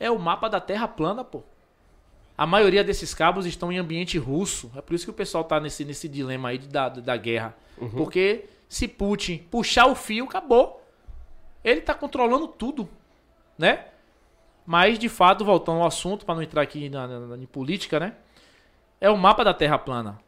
É 0.00 0.10
o 0.10 0.18
mapa 0.18 0.48
da 0.48 0.60
Terra 0.60 0.88
plana, 0.88 1.22
pô. 1.22 1.42
A 2.36 2.46
maioria 2.46 2.82
desses 2.82 3.14
cabos 3.14 3.46
estão 3.46 3.70
em 3.70 3.78
ambiente 3.78 4.18
russo. 4.18 4.70
É 4.76 4.80
por 4.80 4.94
isso 4.94 5.04
que 5.04 5.10
o 5.10 5.14
pessoal 5.14 5.44
tá 5.44 5.60
nesse, 5.60 5.84
nesse 5.84 6.08
dilema 6.08 6.48
aí 6.48 6.58
de- 6.58 6.68
da, 6.68 6.88
da 6.88 7.16
guerra. 7.16 7.54
Porque 7.96 8.46
se 8.68 8.88
Putin 8.88 9.38
puxar 9.50 9.86
o 9.86 9.94
fio, 9.94 10.24
acabou. 10.24 10.82
Ele 11.62 11.80
tá 11.80 11.94
controlando 11.94 12.48
tudo, 12.48 12.88
né? 13.58 13.86
Mas, 14.66 14.98
de 14.98 15.08
fato, 15.08 15.44
voltando 15.44 15.80
ao 15.80 15.86
assunto, 15.86 16.24
para 16.26 16.34
não 16.34 16.42
entrar 16.42 16.60
aqui 16.62 16.88
na, 16.88 17.06
na, 17.06 17.20
na- 17.20 17.36
em 17.38 17.46
política, 17.46 17.98
né? 18.00 18.14
É 19.00 19.08
o 19.10 19.16
mapa 19.16 19.44
da 19.44 19.54
Terra 19.54 19.78
plana. 19.78 20.18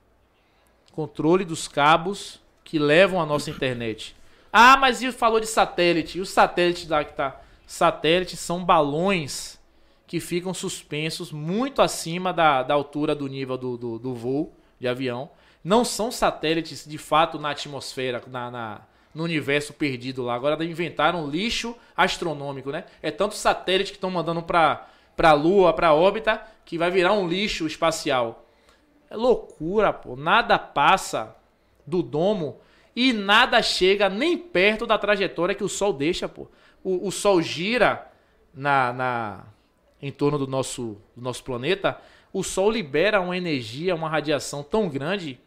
Controle 0.99 1.45
dos 1.45 1.69
cabos 1.69 2.41
que 2.65 2.77
levam 2.77 3.21
a 3.21 3.25
nossa 3.25 3.51
internet. 3.51 4.17
Ah, 4.53 4.77
mas 4.77 5.01
e 5.01 5.13
falou 5.13 5.39
de 5.39 5.47
satélite? 5.47 6.19
E 6.19 6.21
os 6.21 6.29
satélites 6.29 6.89
lá 6.89 7.05
que 7.05 7.13
tá? 7.13 7.41
Satélites 7.69 8.41
são 8.41 8.65
balões 8.65 9.61
que 10.09 10.19
ficam 10.19 10.53
suspensos 10.53 11.31
muito 11.31 11.81
acima 11.83 12.33
da, 12.33 12.65
da 12.65 12.75
altura 12.75 13.15
do 13.15 13.29
nível 13.29 13.57
do, 13.57 13.77
do, 13.77 13.99
do 14.01 14.13
voo 14.13 14.53
de 14.81 14.89
avião. 14.89 15.31
Não 15.63 15.85
são 15.85 16.11
satélites 16.11 16.85
de 16.85 16.99
fato 16.99 17.39
na 17.39 17.51
atmosfera, 17.51 18.21
na, 18.27 18.51
na- 18.51 18.81
no 19.15 19.23
universo 19.23 19.73
perdido 19.73 20.25
lá. 20.25 20.35
Agora 20.35 20.65
inventaram 20.65 21.31
lixo 21.31 21.77
astronômico, 21.97 22.73
né? 22.73 22.83
É 23.01 23.13
tanto 23.13 23.37
satélite 23.37 23.93
que 23.93 23.99
estão 23.99 24.11
mandando 24.11 24.43
para 24.43 24.89
a 25.17 25.33
Lua, 25.33 25.73
para 25.73 25.95
órbita, 25.95 26.43
que 26.65 26.77
vai 26.77 26.91
virar 26.91 27.13
um 27.13 27.29
lixo 27.29 27.69
espacial. 27.69 28.48
É 29.11 29.17
loucura, 29.17 29.93
pô. 29.93 30.17
Nada 30.17 30.59
passa 30.59 31.35
do 31.87 32.03
domo 32.03 32.59
e 32.95 33.13
nada 33.13 33.63
chega 33.63 34.09
nem 34.09 34.37
perto 34.37 34.87
da 34.87 34.99
trajetória 34.99 35.55
que 35.55 35.65
o 35.65 35.69
Sol 35.69 35.93
deixa, 35.93 36.29
pô. 36.29 36.47
O, 36.85 37.09
o 37.09 37.11
Sol 37.11 37.41
gira 37.43 38.11
na, 38.55 38.93
na 38.93 39.45
em 40.01 40.13
torno 40.13 40.39
do 40.39 40.47
nosso, 40.47 40.97
do 41.17 41.23
nosso 41.23 41.43
planeta. 41.43 42.01
O 42.33 42.43
Sol 42.43 42.71
libera 42.71 43.21
uma 43.21 43.37
energia, 43.37 43.95
uma 43.95 44.09
radiação 44.09 44.63
tão 44.63 44.89
grande 44.89 45.39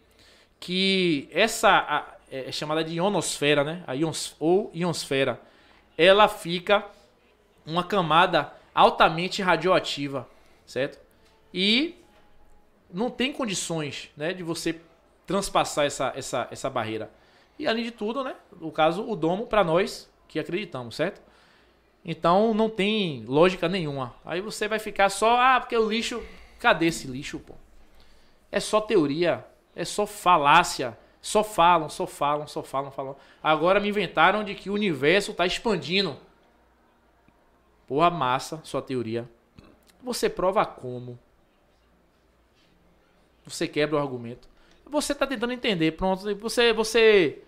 que 0.60 1.28
essa 1.32 1.70
a- 1.70 2.06
é 2.32 2.52
chamada 2.52 2.84
de 2.84 2.96
ionosfera, 2.96 3.64
né? 3.64 3.84
A 3.86 3.94
ions, 3.96 4.36
ou 4.40 4.72
ionosfera, 4.74 5.40
ela 5.98 6.28
fica 6.28 6.86
uma 7.66 7.84
camada 7.84 8.54
altamente 8.74 9.42
radioativa, 9.42 10.28
certo? 10.66 10.98
E 11.54 11.96
não 12.94 13.10
tem 13.10 13.32
condições, 13.32 14.10
né, 14.16 14.34
de 14.34 14.44
você 14.44 14.80
transpassar 15.26 15.86
essa, 15.86 16.14
essa, 16.16 16.48
essa 16.52 16.70
barreira. 16.70 17.12
E 17.58 17.68
além 17.68 17.84
de 17.84 17.92
tudo, 17.92 18.24
né, 18.24 18.36
no 18.60 18.72
caso, 18.72 19.08
o 19.08 19.16
domo 19.16 19.46
para 19.46 19.64
nós 19.64 20.12
que 20.28 20.40
acreditamos, 20.40 20.96
certo? 20.96 21.22
Então 22.04 22.54
não 22.54 22.70
tem 22.70 23.24
lógica 23.26 23.70
nenhuma. 23.70 24.16
Aí 24.26 24.42
você 24.42 24.68
vai 24.68 24.80
ficar 24.80 25.10
só, 25.10 25.40
ah, 25.40 25.60
porque 25.60 25.78
o 25.78 25.88
lixo, 25.88 26.24
cadê 26.60 26.88
esse 26.88 27.08
lixo, 27.08 27.40
pô? 27.40 27.54
É 28.52 28.60
só 28.60 28.82
teoria, 28.82 29.46
é 29.76 29.86
só 29.86 30.06
falácia, 30.06 30.98
só 31.22 31.44
falam, 31.44 31.88
só 31.88 32.08
falam, 32.08 32.48
só 32.48 32.64
falam, 32.64 32.92
falam. 32.92 33.16
Agora 33.42 33.80
me 33.80 33.90
inventaram 33.90 34.44
de 34.44 34.56
que 34.56 34.70
o 34.70 34.74
universo 34.74 35.34
tá 35.34 35.46
expandindo. 35.46 36.18
Porra, 37.88 38.10
massa, 38.10 38.60
sua 38.64 38.82
teoria. 38.82 39.30
Você 40.02 40.30
prova 40.30 40.66
como? 40.66 41.20
Você 43.46 43.68
quebra 43.68 43.98
o 43.98 44.00
argumento. 44.00 44.48
Você 44.86 45.16
tá 45.16 45.26
tentando 45.26 45.54
entender, 45.54 45.92
pronto. 45.94 46.36
Você, 46.36 46.74
você, 46.74 47.40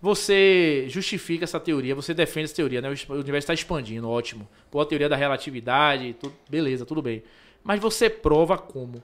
você 0.00 0.86
justifica 0.88 1.44
essa 1.44 1.58
teoria, 1.58 1.94
você 1.94 2.14
defende 2.14 2.44
essa 2.44 2.54
teoria, 2.54 2.80
né? 2.80 2.88
O 2.88 3.14
universo 3.14 3.44
está 3.44 3.54
expandindo, 3.54 4.08
ótimo. 4.08 4.48
Pô, 4.70 4.80
a 4.80 4.86
teoria 4.86 5.08
da 5.08 5.16
relatividade, 5.16 6.14
tudo, 6.14 6.34
beleza, 6.48 6.86
tudo 6.86 7.02
bem. 7.02 7.22
Mas 7.64 7.80
você 7.80 8.08
prova 8.08 8.56
como? 8.56 9.02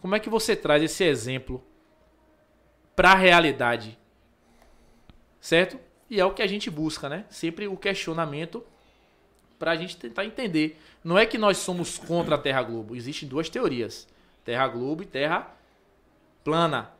Como 0.00 0.14
é 0.14 0.20
que 0.20 0.30
você 0.30 0.54
traz 0.54 0.82
esse 0.82 1.02
exemplo 1.02 1.62
para 2.94 3.10
a 3.10 3.16
realidade? 3.16 3.98
Certo? 5.40 5.78
E 6.08 6.20
é 6.20 6.24
o 6.24 6.32
que 6.32 6.42
a 6.42 6.46
gente 6.46 6.70
busca, 6.70 7.08
né? 7.08 7.24
Sempre 7.28 7.66
o 7.66 7.76
questionamento 7.76 8.62
para 9.58 9.72
a 9.72 9.76
gente 9.76 9.96
tentar 9.96 10.24
entender. 10.24 10.78
Não 11.02 11.18
é 11.18 11.26
que 11.26 11.38
nós 11.38 11.56
somos 11.58 11.98
contra 11.98 12.36
a 12.36 12.38
Terra 12.38 12.62
Globo. 12.62 12.94
Existem 12.94 13.28
duas 13.28 13.48
teorias: 13.48 14.06
Terra 14.44 14.68
Globo 14.68 15.02
e 15.02 15.06
Terra 15.06 15.56
plana. 16.46 16.92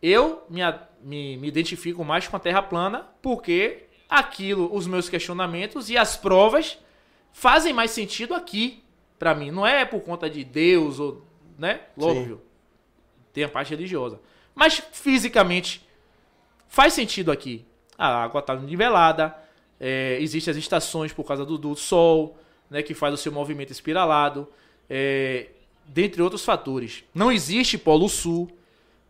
Eu 0.00 0.44
me, 0.48 0.60
me, 1.02 1.36
me 1.36 1.48
identifico 1.48 2.02
mais 2.02 2.26
com 2.26 2.36
a 2.36 2.40
Terra 2.40 2.62
plana 2.62 3.06
porque 3.20 3.84
aquilo, 4.08 4.74
os 4.74 4.86
meus 4.86 5.10
questionamentos 5.10 5.90
e 5.90 5.98
as 5.98 6.16
provas 6.16 6.78
fazem 7.30 7.74
mais 7.74 7.90
sentido 7.90 8.34
aqui 8.34 8.82
para 9.18 9.34
mim. 9.34 9.50
Não 9.50 9.66
é 9.66 9.84
por 9.84 10.00
conta 10.00 10.30
de 10.30 10.42
Deus 10.42 10.98
ou, 10.98 11.22
né? 11.58 11.80
Óbvio. 11.98 12.40
Tem 13.30 13.44
a 13.44 13.48
parte 13.48 13.70
religiosa. 13.70 14.18
Mas 14.54 14.82
fisicamente 14.92 15.86
faz 16.66 16.94
sentido 16.94 17.30
aqui. 17.30 17.66
A 17.98 18.24
água 18.24 18.40
está 18.40 18.56
nivelada, 18.56 19.36
é, 19.78 20.16
existem 20.18 20.50
as 20.50 20.56
estações 20.56 21.12
por 21.12 21.24
causa 21.24 21.44
do, 21.44 21.58
do 21.58 21.76
sol, 21.76 22.38
né, 22.70 22.82
que 22.82 22.94
faz 22.94 23.12
o 23.12 23.16
seu 23.18 23.30
movimento 23.30 23.70
espiralado, 23.70 24.48
é, 24.88 25.48
dentre 25.84 26.22
outros 26.22 26.44
fatores. 26.44 27.04
Não 27.14 27.30
existe 27.30 27.76
Polo 27.76 28.08
Sul, 28.08 28.50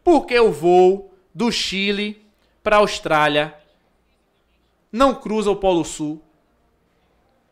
porque 0.04 0.38
o 0.38 0.52
voo 0.52 1.10
do 1.34 1.50
Chile 1.50 2.24
para 2.62 2.76
a 2.76 2.80
Austrália 2.80 3.54
não 4.92 5.14
cruza 5.14 5.50
o 5.50 5.56
Polo 5.56 5.84
Sul. 5.84 6.22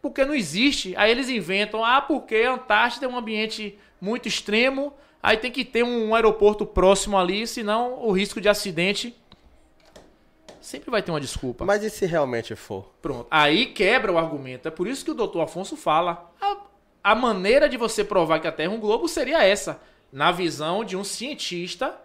Porque 0.00 0.24
não 0.24 0.34
existe. 0.34 0.94
Aí 0.96 1.10
eles 1.10 1.28
inventam, 1.28 1.84
ah, 1.84 2.00
porque 2.00 2.36
a 2.36 2.52
Antártida 2.52 3.06
é 3.06 3.08
um 3.08 3.16
ambiente 3.16 3.78
muito 4.00 4.28
extremo, 4.28 4.92
aí 5.22 5.36
tem 5.36 5.50
que 5.50 5.64
ter 5.64 5.84
um 5.84 6.14
aeroporto 6.14 6.66
próximo 6.66 7.16
ali, 7.16 7.46
senão 7.46 8.04
o 8.04 8.12
risco 8.12 8.40
de 8.40 8.48
acidente 8.48 9.16
sempre 10.60 10.90
vai 10.90 11.02
ter 11.02 11.10
uma 11.10 11.20
desculpa. 11.20 11.64
Mas 11.64 11.82
e 11.82 11.90
se 11.90 12.04
realmente 12.04 12.54
for? 12.54 12.92
Pronto. 13.00 13.26
Aí 13.30 13.66
quebra 13.66 14.12
o 14.12 14.18
argumento. 14.18 14.68
É 14.68 14.70
por 14.70 14.86
isso 14.86 15.04
que 15.04 15.10
o 15.10 15.14
doutor 15.14 15.40
Afonso 15.40 15.76
fala. 15.76 16.32
A, 16.40 16.56
a 17.02 17.14
maneira 17.14 17.68
de 17.68 17.76
você 17.76 18.04
provar 18.04 18.40
que 18.40 18.46
a 18.46 18.52
Terra 18.52 18.72
é 18.72 18.76
um 18.76 18.80
globo 18.80 19.08
seria 19.08 19.44
essa. 19.44 19.80
Na 20.12 20.30
visão 20.30 20.84
de 20.84 20.96
um 20.96 21.04
cientista 21.04 21.96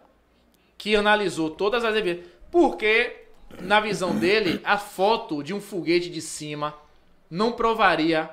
que 0.77 0.95
analisou 0.95 1.49
todas 1.49 1.83
as 1.83 1.95
evidências. 1.95 2.31
Porque, 2.51 3.25
na 3.61 3.79
visão 3.79 4.17
dele, 4.17 4.61
a 4.63 4.77
foto 4.77 5.43
de 5.43 5.53
um 5.53 5.61
foguete 5.61 6.09
de 6.09 6.21
cima 6.21 6.75
não 7.29 7.51
provaria 7.51 8.29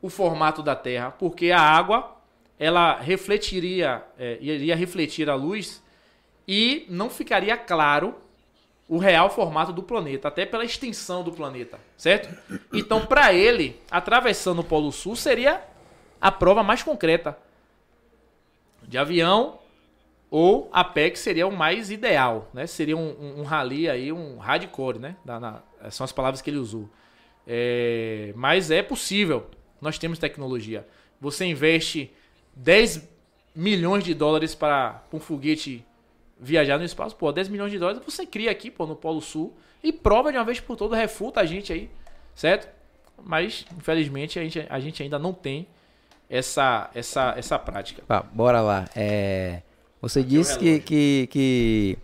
o 0.00 0.08
formato 0.08 0.62
da 0.62 0.74
Terra. 0.74 1.10
Porque 1.10 1.50
a 1.50 1.60
água, 1.60 2.16
ela 2.58 2.98
refletiria, 2.98 4.02
é, 4.18 4.38
iria 4.40 4.76
refletir 4.76 5.28
a 5.28 5.34
luz 5.34 5.82
e 6.46 6.86
não 6.88 7.10
ficaria 7.10 7.56
claro 7.56 8.14
o 8.88 8.98
real 8.98 9.30
formato 9.30 9.72
do 9.72 9.84
planeta, 9.84 10.26
até 10.26 10.44
pela 10.44 10.64
extensão 10.64 11.22
do 11.22 11.30
planeta, 11.30 11.78
certo? 11.96 12.36
Então, 12.72 13.06
para 13.06 13.32
ele, 13.32 13.80
atravessando 13.88 14.62
o 14.62 14.64
Polo 14.64 14.90
Sul 14.90 15.14
seria 15.14 15.62
a 16.20 16.32
prova 16.32 16.64
mais 16.64 16.82
concreta 16.82 17.38
de 18.82 18.98
avião 18.98 19.59
ou 20.30 20.68
a 20.72 20.84
que 20.84 21.18
seria 21.18 21.46
o 21.46 21.56
mais 21.56 21.90
ideal, 21.90 22.48
né? 22.54 22.66
Seria 22.66 22.96
um, 22.96 23.10
um, 23.20 23.40
um 23.40 23.42
rally 23.42 23.88
aí, 23.88 24.12
um 24.12 24.38
hardcore, 24.38 24.98
né? 24.98 25.16
Da- 25.24 25.40
na- 25.40 25.62
são 25.90 26.04
as 26.04 26.12
palavras 26.12 26.40
que 26.40 26.48
ele 26.50 26.58
usou. 26.58 26.88
É, 27.46 28.32
mas 28.36 28.70
é 28.70 28.82
possível. 28.82 29.46
Nós 29.80 29.98
temos 29.98 30.18
tecnologia. 30.18 30.86
Você 31.20 31.44
investe 31.46 32.12
10 32.54 33.08
milhões 33.54 34.04
de 34.04 34.14
dólares 34.14 34.54
para 34.54 35.02
um 35.12 35.18
foguete 35.18 35.84
viajar 36.38 36.78
no 36.78 36.84
espaço, 36.84 37.16
pô, 37.16 37.30
10 37.32 37.48
milhões 37.48 37.70
de 37.72 37.78
dólares 37.78 38.00
você 38.04 38.24
cria 38.24 38.50
aqui, 38.50 38.70
pô, 38.70 38.86
no 38.86 38.96
Polo 38.96 39.20
Sul 39.20 39.54
e 39.82 39.92
prova 39.92 40.30
de 40.32 40.38
uma 40.38 40.44
vez 40.44 40.58
por 40.60 40.76
todas, 40.76 40.98
refuta 40.98 41.40
a 41.40 41.44
gente 41.44 41.70
aí, 41.72 41.90
certo? 42.34 42.68
Mas, 43.22 43.66
infelizmente, 43.76 44.38
a 44.38 44.42
gente, 44.42 44.66
a 44.70 44.80
gente 44.80 45.02
ainda 45.02 45.18
não 45.18 45.34
tem 45.34 45.66
essa, 46.30 46.88
essa, 46.94 47.34
essa 47.36 47.58
prática. 47.58 48.02
Tá, 48.06 48.22
bora 48.22 48.62
lá. 48.62 48.88
É, 48.96 49.60
você 50.00 50.22
disse 50.22 50.58
que, 50.58 50.80
que, 50.80 51.28
que 51.30 51.98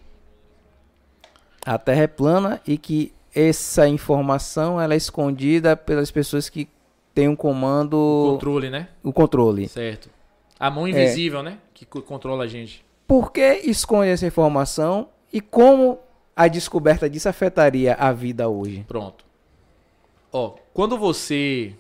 a 1.65 1.79
Terra 1.79 2.03
é 2.03 2.07
plana 2.07 2.61
e 2.67 2.77
que 2.79 3.13
essa 3.35 3.89
informação 3.89 4.81
ela 4.81 4.95
é 4.95 4.97
escondida 4.97 5.77
pelas 5.77 6.11
pessoas 6.11 6.49
que 6.49 6.69
têm 7.15 7.29
um 7.29 7.37
comando, 7.37 7.97
Controle, 8.33 8.71
né? 8.71 8.89
o 9.03 9.13
controle. 9.13 9.69
Certo. 9.69 10.09
A 10.59 10.71
mão 10.71 10.87
invisível, 10.89 11.43
né? 11.43 11.59
Que 11.75 11.85
co- 11.85 12.03
controla 12.03 12.45
a 12.45 12.47
gente. 12.47 12.85
Por 13.07 13.31
que 13.33 13.61
esconde 13.65 14.09
essa 14.11 14.27
informação 14.27 15.09
e 15.33 15.41
como 15.41 15.99
a 16.35 16.49
descoberta 16.49 17.09
disso 17.09 17.29
afetaria 17.29 17.95
a 17.95 18.13
vida 18.13 18.49
hoje? 18.49 18.85
Pronto. 18.89 19.25
Ó, 20.33 20.55
quando 20.73 20.99
você 20.99 21.75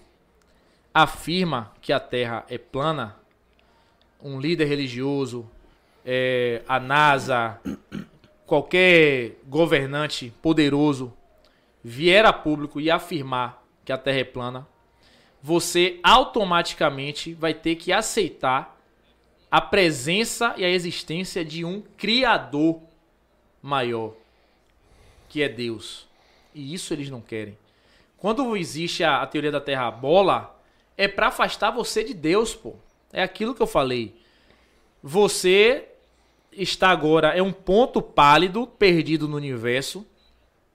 afirma 0.92 1.72
que 1.80 1.92
a 1.92 2.00
Terra 2.00 2.44
é 2.48 2.56
plana, 2.58 3.16
um 4.22 4.38
líder 4.40 4.66
religioso, 4.66 5.46
é, 6.06 6.62
a 6.68 6.78
NASA, 6.78 7.60
qualquer 8.46 9.40
governante 9.44 10.32
poderoso 10.40 11.12
vier 11.82 12.24
a 12.24 12.32
público 12.32 12.80
e 12.80 12.88
afirmar 12.88 13.64
que 13.84 13.92
a 13.92 13.98
Terra 13.98 14.20
é 14.20 14.24
plana, 14.24 14.68
você 15.42 15.98
automaticamente 16.02 17.34
vai 17.34 17.52
ter 17.52 17.74
que 17.74 17.92
aceitar 17.92 18.80
a 19.50 19.60
presença 19.60 20.54
e 20.56 20.64
a 20.64 20.70
existência 20.70 21.44
de 21.44 21.64
um 21.64 21.82
Criador 21.96 22.80
maior, 23.60 24.14
que 25.28 25.42
é 25.42 25.48
Deus. 25.48 26.06
E 26.54 26.72
isso 26.72 26.94
eles 26.94 27.10
não 27.10 27.20
querem. 27.20 27.58
Quando 28.16 28.56
existe 28.56 29.02
a, 29.02 29.22
a 29.22 29.26
teoria 29.26 29.52
da 29.52 29.60
Terra 29.60 29.90
bola, 29.90 30.58
é 30.96 31.06
pra 31.06 31.28
afastar 31.28 31.70
você 31.70 32.02
de 32.02 32.14
Deus, 32.14 32.54
pô. 32.54 32.74
É 33.12 33.22
aquilo 33.22 33.54
que 33.54 33.62
eu 33.62 33.66
falei. 33.66 34.16
Você 35.02 35.88
está 36.56 36.88
agora 36.90 37.28
é 37.28 37.42
um 37.42 37.52
ponto 37.52 38.00
pálido 38.02 38.66
perdido 38.66 39.28
no 39.28 39.36
universo, 39.36 40.06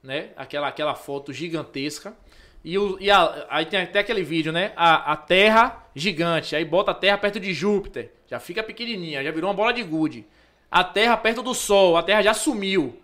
né? 0.03 0.29
Aquela 0.35 0.67
aquela 0.67 0.95
foto 0.95 1.31
gigantesca. 1.33 2.15
E, 2.63 2.77
o, 2.77 2.97
e 2.99 3.09
a- 3.09 3.47
aí 3.49 3.65
tem 3.65 3.81
até 3.81 3.99
aquele 3.99 4.23
vídeo, 4.23 4.51
né? 4.51 4.71
A, 4.75 5.13
a 5.13 5.15
Terra 5.17 5.83
gigante. 5.95 6.55
Aí 6.55 6.63
bota 6.63 6.91
a 6.91 6.93
Terra 6.93 7.17
perto 7.17 7.39
de 7.39 7.53
Júpiter. 7.53 8.11
Já 8.27 8.39
fica 8.39 8.61
pequenininha, 8.63 9.23
já 9.23 9.31
virou 9.31 9.49
uma 9.49 9.55
bola 9.55 9.73
de 9.73 9.83
gude. 9.83 10.25
A 10.69 10.83
Terra 10.83 11.17
perto 11.17 11.41
do 11.41 11.53
Sol. 11.53 11.97
A 11.97 12.03
Terra 12.03 12.21
já 12.21 12.33
sumiu. 12.33 12.99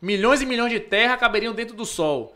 Milhões 0.00 0.40
e 0.40 0.46
milhões 0.46 0.72
de 0.72 0.80
Terra 0.80 1.16
caberiam 1.16 1.52
dentro 1.52 1.74
do 1.76 1.84
Sol. 1.84 2.34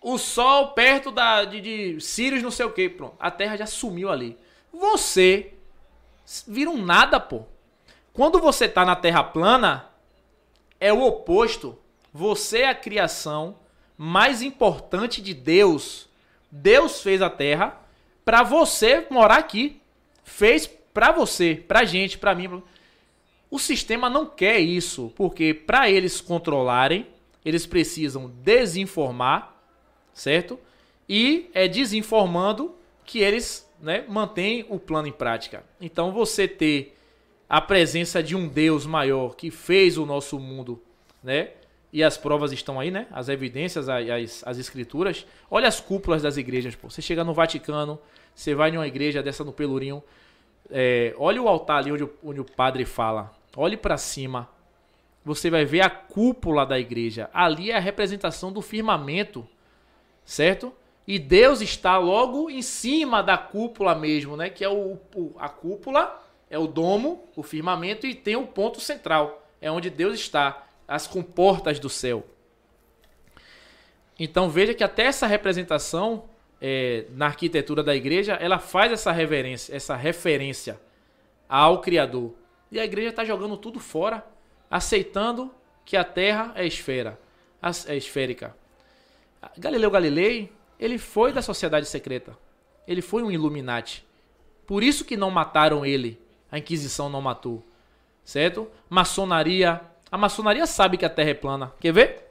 O 0.00 0.16
Sol 0.18 0.68
perto 0.68 1.10
da, 1.10 1.44
de, 1.44 1.60
de 1.60 2.00
Sirius, 2.00 2.42
não 2.42 2.50
sei 2.50 2.64
o 2.66 2.72
que. 2.72 2.88
Pronto. 2.88 3.16
A 3.20 3.30
Terra 3.30 3.56
já 3.56 3.66
sumiu 3.66 4.08
ali. 4.10 4.38
Você 4.72 5.52
vira 6.46 6.70
um 6.70 6.82
nada, 6.82 7.20
pô. 7.20 7.42
Quando 8.12 8.38
você 8.38 8.68
tá 8.68 8.84
na 8.84 8.94
Terra 8.94 9.24
plana, 9.24 9.88
é 10.78 10.92
o 10.92 11.02
oposto. 11.02 11.78
Você 12.12 12.58
é 12.58 12.68
a 12.68 12.74
criação 12.74 13.56
mais 13.96 14.42
importante 14.42 15.22
de 15.22 15.32
Deus. 15.32 16.08
Deus 16.50 17.00
fez 17.00 17.22
a 17.22 17.30
Terra 17.30 17.80
pra 18.24 18.42
você 18.42 19.06
morar 19.10 19.38
aqui. 19.38 19.80
Fez 20.24 20.66
pra 20.66 21.10
você, 21.10 21.64
pra 21.66 21.84
gente, 21.84 22.18
pra 22.18 22.34
mim. 22.34 22.62
O 23.50 23.58
sistema 23.58 24.10
não 24.10 24.26
quer 24.26 24.58
isso, 24.58 25.12
porque 25.16 25.54
pra 25.54 25.90
eles 25.90 26.20
controlarem, 26.20 27.06
eles 27.44 27.66
precisam 27.66 28.30
desinformar, 28.42 29.54
certo? 30.12 30.58
E 31.08 31.50
é 31.54 31.66
desinformando 31.66 32.74
que 33.04 33.18
eles, 33.20 33.68
né, 33.80 34.04
mantêm 34.08 34.66
o 34.68 34.78
plano 34.78 35.08
em 35.08 35.12
prática. 35.12 35.64
Então 35.80 36.12
você 36.12 36.46
ter 36.46 36.96
a 37.52 37.60
presença 37.60 38.22
de 38.22 38.34
um 38.34 38.48
Deus 38.48 38.86
maior 38.86 39.36
que 39.36 39.50
fez 39.50 39.98
o 39.98 40.06
nosso 40.06 40.38
mundo, 40.40 40.82
né? 41.22 41.50
E 41.92 42.02
as 42.02 42.16
provas 42.16 42.50
estão 42.50 42.80
aí, 42.80 42.90
né? 42.90 43.06
As 43.12 43.28
evidências, 43.28 43.86
as, 43.90 44.42
as 44.46 44.56
escrituras. 44.56 45.26
Olha 45.50 45.68
as 45.68 45.78
cúpulas 45.78 46.22
das 46.22 46.38
igrejas, 46.38 46.74
pô. 46.74 46.88
Você 46.88 47.02
chega 47.02 47.22
no 47.22 47.34
Vaticano, 47.34 47.98
você 48.34 48.54
vai 48.54 48.70
em 48.70 48.78
uma 48.78 48.86
igreja 48.86 49.22
dessa 49.22 49.44
no 49.44 49.52
Pelourinho, 49.52 50.02
é, 50.70 51.14
olha 51.18 51.42
o 51.42 51.46
altar 51.48 51.80
ali 51.80 51.92
onde 51.92 52.08
onde 52.24 52.40
o 52.40 52.44
padre 52.44 52.86
fala. 52.86 53.30
Olhe 53.54 53.76
pra 53.76 53.98
cima. 53.98 54.48
Você 55.22 55.50
vai 55.50 55.66
ver 55.66 55.82
a 55.82 55.90
cúpula 55.90 56.64
da 56.64 56.80
igreja. 56.80 57.28
Ali 57.34 57.70
é 57.70 57.76
a 57.76 57.80
representação 57.80 58.50
do 58.50 58.62
firmamento, 58.62 59.46
certo? 60.24 60.72
E 61.06 61.18
Deus 61.18 61.60
está 61.60 61.98
logo 61.98 62.48
em 62.48 62.62
cima 62.62 63.22
da 63.22 63.36
cúpula 63.36 63.94
mesmo, 63.94 64.38
né? 64.38 64.48
Que 64.48 64.64
é 64.64 64.68
o, 64.70 64.98
o- 65.14 65.34
a 65.38 65.50
cúpula, 65.50 66.21
é 66.52 66.58
o 66.58 66.66
domo, 66.66 67.24
o 67.34 67.42
firmamento 67.42 68.06
e 68.06 68.14
tem 68.14 68.36
o 68.36 68.46
ponto 68.46 68.78
central, 68.78 69.48
é 69.58 69.72
onde 69.72 69.88
Deus 69.88 70.14
está, 70.14 70.66
as 70.86 71.06
comportas 71.06 71.78
do 71.78 71.88
céu. 71.88 72.26
Então 74.20 74.50
veja 74.50 74.74
que 74.74 74.84
até 74.84 75.04
essa 75.04 75.26
representação 75.26 76.24
é, 76.60 77.06
na 77.08 77.26
arquitetura 77.26 77.82
da 77.82 77.96
igreja, 77.96 78.34
ela 78.34 78.58
faz 78.58 78.92
essa 78.92 79.10
reverência, 79.10 79.74
essa 79.74 79.96
referência 79.96 80.78
ao 81.48 81.80
Criador. 81.80 82.34
E 82.70 82.78
a 82.78 82.84
igreja 82.84 83.08
está 83.08 83.24
jogando 83.24 83.56
tudo 83.56 83.80
fora, 83.80 84.22
aceitando 84.70 85.50
que 85.86 85.96
a 85.96 86.04
Terra 86.04 86.52
é 86.54 86.66
esfera, 86.66 87.18
é 87.86 87.96
esférica. 87.96 88.54
Galileu 89.56 89.90
Galilei, 89.90 90.52
ele 90.78 90.98
foi 90.98 91.32
da 91.32 91.40
sociedade 91.40 91.86
secreta. 91.86 92.36
Ele 92.86 93.00
foi 93.00 93.22
um 93.22 93.30
Illuminati. 93.30 94.04
Por 94.66 94.82
isso 94.82 95.04
que 95.04 95.16
não 95.16 95.30
mataram 95.30 95.84
ele. 95.84 96.21
A 96.52 96.58
Inquisição 96.58 97.08
não 97.08 97.22
matou. 97.22 97.64
Certo? 98.22 98.68
Maçonaria. 98.88 99.80
A 100.10 100.18
maçonaria 100.18 100.66
sabe 100.66 100.98
que 100.98 101.04
a 101.06 101.08
Terra 101.08 101.30
é 101.30 101.34
plana. 101.34 101.72
Quer 101.80 101.92
ver? 101.92 102.28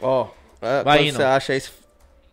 Ó, 0.00 0.28
é, 0.62 0.82
Vai 0.84 1.10
você 1.10 1.22
acha 1.22 1.56
isso. 1.56 1.72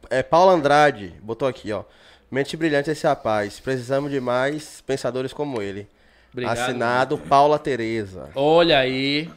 É 0.09 0.21
Paulo 0.23 0.51
Andrade, 0.51 1.13
botou 1.21 1.47
aqui, 1.47 1.71
ó. 1.73 1.83
Mente 2.29 2.55
brilhante 2.55 2.91
esse 2.91 3.05
rapaz. 3.05 3.59
Precisamos 3.59 4.11
de 4.11 4.21
mais 4.21 4.79
pensadores 4.81 5.33
como 5.33 5.61
ele. 5.61 5.87
Obrigado. 6.31 6.57
Assinado 6.59 7.17
Paula 7.17 7.57
Tereza. 7.57 8.29
Olha 8.35 8.79
aí. 8.79 9.29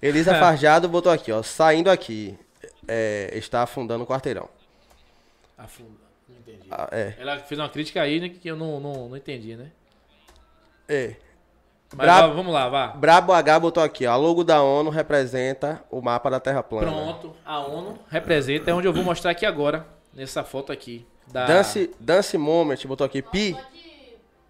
Elisa 0.00 0.34
Farjado 0.38 0.88
botou 0.88 1.10
aqui, 1.10 1.32
ó. 1.32 1.42
Saindo 1.42 1.90
aqui. 1.90 2.38
é, 2.86 3.30
está 3.34 3.62
afundando 3.62 4.04
o 4.04 4.06
quarteirão. 4.06 4.48
Afunda. 5.58 6.01
Ah, 6.74 6.88
é. 6.90 7.14
Ela 7.18 7.38
fez 7.38 7.58
uma 7.60 7.68
crítica 7.68 8.00
aí 8.00 8.18
né, 8.20 8.28
que 8.28 8.48
eu 8.48 8.56
não, 8.56 8.80
não, 8.80 9.08
não 9.08 9.16
entendi, 9.16 9.56
né? 9.56 9.70
É. 10.88 11.16
Mas 11.94 12.06
Bra- 12.06 12.26
vamos 12.28 12.52
lá, 12.52 12.68
vá. 12.68 12.86
Brabo 12.88 13.32
H 13.32 13.60
botou 13.60 13.82
aqui, 13.82 14.06
ó. 14.06 14.12
A 14.12 14.16
logo 14.16 14.42
da 14.42 14.62
ONU 14.62 14.88
representa 14.90 15.84
o 15.90 16.00
mapa 16.00 16.30
da 16.30 16.40
Terra 16.40 16.62
plana. 16.62 16.90
Pronto. 16.90 17.36
A 17.44 17.60
ONU 17.60 17.98
representa. 18.08 18.70
É 18.70 18.74
onde 18.74 18.86
eu 18.88 18.92
vou 18.92 19.04
mostrar 19.04 19.30
aqui 19.30 19.44
agora. 19.44 19.86
Nessa 20.14 20.42
foto 20.42 20.72
aqui. 20.72 21.06
Da... 21.30 21.44
Dance, 21.46 21.90
Dance 22.00 22.36
Moment 22.38 22.78
botou 22.86 23.04
aqui. 23.04 23.20
Pi. 23.22 23.52
Pode 23.52 23.66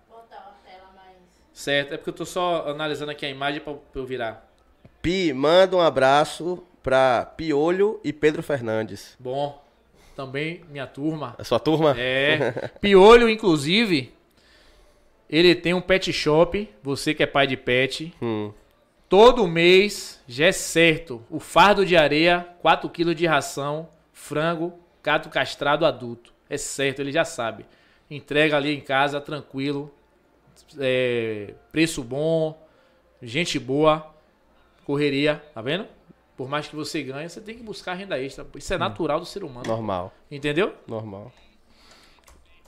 botar 0.09 0.37
a 0.37 0.69
tela 0.69 0.89
mais. 0.95 1.17
Certo. 1.53 1.95
É 1.95 1.97
porque 1.97 2.11
eu 2.11 2.15
tô 2.15 2.25
só 2.25 2.69
analisando 2.69 3.11
aqui 3.11 3.27
a 3.27 3.29
imagem 3.31 3.61
pra 3.61 3.75
pra 3.75 4.01
eu 4.01 4.07
virar. 4.07 4.49
Pi, 5.01 5.33
manda 5.33 5.77
um 5.77 5.81
abraço 5.81 6.63
pra 6.81 7.25
Piolho 7.37 8.01
e 8.05 8.13
Pedro 8.13 8.43
Fernandes. 8.43 9.17
Bom. 9.19 9.61
Também 10.15 10.63
minha 10.71 10.87
turma. 10.87 11.35
A 11.39 11.45
sua 11.45 11.59
turma? 11.59 11.95
É. 11.99 12.69
Piolho, 12.81 13.29
inclusive, 13.29 14.13
ele 15.29 15.55
tem 15.55 15.73
um 15.73 15.81
pet 15.81 16.13
shop. 16.13 16.69
Você 16.83 17.15
que 17.15 17.23
é 17.23 17.27
pai 17.27 17.47
de 17.47 17.57
pet. 17.57 18.15
Hum. 18.21 18.53
Todo 19.09 19.47
mês, 19.47 20.23
já 20.27 20.47
é 20.47 20.53
certo. 20.53 21.23
O 21.31 21.39
fardo 21.39 21.85
de 21.85 21.97
areia, 21.97 22.47
4 22.63 22.89
kg 22.89 23.15
de 23.15 23.27
ração, 23.27 23.89
frango, 24.13 24.73
gato 25.03 25.29
castrado 25.29 25.85
adulto. 25.85 26.33
É 26.49 26.57
certo, 26.57 27.01
ele 27.01 27.13
já 27.13 27.25
sabe. 27.25 27.67
Entrega 28.11 28.57
ali 28.57 28.75
em 28.75 28.81
casa, 28.81 29.21
tranquilo. 29.21 29.93
é, 30.79 31.55
preço 31.71 32.03
bom, 32.03 32.67
gente 33.23 33.59
boa, 33.59 34.15
correria, 34.85 35.43
tá 35.55 35.61
vendo? 35.63 35.87
Por 36.37 36.49
mais 36.49 36.67
que 36.67 36.75
você 36.75 37.03
ganhe, 37.03 37.29
você 37.29 37.41
tem 37.41 37.55
que 37.57 37.63
buscar 37.63 37.95
renda 37.95 38.19
extra. 38.21 38.47
Isso 38.57 38.73
é 38.75 38.79
natural 38.79 39.21
do 39.21 39.27
ser 39.27 39.45
humano. 39.45 39.67
Normal, 39.67 40.13
Entendeu? 40.31 40.75
normal. 40.87 41.31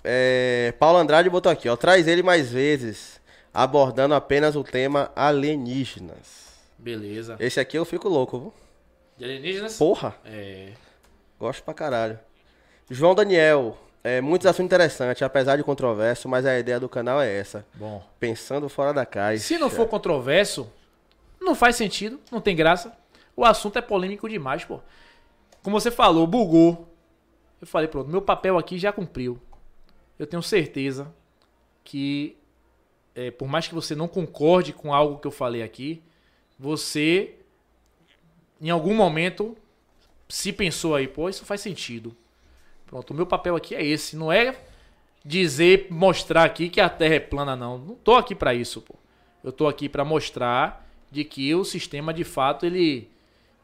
É, 0.02 0.74
Paulo 0.78 0.98
Andrade 0.98 1.30
botou 1.30 1.50
aqui, 1.50 1.68
ó. 1.68 1.76
Traz 1.76 2.06
ele 2.06 2.22
mais 2.22 2.50
vezes, 2.52 3.20
abordando 3.52 4.14
apenas 4.14 4.54
o 4.54 4.62
tema 4.62 5.10
alienígenas. 5.16 6.44
Beleza. 6.78 7.36
Esse 7.40 7.58
aqui 7.58 7.78
eu 7.78 7.84
fico 7.84 8.08
louco, 8.08 8.38
viu? 8.38 8.54
De 9.16 9.24
alienígenas? 9.24 9.78
Porra, 9.78 10.14
É. 10.24 10.72
gosto 11.40 11.62
pra 11.62 11.72
caralho. 11.72 12.18
João 12.90 13.14
Daniel, 13.14 13.78
é, 14.02 14.20
muitos 14.20 14.46
assuntos 14.46 14.66
interessantes, 14.66 15.22
apesar 15.22 15.56
de 15.56 15.64
controverso, 15.64 16.28
mas 16.28 16.44
a 16.44 16.58
ideia 16.58 16.78
do 16.78 16.88
canal 16.88 17.20
é 17.22 17.32
essa. 17.34 17.64
Bom. 17.74 18.04
Pensando 18.20 18.68
fora 18.68 18.92
da 18.92 19.06
caixa. 19.06 19.42
Se 19.44 19.56
não 19.56 19.70
for 19.70 19.88
controverso, 19.88 20.70
não 21.40 21.54
faz 21.54 21.76
sentido, 21.76 22.20
não 22.30 22.42
tem 22.42 22.54
graça. 22.54 22.92
O 23.36 23.44
assunto 23.44 23.78
é 23.78 23.82
polêmico 23.82 24.28
demais, 24.28 24.64
pô. 24.64 24.80
Como 25.62 25.78
você 25.78 25.90
falou, 25.90 26.26
bugou. 26.26 26.88
Eu 27.60 27.66
falei, 27.66 27.88
pronto, 27.88 28.10
meu 28.10 28.22
papel 28.22 28.58
aqui 28.58 28.78
já 28.78 28.92
cumpriu. 28.92 29.40
Eu 30.18 30.26
tenho 30.26 30.42
certeza 30.42 31.12
que, 31.82 32.36
é, 33.14 33.30
por 33.30 33.48
mais 33.48 33.66
que 33.66 33.74
você 33.74 33.94
não 33.94 34.06
concorde 34.06 34.72
com 34.72 34.92
algo 34.92 35.18
que 35.18 35.26
eu 35.26 35.30
falei 35.30 35.62
aqui, 35.62 36.02
você, 36.58 37.36
em 38.60 38.70
algum 38.70 38.94
momento, 38.94 39.56
se 40.28 40.52
pensou 40.52 40.94
aí, 40.94 41.08
pô, 41.08 41.28
isso 41.28 41.44
faz 41.44 41.60
sentido. 41.60 42.14
Pronto, 42.86 43.10
o 43.10 43.14
meu 43.14 43.26
papel 43.26 43.56
aqui 43.56 43.74
é 43.74 43.84
esse. 43.84 44.16
Não 44.16 44.30
é 44.30 44.56
dizer, 45.24 45.88
mostrar 45.90 46.44
aqui 46.44 46.68
que 46.68 46.80
a 46.80 46.88
Terra 46.88 47.14
é 47.14 47.20
plana, 47.20 47.56
não. 47.56 47.78
Não 47.78 47.94
tô 47.94 48.14
aqui 48.14 48.34
pra 48.34 48.54
isso, 48.54 48.80
pô. 48.82 48.94
Eu 49.42 49.52
tô 49.52 49.66
aqui 49.66 49.88
pra 49.88 50.04
mostrar 50.04 50.86
de 51.10 51.24
que 51.24 51.54
o 51.54 51.64
sistema, 51.64 52.12
de 52.12 52.24
fato, 52.24 52.66
ele, 52.66 53.10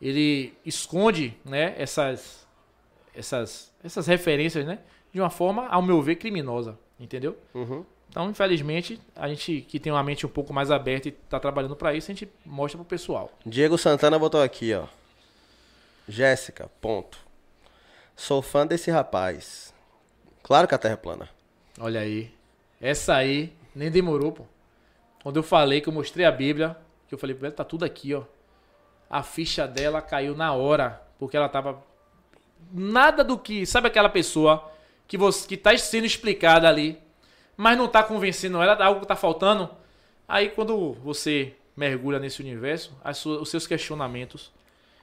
ele 0.01 0.55
esconde, 0.65 1.37
né, 1.45 1.75
essas, 1.77 2.47
essas, 3.15 3.73
essas 3.83 4.07
referências, 4.07 4.65
né, 4.65 4.79
de 5.12 5.20
uma 5.20 5.31
forma, 5.31 5.67
ao 5.69 5.83
meu 5.83 6.01
ver, 6.01 6.17
criminosa, 6.17 6.79
entendeu? 6.99 7.37
Uhum. 7.55 7.85
Então, 8.09 8.29
infelizmente, 8.29 9.01
a 9.15 9.29
gente 9.29 9.61
que 9.69 9.79
tem 9.79 9.93
uma 9.93 10.03
mente 10.03 10.27
um 10.27 10.29
pouco 10.29 10.53
mais 10.53 10.70
aberta 10.70 11.09
e 11.09 11.12
tá 11.12 11.39
trabalhando 11.39 11.77
pra 11.77 11.95
isso, 11.95 12.11
a 12.11 12.15
gente 12.15 12.29
mostra 12.45 12.77
pro 12.77 12.85
pessoal. 12.85 13.31
Diego 13.47 13.79
Santana 13.79 14.19
botou 14.19 14.43
aqui, 14.43 14.75
ó. 14.75 14.87
Jéssica, 16.09 16.69
ponto. 16.81 17.19
Sou 18.17 18.43
fã 18.43 18.67
desse 18.67 18.91
rapaz. 18.91 19.73
Claro 20.43 20.67
que 20.67 20.75
a 20.75 20.79
Terra 20.79 20.95
é 20.95 20.97
plana. 20.97 21.29
Olha 21.79 22.01
aí. 22.01 22.35
Essa 22.81 23.15
aí 23.15 23.53
nem 23.75 23.91
demorou, 23.91 24.33
pô. 24.33 24.45
Quando 25.23 25.37
eu 25.37 25.43
falei 25.43 25.81
que 25.81 25.89
eu 25.89 25.93
mostrei 25.93 26.27
a 26.27 26.33
Bíblia, 26.33 26.77
que 27.07 27.15
eu 27.15 27.19
falei, 27.19 27.37
velho, 27.37 27.53
tá 27.53 27.62
tudo 27.62 27.85
aqui, 27.85 28.12
ó. 28.12 28.25
A 29.11 29.23
ficha 29.25 29.67
dela 29.67 30.01
caiu 30.01 30.37
na 30.37 30.53
hora, 30.55 31.03
porque 31.19 31.37
ela 31.37 31.49
tava 31.49 31.83
nada 32.73 33.25
do 33.25 33.37
que. 33.37 33.67
Sabe 33.67 33.89
aquela 33.89 34.09
pessoa 34.09 34.71
que 35.09 35.19
você 35.19 35.47
que 35.49 35.57
tá 35.57 35.77
sendo 35.77 36.07
explicada 36.07 36.69
ali, 36.69 36.97
mas 37.57 37.77
não 37.77 37.89
tá 37.89 38.03
convencendo 38.05 38.63
ela, 38.63 38.83
algo 38.85 39.05
tá 39.05 39.17
faltando? 39.17 39.69
Aí 40.29 40.51
quando 40.51 40.93
você 40.95 41.55
mergulha 41.77 42.21
nesse 42.21 42.41
universo, 42.41 42.97
as 43.03 43.19
suas- 43.19 43.41
os 43.43 43.51
seus 43.51 43.67
questionamentos 43.67 44.53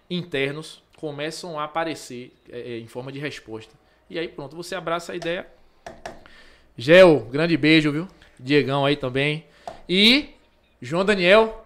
internos 0.09 0.81
começam 0.95 1.59
a 1.59 1.65
aparecer 1.65 2.33
é, 2.49 2.59
é, 2.59 2.79
em 2.79 2.87
forma 2.87 3.11
de 3.11 3.19
resposta. 3.19 3.73
E 4.09 4.17
aí 4.17 4.27
pronto, 4.29 4.55
você 4.55 4.73
abraça 4.73 5.11
a 5.11 5.15
ideia. 5.15 5.45
Gel, 6.77 7.19
grande 7.31 7.57
beijo, 7.57 7.91
viu? 7.91 8.07
Diegão 8.39 8.85
aí 8.85 8.95
também. 8.95 9.45
E 9.89 10.29
João 10.81 11.03
Daniel, 11.03 11.65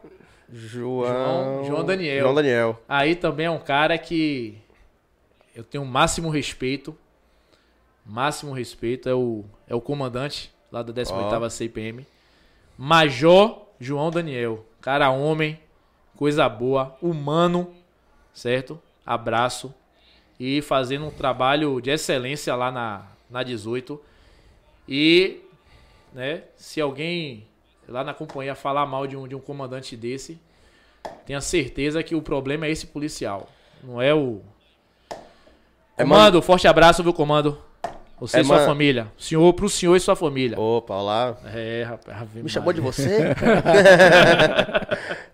João... 0.52 1.06
João- 1.06 1.64
João 1.66 1.86
Daniel. 1.86 2.24
João 2.24 2.36
Daniel. 2.36 2.82
Aí 2.88 3.16
também 3.16 3.46
é 3.46 3.52
um 3.52 3.60
cara 3.60 3.98
que 3.98 4.58
eu 5.56 5.64
tenho 5.64 5.84
o 5.84 5.88
máximo 5.88 6.30
respeito. 6.30 6.98
Máximo 8.06 8.52
respeito. 8.52 9.08
É 9.08 9.14
o, 9.16 9.46
é 9.68 9.76
o 9.76 9.82
comandante 9.82 10.52
lá 10.72 10.82
da 10.84 10.92
18ª 10.94 11.50
CPM. 11.50 12.06
Major 12.78 13.68
João 13.80 14.10
Daniel. 14.12 14.66
Cara 14.82 15.10
homem, 15.12 15.60
coisa 16.16 16.48
boa, 16.50 16.98
humano, 17.02 17.74
certo? 18.34 18.80
Abraço. 19.06 19.74
E 20.40 20.62
fazendo 20.62 21.06
um 21.06 21.12
trabalho 21.12 21.80
de 21.80 21.92
excelência 21.92 22.56
lá 22.56 22.72
na, 22.72 23.06
na 23.30 23.44
18. 23.44 24.02
E, 24.90 25.42
né, 26.12 26.44
se 26.56 26.82
alguém 26.82 27.46
lá 27.92 28.04
na 28.04 28.14
companhia 28.14 28.56
falar 28.56 28.86
mal 28.86 29.06
de 29.06 29.16
um, 29.18 29.28
de 29.28 29.36
um 29.36 29.40
comandante 29.40 29.96
desse, 29.96 30.40
Tenha 31.26 31.42
certeza 31.42 32.04
que 32.04 32.14
o 32.14 32.22
problema 32.22 32.68
é 32.68 32.70
esse 32.72 32.86
policial. 32.86 33.50
Não 33.84 34.00
é 34.00 34.14
o. 34.14 34.40
É 35.98 36.04
Comando, 36.04 36.40
forte 36.44 36.68
abraço, 36.68 37.02
viu, 37.02 37.12
comando? 37.12 37.58
Você 38.20 38.38
É 38.38 38.42
e 38.42 38.46
sua 38.46 38.58
man- 38.58 38.66
família. 38.68 39.08
Senhor, 39.18 39.52
pro 39.54 39.68
senhor 39.68 39.96
e 39.96 40.00
sua 40.00 40.16
família. 40.16 40.60
Opa, 40.60 40.94
olá. 40.94 41.38
É, 41.56 41.84
rapaz. 41.88 42.30
Me 42.36 42.48
chamou 42.48 42.72
de 42.72 42.80
você? 42.82 43.18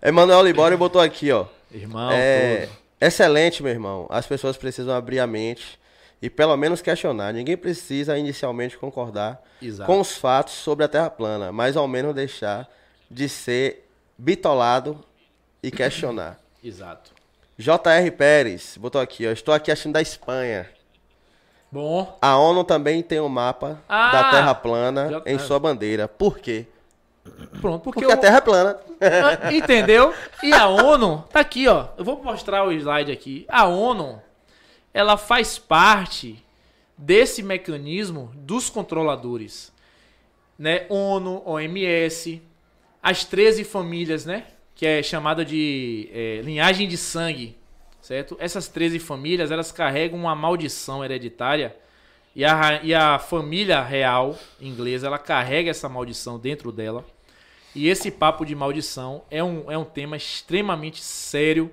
Emanuel 0.02 0.42
Libório 0.42 0.78
botou 0.78 1.00
aqui, 1.00 1.30
ó. 1.30 1.44
Irmão, 1.70 2.10
É, 2.12 2.66
todo. 2.66 2.76
excelente, 3.00 3.62
meu 3.62 3.72
irmão. 3.72 4.06
As 4.08 4.26
pessoas 4.26 4.56
precisam 4.56 4.94
abrir 4.94 5.20
a 5.20 5.26
mente 5.26 5.78
e 6.20 6.28
pelo 6.30 6.56
menos 6.56 6.80
questionar. 6.82 7.32
Ninguém 7.32 7.56
precisa 7.56 8.18
inicialmente 8.18 8.76
concordar 8.78 9.40
Exato. 9.62 9.86
com 9.90 10.00
os 10.00 10.16
fatos 10.16 10.54
sobre 10.54 10.84
a 10.84 10.88
Terra 10.88 11.10
plana, 11.10 11.52
mas 11.52 11.76
ao 11.76 11.86
menos 11.88 12.14
deixar 12.14 12.68
de 13.10 13.28
ser 13.28 13.88
bitolado 14.16 14.98
e 15.62 15.70
questionar. 15.70 16.38
Exato. 16.62 17.12
J.R. 17.56 18.10
Pérez 18.12 18.76
botou 18.78 19.00
aqui, 19.00 19.26
ó. 19.26 19.30
Estou 19.32 19.52
aqui 19.54 19.70
assistindo 19.70 19.94
da 19.94 20.02
Espanha. 20.02 20.68
Bom, 21.70 22.16
A 22.22 22.38
ONU 22.38 22.64
também 22.64 23.02
tem 23.02 23.20
um 23.20 23.28
mapa 23.28 23.82
Ah! 23.88 24.10
da 24.12 24.30
Terra 24.30 24.54
plana 24.54 25.10
Já- 25.10 25.22
em 25.26 25.38
sua 25.38 25.58
bandeira. 25.58 26.08
Por 26.08 26.38
quê? 26.38 26.66
pronto, 27.60 27.82
porque, 27.82 28.00
Porque 28.00 28.12
a 28.12 28.16
o- 28.16 28.20
Terra 28.20 28.38
é 28.38 28.40
plana. 28.40 28.78
Ah, 29.00 29.52
Entendeu? 29.52 30.14
E 30.42 30.50
a 30.52 30.66
ONU, 30.68 31.24
tá 31.30 31.40
aqui, 31.40 31.68
ó. 31.68 31.88
Eu 31.98 32.04
vou 32.04 32.22
mostrar 32.22 32.64
o 32.64 32.72
slide 32.72 33.12
aqui. 33.12 33.44
A 33.48 33.66
ONU, 33.66 34.20
ela 34.92 35.16
faz 35.16 35.58
parte 35.58 36.44
desse 36.96 37.42
mecanismo 37.42 38.32
dos 38.34 38.68
controladores. 38.68 39.72
Né? 40.58 40.86
ONU, 40.88 41.42
OMS, 41.46 42.42
as 43.02 43.24
13 43.24 43.64
famílias, 43.64 44.26
né? 44.26 44.46
Que 44.74 44.86
é 44.86 45.02
chamada 45.02 45.44
de 45.44 46.08
é, 46.12 46.40
linhagem 46.42 46.88
de 46.88 46.96
sangue, 46.96 47.56
certo? 48.00 48.36
Essas 48.40 48.68
13 48.68 48.98
famílias, 48.98 49.50
elas 49.50 49.70
carregam 49.72 50.18
uma 50.18 50.34
maldição 50.34 51.04
hereditária 51.04 51.76
e 52.34 52.44
a, 52.44 52.80
e 52.82 52.94
a 52.94 53.18
família 53.18 53.82
real 53.82 54.38
inglesa, 54.60 55.06
ela 55.06 55.18
carrega 55.18 55.70
essa 55.70 55.88
maldição 55.88 56.38
dentro 56.38 56.70
dela. 56.70 57.04
E 57.74 57.88
esse 57.88 58.10
papo 58.10 58.44
de 58.44 58.54
maldição 58.54 59.22
é 59.30 59.42
um, 59.42 59.70
é 59.70 59.76
um 59.76 59.84
tema 59.84 60.16
extremamente 60.16 61.02
sério, 61.02 61.70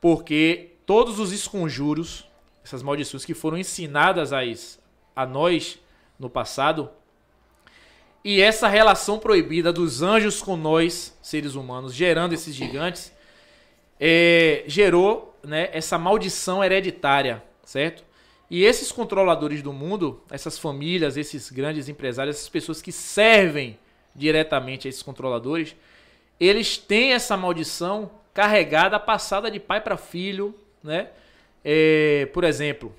porque 0.00 0.75
todos 0.86 1.18
os 1.18 1.32
esconjuros, 1.32 2.24
essas 2.64 2.82
maldições 2.82 3.24
que 3.24 3.34
foram 3.34 3.58
ensinadas 3.58 4.32
às, 4.32 4.78
a 5.14 5.26
nós 5.26 5.78
no 6.18 6.30
passado, 6.30 6.88
e 8.24 8.40
essa 8.40 8.66
relação 8.66 9.18
proibida 9.18 9.72
dos 9.72 10.02
anjos 10.02 10.40
com 10.40 10.56
nós, 10.56 11.16
seres 11.20 11.54
humanos, 11.54 11.94
gerando 11.94 12.32
esses 12.32 12.54
gigantes, 12.54 13.12
é, 14.00 14.64
gerou 14.66 15.38
né, 15.44 15.68
essa 15.72 15.96
maldição 15.96 16.62
hereditária, 16.62 17.42
certo? 17.64 18.04
E 18.50 18.64
esses 18.64 18.92
controladores 18.92 19.62
do 19.62 19.72
mundo, 19.72 20.20
essas 20.30 20.58
famílias, 20.58 21.16
esses 21.16 21.50
grandes 21.50 21.88
empresários, 21.88 22.36
essas 22.36 22.48
pessoas 22.48 22.80
que 22.80 22.92
servem 22.92 23.78
diretamente 24.14 24.86
a 24.86 24.90
esses 24.90 25.02
controladores, 25.02 25.76
eles 26.38 26.76
têm 26.76 27.12
essa 27.12 27.36
maldição 27.36 28.10
carregada, 28.32 28.98
passada 29.00 29.50
de 29.50 29.58
pai 29.58 29.80
para 29.80 29.96
filho, 29.96 30.54
né? 30.86 31.10
É, 31.64 32.26
por 32.32 32.44
exemplo, 32.44 32.94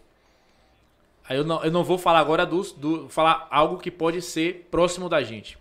eu 1.30 1.44
não, 1.44 1.64
eu 1.64 1.72
não 1.72 1.84
vou 1.84 1.98
falar 1.98 2.20
agora 2.20 2.46
dos, 2.46 2.72
do, 2.72 3.10
falar 3.10 3.48
algo 3.50 3.78
que 3.78 3.90
pode 3.90 4.22
ser 4.22 4.68
próximo 4.70 5.10
da 5.10 5.24
gente. 5.24 5.58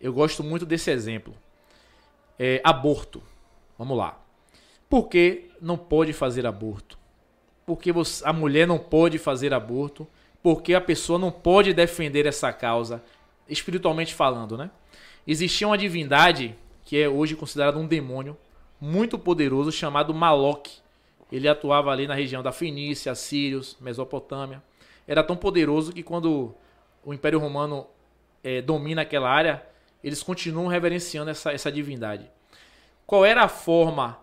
Eu 0.00 0.12
gosto 0.12 0.42
muito 0.42 0.64
desse 0.64 0.90
exemplo. 0.90 1.34
É, 2.38 2.60
aborto. 2.64 3.22
Vamos 3.78 3.96
lá. 3.96 4.18
Por 4.88 5.08
que 5.08 5.50
não 5.60 5.76
pode 5.76 6.12
fazer 6.12 6.46
aborto? 6.46 6.98
Porque 7.64 7.92
você- 7.92 8.26
a 8.26 8.32
mulher 8.32 8.66
não 8.66 8.78
pode 8.78 9.18
fazer 9.18 9.54
aborto? 9.54 10.06
Porque 10.42 10.74
a 10.74 10.80
pessoa 10.80 11.18
não 11.18 11.30
pode 11.30 11.72
defender 11.72 12.26
essa 12.26 12.52
causa, 12.52 13.02
espiritualmente 13.48 14.12
falando, 14.12 14.56
né? 14.56 14.70
Existia 15.26 15.66
uma 15.66 15.78
divindade 15.78 16.54
que 16.84 17.00
é 17.00 17.08
hoje 17.08 17.36
considerada 17.36 17.78
um 17.78 17.86
demônio 17.86 18.36
muito 18.80 19.18
poderoso 19.18 19.70
chamado 19.70 20.12
Maloc. 20.12 20.81
Ele 21.32 21.48
atuava 21.48 21.90
ali 21.90 22.06
na 22.06 22.14
região 22.14 22.42
da 22.42 22.52
Fenícia, 22.52 23.14
Sírios, 23.14 23.74
Mesopotâmia. 23.80 24.62
Era 25.08 25.24
tão 25.24 25.34
poderoso 25.34 25.90
que 25.90 26.02
quando 26.02 26.54
o 27.02 27.14
Império 27.14 27.38
Romano 27.38 27.86
eh, 28.44 28.60
domina 28.60 29.00
aquela 29.00 29.30
área, 29.30 29.64
eles 30.04 30.22
continuam 30.22 30.66
reverenciando 30.66 31.30
essa, 31.30 31.50
essa 31.50 31.72
divindade. 31.72 32.30
Qual 33.06 33.24
era 33.24 33.44
a 33.44 33.48
forma 33.48 34.18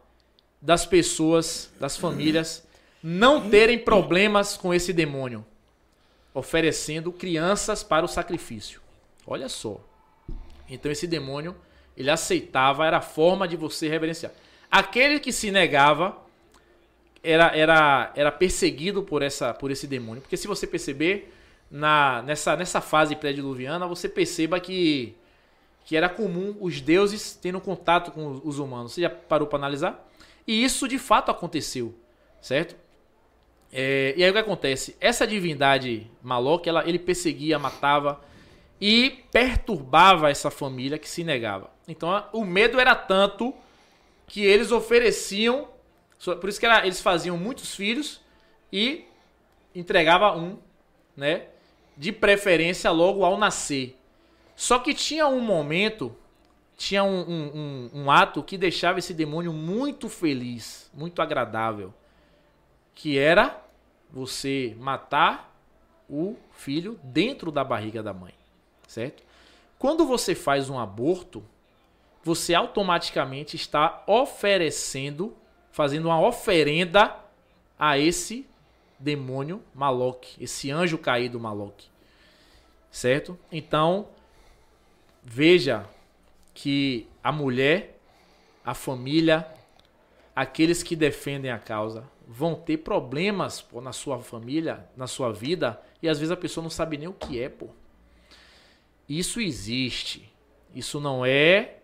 das 0.61 0.85
pessoas, 0.85 1.73
das 1.79 1.97
famílias, 1.97 2.67
não 3.01 3.49
terem 3.49 3.79
problemas 3.79 4.55
com 4.55 4.71
esse 4.71 4.93
demônio? 4.93 5.43
Oferecendo 6.31 7.11
crianças 7.11 7.81
para 7.81 8.05
o 8.05 8.07
sacrifício. 8.07 8.81
Olha 9.25 9.49
só. 9.49 9.83
Então 10.69 10.91
esse 10.91 11.07
demônio, 11.07 11.55
ele 11.97 12.11
aceitava, 12.11 12.85
era 12.85 12.97
a 12.97 13.01
forma 13.01 13.47
de 13.47 13.57
você 13.57 13.89
reverenciar. 13.89 14.31
Aquele 14.69 15.19
que 15.19 15.31
se 15.31 15.49
negava 15.49 16.28
era, 17.23 17.55
era, 17.55 18.11
era 18.15 18.31
perseguido 18.31 19.03
por, 19.03 19.21
essa, 19.21 19.53
por 19.53 19.71
esse 19.71 19.87
demônio. 19.87 20.21
Porque 20.21 20.37
se 20.37 20.47
você 20.47 20.65
perceber, 20.67 21.33
na, 21.69 22.21
nessa, 22.23 22.55
nessa 22.55 22.81
fase 22.81 23.15
pré-diluviana, 23.15 23.87
você 23.87 24.07
perceba 24.09 24.59
que, 24.59 25.15
que 25.85 25.95
era 25.95 26.09
comum 26.09 26.55
os 26.59 26.81
deuses 26.81 27.37
tendo 27.41 27.59
contato 27.61 28.11
com 28.11 28.27
os- 28.31 28.41
os 28.43 28.59
humanos. 28.59 28.93
Você 28.93 29.01
já 29.01 29.09
parou 29.09 29.47
para 29.47 29.57
analisar? 29.59 30.07
E 30.47 30.63
isso 30.63 30.87
de 30.87 30.97
fato 30.97 31.29
aconteceu, 31.29 31.93
certo? 32.41 32.75
É, 33.71 34.13
e 34.17 34.23
aí 34.23 34.29
o 34.29 34.33
que 34.33 34.39
acontece? 34.39 34.95
Essa 34.99 35.27
divindade 35.27 36.09
Maloc, 36.23 36.65
ela, 36.65 36.87
ele 36.89 36.97
perseguia, 36.97 37.59
matava 37.59 38.19
e 38.81 39.23
perturbava 39.31 40.29
essa 40.29 40.49
família 40.49 40.97
que 40.97 41.07
se 41.07 41.23
negava. 41.23 41.69
Então 41.87 42.23
o 42.33 42.43
medo 42.43 42.79
era 42.79 42.95
tanto 42.95 43.53
que 44.25 44.43
eles 44.43 44.71
ofereciam, 44.71 45.67
por 46.23 46.49
isso 46.49 46.59
que 46.59 46.65
era- 46.65 46.85
eles 46.85 47.01
faziam 47.01 47.37
muitos 47.37 47.75
filhos 47.75 48.21
e 48.71 49.05
entregava 49.73 50.35
um, 50.35 50.57
né? 51.15 51.47
De 51.97 52.11
preferência 52.11 52.91
logo 52.91 53.23
ao 53.25 53.37
nascer. 53.37 53.97
Só 54.55 54.79
que 54.79 54.93
tinha 54.93 55.27
um 55.27 55.39
momento, 55.39 56.15
tinha 56.77 57.03
um, 57.03 57.21
um- 57.21 57.51
um- 57.93 58.01
um 58.03 58.11
ato 58.11 58.43
que 58.43 58.57
deixava 58.57 58.99
esse 58.99 59.13
demônio 59.13 59.53
muito 59.53 60.09
feliz, 60.09 60.89
muito 60.93 61.21
agradável, 61.21 61.93
que 62.93 63.17
era 63.17 63.61
você 64.09 64.75
matar 64.79 65.55
o 66.09 66.35
filho 66.51 66.99
dentro 67.03 67.51
da 67.51 67.63
barriga 67.63 68.01
da 68.03 68.13
mãe, 68.13 68.33
certo? 68.87 69.23
Quando 69.77 70.05
você 70.05 70.35
faz 70.35 70.69
um 70.69 70.77
aborto, 70.79 71.43
você 72.23 72.53
automaticamente 72.53 73.55
está 73.55 74.03
oferecendo, 74.07 75.33
fazendo 75.79 76.07
uma 76.07 76.19
oferenda 76.19 77.15
a 77.79 77.97
esse 77.97 78.45
demônio 78.99 79.63
Maloc, 79.73 80.25
esse 80.37 80.69
anjo 80.69 80.97
caído 80.97 81.39
Maloc. 81.39 81.83
Certo? 82.91 83.39
Então, 83.49 84.09
veja 85.23 85.87
que 86.53 87.07
a 87.23 87.31
mulher, 87.31 87.97
a 88.61 88.73
família, 88.73 89.47
aqueles 90.35 90.83
que 90.83 90.97
defendem 90.97 91.49
a 91.49 91.57
causa 91.57 92.03
vão 92.27 92.55
ter 92.55 92.79
problemas 92.79 93.61
pô, 93.61 93.79
na 93.79 93.93
sua 93.93 94.19
família, 94.19 94.85
na 94.97 95.07
sua 95.07 95.31
vida, 95.31 95.81
e 96.01 96.09
às 96.09 96.19
vezes 96.19 96.33
a 96.33 96.35
pessoa 96.35 96.61
não 96.61 96.69
sabe 96.69 96.97
nem 96.97 97.07
o 97.07 97.13
que 97.13 97.41
é, 97.41 97.47
pô. 97.47 97.69
Isso 99.07 99.39
existe. 99.39 100.29
Isso 100.75 100.99
não 100.99 101.25
é 101.25 101.77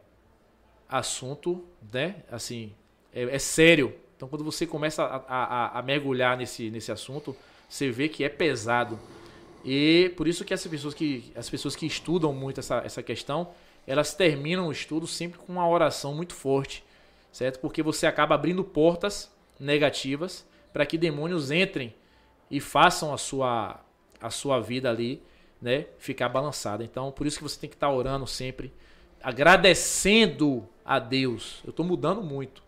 assunto, 0.90 1.66
né? 1.94 2.26
Assim, 2.30 2.76
é, 3.16 3.24
é 3.36 3.40
sério. 3.40 3.96
Então, 4.18 4.30
quando 4.30 4.44
você 4.46 4.68
começa 4.68 5.04
a, 5.04 5.18
a- 5.28 5.80
a 5.80 5.84
mergulhar 5.84 6.38
nesse, 6.38 6.70
nesse 6.72 6.92
assunto, 6.92 7.36
você 7.70 7.92
vê 7.92 8.10
que 8.10 8.24
é 8.26 8.30
pesado. 8.30 9.00
E 9.64 10.14
por 10.16 10.28
isso 10.28 10.46
que 10.46 10.54
as 10.54 10.66
pessoas 10.68 10.94
que, 10.94 11.32
as 11.36 11.50
pessoas 11.50 11.76
que 11.76 11.86
estudam 11.88 12.34
muito 12.34 12.60
essa, 12.60 12.84
essa 12.86 13.04
questão, 13.04 13.50
elas 13.88 14.14
terminam 14.14 14.68
o 14.68 14.72
estudo 14.72 15.08
sempre 15.08 15.40
com 15.40 15.54
uma 15.54 15.68
oração 15.68 16.14
muito 16.14 16.34
forte, 16.36 16.84
certo? 17.32 17.60
Porque 17.60 17.82
você 17.84 18.06
acaba 18.08 18.36
abrindo 18.36 18.64
portas 18.64 19.32
negativas 19.60 20.46
para 20.74 20.86
que 20.86 20.98
demônios 20.98 21.52
entrem 21.52 21.96
e 22.52 22.60
façam 22.60 23.14
a 23.14 23.18
sua, 23.18 23.80
a 24.22 24.30
sua 24.30 24.60
vida 24.60 24.90
ali, 24.90 25.22
né, 25.62 25.88
ficar 25.98 26.30
balançada. 26.30 26.84
Então, 26.84 27.12
por 27.12 27.26
isso 27.26 27.38
que 27.38 27.44
você 27.44 27.60
tem 27.60 27.70
que 27.70 27.76
estar 27.76 27.90
orando 27.92 28.28
sempre, 28.28 28.72
agradecendo 29.24 30.68
a 30.84 31.00
Deus. 31.00 31.62
Eu 31.64 31.72
estou 31.72 31.86
mudando 31.86 32.22
muito, 32.22 32.62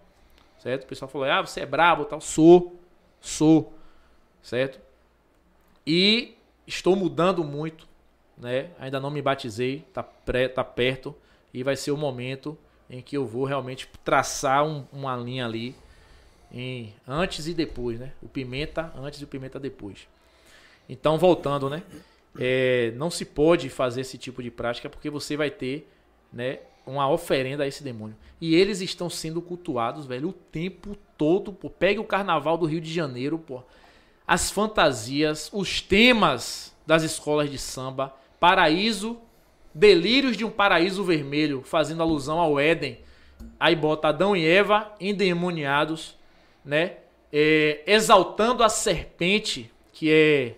certo? 0.59 0.83
O 0.83 0.87
pessoal 0.87 1.09
falou, 1.09 1.29
ah, 1.29 1.41
você 1.41 1.61
é 1.61 1.65
brabo, 1.65 2.05
tal. 2.05 2.21
Sou, 2.21 2.75
sou, 3.21 3.73
certo? 4.41 4.79
E 5.85 6.35
estou 6.65 6.95
mudando 6.95 7.43
muito, 7.43 7.87
né? 8.37 8.69
Ainda 8.79 8.99
não 8.99 9.09
me 9.09 9.21
batizei, 9.21 9.85
tá, 9.93 10.03
pré, 10.03 10.47
tá 10.47 10.63
perto 10.63 11.15
e 11.53 11.63
vai 11.63 11.75
ser 11.75 11.91
o 11.91 11.97
momento 11.97 12.57
em 12.89 13.01
que 13.01 13.17
eu 13.17 13.25
vou 13.25 13.45
realmente 13.45 13.89
traçar 14.03 14.65
um- 14.65 14.85
uma 14.91 15.15
linha 15.15 15.45
ali 15.45 15.75
em 16.51 16.93
antes 17.07 17.47
e 17.47 17.53
depois, 17.53 17.99
né? 17.99 18.13
O 18.21 18.27
pimenta 18.27 18.91
antes 18.95 19.19
e 19.19 19.23
o 19.23 19.27
pimenta 19.27 19.59
depois. 19.59 20.07
Então, 20.87 21.17
voltando, 21.17 21.69
né? 21.69 21.83
É, 22.39 22.91
não 22.95 23.09
se 23.09 23.25
pode 23.25 23.69
fazer 23.69 24.01
esse 24.01 24.17
tipo 24.17 24.43
de 24.43 24.51
prática 24.51 24.89
porque 24.89 25.09
você 25.09 25.35
vai 25.35 25.49
ter, 25.49 25.89
né? 26.31 26.59
Uma 26.87 27.09
oferenda 27.09 27.63
a 27.63 27.67
esse 27.67 27.83
demônio. 27.83 28.15
E 28.39 28.55
eles 28.55 28.79
estão 28.81 29.09
sendo 29.09 29.41
cultuados, 29.41 30.05
velho, 30.05 30.29
o 30.29 30.33
tempo 30.33 30.97
todo. 31.17 31.51
Pô. 31.51 31.69
Pegue 31.69 31.99
o 31.99 32.05
carnaval 32.05 32.57
do 32.57 32.65
Rio 32.65 32.79
de 32.79 32.93
Janeiro, 32.93 33.37
pô. 33.37 33.61
As 34.25 34.49
fantasias, 34.49 35.49
os 35.53 35.81
temas 35.81 36.73
das 36.85 37.03
escolas 37.03 37.51
de 37.51 37.57
samba, 37.57 38.15
paraíso, 38.39 39.19
delírios 39.73 40.37
de 40.37 40.45
um 40.45 40.49
paraíso 40.49 41.03
vermelho, 41.03 41.61
fazendo 41.61 42.01
alusão 42.01 42.39
ao 42.39 42.59
Éden. 42.59 42.99
Aí 43.59 43.75
bota 43.75 44.07
Adão 44.07 44.35
e 44.35 44.45
Eva 44.45 44.93
endemoniados, 44.99 46.17
né? 46.63 46.97
É, 47.31 47.83
exaltando 47.85 48.63
a 48.63 48.69
serpente, 48.69 49.69
que 49.91 50.09
é 50.09 50.55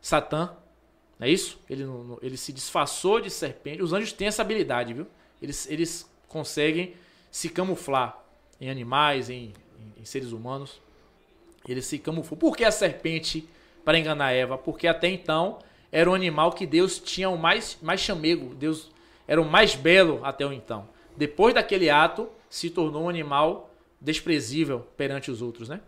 Satã. 0.00 0.50
Não 1.18 1.26
é 1.26 1.30
isso? 1.30 1.58
Ele, 1.68 1.84
ele 2.22 2.36
se 2.36 2.52
disfarçou 2.52 3.20
de 3.20 3.30
serpente. 3.30 3.82
Os 3.82 3.92
anjos 3.92 4.12
têm 4.12 4.28
essa 4.28 4.42
habilidade, 4.42 4.94
viu? 4.94 5.06
Eles, 5.44 5.68
eles 5.70 6.10
conseguem 6.28 6.94
se 7.30 7.48
camuflar 7.48 8.18
em 8.60 8.70
animais, 8.70 9.28
em, 9.30 9.52
em- 9.78 10.00
em 10.00 10.04
seres 10.04 10.32
humanos. 10.32 10.80
Eles 11.68 11.86
se 11.86 11.98
camuflam. 11.98 12.38
Por 12.38 12.56
que 12.56 12.64
a 12.64 12.70
serpente 12.72 13.48
para 13.84 13.98
enganar 13.98 14.32
Eva? 14.32 14.56
Porque 14.58 14.86
até 14.86 15.08
então 15.08 15.58
era 15.92 16.10
um 16.10 16.14
animal 16.14 16.52
que 16.52 16.66
Deus 16.66 16.98
tinha 16.98 17.28
o 17.28 17.38
mais, 17.38 17.78
mais 17.80 18.00
chamego. 18.00 18.54
Deus 18.54 18.90
era 19.28 19.40
o 19.40 19.44
mais 19.44 19.74
belo 19.74 20.20
até 20.24 20.44
o 20.46 20.52
então. 20.52 20.88
Depois 21.16 21.54
daquele 21.54 21.88
ato, 21.88 22.28
se 22.50 22.70
tornou 22.70 23.04
um 23.04 23.08
animal 23.08 23.70
desprezível 24.00 24.80
perante 24.96 25.30
os 25.30 25.40
outros, 25.40 25.68
né? 25.68 25.80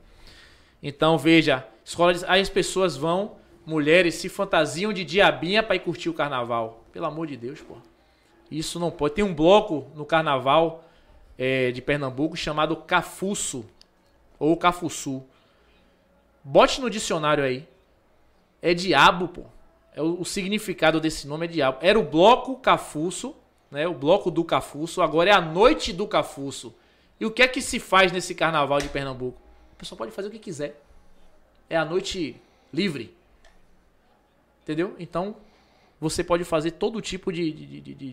Então 0.83 1.19
veja, 1.19 1.67
escola 1.85 2.15
de... 2.15 2.25
aí 2.27 2.41
as 2.41 2.49
pessoas 2.49 2.97
vão, 2.97 3.37
mulheres 3.65 4.15
se 4.15 4.29
fantasiam 4.29 4.93
de 4.93 5.05
diabinha 5.05 5.63
para 5.63 5.77
ir 5.77 5.81
curtir 5.81 6.09
o 6.09 6.15
carnaval. 6.15 6.85
Pelo 6.93 7.07
amor 7.07 7.27
de 7.27 7.37
Deus, 7.37 7.61
pô. 7.61 7.77
Isso 8.51 8.79
não 8.79 8.91
pode. 8.91 9.15
Tem 9.15 9.25
um 9.25 9.35
bloco 9.35 9.91
no 9.95 10.05
carnaval 10.05 10.85
eh, 11.39 11.71
de 11.73 11.83
Pernambuco 11.83 12.37
chamado 12.37 12.77
Cafuço 12.77 13.65
ou 14.39 14.57
Cafuçu. 14.57 15.25
Bote 16.43 16.81
no 16.81 16.89
dicionário 16.89 17.43
aí. 17.43 17.67
É 18.63 18.73
diabo, 18.73 19.29
pô. 19.29 19.43
É 19.95 20.03
o, 20.03 20.21
o 20.21 20.25
significado 20.25 21.01
desse 21.01 21.27
nome 21.27 21.47
é 21.47 21.49
diabo. 21.49 21.79
Era 21.81 21.99
o 21.99 22.05
bloco 22.05 22.57
Cafuço, 22.57 23.35
né? 23.71 23.87
O 23.89 23.95
bloco 23.95 24.31
do 24.31 24.45
Cafuço. 24.45 25.03
Agora 25.03 25.31
é 25.31 25.33
a 25.33 25.41
noite 25.41 25.93
do 25.93 26.07
Cafuço. 26.07 26.75
E 27.19 27.27
o 27.27 27.31
que 27.31 27.43
é 27.43 27.49
que 27.49 27.63
se 27.63 27.81
faz 27.81 28.13
nesse 28.13 28.35
carnaval 28.35 28.79
de 28.79 28.89
Pernambuco? 28.89 29.41
A 29.73 29.77
pessoa 29.77 29.97
pode 29.97 30.13
fazer 30.13 30.29
o 30.29 30.31
que 30.31 30.39
quiser. 30.39 30.81
É 31.69 31.77
a 31.77 31.85
noite 31.85 32.41
livre. 32.73 33.15
Entendeu? 34.63 34.95
Então, 34.99 35.37
você 36.01 36.23
pode 36.23 36.45
fazer 36.45 36.73
todo 36.73 37.01
tipo 37.01 37.33
de, 37.33 37.51
de, 37.53 37.81
de, 37.81 38.13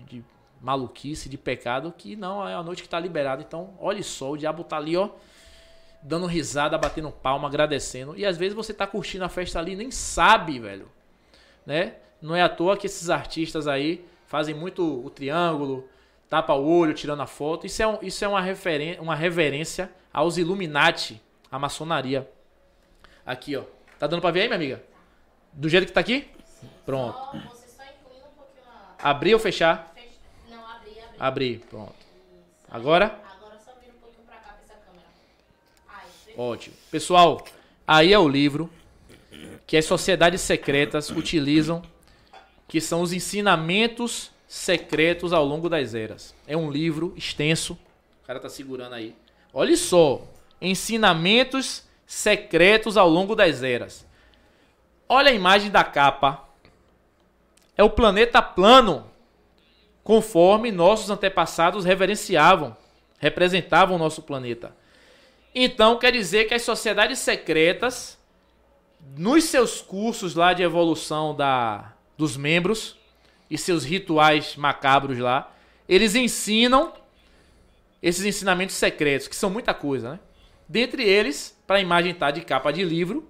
de, 0.00 0.24
maluquice, 0.60 1.28
de 1.28 1.36
pecado, 1.38 1.92
que 1.96 2.16
não 2.16 2.46
é 2.46 2.54
a 2.54 2.62
noite 2.62 2.82
que 2.82 2.86
está 2.86 2.98
liberada. 2.98 3.42
Então, 3.42 3.74
olhe 3.78 4.02
só, 4.02 4.32
o 4.32 4.36
diabo 4.36 4.64
tá 4.64 4.76
ali, 4.76 4.96
ó, 4.96 5.10
dando 6.02 6.26
risada, 6.26 6.78
batendo 6.78 7.10
palma, 7.10 7.48
agradecendo. 7.48 8.16
E 8.16 8.24
às 8.24 8.36
vezes 8.36 8.54
você 8.54 8.72
tá 8.72 8.86
curtindo 8.86 9.24
a 9.24 9.28
festa 9.28 9.58
ali 9.58 9.72
e 9.72 9.76
nem 9.76 9.90
sabe, 9.90 10.58
velho. 10.58 10.90
Né? 11.64 11.94
Não 12.20 12.34
é 12.34 12.42
à 12.42 12.48
toa 12.48 12.76
que 12.76 12.86
esses 12.86 13.10
artistas 13.10 13.66
aí 13.68 14.04
fazem 14.26 14.54
muito 14.54 15.04
o 15.04 15.10
triângulo, 15.10 15.88
tapa 16.28 16.54
o 16.54 16.66
olho, 16.66 16.94
tirando 16.94 17.20
a 17.22 17.26
foto. 17.26 17.66
Isso 17.66 17.82
é, 17.82 17.86
um- 17.86 17.98
isso 18.02 18.24
é 18.24 18.28
uma, 18.28 18.42
uma 19.00 19.14
reverência 19.14 19.90
aos 20.12 20.38
Illuminati, 20.38 21.20
a 21.50 21.58
maçonaria. 21.58 22.28
Aqui, 23.24 23.56
ó. 23.56 23.64
Tá 23.98 24.06
dando 24.06 24.20
pra 24.20 24.30
ver 24.30 24.42
aí, 24.42 24.46
minha 24.46 24.56
amiga? 24.56 24.82
Do 25.52 25.68
jeito 25.68 25.86
que 25.86 25.92
tá 25.92 26.00
aqui? 26.00 26.28
Pronto. 26.84 27.16
Só, 27.16 27.32
você 27.32 27.68
só 27.68 27.82
inclina 27.82 28.26
um 28.26 28.36
pouquinho 28.36 28.64
a. 28.98 29.10
Abrir 29.10 29.34
ou 29.34 29.40
fechar? 29.40 29.92
Fecha. 29.94 30.08
Não, 30.48 30.66
abrir, 30.66 30.98
abrir. 31.00 31.16
Abrir. 31.18 31.58
Pronto. 31.70 31.94
Agora? 32.70 33.20
Agora 33.36 33.58
só 33.64 33.72
vira 33.80 33.92
um 33.96 34.00
pouquinho 34.00 34.26
pra 34.26 34.36
cá 34.36 34.54
pra 34.54 34.62
essa 34.64 34.74
câmera. 34.84 35.06
Ai. 35.88 36.04
Ótimo. 36.36 36.76
Pessoal, 36.90 37.44
aí 37.86 38.12
é 38.12 38.18
o 38.18 38.28
livro 38.28 38.70
que 39.66 39.76
as 39.76 39.84
sociedades 39.84 40.40
secretas 40.40 41.10
utilizam, 41.10 41.82
que 42.68 42.80
são 42.80 43.02
os 43.02 43.12
ensinamentos 43.12 44.30
secretos 44.46 45.32
ao 45.32 45.44
longo 45.44 45.68
das 45.68 45.94
eras. 45.94 46.34
É 46.46 46.56
um 46.56 46.70
livro 46.70 47.12
extenso. 47.16 47.74
O 48.22 48.26
cara 48.26 48.38
tá 48.38 48.48
segurando 48.48 48.94
aí. 48.94 49.14
Olha 49.52 49.76
só, 49.76 50.22
ensinamentos 50.60 51.84
secretos 52.06 52.96
ao 52.96 53.08
longo 53.08 53.34
das 53.34 53.62
eras. 53.62 54.06
Olha 55.08 55.30
a 55.30 55.34
imagem 55.34 55.70
da 55.70 55.82
capa. 55.82 56.45
É 57.76 57.84
o 57.84 57.90
planeta 57.90 58.40
plano, 58.40 59.10
conforme 60.02 60.72
nossos 60.72 61.10
antepassados 61.10 61.84
reverenciavam, 61.84 62.76
representavam 63.18 63.96
o 63.96 63.98
nosso 63.98 64.22
planeta. 64.22 64.74
Então 65.54 65.98
quer 65.98 66.12
dizer 66.12 66.46
que 66.46 66.54
as 66.54 66.62
sociedades 66.62 67.18
secretas, 67.18 68.18
nos 69.16 69.44
seus 69.44 69.80
cursos 69.80 70.34
lá 70.34 70.52
de 70.52 70.62
evolução 70.62 71.34
da, 71.34 71.92
dos 72.16 72.36
membros 72.36 72.96
e 73.50 73.56
seus 73.56 73.84
rituais 73.84 74.56
macabros 74.56 75.18
lá, 75.18 75.52
eles 75.88 76.14
ensinam 76.14 76.92
esses 78.02 78.24
ensinamentos 78.24 78.74
secretos, 78.74 79.28
que 79.28 79.36
são 79.36 79.50
muita 79.50 79.72
coisa, 79.72 80.12
né? 80.12 80.20
Dentre 80.68 81.04
eles, 81.04 81.56
para 81.66 81.76
a 81.76 81.80
imagem 81.80 82.12
estar 82.12 82.30
de 82.30 82.40
capa 82.40 82.72
de 82.72 82.84
livro, 82.84 83.28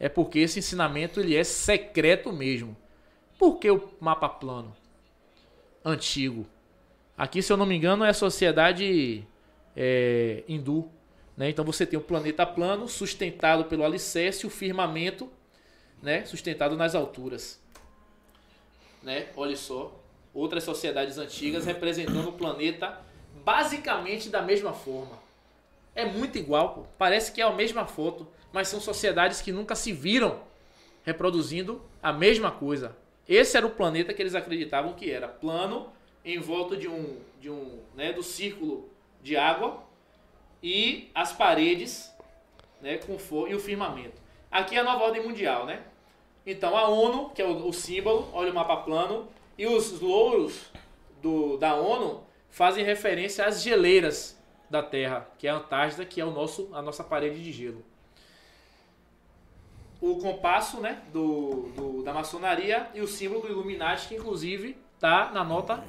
é 0.00 0.08
porque 0.08 0.38
esse 0.38 0.58
ensinamento 0.58 1.20
ele 1.20 1.36
é 1.36 1.44
secreto 1.44 2.32
mesmo. 2.32 2.76
Por 3.42 3.58
que 3.58 3.68
o 3.68 3.88
mapa 3.98 4.28
plano? 4.28 4.72
Antigo. 5.84 6.46
Aqui, 7.18 7.42
se 7.42 7.52
eu 7.52 7.56
não 7.56 7.66
me 7.66 7.74
engano, 7.74 8.04
é 8.04 8.10
a 8.10 8.14
sociedade 8.14 9.26
é, 9.76 10.44
hindu. 10.46 10.88
Né? 11.36 11.50
Então 11.50 11.64
você 11.64 11.84
tem 11.84 11.98
o 11.98 12.02
planeta 12.02 12.46
plano, 12.46 12.86
sustentado 12.86 13.64
pelo 13.64 13.84
alicerce, 13.84 14.46
o 14.46 14.48
firmamento, 14.48 15.28
né? 16.00 16.24
sustentado 16.24 16.76
nas 16.76 16.94
alturas. 16.94 17.60
Né? 19.02 19.26
Olha 19.36 19.56
só. 19.56 19.92
Outras 20.32 20.62
sociedades 20.62 21.18
antigas 21.18 21.66
representando 21.66 22.28
o 22.28 22.34
planeta 22.34 23.00
basicamente 23.44 24.28
da 24.28 24.40
mesma 24.40 24.72
forma. 24.72 25.18
É 25.96 26.04
muito 26.04 26.38
igual, 26.38 26.74
pô. 26.74 26.82
parece 26.96 27.32
que 27.32 27.40
é 27.40 27.44
a 27.44 27.50
mesma 27.50 27.86
foto, 27.86 28.24
mas 28.52 28.68
são 28.68 28.80
sociedades 28.80 29.42
que 29.42 29.50
nunca 29.50 29.74
se 29.74 29.90
viram 29.92 30.42
reproduzindo 31.02 31.82
a 32.00 32.12
mesma 32.12 32.52
coisa. 32.52 33.01
Esse 33.28 33.56
era 33.56 33.66
o 33.66 33.70
planeta 33.70 34.12
que 34.12 34.20
eles 34.20 34.34
acreditavam 34.34 34.94
que 34.94 35.10
era 35.10 35.28
plano 35.28 35.92
em 36.24 36.38
volta 36.38 36.76
de 36.76 36.88
um, 36.88 37.20
de 37.40 37.50
um, 37.50 37.80
né, 37.94 38.12
do 38.12 38.22
círculo 38.22 38.88
de 39.22 39.36
água 39.36 39.82
e 40.62 41.10
as 41.14 41.32
paredes, 41.32 42.12
né, 42.80 42.98
com 42.98 43.18
fogo 43.18 43.48
e 43.48 43.54
o 43.54 43.60
firmamento. 43.60 44.20
Aqui 44.50 44.76
é 44.76 44.80
a 44.80 44.84
nova 44.84 45.04
ordem 45.04 45.22
mundial, 45.22 45.66
né? 45.66 45.82
Então 46.44 46.76
a 46.76 46.88
ONU, 46.88 47.30
que 47.30 47.40
é 47.40 47.46
o, 47.46 47.68
o 47.68 47.72
símbolo, 47.72 48.28
olha 48.32 48.50
o 48.50 48.54
mapa 48.54 48.76
plano, 48.78 49.28
e 49.56 49.66
os 49.66 50.00
louros 50.00 50.70
do, 51.20 51.56
da 51.56 51.74
ONU 51.74 52.24
fazem 52.50 52.84
referência 52.84 53.46
às 53.46 53.62
geleiras 53.62 54.38
da 54.68 54.82
Terra, 54.82 55.28
que 55.38 55.46
é 55.46 55.50
a 55.50 55.56
Antártida, 55.56 56.04
que 56.04 56.20
é 56.20 56.24
o 56.24 56.30
nosso, 56.30 56.68
a 56.72 56.82
nossa 56.82 57.04
parede 57.04 57.42
de 57.42 57.52
gelo. 57.52 57.84
O 60.02 60.16
compasso 60.16 60.80
né, 60.80 61.00
do, 61.12 61.70
do- 61.76 62.02
da 62.02 62.12
maçonaria 62.12 62.88
e 62.92 63.00
o 63.00 63.06
símbolo 63.06 63.42
do 63.42 63.48
Illuminati, 63.48 64.08
que 64.08 64.16
inclusive 64.16 64.76
está 64.96 65.30
na 65.30 65.44
nota 65.44 65.82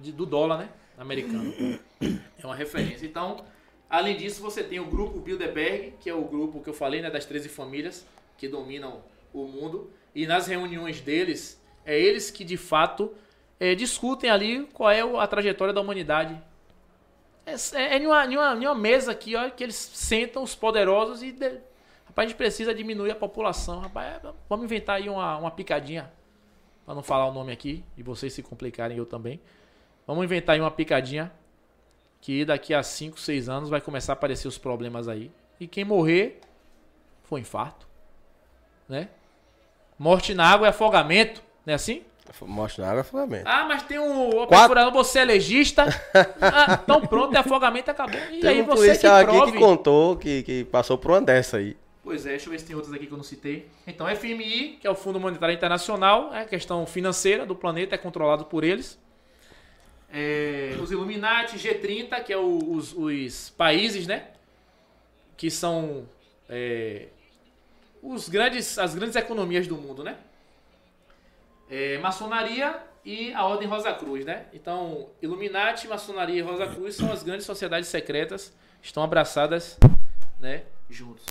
de- 0.00 0.12
do 0.12 0.24
dólar 0.24 0.58
né, 0.58 0.68
americano. 0.96 1.52
É 2.00 2.46
uma 2.46 2.54
referência. 2.54 3.04
Então, 3.04 3.44
além 3.90 4.16
disso, 4.16 4.40
você 4.40 4.62
tem 4.62 4.78
o 4.78 4.84
grupo 4.86 5.18
Bilderberg, 5.18 5.94
que 6.00 6.08
é 6.08 6.14
o 6.14 6.22
grupo 6.22 6.60
que 6.62 6.70
eu 6.70 6.74
falei, 6.74 7.02
né, 7.02 7.10
das 7.10 7.24
13 7.24 7.48
famílias 7.48 8.06
que 8.38 8.46
dominam 8.46 9.02
o 9.34 9.44
mundo. 9.44 9.90
E 10.14 10.24
nas 10.26 10.46
reuniões 10.46 11.00
deles, 11.00 11.60
é 11.84 11.98
eles 11.98 12.30
que 12.30 12.44
de 12.44 12.56
fato 12.56 13.12
eh, 13.58 13.74
discutem 13.74 14.30
ali 14.30 14.68
qual 14.72 14.88
é 14.90 15.00
a 15.00 15.26
trajetória 15.26 15.74
da 15.74 15.80
humanidade. 15.80 16.40
É, 17.44 17.54
é, 17.72 17.94
é 17.94 17.98
em, 17.98 18.06
uma, 18.06 18.24
em 18.24 18.36
uma- 18.36 18.54
em 18.54 18.66
uma 18.66 18.74
mesa 18.74 19.10
aqui, 19.10 19.34
ó, 19.34 19.50
que 19.50 19.64
eles 19.64 19.74
sentam 19.74 20.44
os 20.44 20.54
poderosos 20.54 21.24
e. 21.24 21.32
de- 21.32 21.66
rapaz, 22.18 22.26
a 22.26 22.28
gente 22.28 22.36
precisa 22.36 22.74
diminuir 22.74 23.12
a 23.12 23.14
população. 23.14 23.80
Rapaz, 23.80 24.16
é, 24.16 24.20
vamos 24.48 24.64
inventar 24.64 24.96
aí 24.96 25.08
uma, 25.08 25.36
uma 25.38 25.50
picadinha. 25.50 26.10
Pra 26.84 26.94
não 26.94 27.02
falar 27.02 27.26
o 27.26 27.32
nome 27.32 27.52
aqui 27.52 27.84
e 27.96 28.02
vocês 28.02 28.32
se 28.32 28.42
complicarem, 28.42 28.96
eu 28.96 29.06
também. 29.06 29.40
Vamos 30.06 30.24
inventar 30.24 30.54
aí 30.54 30.60
uma 30.60 30.70
picadinha 30.70 31.30
que 32.20 32.44
daqui 32.44 32.74
a 32.74 32.82
5, 32.82 33.20
6 33.20 33.48
anos 33.48 33.68
vai 33.70 33.80
começar 33.80 34.12
a 34.12 34.14
aparecer 34.14 34.48
os 34.48 34.58
problemas 34.58 35.06
aí. 35.06 35.30
E 35.60 35.66
quem 35.66 35.84
morrer 35.84 36.40
foi 37.24 37.40
infarto, 37.40 37.86
né? 38.88 39.08
Morte 39.98 40.32
na 40.32 40.46
água 40.46 40.66
é 40.66 40.70
afogamento, 40.70 41.42
não 41.66 41.72
é 41.72 41.74
assim? 41.74 42.02
Mostra 42.42 42.84
na 42.84 42.90
água 42.90 43.00
afogamento. 43.02 43.44
Ah, 43.46 43.64
mas 43.64 43.82
tem 43.82 43.98
um 43.98 44.46
Quatro- 44.46 44.90
você 44.92 45.20
é 45.20 45.24
legista. 45.24 45.84
ah, 46.40 46.80
então 46.82 47.00
pronto, 47.06 47.34
é 47.34 47.38
afogamento 47.38 47.90
acabou. 47.90 48.20
E 48.30 48.40
Tem 48.40 48.50
aí 48.50 48.62
um 48.62 48.66
você 48.66 48.80
que 48.82 48.86
policial 48.88 49.16
aqui 49.16 49.32
prove. 49.36 49.52
que 49.52 49.58
contou 49.58 50.16
que, 50.16 50.42
que 50.42 50.64
passou 50.64 50.96
por 50.96 51.10
uma 51.10 51.20
dessa 51.20 51.58
aí. 51.58 51.76
Pois 52.08 52.24
é, 52.24 52.30
deixa 52.30 52.46
eu 52.46 52.52
ver 52.52 52.58
se 52.58 52.64
tem 52.64 52.74
outras 52.74 52.94
aqui 52.94 53.06
que 53.06 53.12
eu 53.12 53.18
não 53.18 53.22
citei. 53.22 53.68
Então, 53.86 54.06
FMI, 54.08 54.78
que 54.80 54.86
é 54.86 54.90
o 54.90 54.94
Fundo 54.94 55.20
Monetário 55.20 55.54
Internacional, 55.54 56.32
é 56.32 56.40
a 56.40 56.44
questão 56.46 56.86
financeira 56.86 57.44
do 57.44 57.54
planeta, 57.54 57.94
é 57.96 57.98
controlado 57.98 58.46
por 58.46 58.64
eles. 58.64 58.98
É, 60.10 60.74
os 60.82 60.90
Illuminati, 60.90 61.58
G30, 61.58 62.24
que 62.24 62.32
é 62.32 62.38
o- 62.38 62.72
os, 62.72 62.94
os 62.94 63.50
países, 63.50 64.06
né? 64.06 64.28
Que 65.36 65.50
são 65.50 66.08
é, 66.48 67.08
os 68.02 68.26
grandes, 68.30 68.78
as 68.78 68.94
grandes 68.94 69.14
economias 69.14 69.66
do 69.66 69.76
mundo, 69.76 70.02
né? 70.02 70.16
É, 71.68 71.98
maçonaria 71.98 72.74
e 73.04 73.34
a 73.34 73.44
Ordem 73.44 73.68
Rosa 73.68 73.92
Cruz, 73.92 74.24
né? 74.24 74.46
Então, 74.54 75.10
Illuminati, 75.20 75.86
maçonaria 75.86 76.36
e 76.38 76.40
Rosa 76.40 76.68
Cruz 76.68 76.94
são 76.94 77.12
as 77.12 77.22
grandes 77.22 77.44
sociedades 77.44 77.90
secretas, 77.90 78.50
estão 78.82 79.02
abraçadas, 79.02 79.78
né, 80.40 80.62
juntos. 80.88 81.26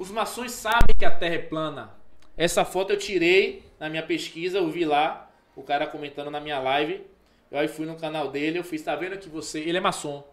Os 0.00 0.10
maçons 0.10 0.52
sabem 0.52 0.96
que 0.98 1.04
a 1.04 1.10
Terra 1.10 1.34
é 1.34 1.38
plana. 1.38 1.92
Essa 2.34 2.64
foto 2.64 2.90
eu 2.90 2.96
tirei 2.96 3.62
na 3.78 3.86
minha 3.90 4.02
pesquisa, 4.02 4.56
eu 4.56 4.70
vi 4.70 4.86
lá 4.86 5.30
o 5.54 5.62
cara 5.62 5.86
comentando 5.86 6.30
na 6.30 6.40
minha 6.40 6.58
live. 6.58 7.04
Eu 7.50 7.58
aí 7.58 7.68
fui 7.68 7.84
no 7.84 7.96
canal 7.96 8.28
dele, 8.30 8.58
eu 8.58 8.64
fiz, 8.64 8.80
tá 8.80 8.96
vendo 8.96 9.18
que 9.18 9.28
você, 9.28 9.60
ele 9.60 9.76
é 9.76 9.80
maçom. 9.80 10.26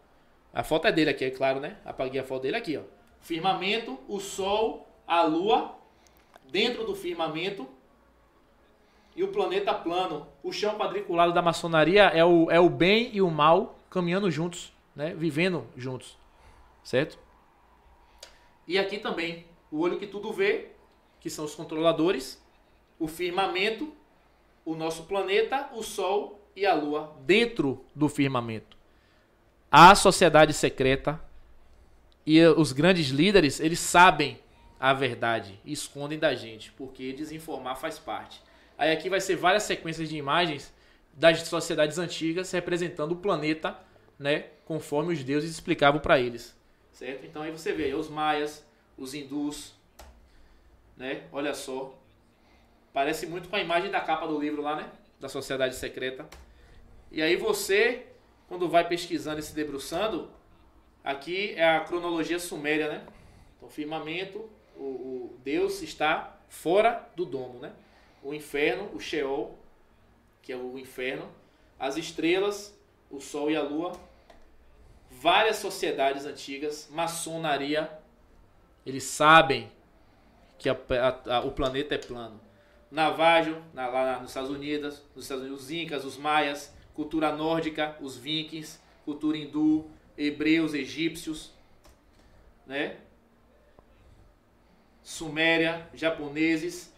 A 0.53 0.63
foto 0.63 0.87
é 0.87 0.91
dele 0.93 1.09
aqui, 1.09 1.25
é 1.25 1.31
claro, 1.31 1.59
né? 1.59 1.75
Apaguei 1.83 2.21
a 2.21 2.23
foto 2.23 2.43
dele 2.43 2.55
aqui, 2.55 2.77
ó. 2.77 2.83
Firmamento, 3.19 3.99
o 4.07 4.21
sol, 4.21 4.87
a 5.05 5.23
lua, 5.23 5.75
dentro 6.49 6.85
do 6.85 6.95
firmamento, 6.95 7.67
e 9.17 9.21
o 9.21 9.33
planeta 9.33 9.73
plano. 9.73 10.29
O 10.41 10.53
chão 10.53 10.77
quadriculado 10.77 11.33
da 11.33 11.41
maçonaria 11.41 12.03
é 12.03 12.23
o, 12.23 12.49
é 12.49 12.57
o 12.57 12.69
bem 12.69 13.09
e 13.11 13.21
o 13.21 13.29
mal 13.29 13.77
caminhando 13.89 14.31
juntos, 14.31 14.71
né? 14.95 15.13
Vivendo 15.13 15.67
juntos. 15.75 16.17
Certo? 16.85 17.19
E 18.65 18.77
aqui 18.77 18.97
também, 18.97 19.45
o 19.71 19.79
olho 19.79 19.99
que 19.99 20.07
tudo 20.07 20.31
vê, 20.31 20.69
que 21.19 21.29
são 21.29 21.45
os 21.45 21.55
controladores, 21.55 22.41
o 22.99 23.07
firmamento, 23.07 23.93
o 24.65 24.75
nosso 24.75 25.03
planeta, 25.03 25.69
o 25.73 25.83
sol 25.83 26.39
e 26.55 26.65
a 26.65 26.73
lua 26.73 27.15
dentro 27.25 27.85
do 27.95 28.09
firmamento. 28.09 28.77
A 29.71 29.93
sociedade 29.95 30.53
secreta 30.53 31.21
e 32.25 32.43
os 32.45 32.71
grandes 32.71 33.07
líderes, 33.07 33.59
eles 33.59 33.79
sabem 33.79 34.39
a 34.79 34.93
verdade 34.93 35.59
escondem 35.65 36.19
da 36.19 36.35
gente, 36.35 36.71
porque 36.73 37.13
desinformar 37.13 37.77
faz 37.77 37.97
parte. 37.97 38.41
Aí 38.77 38.91
aqui 38.91 39.09
vai 39.09 39.19
ser 39.19 39.35
várias 39.35 39.63
sequências 39.63 40.07
de 40.09 40.17
imagens 40.17 40.73
das 41.13 41.41
sociedades 41.41 41.97
antigas 41.97 42.51
representando 42.51 43.13
o 43.13 43.15
planeta, 43.15 43.77
né, 44.19 44.45
conforme 44.65 45.13
os 45.13 45.23
deuses 45.23 45.49
explicavam 45.49 45.99
para 45.99 46.19
eles. 46.19 46.55
Certo? 46.91 47.25
Então 47.25 47.41
aí 47.41 47.51
você 47.51 47.73
vê 47.73 47.85
aí 47.85 47.95
os 47.95 48.09
maias, 48.09 48.66
os 48.97 49.13
hindus, 49.13 49.73
né? 50.95 51.23
Olha 51.31 51.53
só. 51.53 51.95
Parece 52.91 53.27
muito 53.27 53.47
com 53.47 53.55
a 53.55 53.61
imagem 53.61 53.91
da 53.91 54.01
capa 54.01 54.27
do 54.27 54.39
livro 54.39 54.61
lá, 54.61 54.75
né? 54.75 54.91
Da 55.19 55.29
sociedade 55.29 55.75
secreta. 55.75 56.27
E 57.11 57.21
aí 57.21 57.35
você, 57.35 58.07
quando 58.47 58.67
vai 58.67 58.87
pesquisando 58.87 59.39
e 59.39 59.43
se 59.43 59.53
debruçando, 59.53 60.31
aqui 61.03 61.53
é 61.55 61.75
a 61.75 61.81
cronologia 61.81 62.39
suméria, 62.39 62.89
né? 62.89 63.05
Então, 63.55 63.69
firmamento, 63.69 64.49
o, 64.75 64.83
o 64.83 65.39
Deus 65.43 65.81
está 65.81 66.37
fora 66.49 67.07
do 67.15 67.25
domo, 67.25 67.59
né? 67.59 67.71
O 68.23 68.33
inferno, 68.33 68.89
o 68.93 68.99
Sheol, 68.99 69.57
que 70.41 70.51
é 70.51 70.57
o 70.57 70.77
inferno, 70.77 71.29
as 71.79 71.97
estrelas, 71.97 72.75
o 73.09 73.19
sol 73.19 73.51
e 73.51 73.55
a 73.55 73.61
lua, 73.61 73.93
várias 75.09 75.57
sociedades 75.57 76.25
antigas, 76.25 76.87
maçonaria, 76.91 77.96
eles 78.87 79.03
sabem 79.03 79.69
que 80.57 80.69
a- 80.69 80.77
a- 80.89 81.37
a- 81.37 81.41
o 81.41 81.51
planeta 81.51 81.93
é 81.95 81.97
plano. 81.97 82.39
Navajo, 82.89 83.61
na- 83.73 83.87
lá 83.87 84.19
nos 84.19 84.29
Estados 84.29 84.49
Unidos, 84.49 85.03
nos 85.15 85.25
Estados 85.25 85.43
Unidos, 85.43 85.63
os 85.65 85.71
Incas, 85.71 86.05
os 86.05 86.17
Maias, 86.17 86.73
cultura 86.93 87.35
nórdica, 87.35 87.95
os 88.01 88.17
Vikings, 88.17 88.79
cultura 89.03 89.37
hindu, 89.37 89.85
hebreus, 90.17 90.73
egípcios, 90.73 91.51
né? 92.65 92.95
Suméria, 95.03 95.87
japoneses. 95.93 96.91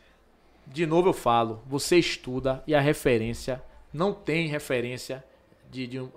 De 0.65 0.85
novo 0.85 1.09
eu 1.09 1.13
falo, 1.13 1.61
você 1.65 1.97
estuda 1.97 2.63
e 2.67 2.73
a 2.75 2.79
referência 2.79 3.61
não 3.91 4.13
tem 4.13 4.47
referência 4.47 5.23
de, 5.69 5.87
de 5.87 5.99
um, 5.99 6.09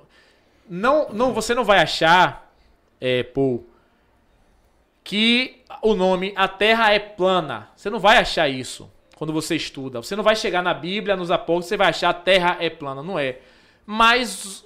não, 0.68 1.09
não, 1.10 1.33
você 1.33 1.55
não 1.55 1.65
vai 1.65 1.81
achar, 1.81 2.55
é, 3.01 3.23
Paul, 3.23 3.67
que 5.05 5.63
o 5.81 5.95
nome 5.95 6.33
A 6.37 6.47
Terra 6.49 6.93
é 6.93 6.99
plana. 6.99 7.69
Você 7.77 7.91
não 7.91 7.99
vai 7.99 8.19
achar 8.19 8.49
isso 8.49 8.91
quando 9.17 9.33
você 9.33 9.57
estuda. 9.57 10.03
Você 10.03 10.15
não 10.17 10.23
vai 10.25 10.37
chegar 10.37 10.63
na 10.63 10.75
Bíblia, 10.75 11.17
nos 11.17 11.31
apóstolos, 11.31 11.67
você 11.67 11.77
vai 11.77 11.89
achar 11.89 12.11
a 12.11 12.15
Terra 12.15 12.57
é 12.61 12.71
plana. 12.71 13.03
Não 13.03 13.19
é. 13.19 13.39
Mas 13.87 14.65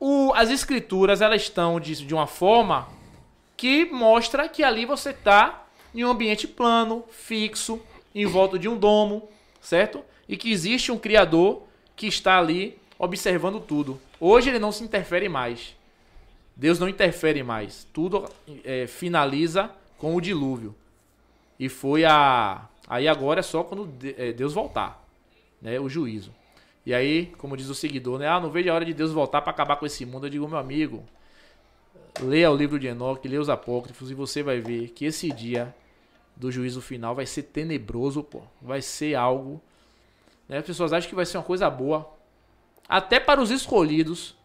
o- 0.00 0.32
as 0.34 0.50
escrituras 0.50 1.20
elas 1.20 1.42
estão 1.42 1.78
de, 1.80 1.94
de 2.06 2.14
uma 2.14 2.26
forma 2.26 2.88
que 3.56 3.86
mostra 3.86 4.48
que 4.48 4.62
ali 4.62 4.84
você 4.84 5.10
está 5.10 5.64
em 5.94 6.04
um 6.04 6.10
ambiente 6.10 6.46
plano, 6.46 7.04
fixo, 7.10 7.80
em 8.14 8.26
volta 8.26 8.58
de 8.58 8.68
um 8.68 8.76
domo, 8.76 9.28
certo? 9.60 10.02
E 10.28 10.36
que 10.36 10.50
existe 10.50 10.90
um 10.92 10.98
Criador 10.98 11.62
que 11.94 12.06
está 12.06 12.38
ali 12.38 12.78
observando 12.98 13.60
tudo. 13.60 14.00
Hoje 14.18 14.48
ele 14.50 14.58
não 14.58 14.72
se 14.72 14.82
interfere 14.82 15.28
mais. 15.28 15.75
Deus 16.56 16.78
não 16.78 16.88
interfere 16.88 17.42
mais. 17.42 17.86
Tudo 17.92 18.28
é, 18.64 18.86
finaliza 18.86 19.70
com 19.98 20.16
o 20.16 20.20
dilúvio. 20.20 20.74
E 21.60 21.68
foi 21.68 22.04
a. 22.04 22.66
Aí 22.88 23.06
agora 23.06 23.40
é 23.40 23.42
só 23.42 23.62
quando 23.62 23.92
é, 24.16 24.32
Deus 24.32 24.54
voltar. 24.54 25.04
Né, 25.60 25.78
o 25.78 25.88
juízo. 25.88 26.32
E 26.84 26.94
aí, 26.94 27.26
como 27.38 27.56
diz 27.56 27.68
o 27.68 27.74
seguidor, 27.74 28.18
né? 28.18 28.28
Ah, 28.28 28.38
não 28.38 28.50
vejo 28.50 28.70
a 28.70 28.74
hora 28.74 28.84
de 28.84 28.94
Deus 28.94 29.10
voltar 29.10 29.42
para 29.42 29.50
acabar 29.50 29.76
com 29.76 29.84
esse 29.84 30.06
mundo. 30.06 30.26
Eu 30.26 30.30
digo, 30.30 30.48
meu 30.48 30.58
amigo, 30.58 31.02
leia 32.20 32.50
o 32.50 32.56
livro 32.56 32.78
de 32.78 32.86
Enoque, 32.86 33.26
leia 33.26 33.40
os 33.40 33.50
apócrifos 33.50 34.10
e 34.10 34.14
você 34.14 34.42
vai 34.42 34.60
ver 34.60 34.90
que 34.90 35.04
esse 35.04 35.30
dia 35.32 35.74
do 36.36 36.52
juízo 36.52 36.80
final 36.80 37.14
vai 37.14 37.26
ser 37.26 37.42
tenebroso, 37.44 38.22
pô. 38.22 38.42
Vai 38.62 38.80
ser 38.80 39.14
algo. 39.14 39.60
Né? 40.48 40.58
As 40.58 40.64
pessoas 40.64 40.92
acham 40.92 41.08
que 41.08 41.16
vai 41.16 41.26
ser 41.26 41.38
uma 41.38 41.44
coisa 41.44 41.68
boa. 41.68 42.08
Até 42.88 43.18
para 43.18 43.40
os 43.40 43.50
escolhidos 43.50 44.35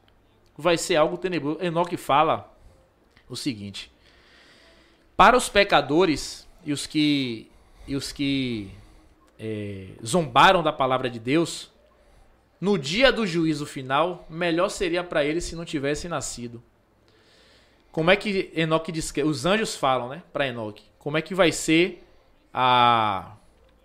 vai 0.62 0.78
ser 0.78 0.96
algo 0.96 1.18
tenebroso. 1.18 1.62
Enoque 1.62 1.98
fala 1.98 2.56
o 3.28 3.36
seguinte: 3.36 3.92
para 5.18 5.36
os 5.36 5.50
pecadores 5.50 6.48
e 6.64 6.72
os 6.72 6.86
que 6.86 7.50
e 7.88 7.96
os 7.96 8.12
que 8.12 8.72
é, 9.40 9.88
zombaram 10.06 10.62
da 10.62 10.72
palavra 10.72 11.10
de 11.10 11.20
Deus, 11.20 11.72
no 12.60 12.78
dia 12.78 13.12
do 13.12 13.26
juízo 13.26 13.66
final, 13.66 14.26
melhor 14.30 14.70
seria 14.70 15.04
para 15.04 15.26
eles 15.26 15.44
se 15.44 15.56
não 15.56 15.66
tivessem 15.66 16.10
nascido. 16.10 16.64
Como 17.92 18.10
é 18.12 18.16
que 18.16 18.52
Enoque 18.56 18.92
diz 18.92 19.12
que 19.12 19.22
os 19.22 19.46
anjos 19.46 19.76
falam, 19.76 20.08
né, 20.08 20.24
para 20.32 20.48
Enoque? 20.48 20.84
Como 20.98 21.18
é 21.18 21.22
que 21.22 21.36
vai 21.36 21.52
ser 21.52 22.04
a 22.54 23.36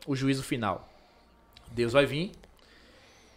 o 0.07 0.15
juízo 0.15 0.43
final? 0.43 0.89
Deus 1.73 1.93
vai 1.93 2.07
vir 2.07 2.33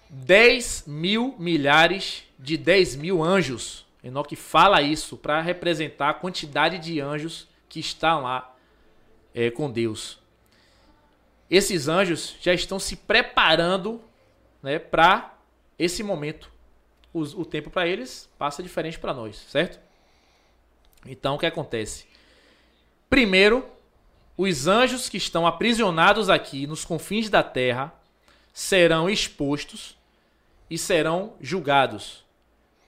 10 0.09 0.85
mil 0.87 1.35
milhares 1.39 2.23
de 2.39 2.57
10 2.57 2.95
mil 2.95 3.21
anjos 3.21 3.85
Enoque 4.03 4.35
fala 4.35 4.81
isso 4.81 5.17
para 5.17 5.41
representar 5.41 6.09
a 6.09 6.13
quantidade 6.13 6.79
de 6.79 7.01
anjos 7.01 7.47
que 7.67 7.79
estão 7.79 8.21
lá 8.21 8.55
é, 9.33 9.51
com 9.51 9.69
Deus. 9.69 10.19
Esses 11.49 11.87
anjos 11.87 12.37
já 12.39 12.53
estão 12.53 12.79
se 12.79 12.95
preparando 12.95 14.01
né, 14.63 14.79
para 14.79 15.37
esse 15.77 16.01
momento. 16.01 16.51
O, 17.13 17.21
o 17.21 17.45
tempo 17.45 17.69
para 17.69 17.87
eles 17.87 18.29
passa 18.37 18.63
diferente 18.63 18.97
para 18.97 19.13
nós, 19.13 19.35
certo? 19.35 19.79
Então 21.05 21.35
o 21.35 21.39
que 21.39 21.45
acontece? 21.45 22.05
Primeiro, 23.09 23.67
os 24.37 24.67
anjos 24.67 25.09
que 25.09 25.17
estão 25.17 25.45
aprisionados 25.45 26.29
aqui 26.29 26.65
nos 26.67 26.85
confins 26.85 27.29
da 27.29 27.43
terra 27.43 27.93
serão 28.53 29.09
expostos 29.09 29.97
e 30.69 30.77
serão 30.77 31.33
julgados 31.41 32.28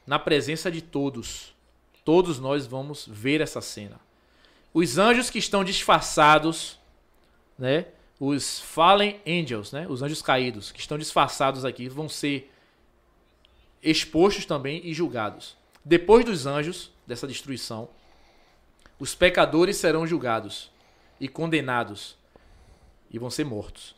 na 0.05 0.19
presença 0.19 0.71
de 0.71 0.81
todos. 0.81 1.53
Todos 2.03 2.39
nós 2.39 2.65
vamos 2.65 3.07
ver 3.07 3.41
essa 3.41 3.61
cena. 3.61 3.99
Os 4.73 4.97
anjos 4.97 5.30
que 5.30 5.39
estão 5.39 5.63
disfarçados, 5.63 6.80
né? 7.57 7.88
Os 8.19 8.59
fallen 8.59 9.19
angels, 9.27 9.71
né? 9.71 9.85
Os 9.89 10.01
anjos 10.01 10.21
caídos 10.21 10.71
que 10.71 10.80
estão 10.80 10.97
disfarçados 10.97 11.65
aqui 11.65 11.89
vão 11.89 12.07
ser 12.07 12.51
expostos 13.81 14.45
também 14.45 14.81
e 14.83 14.93
julgados. 14.93 15.57
Depois 15.83 16.23
dos 16.23 16.45
anjos 16.45 16.91
dessa 17.05 17.27
destruição, 17.27 17.89
os 18.99 19.15
pecadores 19.15 19.77
serão 19.77 20.05
julgados 20.05 20.71
e 21.19 21.27
condenados 21.27 22.15
e 23.09 23.17
vão 23.17 23.30
ser 23.30 23.43
mortos. 23.43 23.95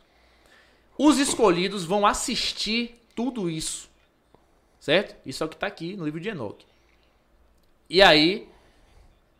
Os 0.96 1.18
escolhidos 1.18 1.84
vão 1.84 2.06
assistir 2.06 3.00
tudo 3.14 3.50
isso. 3.50 3.88
Certo? 4.84 5.16
Isso 5.24 5.42
é 5.42 5.46
o 5.46 5.48
que 5.48 5.54
está 5.54 5.66
aqui 5.66 5.96
no 5.96 6.04
livro 6.04 6.20
de 6.20 6.28
Enoque. 6.28 6.66
E 7.88 8.02
aí, 8.02 8.46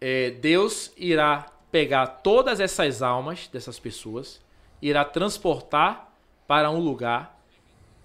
é, 0.00 0.30
Deus 0.30 0.90
irá 0.96 1.52
pegar 1.70 2.06
todas 2.06 2.60
essas 2.60 3.02
almas 3.02 3.46
dessas 3.48 3.78
pessoas, 3.78 4.40
irá 4.80 5.04
transportar 5.04 6.10
para 6.46 6.70
um 6.70 6.78
lugar 6.78 7.38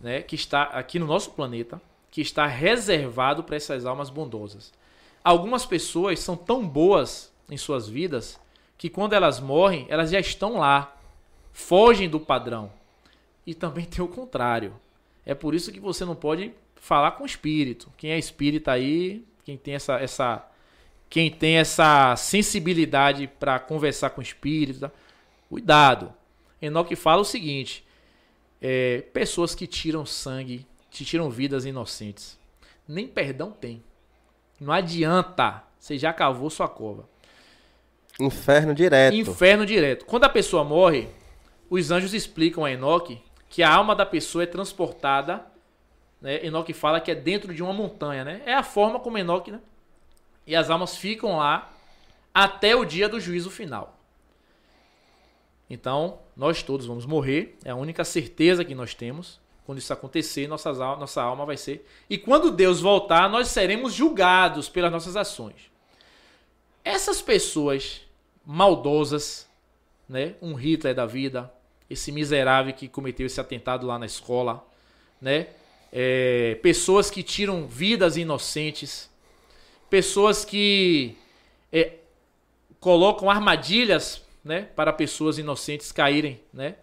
né, 0.01 0.21
que 0.21 0.35
está 0.35 0.63
aqui 0.63 0.99
no 0.99 1.07
nosso 1.07 1.31
planeta, 1.31 1.81
que 2.11 2.19
está 2.19 2.45
reservado 2.45 3.41
para 3.41 3.55
essas 3.55 3.85
almas 3.85 4.09
bondosas. 4.09 4.73
Algumas 5.23 5.65
pessoas 5.65 6.19
são 6.19 6.35
tão 6.35 6.67
boas 6.67 7.31
em 7.49 7.55
suas 7.55 7.87
vidas 7.87 8.37
que 8.77 8.89
quando 8.89 9.13
elas 9.13 9.39
morrem, 9.39 9.85
elas 9.87 10.11
já 10.11 10.19
estão 10.19 10.57
lá, 10.57 10.93
fogem 11.53 12.09
do 12.09 12.19
padrão. 12.19 12.69
E 13.47 13.53
também 13.53 13.85
tem 13.85 14.03
o 14.03 14.09
contrário. 14.09 14.73
É 15.29 15.35
por 15.35 15.53
isso 15.53 15.71
que 15.71 15.79
você 15.79 16.03
não 16.03 16.15
pode 16.15 16.51
falar 16.75 17.11
com 17.11 17.21
o 17.21 17.25
espírito. 17.27 17.93
Quem 17.95 18.09
é 18.09 18.17
espírita 18.17 18.71
aí, 18.71 19.23
quem 19.45 19.55
tem 19.55 19.75
essa, 19.75 19.99
essa 19.99 20.43
quem 21.07 21.29
tem 21.29 21.57
essa 21.57 22.15
sensibilidade 22.15 23.27
para 23.39 23.59
conversar 23.59 24.09
com 24.09 24.21
o 24.21 24.23
espírito, 24.23 24.79
tá? 24.79 24.91
cuidado. 25.47 26.11
Enoque 26.59 26.95
fala 26.95 27.21
o 27.21 27.25
seguinte: 27.25 27.85
é, 28.59 29.01
pessoas 29.13 29.53
que 29.53 29.67
tiram 29.67 30.03
sangue, 30.03 30.65
que 30.89 31.05
tiram 31.05 31.29
vidas 31.29 31.63
inocentes, 31.63 32.35
nem 32.87 33.07
perdão 33.07 33.51
tem. 33.51 33.83
Não 34.59 34.73
adianta. 34.73 35.63
Você 35.79 35.95
já 35.95 36.11
cavou 36.11 36.49
sua 36.49 36.67
cova. 36.67 37.07
Inferno 38.19 38.73
direto. 38.73 39.15
Inferno 39.15 39.63
direto. 39.63 40.05
Quando 40.05 40.23
a 40.23 40.29
pessoa 40.29 40.63
morre, 40.63 41.07
os 41.69 41.91
anjos 41.91 42.15
explicam 42.15 42.65
a 42.65 42.71
Enoque 42.71 43.21
que 43.49 43.63
a 43.63 43.73
alma 43.73 43.95
da 43.95 44.05
pessoa 44.05 44.43
é 44.43 44.47
transportada 44.47 45.45
né? 46.21 46.45
Enoque 46.45 46.73
fala 46.73 46.99
que 46.99 47.11
é 47.11 47.15
dentro 47.15 47.53
de 47.53 47.63
uma 47.63 47.73
montanha, 47.73 48.23
né? 48.23 48.41
É 48.45 48.53
a 48.53 48.63
forma 48.63 48.99
como 48.99 49.17
Enoque, 49.17 49.51
né? 49.51 49.61
E 50.45 50.55
as 50.55 50.69
almas 50.69 50.97
ficam 50.97 51.37
lá 51.37 51.71
até 52.33 52.75
o 52.75 52.85
dia 52.85 53.07
do 53.07 53.19
juízo 53.19 53.49
final. 53.49 53.97
Então, 55.69 56.19
nós 56.35 56.63
todos 56.63 56.85
vamos 56.85 57.05
morrer, 57.05 57.57
é 57.63 57.69
a 57.69 57.75
única 57.75 58.03
certeza 58.03 58.65
que 58.65 58.73
nós 58.73 58.93
temos. 58.93 59.39
Quando 59.65 59.77
isso 59.77 59.93
acontecer, 59.93 60.47
nossas, 60.47 60.79
nossa 60.79 61.21
alma 61.21 61.45
vai 61.45 61.55
ser. 61.55 61.87
E 62.09 62.17
quando 62.17 62.49
Deus 62.49 62.81
voltar, 62.81 63.29
nós 63.29 63.49
seremos 63.49 63.93
julgados 63.93 64.67
pelas 64.67 64.91
nossas 64.91 65.15
ações. 65.15 65.71
Essas 66.83 67.21
pessoas 67.21 68.01
maldosas, 68.43 69.47
né? 70.07 70.33
Um 70.41 70.55
Hitler 70.55 70.95
da 70.95 71.05
vida, 71.05 71.53
esse 71.89 72.11
miserável 72.11 72.73
que 72.73 72.87
cometeu 72.87 73.25
esse 73.25 73.39
atentado 73.41 73.87
lá 73.87 73.97
na 73.97 74.05
escola, 74.05 74.65
né? 75.21 75.47
é, 75.91 76.57
pessoas 76.61 77.09
que 77.09 77.23
tiram 77.23 77.65
vidas 77.65 78.17
inocentes, 78.17 79.09
pessoas 79.89 80.45
que 80.45 81.17
é, 81.71 81.93
colocam 82.79 83.29
armadilhas 83.29 84.21
né, 84.43 84.67
para 84.75 84.93
pessoas 84.93 85.37
inocentes 85.37 85.91
caírem 85.91 86.39
né, 86.53 86.75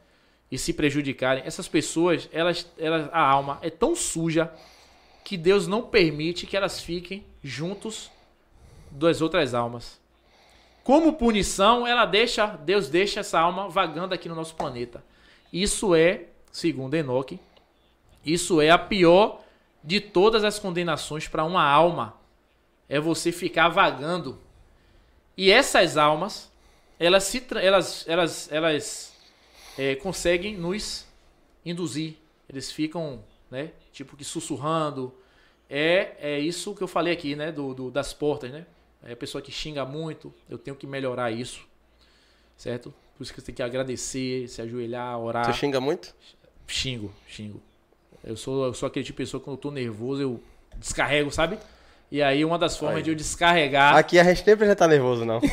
e 0.51 0.59
se 0.59 0.73
prejudicarem. 0.73 1.43
Essas 1.47 1.69
pessoas, 1.69 2.29
elas, 2.33 2.67
elas, 2.79 3.09
a 3.13 3.21
alma 3.21 3.59
é 3.63 3.71
tão 3.71 3.95
suja 3.95 4.53
que 5.25 5.37
Deus 5.37 5.67
não 5.67 5.83
permite 5.83 6.47
que 6.47 6.57
elas 6.57 6.81
fiquem 6.81 7.25
juntos 7.43 8.11
das 8.91 9.21
outras 9.21 9.55
almas. 9.55 10.01
Como 10.87 11.15
punição, 11.15 11.85
ela 11.85 12.07
deixa, 12.07 12.47
Deus 12.47 12.89
deixa 12.89 13.19
essa 13.19 13.41
alma 13.41 13.69
vagando 13.69 14.15
aqui 14.15 14.29
no 14.29 14.37
nosso 14.37 14.55
planeta. 14.55 15.05
Isso 15.53 15.97
é, 15.97 16.27
segundo 16.53 16.95
Enoque, 16.95 17.41
isso 18.25 18.61
é 18.61 18.71
a 18.71 18.79
pior 18.79 19.43
de 19.83 20.01
todas 20.01 20.45
as 20.45 20.61
condenações 20.61 21.27
para 21.27 21.43
uma 21.43 21.65
alma. 21.65 22.15
É 22.89 23.01
você 23.01 23.33
ficar 23.33 23.69
vagando. 23.69 24.39
E 25.37 25.51
essas 25.51 25.97
almas, 25.97 26.53
elas 27.01 27.25
se 27.25 27.45
elas 27.61 28.05
elas 28.07 28.53
elas 28.53 29.13
é, 29.77 29.97
conseguem 29.97 30.57
nos 30.57 31.05
induzir. 31.65 32.15
Eles 32.49 32.71
ficam, 32.71 33.25
né, 33.51 33.73
tipo 33.93 34.17
que 34.17 34.25
sussurrando. 34.25 35.13
É 35.69 36.15
é 36.21 36.39
isso 36.39 36.77
que 36.77 36.83
eu 36.83 36.87
falei 36.87 37.13
aqui, 37.13 37.35
né, 37.35 37.51
do, 37.51 37.75
do 37.75 37.91
das 37.91 38.15
portas, 38.15 38.53
né? 38.53 38.67
É 39.05 39.13
a 39.13 39.17
pessoa 39.17 39.41
que 39.41 39.53
xinga 39.53 39.85
muito, 39.85 40.35
eu 40.49 40.59
tenho 40.59 40.77
que 40.77 40.87
melhorar 40.87 41.31
isso. 41.31 41.67
Certo? 42.57 42.93
Por 43.17 43.23
isso 43.23 43.33
que 43.33 43.41
você 43.41 43.47
tem 43.47 43.55
que 43.55 43.63
agradecer, 43.63 44.49
se 44.49 44.61
ajoelhar, 44.61 45.19
orar. 45.19 45.47
Você 45.47 45.53
xinga 45.53 45.81
muito? 45.81 46.15
Xingo, 46.67 47.13
xingo. 47.27 47.63
Eu 48.25 48.37
sou, 48.37 48.67
eu 48.67 48.75
sou 48.75 48.87
aquele 48.87 49.05
tipo 49.05 49.17
de 49.17 49.25
pessoa 49.25 49.41
que 49.41 49.45
quando 49.45 49.57
eu 49.57 49.61
tô 49.61 49.71
nervoso, 49.71 50.23
eu 50.23 50.43
descarrego, 50.79 51.31
sabe? 51.31 51.59
E 52.11 52.23
aí 52.23 52.45
uma 52.45 52.59
das 52.59 52.77
formas 52.77 52.99
Aí. 52.99 53.03
de 53.03 53.11
eu 53.11 53.17
descarregar. 53.17 53.97
Aqui 53.97 54.19
a 54.19 54.25
gente 54.25 54.47
nem 54.47 54.57
precisa 54.57 54.75
estar 54.75 54.87
nervoso, 54.87 55.25
não. 55.25 55.41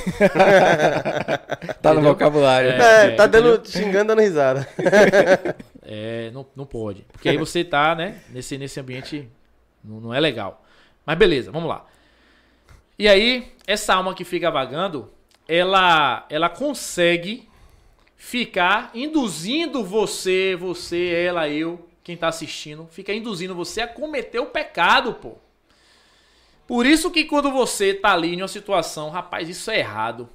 Tá 1.81 1.93
no 1.93 2.01
vocabulário. 2.01 2.69
É. 2.69 3.07
É, 3.07 3.11
tá 3.11 3.25
dando, 3.25 3.67
xingando, 3.67 4.09
dando 4.09 4.21
risada. 4.21 4.67
É, 5.85 6.31
não, 6.31 6.45
não 6.55 6.65
pode. 6.65 7.05
Porque 7.11 7.27
aí 7.27 7.37
você 7.37 7.61
tá, 7.61 7.93
né, 7.93 8.21
nesse, 8.29 8.57
nesse 8.57 8.79
ambiente. 8.79 9.27
Não, 9.83 9.99
não 9.99 10.13
é 10.13 10.19
legal. 10.19 10.63
Mas 11.05 11.17
beleza, 11.17 11.51
vamos 11.51 11.67
lá. 11.67 11.85
E 12.97 13.07
aí, 13.07 13.51
essa 13.65 13.95
alma 13.95 14.13
que 14.13 14.23
fica 14.23 14.51
vagando, 14.51 15.11
ela, 15.47 16.25
ela 16.29 16.49
consegue 16.49 17.49
ficar 18.15 18.91
induzindo 18.93 19.83
você, 19.83 20.55
você, 20.55 21.11
ela, 21.27 21.49
eu, 21.49 21.89
quem 22.03 22.15
tá 22.15 22.27
assistindo, 22.27 22.87
fica 22.91 23.13
induzindo 23.13 23.55
você 23.55 23.81
a 23.81 23.87
cometer 23.87 24.39
o 24.39 24.45
pecado, 24.45 25.13
pô. 25.15 25.35
Por 26.67 26.85
isso 26.85 27.11
que 27.11 27.25
quando 27.25 27.51
você 27.51 27.93
tá 27.93 28.13
ali 28.13 28.33
em 28.33 28.41
uma 28.41 28.47
situação, 28.47 29.09
rapaz, 29.09 29.49
isso 29.49 29.69
é 29.69 29.79
errado. 29.79 30.29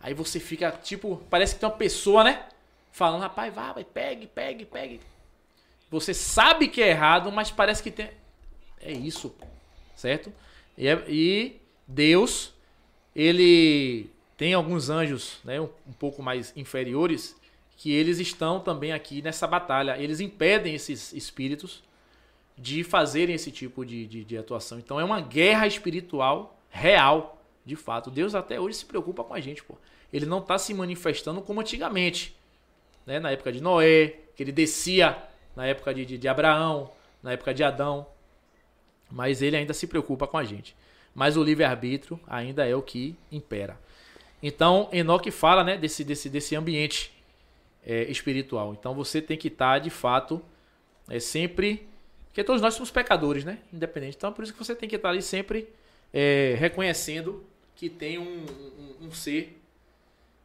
Aí 0.00 0.14
você 0.14 0.40
fica, 0.40 0.72
tipo, 0.72 1.22
parece 1.30 1.54
que 1.54 1.60
tem 1.60 1.68
uma 1.68 1.76
pessoa, 1.76 2.24
né? 2.24 2.46
Falando, 2.90 3.22
rapaz, 3.22 3.54
vai, 3.54 3.72
vai, 3.72 3.84
pegue, 3.84 4.26
pegue, 4.26 4.64
pegue. 4.64 5.00
Você 5.88 6.12
sabe 6.12 6.66
que 6.68 6.82
é 6.82 6.88
errado, 6.88 7.30
mas 7.30 7.50
parece 7.50 7.82
que 7.82 7.90
tem. 7.90 8.10
É 8.80 8.90
isso, 8.90 9.32
certo? 9.94 10.32
E, 10.76 10.86
é- 10.88 11.04
e 11.08 11.60
Deus, 11.86 12.52
ele 13.14 14.10
tem 14.36 14.54
alguns 14.54 14.90
anjos, 14.90 15.38
né, 15.44 15.60
um, 15.60 15.68
um 15.86 15.92
pouco 15.92 16.22
mais 16.22 16.52
inferiores, 16.56 17.36
que 17.76 17.92
eles 17.92 18.18
estão 18.18 18.60
também 18.60 18.92
aqui 18.92 19.20
nessa 19.22 19.46
batalha. 19.46 19.98
Eles 19.98 20.20
impedem 20.20 20.74
esses 20.74 21.12
espíritos 21.12 21.82
de 22.56 22.84
fazerem 22.84 23.34
esse 23.34 23.50
tipo 23.50 23.84
de, 23.84 24.06
de, 24.06 24.24
de 24.24 24.38
atuação. 24.38 24.78
Então 24.78 25.00
é 25.00 25.04
uma 25.04 25.20
guerra 25.20 25.66
espiritual 25.66 26.56
real, 26.70 27.42
de 27.64 27.76
fato. 27.76 28.10
Deus 28.10 28.34
até 28.34 28.60
hoje 28.60 28.76
se 28.76 28.86
preocupa 28.86 29.24
com 29.24 29.34
a 29.34 29.40
gente, 29.40 29.62
pô. 29.62 29.76
Ele 30.12 30.26
não 30.26 30.38
está 30.38 30.58
se 30.58 30.72
manifestando 30.74 31.40
como 31.40 31.60
antigamente, 31.60 32.36
né? 33.06 33.18
Na 33.18 33.30
época 33.30 33.50
de 33.52 33.60
Noé, 33.60 34.16
que 34.36 34.42
ele 34.42 34.52
descia 34.52 35.16
na 35.56 35.66
época 35.66 35.92
de, 35.94 36.04
de, 36.04 36.18
de 36.18 36.28
Abraão, 36.28 36.90
na 37.22 37.32
época 37.32 37.52
de 37.54 37.64
Adão. 37.64 38.06
Mas 39.12 39.42
ele 39.42 39.56
ainda 39.56 39.74
se 39.74 39.86
preocupa 39.86 40.26
com 40.26 40.38
a 40.38 40.44
gente. 40.44 40.74
Mas 41.14 41.36
o 41.36 41.42
livre-arbítrio 41.44 42.18
ainda 42.26 42.66
é 42.66 42.74
o 42.74 42.80
que 42.80 43.14
impera. 43.30 43.78
Então, 44.42 44.88
Enoque 44.90 45.30
fala 45.30 45.62
né, 45.62 45.76
desse, 45.76 46.02
desse, 46.02 46.30
desse 46.30 46.56
ambiente 46.56 47.12
é, 47.86 48.04
espiritual. 48.04 48.72
Então, 48.72 48.94
você 48.94 49.20
tem 49.20 49.36
que 49.36 49.48
estar, 49.48 49.78
de 49.78 49.90
fato, 49.90 50.42
é, 51.08 51.20
sempre... 51.20 51.86
Porque 52.28 52.42
todos 52.42 52.62
nós 52.62 52.72
somos 52.72 52.90
pecadores, 52.90 53.44
né? 53.44 53.58
Independente. 53.70 54.16
Então, 54.16 54.32
por 54.32 54.42
isso 54.42 54.54
que 54.54 54.58
você 54.58 54.74
tem 54.74 54.88
que 54.88 54.96
estar 54.96 55.10
ali 55.10 55.20
sempre 55.20 55.68
é, 56.14 56.54
reconhecendo 56.58 57.44
que 57.76 57.90
tem 57.90 58.18
um, 58.18 58.46
um- 59.02 59.06
um 59.06 59.12
ser 59.12 59.60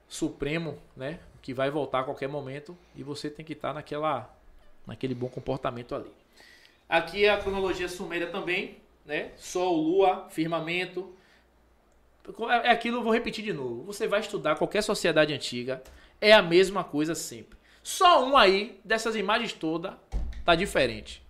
supremo, 0.08 0.78
né? 0.96 1.20
Que 1.42 1.54
vai 1.54 1.70
voltar 1.70 2.02
a 2.02 2.04
qualquer 2.04 2.28
momento 2.28 2.78
e 2.96 3.04
você 3.04 3.30
tem 3.30 3.46
que 3.46 3.54
estar 3.54 3.74
naquela, 3.74 4.30
naquele 4.86 5.16
bom 5.16 5.30
comportamento 5.30 5.96
ali. 5.96 6.12
Aqui 6.90 7.26
é 7.26 7.30
a 7.30 7.38
cronologia 7.38 7.90
suméria 7.90 8.28
também, 8.28 8.78
né? 9.06 9.32
Sol, 9.36 9.76
lua, 9.76 10.28
firmamento. 10.30 11.14
É 12.50 12.68
é 12.68 12.72
aquilo, 12.72 12.98
eu 12.98 13.04
vou 13.04 13.14
repetir 13.14 13.44
de 13.44 13.54
novo. 13.54 13.84
Você 13.84 14.08
vai 14.08 14.20
estudar 14.20 14.56
qualquer 14.56 14.82
sociedade 14.82 15.34
antiga, 15.34 15.82
é 16.20 16.34
a 16.34 16.42
mesma 16.42 16.84
coisa 16.84 17.16
sempre. 17.16 17.58
Só 17.84 18.26
um 18.26 18.36
aí, 18.36 18.80
dessas 18.84 19.16
imagens 19.16 19.54
todas, 19.54 19.94
tá 20.44 20.56
diferente. 20.56 21.24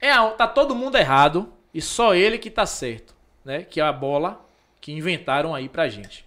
É 0.00 0.12
tá 0.32 0.46
todo 0.46 0.74
mundo 0.74 0.96
errado 0.96 1.52
e 1.74 1.82
só 1.82 2.14
ele 2.14 2.38
que 2.38 2.50
tá 2.50 2.64
certo, 2.64 3.14
né? 3.44 3.62
Que 3.64 3.80
é 3.80 3.84
a 3.84 3.92
bola 3.92 4.44
que 4.80 4.92
inventaram 4.92 5.54
aí 5.54 5.68
pra 5.68 5.88
gente. 5.88 6.24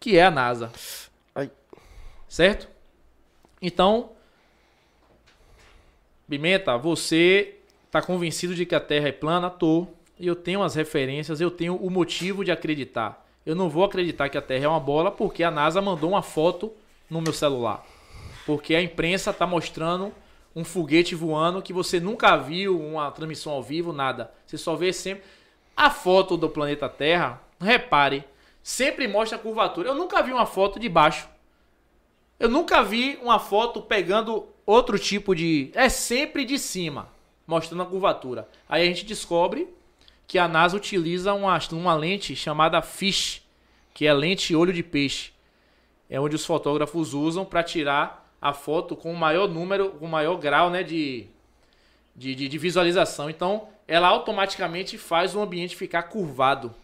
Que 0.00 0.16
é 0.16 0.24
a 0.24 0.30
NASA. 0.30 0.72
Ai. 1.34 1.50
Certo? 2.26 2.68
Então, 3.60 4.11
Pimenta, 6.32 6.78
você 6.78 7.56
tá 7.90 8.00
convencido 8.00 8.54
de 8.54 8.64
que 8.64 8.74
a 8.74 8.80
Terra 8.80 9.08
é 9.08 9.12
plana? 9.12 9.50
Tô. 9.50 9.86
Eu 10.18 10.34
tenho 10.34 10.62
as 10.62 10.74
referências, 10.74 11.42
eu 11.42 11.50
tenho 11.50 11.76
o 11.76 11.90
motivo 11.90 12.42
de 12.42 12.50
acreditar. 12.50 13.22
Eu 13.44 13.54
não 13.54 13.68
vou 13.68 13.84
acreditar 13.84 14.30
que 14.30 14.38
a 14.38 14.40
Terra 14.40 14.64
é 14.64 14.68
uma 14.68 14.80
bola 14.80 15.10
porque 15.10 15.44
a 15.44 15.50
NASA 15.50 15.82
mandou 15.82 16.08
uma 16.08 16.22
foto 16.22 16.72
no 17.10 17.20
meu 17.20 17.34
celular. 17.34 17.84
Porque 18.46 18.74
a 18.74 18.80
imprensa 18.80 19.30
tá 19.30 19.46
mostrando 19.46 20.10
um 20.56 20.64
foguete 20.64 21.14
voando 21.14 21.60
que 21.60 21.70
você 21.70 22.00
nunca 22.00 22.34
viu, 22.38 22.80
uma 22.80 23.10
transmissão 23.10 23.52
ao 23.52 23.62
vivo, 23.62 23.92
nada. 23.92 24.32
Você 24.46 24.56
só 24.56 24.74
vê 24.74 24.90
sempre. 24.90 25.24
A 25.76 25.90
foto 25.90 26.38
do 26.38 26.48
planeta 26.48 26.88
Terra, 26.88 27.42
repare, 27.60 28.24
sempre 28.62 29.06
mostra 29.06 29.36
a 29.36 29.38
curvatura. 29.38 29.90
Eu 29.90 29.94
nunca 29.94 30.22
vi 30.22 30.32
uma 30.32 30.46
foto 30.46 30.80
de 30.80 30.88
baixo. 30.88 31.28
Eu 32.40 32.48
nunca 32.48 32.82
vi 32.82 33.18
uma 33.22 33.38
foto 33.38 33.82
pegando 33.82 34.48
outro 34.66 34.98
tipo 34.98 35.34
de. 35.34 35.70
É 35.74 35.88
sempre 35.88 36.44
de 36.44 36.58
cima, 36.58 37.08
mostrando 37.46 37.82
a 37.82 37.86
curvatura. 37.86 38.48
Aí 38.68 38.82
a 38.82 38.86
gente 38.86 39.04
descobre 39.04 39.68
que 40.26 40.38
a 40.38 40.48
NASA 40.48 40.76
utiliza 40.76 41.34
uma, 41.34 41.58
uma 41.72 41.94
lente 41.94 42.34
chamada 42.34 42.80
FISH, 42.80 43.42
que 43.92 44.06
é 44.06 44.12
lente 44.12 44.54
olho 44.54 44.72
de 44.72 44.82
peixe. 44.82 45.32
É 46.08 46.20
onde 46.20 46.36
os 46.36 46.44
fotógrafos 46.44 47.14
usam 47.14 47.44
para 47.44 47.62
tirar 47.62 48.30
a 48.40 48.52
foto 48.52 48.96
com 48.96 49.12
o 49.12 49.16
maior 49.16 49.48
número, 49.48 49.90
com 49.90 50.06
o 50.06 50.08
maior 50.08 50.36
grau 50.36 50.68
né, 50.70 50.82
de, 50.82 51.26
de, 52.14 52.34
de, 52.34 52.48
de 52.48 52.58
visualização. 52.58 53.30
Então, 53.30 53.68
ela 53.86 54.08
automaticamente 54.08 54.98
faz 54.98 55.34
o 55.34 55.40
ambiente 55.40 55.76
ficar 55.76 56.04
curvado. 56.04 56.74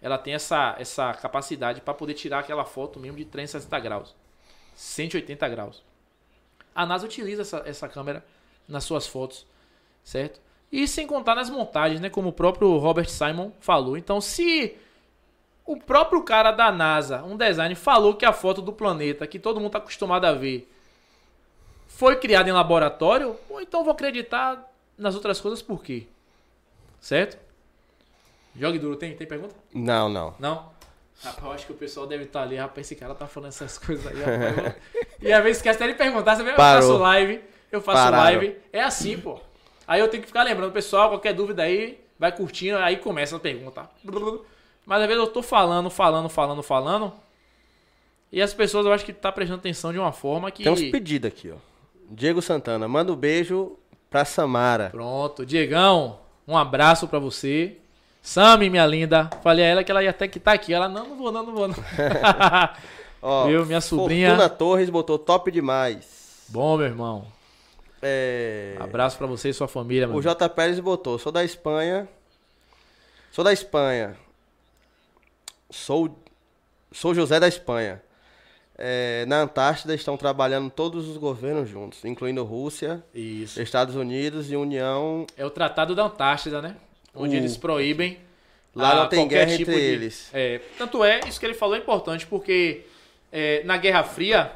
Ela 0.00 0.18
tem 0.18 0.34
essa, 0.34 0.76
essa 0.78 1.12
capacidade 1.14 1.80
para 1.80 1.94
poder 1.94 2.14
tirar 2.14 2.40
aquela 2.40 2.64
foto 2.64 2.98
mesmo 2.98 3.16
de 3.16 3.24
360 3.24 3.80
graus. 3.80 4.14
180 4.74 5.48
graus. 5.48 5.82
A 6.78 6.86
NASA 6.86 7.06
utiliza 7.06 7.42
essa, 7.42 7.62
essa 7.66 7.88
câmera 7.88 8.24
nas 8.68 8.84
suas 8.84 9.04
fotos, 9.04 9.44
certo? 10.04 10.40
E 10.70 10.86
sem 10.86 11.08
contar 11.08 11.34
nas 11.34 11.50
montagens, 11.50 12.00
né? 12.00 12.08
Como 12.08 12.28
o 12.28 12.32
próprio 12.32 12.76
Robert 12.76 13.08
Simon 13.08 13.50
falou. 13.58 13.96
Então, 13.96 14.20
se 14.20 14.76
o 15.66 15.76
próprio 15.76 16.22
cara 16.22 16.52
da 16.52 16.70
NASA, 16.70 17.24
um 17.24 17.36
design, 17.36 17.74
falou 17.74 18.14
que 18.14 18.24
a 18.24 18.32
foto 18.32 18.62
do 18.62 18.72
planeta, 18.72 19.26
que 19.26 19.40
todo 19.40 19.56
mundo 19.56 19.70
está 19.70 19.78
acostumado 19.78 20.24
a 20.26 20.32
ver, 20.32 20.72
foi 21.88 22.14
criada 22.14 22.48
em 22.48 22.52
laboratório, 22.52 23.36
ou 23.50 23.60
então 23.60 23.82
vou 23.82 23.92
acreditar 23.92 24.72
nas 24.96 25.16
outras 25.16 25.40
coisas 25.40 25.60
por 25.60 25.82
quê? 25.82 26.06
Certo? 27.00 27.36
Jogue 28.54 28.78
duro, 28.78 28.94
tem, 28.94 29.16
tem 29.16 29.26
pergunta? 29.26 29.56
Não, 29.74 30.08
não. 30.08 30.32
Não? 30.38 30.70
Rapaz, 31.22 31.44
eu 31.44 31.52
acho 31.52 31.66
que 31.66 31.72
o 31.72 31.76
pessoal 31.76 32.06
deve 32.06 32.24
estar 32.24 32.42
ali, 32.42 32.56
rapaz, 32.56 32.86
esse 32.86 32.94
cara 32.94 33.14
tá 33.14 33.26
falando 33.26 33.48
essas 33.48 33.76
coisas 33.78 34.06
aí, 34.06 34.18
rapaz. 34.20 34.76
E 35.20 35.32
às 35.32 35.42
vezes 35.42 35.58
esquece 35.58 35.82
até 35.82 35.92
de 35.92 35.98
perguntar, 35.98 36.36
você 36.36 36.44
vê, 36.44 36.52
eu 36.52 36.56
faço 36.56 36.96
live, 36.96 37.40
eu 37.72 37.80
faço 37.80 38.02
Pararam. 38.04 38.22
live, 38.24 38.56
é 38.72 38.82
assim, 38.82 39.18
pô. 39.18 39.40
Aí 39.86 40.00
eu 40.00 40.08
tenho 40.08 40.22
que 40.22 40.28
ficar 40.28 40.44
lembrando, 40.44 40.72
pessoal, 40.72 41.08
qualquer 41.08 41.34
dúvida 41.34 41.62
aí, 41.62 41.98
vai 42.18 42.30
curtindo, 42.30 42.78
aí 42.78 42.98
começa 42.98 43.36
a 43.36 43.40
pergunta. 43.40 43.90
Mas 44.86 45.00
às 45.02 45.08
vezes 45.08 45.22
eu 45.22 45.28
tô 45.28 45.42
falando, 45.42 45.90
falando, 45.90 46.28
falando, 46.28 46.62
falando, 46.62 47.12
e 48.30 48.40
as 48.40 48.54
pessoas 48.54 48.86
eu 48.86 48.92
acho 48.92 49.04
que 49.04 49.12
tá 49.12 49.32
prestando 49.32 49.58
atenção 49.58 49.92
de 49.92 49.98
uma 49.98 50.12
forma 50.12 50.50
que... 50.50 50.62
Tem 50.62 50.72
uns 50.72 50.82
pedidos 50.82 51.28
aqui, 51.28 51.50
ó. 51.50 51.56
Diego 52.10 52.40
Santana, 52.40 52.86
manda 52.86 53.12
um 53.12 53.16
beijo 53.16 53.76
pra 54.08 54.24
Samara. 54.24 54.90
Pronto, 54.90 55.44
Diegão, 55.44 56.20
um 56.46 56.56
abraço 56.56 57.08
pra 57.08 57.18
você. 57.18 57.76
Sami, 58.22 58.68
minha 58.68 58.86
linda, 58.86 59.30
falei 59.42 59.64
a 59.64 59.68
ela 59.68 59.84
que 59.84 59.90
ela 59.90 60.02
ia 60.02 60.10
até 60.10 60.28
que 60.28 60.38
tá 60.38 60.52
aqui. 60.52 60.72
Ela, 60.74 60.88
não, 60.88 61.08
não 61.08 61.16
vou 61.16 61.32
não, 61.32 61.44
não 61.44 61.54
vou 61.54 61.68
não. 61.68 61.76
Ó, 63.22 63.46
Viu, 63.46 63.66
minha 63.66 63.80
sobrinha. 63.80 64.28
Fortuna 64.28 64.48
Torres 64.48 64.90
botou 64.90 65.18
top 65.18 65.50
demais. 65.50 66.44
Bom, 66.48 66.76
meu 66.76 66.86
irmão. 66.86 67.26
É... 68.00 68.76
Abraço 68.78 69.18
pra 69.18 69.26
você 69.26 69.48
e 69.48 69.54
sua 69.54 69.66
família, 69.66 70.06
meu 70.06 70.16
O. 70.16 70.22
J. 70.22 70.48
Pérez 70.48 70.78
botou, 70.78 71.18
sou 71.18 71.32
da 71.32 71.44
Espanha. 71.44 72.08
Sou 73.32 73.44
da 73.44 73.52
Espanha. 73.52 74.16
Sou, 75.70 76.16
sou 76.92 77.14
José 77.14 77.40
da 77.40 77.48
Espanha. 77.48 78.00
É, 78.80 79.26
na 79.26 79.40
Antártida 79.40 79.92
estão 79.92 80.16
trabalhando 80.16 80.70
todos 80.70 81.08
os 81.08 81.16
governos 81.16 81.68
juntos, 81.68 82.04
incluindo 82.04 82.44
Rússia, 82.44 83.02
Isso. 83.12 83.60
Estados 83.60 83.96
Unidos 83.96 84.52
e 84.52 84.56
União. 84.56 85.26
É 85.36 85.44
o 85.44 85.50
Tratado 85.50 85.96
da 85.96 86.04
Antártida, 86.04 86.62
né? 86.62 86.76
Onde 87.18 87.36
eles 87.36 87.56
proíbem. 87.56 88.18
Lá 88.74 88.94
não 88.94 89.08
tem 89.08 89.26
guerra 89.26 89.56
tipo 89.56 89.70
entre 89.70 89.80
de- 89.80 89.86
eles. 89.86 90.30
É, 90.32 90.60
tanto 90.76 91.02
é, 91.02 91.20
isso 91.26 91.40
que 91.40 91.46
ele 91.46 91.54
falou 91.54 91.74
é 91.74 91.78
importante, 91.78 92.26
porque 92.26 92.82
é, 93.32 93.62
na 93.64 93.76
Guerra 93.76 94.04
Fria, 94.04 94.52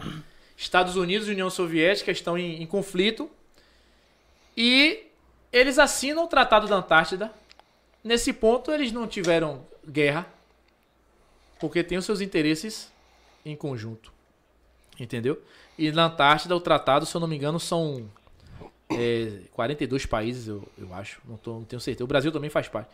Estados 0.56 0.94
Unidos 0.96 1.26
e 1.28 1.32
União 1.32 1.50
Soviética 1.50 2.10
estão 2.12 2.38
em, 2.38 2.62
em 2.62 2.66
conflito 2.66 3.28
e 4.56 5.04
eles 5.52 5.78
assinam 5.78 6.24
o 6.24 6.28
Tratado 6.28 6.68
da 6.68 6.76
Antártida. 6.76 7.32
Nesse 8.04 8.32
ponto, 8.32 8.70
eles 8.70 8.90
não 8.92 9.06
tiveram 9.06 9.64
guerra, 9.88 10.26
porque 11.60 11.82
têm 11.82 11.98
os 11.98 12.04
seus 12.04 12.20
interesses 12.20 12.90
em 13.44 13.54
conjunto. 13.56 14.12
Entendeu? 14.98 15.40
E 15.78 15.90
na 15.90 16.04
Antártida, 16.04 16.54
o 16.54 16.60
tratado, 16.60 17.06
se 17.06 17.14
eu 17.14 17.20
não 17.20 17.26
me 17.28 17.36
engano, 17.36 17.58
são 17.58 18.08
é, 18.98 19.40
42 19.52 20.06
países, 20.06 20.48
eu, 20.48 20.62
eu 20.78 20.92
acho. 20.94 21.20
Não, 21.28 21.36
tô, 21.36 21.52
não 21.54 21.64
tenho 21.64 21.80
certeza. 21.80 22.04
O 22.04 22.06
Brasil 22.06 22.30
também 22.32 22.50
faz 22.50 22.68
parte. 22.68 22.88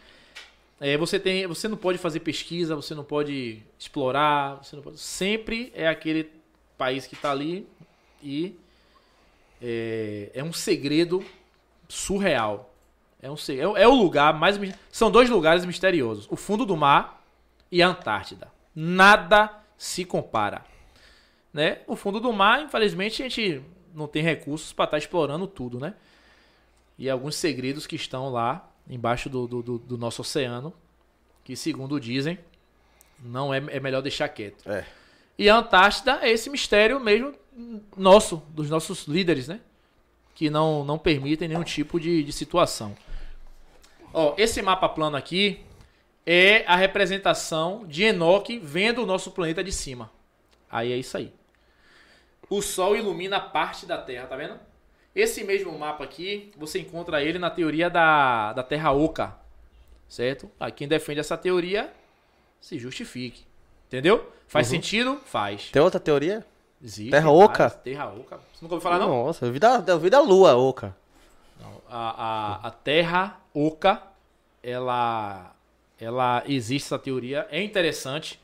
É, 0.81 0.97
você, 0.97 1.19
tem, 1.19 1.47
você 1.47 1.67
não 1.67 1.77
pode 1.77 1.99
fazer 1.99 2.21
pesquisa, 2.21 2.77
você 2.77 2.95
não 2.95 3.03
pode 3.05 3.63
explorar, 3.79 4.57
você 4.63 4.77
não 4.77 4.83
pode. 4.83 4.99
Sempre 4.99 5.73
é 5.75 5.89
aquele 5.89 6.31
país 6.77 7.07
que 7.07 7.15
está 7.15 7.33
ali 7.33 7.67
e 8.23 8.55
é, 9.61 10.31
é 10.35 10.45
um 10.45 10.53
segredo 10.53 11.25
surreal. 11.89 12.73
É, 13.21 13.29
um, 13.31 13.35
é, 13.59 13.67
o- 13.67 13.77
é 13.77 13.89
o 13.89 13.95
lugar 13.95 14.33
mais. 14.35 14.59
São 14.91 15.11
dois 15.11 15.29
lugares 15.29 15.65
misteriosos: 15.65 16.27
o 16.31 16.37
fundo 16.37 16.65
do 16.65 16.77
mar 16.77 17.25
e 17.71 17.83
a 17.83 17.89
Antártida. 17.89 18.49
Nada 18.75 19.51
se 19.77 20.05
compara. 20.05 20.65
Né? 21.53 21.79
O 21.87 21.97
fundo 21.97 22.21
do 22.21 22.33
mar, 22.33 22.63
infelizmente, 22.63 23.23
a 23.23 23.29
gente 23.29 23.61
não 23.95 24.07
tem 24.07 24.23
recursos 24.23 24.73
para 24.73 24.85
estar 24.87 24.99
explorando 24.99 25.47
tudo, 25.47 25.79
né? 25.79 25.95
E 26.99 27.09
alguns 27.09 27.37
segredos 27.37 27.87
que 27.87 27.97
estão 27.97 28.29
lá 28.31 28.69
embaixo 28.89 29.29
do, 29.29 29.47
do, 29.47 29.63
do- 29.79 29.99
nosso 29.99 30.23
oceano, 30.23 30.73
que 31.45 31.55
segundo 31.55 32.01
dizem, 32.01 32.39
não 33.23 33.53
é, 33.53 33.59
é 33.69 33.81
melhor 33.81 34.01
deixar 34.03 34.29
quieto. 34.29 34.69
É. 34.71 34.85
E 35.39 35.49
a 35.49 35.57
Antártida 35.57 36.19
é 36.23 36.31
esse 36.31 36.51
mistério 36.51 36.99
mesmo 36.99 37.35
nosso, 37.97 38.43
dos 38.51 38.69
nossos 38.71 39.07
líderes, 39.07 39.47
né? 39.49 39.61
Que 40.35 40.49
não, 40.51 40.85
não 40.85 40.99
permitem 40.99 41.49
nenhum 41.49 41.63
tipo 41.65 42.01
de, 42.01 42.23
de 42.25 42.33
situação. 42.33 42.97
Ó, 44.13 44.35
esse 44.39 44.61
mapa 44.63 44.89
plano 44.89 45.17
aqui 45.17 45.61
é 46.27 46.65
a 46.67 46.77
representação 46.77 47.85
de 47.87 48.03
Enoque 48.05 48.59
vendo 48.59 49.03
o 49.03 49.07
nosso 49.07 49.31
planeta 49.31 49.63
de 49.63 49.73
cima. 49.73 50.11
Aí 50.71 50.93
é 50.93 50.97
isso 50.97 51.17
aí. 51.17 51.33
O 52.51 52.63
Sol 52.63 52.97
ilumina 52.97 53.39
parte 53.41 53.85
da 53.85 53.99
Terra, 53.99 54.27
tá 54.27 54.37
vendo? 54.37 54.59
Esse 55.15 55.43
mesmo 55.45 55.77
mapa 55.79 56.05
aqui, 56.05 56.53
você 56.57 56.79
encontra 56.79 57.23
ele 57.23 57.39
na 57.39 57.51
teoria 57.51 57.91
da, 57.91 58.53
da 58.53 58.63
Terra 58.63 58.93
Oca. 58.93 59.37
Certo? 60.09 60.51
A 60.59 60.71
quem 60.71 60.89
defende 60.89 61.21
essa 61.21 61.37
teoria, 61.37 61.93
se 62.61 62.79
justifique. 62.79 63.45
Entendeu? 63.87 64.33
Faz 64.47 64.67
sentido? 64.67 65.19
Faz. 65.25 65.71
Tem 65.71 65.83
outra 65.83 66.01
teoria? 66.01 66.45
Existe 66.83 67.11
Terra 67.11 67.31
Oca? 67.31 67.69
Terra 67.69 68.07
Oca. 68.07 68.37
Você 68.53 68.63
nunca 68.63 68.75
ouviu 68.75 68.81
falar, 68.81 68.99
não? 68.99 69.25
Nossa, 69.27 69.47
eu 69.47 69.53
vi 69.53 69.59
da, 69.59 69.83
eu 69.87 69.99
vi 69.99 70.09
da 70.09 70.21
Lua, 70.21 70.57
Oca. 70.57 70.97
A, 71.91 72.63
a, 72.63 72.69
a 72.69 72.71
Terra 72.71 73.41
Oca, 73.53 74.03
ela, 74.63 75.55
ela 76.01 76.43
existe 76.47 76.87
essa 76.87 76.99
teoria, 76.99 77.47
é 77.51 77.63
interessante. 77.63 78.41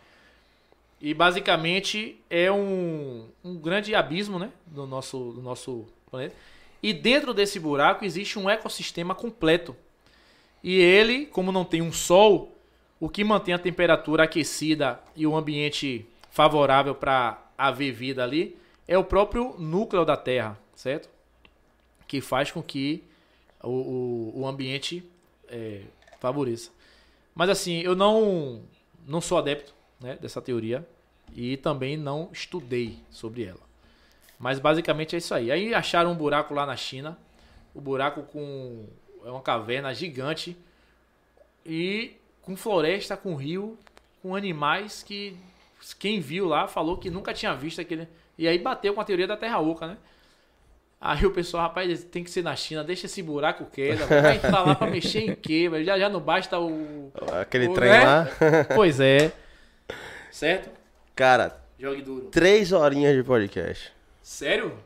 E 1.04 1.12
basicamente 1.12 2.18
é 2.30 2.50
um, 2.50 3.28
um 3.44 3.58
grande 3.58 3.94
abismo 3.94 4.38
né, 4.38 4.50
do, 4.64 4.86
nosso, 4.86 5.32
do 5.32 5.42
nosso 5.42 5.84
planeta. 6.10 6.34
E 6.82 6.94
dentro 6.94 7.34
desse 7.34 7.60
buraco 7.60 8.06
existe 8.06 8.38
um 8.38 8.48
ecossistema 8.48 9.14
completo. 9.14 9.76
E 10.62 10.80
ele, 10.80 11.26
como 11.26 11.52
não 11.52 11.62
tem 11.62 11.82
um 11.82 11.92
sol, 11.92 12.56
o 12.98 13.06
que 13.06 13.22
mantém 13.22 13.52
a 13.52 13.58
temperatura 13.58 14.22
aquecida 14.24 14.98
e 15.14 15.26
o 15.26 15.36
ambiente 15.36 16.06
favorável 16.30 16.94
para 16.94 17.38
haver 17.58 17.92
vida 17.92 18.24
ali 18.24 18.56
é 18.88 18.96
o 18.96 19.04
próprio 19.04 19.56
núcleo 19.58 20.06
da 20.06 20.16
Terra, 20.16 20.58
certo? 20.74 21.10
Que 22.08 22.22
faz 22.22 22.50
com 22.50 22.62
que 22.62 23.04
o, 23.62 23.68
o, 23.68 24.40
o 24.40 24.46
ambiente 24.46 25.04
é, 25.48 25.82
favoreça. 26.18 26.70
Mas 27.34 27.50
assim, 27.50 27.82
eu 27.82 27.94
não, 27.94 28.62
não 29.06 29.20
sou 29.20 29.36
adepto 29.36 29.74
né, 30.00 30.16
dessa 30.18 30.40
teoria 30.40 30.88
e 31.34 31.56
também 31.56 31.96
não 31.96 32.28
estudei 32.32 32.98
sobre 33.10 33.44
ela. 33.44 33.60
Mas 34.38 34.58
basicamente 34.58 35.14
é 35.14 35.18
isso 35.18 35.34
aí. 35.34 35.50
Aí 35.50 35.74
acharam 35.74 36.12
um 36.12 36.14
buraco 36.14 36.54
lá 36.54 36.64
na 36.64 36.76
China, 36.76 37.18
o 37.74 37.80
buraco 37.80 38.22
com 38.22 38.86
é 39.24 39.30
uma 39.30 39.40
caverna 39.40 39.92
gigante 39.94 40.56
e 41.64 42.12
com 42.42 42.56
floresta, 42.56 43.16
com 43.16 43.34
rio, 43.34 43.78
com 44.22 44.36
animais 44.36 45.02
que 45.02 45.36
quem 45.98 46.20
viu 46.20 46.46
lá 46.46 46.66
falou 46.68 46.98
que 46.98 47.10
nunca 47.10 47.32
tinha 47.32 47.54
visto 47.54 47.80
aquele. 47.80 48.06
E 48.38 48.46
aí 48.46 48.58
bateu 48.58 48.94
com 48.94 49.00
a 49.00 49.04
teoria 49.04 49.26
da 49.26 49.36
Terra 49.36 49.58
Oca, 49.60 49.86
né? 49.86 49.96
Aí 51.00 51.26
o 51.26 51.30
pessoal, 51.30 51.64
rapaz, 51.64 52.04
tem 52.04 52.24
que 52.24 52.30
ser 52.30 52.42
na 52.42 52.56
China, 52.56 52.82
deixa 52.82 53.04
esse 53.06 53.22
buraco 53.22 53.66
queda, 53.66 54.06
vai 54.06 54.36
entrar 54.36 54.62
lá 54.66 54.74
pra 54.74 54.90
mexer 54.90 55.20
em 55.30 55.34
quê? 55.34 55.68
Já, 55.84 55.98
já 55.98 56.08
não 56.08 56.20
basta 56.20 56.58
o. 56.58 57.12
Aquele 57.40 57.68
o- 57.68 57.74
trem 57.74 57.90
né? 57.90 58.04
lá. 58.04 58.28
Pois 58.74 59.00
é. 59.00 59.32
Certo? 60.30 60.70
Cara, 61.14 61.56
Jogue 61.78 62.02
duro. 62.02 62.26
três 62.26 62.72
horinhas 62.72 63.14
de 63.14 63.22
podcast. 63.22 63.92
Sério? 64.22 64.76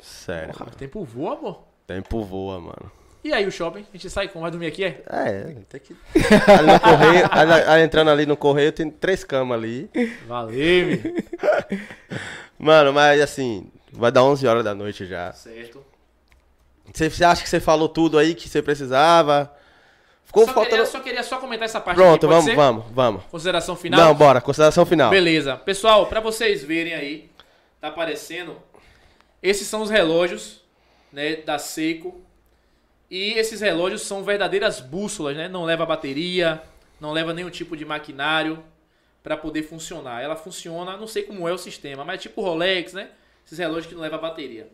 Sério. 0.00 0.54
O 0.60 0.70
tempo 0.76 1.04
voa, 1.04 1.36
pô. 1.36 1.56
Tempo 1.86 2.22
voa, 2.22 2.58
mano. 2.60 2.90
E 3.22 3.32
aí 3.32 3.46
o 3.46 3.50
shopping? 3.50 3.80
A 3.80 3.92
gente 3.96 4.10
sai 4.10 4.28
como? 4.28 4.42
Vai 4.42 4.50
dormir 4.50 4.66
aqui, 4.66 4.84
é? 4.84 5.02
É, 5.06 5.56
tem 5.68 5.80
que. 5.80 5.96
Ali 6.46 6.72
no 6.72 6.80
correio, 6.80 7.28
ali, 7.30 7.52
ali 7.52 7.82
entrando 7.82 8.10
ali 8.10 8.26
no 8.26 8.36
correio, 8.36 8.70
tem 8.70 8.90
três 8.90 9.24
camas 9.24 9.56
ali. 9.58 9.90
Valeu, 10.26 10.86
meu. 10.86 10.98
Mano, 12.58 12.92
mas 12.92 13.20
assim, 13.22 13.70
vai 13.90 14.12
dar 14.12 14.22
11 14.24 14.46
horas 14.46 14.62
da 14.64 14.74
noite 14.74 15.06
já. 15.06 15.32
Certo. 15.32 15.82
Você 16.92 17.24
acha 17.24 17.42
que 17.42 17.48
você 17.48 17.60
falou 17.60 17.88
tudo 17.88 18.18
aí 18.18 18.34
que 18.34 18.46
você 18.48 18.60
precisava? 18.62 19.50
Ficou 20.34 20.46
Só 20.46 20.52
faltando. 20.52 20.70
queria, 20.70 20.86
só 20.86 21.00
queria 21.00 21.22
só 21.22 21.38
comentar 21.38 21.64
essa 21.64 21.80
parte 21.80 21.96
Pronto, 21.96 22.26
aqui, 22.26 22.34
vamos, 22.34 22.44
ser? 22.44 22.56
vamos, 22.56 22.84
vamos. 22.90 23.24
Consideração 23.30 23.76
final? 23.76 24.00
Não, 24.00 24.14
bora, 24.16 24.40
consideração 24.40 24.84
final. 24.84 25.08
Beleza. 25.08 25.56
Pessoal, 25.56 26.06
pra 26.06 26.18
vocês 26.18 26.64
verem 26.64 26.92
aí, 26.92 27.30
tá 27.80 27.86
aparecendo. 27.86 28.60
Esses 29.40 29.68
são 29.68 29.80
os 29.82 29.90
relógios, 29.90 30.60
né, 31.12 31.36
da 31.36 31.56
Seiko. 31.56 32.20
E 33.08 33.34
esses 33.34 33.60
relógios 33.60 34.02
são 34.02 34.24
verdadeiras 34.24 34.80
bússolas, 34.80 35.36
né? 35.36 35.46
Não 35.46 35.64
leva 35.64 35.86
bateria, 35.86 36.60
não 37.00 37.12
leva 37.12 37.32
nenhum 37.32 37.50
tipo 37.50 37.76
de 37.76 37.84
maquinário 37.84 38.60
para 39.22 39.36
poder 39.36 39.62
funcionar. 39.62 40.20
Ela 40.20 40.34
funciona, 40.34 40.96
não 40.96 41.06
sei 41.06 41.22
como 41.22 41.48
é 41.48 41.52
o 41.52 41.58
sistema, 41.58 42.04
mas 42.04 42.16
é 42.16 42.22
tipo 42.22 42.42
Rolex, 42.42 42.92
né? 42.92 43.10
Esses 43.46 43.58
relógios 43.58 43.86
que 43.86 43.94
não 43.94 44.02
leva 44.02 44.18
bateria. 44.18 44.68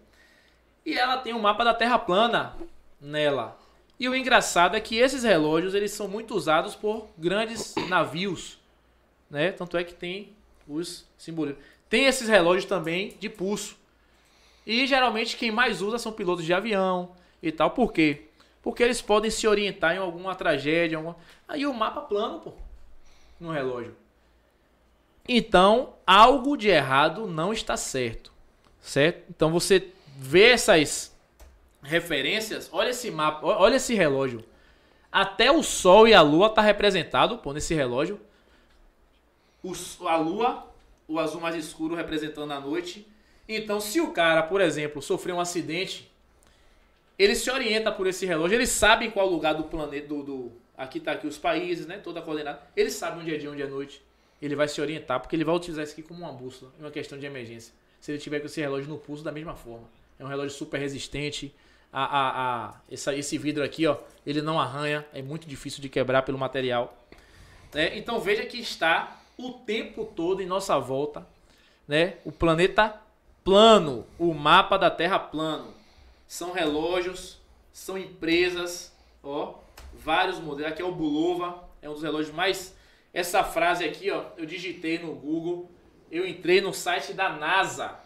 E 0.86 0.96
ela 0.96 1.18
tem 1.18 1.34
um 1.34 1.38
mapa 1.38 1.62
da 1.64 1.74
Terra 1.74 1.98
plana 1.98 2.54
nela. 2.98 3.59
E 4.00 4.08
o 4.08 4.14
engraçado 4.14 4.74
é 4.74 4.80
que 4.80 4.96
esses 4.96 5.24
relógios 5.24 5.74
eles 5.74 5.90
são 5.90 6.08
muito 6.08 6.34
usados 6.34 6.74
por 6.74 7.10
grandes 7.18 7.74
navios, 7.86 8.58
né? 9.30 9.52
Tanto 9.52 9.76
é 9.76 9.84
que 9.84 9.92
tem 9.92 10.32
os 10.66 11.04
simbolismos. 11.18 11.62
Tem 11.90 12.06
esses 12.06 12.26
relógios 12.26 12.64
também 12.64 13.14
de 13.20 13.28
pulso. 13.28 13.76
E 14.66 14.86
geralmente 14.86 15.36
quem 15.36 15.50
mais 15.50 15.82
usa 15.82 15.98
são 15.98 16.12
pilotos 16.12 16.46
de 16.46 16.54
avião 16.54 17.10
e 17.42 17.52
tal. 17.52 17.72
Por 17.72 17.92
quê? 17.92 18.22
Porque 18.62 18.82
eles 18.82 19.02
podem 19.02 19.30
se 19.30 19.46
orientar 19.46 19.94
em 19.94 19.98
alguma 19.98 20.34
tragédia. 20.34 20.96
Alguma... 20.96 21.16
Aí 21.46 21.66
o 21.66 21.74
mapa 21.74 22.00
plano, 22.00 22.40
pô, 22.40 22.54
no 23.38 23.50
relógio. 23.50 23.94
Então, 25.28 25.94
algo 26.06 26.56
de 26.56 26.68
errado 26.68 27.26
não 27.26 27.52
está 27.52 27.76
certo. 27.76 28.32
Certo? 28.80 29.24
Então 29.28 29.50
você 29.50 29.88
vê 30.16 30.52
essas 30.52 31.09
referências, 31.82 32.68
olha 32.72 32.90
esse 32.90 33.10
mapa, 33.10 33.46
olha 33.46 33.76
esse 33.76 33.94
relógio. 33.94 34.44
Até 35.10 35.50
o 35.50 35.62
Sol 35.62 36.06
e 36.08 36.14
a 36.14 36.20
Lua 36.22 36.50
tá 36.50 36.62
representado, 36.62 37.38
pô, 37.38 37.52
nesse 37.52 37.74
relógio. 37.74 38.20
O 39.62 39.72
a 40.06 40.16
Lua, 40.16 40.66
o 41.06 41.18
azul 41.18 41.40
mais 41.40 41.54
escuro 41.54 41.94
representando 41.94 42.52
a 42.52 42.60
noite. 42.60 43.06
Então, 43.48 43.80
se 43.80 44.00
o 44.00 44.12
cara, 44.12 44.42
por 44.42 44.60
exemplo, 44.60 45.02
sofreu 45.02 45.36
um 45.36 45.40
acidente, 45.40 46.10
ele 47.18 47.34
se 47.34 47.50
orienta 47.50 47.92
por 47.92 48.06
esse 48.06 48.24
relógio, 48.24 48.56
ele 48.56 48.66
sabe 48.66 49.06
em 49.06 49.10
qual 49.10 49.28
lugar 49.28 49.54
do 49.54 49.64
planeta, 49.64 50.06
do, 50.08 50.22
do- 50.22 50.52
aqui 50.76 50.98
tá 50.98 51.12
aqui 51.12 51.26
os 51.26 51.36
países, 51.36 51.86
né, 51.86 51.98
toda 51.98 52.20
a 52.20 52.22
coordenada. 52.22 52.62
Ele 52.74 52.90
sabe 52.90 53.20
onde 53.20 53.34
é 53.34 53.36
dia, 53.36 53.50
onde 53.50 53.62
é 53.62 53.66
noite. 53.66 54.00
Ele 54.40 54.56
vai 54.56 54.66
se 54.68 54.80
orientar, 54.80 55.20
porque 55.20 55.36
ele 55.36 55.44
vai 55.44 55.54
utilizar 55.54 55.84
isso 55.84 55.92
aqui 55.92 56.02
como 56.02 56.20
uma 56.20 56.32
bússola, 56.32 56.72
uma 56.78 56.90
questão 56.90 57.18
de 57.18 57.26
emergência. 57.26 57.74
Se 58.00 58.10
ele 58.10 58.18
tiver 58.18 58.40
com 58.40 58.46
esse 58.46 58.60
relógio 58.60 58.88
no 58.88 58.96
pulso, 58.96 59.22
da 59.22 59.30
mesma 59.30 59.54
forma. 59.54 59.86
É 60.18 60.24
um 60.24 60.28
relógio 60.28 60.56
super 60.56 60.78
resistente. 60.78 61.54
A, 61.92 62.04
a, 62.04 62.66
a, 62.68 62.74
essa, 62.90 63.14
esse 63.14 63.36
vidro 63.36 63.64
aqui, 63.64 63.86
ó, 63.86 63.96
ele 64.24 64.40
não 64.40 64.60
arranha, 64.60 65.04
é 65.12 65.20
muito 65.22 65.48
difícil 65.48 65.82
de 65.82 65.88
quebrar 65.88 66.22
pelo 66.22 66.38
material. 66.38 66.96
né? 67.74 67.96
Então 67.98 68.20
veja 68.20 68.46
que 68.46 68.58
está 68.58 69.20
o 69.36 69.52
tempo 69.52 70.04
todo 70.04 70.40
em 70.42 70.46
nossa 70.46 70.78
volta, 70.78 71.26
né? 71.88 72.18
O 72.24 72.30
planeta 72.30 73.00
plano, 73.42 74.06
o 74.18 74.32
mapa 74.34 74.76
da 74.76 74.90
Terra 74.90 75.18
plano. 75.18 75.74
São 76.26 76.52
relógios, 76.52 77.38
são 77.72 77.98
empresas, 77.98 78.94
ó, 79.22 79.54
vários 79.94 80.38
modelos. 80.38 80.72
Aqui 80.72 80.82
é 80.82 80.84
o 80.84 80.92
Bulova, 80.92 81.64
é 81.82 81.88
um 81.88 81.94
dos 81.94 82.02
relógios 82.02 82.34
mais. 82.34 82.76
Essa 83.12 83.42
frase 83.42 83.84
aqui, 83.84 84.10
ó, 84.10 84.26
eu 84.36 84.46
digitei 84.46 84.98
no 84.98 85.12
Google, 85.12 85.68
eu 86.10 86.26
entrei 86.26 86.60
no 86.60 86.72
site 86.72 87.12
da 87.12 87.30
NASA. 87.30 87.98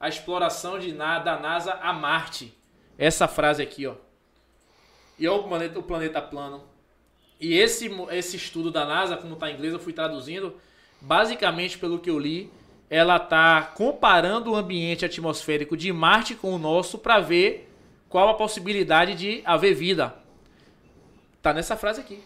A 0.00 0.08
exploração 0.08 0.80
de 0.80 0.92
na, 0.92 1.20
da 1.20 1.38
NASA 1.38 1.74
a 1.74 1.92
Marte. 1.92 2.52
Essa 3.02 3.26
frase 3.26 3.60
aqui, 3.60 3.84
ó. 3.84 3.96
E 5.18 5.26
o 5.28 5.42
planeta, 5.42 5.76
o 5.76 5.82
planeta 5.82 6.22
plano. 6.22 6.62
E 7.40 7.52
esse, 7.52 7.90
esse 8.12 8.36
estudo 8.36 8.70
da 8.70 8.86
NASA, 8.86 9.16
como 9.16 9.34
está 9.34 9.50
em 9.50 9.54
inglês, 9.54 9.72
eu 9.72 9.80
fui 9.80 9.92
traduzindo. 9.92 10.54
Basicamente, 11.00 11.76
pelo 11.78 11.98
que 11.98 12.08
eu 12.08 12.16
li, 12.16 12.48
ela 12.88 13.16
está 13.16 13.60
comparando 13.60 14.52
o 14.52 14.54
ambiente 14.54 15.04
atmosférico 15.04 15.76
de 15.76 15.92
Marte 15.92 16.36
com 16.36 16.54
o 16.54 16.58
nosso 16.58 16.96
para 16.96 17.18
ver 17.18 17.68
qual 18.08 18.28
a 18.28 18.34
possibilidade 18.34 19.16
de 19.16 19.42
haver 19.44 19.74
vida. 19.74 20.14
Tá 21.42 21.52
nessa 21.52 21.76
frase 21.76 22.00
aqui, 22.00 22.22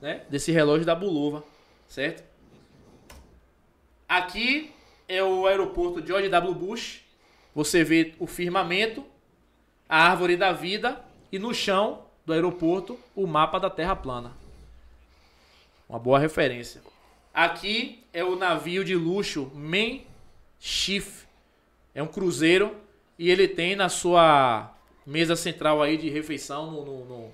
né? 0.00 0.24
Desse 0.28 0.50
relógio 0.50 0.84
da 0.84 0.96
Bulova, 0.96 1.44
certo? 1.86 2.24
Aqui 4.08 4.72
é 5.06 5.22
o 5.22 5.46
aeroporto 5.46 6.04
George 6.04 6.28
W. 6.28 6.52
Bush. 6.52 7.04
Você 7.54 7.84
vê 7.84 8.16
o 8.18 8.26
firmamento, 8.26 9.06
a 9.88 10.04
árvore 10.10 10.36
da 10.36 10.52
vida 10.52 11.00
e 11.32 11.38
no 11.38 11.54
chão 11.54 12.04
do 12.26 12.32
aeroporto 12.32 12.98
o 13.14 13.26
mapa 13.26 13.58
da 13.58 13.70
Terra 13.70 13.96
plana. 13.96 14.32
Uma 15.88 15.98
boa 15.98 16.18
referência. 16.18 16.80
Aqui 17.32 18.04
é 18.12 18.22
o 18.22 18.36
navio 18.36 18.84
de 18.84 18.94
luxo 18.94 19.50
Main 19.54 20.04
Chief. 20.60 21.24
É 21.94 22.02
um 22.02 22.06
cruzeiro 22.06 22.76
e 23.18 23.30
ele 23.30 23.48
tem 23.48 23.74
na 23.74 23.88
sua 23.88 24.72
mesa 25.06 25.34
central 25.36 25.82
aí 25.82 25.96
de 25.96 26.10
refeição 26.10 26.70
no, 26.70 26.84
no- 26.84 27.04
no- 27.04 27.30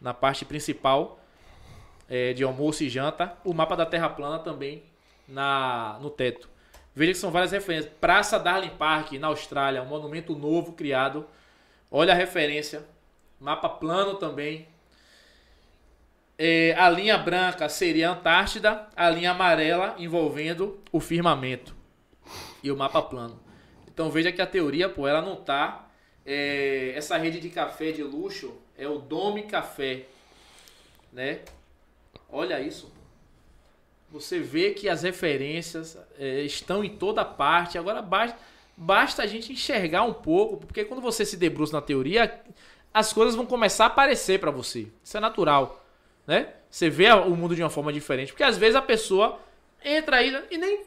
na 0.00 0.14
parte 0.14 0.44
principal 0.44 1.18
é, 2.08 2.32
de 2.32 2.44
almoço 2.44 2.84
e 2.84 2.88
janta 2.88 3.36
o 3.44 3.52
mapa 3.52 3.76
da 3.76 3.84
Terra 3.84 4.08
plana 4.08 4.38
também 4.38 4.82
na 5.26 5.98
no 6.00 6.08
teto. 6.10 6.48
Veja 6.94 7.12
que 7.12 7.18
são 7.18 7.30
várias 7.30 7.50
referências. 7.52 7.92
Praça 8.00 8.38
Darling 8.38 8.70
Park 8.70 9.12
na 9.14 9.26
Austrália, 9.28 9.82
um 9.82 9.86
monumento 9.86 10.34
novo 10.36 10.72
criado. 10.72 11.26
Olha 11.90 12.12
a 12.12 12.16
referência. 12.16 12.84
Mapa 13.40 13.68
plano 13.68 14.14
também. 14.14 14.66
É, 16.36 16.74
a 16.78 16.88
linha 16.88 17.18
branca 17.18 17.68
seria 17.68 18.10
a 18.10 18.12
Antártida, 18.12 18.88
a 18.94 19.10
linha 19.10 19.32
amarela 19.32 19.96
envolvendo 19.98 20.78
o 20.92 21.00
firmamento 21.00 21.74
e 22.62 22.70
o 22.70 22.76
mapa 22.76 23.02
plano. 23.02 23.40
Então 23.88 24.10
veja 24.10 24.30
que 24.30 24.40
a 24.40 24.46
teoria, 24.46 24.88
pô, 24.88 25.08
ela 25.08 25.20
não 25.20 25.36
tá. 25.36 25.88
é, 26.24 26.92
essa 26.94 27.16
rede 27.16 27.40
de 27.40 27.48
café 27.48 27.90
de 27.90 28.02
luxo 28.02 28.54
é 28.76 28.86
o 28.86 28.98
Dome 28.98 29.44
Café, 29.44 30.04
né? 31.12 31.40
Olha 32.30 32.60
isso. 32.60 32.92
Você 34.10 34.38
vê 34.38 34.72
que 34.72 34.88
as 34.88 35.02
referências 35.02 35.98
é, 36.18 36.42
estão 36.42 36.84
em 36.84 36.96
toda 36.96 37.24
parte. 37.24 37.76
Agora 37.76 38.00
basta, 38.00 38.38
basta 38.80 39.24
a 39.24 39.26
gente 39.26 39.52
enxergar 39.52 40.04
um 40.04 40.12
pouco, 40.12 40.56
porque 40.56 40.84
quando 40.84 41.00
você 41.00 41.24
se 41.24 41.36
debruça 41.36 41.72
na 41.72 41.82
teoria, 41.82 42.40
as 42.94 43.12
coisas 43.12 43.34
vão 43.34 43.44
começar 43.44 43.84
a 43.84 43.86
aparecer 43.88 44.38
para 44.38 44.52
você. 44.52 44.86
Isso 45.02 45.16
é 45.16 45.20
natural, 45.20 45.84
né? 46.24 46.54
Você 46.70 46.88
vê 46.88 47.10
o 47.10 47.34
mundo 47.34 47.56
de 47.56 47.62
uma 47.62 47.70
forma 47.70 47.92
diferente, 47.92 48.32
porque 48.32 48.44
às 48.44 48.56
vezes 48.56 48.76
a 48.76 48.82
pessoa 48.82 49.40
entra 49.84 50.18
aí 50.18 50.32
e 50.50 50.56
nem 50.56 50.86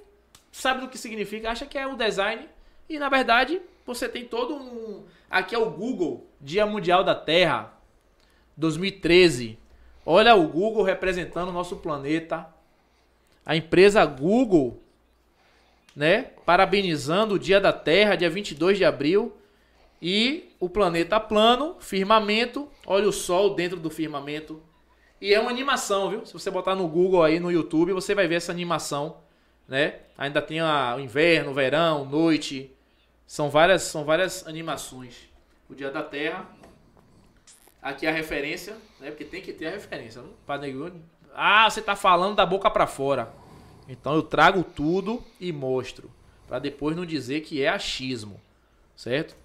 sabe 0.51 0.81
do 0.81 0.87
que 0.87 0.97
significa, 0.97 1.51
acha 1.51 1.65
que 1.65 1.77
é 1.77 1.85
o 1.85 1.97
design 1.97 2.47
e 2.87 2.97
na 2.97 3.09
verdade 3.09 3.61
você 3.85 4.07
tem 4.07 4.25
todo 4.25 4.55
um 4.55 5.03
aqui 5.29 5.55
é 5.55 5.57
o 5.57 5.69
Google 5.69 6.27
Dia 6.39 6.65
Mundial 6.65 7.03
da 7.03 7.15
Terra 7.15 7.73
2013. 8.55 9.57
Olha 10.05 10.35
o 10.35 10.47
Google 10.47 10.83
representando 10.83 11.49
o 11.49 11.53
nosso 11.53 11.77
planeta. 11.77 12.47
A 13.45 13.55
empresa 13.55 14.05
Google, 14.05 14.81
né? 15.95 16.29
Parabenizando 16.45 17.35
o 17.35 17.39
Dia 17.39 17.59
da 17.59 17.73
Terra, 17.73 18.15
dia 18.15 18.29
22 18.29 18.77
de 18.77 18.85
abril. 18.85 19.37
E 20.01 20.51
o 20.59 20.67
planeta 20.67 21.19
plano, 21.19 21.75
firmamento. 21.79 22.67
Olha 22.87 23.07
o 23.07 23.13
sol 23.13 23.53
dentro 23.53 23.79
do 23.79 23.89
firmamento. 23.89 24.61
E 25.19 25.31
é 25.33 25.39
uma 25.39 25.51
animação, 25.51 26.09
viu? 26.09 26.25
Se 26.25 26.33
você 26.33 26.49
botar 26.49 26.73
no 26.75 26.87
Google 26.87 27.21
aí, 27.23 27.39
no 27.39 27.51
YouTube, 27.51 27.93
você 27.93 28.15
vai 28.15 28.27
ver 28.27 28.35
essa 28.35 28.51
animação, 28.51 29.17
né? 29.67 29.99
Ainda 30.17 30.41
tem 30.41 30.59
a- 30.59 30.95
o 30.97 30.99
inverno, 30.99 31.53
verão, 31.53 32.03
noite. 32.05 32.75
São 33.27 33.49
várias, 33.49 33.83
são 33.83 34.03
várias 34.03 34.47
animações. 34.47 35.29
O 35.69 35.75
Dia 35.75 35.91
da 35.91 36.01
Terra. 36.01 36.49
Aqui 37.81 38.05
a 38.07 38.11
referência, 38.11 38.75
né? 38.99 39.09
Porque 39.09 39.23
tem 39.23 39.41
que 39.41 39.53
ter 39.53 39.67
a 39.67 39.71
referência. 39.71 40.21
Pra 40.45 40.57
nego- 40.57 40.91
Ah, 41.33 41.69
você 41.69 41.81
tá 41.81 41.95
falando 41.95 42.35
da 42.35 42.45
boca 42.45 42.69
pra 42.69 42.85
fora. 42.87 43.31
Então 43.88 44.16
eu 44.16 44.24
trago 44.24 44.64
tudo 44.64 45.24
e 45.40 45.51
mostro. 45.51 46.10
Pra 46.48 46.60
depois 46.60 46.95
não 46.95 47.06
dizer 47.06 47.42
que 47.42 47.61
é 47.61 47.69
achismo. 47.69 48.40
Certo? 48.95 49.35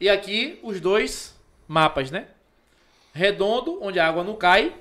E 0.00 0.08
aqui 0.08 0.58
os 0.62 0.80
dois 0.80 1.36
mapas, 1.66 2.10
né? 2.10 2.28
Redondo, 3.12 3.82
onde 3.82 3.98
a 3.98 4.06
água 4.06 4.22
não 4.22 4.36
cai. 4.36 4.74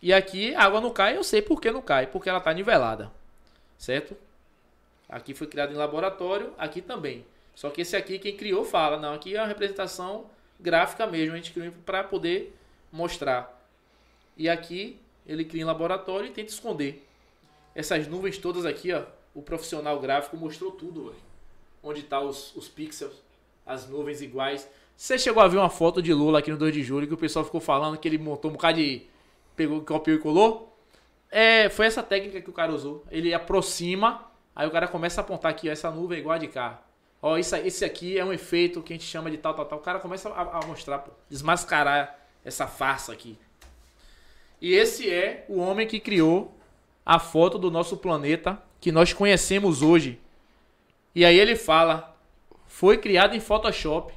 E 0.00 0.12
aqui 0.12 0.54
a 0.54 0.62
água 0.62 0.80
não 0.80 0.90
cai, 0.90 1.16
eu 1.16 1.24
sei 1.24 1.42
por 1.42 1.60
que 1.60 1.70
não 1.70 1.82
cai. 1.82 2.06
Porque 2.06 2.28
ela 2.28 2.40
tá 2.40 2.52
nivelada. 2.52 3.10
Certo? 3.76 4.16
Aqui 5.08 5.32
foi 5.32 5.46
criado 5.46 5.72
em 5.72 5.76
laboratório, 5.76 6.52
aqui 6.58 6.82
também. 6.82 7.24
Só 7.54 7.70
que 7.70 7.80
esse 7.80 7.96
aqui, 7.96 8.18
quem 8.18 8.36
criou, 8.36 8.64
fala. 8.64 8.98
Não, 8.98 9.14
aqui 9.14 9.34
é 9.34 9.40
uma 9.40 9.48
representação 9.48 10.26
gráfica 10.60 11.06
mesmo. 11.06 11.32
A 11.32 11.36
gente 11.36 11.52
criou 11.52 11.72
para 11.84 12.04
poder 12.04 12.54
mostrar. 12.92 13.58
E 14.36 14.48
aqui 14.48 14.98
ele 15.26 15.44
cria 15.44 15.62
em 15.62 15.64
laboratório 15.64 16.28
e 16.28 16.30
tenta 16.30 16.52
esconder. 16.52 17.07
Essas 17.78 18.08
nuvens 18.08 18.36
todas 18.38 18.66
aqui, 18.66 18.92
ó. 18.92 19.04
O 19.32 19.40
profissional 19.40 20.00
gráfico 20.00 20.36
mostrou 20.36 20.72
tudo, 20.72 21.04
velho. 21.04 21.22
Onde 21.80 22.02
tá 22.02 22.20
os, 22.20 22.52
os 22.56 22.66
pixels, 22.66 23.14
as 23.64 23.88
nuvens 23.88 24.20
iguais. 24.20 24.68
Você 24.96 25.16
chegou 25.16 25.40
a 25.40 25.46
ver 25.46 25.58
uma 25.58 25.70
foto 25.70 26.02
de 26.02 26.12
Lula 26.12 26.40
aqui 26.40 26.50
no 26.50 26.56
2 26.56 26.74
de 26.74 26.82
julho 26.82 27.06
que 27.06 27.14
o 27.14 27.16
pessoal 27.16 27.44
ficou 27.44 27.60
falando 27.60 27.96
que 27.96 28.08
ele 28.08 28.18
montou 28.18 28.50
um 28.50 28.54
bocado 28.54 28.78
de. 28.78 29.06
Pegou, 29.54 29.80
copiou 29.82 30.16
e 30.16 30.20
colou? 30.20 30.76
É, 31.30 31.68
foi 31.68 31.86
essa 31.86 32.02
técnica 32.02 32.40
que 32.40 32.50
o 32.50 32.52
cara 32.52 32.72
usou. 32.72 33.04
Ele 33.12 33.32
aproxima, 33.32 34.28
aí 34.56 34.66
o 34.66 34.72
cara 34.72 34.88
começa 34.88 35.20
a 35.20 35.22
apontar 35.22 35.52
aqui, 35.52 35.68
ó, 35.68 35.72
essa 35.72 35.88
nuvem 35.88 36.18
é 36.18 36.20
igual 36.20 36.34
a 36.34 36.38
de 36.38 36.48
cá. 36.48 36.82
Ó, 37.22 37.38
isso, 37.38 37.54
esse 37.54 37.84
aqui 37.84 38.18
é 38.18 38.24
um 38.24 38.32
efeito 38.32 38.82
que 38.82 38.92
a 38.92 38.96
gente 38.96 39.06
chama 39.06 39.30
de 39.30 39.38
tal, 39.38 39.54
tal, 39.54 39.66
tal. 39.66 39.78
O 39.78 39.82
cara 39.82 40.00
começa 40.00 40.28
a, 40.30 40.58
a 40.58 40.66
mostrar, 40.66 40.98
pô, 40.98 41.12
desmascarar 41.30 42.18
essa 42.44 42.66
farsa 42.66 43.12
aqui. 43.12 43.38
E 44.60 44.74
esse 44.74 45.08
é 45.08 45.44
o 45.48 45.58
homem 45.58 45.86
que 45.86 46.00
criou 46.00 46.57
a 47.08 47.18
foto 47.18 47.58
do 47.58 47.70
nosso 47.70 47.96
planeta 47.96 48.62
que 48.78 48.92
nós 48.92 49.14
conhecemos 49.14 49.80
hoje. 49.80 50.20
E 51.14 51.24
aí 51.24 51.38
ele 51.38 51.56
fala, 51.56 52.14
foi 52.66 52.98
criado 52.98 53.34
em 53.34 53.40
Photoshop. 53.40 54.12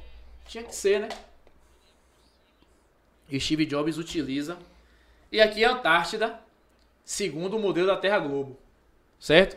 Tinha 0.46 0.62
que 0.62 0.74
ser, 0.74 1.00
né? 1.00 1.08
E 3.30 3.40
Steve 3.40 3.64
Jobs 3.64 3.96
utiliza. 3.96 4.58
E 5.32 5.40
aqui 5.40 5.64
é 5.64 5.68
a 5.68 5.72
Antártida, 5.72 6.38
segundo 7.02 7.56
o 7.56 7.58
modelo 7.58 7.86
da 7.86 7.96
Terra 7.96 8.18
Globo. 8.18 8.58
Certo? 9.18 9.56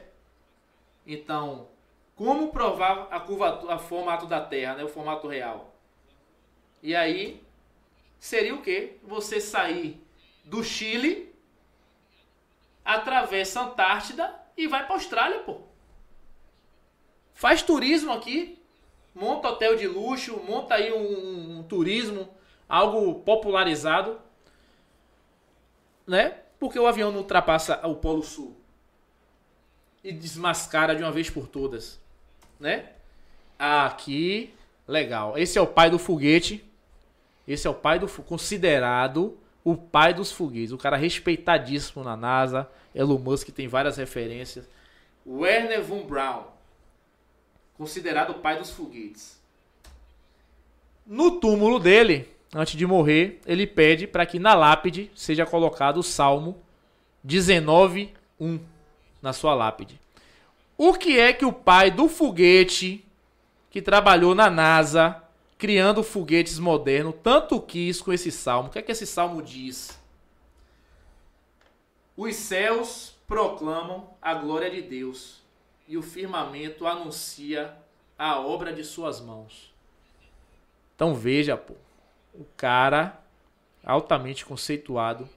Então, 1.06 1.68
como 2.16 2.54
provar 2.54 3.10
a 3.12 3.20
curvatura, 3.20 3.74
a 3.74 3.78
formato 3.78 4.28
da 4.28 4.40
Terra, 4.40 4.76
né? 4.76 4.86
O 4.86 4.88
formato 4.88 5.28
real. 5.28 5.76
E 6.82 6.96
aí, 6.96 7.44
seria 8.18 8.56
o 8.56 8.62
quê? 8.62 8.94
Você 9.04 9.42
sair 9.42 10.02
do 10.46 10.64
Chile, 10.64 11.25
atravessa 12.86 13.60
a 13.60 13.64
Antártida 13.64 14.34
e 14.56 14.68
vai 14.68 14.86
para 14.86 14.96
Austrália, 14.96 15.40
pô. 15.40 15.58
Faz 17.34 17.64
turismo 17.64 18.14
aqui, 18.14 18.58
monta 19.14 19.50
hotel 19.50 19.76
de 19.76 19.88
luxo, 19.88 20.40
monta 20.48 20.76
aí 20.76 20.94
um, 20.94 21.60
um 21.60 21.64
turismo, 21.64 22.30
algo 22.70 23.16
popularizado, 23.22 24.20
né? 26.08 26.38
Porque 26.60 26.80
o 26.80 26.88
avião 26.88 27.12
não 27.12 27.20
ultrapassa 27.20 27.86
o 27.86 27.96
Polo 27.96 28.24
Sul 28.24 28.56
e 30.04 30.14
desmascara 30.14 30.96
de 30.96 31.02
uma 31.04 31.12
vez 31.12 31.30
por 31.30 31.48
todas, 31.48 32.00
né? 32.60 32.92
Aqui, 33.58 34.54
legal. 34.88 35.38
Esse 35.38 35.58
é 35.58 35.62
o 35.62 35.68
pai 35.68 35.90
do 35.90 35.98
foguete. 35.98 36.64
Esse 37.48 37.68
é 37.68 37.70
o 37.70 37.74
pai 37.74 38.00
do 38.00 38.08
considerado 38.08 39.38
o 39.66 39.76
pai 39.76 40.14
dos 40.14 40.32
foguetes, 40.32 40.72
o 40.72 40.78
cara 40.78 40.96
respeitadíssimo 40.96 42.04
na 42.04 42.16
NASA. 42.16 42.70
Elon 42.94 43.18
Musk 43.18 43.50
tem 43.50 43.68
várias 43.68 43.98
referências. 43.98 44.70
Werner 45.26 45.84
von 45.84 46.06
Braun, 46.06 46.44
considerado 47.76 48.30
o 48.30 48.36
pai 48.36 48.60
dos 48.60 48.70
foguetes. 48.70 49.42
No 51.04 51.40
túmulo 51.40 51.80
dele, 51.80 52.30
antes 52.54 52.76
de 52.78 52.86
morrer, 52.86 53.42
ele 53.46 53.66
pede 53.66 54.06
para 54.06 54.26
que 54.26 54.38
na 54.38 54.54
lápide 54.54 55.12
seja 55.16 55.48
colocado 55.48 55.98
o 55.98 56.04
Salmo 56.04 56.62
19:1 57.26 58.60
na 59.20 59.34
sua 59.34 59.56
lápide. 59.56 60.00
O 60.78 60.94
que 60.94 61.18
é 61.18 61.34
que 61.34 61.46
o 61.46 61.52
pai 61.52 61.90
do 61.90 62.08
foguete 62.08 63.04
que 63.72 63.82
trabalhou 63.82 64.36
na 64.36 64.48
NASA 64.48 65.24
criando 65.58 66.04
foguetes 66.04 66.60
modernos 66.60 67.16
tanto 67.24 67.62
quis 67.62 68.02
com 68.02 68.12
esse 68.12 68.32
salmo? 68.32 68.70
O 68.70 68.72
que 68.72 68.80
é 68.80 68.82
que 68.82 68.92
esse 68.92 69.06
salmo 69.06 69.42
diz? 69.42 70.00
Os 72.18 72.36
céus 72.36 73.16
proclamam 73.28 74.10
a 74.22 74.34
glória 74.34 74.70
de 74.70 74.82
Deus 74.82 75.42
e 75.88 75.98
o 75.98 76.02
firmamento 76.02 76.88
anuncia 76.88 77.76
a 78.18 78.40
obra 78.40 78.72
de 78.74 78.84
suas 78.84 79.20
mãos. 79.20 79.74
Então 80.96 81.14
veja, 81.14 81.58
pô, 81.58 81.74
o 82.34 82.46
cara 82.56 83.22
altamente 83.84 84.46
conceituado, 84.46 85.30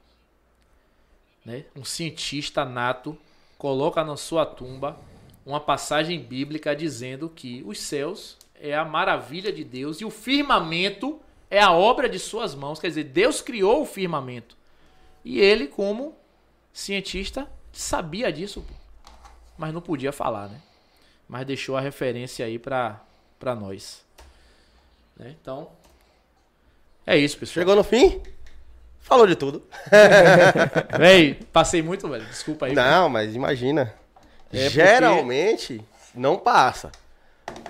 né? 1.44 1.64
Um 1.74 1.84
cientista 1.84 2.64
nato 2.64 3.18
coloca 3.56 4.05
na 4.05 4.16
sua 4.16 4.47
tumba 4.47 4.98
uma 5.44 5.60
passagem 5.60 6.22
bíblica 6.22 6.76
dizendo 6.76 7.28
que 7.28 7.62
os 7.66 7.80
céus 7.80 8.36
é 8.61 8.75
a 8.77 8.85
maravilha 8.85 9.53
de 9.53 9.65
Deus 9.65 10.01
e 10.01 10.05
o 10.05 10.11
firmamento 10.11 11.20
é 11.51 11.61
a 11.61 11.73
obra 11.73 12.09
de 12.09 12.19
suas 12.19 12.55
mãos. 12.55 12.78
Quer 12.78 12.89
dizer, 12.89 13.05
Deus 13.05 13.41
criou 13.41 13.83
o 13.83 13.87
firmamento. 13.87 14.57
E 15.25 15.41
ele, 15.41 15.67
como 15.67 16.17
cientista, 16.73 17.49
sabia 17.73 18.33
disso, 18.33 18.65
mas 19.57 19.73
não 19.73 19.81
podia 19.81 20.12
falar, 20.12 20.49
né? 20.49 20.61
Mas 21.28 21.47
deixou 21.47 21.77
a 21.77 21.81
referência 21.81 22.47
aí 22.47 22.59
pra, 22.59 23.01
pra 23.39 23.55
nós. 23.55 24.03
Né? 25.17 25.35
Então, 25.41 25.70
é 27.07 27.17
isso, 27.19 27.37
pessoal. 27.37 27.55
Chegou 27.55 27.77
no 27.77 27.85
fim? 27.85 28.23
Falou 29.01 29.27
de 29.27 29.35
tudo. 29.37 29.62
Véi, 30.99 31.35
passei 31.53 31.83
muito, 31.83 32.09
velho. 32.09 32.25
Desculpa 32.27 32.67
aí. 32.67 32.75
Não, 32.75 33.09
mas 33.09 33.35
imagina. 33.35 33.95
É 34.53 34.65
porque- 34.65 34.69
Geralmente 34.70 35.83
não 36.15 36.39
passa. 36.39 36.91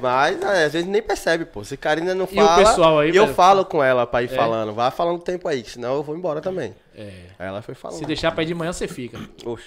Mas 0.01 0.41
é, 0.43 0.65
às 0.65 0.73
vezes 0.73 0.89
nem 0.89 1.03
percebe, 1.03 1.45
pô. 1.45 1.65
Se 1.65 1.77
Karina 1.77 2.15
não 2.15 2.29
E 2.31 2.41
o 2.41 2.45
fala. 2.47 2.65
pessoal 2.65 2.99
aí, 3.01 3.11
e 3.11 3.17
eu 3.17 3.25
velho? 3.25 3.35
falo 3.35 3.65
com 3.65 3.83
ela 3.83 4.07
pra 4.07 4.23
ir 4.23 4.27
É. 4.33 4.37
falando. 4.37 4.73
Vai 4.75 4.91
falando 4.91 5.19
tempo 5.21 5.49
aí, 5.49 5.63
que 5.63 5.71
senão 5.73 5.95
eu 5.97 6.03
vou 6.03 6.17
embora 6.17 6.41
também. 6.41 6.75
É. 6.95 7.25
Aí 7.39 7.49
ela 7.49 7.63
foi 7.63 7.75
falando. 7.75 7.99
Se 7.99 8.05
deixar 8.07 8.31
pra 8.33 8.43
ir 8.43 8.47
de 8.47 8.55
manhã, 8.55 8.73
você 8.73 8.87
fica. 8.89 9.19
Oxe. 9.45 9.65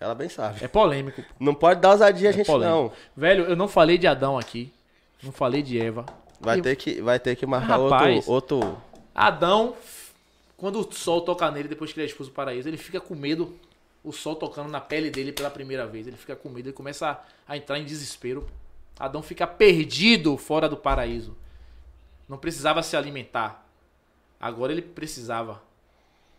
Ela 0.00 0.14
bem 0.14 0.28
sabe. 0.28 0.62
É 0.64 0.68
polêmico. 0.68 1.22
Não 1.38 1.54
pode 1.54 1.80
dar 1.80 1.90
ousadia 1.92 2.28
a 2.28 2.30
É 2.30 2.32
gente, 2.32 2.46
polêmico. 2.46 2.76
não. 2.78 2.92
Velho, 3.16 3.44
eu 3.44 3.56
não 3.56 3.68
falei 3.68 3.96
de 3.96 4.06
Adão 4.06 4.36
aqui. 4.36 4.72
Não 5.22 5.32
falei 5.32 5.62
de 5.62 5.80
Eva. 5.80 6.04
Vai 6.40 6.58
E- 6.58 6.62
ter 6.62 6.76
que, 6.76 7.00
vai 7.00 7.18
ter 7.18 7.36
que 7.36 7.46
marcar 7.46 7.78
Rapaz. 7.80 8.28
outro, 8.28 8.56
outro. 8.58 8.78
Adão, 9.14 9.74
quando 10.56 10.80
o 10.80 10.92
sol 10.92 11.22
toca 11.22 11.50
nele 11.50 11.68
depois 11.68 11.92
que 11.92 11.98
ele 12.00 12.06
é 12.06 12.08
expulso 12.10 12.30
do 12.30 12.34
paraíso, 12.34 12.68
ele 12.68 12.76
fica 12.76 13.00
com 13.00 13.14
medo. 13.14 13.56
O 14.02 14.12
sol 14.12 14.34
tocando 14.36 14.68
na 14.68 14.80
pele 14.80 15.08
dele 15.08 15.32
pela 15.32 15.48
primeira 15.48 15.86
vez. 15.86 16.06
Ele 16.06 16.16
fica 16.16 16.36
com 16.36 16.50
medo, 16.50 16.66
ele 16.68 16.74
começa 16.76 17.08
a, 17.08 17.18
a 17.48 17.56
entrar 17.56 17.78
em 17.78 17.84
desespero. 17.84 18.46
Adão 18.98 19.22
fica 19.22 19.46
perdido 19.46 20.36
fora 20.36 20.68
do 20.68 20.76
paraíso. 20.76 21.36
Não 22.28 22.38
precisava 22.38 22.82
se 22.82 22.96
alimentar. 22.96 23.66
Agora 24.40 24.72
ele 24.72 24.82
precisava. 24.82 25.62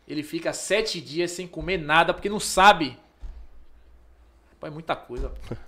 Ele 0.07 0.23
fica 0.23 0.53
sete 0.53 1.01
dias 1.01 1.31
sem 1.31 1.47
comer 1.47 1.77
nada 1.77 2.13
porque 2.13 2.29
não 2.29 2.39
sabe. 2.39 2.97
Pô, 4.59 4.67
é 4.67 4.69
muita 4.69 4.95
coisa. 4.95 5.31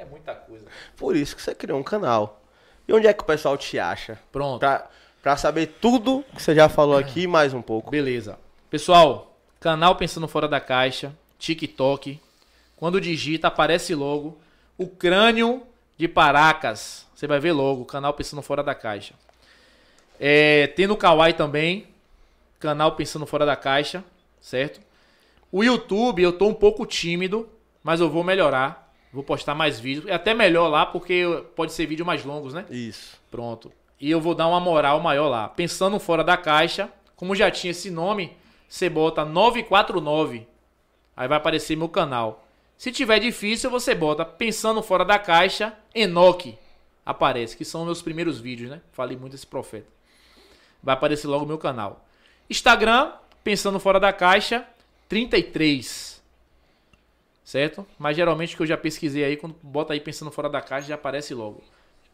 É 0.00 0.04
muita 0.04 0.32
coisa. 0.32 0.64
Por 0.96 1.16
isso 1.16 1.34
que 1.34 1.42
você 1.42 1.52
criou 1.52 1.76
um 1.76 1.82
canal. 1.82 2.40
E 2.86 2.92
onde 2.92 3.08
é 3.08 3.12
que 3.12 3.24
o 3.24 3.26
pessoal 3.26 3.58
te 3.58 3.80
acha? 3.80 4.16
Pronto. 4.30 4.60
Pra, 4.60 4.88
pra 5.20 5.36
saber 5.36 5.74
tudo 5.80 6.24
que 6.36 6.40
você 6.40 6.54
já 6.54 6.68
falou 6.68 6.96
aqui 6.98 7.22
e 7.22 7.26
mais 7.26 7.52
um 7.52 7.60
pouco. 7.60 7.90
Beleza. 7.90 8.38
Pessoal, 8.70 9.36
canal 9.58 9.96
Pensando 9.96 10.28
Fora 10.28 10.46
da 10.46 10.60
Caixa, 10.60 11.12
TikTok. 11.36 12.20
Quando 12.76 13.00
digita, 13.00 13.48
aparece 13.48 13.92
logo 13.92 14.38
o 14.76 14.86
crânio 14.86 15.66
de 15.98 16.06
Paracas. 16.06 17.06
Você 17.14 17.26
vai 17.26 17.40
ver 17.40 17.52
logo, 17.52 17.84
canal 17.84 18.14
Pensando 18.14 18.40
Fora 18.40 18.62
da 18.62 18.74
Caixa. 18.74 19.14
É, 20.18 20.68
tem 20.68 20.86
no 20.86 20.96
Kawaii 20.96 21.34
também. 21.34 21.88
canal 22.60 22.92
Pensando 22.92 23.26
Fora 23.26 23.44
da 23.44 23.56
Caixa, 23.56 24.04
certo? 24.40 24.80
O 25.50 25.64
YouTube 25.64 26.22
eu 26.22 26.32
tô 26.32 26.46
um 26.46 26.54
pouco 26.54 26.86
tímido, 26.86 27.48
mas 27.82 28.00
eu 28.00 28.08
vou 28.08 28.22
melhorar. 28.22 28.94
Vou 29.12 29.24
postar 29.24 29.54
mais 29.54 29.80
vídeos. 29.80 30.06
É 30.06 30.14
até 30.14 30.32
melhor 30.32 30.68
lá, 30.68 30.86
porque 30.86 31.24
pode 31.56 31.72
ser 31.72 31.86
vídeo 31.86 32.06
mais 32.06 32.24
longos, 32.24 32.54
né? 32.54 32.64
Isso. 32.70 33.18
Pronto. 33.30 33.72
E 34.00 34.10
eu 34.10 34.20
vou 34.20 34.34
dar 34.34 34.46
uma 34.46 34.60
moral 34.60 35.00
maior 35.00 35.28
lá. 35.28 35.48
Pensando 35.48 35.98
fora 35.98 36.22
da 36.22 36.36
caixa, 36.36 36.88
como 37.16 37.34
já 37.34 37.50
tinha 37.50 37.72
esse 37.72 37.90
nome, 37.90 38.36
você 38.68 38.88
bota 38.88 39.24
949. 39.24 40.46
Aí 41.16 41.26
vai 41.26 41.38
aparecer 41.38 41.76
meu 41.76 41.88
canal. 41.88 42.44
Se 42.76 42.92
tiver 42.92 43.18
difícil, 43.18 43.70
você 43.70 43.92
bota 43.92 44.24
Pensando 44.24 44.80
fora 44.82 45.04
da 45.04 45.18
caixa, 45.18 45.76
Enoque. 46.00 46.58
Aparece, 47.04 47.56
que 47.56 47.64
são 47.64 47.84
meus 47.84 48.02
primeiros 48.02 48.38
vídeos, 48.38 48.70
né? 48.70 48.80
Falei 48.92 49.16
muito 49.16 49.32
desse 49.32 49.46
profeta. 49.46 49.86
Vai 50.82 50.94
aparecer 50.94 51.26
logo 51.26 51.44
o 51.44 51.48
meu 51.48 51.58
canal. 51.58 52.06
Instagram, 52.50 53.12
Pensando 53.42 53.80
fora 53.80 53.98
da 53.98 54.12
caixa, 54.12 54.66
33. 55.08 56.20
Certo? 57.42 57.86
Mas 57.98 58.14
geralmente 58.14 58.52
o 58.52 58.56
que 58.58 58.62
eu 58.62 58.66
já 58.66 58.76
pesquisei 58.76 59.24
aí, 59.24 59.36
quando 59.38 59.56
bota 59.62 59.94
aí 59.94 60.00
Pensando 60.00 60.30
fora 60.30 60.50
da 60.50 60.60
caixa, 60.60 60.88
já 60.88 60.96
aparece 60.96 61.32
logo. 61.32 61.62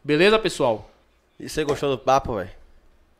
Beleza, 0.01 0.39
pessoal? 0.39 0.89
E 1.37 1.49
você 1.49 1.65
gostou 1.65 1.91
do 1.91 1.97
papo, 1.97 2.35
velho? 2.35 2.51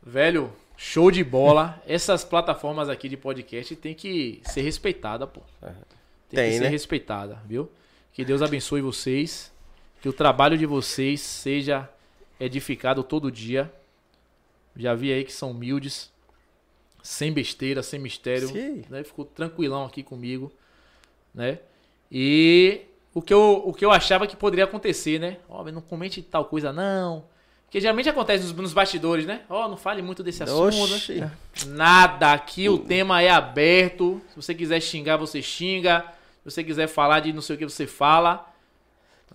Velho, 0.01 0.53
show 0.77 1.11
de 1.11 1.23
bola. 1.25 1.81
Essas 1.85 2.23
plataformas 2.23 2.87
aqui 2.87 3.09
de 3.09 3.17
podcast 3.17 3.75
tem 3.75 3.93
que 3.93 4.41
ser 4.45 4.61
respeitada, 4.61 5.27
pô. 5.27 5.41
Tem, 5.59 5.73
Tem, 6.29 6.51
que 6.51 6.57
ser 6.57 6.63
né? 6.63 6.69
respeitada, 6.69 7.41
viu? 7.45 7.69
Que 8.13 8.23
Deus 8.23 8.41
abençoe 8.41 8.79
vocês. 8.79 9.51
Que 10.05 10.09
o 10.09 10.13
trabalho 10.13 10.55
de 10.55 10.67
vocês 10.67 11.19
seja 11.19 11.89
edificado 12.39 13.03
todo 13.03 13.31
dia. 13.31 13.73
Já 14.77 14.93
vi 14.93 15.11
aí 15.11 15.23
que 15.23 15.33
são 15.33 15.49
humildes, 15.49 16.11
sem 17.01 17.33
besteira, 17.33 17.81
sem 17.81 17.99
mistério. 17.99 18.49
Sim. 18.49 18.83
Né? 18.87 19.03
Ficou 19.03 19.25
tranquilão 19.25 19.83
aqui 19.83 20.03
comigo, 20.03 20.51
né? 21.33 21.57
E 22.11 22.81
o 23.15 23.19
que 23.19 23.33
eu, 23.33 23.63
o 23.65 23.73
que 23.73 23.83
eu 23.83 23.89
achava 23.89 24.27
que 24.27 24.35
poderia 24.35 24.65
acontecer, 24.65 25.19
né? 25.19 25.37
Ó, 25.49 25.63
mas 25.63 25.73
não 25.73 25.81
comente 25.81 26.21
tal 26.21 26.45
coisa 26.45 26.71
não. 26.71 27.25
Porque 27.63 27.81
geralmente 27.81 28.07
acontece 28.07 28.43
nos, 28.43 28.53
nos 28.53 28.73
bastidores, 28.73 29.25
né? 29.25 29.41
Ó, 29.49 29.67
não 29.67 29.75
fale 29.75 30.03
muito 30.03 30.21
desse 30.21 30.43
assunto. 30.43 30.83
Oxi. 30.83 31.15
né? 31.15 31.31
Nada, 31.65 32.31
aqui 32.31 32.69
o 32.69 32.77
tema 32.77 33.23
é 33.23 33.31
aberto. 33.31 34.21
Se 34.29 34.35
você 34.35 34.53
quiser 34.53 34.79
xingar, 34.81 35.17
você 35.17 35.41
xinga. 35.41 36.05
Se 36.43 36.51
você 36.51 36.63
quiser 36.63 36.85
falar 36.85 37.21
de 37.21 37.33
não 37.33 37.41
sei 37.41 37.55
o 37.55 37.57
que, 37.57 37.65
você 37.65 37.87
fala. 37.87 38.53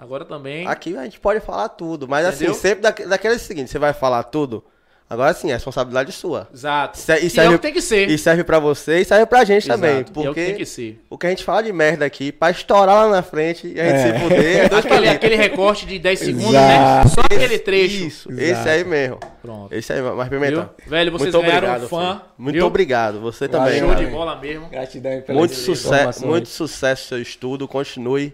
Agora 0.01 0.25
também. 0.25 0.67
Aqui 0.67 0.97
a 0.97 1.05
gente 1.05 1.21
pode 1.21 1.41
falar 1.41 1.69
tudo, 1.69 2.09
mas 2.09 2.27
Entendeu? 2.27 2.53
assim, 2.53 2.61
sempre 2.61 2.81
da, 2.83 2.91
daquele 2.91 3.39
seguinte, 3.39 3.71
você 3.71 3.79
vai 3.79 3.93
falar 3.93 4.23
tudo. 4.25 4.65
Agora 5.13 5.35
sim, 5.35 5.51
é 5.51 5.55
responsabilidade 5.55 6.13
sua. 6.13 6.47
Exato. 6.55 6.97
Isso 6.97 7.11
é- 7.11 7.21
e 7.21 7.27
isso 7.27 7.41
é 7.41 7.43
serve- 7.43 7.55
o 7.57 7.59
que 7.59 7.63
tem 7.63 7.73
que 7.73 7.83
ser. 7.83 8.09
E 8.09 8.17
serve 8.17 8.45
pra 8.45 8.61
você 8.61 9.01
e 9.01 9.05
serve 9.05 9.27
pra 9.27 9.43
gente 9.43 9.67
também. 9.67 9.91
Exato, 10.03 10.13
e 10.21 10.25
é 10.25 10.31
o 10.31 10.35
que 10.35 10.41
Porque 10.41 10.45
tem 10.47 10.55
que 10.55 10.65
ser. 10.65 11.05
o 11.11 11.19
que 11.19 11.27
a 11.27 11.31
gente 11.31 11.43
fala 11.43 11.65
de 11.65 11.73
merda 11.73 12.05
aqui, 12.07 12.31
pra 12.31 12.53
estourar 12.53 12.95
lá 12.95 13.09
na 13.09 13.21
frente 13.21 13.67
e 13.67 13.81
a 13.81 13.85
gente 13.87 13.97
É. 13.97 14.13
se 14.15 14.21
fuder, 14.21 14.57
é 14.59 14.69
dois 14.69 14.87
Aquele, 14.87 15.09
aquele 15.09 15.35
recorte 15.35 15.85
de 15.85 15.99
10 15.99 16.17
segundos, 16.21 16.51
Exato. 16.55 17.09
né? 17.09 17.13
Só 17.13 17.21
aquele 17.23 17.59
trecho. 17.59 18.05
Isso, 18.05 18.31
Exato. 18.31 18.43
esse 18.61 18.69
aí 18.69 18.85
mesmo. 18.85 19.19
Pronto. 19.43 19.75
Esse 19.75 19.93
aí, 19.93 20.01
mas 20.01 20.29
Viu? 20.29 20.41
Pimenta. 20.41 20.71
Velho, 20.87 21.11
vocês 21.11 21.35
muito 21.35 21.45
ganharam 21.45 21.69
obrigado, 21.69 21.85
um 21.85 21.89
fã. 21.89 22.13
filho. 22.13 22.23
Muito 22.39 22.55
viu? 22.55 22.67
obrigado. 22.67 23.21
Você 23.21 23.49
Valeu, 23.49 23.67
também, 23.67 23.81
Show 23.81 23.95
de 24.07 24.07
bola 24.13 24.37
mesmo. 24.37 24.69
Gratidão 24.69 25.11
aí 25.11 25.21
pelas 25.23 25.39
Muito 25.41 25.55
sucesso, 25.57 26.25
muito 26.25 26.49
sucesso 26.49 27.09
seu 27.09 27.21
estudo, 27.21 27.67
continue. 27.67 28.33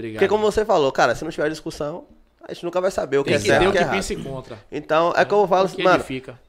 Obrigado. 0.00 0.20
Porque 0.20 0.28
como 0.28 0.50
você 0.50 0.64
falou, 0.64 0.90
cara, 0.90 1.14
se 1.14 1.22
não 1.24 1.30
tiver 1.30 1.48
discussão, 1.48 2.06
a 2.42 2.52
gente 2.52 2.64
nunca 2.64 2.80
vai 2.80 2.90
saber 2.90 3.18
o 3.18 3.24
que 3.24 3.30
tem 3.30 3.36
é 3.36 3.40
que 3.40 3.46
certo 3.46 3.62
e 3.62 3.66
o 3.68 3.72
que 3.72 3.78
é 3.78 3.80
errado. 3.82 3.94
pensa 3.94 4.12
e 4.12 4.16
contra. 4.16 4.58
Então, 4.72 5.12
é 5.16 5.24
como 5.24 5.44
eu 5.44 5.48
falo, 5.48 5.68
que 5.68 5.82
mano, 5.82 5.96
edifica. 5.96 6.40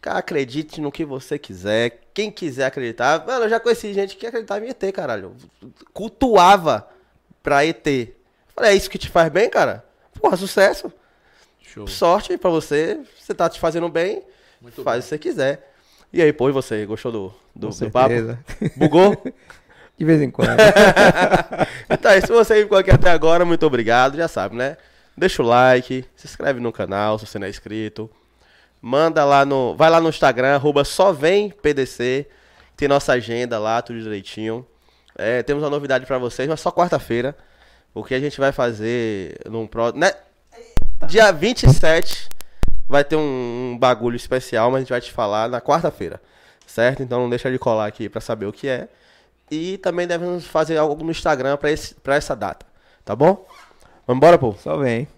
cara, 0.00 0.18
acredite 0.18 0.80
no 0.80 0.90
que 0.90 1.04
você 1.04 1.38
quiser. 1.38 2.00
Quem 2.12 2.30
quiser 2.30 2.66
acreditar. 2.66 3.24
Mano, 3.26 3.44
eu 3.44 3.48
já 3.48 3.60
conheci 3.60 3.94
gente 3.94 4.16
que 4.16 4.26
acreditava 4.26 4.64
em 4.64 4.68
ET, 4.68 4.92
caralho. 4.92 5.34
Cultuava 5.92 6.88
pra 7.42 7.64
ET. 7.64 7.86
Falei, 8.54 8.72
é 8.72 8.74
isso 8.74 8.90
que 8.90 8.98
te 8.98 9.08
faz 9.08 9.30
bem, 9.30 9.48
cara? 9.48 9.84
Porra, 10.20 10.36
sucesso. 10.36 10.92
Show. 11.62 11.86
Sorte 11.86 12.36
pra 12.36 12.50
você. 12.50 13.00
Você 13.18 13.32
tá 13.32 13.48
te 13.48 13.60
fazendo 13.60 13.88
bem. 13.88 14.22
Muito 14.60 14.82
faz 14.82 14.98
o 14.98 15.02
que 15.04 15.08
você 15.08 15.18
quiser. 15.18 15.72
E 16.12 16.20
aí, 16.20 16.32
pô, 16.32 16.48
e 16.48 16.52
você? 16.52 16.84
Gostou 16.84 17.12
do, 17.12 17.34
do, 17.54 17.68
Com 17.68 17.84
do 17.84 17.90
papo? 17.90 18.14
Bugou? 18.76 19.16
De 20.00 20.06
vez 20.06 20.22
em 20.22 20.30
quando. 20.30 20.48
então, 21.90 22.10
e 22.12 22.22
se 22.22 22.28
você 22.28 22.62
ficou 22.62 22.78
aqui 22.78 22.90
até 22.90 23.10
agora, 23.10 23.44
muito 23.44 23.66
obrigado. 23.66 24.16
Já 24.16 24.28
sabe, 24.28 24.56
né? 24.56 24.78
Deixa 25.14 25.42
o 25.42 25.46
like, 25.46 26.06
se 26.16 26.26
inscreve 26.26 26.58
no 26.58 26.72
canal 26.72 27.18
se 27.18 27.26
você 27.26 27.38
não 27.38 27.46
é 27.46 27.50
inscrito. 27.50 28.10
Manda 28.80 29.22
lá 29.26 29.44
no. 29.44 29.76
Vai 29.76 29.90
lá 29.90 30.00
no 30.00 30.08
Instagram, 30.08 30.54
arroba 30.54 30.84
só 30.84 31.12
vem 31.12 31.50
PDC. 31.50 32.26
Tem 32.78 32.88
nossa 32.88 33.12
agenda 33.12 33.58
lá, 33.58 33.82
tudo 33.82 34.00
direitinho. 34.00 34.66
É, 35.18 35.42
temos 35.42 35.62
uma 35.62 35.68
novidade 35.68 36.06
pra 36.06 36.16
vocês, 36.16 36.48
mas 36.48 36.60
só 36.60 36.72
quarta-feira. 36.72 37.36
O 37.92 38.02
que 38.02 38.14
a 38.14 38.20
gente 38.20 38.40
vai 38.40 38.52
fazer 38.52 39.38
num 39.50 39.66
pro. 39.66 39.92
Né? 39.92 40.12
Dia 41.08 41.30
27 41.30 42.26
vai 42.88 43.04
ter 43.04 43.16
um, 43.16 43.72
um 43.72 43.78
bagulho 43.78 44.16
especial, 44.16 44.70
mas 44.70 44.78
a 44.78 44.80
gente 44.80 44.90
vai 44.90 45.00
te 45.02 45.12
falar 45.12 45.50
na 45.50 45.60
quarta-feira. 45.60 46.18
Certo? 46.66 47.02
Então 47.02 47.20
não 47.20 47.28
deixa 47.28 47.50
de 47.50 47.58
colar 47.58 47.84
aqui 47.84 48.08
pra 48.08 48.22
saber 48.22 48.46
o 48.46 48.52
que 48.52 48.66
é. 48.66 48.88
E 49.50 49.78
também 49.78 50.06
devemos 50.06 50.46
fazer 50.46 50.76
algo 50.76 51.02
no 51.02 51.10
Instagram 51.10 51.58
pra 52.02 52.14
essa 52.14 52.36
data. 52.36 52.64
Tá 53.04 53.16
bom? 53.16 53.46
Vamos 54.06 54.18
embora, 54.18 54.38
pô? 54.38 54.54
Só 54.54 54.76
vem. 54.76 55.08